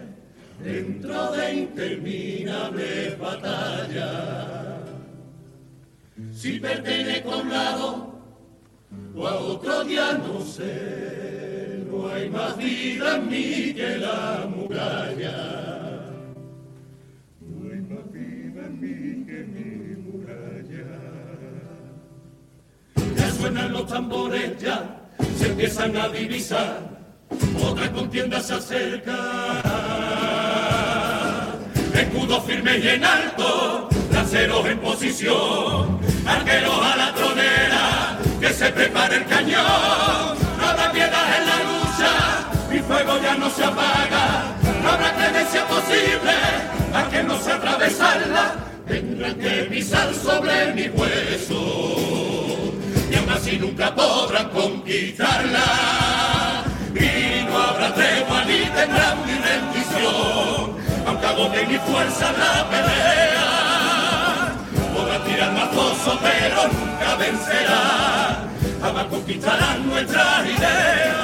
dentro 0.63 1.31
de 1.33 1.53
interminables 1.55 3.19
batallas. 3.19 4.64
Si 6.33 6.59
pertenezco 6.59 7.33
a 7.33 7.37
un 7.37 7.49
lado 7.49 8.13
o 9.15 9.27
a 9.27 9.35
otro 9.35 9.83
ya 9.83 10.13
no 10.13 10.39
sé, 10.41 11.83
no 11.91 12.07
hay 12.07 12.29
más 12.29 12.55
vida 12.57 13.17
en 13.17 13.29
mí 13.29 13.73
que 13.73 13.97
la 13.97 14.47
muralla. 14.49 16.13
No 17.41 17.69
hay 17.69 17.81
más 17.81 18.11
vida 18.13 18.65
en 18.65 18.79
mí 18.79 19.25
que 19.25 19.43
mi 19.43 19.95
muralla. 20.09 20.87
Ya 23.17 23.31
suenan 23.31 23.73
los 23.73 23.85
tambores, 23.87 24.57
ya 24.57 25.09
se 25.37 25.47
empiezan 25.47 25.97
a 25.97 26.07
divisar, 26.07 26.79
otra 27.61 27.91
contienda 27.91 28.39
se 28.39 28.53
acerca. 28.53 29.17
Escudo 31.93 32.41
firme 32.41 32.77
y 32.77 32.87
en 32.87 33.03
alto, 33.03 33.89
lanceros 34.35 34.65
en 34.65 34.79
posición, 34.79 35.99
arqueros 36.27 36.85
a 36.85 36.97
la 36.97 37.13
tronera, 37.13 38.19
que 38.41 38.49
se 38.49 38.69
prepare 38.69 39.17
el 39.17 39.25
cañón. 39.27 39.63
No 40.59 40.65
habrá 40.67 40.91
piedad 40.91 41.25
en 41.39 41.45
la 41.47 41.57
lucha, 41.63 42.11
mi 42.69 42.79
fuego 42.79 43.17
ya 43.21 43.35
no 43.35 43.49
se 43.49 43.63
apaga, 43.63 44.55
no 44.83 44.89
habrá 44.89 45.13
clemencia 45.13 45.65
posible, 45.67 46.33
a 46.93 47.09
que 47.09 47.23
no 47.23 47.39
se 47.39 47.51
atravesarla, 47.53 48.55
tendrán 48.85 49.35
que 49.35 49.49
pisar 49.71 50.13
sobre 50.13 50.73
mi 50.73 50.89
hueso, 50.89 52.73
y 53.09 53.15
aún 53.15 53.29
así 53.29 53.57
nunca 53.57 53.95
podrán 53.95 54.49
conquistarla. 54.49 55.63
Y 56.93 57.45
no 57.45 57.57
habrá 57.57 57.93
tregua 57.93 58.43
ni 58.45 58.65
tendrán 58.65 59.17
mi 59.25 59.33
rendición, 59.33 60.75
aunque 61.07 61.25
agote 61.25 61.65
mi 61.67 61.77
fuerza 61.77 62.33
la 62.33 62.69
pelea. 62.69 63.64
Más 65.15 65.69
pozos, 65.69 66.19
pero 66.21 66.67
nunca 66.67 67.15
vencerá, 67.15 68.43
jamás 68.81 69.05
conquistarán 69.05 69.87
nuestras 69.87 70.45
ideas. 70.45 71.15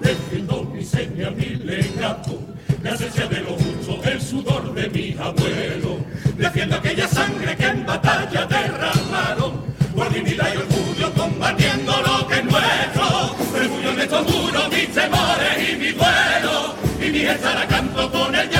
Defiendo 0.00 0.64
mi 0.64 0.84
seña, 0.84 1.30
mi 1.30 1.44
legado, 1.44 2.40
la 2.82 2.90
esencia 2.90 3.26
de 3.28 3.40
lo 3.42 3.52
justo, 3.52 4.00
el 4.02 4.20
sudor 4.20 4.74
de 4.74 4.90
mis 4.90 5.16
abuelos. 5.20 5.98
Defiendo 6.36 6.74
aquella 6.74 7.06
sangre 7.06 7.56
que 7.56 7.66
en 7.66 7.86
batalla 7.86 8.46
derramaron, 8.46 9.62
por 9.94 10.12
dignidad 10.12 10.48
y 10.52 10.56
orgullo 10.56 11.12
combatiendo 11.12 12.02
lo 12.02 12.26
que 12.26 12.34
es 12.34 12.44
nuestro. 12.44 13.36
Refugio 13.54 13.90
en 13.92 14.00
estos 14.00 14.22
muros, 14.24 14.68
mis 14.70 14.88
temores 14.88 15.70
y 15.70 15.76
mi 15.76 15.92
duelo, 15.92 16.74
y 17.00 17.10
mi 17.10 17.20
estar 17.20 17.68
canto 17.68 18.10
con 18.10 18.34
el 18.34 18.50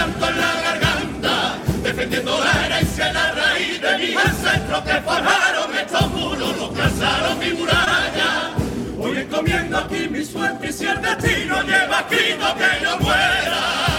defendiendo 2.11 2.45
la 2.45 2.67
herencia 2.67 3.13
la 3.13 3.33
raíz 3.33 3.81
de 3.81 3.99
mis 3.99 4.17
ancestros 4.17 4.83
que 4.83 5.01
forjaron 5.01 5.75
estos 5.77 6.11
muros, 6.11 6.57
los 6.57 6.75
trazaron 6.75 7.39
mi 7.39 7.53
muralla. 7.53 8.51
Hoy 8.99 9.19
encomiendo 9.19 9.79
aquí 9.79 10.09
mi 10.09 10.25
suerte 10.25 10.69
y 10.69 10.73
si 10.73 10.87
el 10.87 11.01
destino 11.01 11.63
lleva 11.63 12.01
escrito 12.01 12.55
que 12.57 12.85
yo 12.85 12.99
muera. 12.99 13.90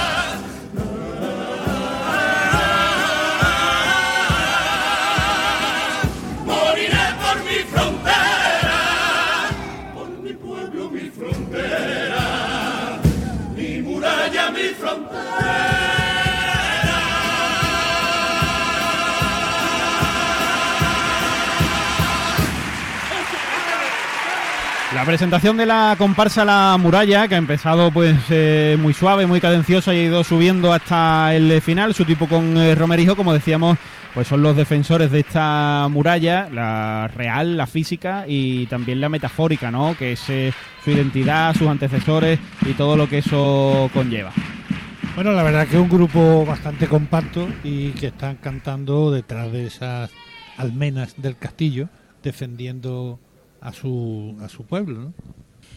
La 25.02 25.08
presentación 25.08 25.58
de 25.58 25.66
la 25.66 25.96
comparsa 25.98 26.46
La 26.46 26.78
Muralla, 26.80 27.28
que 27.28 27.34
ha 27.34 27.40
empezado 27.40 27.90
pues 27.90 28.16
eh, 28.30 28.78
muy 28.80 28.94
suave, 28.94 29.26
muy 29.26 29.42
cadenciosa 29.42 29.96
y 29.96 29.98
ha 29.98 30.04
ido 30.04 30.24
subiendo 30.24 30.72
hasta 30.72 31.34
el 31.34 31.60
final. 31.60 31.96
Su 31.96 32.06
tipo 32.06 32.28
con 32.28 32.56
eh, 32.56 32.76
Romerijo, 32.76 33.16
como 33.16 33.34
decíamos, 33.34 33.80
pues 34.14 34.28
son 34.28 34.44
los 34.44 34.56
defensores 34.56 35.10
de 35.10 35.22
esta 35.22 35.88
muralla, 35.90 36.50
la 36.52 37.10
real, 37.16 37.58
la 37.58 37.66
física 37.66 38.26
y 38.28 38.68
también 38.68 39.02
la 39.02 39.10
metafórica, 39.10 39.72
¿no? 39.72 39.98
Que 39.98 40.12
es 40.12 40.30
eh, 40.30 40.54
su 40.86 40.92
identidad, 40.92 41.56
sus 41.56 41.68
antecesores 41.68 42.38
y 42.70 42.74
todo 42.74 42.96
lo 42.96 43.10
que 43.10 43.18
eso 43.18 43.90
conlleva. 43.96 44.32
Bueno, 45.16 45.32
la 45.32 45.42
verdad 45.42 45.68
que 45.68 45.78
es 45.78 45.82
un 45.82 45.90
grupo 45.90 46.46
bastante 46.46 46.86
compacto 46.86 47.48
y 47.64 47.90
que 47.94 48.08
están 48.08 48.36
cantando 48.36 49.10
detrás 49.10 49.52
de 49.52 49.66
esas 49.66 50.12
almenas 50.58 51.16
del 51.18 51.38
castillo, 51.38 51.90
defendiendo 52.22 53.20
a 53.62 53.72
su, 53.74 54.36
a 54.42 54.50
su 54.50 54.64
pueblo, 54.66 55.00
¿no? 55.00 55.14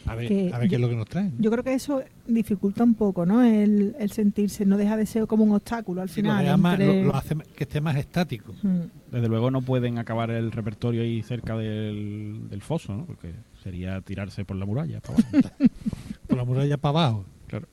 A 0.06 0.14
ver, 0.14 0.28
Que 0.28 0.50
a 0.52 0.58
ver 0.58 0.68
qué 0.68 0.72
yo- 0.72 0.76
es 0.76 0.82
lo 0.82 0.88
que 0.90 0.96
nos 0.96 1.08
traen. 1.08 1.32
Yo 1.38 1.50
creo 1.50 1.64
que 1.64 1.72
eso 1.72 2.02
dificulta 2.26 2.84
un 2.84 2.94
poco, 2.94 3.24
¿no? 3.24 3.42
El, 3.42 3.96
el 3.98 4.10
sentirse, 4.10 4.66
no 4.66 4.76
deja 4.76 4.98
de 4.98 5.06
ser 5.06 5.26
como 5.26 5.44
un 5.44 5.52
obstáculo 5.52 6.02
al 6.02 6.10
Sí, 6.10 6.20
lo, 6.20 6.30
final. 6.36 6.58
más- 6.58 6.78
lo- 6.78 7.04
lo 7.04 7.14
hace 7.16 7.34
que 7.56 7.64
esté 7.64 7.80
más 7.80 7.96
estático. 7.96 8.52
Mm. 8.62 8.80
Desde 9.12 9.28
luego 9.28 9.50
no 9.50 9.62
pueden 9.62 9.96
acabar 9.98 10.30
el 10.30 10.52
repertorio 10.52 11.00
ahí 11.02 11.22
cerca 11.22 11.56
del, 11.56 12.48
del 12.50 12.60
foso, 12.60 12.94
¿no? 12.94 13.06
Porque 13.06 13.32
sería 13.62 14.00
tirarse 14.02 14.44
por 14.44 14.56
la 14.56 14.66
muralla. 14.66 15.00
para 15.00 15.14
abajo. 15.14 15.54
Por 16.26 16.36
la 16.36 16.44
muralla 16.44 16.76
para 16.76 16.98
abajo. 16.98 17.24
Claro. 17.46 17.68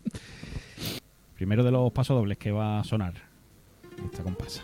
Primero 1.36 1.64
de 1.64 1.72
los 1.72 1.92
pasodobles 1.92 2.38
que 2.38 2.52
va 2.52 2.80
a 2.80 2.84
sonar 2.86 3.14
esta 4.06 4.24
comparsa. 4.24 4.62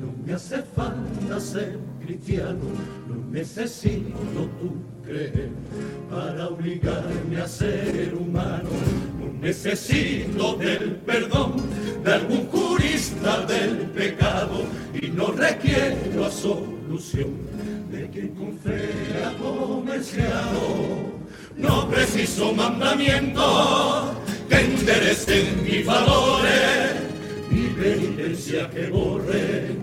No 0.00 0.26
me 0.26 0.34
hace 0.34 0.62
falta 0.74 1.40
ser 1.40 1.78
cristiano, 2.04 2.60
no 3.08 3.30
necesito 3.30 4.18
tu 4.60 5.02
creer 5.04 5.50
para 6.10 6.48
obligarme 6.48 7.40
a 7.40 7.48
ser 7.48 8.14
humano. 8.14 8.70
No 9.18 9.32
necesito 9.40 10.56
del 10.56 10.96
perdón 11.06 11.56
de 12.04 12.12
algún 12.12 12.46
jurista 12.48 13.44
del 13.46 13.78
pecado 13.88 14.62
y 15.00 15.08
no 15.08 15.32
requiero 15.32 16.30
solución 16.30 17.30
de 17.90 18.08
quien 18.08 18.28
con 18.28 18.58
fe 18.58 18.90
ha 19.24 19.36
comerciado. 19.38 21.12
No 21.56 21.88
preciso 21.88 22.52
mandamientos 22.52 24.16
que 24.48 24.60
enderecen 24.60 25.62
mis 25.62 25.84
valores, 25.84 26.91
penitencia 27.82 28.70
que 28.70 28.86
borre 28.88 29.76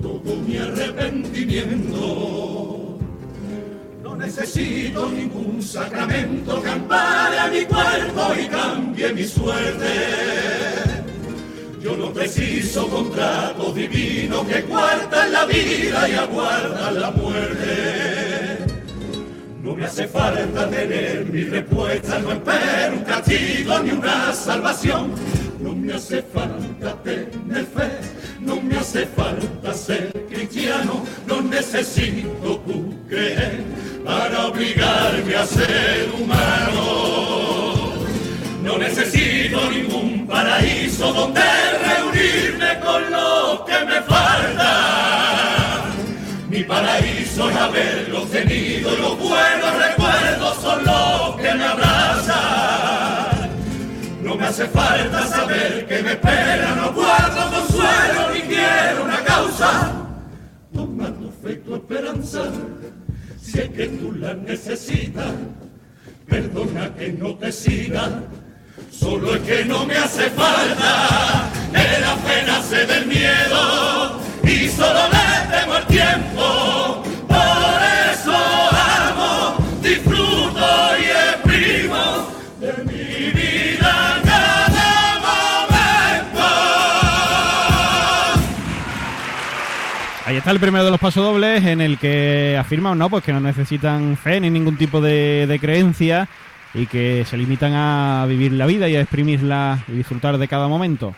todo 0.00 0.36
mi 0.46 0.56
arrepentimiento. 0.58 2.98
No 4.02 4.16
necesito 4.16 5.10
ningún 5.10 5.60
sacramento 5.60 6.62
que 6.62 6.70
ampare 6.70 7.40
a 7.40 7.48
mi 7.48 7.64
cuerpo 7.64 8.32
y 8.40 8.46
cambie 8.46 9.12
mi 9.12 9.24
suerte. 9.24 9.90
Yo 11.82 11.96
no 11.96 12.12
preciso 12.12 12.86
contrato 12.86 13.72
divino 13.72 14.46
que 14.46 14.62
cuarta 14.62 15.26
la 15.26 15.44
vida 15.46 16.08
y 16.08 16.14
aguarda 16.14 16.92
la 16.92 17.10
muerte. 17.10 18.58
No 19.64 19.74
me 19.74 19.84
hace 19.84 20.06
falta 20.06 20.70
tener 20.70 21.26
mi 21.26 21.42
respuesta, 21.42 22.20
no 22.20 22.30
espero 22.32 22.98
un 22.98 23.02
castigo 23.02 23.80
ni 23.80 23.90
una 23.90 24.32
salvación 24.32 25.10
no 25.62 25.74
me 25.74 25.94
hace 25.94 26.22
falta 26.22 26.94
tener 27.04 27.64
fe, 27.66 27.90
no 28.40 28.60
me 28.60 28.76
hace 28.76 29.06
falta 29.06 29.72
ser 29.72 30.12
cristiano, 30.28 31.04
no 31.26 31.40
necesito 31.40 32.58
tu 32.66 33.06
creer 33.08 33.62
para 34.04 34.48
obligarme 34.48 35.36
a 35.36 35.46
ser 35.46 36.10
humano. 36.20 37.92
No 38.60 38.76
necesito 38.78 39.70
ningún 39.70 40.26
paraíso 40.26 41.12
donde 41.12 41.40
reunirme 41.40 42.80
con 42.80 43.10
lo 43.10 43.64
que 43.64 43.84
me 43.84 44.00
falta. 44.02 45.84
Mi 46.48 46.64
paraíso 46.64 47.50
es 47.50 47.56
haberlo 47.56 48.22
tenido 48.24 48.94
y 48.94 48.96
los 49.00 49.18
buenos 49.18 49.76
recuerdos 49.86 50.56
son 50.60 50.84
los 50.84 51.36
que 51.36 51.54
me 51.54 51.64
abrazan. 51.64 52.81
No 54.32 54.38
me 54.38 54.46
hace 54.46 54.66
falta 54.66 55.26
saber 55.26 55.86
que 55.86 56.02
me 56.02 56.12
espera, 56.12 56.74
no 56.74 56.90
guardo 56.94 57.50
consuelo 57.50 58.30
ni 58.32 58.40
quiero 58.40 59.04
una 59.04 59.22
causa. 59.24 59.92
Toma 60.72 61.08
tu 61.08 61.30
fe 61.42 61.56
tu 61.56 61.74
esperanza, 61.74 62.44
si 63.38 63.60
es 63.60 63.68
que 63.68 63.88
tú 63.88 64.10
la 64.12 64.32
necesitas. 64.32 65.32
Perdona 66.26 66.94
que 66.94 67.12
no 67.12 67.34
te 67.34 67.52
siga, 67.52 68.22
solo 68.90 69.34
es 69.34 69.42
que 69.42 69.66
no 69.66 69.84
me 69.84 69.96
hace 69.98 70.30
falta. 70.30 71.50
De 71.70 72.00
la 72.00 72.16
fe 72.16 72.42
nace 72.46 72.86
del 72.86 73.06
miedo 73.08 74.18
y 74.44 74.66
solo 74.70 75.00
le 75.10 75.58
temo 75.58 75.76
el 75.76 75.86
tiempo. 75.88 77.02
Ahí 90.32 90.38
está 90.38 90.50
el 90.50 90.60
primero 90.60 90.82
de 90.82 90.90
los 90.90 90.98
pasodobles 90.98 91.62
en 91.66 91.82
el 91.82 91.98
que 91.98 92.56
afirman 92.58 92.96
¿no? 92.96 93.10
pues 93.10 93.22
que 93.22 93.34
no 93.34 93.40
necesitan 93.40 94.16
fe 94.16 94.40
ni 94.40 94.48
ningún 94.48 94.78
tipo 94.78 95.02
de, 95.02 95.46
de 95.46 95.58
creencia 95.58 96.26
y 96.72 96.86
que 96.86 97.26
se 97.26 97.36
limitan 97.36 97.74
a 97.74 98.24
vivir 98.26 98.52
la 98.52 98.64
vida 98.64 98.88
y 98.88 98.96
a 98.96 99.02
exprimirla 99.02 99.84
y 99.88 99.92
disfrutar 99.92 100.38
de 100.38 100.48
cada 100.48 100.68
momento. 100.68 101.14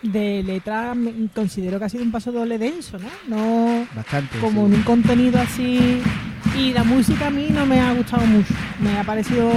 De 0.00 0.44
letra 0.44 0.94
considero 1.34 1.80
que 1.80 1.86
ha 1.86 1.88
sido 1.88 2.04
un 2.04 2.12
paso 2.12 2.30
doble 2.30 2.56
denso, 2.56 2.98
¿no? 3.00 3.08
No 3.26 3.84
Bastante. 3.96 4.38
como 4.38 4.66
en 4.66 4.74
un 4.74 4.82
contenido 4.82 5.40
así. 5.40 6.00
Y 6.56 6.72
la 6.72 6.84
música 6.84 7.26
a 7.26 7.30
mí 7.30 7.48
no 7.50 7.66
me 7.66 7.80
ha 7.80 7.92
gustado 7.94 8.24
mucho. 8.26 8.54
Me 8.78 8.96
ha 8.96 9.02
parecido 9.02 9.50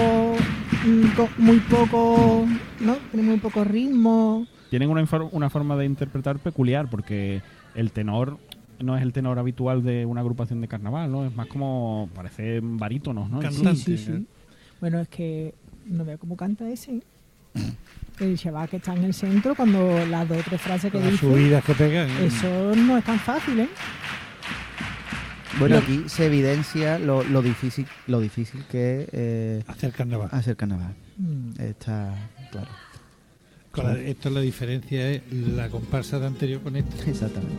mm, 0.83 1.21
muy 1.37 1.59
poco, 1.59 2.47
¿no? 2.79 2.95
Tiene 3.11 3.27
muy 3.27 3.37
poco 3.37 3.63
ritmo. 3.63 4.47
Tienen 4.71 4.89
una, 4.89 5.05
una 5.31 5.51
forma 5.51 5.77
de 5.77 5.85
interpretar 5.85 6.39
peculiar 6.39 6.89
porque 6.89 7.43
el 7.75 7.91
tenor 7.91 8.39
no 8.79 8.95
es 8.97 9.03
el 9.03 9.13
tenor 9.13 9.39
habitual 9.39 9.83
de 9.83 10.05
una 10.05 10.21
agrupación 10.21 10.61
de 10.61 10.67
carnaval, 10.67 11.11
¿no? 11.11 11.25
Es 11.25 11.35
más 11.35 11.47
como, 11.47 12.09
parece 12.15 12.59
barítonos, 12.61 13.29
¿no? 13.29 13.41
Sí, 13.51 13.75
sí, 13.75 13.97
sí. 13.97 14.25
Bueno, 14.81 14.99
es 14.99 15.07
que 15.07 15.53
no 15.85 16.03
veo 16.05 16.17
cómo 16.17 16.35
canta 16.37 16.69
ese. 16.69 17.01
El 18.19 18.37
chaval 18.37 18.67
que 18.69 18.77
está 18.77 18.93
en 18.93 19.03
el 19.05 19.13
centro, 19.13 19.55
cuando 19.55 20.05
las 20.07 20.27
dos 20.27 20.37
o 20.39 20.43
tres 20.43 20.61
frases 20.61 20.91
que 20.91 20.99
Las 20.99 21.11
dice. 21.11 21.19
subidas 21.25 21.63
que 21.63 21.73
pega, 21.73 22.05
¿eh? 22.05 22.25
Eso 22.25 22.75
no 22.75 22.97
es 22.97 23.03
tan 23.03 23.19
fácil, 23.19 23.59
¿eh? 23.61 23.69
Bueno, 25.59 25.77
aquí 25.77 26.03
se 26.07 26.25
evidencia 26.25 26.97
lo, 26.97 27.23
lo 27.23 27.43
difícil 27.43 27.85
lo 28.07 28.19
difícil 28.19 28.63
que 28.71 29.01
es 29.03 29.09
eh, 29.11 29.63
hacer 29.67 29.91
carnaval. 29.91 30.29
Hacer 30.31 30.55
carnaval. 30.55 30.95
Mm. 31.17 31.61
Está 31.61 32.13
claro. 32.51 32.69
Con 33.71 33.85
la- 33.85 33.99
esto 33.99 34.29
la 34.31 34.41
diferencia 34.41 35.09
es 35.11 35.21
la 35.31 35.69
comparsa 35.69 36.17
de 36.19 36.25
anterior 36.27 36.61
con 36.61 36.75
esta. 36.75 37.07
Exactamente. 37.09 37.55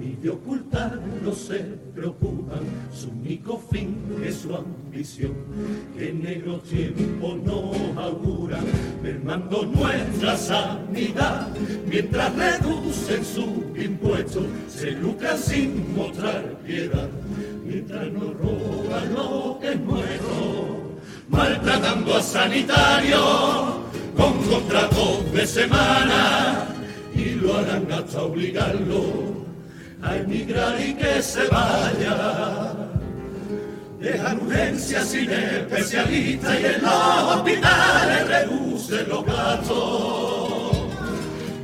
Ni 0.00 0.16
de 0.16 0.30
ocultarlo 0.30 1.32
se 1.32 1.58
preocupan, 1.94 2.60
su 2.92 3.10
único 3.10 3.58
fin 3.70 3.96
es 4.24 4.38
su 4.38 4.56
ambición, 4.56 5.34
que 5.96 6.12
negro 6.12 6.58
tiempo 6.60 7.38
nos 7.44 7.96
augura, 7.96 8.58
mermando 9.00 9.64
nuestra 9.66 10.36
sanidad, 10.36 11.48
mientras 11.86 12.34
reducen 12.34 13.24
su 13.24 13.72
impuesto, 13.80 14.46
se 14.68 14.90
lucran 14.92 15.38
sin 15.38 15.94
mostrar 15.94 16.56
piedad, 16.66 17.08
mientras 17.64 18.12
nos 18.12 18.34
roban 18.36 19.14
lo 19.14 19.58
que 19.60 19.72
es 19.74 19.80
nuestro, 19.80 20.98
maltratando 21.28 22.16
a 22.16 22.22
sanitarios 22.22 23.76
con 24.16 24.32
contratos 24.48 25.32
de 25.32 25.46
semana 25.46 26.77
y 27.18 27.34
lo 27.34 27.58
harán 27.58 27.90
hasta 27.90 28.22
obligarlo 28.22 29.44
a 30.02 30.16
emigrar 30.16 30.80
y 30.80 30.94
que 30.94 31.20
se 31.20 31.48
vaya. 31.48 32.72
Dejan 34.00 34.40
urgencias 34.40 35.08
sin 35.08 35.28
especialistas 35.30 36.60
y 36.60 36.66
en 36.66 36.82
los 36.82 37.34
hospitales 37.34 38.28
reducen 38.28 39.08
los 39.08 39.26
gastos. 39.26 40.78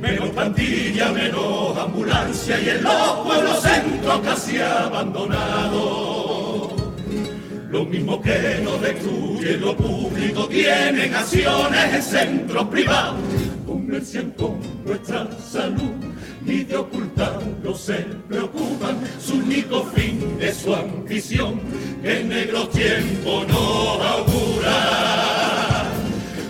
Menos 0.01 0.29
plantilla, 0.31 1.13
menos 1.13 1.77
ambulancia 1.77 2.59
y 2.59 2.69
en 2.69 2.83
los 2.83 3.19
pueblos 3.25 3.61
centros 3.61 4.19
casi 4.19 4.59
abandonados. 4.59 6.73
Lo 7.69 7.85
mismo 7.85 8.21
que 8.21 8.59
nos 8.63 8.81
destruye 8.81 9.57
lo 9.57 9.75
público, 9.75 10.47
tienen 10.47 11.13
acciones 11.13 11.93
en 11.93 12.03
centros 12.03 12.67
privados, 12.67 13.19
comercian 13.85 14.31
con 14.31 14.59
nuestra 14.83 15.27
salud, 15.39 15.93
ni 16.43 16.63
de 16.63 16.75
ocultarlo 16.75 17.75
se 17.75 17.97
preocupan, 18.27 18.97
su 19.19 19.35
único 19.35 19.83
fin 19.95 20.37
es 20.39 20.57
su 20.57 20.73
ambición, 20.73 21.61
que 22.01 22.23
negro 22.23 22.67
tiempo 22.69 23.43
nos 23.47 24.01
augura. 24.01 25.85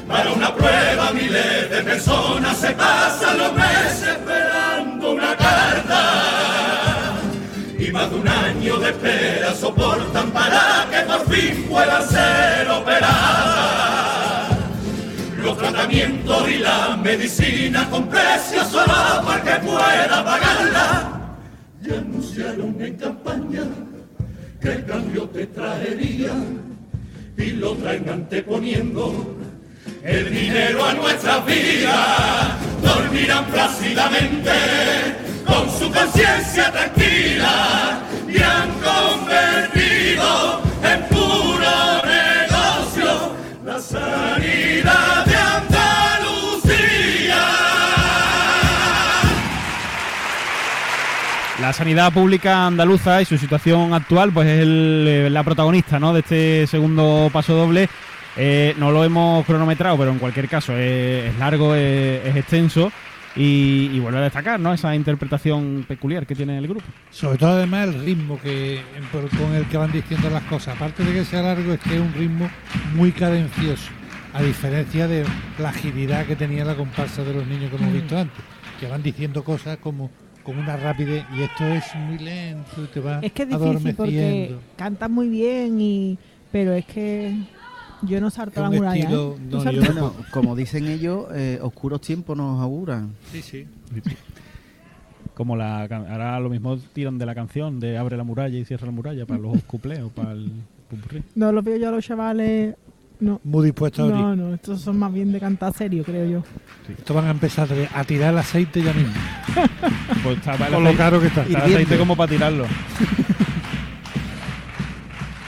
Para 0.07 0.31
una 0.31 0.55
prueba 0.55 1.11
miles 1.11 1.69
de 1.69 1.83
personas 1.83 2.57
se 2.57 2.71
pasan 2.71 3.37
los 3.37 3.53
meses 3.53 4.07
esperando 4.07 5.11
una 5.11 5.35
carta 5.35 7.15
y 7.77 7.91
más 7.91 8.09
de 8.09 8.15
un 8.15 8.27
año 8.27 8.77
de 8.77 8.89
espera 8.91 9.53
soportan 9.55 10.31
para 10.31 10.87
que 10.89 11.01
por 11.01 11.35
fin 11.35 11.65
puedan 11.67 12.07
ser 12.07 12.69
operadas. 12.69 13.44
Tratamientos 15.75 16.49
y 16.49 16.59
la 16.59 16.97
medicina 17.03 17.89
con 17.89 18.07
precios 18.07 18.65
solo 18.69 18.93
para 19.25 19.43
que 19.43 19.65
pueda 19.65 20.23
pagarla. 20.23 21.35
Ya 21.81 21.95
anunciaron 21.95 22.77
en 22.79 22.95
campaña 22.95 23.63
que 24.61 24.69
el 24.69 24.85
cambio 24.85 25.27
te 25.27 25.47
traería 25.47 26.31
y 27.37 27.51
lo 27.51 27.75
traen 27.75 28.07
anteponiendo 28.07 29.35
el 30.01 30.33
dinero 30.33 30.85
a 30.85 30.93
nuestras 30.93 31.45
vidas. 31.45 32.53
Dormirán 32.81 33.45
plácidamente 33.47 34.51
con 35.45 35.69
su 35.69 35.91
conciencia 35.91 36.71
tranquila 36.71 37.99
y 38.29 38.41
han 38.41 38.69
convertido 38.79 40.61
en 40.83 41.01
puro 41.09 42.01
negocio 42.05 43.35
la 43.65 43.77
sanidad 43.81 44.54
La 51.65 51.73
sanidad 51.73 52.13
pública 52.13 52.67
andaluza 52.67 53.23
y 53.23 53.25
su 53.25 53.39
situación 53.39 53.91
actual, 53.95 54.31
pues 54.31 54.47
es 54.47 54.61
el, 54.61 55.05
eh, 55.07 55.29
la 55.31 55.43
protagonista 55.43 55.99
¿no? 55.99 56.13
de 56.13 56.19
este 56.19 56.67
segundo 56.67 57.31
paso 57.33 57.55
doble. 57.55 57.89
Eh, 58.37 58.75
no 58.77 58.91
lo 58.91 59.03
hemos 59.03 59.43
cronometrado, 59.47 59.97
pero 59.97 60.11
en 60.11 60.19
cualquier 60.19 60.47
caso 60.47 60.73
es, 60.77 61.31
es 61.33 61.39
largo, 61.39 61.73
es, 61.73 62.23
es 62.23 62.35
extenso 62.35 62.91
y, 63.35 63.89
y 63.91 63.99
vuelve 63.99 64.19
a 64.19 64.21
destacar 64.21 64.59
¿no? 64.59 64.75
esa 64.75 64.93
interpretación 64.95 65.85
peculiar 65.87 66.27
que 66.27 66.35
tiene 66.35 66.55
el 66.59 66.67
grupo. 66.67 66.85
Sobre 67.09 67.39
todo 67.39 67.53
además 67.53 67.87
el 67.87 68.05
ritmo 68.05 68.39
que 68.39 68.81
con 69.35 69.55
el 69.55 69.65
que 69.65 69.77
van 69.77 69.91
diciendo 69.91 70.29
las 70.29 70.43
cosas. 70.43 70.75
Aparte 70.75 71.03
de 71.03 71.13
que 71.13 71.25
sea 71.25 71.41
largo, 71.41 71.73
es 71.73 71.79
que 71.79 71.95
es 71.95 71.99
un 71.99 72.13
ritmo 72.13 72.47
muy 72.93 73.11
cadencioso. 73.11 73.89
A 74.35 74.43
diferencia 74.43 75.07
de 75.07 75.25
la 75.57 75.69
agilidad 75.69 76.27
que 76.27 76.35
tenía 76.35 76.63
la 76.63 76.75
comparsa 76.75 77.23
de 77.23 77.33
los 77.33 77.47
niños 77.47 77.71
que 77.71 77.77
hemos 77.77 77.89
Mm. 77.89 77.93
visto 77.93 78.17
antes. 78.19 78.43
Que 78.79 78.85
van 78.87 79.01
diciendo 79.01 79.43
cosas 79.43 79.77
como 79.77 80.11
con 80.45 80.57
una 80.59 80.77
rapidez 80.77 81.25
y 81.35 81.41
esto 81.41 81.65
es 81.65 81.83
muy 81.95 82.19
lento 82.19 82.83
y 82.83 82.87
te 82.87 82.99
va 82.99 83.19
Es 83.21 83.31
que 83.31 83.43
es 83.43 83.49
difícil 83.49 83.95
porque 83.95 84.55
cantan 84.77 85.11
muy 85.11 85.27
bien 85.27 85.81
y 85.81 86.17
pero 86.51 86.73
es 86.73 86.85
que 86.85 87.35
Yo 88.03 88.21
no 88.21 88.29
salto 88.29 88.61
la 88.61 88.69
muralla. 88.69 89.03
estilo- 89.03 89.35
¿eh? 89.37 90.23
como 90.31 90.55
dicen 90.55 90.87
ellos, 90.87 91.25
eh, 91.33 91.59
oscuros 91.61 92.01
tiempos 92.01 92.37
nos 92.37 92.61
auguran. 92.61 93.13
Sí, 93.31 93.41
sí. 93.41 93.65
Como 95.33 95.55
la 95.57 95.87
can- 95.89 96.05
ahora 96.09 96.39
lo 96.39 96.49
mismo 96.49 96.77
tiran 96.77 97.17
de 97.17 97.25
la 97.25 97.35
canción 97.35 97.79
de 97.79 97.97
abre 97.97 98.15
la 98.15 98.23
muralla 98.23 98.57
y 98.57 98.63
cierra 98.65 98.85
la 98.85 98.91
muralla 98.91 99.25
para 99.25 99.39
los 99.41 99.61
cuplés 99.63 100.01
o 100.01 100.09
para 100.09 100.31
el 100.33 100.49
pupurrí. 100.89 101.23
No 101.35 101.51
los 101.51 101.63
veo 101.63 101.77
yo 101.77 101.89
a 101.89 101.91
los 101.91 102.05
chavales. 102.05 102.75
No. 103.19 103.39
Muy 103.43 103.65
dispuestos 103.65 104.09
a 104.09 104.13
No, 104.13 104.27
abrir. 104.27 104.43
no, 104.43 104.53
estos 104.55 104.81
son 104.81 104.97
más 104.99 105.13
bien 105.13 105.31
de 105.31 105.39
cantar 105.39 105.73
serio, 105.73 106.03
creo 106.03 106.25
yo. 106.29 106.43
Esto 106.97 107.13
van 107.13 107.25
a 107.25 107.31
empezar 107.31 107.67
a 107.93 108.03
tirar 108.03 108.33
el 108.33 108.39
aceite 108.39 108.81
ya 108.83 108.93
mismo. 108.93 109.13
Pues 110.23 110.37
está 110.37 110.57
Con 110.69 110.83
lo 110.83 110.95
caro 110.95 111.19
que 111.21 111.27
está. 111.27 111.43
está 111.43 111.65
el 111.65 111.73
aceite 111.73 111.97
como 111.97 112.15
para 112.15 112.29
tirarlo. 112.31 112.65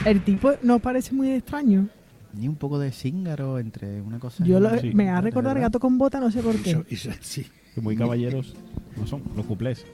El 0.04 0.20
tipo 0.22 0.52
nos 0.62 0.80
parece 0.80 1.12
muy 1.14 1.30
extraño. 1.32 1.88
Ni 2.32 2.46
un 2.48 2.54
poco 2.56 2.78
de 2.78 2.92
cíngaro 2.92 3.58
entre 3.58 4.00
una 4.00 4.18
cosa 4.18 4.44
y 4.44 4.48
Yo 4.48 4.60
lo- 4.60 4.68
otra. 4.68 4.80
me 4.94 5.10
ha 5.10 5.20
recordado 5.20 5.56
el 5.56 5.62
gato 5.62 5.80
con 5.80 5.98
bota, 5.98 6.20
no 6.20 6.30
sé 6.30 6.40
por 6.40 6.54
qué. 6.56 6.80
Que 7.74 7.80
muy 7.80 7.96
caballeros 7.96 8.54
no 8.96 9.06
son 9.06 9.22
los 9.36 9.44
cuplés. 9.44 9.84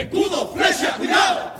Escudo, 0.00 0.48
flecha, 0.54 0.96
cuidado. 0.96 1.52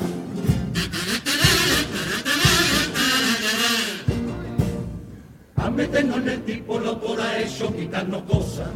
A 5.57 5.69
meternos 5.69 6.17
en 6.17 6.29
el 6.31 6.43
tipo 6.45 6.79
lo 6.79 6.99
por 6.99 7.21
ha 7.21 7.39
hecho 7.39 7.71
quitarnos 7.77 8.23
cosas. 8.23 8.69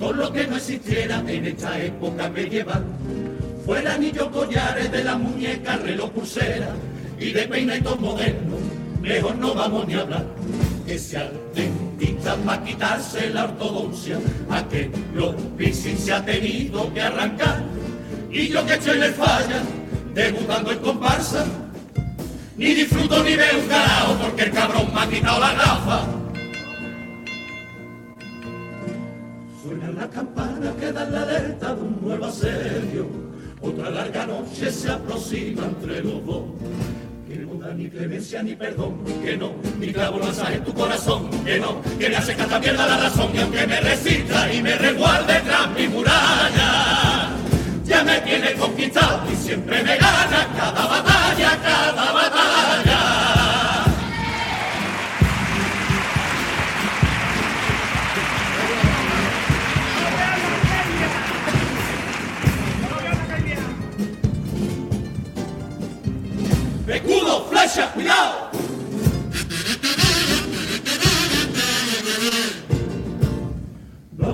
Todo 0.00 0.14
lo 0.14 0.32
que 0.32 0.48
no 0.48 0.56
existiera 0.56 1.22
en 1.28 1.46
esta 1.46 1.80
época 1.80 2.28
medieval. 2.28 2.84
Fuera 3.64 3.94
anillos, 3.94 4.26
collares 4.30 4.90
de 4.90 5.04
la 5.04 5.16
muñeca, 5.16 5.76
reloj, 5.76 6.10
pulsera 6.10 6.74
y 7.20 7.30
de 7.30 7.46
peinaitos 7.46 8.00
modernos. 8.00 8.58
Mejor 9.00 9.36
no 9.36 9.54
vamos 9.54 9.86
ni 9.86 9.94
a 9.94 10.00
hablar. 10.00 10.26
Que 10.88 10.98
sea 10.98 11.30
dentista 11.54 12.34
para 12.38 12.64
quitarse 12.64 13.30
la 13.30 13.44
ortodoncia. 13.44 14.18
A 14.50 14.68
que 14.68 14.90
los 15.14 15.36
piercing 15.56 15.98
se 15.98 16.12
ha 16.12 16.24
tenido 16.24 16.92
que 16.92 17.00
arrancar. 17.00 17.62
Y 18.34 18.48
yo 18.48 18.66
que 18.66 18.74
estoy 18.74 18.96
en 18.96 19.02
el 19.04 19.14
falla, 19.14 19.62
debutando 20.12 20.72
en 20.72 20.78
comparsa, 20.80 21.46
ni 22.56 22.74
disfruto 22.74 23.22
ni 23.22 23.36
veo 23.36 23.60
un 23.60 23.68
carajo 23.68 24.14
porque 24.20 24.42
el 24.42 24.50
cabrón 24.50 24.92
me 24.92 25.00
ha 25.00 25.08
quitado 25.08 25.38
la 25.38 25.54
gafa. 25.54 26.00
Suena 29.62 29.88
la 29.92 30.10
campana 30.10 30.74
que 30.80 30.90
da 30.90 31.04
la 31.04 31.22
alerta 31.22 31.74
de 31.76 31.80
un 31.80 31.98
nuevo 32.02 32.24
asedio. 32.24 33.06
Otra 33.60 33.90
larga 33.90 34.26
noche 34.26 34.72
se 34.72 34.90
aproxima 34.90 35.66
entre 35.66 36.02
los 36.02 36.26
dos. 36.26 36.42
Que 37.28 37.36
no 37.36 37.54
da 37.54 37.72
ni 37.72 37.88
clemencia 37.88 38.42
ni 38.42 38.56
perdón, 38.56 39.04
que 39.22 39.36
no, 39.36 39.52
ni 39.78 39.92
clavo 39.92 40.18
lanzas 40.18 40.50
en 40.50 40.64
tu 40.64 40.74
corazón, 40.74 41.30
que 41.44 41.60
no, 41.60 41.80
que 42.00 42.08
me 42.08 42.16
hace 42.16 42.34
que 42.34 42.42
hasta 42.42 42.60
pierda 42.60 42.84
la 42.84 42.96
razón 42.98 43.30
y 43.32 43.38
aunque 43.38 43.64
me 43.64 43.80
resista 43.80 44.52
y 44.52 44.60
me 44.60 44.74
resguarde 44.74 45.40
tras 45.40 45.70
mi 45.70 45.86
muralla, 45.86 47.33
ya 47.84 48.02
me 48.02 48.20
tiene 48.20 48.54
conquistado 48.54 49.22
y 49.30 49.36
siempre 49.36 49.82
me 49.82 49.96
gana 49.96 50.48
cada 50.56 50.86
batalla, 50.86 51.58
cada 51.62 52.12
batalla. 52.12 53.14
Escudo, 66.86 67.44
flecha, 67.50 67.90
cuidado. 67.92 68.50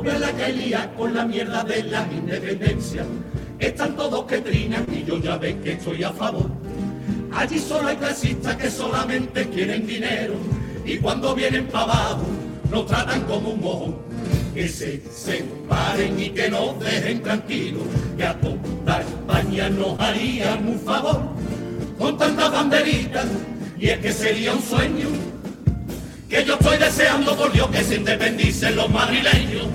Veas 0.03 0.19
la 0.19 0.33
que 0.33 0.53
lía 0.55 0.95
con 0.97 1.15
la 1.15 1.27
mierda 1.27 1.62
de 1.62 1.83
la 1.85 2.09
independencia. 2.11 3.05
Están 3.60 3.94
todos 3.94 4.24
que 4.24 4.39
trinan 4.39 4.86
y 4.90 5.05
yo 5.05 5.18
ya 5.18 5.36
ven 5.36 5.60
que 5.62 5.72
estoy 5.72 6.02
a 6.02 6.10
favor. 6.10 6.50
Allí 7.32 7.58
solo 7.58 7.89
hay 7.89 7.97
clasistas 7.97 8.56
que 8.56 8.70
solamente 8.70 9.48
quieren 9.48 9.86
dinero 9.86 10.34
y 10.84 10.97
cuando 10.97 11.34
vienen 11.34 11.66
para 11.66 11.84
abajo 11.84 12.26
nos 12.70 12.86
tratan 12.86 13.22
como 13.22 13.50
un 13.50 13.60
mojón. 13.60 13.97
Que 14.55 14.66
se 14.68 15.00
separen 15.12 16.18
y 16.18 16.30
que 16.30 16.50
nos 16.50 16.80
dejen 16.80 17.22
tranquilos, 17.22 17.84
que 18.16 18.24
a 18.24 18.34
toda 18.40 19.00
España 19.00 19.70
nos 19.70 19.98
harían 20.00 20.66
un 20.66 20.80
favor 20.80 21.22
con 21.97 22.18
tantas 22.18 22.50
banderitas 22.50 23.26
y 23.78 23.89
es 23.89 23.98
que 23.98 24.12
sería 24.12 24.52
un 24.52 24.62
sueño 24.62 25.08
que 26.28 26.44
yo 26.44 26.55
estoy 26.55 26.78
deseando 26.78 27.36
por 27.36 27.52
Dios 27.52 27.68
que 27.70 27.84
se 27.84 27.97
independicen 27.97 28.74
los 28.74 28.90
madrileños. 28.90 29.66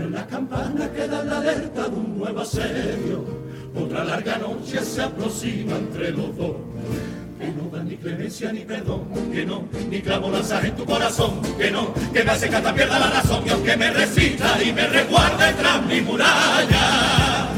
Suenan 0.00 0.12
las 0.12 0.26
campanas 0.28 0.88
que 0.96 1.06
dan 1.06 1.28
la 1.28 1.36
alerta 1.38 1.88
de 1.88 1.94
un 1.94 2.18
nuevo 2.18 2.40
asedio. 2.40 3.22
Otra 3.74 4.02
larga 4.02 4.38
noche 4.38 4.82
se 4.82 5.02
aproxima 5.02 5.76
entre 5.76 6.12
los 6.12 6.34
dos. 6.38 6.56
Que 7.38 7.48
no 7.48 7.68
da 7.70 7.82
ni 7.82 7.96
clemencia 7.96 8.50
ni 8.50 8.60
perdón, 8.60 9.08
que 9.30 9.44
no, 9.44 9.64
ni 9.90 10.00
clavo 10.00 10.30
lanzas 10.30 10.64
en 10.64 10.74
tu 10.74 10.86
corazón, 10.86 11.42
que 11.58 11.70
no, 11.70 11.92
que 12.14 12.24
me 12.24 12.30
hace 12.30 12.48
que 12.48 12.56
hasta 12.56 12.74
pierda 12.74 12.98
la 12.98 13.10
razón, 13.10 13.42
y 13.46 13.50
aunque 13.50 13.76
me 13.76 13.90
resista 13.90 14.62
y 14.62 14.72
me 14.72 14.86
resguarde 14.86 15.52
tras 15.52 15.84
mi 15.84 16.00
muralla, 16.00 17.48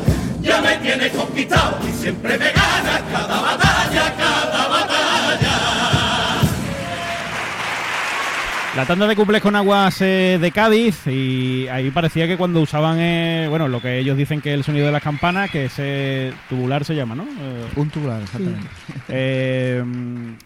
ya 0.41 0.61
me 0.63 0.77
tiene 0.79 1.11
conquistado 1.11 1.79
y 1.89 1.93
siempre 1.93 2.39
me 2.39 2.51
gana 2.51 3.05
cada 3.13 3.41
batalla, 3.41 4.17
cada 4.17 4.69
batalla. 4.69 4.72
La 8.75 8.87
tanda 8.87 9.07
de 9.07 9.15
cuplés 9.15 9.43
con 9.43 9.55
aguas 9.55 10.01
eh, 10.01 10.39
de 10.41 10.51
Cádiz 10.51 11.07
y 11.07 11.69
ahí 11.69 11.91
parecía 11.91 12.27
que 12.27 12.39
cuando 12.39 12.63
usaban, 12.63 12.97
eh, 13.01 13.47
bueno, 13.51 13.69
lo 13.69 13.83
que 13.83 13.99
ellos 13.99 14.17
dicen 14.17 14.41
que 14.41 14.49
es 14.51 14.55
el 14.55 14.65
sonido 14.65 14.87
de 14.87 14.93
las 14.93 15.03
campanas, 15.03 15.51
que 15.51 15.67
ese 15.67 16.33
tubular 16.49 16.83
se 16.83 16.95
llama, 16.95 17.15
¿no? 17.15 17.25
Eh, 17.25 17.67
Un 17.77 17.91
tubular, 17.91 18.23
exactamente. 18.23 18.67
eh, 19.09 19.85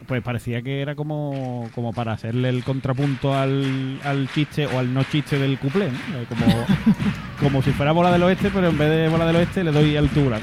pues 0.06 0.22
parecía 0.22 0.60
que 0.60 0.80
era 0.82 0.96
como, 0.96 1.70
como 1.72 1.92
para 1.92 2.14
hacerle 2.14 2.48
el 2.48 2.64
contrapunto 2.64 3.32
al, 3.32 4.00
al 4.02 4.28
chiste 4.34 4.66
o 4.66 4.80
al 4.80 4.92
no 4.92 5.05
chiste 5.05 5.38
del 5.38 5.56
cuplé, 5.60 5.86
¿no? 5.92 6.18
Eh, 6.18 6.26
como, 6.28 6.46
como 7.40 7.62
si 7.62 7.70
fuera 7.70 7.92
bola 7.92 8.10
del 8.10 8.24
oeste, 8.24 8.50
pero 8.52 8.70
en 8.70 8.76
vez 8.76 8.90
de 8.90 9.08
bola 9.08 9.24
del 9.26 9.36
oeste 9.36 9.62
le 9.62 9.70
doy 9.70 9.96
al 9.96 10.08
tubular. 10.08 10.40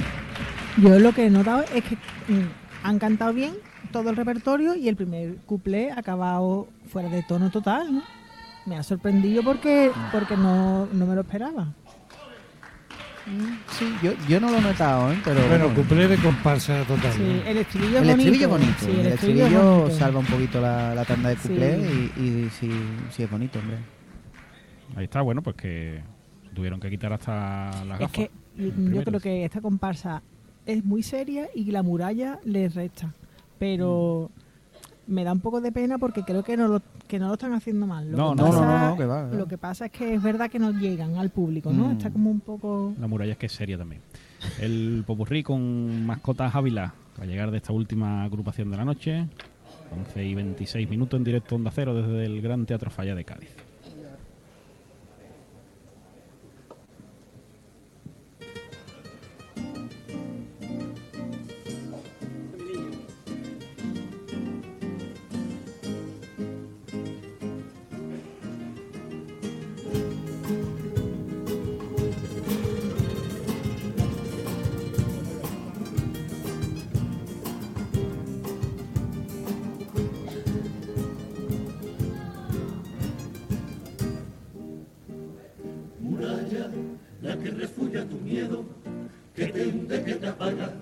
Yo 0.78 0.98
lo 1.00 1.12
que 1.12 1.26
he 1.26 1.30
notado 1.30 1.66
es 1.76 1.84
que 1.84 1.96
mm, 1.96 2.48
han 2.84 2.98
cantado 2.98 3.34
bien 3.34 3.52
todo 3.94 4.10
el 4.10 4.18
repertorio 4.18 4.76
y 4.76 4.90
el 4.90 4.98
primer 4.98 5.38
cuplé 5.46 5.92
ha 5.92 6.00
acabado 6.00 6.68
fuera 6.90 7.08
de 7.08 7.24
tono 7.24 7.50
total, 7.50 7.94
¿no? 7.96 8.04
Me 8.66 8.76
ha 8.78 8.84
sorprendido 8.84 9.44
porque 9.44 9.92
porque 10.12 10.36
no, 10.36 10.86
no 10.88 11.06
me 11.06 11.16
lo 11.16 11.22
esperaba. 11.22 11.68
Sí, 13.72 13.86
yo, 14.04 14.12
yo 14.28 14.42
no 14.42 14.52
lo 14.52 14.58
he 14.58 14.62
notado, 14.62 15.14
¿eh? 15.14 15.18
Pero 15.24 15.40
Bueno, 15.48 15.66
bueno, 15.66 15.76
cumple 15.76 16.08
de 16.10 16.18
comparsa 16.18 16.84
total. 16.84 17.14
Sí, 17.14 17.22
¿no? 17.22 17.50
el 17.50 17.58
estribillo 17.58 18.00
es 18.00 18.02
el 18.02 18.08
bonito. 18.10 18.20
estribillo 18.20 18.50
bonito. 18.50 18.74
Sí, 18.80 18.92
el, 18.92 19.00
el 19.00 19.06
estribillo 19.14 19.46
estribillo, 19.46 19.60
es 19.74 19.78
bonito. 19.80 19.98
salva 19.98 20.20
un 20.20 20.26
poquito 20.26 20.62
la, 20.62 20.94
la 20.96 21.06
tanda 21.06 21.30
de 21.30 21.38
Sí. 21.38 21.48
cuplé 21.48 22.12
y, 22.18 22.22
y 22.22 22.50
sí, 22.50 22.70
sí 23.12 23.24
es 23.24 23.32
bonito, 23.32 23.60
hombre. 23.60 23.78
Ahí 24.98 25.06
está, 25.06 25.22
bueno, 25.22 25.42
pues 25.42 25.56
que 25.56 26.02
tuvieron 26.54 26.82
que 26.82 26.90
quitar 26.90 27.14
hasta 27.14 27.72
las 27.86 28.02
Es 28.02 28.12
gafas. 28.12 28.12
que 28.12 28.32
mm, 28.58 28.94
yo 28.94 29.04
creo 29.06 29.20
que 29.22 29.46
esta 29.46 29.62
comparsa 29.62 30.22
es 30.66 30.84
muy 30.84 31.02
seria 31.02 31.48
y 31.56 31.72
la 31.72 31.82
muralla 31.82 32.40
le 32.44 32.68
resta. 32.68 33.14
Pero 33.64 34.30
me 35.08 35.24
da 35.24 35.32
un 35.32 35.40
poco 35.40 35.62
de 35.62 35.72
pena 35.72 35.98
porque 35.98 36.24
creo 36.24 36.44
que 36.44 36.58
no 36.58 36.68
lo, 36.68 36.82
que 37.08 37.18
no 37.18 37.28
lo 37.28 37.36
están 37.36 37.54
haciendo 37.54 37.88
mal. 37.88 38.12
Lo 38.12 38.18
No, 38.18 38.36
que 38.36 38.42
no, 38.42 38.50
pasa, 38.50 38.62
no, 38.66 38.80
no, 38.80 38.90
no, 38.90 38.98
que 38.98 39.06
va. 39.06 39.24
Lo 39.32 39.48
que 39.48 39.58
pasa 39.58 39.86
es 39.86 39.92
que 39.94 40.16
es 40.16 40.22
verdad 40.22 40.52
que 40.52 40.60
no 40.60 40.72
llegan 40.72 41.16
al 41.16 41.30
público, 41.30 41.72
¿no? 41.72 41.88
Mm. 41.88 41.92
Está 41.94 42.12
como 42.12 42.30
un 42.30 42.42
poco... 42.42 42.94
La 43.00 43.08
muralla 43.08 43.32
es 43.32 43.38
que 43.38 43.46
es 43.46 43.54
seria 43.54 43.78
también. 43.78 44.02
El 44.60 45.06
popurrí 45.08 45.44
con 45.44 46.06
mascotas 46.06 46.54
Ávila 46.54 46.94
va 47.18 47.24
a 47.24 47.26
llegar 47.26 47.52
de 47.52 47.58
esta 47.58 47.72
última 47.72 48.26
agrupación 48.26 48.70
de 48.70 48.76
la 48.76 48.84
noche. 48.84 49.28
11 49.98 50.26
y 50.26 50.36
26 50.36 50.90
minutos 50.90 51.18
en 51.18 51.24
directo 51.24 51.56
Onda 51.56 51.72
Cero 51.74 51.94
desde 51.94 52.26
el 52.26 52.42
Gran 52.42 52.66
Teatro 52.66 52.92
Falla 52.92 53.16
de 53.16 53.24
Cádiz. 53.24 53.56
Miedo, 88.34 88.66
que 89.36 89.46
te 89.46 89.64
que 90.06 90.16
te 90.16 90.28
apaga 90.28 90.74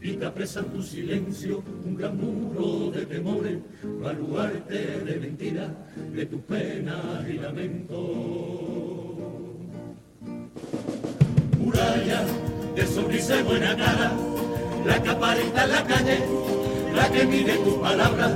y 0.00 0.12
te 0.12 0.24
apresa 0.24 0.62
tu 0.62 0.82
silencio 0.82 1.62
un 1.84 1.94
gran 1.96 2.16
muro 2.16 2.90
de 2.90 3.04
temores, 3.04 3.58
baluarte 4.02 4.78
de 5.06 5.16
mentira, 5.20 5.66
de 6.14 6.24
tus 6.24 6.40
penas 6.42 7.28
y 7.28 7.34
lamentos. 7.34 7.98
Muralla 11.58 12.20
de 12.74 12.86
sonrisa 12.86 13.38
y 13.38 13.42
buena 13.42 13.76
cara, 13.76 14.12
la 14.86 15.02
caparita 15.02 15.64
en 15.64 15.70
la 15.70 15.84
calle, 15.84 16.18
la 16.94 17.12
que 17.12 17.26
mide 17.26 17.54
tus 17.58 17.74
palabras, 17.74 18.34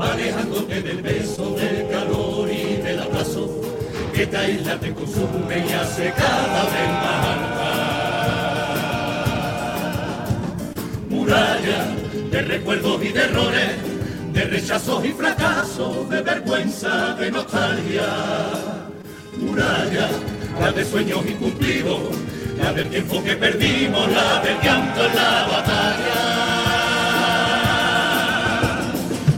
va 0.00 0.12
alejándote 0.14 0.80
del 0.80 1.02
beso, 1.02 1.54
del 1.54 1.88
calor 1.90 2.48
y 2.50 2.76
del 2.80 3.00
abrazo, 3.00 3.60
que 4.14 4.22
esta 4.22 4.48
isla 4.48 4.80
te 4.80 4.94
consume 4.94 5.58
y 5.68 5.72
hace 5.72 6.12
cada 6.16 6.64
vez 6.64 6.88
más. 7.02 7.73
Muralla 11.14 11.94
de 12.32 12.42
recuerdos 12.42 13.00
y 13.04 13.10
de 13.10 13.22
errores, 13.22 13.70
de 14.32 14.44
rechazos 14.46 15.04
y 15.04 15.12
fracasos, 15.12 16.10
de 16.10 16.20
vergüenza, 16.22 17.14
de 17.14 17.30
nostalgia. 17.30 18.08
Muralla, 19.38 20.08
la 20.60 20.72
de 20.72 20.84
sueños 20.84 21.24
incumplidos, 21.24 22.00
la 22.60 22.72
del 22.72 22.90
tiempo 22.90 23.22
que 23.22 23.36
perdimos, 23.36 24.10
la 24.10 24.40
del 24.40 24.60
llanto 24.60 25.06
en 25.06 25.14
la 25.14 25.46
batalla. 25.54 26.20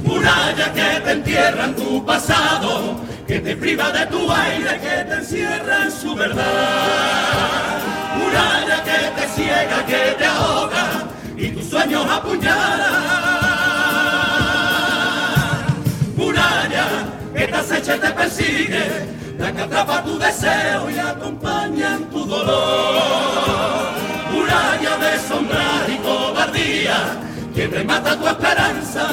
Muralla 0.02 0.72
que 0.72 1.00
te 1.04 1.12
entierra 1.12 1.64
en 1.66 1.76
tu 1.76 2.06
pasado, 2.06 2.96
que 3.28 3.38
te 3.40 3.54
priva 3.54 3.90
de 3.90 4.06
tu 4.06 4.32
aire, 4.32 4.80
que 4.80 5.04
te 5.04 5.14
encierra 5.14 5.84
en 5.84 5.92
su 5.92 6.14
verdad. 6.14 7.78
Muralla 8.16 8.82
que 8.82 9.20
te 9.20 9.28
ciega, 9.34 9.84
que 9.86 10.16
te 10.18 10.24
ahoga 10.24 10.75
sueños 11.66 12.06
apuñala. 12.08 12.90
Muralla 16.16 16.86
que 17.34 17.46
te 17.46 17.54
acecha 17.54 17.96
y 17.96 18.00
te 18.00 18.10
persigue, 18.10 18.84
la 19.38 19.52
que 19.52 19.62
atrapa 19.62 20.04
tu 20.04 20.18
deseo 20.18 20.90
y 20.90 20.98
acompaña 20.98 21.96
en 21.96 22.04
tu 22.10 22.24
dolor. 22.24 23.92
Muralla 24.32 24.96
de 24.96 25.18
sombra 25.18 25.86
y 25.88 25.96
cobardía, 25.98 26.96
que 27.54 27.66
remata 27.66 28.16
tu 28.16 28.26
esperanza. 28.26 29.08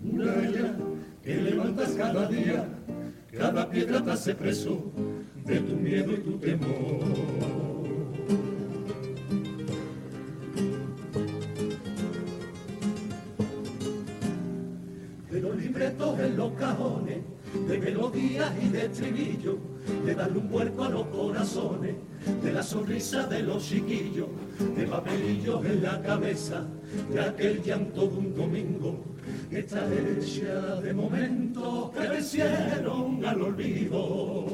Muralla 0.00 0.74
que 1.22 1.34
levantas 1.36 1.90
cada 1.90 2.26
día, 2.26 2.68
cada 3.38 3.70
piedra 3.70 4.02
te 4.02 4.10
hace 4.10 4.34
preso 4.34 4.92
de 5.44 5.60
tu 5.60 5.76
miedo 5.76 6.12
y 6.12 6.18
tu 6.18 6.38
temor. 6.38 7.71
En 15.84 16.36
los 16.36 16.52
cajones, 16.52 17.18
de 17.68 17.78
melodías 17.78 18.52
y 18.62 18.68
de 18.68 18.86
estribillo, 18.86 19.58
de 20.04 20.14
darle 20.14 20.38
un 20.38 20.48
vuelco 20.48 20.84
a 20.84 20.90
los 20.90 21.06
corazones, 21.06 21.96
de 22.42 22.52
la 22.52 22.62
sonrisa 22.62 23.26
de 23.26 23.42
los 23.42 23.64
chiquillos, 23.64 24.28
de 24.76 24.86
papelillos 24.86 25.64
en 25.64 25.82
la 25.82 26.00
cabeza, 26.00 26.64
de 27.12 27.20
aquel 27.20 27.62
llanto 27.62 28.06
de 28.06 28.16
un 28.16 28.34
domingo, 28.34 29.04
está 29.50 29.84
hecha 29.92 30.80
de 30.80 30.94
momentos 30.94 31.90
que 31.90 32.08
vencieron 32.08 33.24
al 33.24 33.42
olvido. 33.42 34.46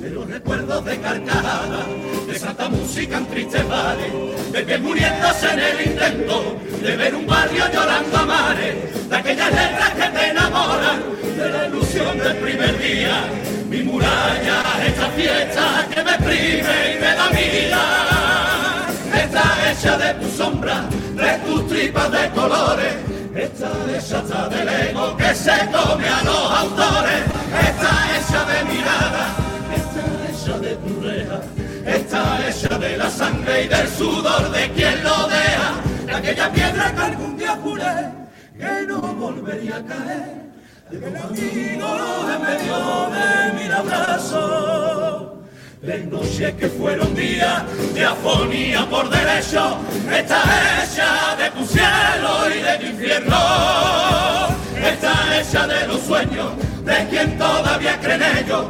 De 0.00 0.10
los 0.10 0.28
recuerdos 0.28 0.84
de 0.84 0.96
carcajadas, 1.00 1.86
de 2.28 2.38
santa 2.38 2.68
música 2.68 3.18
en 3.18 3.26
tristes 3.26 3.68
bares, 3.68 4.12
de 4.52 4.64
que 4.64 4.78
muriéndose 4.78 5.52
en 5.52 5.58
el 5.58 5.86
intento 5.88 6.56
de 6.80 6.96
ver 6.96 7.14
un 7.16 7.26
barrio 7.26 7.64
llorando 7.72 8.16
a 8.16 8.26
mares, 8.26 9.08
de 9.08 9.16
aquellas 9.16 9.50
letras 9.50 9.90
que 9.90 10.18
te 10.18 10.28
enamoran, 10.28 11.02
de 11.36 11.50
la 11.50 11.66
ilusión 11.66 12.16
del 12.16 12.36
primer 12.36 12.78
día, 12.78 13.24
mi 13.68 13.82
muralla, 13.82 14.62
esta 14.86 15.08
fiesta 15.10 15.88
que 15.92 16.02
me 16.04 16.10
exprime 16.10 16.94
y 16.94 17.00
me 17.00 17.14
da 17.14 17.28
vida, 17.28 18.86
está 19.16 19.72
hecha 19.72 19.98
de 19.98 20.14
tu 20.14 20.30
sombra, 20.36 20.84
de 21.14 21.38
tus 21.44 21.66
tripas 21.68 22.12
de 22.12 22.30
colores, 22.30 22.94
está 23.34 23.72
hecha 23.90 24.18
hasta 24.18 24.48
del 24.48 24.68
ego 24.68 25.16
que 25.16 25.34
se 25.34 25.58
come 25.72 26.08
a 26.08 26.22
los 26.22 26.50
autores, 26.52 27.22
está 27.68 28.16
hecha 28.16 28.44
de 28.44 28.64
mirada, 28.72 29.45
hecha 32.48 32.78
de 32.78 32.96
la 32.96 33.10
sangre 33.10 33.64
y 33.64 33.68
del 33.68 33.88
sudor 33.88 34.50
de 34.50 34.70
quien 34.70 35.02
lo 35.04 35.28
deja, 35.28 35.68
de 36.06 36.12
aquella 36.14 36.52
piedra 36.52 36.94
que 36.94 37.00
algún 37.00 37.36
día 37.36 37.56
juré 37.62 38.26
que 38.58 38.86
no 38.86 39.00
volvería 39.00 39.76
a 39.76 39.84
caer, 39.84 40.46
de 40.90 40.98
un 40.98 41.16
amigo 41.16 41.88
en 42.32 42.42
medio 42.42 43.10
de 43.16 43.62
mil 43.62 43.72
abrazos. 43.72 45.26
De 45.82 45.98
noches 46.06 46.54
que 46.54 46.68
fueron 46.68 47.14
días 47.14 47.62
de 47.94 48.04
afonía 48.04 48.86
por 48.88 49.08
derecho, 49.08 49.78
está 50.10 50.42
hecha 50.82 51.36
de 51.36 51.50
tu 51.50 51.64
cielo 51.66 52.50
y 52.50 52.62
de 52.62 52.78
tu 52.78 52.86
infierno. 52.86 53.36
Está 54.82 55.38
hecha 55.38 55.66
de 55.66 55.86
los 55.86 56.00
sueños 56.00 56.52
de 56.84 57.06
quien 57.08 57.38
todavía 57.38 58.00
cree 58.00 58.14
en 58.14 58.38
ellos. 58.38 58.66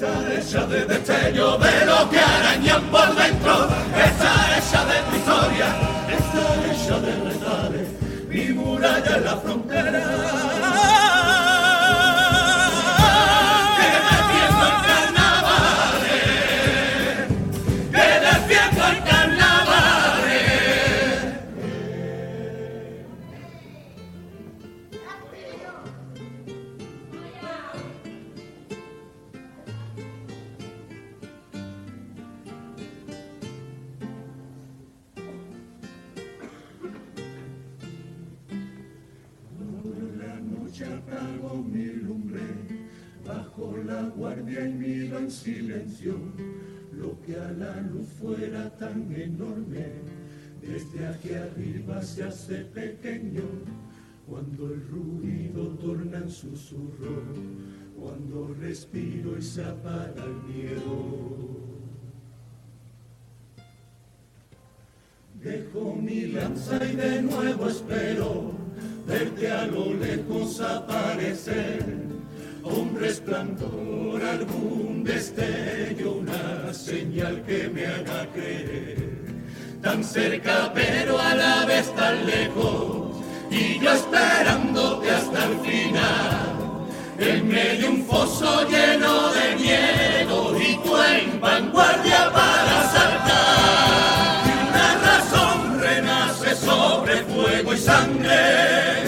Está 0.00 0.32
hecha 0.32 0.64
de 0.66 0.84
destello 0.84 1.58
de 1.58 1.84
lo 1.84 2.08
que 2.08 2.20
arañan 2.20 2.82
por 2.84 3.16
dentro. 3.16 3.68
Está 3.96 4.56
hecha 4.56 4.84
de 4.84 5.02
tu 5.10 5.16
historia, 5.16 5.74
está 6.08 6.44
hecha 6.70 7.00
de 7.00 7.12
retales. 7.24 7.88
Mi 8.28 8.54
muralla 8.54 9.16
en 9.16 9.24
la 9.24 9.36
frontera. 9.38 10.27
Silencio 45.54 46.14
lo 46.92 47.20
que 47.22 47.36
a 47.36 47.50
la 47.52 47.80
luz 47.80 48.08
fuera 48.20 48.68
tan 48.76 49.10
enorme, 49.14 49.86
desde 50.60 51.06
aquí 51.06 51.32
arriba 51.32 52.02
se 52.02 52.24
hace 52.24 52.56
pequeño, 52.64 53.44
cuando 54.26 54.66
el 54.66 54.80
ruido 54.88 55.68
torna 55.76 56.18
en 56.18 56.30
susurro, 56.30 57.22
cuando 57.98 58.54
respiro 58.60 59.38
y 59.38 59.42
se 59.42 59.64
apaga 59.64 60.24
el 60.24 60.54
miedo. 60.54 61.58
Dejo 65.42 65.94
mi 65.94 66.26
lanza 66.26 66.84
y 66.84 66.96
de 66.96 67.22
nuevo 67.22 67.68
espero 67.68 68.52
verte 69.06 69.50
a 69.50 69.66
lo 69.66 69.94
lejos 69.94 70.60
aparecer. 70.60 72.07
Un 72.64 72.96
resplandor, 72.98 74.22
algún 74.22 75.04
destello, 75.04 76.12
una 76.12 76.72
señal 76.72 77.42
que 77.46 77.68
me 77.68 77.86
haga 77.86 78.26
creer. 78.32 79.08
Tan 79.82 80.02
cerca 80.04 80.72
pero 80.74 81.18
a 81.18 81.34
la 81.34 81.64
vez 81.64 81.94
tan 81.94 82.26
lejos, 82.26 83.16
y 83.50 83.78
yo 83.78 83.92
esperándote 83.92 85.10
hasta 85.10 85.44
el 85.46 85.58
final. 85.60 86.48
En 87.18 87.48
medio 87.48 87.90
un 87.90 88.04
foso 88.04 88.68
lleno 88.68 89.32
de 89.32 89.56
miedo 89.56 90.56
y 90.56 90.76
tú 90.84 90.96
en 90.96 91.40
vanguardia 91.40 92.30
para 92.32 92.82
saltar. 92.92 94.46
Y 94.46 94.50
una 94.68 94.88
razón 95.08 95.80
renace 95.80 96.54
sobre 96.54 97.16
fuego 97.24 97.74
y 97.74 97.78
sangre, 97.78 99.07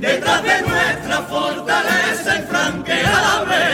Detrás 0.00 0.42
de 0.42 0.62
nuestra 0.62 1.18
fortaleza 1.28 2.36
infranqueable, 2.36 3.64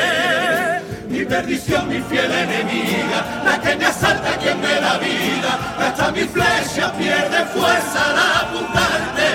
mi 1.09 1.25
perdición, 1.25 1.89
mi 1.89 2.01
fiel 2.01 2.33
enemiga, 2.33 3.43
la 3.45 3.61
que 3.61 3.77
me 3.77 3.87
asalta 3.87 4.37
quien 4.39 4.61
me 4.61 4.75
da 4.81 4.99
vida, 4.99 5.77
hasta 5.79 6.11
mi 6.11 6.23
flecha 6.23 6.93
pierde 6.99 7.45
fuerza 7.55 8.11
al 8.11 8.19
apuntarte. 8.43 9.29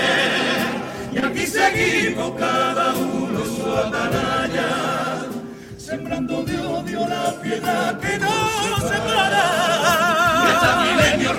Y 1.13 1.17
aquí 1.19 1.47
seguimos 1.47 2.33
cada 2.37 2.93
uno 2.93 3.39
su 3.45 3.73
atalaya, 3.73 5.29
sembrando 5.77 6.43
de 6.43 6.59
odio 6.59 7.07
la 7.07 7.41
piedad 7.41 7.97
que 8.01 8.17
nos 8.17 8.81
separa 8.81 9.90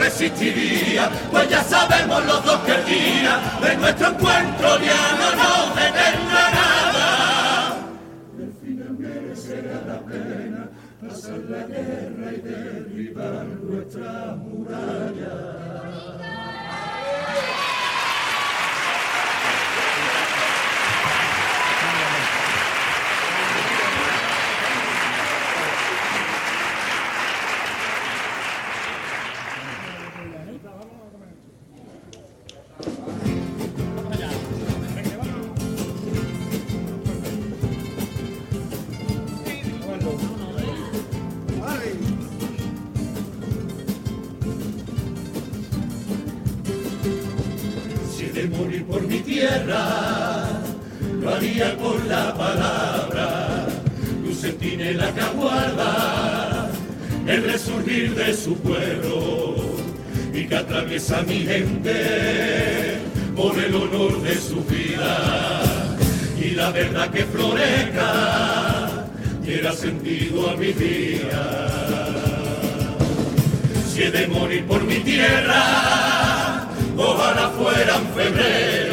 existiría, 0.00 1.10
pues 1.30 1.48
ya 1.48 1.62
sabemos 1.62 2.24
los 2.26 2.44
dos 2.44 2.60
que 2.60 2.72
el 2.72 2.84
día 2.84 3.40
de 3.62 3.76
nuestro 3.76 4.08
encuentro 4.08 4.78
ya 4.80 5.16
no 5.18 5.28
nos 5.36 5.76
detendrá 5.76 6.50
nada. 6.50 7.76
El 8.38 8.52
final 8.52 8.98
merecerá 8.98 9.80
la 9.86 10.00
pena, 10.00 10.68
pasar 11.00 11.38
la 11.48 11.66
guerra 11.66 12.32
y 12.32 12.40
derribar 12.40 13.44
nuestra 13.44 14.36
muralla. 14.36 15.91
Mi 49.12 49.18
tierra, 49.20 50.49
lo 51.20 51.34
haría 51.34 51.76
con 51.76 52.08
la 52.08 52.34
palabra, 52.34 53.66
un 54.24 54.34
centinela 54.34 55.12
que 55.12 55.20
aguarda 55.20 56.70
el 57.26 57.44
resurgir 57.44 58.15
de 58.15 58.34
su 58.34 58.57
pueblo 58.57 59.57
y 60.32 60.47
que 60.47 60.57
atraviesa 60.57 61.23
mi 61.23 61.41
gente 61.41 62.99
por 63.36 63.58
el 63.58 63.74
honor 63.74 64.23
de 64.23 64.34
su 64.34 64.65
vida. 64.65 65.62
Y 66.41 66.52
la 66.52 66.70
verdad 66.70 67.10
que 67.10 67.24
florezca 67.24 69.07
diera 69.42 69.73
sentido 69.73 70.50
a 70.50 70.57
mi 70.57 70.73
vida. 70.73 71.68
Si 73.92 74.05
he 74.05 74.10
de 74.10 74.26
morir 74.26 74.65
por 74.65 74.82
mi 74.84 75.00
tierra, 75.00 76.66
ojalá 76.97 77.50
fuera 77.50 77.97
en 77.97 78.07
febrero, 78.15 78.91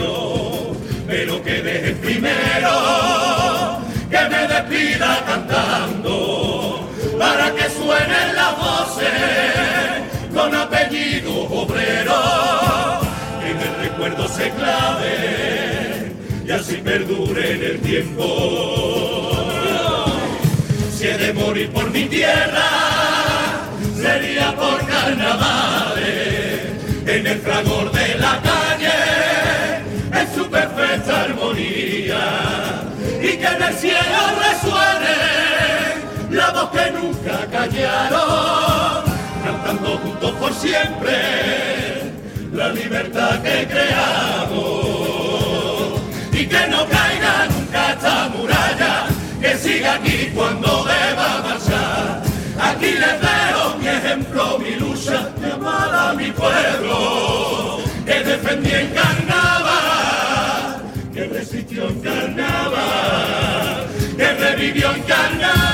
que 1.43 1.61
deje 1.61 1.91
primero 1.95 3.79
que 4.09 4.19
me 4.29 4.47
despida 4.47 5.23
cantando 5.25 6.89
para 7.17 7.53
que 7.53 7.69
suenen 7.69 8.35
las 8.35 8.57
voces 8.57 9.09
con 10.33 10.55
apellido 10.55 11.43
obrero, 11.43 12.21
en 13.43 13.59
el 13.59 13.75
recuerdo 13.89 14.27
se 14.27 14.49
clave 14.51 16.13
y 16.45 16.51
así 16.51 16.77
perdure 16.77 17.51
en 17.53 17.63
el 17.63 17.79
tiempo. 17.81 19.31
Si 20.97 21.07
he 21.07 21.17
de 21.17 21.33
morir 21.33 21.69
por 21.71 21.89
mi 21.91 22.05
tierra, 22.05 22.69
sería 23.95 24.55
por 24.55 24.85
carnavales, 24.85 25.99
en 27.05 27.27
el 27.27 27.39
fragor 27.39 27.91
de 27.91 27.98
y 33.21 33.37
que 33.37 33.47
en 33.47 33.63
el 33.63 33.73
cielo 33.75 34.19
resuene 34.47 35.17
la 36.31 36.51
voz 36.51 36.69
que 36.71 36.91
nunca 36.91 37.45
callaron, 37.51 39.03
cantando 39.43 39.97
juntos 39.97 40.31
por 40.39 40.53
siempre 40.53 42.13
la 42.53 42.69
libertad 42.69 43.41
que 43.41 43.67
creamos, 43.67 44.79
y 46.31 46.45
que 46.45 46.67
no 46.67 46.85
caiga 46.87 47.47
nunca 47.51 47.91
esta 47.93 48.29
muralla, 48.29 49.07
que 49.41 49.57
siga 49.57 49.93
aquí 49.95 50.31
cuando 50.35 50.85
deba 50.85 51.41
marchar. 51.43 52.21
Aquí 52.61 52.91
les 52.91 53.21
dejo 53.21 53.77
mi 53.79 53.87
ejemplo, 53.87 54.59
mi 54.59 54.75
lucha, 54.75 55.29
mi 55.41 55.49
amada, 55.49 56.13
mi 56.13 56.29
pueblo, 56.31 57.79
que 58.05 58.23
defendí 58.23 58.71
en 58.71 58.87
carnaval, 58.89 59.58
que 59.58 59.58
resistió 61.79 61.89
en 61.89 61.99
carnaval, 62.01 63.87
que 64.17 64.33
revivió 64.33 64.91
en 64.91 65.01
carnaval. 65.03 65.68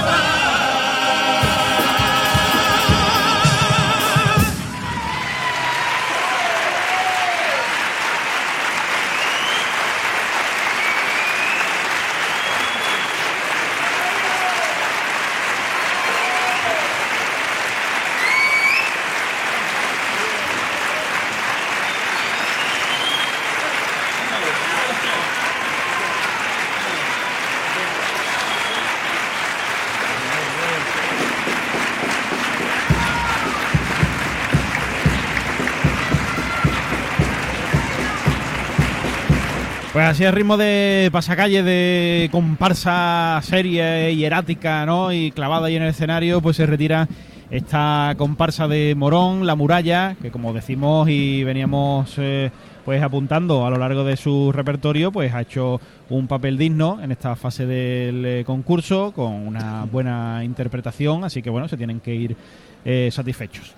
Pues 39.95 40.07
así 40.07 40.25
al 40.25 40.33
ritmo 40.33 40.57
de 40.57 41.07
pasacalle, 41.09 41.64
de 41.64 42.27
comparsa 42.30 43.40
seria 43.41 44.09
y 44.09 44.25
erática, 44.25 44.85
¿no? 44.85 45.14
Y 45.14 45.32
clavada 45.32 45.67
ahí 45.67 45.77
en 45.77 45.83
el 45.83 45.90
escenario, 45.91 46.41
pues 46.41 46.57
se 46.57 46.65
retira 46.65 47.07
esta 47.49 48.14
comparsa 48.17 48.67
de 48.67 48.93
Morón, 48.93 49.48
La 49.48 49.56
Muralla, 49.56 50.17
que 50.22 50.32
como 50.32 50.51
decimos 50.51 51.07
y 51.07 51.45
veníamos 51.45 52.14
eh, 52.17 52.51
pues 52.83 53.01
apuntando 53.01 53.65
a 53.65 53.69
lo 53.69 53.77
largo 53.77 54.03
de 54.03 54.17
su 54.17 54.51
repertorio, 54.51 55.14
pues 55.14 55.33
ha 55.33 55.40
hecho 55.40 55.80
un 56.09 56.27
papel 56.27 56.57
digno 56.57 56.99
en 57.01 57.14
esta 57.14 57.38
fase 57.38 57.65
del 57.65 58.25
eh, 58.25 58.43
concurso, 58.45 59.14
con 59.14 59.32
una 59.48 59.85
buena 59.85 60.43
interpretación, 60.43 61.24
así 61.24 61.41
que 61.41 61.49
bueno, 61.49 61.69
se 61.69 61.77
tienen 61.77 62.01
que 62.01 62.14
ir 62.14 62.35
eh, 62.83 63.07
satisfechos. 63.14 63.72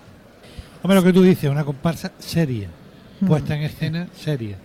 Hombre, 0.82 0.96
lo 0.96 1.04
que 1.04 1.12
tú 1.12 1.22
dices, 1.22 1.48
una 1.48 1.62
comparsa 1.62 2.10
seria, 2.18 2.66
puesta 3.24 3.54
en 3.54 3.62
escena 3.62 4.08
seria. 4.16 4.56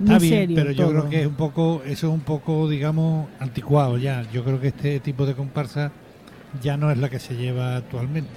Está 0.00 0.18
Muy 0.18 0.28
bien, 0.28 0.40
serio 0.40 0.56
pero 0.56 0.70
yo 0.70 0.90
creo 0.90 1.08
que 1.08 1.20
es 1.22 1.26
un 1.26 1.34
poco, 1.34 1.82
eso 1.84 2.06
es 2.06 2.14
un 2.14 2.20
poco, 2.20 2.68
digamos, 2.68 3.28
anticuado 3.40 3.98
ya. 3.98 4.24
Yo 4.32 4.44
creo 4.44 4.60
que 4.60 4.68
este 4.68 5.00
tipo 5.00 5.26
de 5.26 5.34
comparsa 5.34 5.90
ya 6.62 6.76
no 6.76 6.90
es 6.90 6.98
la 6.98 7.08
que 7.08 7.18
se 7.18 7.36
lleva 7.36 7.76
actualmente. 7.76 8.30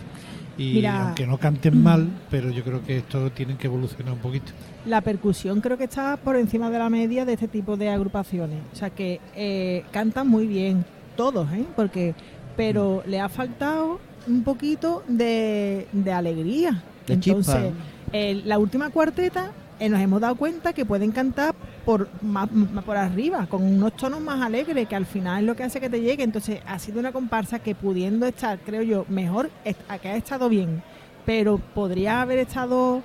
Y 0.58 0.74
Mira. 0.74 1.08
aunque 1.08 1.28
no 1.28 1.38
canten 1.38 1.82
mal, 1.82 2.10
pero 2.30 2.50
yo 2.50 2.64
creo 2.64 2.84
que 2.84 2.98
esto 2.98 3.32
tienen 3.32 3.58
que 3.58 3.68
evolucionar 3.68 4.14
un 4.14 4.20
poquito. 4.20 4.52
La 4.86 5.02
percusión 5.02 5.62
creo 5.62 5.78
que 5.78 5.84
está 5.84 6.18
por 6.18 6.36
encima 6.36 6.70
de 6.70 6.80
la 6.80 6.90
media 6.90 7.26
de 7.26 7.34
este 7.34 7.48
tipo 7.48 7.78
de 7.78 7.90
agrupaciones. 7.90 8.60
O 8.74 8.76
sea 8.76 8.90
que 8.90 9.22
eh, 9.36 9.84
cantan 9.92 10.28
muy 10.28 10.48
bien, 10.48 10.84
todos, 11.16 11.52
¿eh? 11.54 11.66
Porque, 11.76 12.16
pero 12.58 13.04
le 13.06 13.20
ha 13.20 13.30
faltado 13.30 14.00
un 14.28 14.44
poquito 14.44 15.04
de, 15.08 15.88
de 15.92 16.12
alegría. 16.12 16.84
De. 17.06 17.14
Entonces, 17.14 17.72
la 18.46 18.58
última 18.58 18.90
cuarteta 18.90 19.52
eh, 19.82 19.90
nos 19.90 20.00
hemos 20.00 20.22
dado 20.22 20.36
cuenta 20.36 20.74
que 20.74 20.86
pueden 20.86 21.12
cantar 21.12 21.56
por 21.84 22.08
más, 22.22 22.52
más 22.52 22.84
por 22.84 22.96
arriba, 22.96 23.48
con 23.48 23.64
unos 23.64 23.94
tonos 23.98 24.22
más 24.22 24.40
alegres, 24.42 24.88
que 24.88 24.96
al 24.96 25.08
final 25.08 25.42
es 25.42 25.48
lo 25.48 25.56
que 25.56 25.64
hace 25.64 25.80
que 25.82 25.90
te 25.90 26.00
llegue. 26.00 26.24
Entonces, 26.24 26.60
ha 26.68 26.78
sido 26.78 27.00
una 27.00 27.12
comparsa 27.12 27.58
que 27.60 27.74
pudiendo 27.74 28.28
estar, 28.28 28.60
creo 28.60 28.84
yo, 28.84 29.06
mejor, 29.10 29.50
a 29.90 29.98
que 29.98 30.08
ha 30.10 30.16
estado 30.16 30.48
bien, 30.50 30.84
pero 31.26 31.58
podría 31.58 32.22
haber 32.22 32.38
estado 32.40 33.02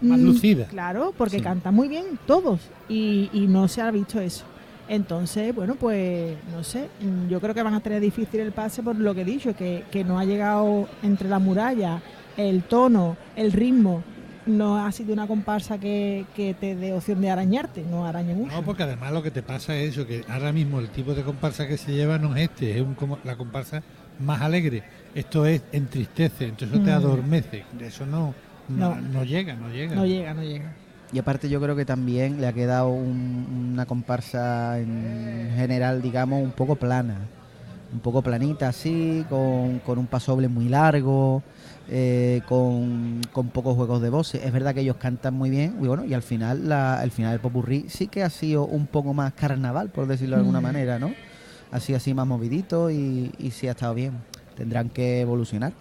Más 0.00 0.18
mm, 0.20 0.24
lucida. 0.24 0.66
Claro, 0.66 1.12
porque 1.18 1.38
Sí. 1.38 1.42
cantan 1.42 1.74
muy 1.74 1.88
bien 1.88 2.06
todos 2.26 2.60
y, 2.88 3.28
y 3.32 3.48
no 3.48 3.66
se 3.66 3.82
ha 3.82 3.90
visto 3.90 4.20
eso. 4.20 4.44
Entonces, 4.88 5.54
bueno, 5.54 5.74
pues 5.74 6.36
no 6.52 6.64
sé, 6.64 6.88
mm, 7.00 7.28
yo 7.28 7.40
creo 7.40 7.54
que 7.54 7.62
van 7.62 7.74
a 7.74 7.80
tener 7.80 8.00
difícil 8.00 8.40
el 8.40 8.52
pase 8.52 8.82
por 8.82 8.96
lo 8.96 9.14
que 9.14 9.22
he 9.22 9.24
dicho, 9.24 9.54
que, 9.54 9.84
que 9.90 10.04
no 10.04 10.18
ha 10.18 10.24
llegado 10.24 10.88
entre 11.02 11.28
la 11.28 11.38
muralla, 11.38 12.00
el 12.36 12.62
tono, 12.62 13.16
el 13.36 13.52
ritmo, 13.52 14.02
no 14.50 14.84
ha 14.84 14.92
sido 14.92 15.12
una 15.12 15.26
comparsa 15.26 15.78
que, 15.78 16.26
que 16.36 16.54
te 16.54 16.74
dé 16.76 16.92
opción 16.92 17.20
de 17.20 17.30
arañarte, 17.30 17.82
no 17.90 18.04
araña 18.06 18.34
mucho. 18.34 18.52
No, 18.54 18.62
porque 18.62 18.82
además 18.82 19.12
lo 19.12 19.22
que 19.22 19.30
te 19.30 19.42
pasa 19.42 19.74
es 19.76 19.92
eso, 19.92 20.06
que 20.06 20.24
ahora 20.28 20.52
mismo 20.52 20.80
el 20.80 20.88
tipo 20.90 21.14
de 21.14 21.22
comparsa 21.22 21.66
que 21.66 21.76
se 21.78 21.92
lleva 21.92 22.18
no 22.18 22.34
es 22.36 22.42
este, 22.50 22.76
es 22.76 22.82
un, 22.82 22.94
como- 22.94 23.18
la 23.24 23.36
comparsa 23.36 23.82
más 24.18 24.40
alegre. 24.42 24.82
Esto 25.14 25.46
es 25.46 25.62
entristece, 25.72 26.44
entonces 26.46 26.76
eso 26.76 26.84
te 26.84 26.90
Mm. 26.90 26.94
adormece. 26.94 27.64
Eso 27.80 28.04
no, 28.06 28.34
no, 28.68 28.94
No. 28.96 29.00
no 29.00 29.24
llega, 29.24 29.54
no 29.54 29.68
llega. 29.70 29.94
No 29.94 30.04
llega, 30.06 30.34
no 30.34 30.42
llega. 30.42 30.72
Y 31.12 31.18
aparte 31.18 31.48
yo 31.48 31.60
creo 31.60 31.74
que 31.74 31.84
también 31.84 32.40
le 32.40 32.46
ha 32.46 32.52
quedado 32.52 32.88
un- 32.90 33.70
una 33.72 33.86
comparsa 33.86 34.78
en 34.78 35.50
general, 35.56 36.02
digamos, 36.02 36.42
un 36.42 36.52
poco 36.52 36.76
plana. 36.76 37.16
un 37.92 37.98
poco 37.98 38.22
planita 38.22 38.68
así, 38.68 39.26
con, 39.28 39.80
con 39.80 39.98
un 39.98 40.06
pasoble 40.06 40.46
muy 40.46 40.68
largo, 40.68 41.42
eh, 41.88 42.42
con, 42.48 43.20
con 43.32 43.48
pocos 43.48 43.74
juegos 43.76 44.00
de 44.02 44.10
voces. 44.10 44.42
Es 44.44 44.52
verdad 44.52 44.74
que 44.74 44.80
ellos 44.80 44.96
cantan 44.96 45.34
muy 45.34 45.50
bien 45.50 45.76
y 45.82 45.86
bueno, 45.86 46.04
y 46.04 46.14
al 46.14 46.22
final 46.22 46.68
la, 46.68 47.02
el 47.02 47.10
final 47.10 47.32
del 47.32 47.40
popurrí 47.40 47.86
sí 47.88 48.06
que 48.08 48.22
ha 48.22 48.30
sido 48.30 48.64
un 48.66 48.86
poco 48.86 49.14
más 49.14 49.32
carnaval, 49.32 49.88
por 49.90 50.06
decirlo 50.06 50.36
de 50.36 50.40
alguna 50.40 50.60
Mm. 50.60 50.62
manera, 50.62 50.98
¿no? 50.98 51.12
Ha 51.72 51.80
sido 51.80 51.96
así 51.98 52.14
más 52.14 52.26
movidito 52.26 52.90
y, 52.90 53.32
y 53.38 53.50
sí 53.52 53.66
ha 53.68 53.72
estado 53.72 53.94
bien. 53.94 54.12
Tendrán 54.56 54.88
que 54.90 55.20
evolucionar. 55.20 55.72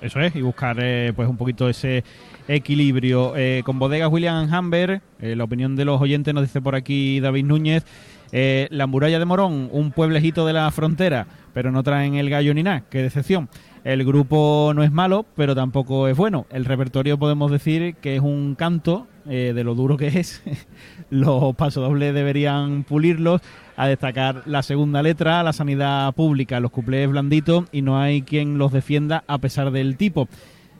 Eso 0.00 0.20
es, 0.20 0.34
y 0.36 0.42
buscar 0.42 0.76
eh, 0.80 1.12
pues 1.14 1.28
un 1.28 1.36
poquito 1.36 1.68
ese 1.68 2.04
equilibrio. 2.48 3.34
Eh, 3.36 3.62
con 3.64 3.78
bodegas 3.78 4.10
William 4.10 4.52
Hamber, 4.52 5.00
eh, 5.20 5.34
la 5.36 5.44
opinión 5.44 5.76
de 5.76 5.84
los 5.84 6.00
oyentes 6.00 6.32
nos 6.34 6.42
dice 6.44 6.60
por 6.60 6.74
aquí 6.74 7.20
David 7.20 7.44
Núñez. 7.44 7.84
eh, 8.32 8.66
la 8.70 8.86
muralla 8.86 9.18
de 9.18 9.24
Morón, 9.24 9.68
un 9.72 9.92
pueblejito 9.92 10.44
de 10.46 10.52
la 10.52 10.70
frontera, 10.72 11.26
pero 11.52 11.70
no 11.70 11.82
traen 11.82 12.14
el 12.16 12.28
gallo 12.30 12.52
ni 12.54 12.62
nada, 12.62 12.82
qué 12.90 13.02
decepción. 13.02 13.48
El 13.84 14.02
grupo 14.02 14.72
no 14.74 14.82
es 14.82 14.90
malo, 14.90 15.26
pero 15.36 15.54
tampoco 15.54 16.08
es 16.08 16.16
bueno. 16.16 16.46
El 16.50 16.64
repertorio 16.64 17.18
podemos 17.18 17.50
decir 17.50 17.94
que 17.96 18.16
es 18.16 18.22
un 18.22 18.54
canto 18.54 19.06
eh, 19.28 19.52
de 19.54 19.62
lo 19.62 19.74
duro 19.74 19.98
que 19.98 20.06
es. 20.06 20.42
Los 21.10 21.54
pasodobles 21.54 22.14
deberían 22.14 22.84
pulirlos. 22.84 23.42
A 23.76 23.88
destacar 23.88 24.42
la 24.46 24.62
segunda 24.62 25.02
letra, 25.02 25.42
la 25.42 25.52
sanidad 25.52 26.14
pública, 26.14 26.60
los 26.60 26.70
cuplés 26.70 27.10
blanditos 27.10 27.64
y 27.72 27.82
no 27.82 27.98
hay 27.98 28.22
quien 28.22 28.56
los 28.56 28.72
defienda 28.72 29.24
a 29.26 29.38
pesar 29.38 29.72
del 29.72 29.96
tipo. 29.96 30.28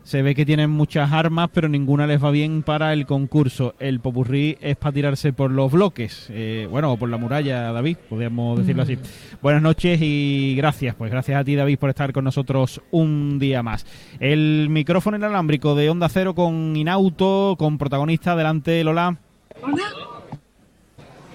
Se 0.04 0.20
ve 0.20 0.34
que 0.34 0.44
tienen 0.44 0.68
muchas 0.70 1.12
armas, 1.12 1.48
pero 1.52 1.66
ninguna 1.66 2.06
les 2.06 2.22
va 2.22 2.30
bien 2.30 2.62
para 2.62 2.92
el 2.92 3.06
concurso. 3.06 3.74
El 3.78 4.00
popurrí 4.00 4.58
es 4.60 4.76
para 4.76 4.92
tirarse 4.92 5.32
por 5.32 5.50
los 5.50 5.72
bloques, 5.72 6.26
eh, 6.28 6.68
bueno, 6.70 6.92
o 6.92 6.96
por 6.98 7.08
la 7.08 7.16
muralla, 7.16 7.72
David, 7.72 7.96
podríamos 8.10 8.58
decirlo 8.58 8.82
así. 8.82 8.98
Buenas 9.40 9.62
noches 9.62 9.98
y 10.02 10.54
gracias, 10.56 10.94
pues 10.94 11.10
gracias 11.10 11.40
a 11.40 11.44
ti, 11.44 11.54
David, 11.56 11.78
por 11.78 11.88
estar 11.88 12.12
con 12.12 12.24
nosotros 12.24 12.82
un 12.90 13.38
día 13.38 13.62
más. 13.62 13.86
El 14.20 14.68
micrófono 14.68 15.16
inalámbrico 15.16 15.74
de 15.74 15.88
Onda 15.88 16.10
Cero 16.10 16.34
con 16.34 16.76
Inauto, 16.76 17.56
con 17.58 17.78
protagonista, 17.78 18.32
adelante, 18.32 18.84
Lola. 18.84 19.16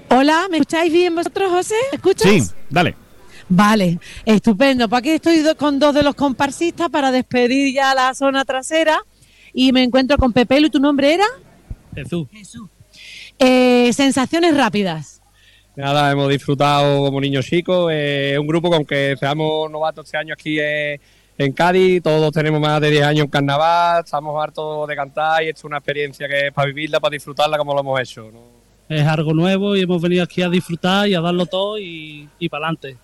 Hola, 0.09 0.47
¿me 0.51 0.57
escucháis 0.57 0.93
bien 0.93 1.15
vosotros, 1.15 1.49
José? 1.49 1.75
¿Me 1.91 1.95
escuchas? 1.95 2.31
Sí, 2.31 2.55
dale. 2.69 3.08
Vale, 3.49 3.99
estupendo. 4.25 4.87
Para 4.87 4.99
aquí 4.99 5.09
estoy 5.09 5.43
con 5.57 5.79
dos 5.79 5.95
de 5.95 6.03
los 6.03 6.13
comparsistas 6.13 6.89
para 6.89 7.11
despedir 7.11 7.73
ya 7.73 7.95
la 7.95 8.13
zona 8.13 8.45
trasera 8.45 8.99
y 9.53 9.71
me 9.71 9.83
encuentro 9.83 10.17
con 10.17 10.31
Pepelo 10.31 10.67
y 10.67 10.69
tu 10.69 10.79
nombre 10.79 11.15
era 11.15 11.25
Jesús. 11.95 12.27
Eh, 13.39 13.91
sensaciones 13.93 14.55
rápidas. 14.55 15.21
Nada, 15.75 16.11
hemos 16.11 16.29
disfrutado 16.29 17.05
como 17.05 17.19
niños 17.21 17.45
chicos. 17.45 17.89
eh, 17.91 18.37
un 18.39 18.45
grupo 18.45 18.69
que 18.69 18.75
aunque 18.75 19.15
seamos 19.19 19.71
novatos 19.71 20.05
este 20.05 20.17
año 20.17 20.33
aquí 20.33 20.59
eh, 20.59 20.99
en 21.37 21.53
Cádiz, 21.53 22.03
todos 22.03 22.31
tenemos 22.31 22.59
más 22.59 22.81
de 22.81 22.91
10 22.91 23.03
años 23.05 23.25
en 23.25 23.31
carnaval, 23.31 24.03
estamos 24.03 24.43
hartos 24.43 24.87
de 24.87 24.95
cantar 24.95 25.41
y 25.41 25.47
esto 25.47 25.59
es 25.59 25.63
una 25.63 25.77
experiencia 25.77 26.27
que 26.27 26.47
es 26.47 26.53
para 26.53 26.67
vivirla, 26.67 26.99
para 26.99 27.13
disfrutarla 27.13 27.57
como 27.57 27.73
lo 27.73 27.79
hemos 27.79 27.99
hecho. 27.99 28.29
¿no? 28.31 28.41
Es 28.89 29.07
algo 29.07 29.33
nuevo 29.33 29.75
y 29.75 29.81
hemos 29.81 30.01
venido 30.01 30.23
aquí 30.23 30.41
a 30.41 30.49
disfrutar 30.49 31.07
y 31.07 31.15
a 31.15 31.21
darlo 31.21 31.45
todo 31.45 31.79
y, 31.79 32.27
y 32.39 32.49
para 32.49 32.67
adelante. 32.67 32.97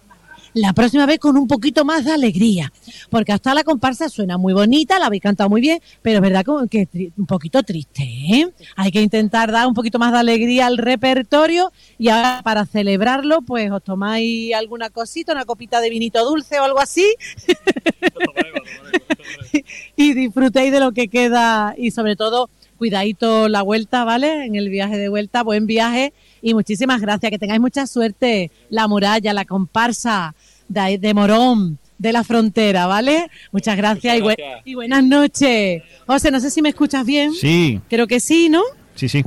La 0.55 0.71
próxima 0.71 1.05
vez 1.05 1.19
con 1.19 1.35
un 1.35 1.49
poquito 1.49 1.83
más 1.83 2.05
de 2.05 2.13
alegría, 2.13 2.71
porque 3.09 3.33
hasta 3.33 3.53
la 3.53 3.65
comparsa 3.65 4.07
suena 4.07 4.37
muy 4.37 4.53
bonita, 4.53 4.97
la 4.99 5.07
habéis 5.07 5.21
cantado 5.21 5.49
muy 5.49 5.59
bien, 5.59 5.81
pero 6.01 6.15
es 6.15 6.21
verdad 6.21 6.45
que 6.69 7.11
un 7.17 7.25
poquito 7.25 7.61
triste, 7.61 8.03
¿eh? 8.03 8.53
Hay 8.77 8.89
que 8.89 9.01
intentar 9.01 9.51
dar 9.51 9.67
un 9.67 9.73
poquito 9.73 9.99
más 9.99 10.13
de 10.13 10.19
alegría 10.19 10.67
al 10.67 10.77
repertorio 10.77 11.73
y 11.97 12.07
ahora 12.07 12.39
para 12.41 12.65
celebrarlo, 12.65 13.41
pues 13.41 13.69
os 13.69 13.83
tomáis 13.83 14.53
alguna 14.53 14.89
cosita, 14.89 15.33
una 15.33 15.43
copita 15.43 15.81
de 15.81 15.89
vinito 15.89 16.23
dulce 16.23 16.57
o 16.57 16.63
algo 16.63 16.79
así 16.79 17.05
y 19.97 20.13
disfrutéis 20.13 20.71
de 20.71 20.79
lo 20.79 20.93
que 20.93 21.09
queda 21.09 21.75
y 21.77 21.91
sobre 21.91 22.15
todo 22.15 22.49
cuidadito 22.77 23.49
la 23.49 23.61
vuelta, 23.61 24.03
¿vale? 24.03 24.45
En 24.45 24.55
el 24.55 24.69
viaje 24.69 24.97
de 24.97 25.09
vuelta, 25.09 25.43
buen 25.43 25.65
viaje 25.65 26.13
y 26.41 26.53
muchísimas 26.53 27.01
gracias, 27.01 27.29
que 27.29 27.39
tengáis 27.39 27.61
mucha 27.61 27.87
suerte, 27.87 28.51
la 28.69 28.87
muralla, 28.87 29.33
la 29.33 29.45
comparsa 29.45 30.35
de, 30.67 30.97
de 30.97 31.13
Morón, 31.13 31.77
de 31.97 32.11
la 32.13 32.23
frontera, 32.23 32.87
¿vale? 32.87 33.29
Muchas 33.51 33.77
gracias, 33.77 34.17
y, 34.17 34.21
bue- 34.21 34.35
gracias. 34.37 34.61
y 34.65 34.75
buenas 34.75 35.03
noches. 35.03 35.83
José, 36.05 36.31
no 36.31 36.39
sé 36.39 36.49
si 36.49 36.61
me 36.61 36.69
escuchas 36.69 37.05
bien. 37.05 37.33
Sí, 37.33 37.79
Creo 37.89 38.07
que 38.07 38.19
sí, 38.19 38.49
¿no? 38.49 38.61
sí, 38.95 39.07
sí. 39.09 39.23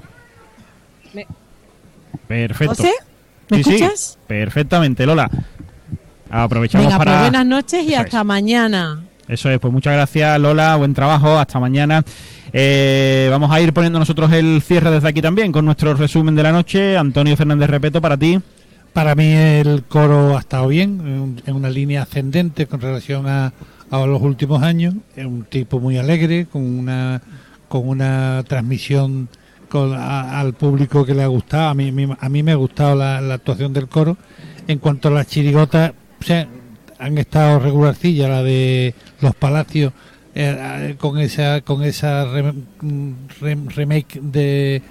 Me- 1.14 1.26
Perfecto. 2.26 2.74
José, 2.74 2.92
¿me 3.50 3.58
Sí, 3.58 3.64
sí, 3.64 3.74
escuchas? 3.76 4.18
perfectamente, 4.26 5.06
Lola. 5.06 5.30
Aprovechamos 6.30 6.86
Venga, 6.86 6.98
para... 6.98 7.12
pues 7.12 7.22
buenas 7.30 7.46
noches 7.46 7.84
y 7.84 7.92
Eso 7.94 8.02
hasta 8.02 8.24
mañana. 8.24 9.02
Eso 9.26 9.50
es, 9.50 9.58
pues 9.58 9.72
muchas 9.72 9.92
gracias 9.94 10.38
Lola, 10.40 10.76
buen 10.76 10.92
trabajo, 10.94 11.38
hasta 11.38 11.58
mañana. 11.60 12.02
Eh, 12.52 13.28
vamos 13.30 13.50
a 13.50 13.60
ir 13.60 13.72
poniendo 13.74 13.98
nosotros 13.98 14.32
el 14.32 14.62
cierre 14.62 14.90
desde 14.90 15.08
aquí 15.08 15.20
también 15.20 15.52
con 15.52 15.64
nuestro 15.66 15.92
resumen 15.94 16.34
de 16.34 16.42
la 16.42 16.52
noche. 16.52 16.96
Antonio 16.96 17.36
Fernández 17.36 17.68
Repeto, 17.68 18.00
para 18.00 18.16
ti. 18.16 18.38
Para 18.98 19.14
mí 19.14 19.30
el 19.32 19.84
coro 19.84 20.36
ha 20.36 20.40
estado 20.40 20.66
bien, 20.66 21.40
en- 21.46 21.54
una 21.54 21.70
línea 21.70 22.02
ascendente 22.02 22.66
con 22.66 22.80
relación 22.80 23.28
a, 23.28 23.52
a 23.92 24.06
los 24.06 24.20
últimos 24.20 24.60
años. 24.64 24.92
Es 25.14 25.24
un 25.24 25.44
tipo 25.44 25.78
muy 25.78 25.98
alegre, 25.98 26.46
con 26.46 26.62
una, 26.64 27.22
con 27.68 27.88
una 27.88 28.42
transmisión 28.48 29.28
al 29.72 30.52
público 30.54 31.06
que 31.06 31.14
le 31.14 31.22
ha 31.22 31.28
gustado. 31.28 31.68
A 31.68 31.74
mí, 31.74 31.92
a 32.18 32.28
mí 32.28 32.42
me 32.42 32.50
ha 32.50 32.56
gustado 32.56 32.96
la, 32.96 33.18
actuación 33.34 33.72
del 33.72 33.86
coro. 33.86 34.16
En 34.66 34.80
cuanto 34.80 35.06
a 35.06 35.10
las 35.12 35.28
chirigotas, 35.28 35.92
o 35.92 36.24
han 36.98 37.18
estado 37.18 37.60
regularcillas, 37.60 38.28
la 38.28 38.42
de 38.42 38.96
los 39.20 39.32
palacios, 39.36 39.92
eh, 40.34 40.56
eh, 40.58 40.96
con 40.98 41.20
esa 41.20 41.60
con 41.60 41.84
esa 41.84 42.26
rem- 42.26 42.64
remake 43.76 44.18
de, 44.20 44.82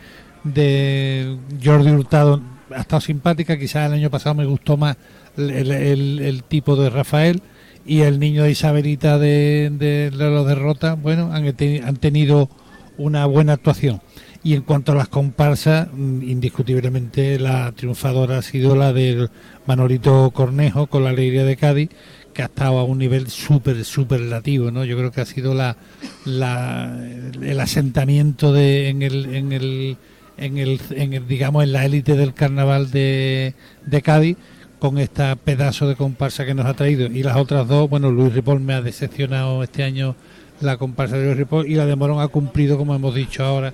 de 0.45 1.38
Jordi 1.61 1.92
Hurtado 1.92 2.42
ha 2.76 2.82
estado 2.82 3.02
simpática. 3.02 3.58
Quizás 3.58 3.88
el 3.88 3.94
año 3.94 4.10
pasado 4.10 4.36
me 4.36 4.46
gustó 4.46 4.78
más 4.78 4.98
el, 5.38 5.72
el- 5.72 6.44
tipo 6.48 6.76
de 6.76 6.90
Rafael 6.90 7.42
y 7.86 8.02
el 8.02 8.20
niño 8.20 8.44
de 8.44 8.52
Isabelita 8.52 9.18
de, 9.18 9.70
de, 9.72 10.12
los 10.12 10.48
derrotas. 10.48 11.02
Bueno, 11.02 11.32
han, 11.34 11.46
han 11.46 11.96
tenido 11.98 12.50
una 12.98 13.26
buena 13.26 13.54
actuación. 13.54 14.02
Y 14.44 14.54
en 14.54 14.62
cuanto 14.62 14.92
a 14.92 14.96
las 14.96 15.08
comparsas, 15.10 15.88
mm, 15.92 16.22
indiscutiblemente 16.24 17.40
la 17.40 17.72
triunfadora 17.74 18.38
ha 18.38 18.42
sido 18.42 18.76
la 18.76 18.94
del 18.94 19.30
Manolito 19.66 20.32
Cornejo 20.32 20.88
con 20.88 21.04
la 21.04 21.10
alegría 21.10 21.44
de 21.44 21.58
Cádiz, 21.58 21.90
que 22.34 22.44
ha 22.44 22.46
estado 22.46 22.78
a 22.78 22.84
un 22.84 23.00
nivel 23.00 23.30
súper, 23.30 23.84
superlativo, 23.84 24.70
¿no? 24.72 24.86
Yo 24.86 24.96
creo 24.96 25.12
que 25.12 25.22
ha 25.22 25.26
sido 25.26 25.54
la, 25.56 25.76
la 26.24 26.98
el 27.42 27.60
asentamiento 27.60 28.54
de, 28.54 28.90
en 28.90 29.02
el, 29.02 29.34
en 29.36 29.52
el, 29.54 29.98
en 30.38 30.57
el, 30.57 30.80
en 30.91 31.14
el, 31.14 31.27
digamos, 31.27 31.64
en 31.64 31.72
la 31.72 31.85
élite 31.85 32.16
del 32.16 32.33
carnaval 32.33 32.91
de, 32.91 33.53
de 33.85 34.01
Cádiz 34.01 34.38
con 34.80 34.98
esta 34.99 35.35
pedazo 35.35 35.88
de 35.88 35.95
comparsa 35.95 36.45
que 36.45 36.53
nos 36.53 36.66
ha 36.66 36.74
traído. 36.74 37.07
Y 37.07 37.24
las 37.24 37.38
otras 37.38 37.67
dos, 37.67 37.90
bueno, 37.90 38.11
Luis 38.11 38.33
Ripoll 38.33 38.59
me 38.59 38.74
ha 38.74 38.82
decepcionado 38.82 39.64
este 39.64 39.83
año 39.83 40.16
la 40.61 40.77
comparsa 40.77 41.17
de 41.17 41.25
Luis 41.25 41.38
Ripoll 41.38 41.67
y 41.67 41.75
la 41.75 41.85
de 41.85 41.95
Morón 41.95 42.19
ha 42.19 42.27
cumplido, 42.27 42.77
como 42.77 42.95
hemos 42.95 43.14
dicho 43.14 43.43
ahora, 43.43 43.74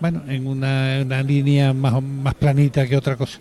bueno, 0.00 0.22
en 0.28 0.46
una, 0.46 0.98
una 1.02 1.22
línea 1.22 1.72
más, 1.72 2.02
más 2.02 2.34
planita 2.34 2.86
que 2.86 2.96
otra 2.96 3.16
cosa. 3.16 3.38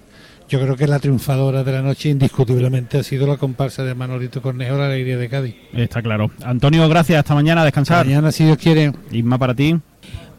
Yo 0.49 0.59
creo 0.59 0.75
que 0.75 0.87
la 0.87 0.97
triunfadora 0.97 1.63
de 1.63 1.71
la 1.71 1.83
noche 1.83 2.09
indiscutiblemente 2.09 2.97
ha 2.97 3.03
sido 3.03 3.27
la 3.27 3.37
comparsa 3.37 3.83
de 3.83 3.93
Manolito 3.93 4.41
Cornejo, 4.41 4.77
la 4.77 4.87
alegría 4.87 5.15
de 5.17 5.29
Cádiz. 5.29 5.55
Está 5.73 6.01
claro. 6.01 6.31
Antonio, 6.43 6.89
gracias, 6.89 7.19
hasta 7.19 7.35
mañana, 7.35 7.63
descansar. 7.63 8.05
Mañana, 8.05 8.31
si 8.31 8.45
Dios 8.45 8.57
quiere. 8.57 8.91
Isma, 9.11 9.37
para 9.37 9.53
ti. 9.53 9.79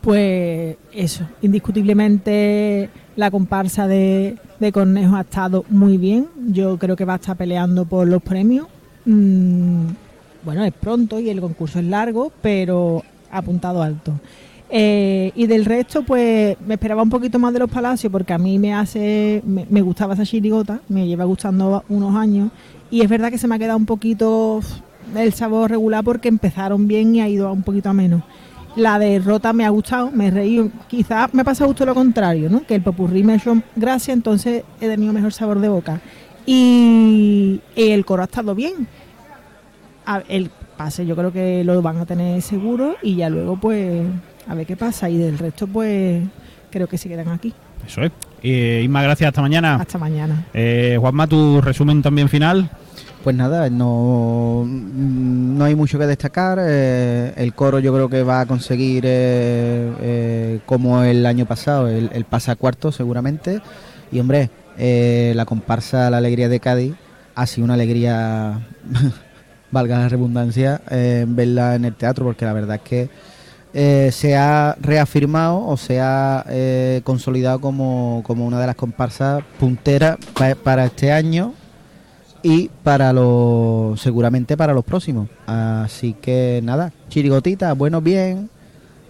Pues 0.01 0.77
eso, 0.93 1.27
indiscutiblemente 1.43 2.89
la 3.17 3.31
comparsa 3.31 3.87
de, 3.87 4.37
de 4.59 4.73
Cornejo 4.73 5.17
ha 5.17 5.23
estado 5.23 5.65
muy 5.69 5.99
bien. 5.99 6.29
Yo 6.49 6.79
creo 6.79 6.97
que 6.97 7.05
va 7.05 7.15
a 7.15 7.17
estar 7.17 7.37
peleando 7.37 7.85
por 7.85 8.09
los 8.09 8.23
premios. 8.23 8.67
Mm, 9.05 9.89
bueno, 10.43 10.65
es 10.65 10.73
pronto 10.73 11.21
y 11.21 11.29
el 11.29 11.41
concurso 11.41 11.79
es 11.81 11.85
largo, 11.85 12.33
pero 12.41 13.03
apuntado 13.31 13.83
alto. 13.83 14.15
Eh, 14.71 15.33
y 15.35 15.47
del 15.47 15.65
resto, 15.65 16.03
pues 16.05 16.57
me 16.65 16.75
esperaba 16.75 17.03
un 17.03 17.11
poquito 17.11 17.39
más 17.39 17.53
de 17.53 17.59
los 17.59 17.71
palacios 17.71 18.11
porque 18.11 18.33
a 18.33 18.39
mí 18.39 18.59
me 18.59 18.73
hace, 18.73 19.43
me, 19.45 19.67
me 19.69 19.83
gustaba 19.83 20.15
esa 20.15 20.25
chirigota, 20.25 20.81
me 20.89 21.07
lleva 21.09 21.25
gustando 21.25 21.85
unos 21.89 22.15
años 22.15 22.51
y 22.91 23.03
es 23.03 23.09
verdad 23.09 23.31
que 23.31 23.39
se 23.39 23.49
me 23.49 23.57
ha 23.57 23.59
quedado 23.59 23.77
un 23.77 23.87
poquito 23.87 24.61
el 25.17 25.33
sabor 25.33 25.71
regular 25.71 26.05
porque 26.05 26.29
empezaron 26.29 26.87
bien 26.87 27.17
y 27.17 27.21
ha 27.21 27.29
ido 27.29 27.53
un 27.53 27.63
poquito 27.63 27.91
a 27.91 27.93
menos. 27.93 28.23
La 28.81 28.99
derrota 28.99 29.53
me 29.53 29.67
ha 29.67 29.69
gustado, 29.69 30.11
me 30.11 30.29
he 30.29 30.31
reído. 30.31 30.71
Quizás 30.89 31.35
me 31.35 31.45
pasa 31.45 31.67
justo 31.67 31.85
lo 31.85 31.95
contrario, 31.95 32.49
¿no? 32.49 32.63
Que 32.67 32.77
el 32.77 32.83
popurrí 32.83 33.23
me 33.23 33.35
ha 33.35 33.37
hecho 33.37 33.61
gracia, 33.77 34.15
entonces 34.15 34.63
he 34.81 34.89
tenido 34.89 35.13
mejor 35.13 35.33
sabor 35.35 35.61
de 35.61 35.69
boca. 35.69 36.01
Y 36.47 37.61
el 37.77 38.05
coro 38.07 38.23
ha 38.23 38.25
estado 38.25 38.55
bien. 38.55 38.87
A- 40.07 40.23
el 40.29 40.51
pase 40.79 41.05
yo 41.05 41.15
creo 41.15 41.31
que 41.31 41.63
lo 41.63 41.83
van 41.83 41.99
a 41.99 42.07
tener 42.07 42.41
seguro 42.41 42.97
y 43.03 43.17
ya 43.17 43.29
luego 43.29 43.59
pues 43.61 44.03
a 44.49 44.55
ver 44.55 44.67
qué 44.67 44.77
pasa. 44.77 45.11
Y 45.11 45.19
del 45.19 45.37
resto 45.39 45.67
pues 45.67 46.23
creo 46.71 46.87
que 46.87 46.97
se 46.97 47.09
quedan 47.09 47.29
aquí. 47.29 47.53
Eso 47.87 48.03
es. 48.03 48.13
Eh, 48.43 48.81
Isma, 48.85 49.03
gracias, 49.03 49.29
hasta 49.29 49.43
mañana. 49.43 49.75
Hasta 49.77 49.99
mañana. 49.99 50.47
Eh, 50.55 50.97
Juanma, 50.99 51.27
tu 51.27 51.61
resumen 51.61 52.01
también 52.01 52.29
final. 52.31 52.71
Pues 53.23 53.37
nada, 53.37 53.69
no, 53.69 54.65
no 54.67 55.65
hay 55.65 55.75
mucho 55.75 55.99
que 55.99 56.07
destacar. 56.07 56.59
eh, 56.63 57.35
el 57.37 57.53
coro 57.53 57.79
yo 57.79 57.93
creo 57.93 58.09
que 58.09 58.23
va 58.23 58.41
a 58.41 58.47
conseguir, 58.47 59.05
eh, 59.07 59.93
eh, 60.01 60.61
como 60.65 61.03
el 61.03 61.27
año 61.27 61.45
pasado, 61.45 61.89
el, 61.89 62.09
el 62.15 62.25
pasa 62.25 62.57
cuarto 62.57 62.91
seguramente. 62.93 63.61
Y 64.11 64.21
hombre, 64.21 64.49
la 65.35 65.45
comparsa 65.45 66.09
La 66.09 66.17
Alegría 66.17 66.49
de 66.49 66.61
Cádiz 66.61 66.95
ha 67.35 67.47
sido 67.47 67.67
una 67.67 67.75
alegría, 67.75 68.61
valga 69.71 69.99
la 69.99 70.09
redundancia, 70.09 70.81
verla 71.27 71.75
en 71.75 71.85
el 71.85 71.95
teatro, 71.95 72.25
porque 72.25 72.47
la 72.47 72.55
verdad 72.55 72.77
es 72.77 73.09
que 73.75 74.11
se 74.13 74.35
ha 74.37 74.77
reafirmado 74.81 75.67
o 75.67 75.77
se 75.77 76.01
ha 76.01 76.47
consolidado 77.05 77.61
como, 77.61 78.23
como 78.27 78.47
una 78.47 78.59
de 78.59 78.67
las 78.67 78.77
comparsas 78.77 79.45
punteras 79.61 80.17
pa- 80.33 80.55
para 80.55 80.87
este 80.87 81.13
año 81.13 81.53
y 82.43 82.71
para 82.83 83.13
los 83.13 84.01
seguramente 84.01 84.57
para 84.57 84.73
los 84.73 84.85
próximos. 84.85 85.29
Así 85.47 86.15
que 86.21 86.61
nada, 86.63 86.93
chirigotita, 87.09 87.73
bueno, 87.75 88.01
bien, 88.01 88.51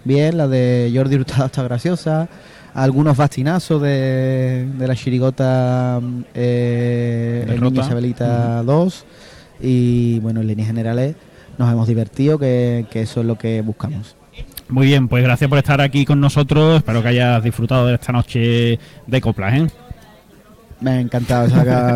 bien, 0.04 0.36
la 0.36 0.48
de 0.48 0.90
Jordi 0.94 1.16
Hurtado 1.16 1.46
está 1.46 1.62
graciosa, 1.62 2.28
algunos 2.74 3.16
bastinazos 3.16 3.80
de, 3.82 4.68
de 4.76 4.88
la 4.88 4.94
chirigota 4.94 6.00
mm, 6.02 6.22
eh, 6.34 7.46
El 7.48 7.60
Niño. 7.60 7.82
Isabelita 7.82 8.62
2 8.62 9.04
y 9.62 10.18
bueno, 10.20 10.40
en 10.40 10.46
líneas 10.46 10.68
generales 10.68 11.16
nos 11.58 11.70
hemos 11.70 11.86
divertido, 11.86 12.38
que, 12.38 12.86
que 12.90 13.02
eso 13.02 13.20
es 13.20 13.26
lo 13.26 13.36
que 13.36 13.60
buscamos. 13.60 14.16
Muy 14.68 14.86
bien, 14.86 15.08
pues 15.08 15.22
gracias 15.24 15.50
por 15.50 15.58
estar 15.58 15.80
aquí 15.80 16.06
con 16.06 16.20
nosotros. 16.20 16.76
Espero 16.78 17.02
que 17.02 17.08
hayas 17.08 17.42
disfrutado 17.42 17.86
de 17.86 17.94
esta 17.94 18.12
noche 18.12 18.78
de 19.06 19.20
coplas, 19.20 19.54
¿eh? 19.54 19.66
Me 20.80 20.92
ha 20.92 21.00
encantado 21.00 21.46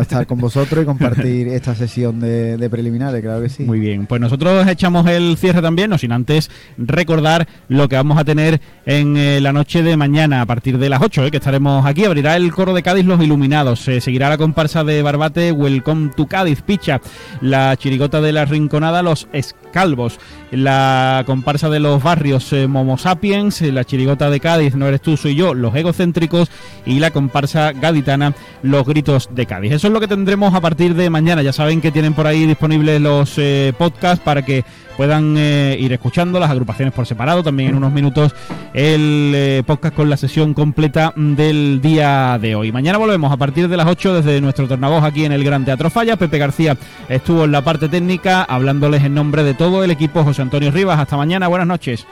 estar, 0.01 0.27
con 0.27 0.39
vosotros 0.39 0.83
y 0.83 0.85
compartir 0.85 1.47
esta 1.47 1.73
sesión 1.73 2.19
de, 2.19 2.57
de 2.57 2.69
preliminares, 2.69 3.21
claro 3.21 3.41
que 3.41 3.49
sí. 3.49 3.63
Muy 3.63 3.79
bien, 3.79 4.05
pues 4.05 4.21
nosotros 4.21 4.67
echamos 4.67 5.07
el 5.07 5.37
cierre 5.37 5.61
también, 5.61 5.89
no 5.89 5.97
sin 5.97 6.11
antes 6.11 6.51
recordar 6.77 7.47
lo 7.67 7.89
que 7.89 7.95
vamos 7.95 8.17
a 8.17 8.23
tener 8.23 8.61
en 8.85 9.17
eh, 9.17 9.41
la 9.41 9.53
noche 9.53 9.81
de 9.81 9.97
mañana 9.97 10.41
a 10.41 10.45
partir 10.45 10.77
de 10.77 10.89
las 10.89 11.01
8, 11.01 11.25
eh, 11.25 11.31
que 11.31 11.37
estaremos 11.37 11.85
aquí. 11.85 12.05
Abrirá 12.05 12.35
el 12.35 12.51
coro 12.51 12.73
de 12.73 12.83
Cádiz 12.83 13.05
Los 13.05 13.21
Iluminados, 13.21 13.79
se 13.79 14.01
seguirá 14.01 14.29
la 14.29 14.37
comparsa 14.37 14.83
de 14.83 15.01
Barbate 15.01 15.51
Welcome 15.51 16.11
to 16.15 16.27
Cádiz, 16.27 16.61
Picha, 16.61 17.01
la 17.41 17.75
chirigota 17.77 18.21
de 18.21 18.31
la 18.33 18.45
Rinconada 18.45 19.01
Los 19.01 19.27
Escalvos, 19.33 20.19
la 20.51 21.23
comparsa 21.25 21.69
de 21.69 21.79
los 21.79 22.01
barrios 22.03 22.53
eh, 22.53 22.67
Momo 22.67 22.97
Sapiens, 22.97 23.61
la 23.61 23.83
chirigota 23.83 24.29
de 24.29 24.39
Cádiz 24.39 24.75
No 24.75 24.87
eres 24.87 25.01
tú, 25.01 25.17
soy 25.17 25.35
yo, 25.35 25.53
Los 25.53 25.75
Egocéntricos. 25.75 26.49
Y 26.85 26.99
la 26.99 27.11
comparsa 27.11 27.71
gaditana 27.71 28.33
Los 28.75 28.85
Gritos 28.85 29.29
de 29.31 29.45
Cádiz. 29.45 29.71
Eso 29.71 29.87
es 29.87 29.93
lo 29.93 30.01
que 30.01 30.07
tendremos 30.09 30.53
a 30.53 30.59
partir 30.59 30.95
de 30.95 31.09
mañana. 31.09 31.41
Ya 31.41 31.53
saben 31.53 31.79
que 31.79 31.93
tienen 31.93 32.13
por 32.13 32.27
ahí 32.27 32.45
disponibles 32.45 32.99
los 32.99 33.35
eh, 33.37 33.71
podcasts 33.77 34.21
para 34.21 34.43
que 34.43 34.65
puedan 34.97 35.35
eh, 35.37 35.77
ir 35.79 35.93
escuchando 35.93 36.41
las 36.41 36.51
agrupaciones 36.51 36.93
por 36.93 37.05
separado. 37.05 37.41
También 37.41 37.69
en 37.69 37.75
unos 37.77 37.93
minutos 37.93 38.35
el 38.73 39.31
eh, 39.33 39.63
podcast 39.65 39.95
con 39.95 40.09
la 40.09 40.17
sesión 40.17 40.53
completa 40.53 41.13
del 41.15 41.79
día 41.81 42.37
de 42.37 42.55
hoy. 42.55 42.73
Mañana 42.73 42.97
volvemos 42.97 43.31
a 43.31 43.37
partir 43.37 43.69
de 43.69 43.77
las 43.77 43.87
8 43.87 44.15
desde 44.15 44.41
nuestro 44.41 44.67
tornavoz 44.67 45.05
aquí 45.05 45.23
en 45.23 45.31
el 45.31 45.45
Gran 45.45 45.63
Teatro 45.63 45.89
Falla. 45.89 46.17
Pepe 46.17 46.37
García 46.37 46.75
estuvo 47.07 47.45
en 47.45 47.53
la 47.53 47.63
parte 47.63 47.87
técnica 47.87 48.43
hablándoles 48.43 49.05
en 49.05 49.13
nombre 49.13 49.45
de 49.45 49.53
todo 49.53 49.85
el 49.85 49.91
equipo. 49.91 50.25
José 50.25 50.41
Antonio 50.41 50.69
Rivas. 50.69 50.99
Hasta 50.99 51.15
mañana. 51.15 51.47
Buenas 51.47 51.67
noches. 51.67 52.05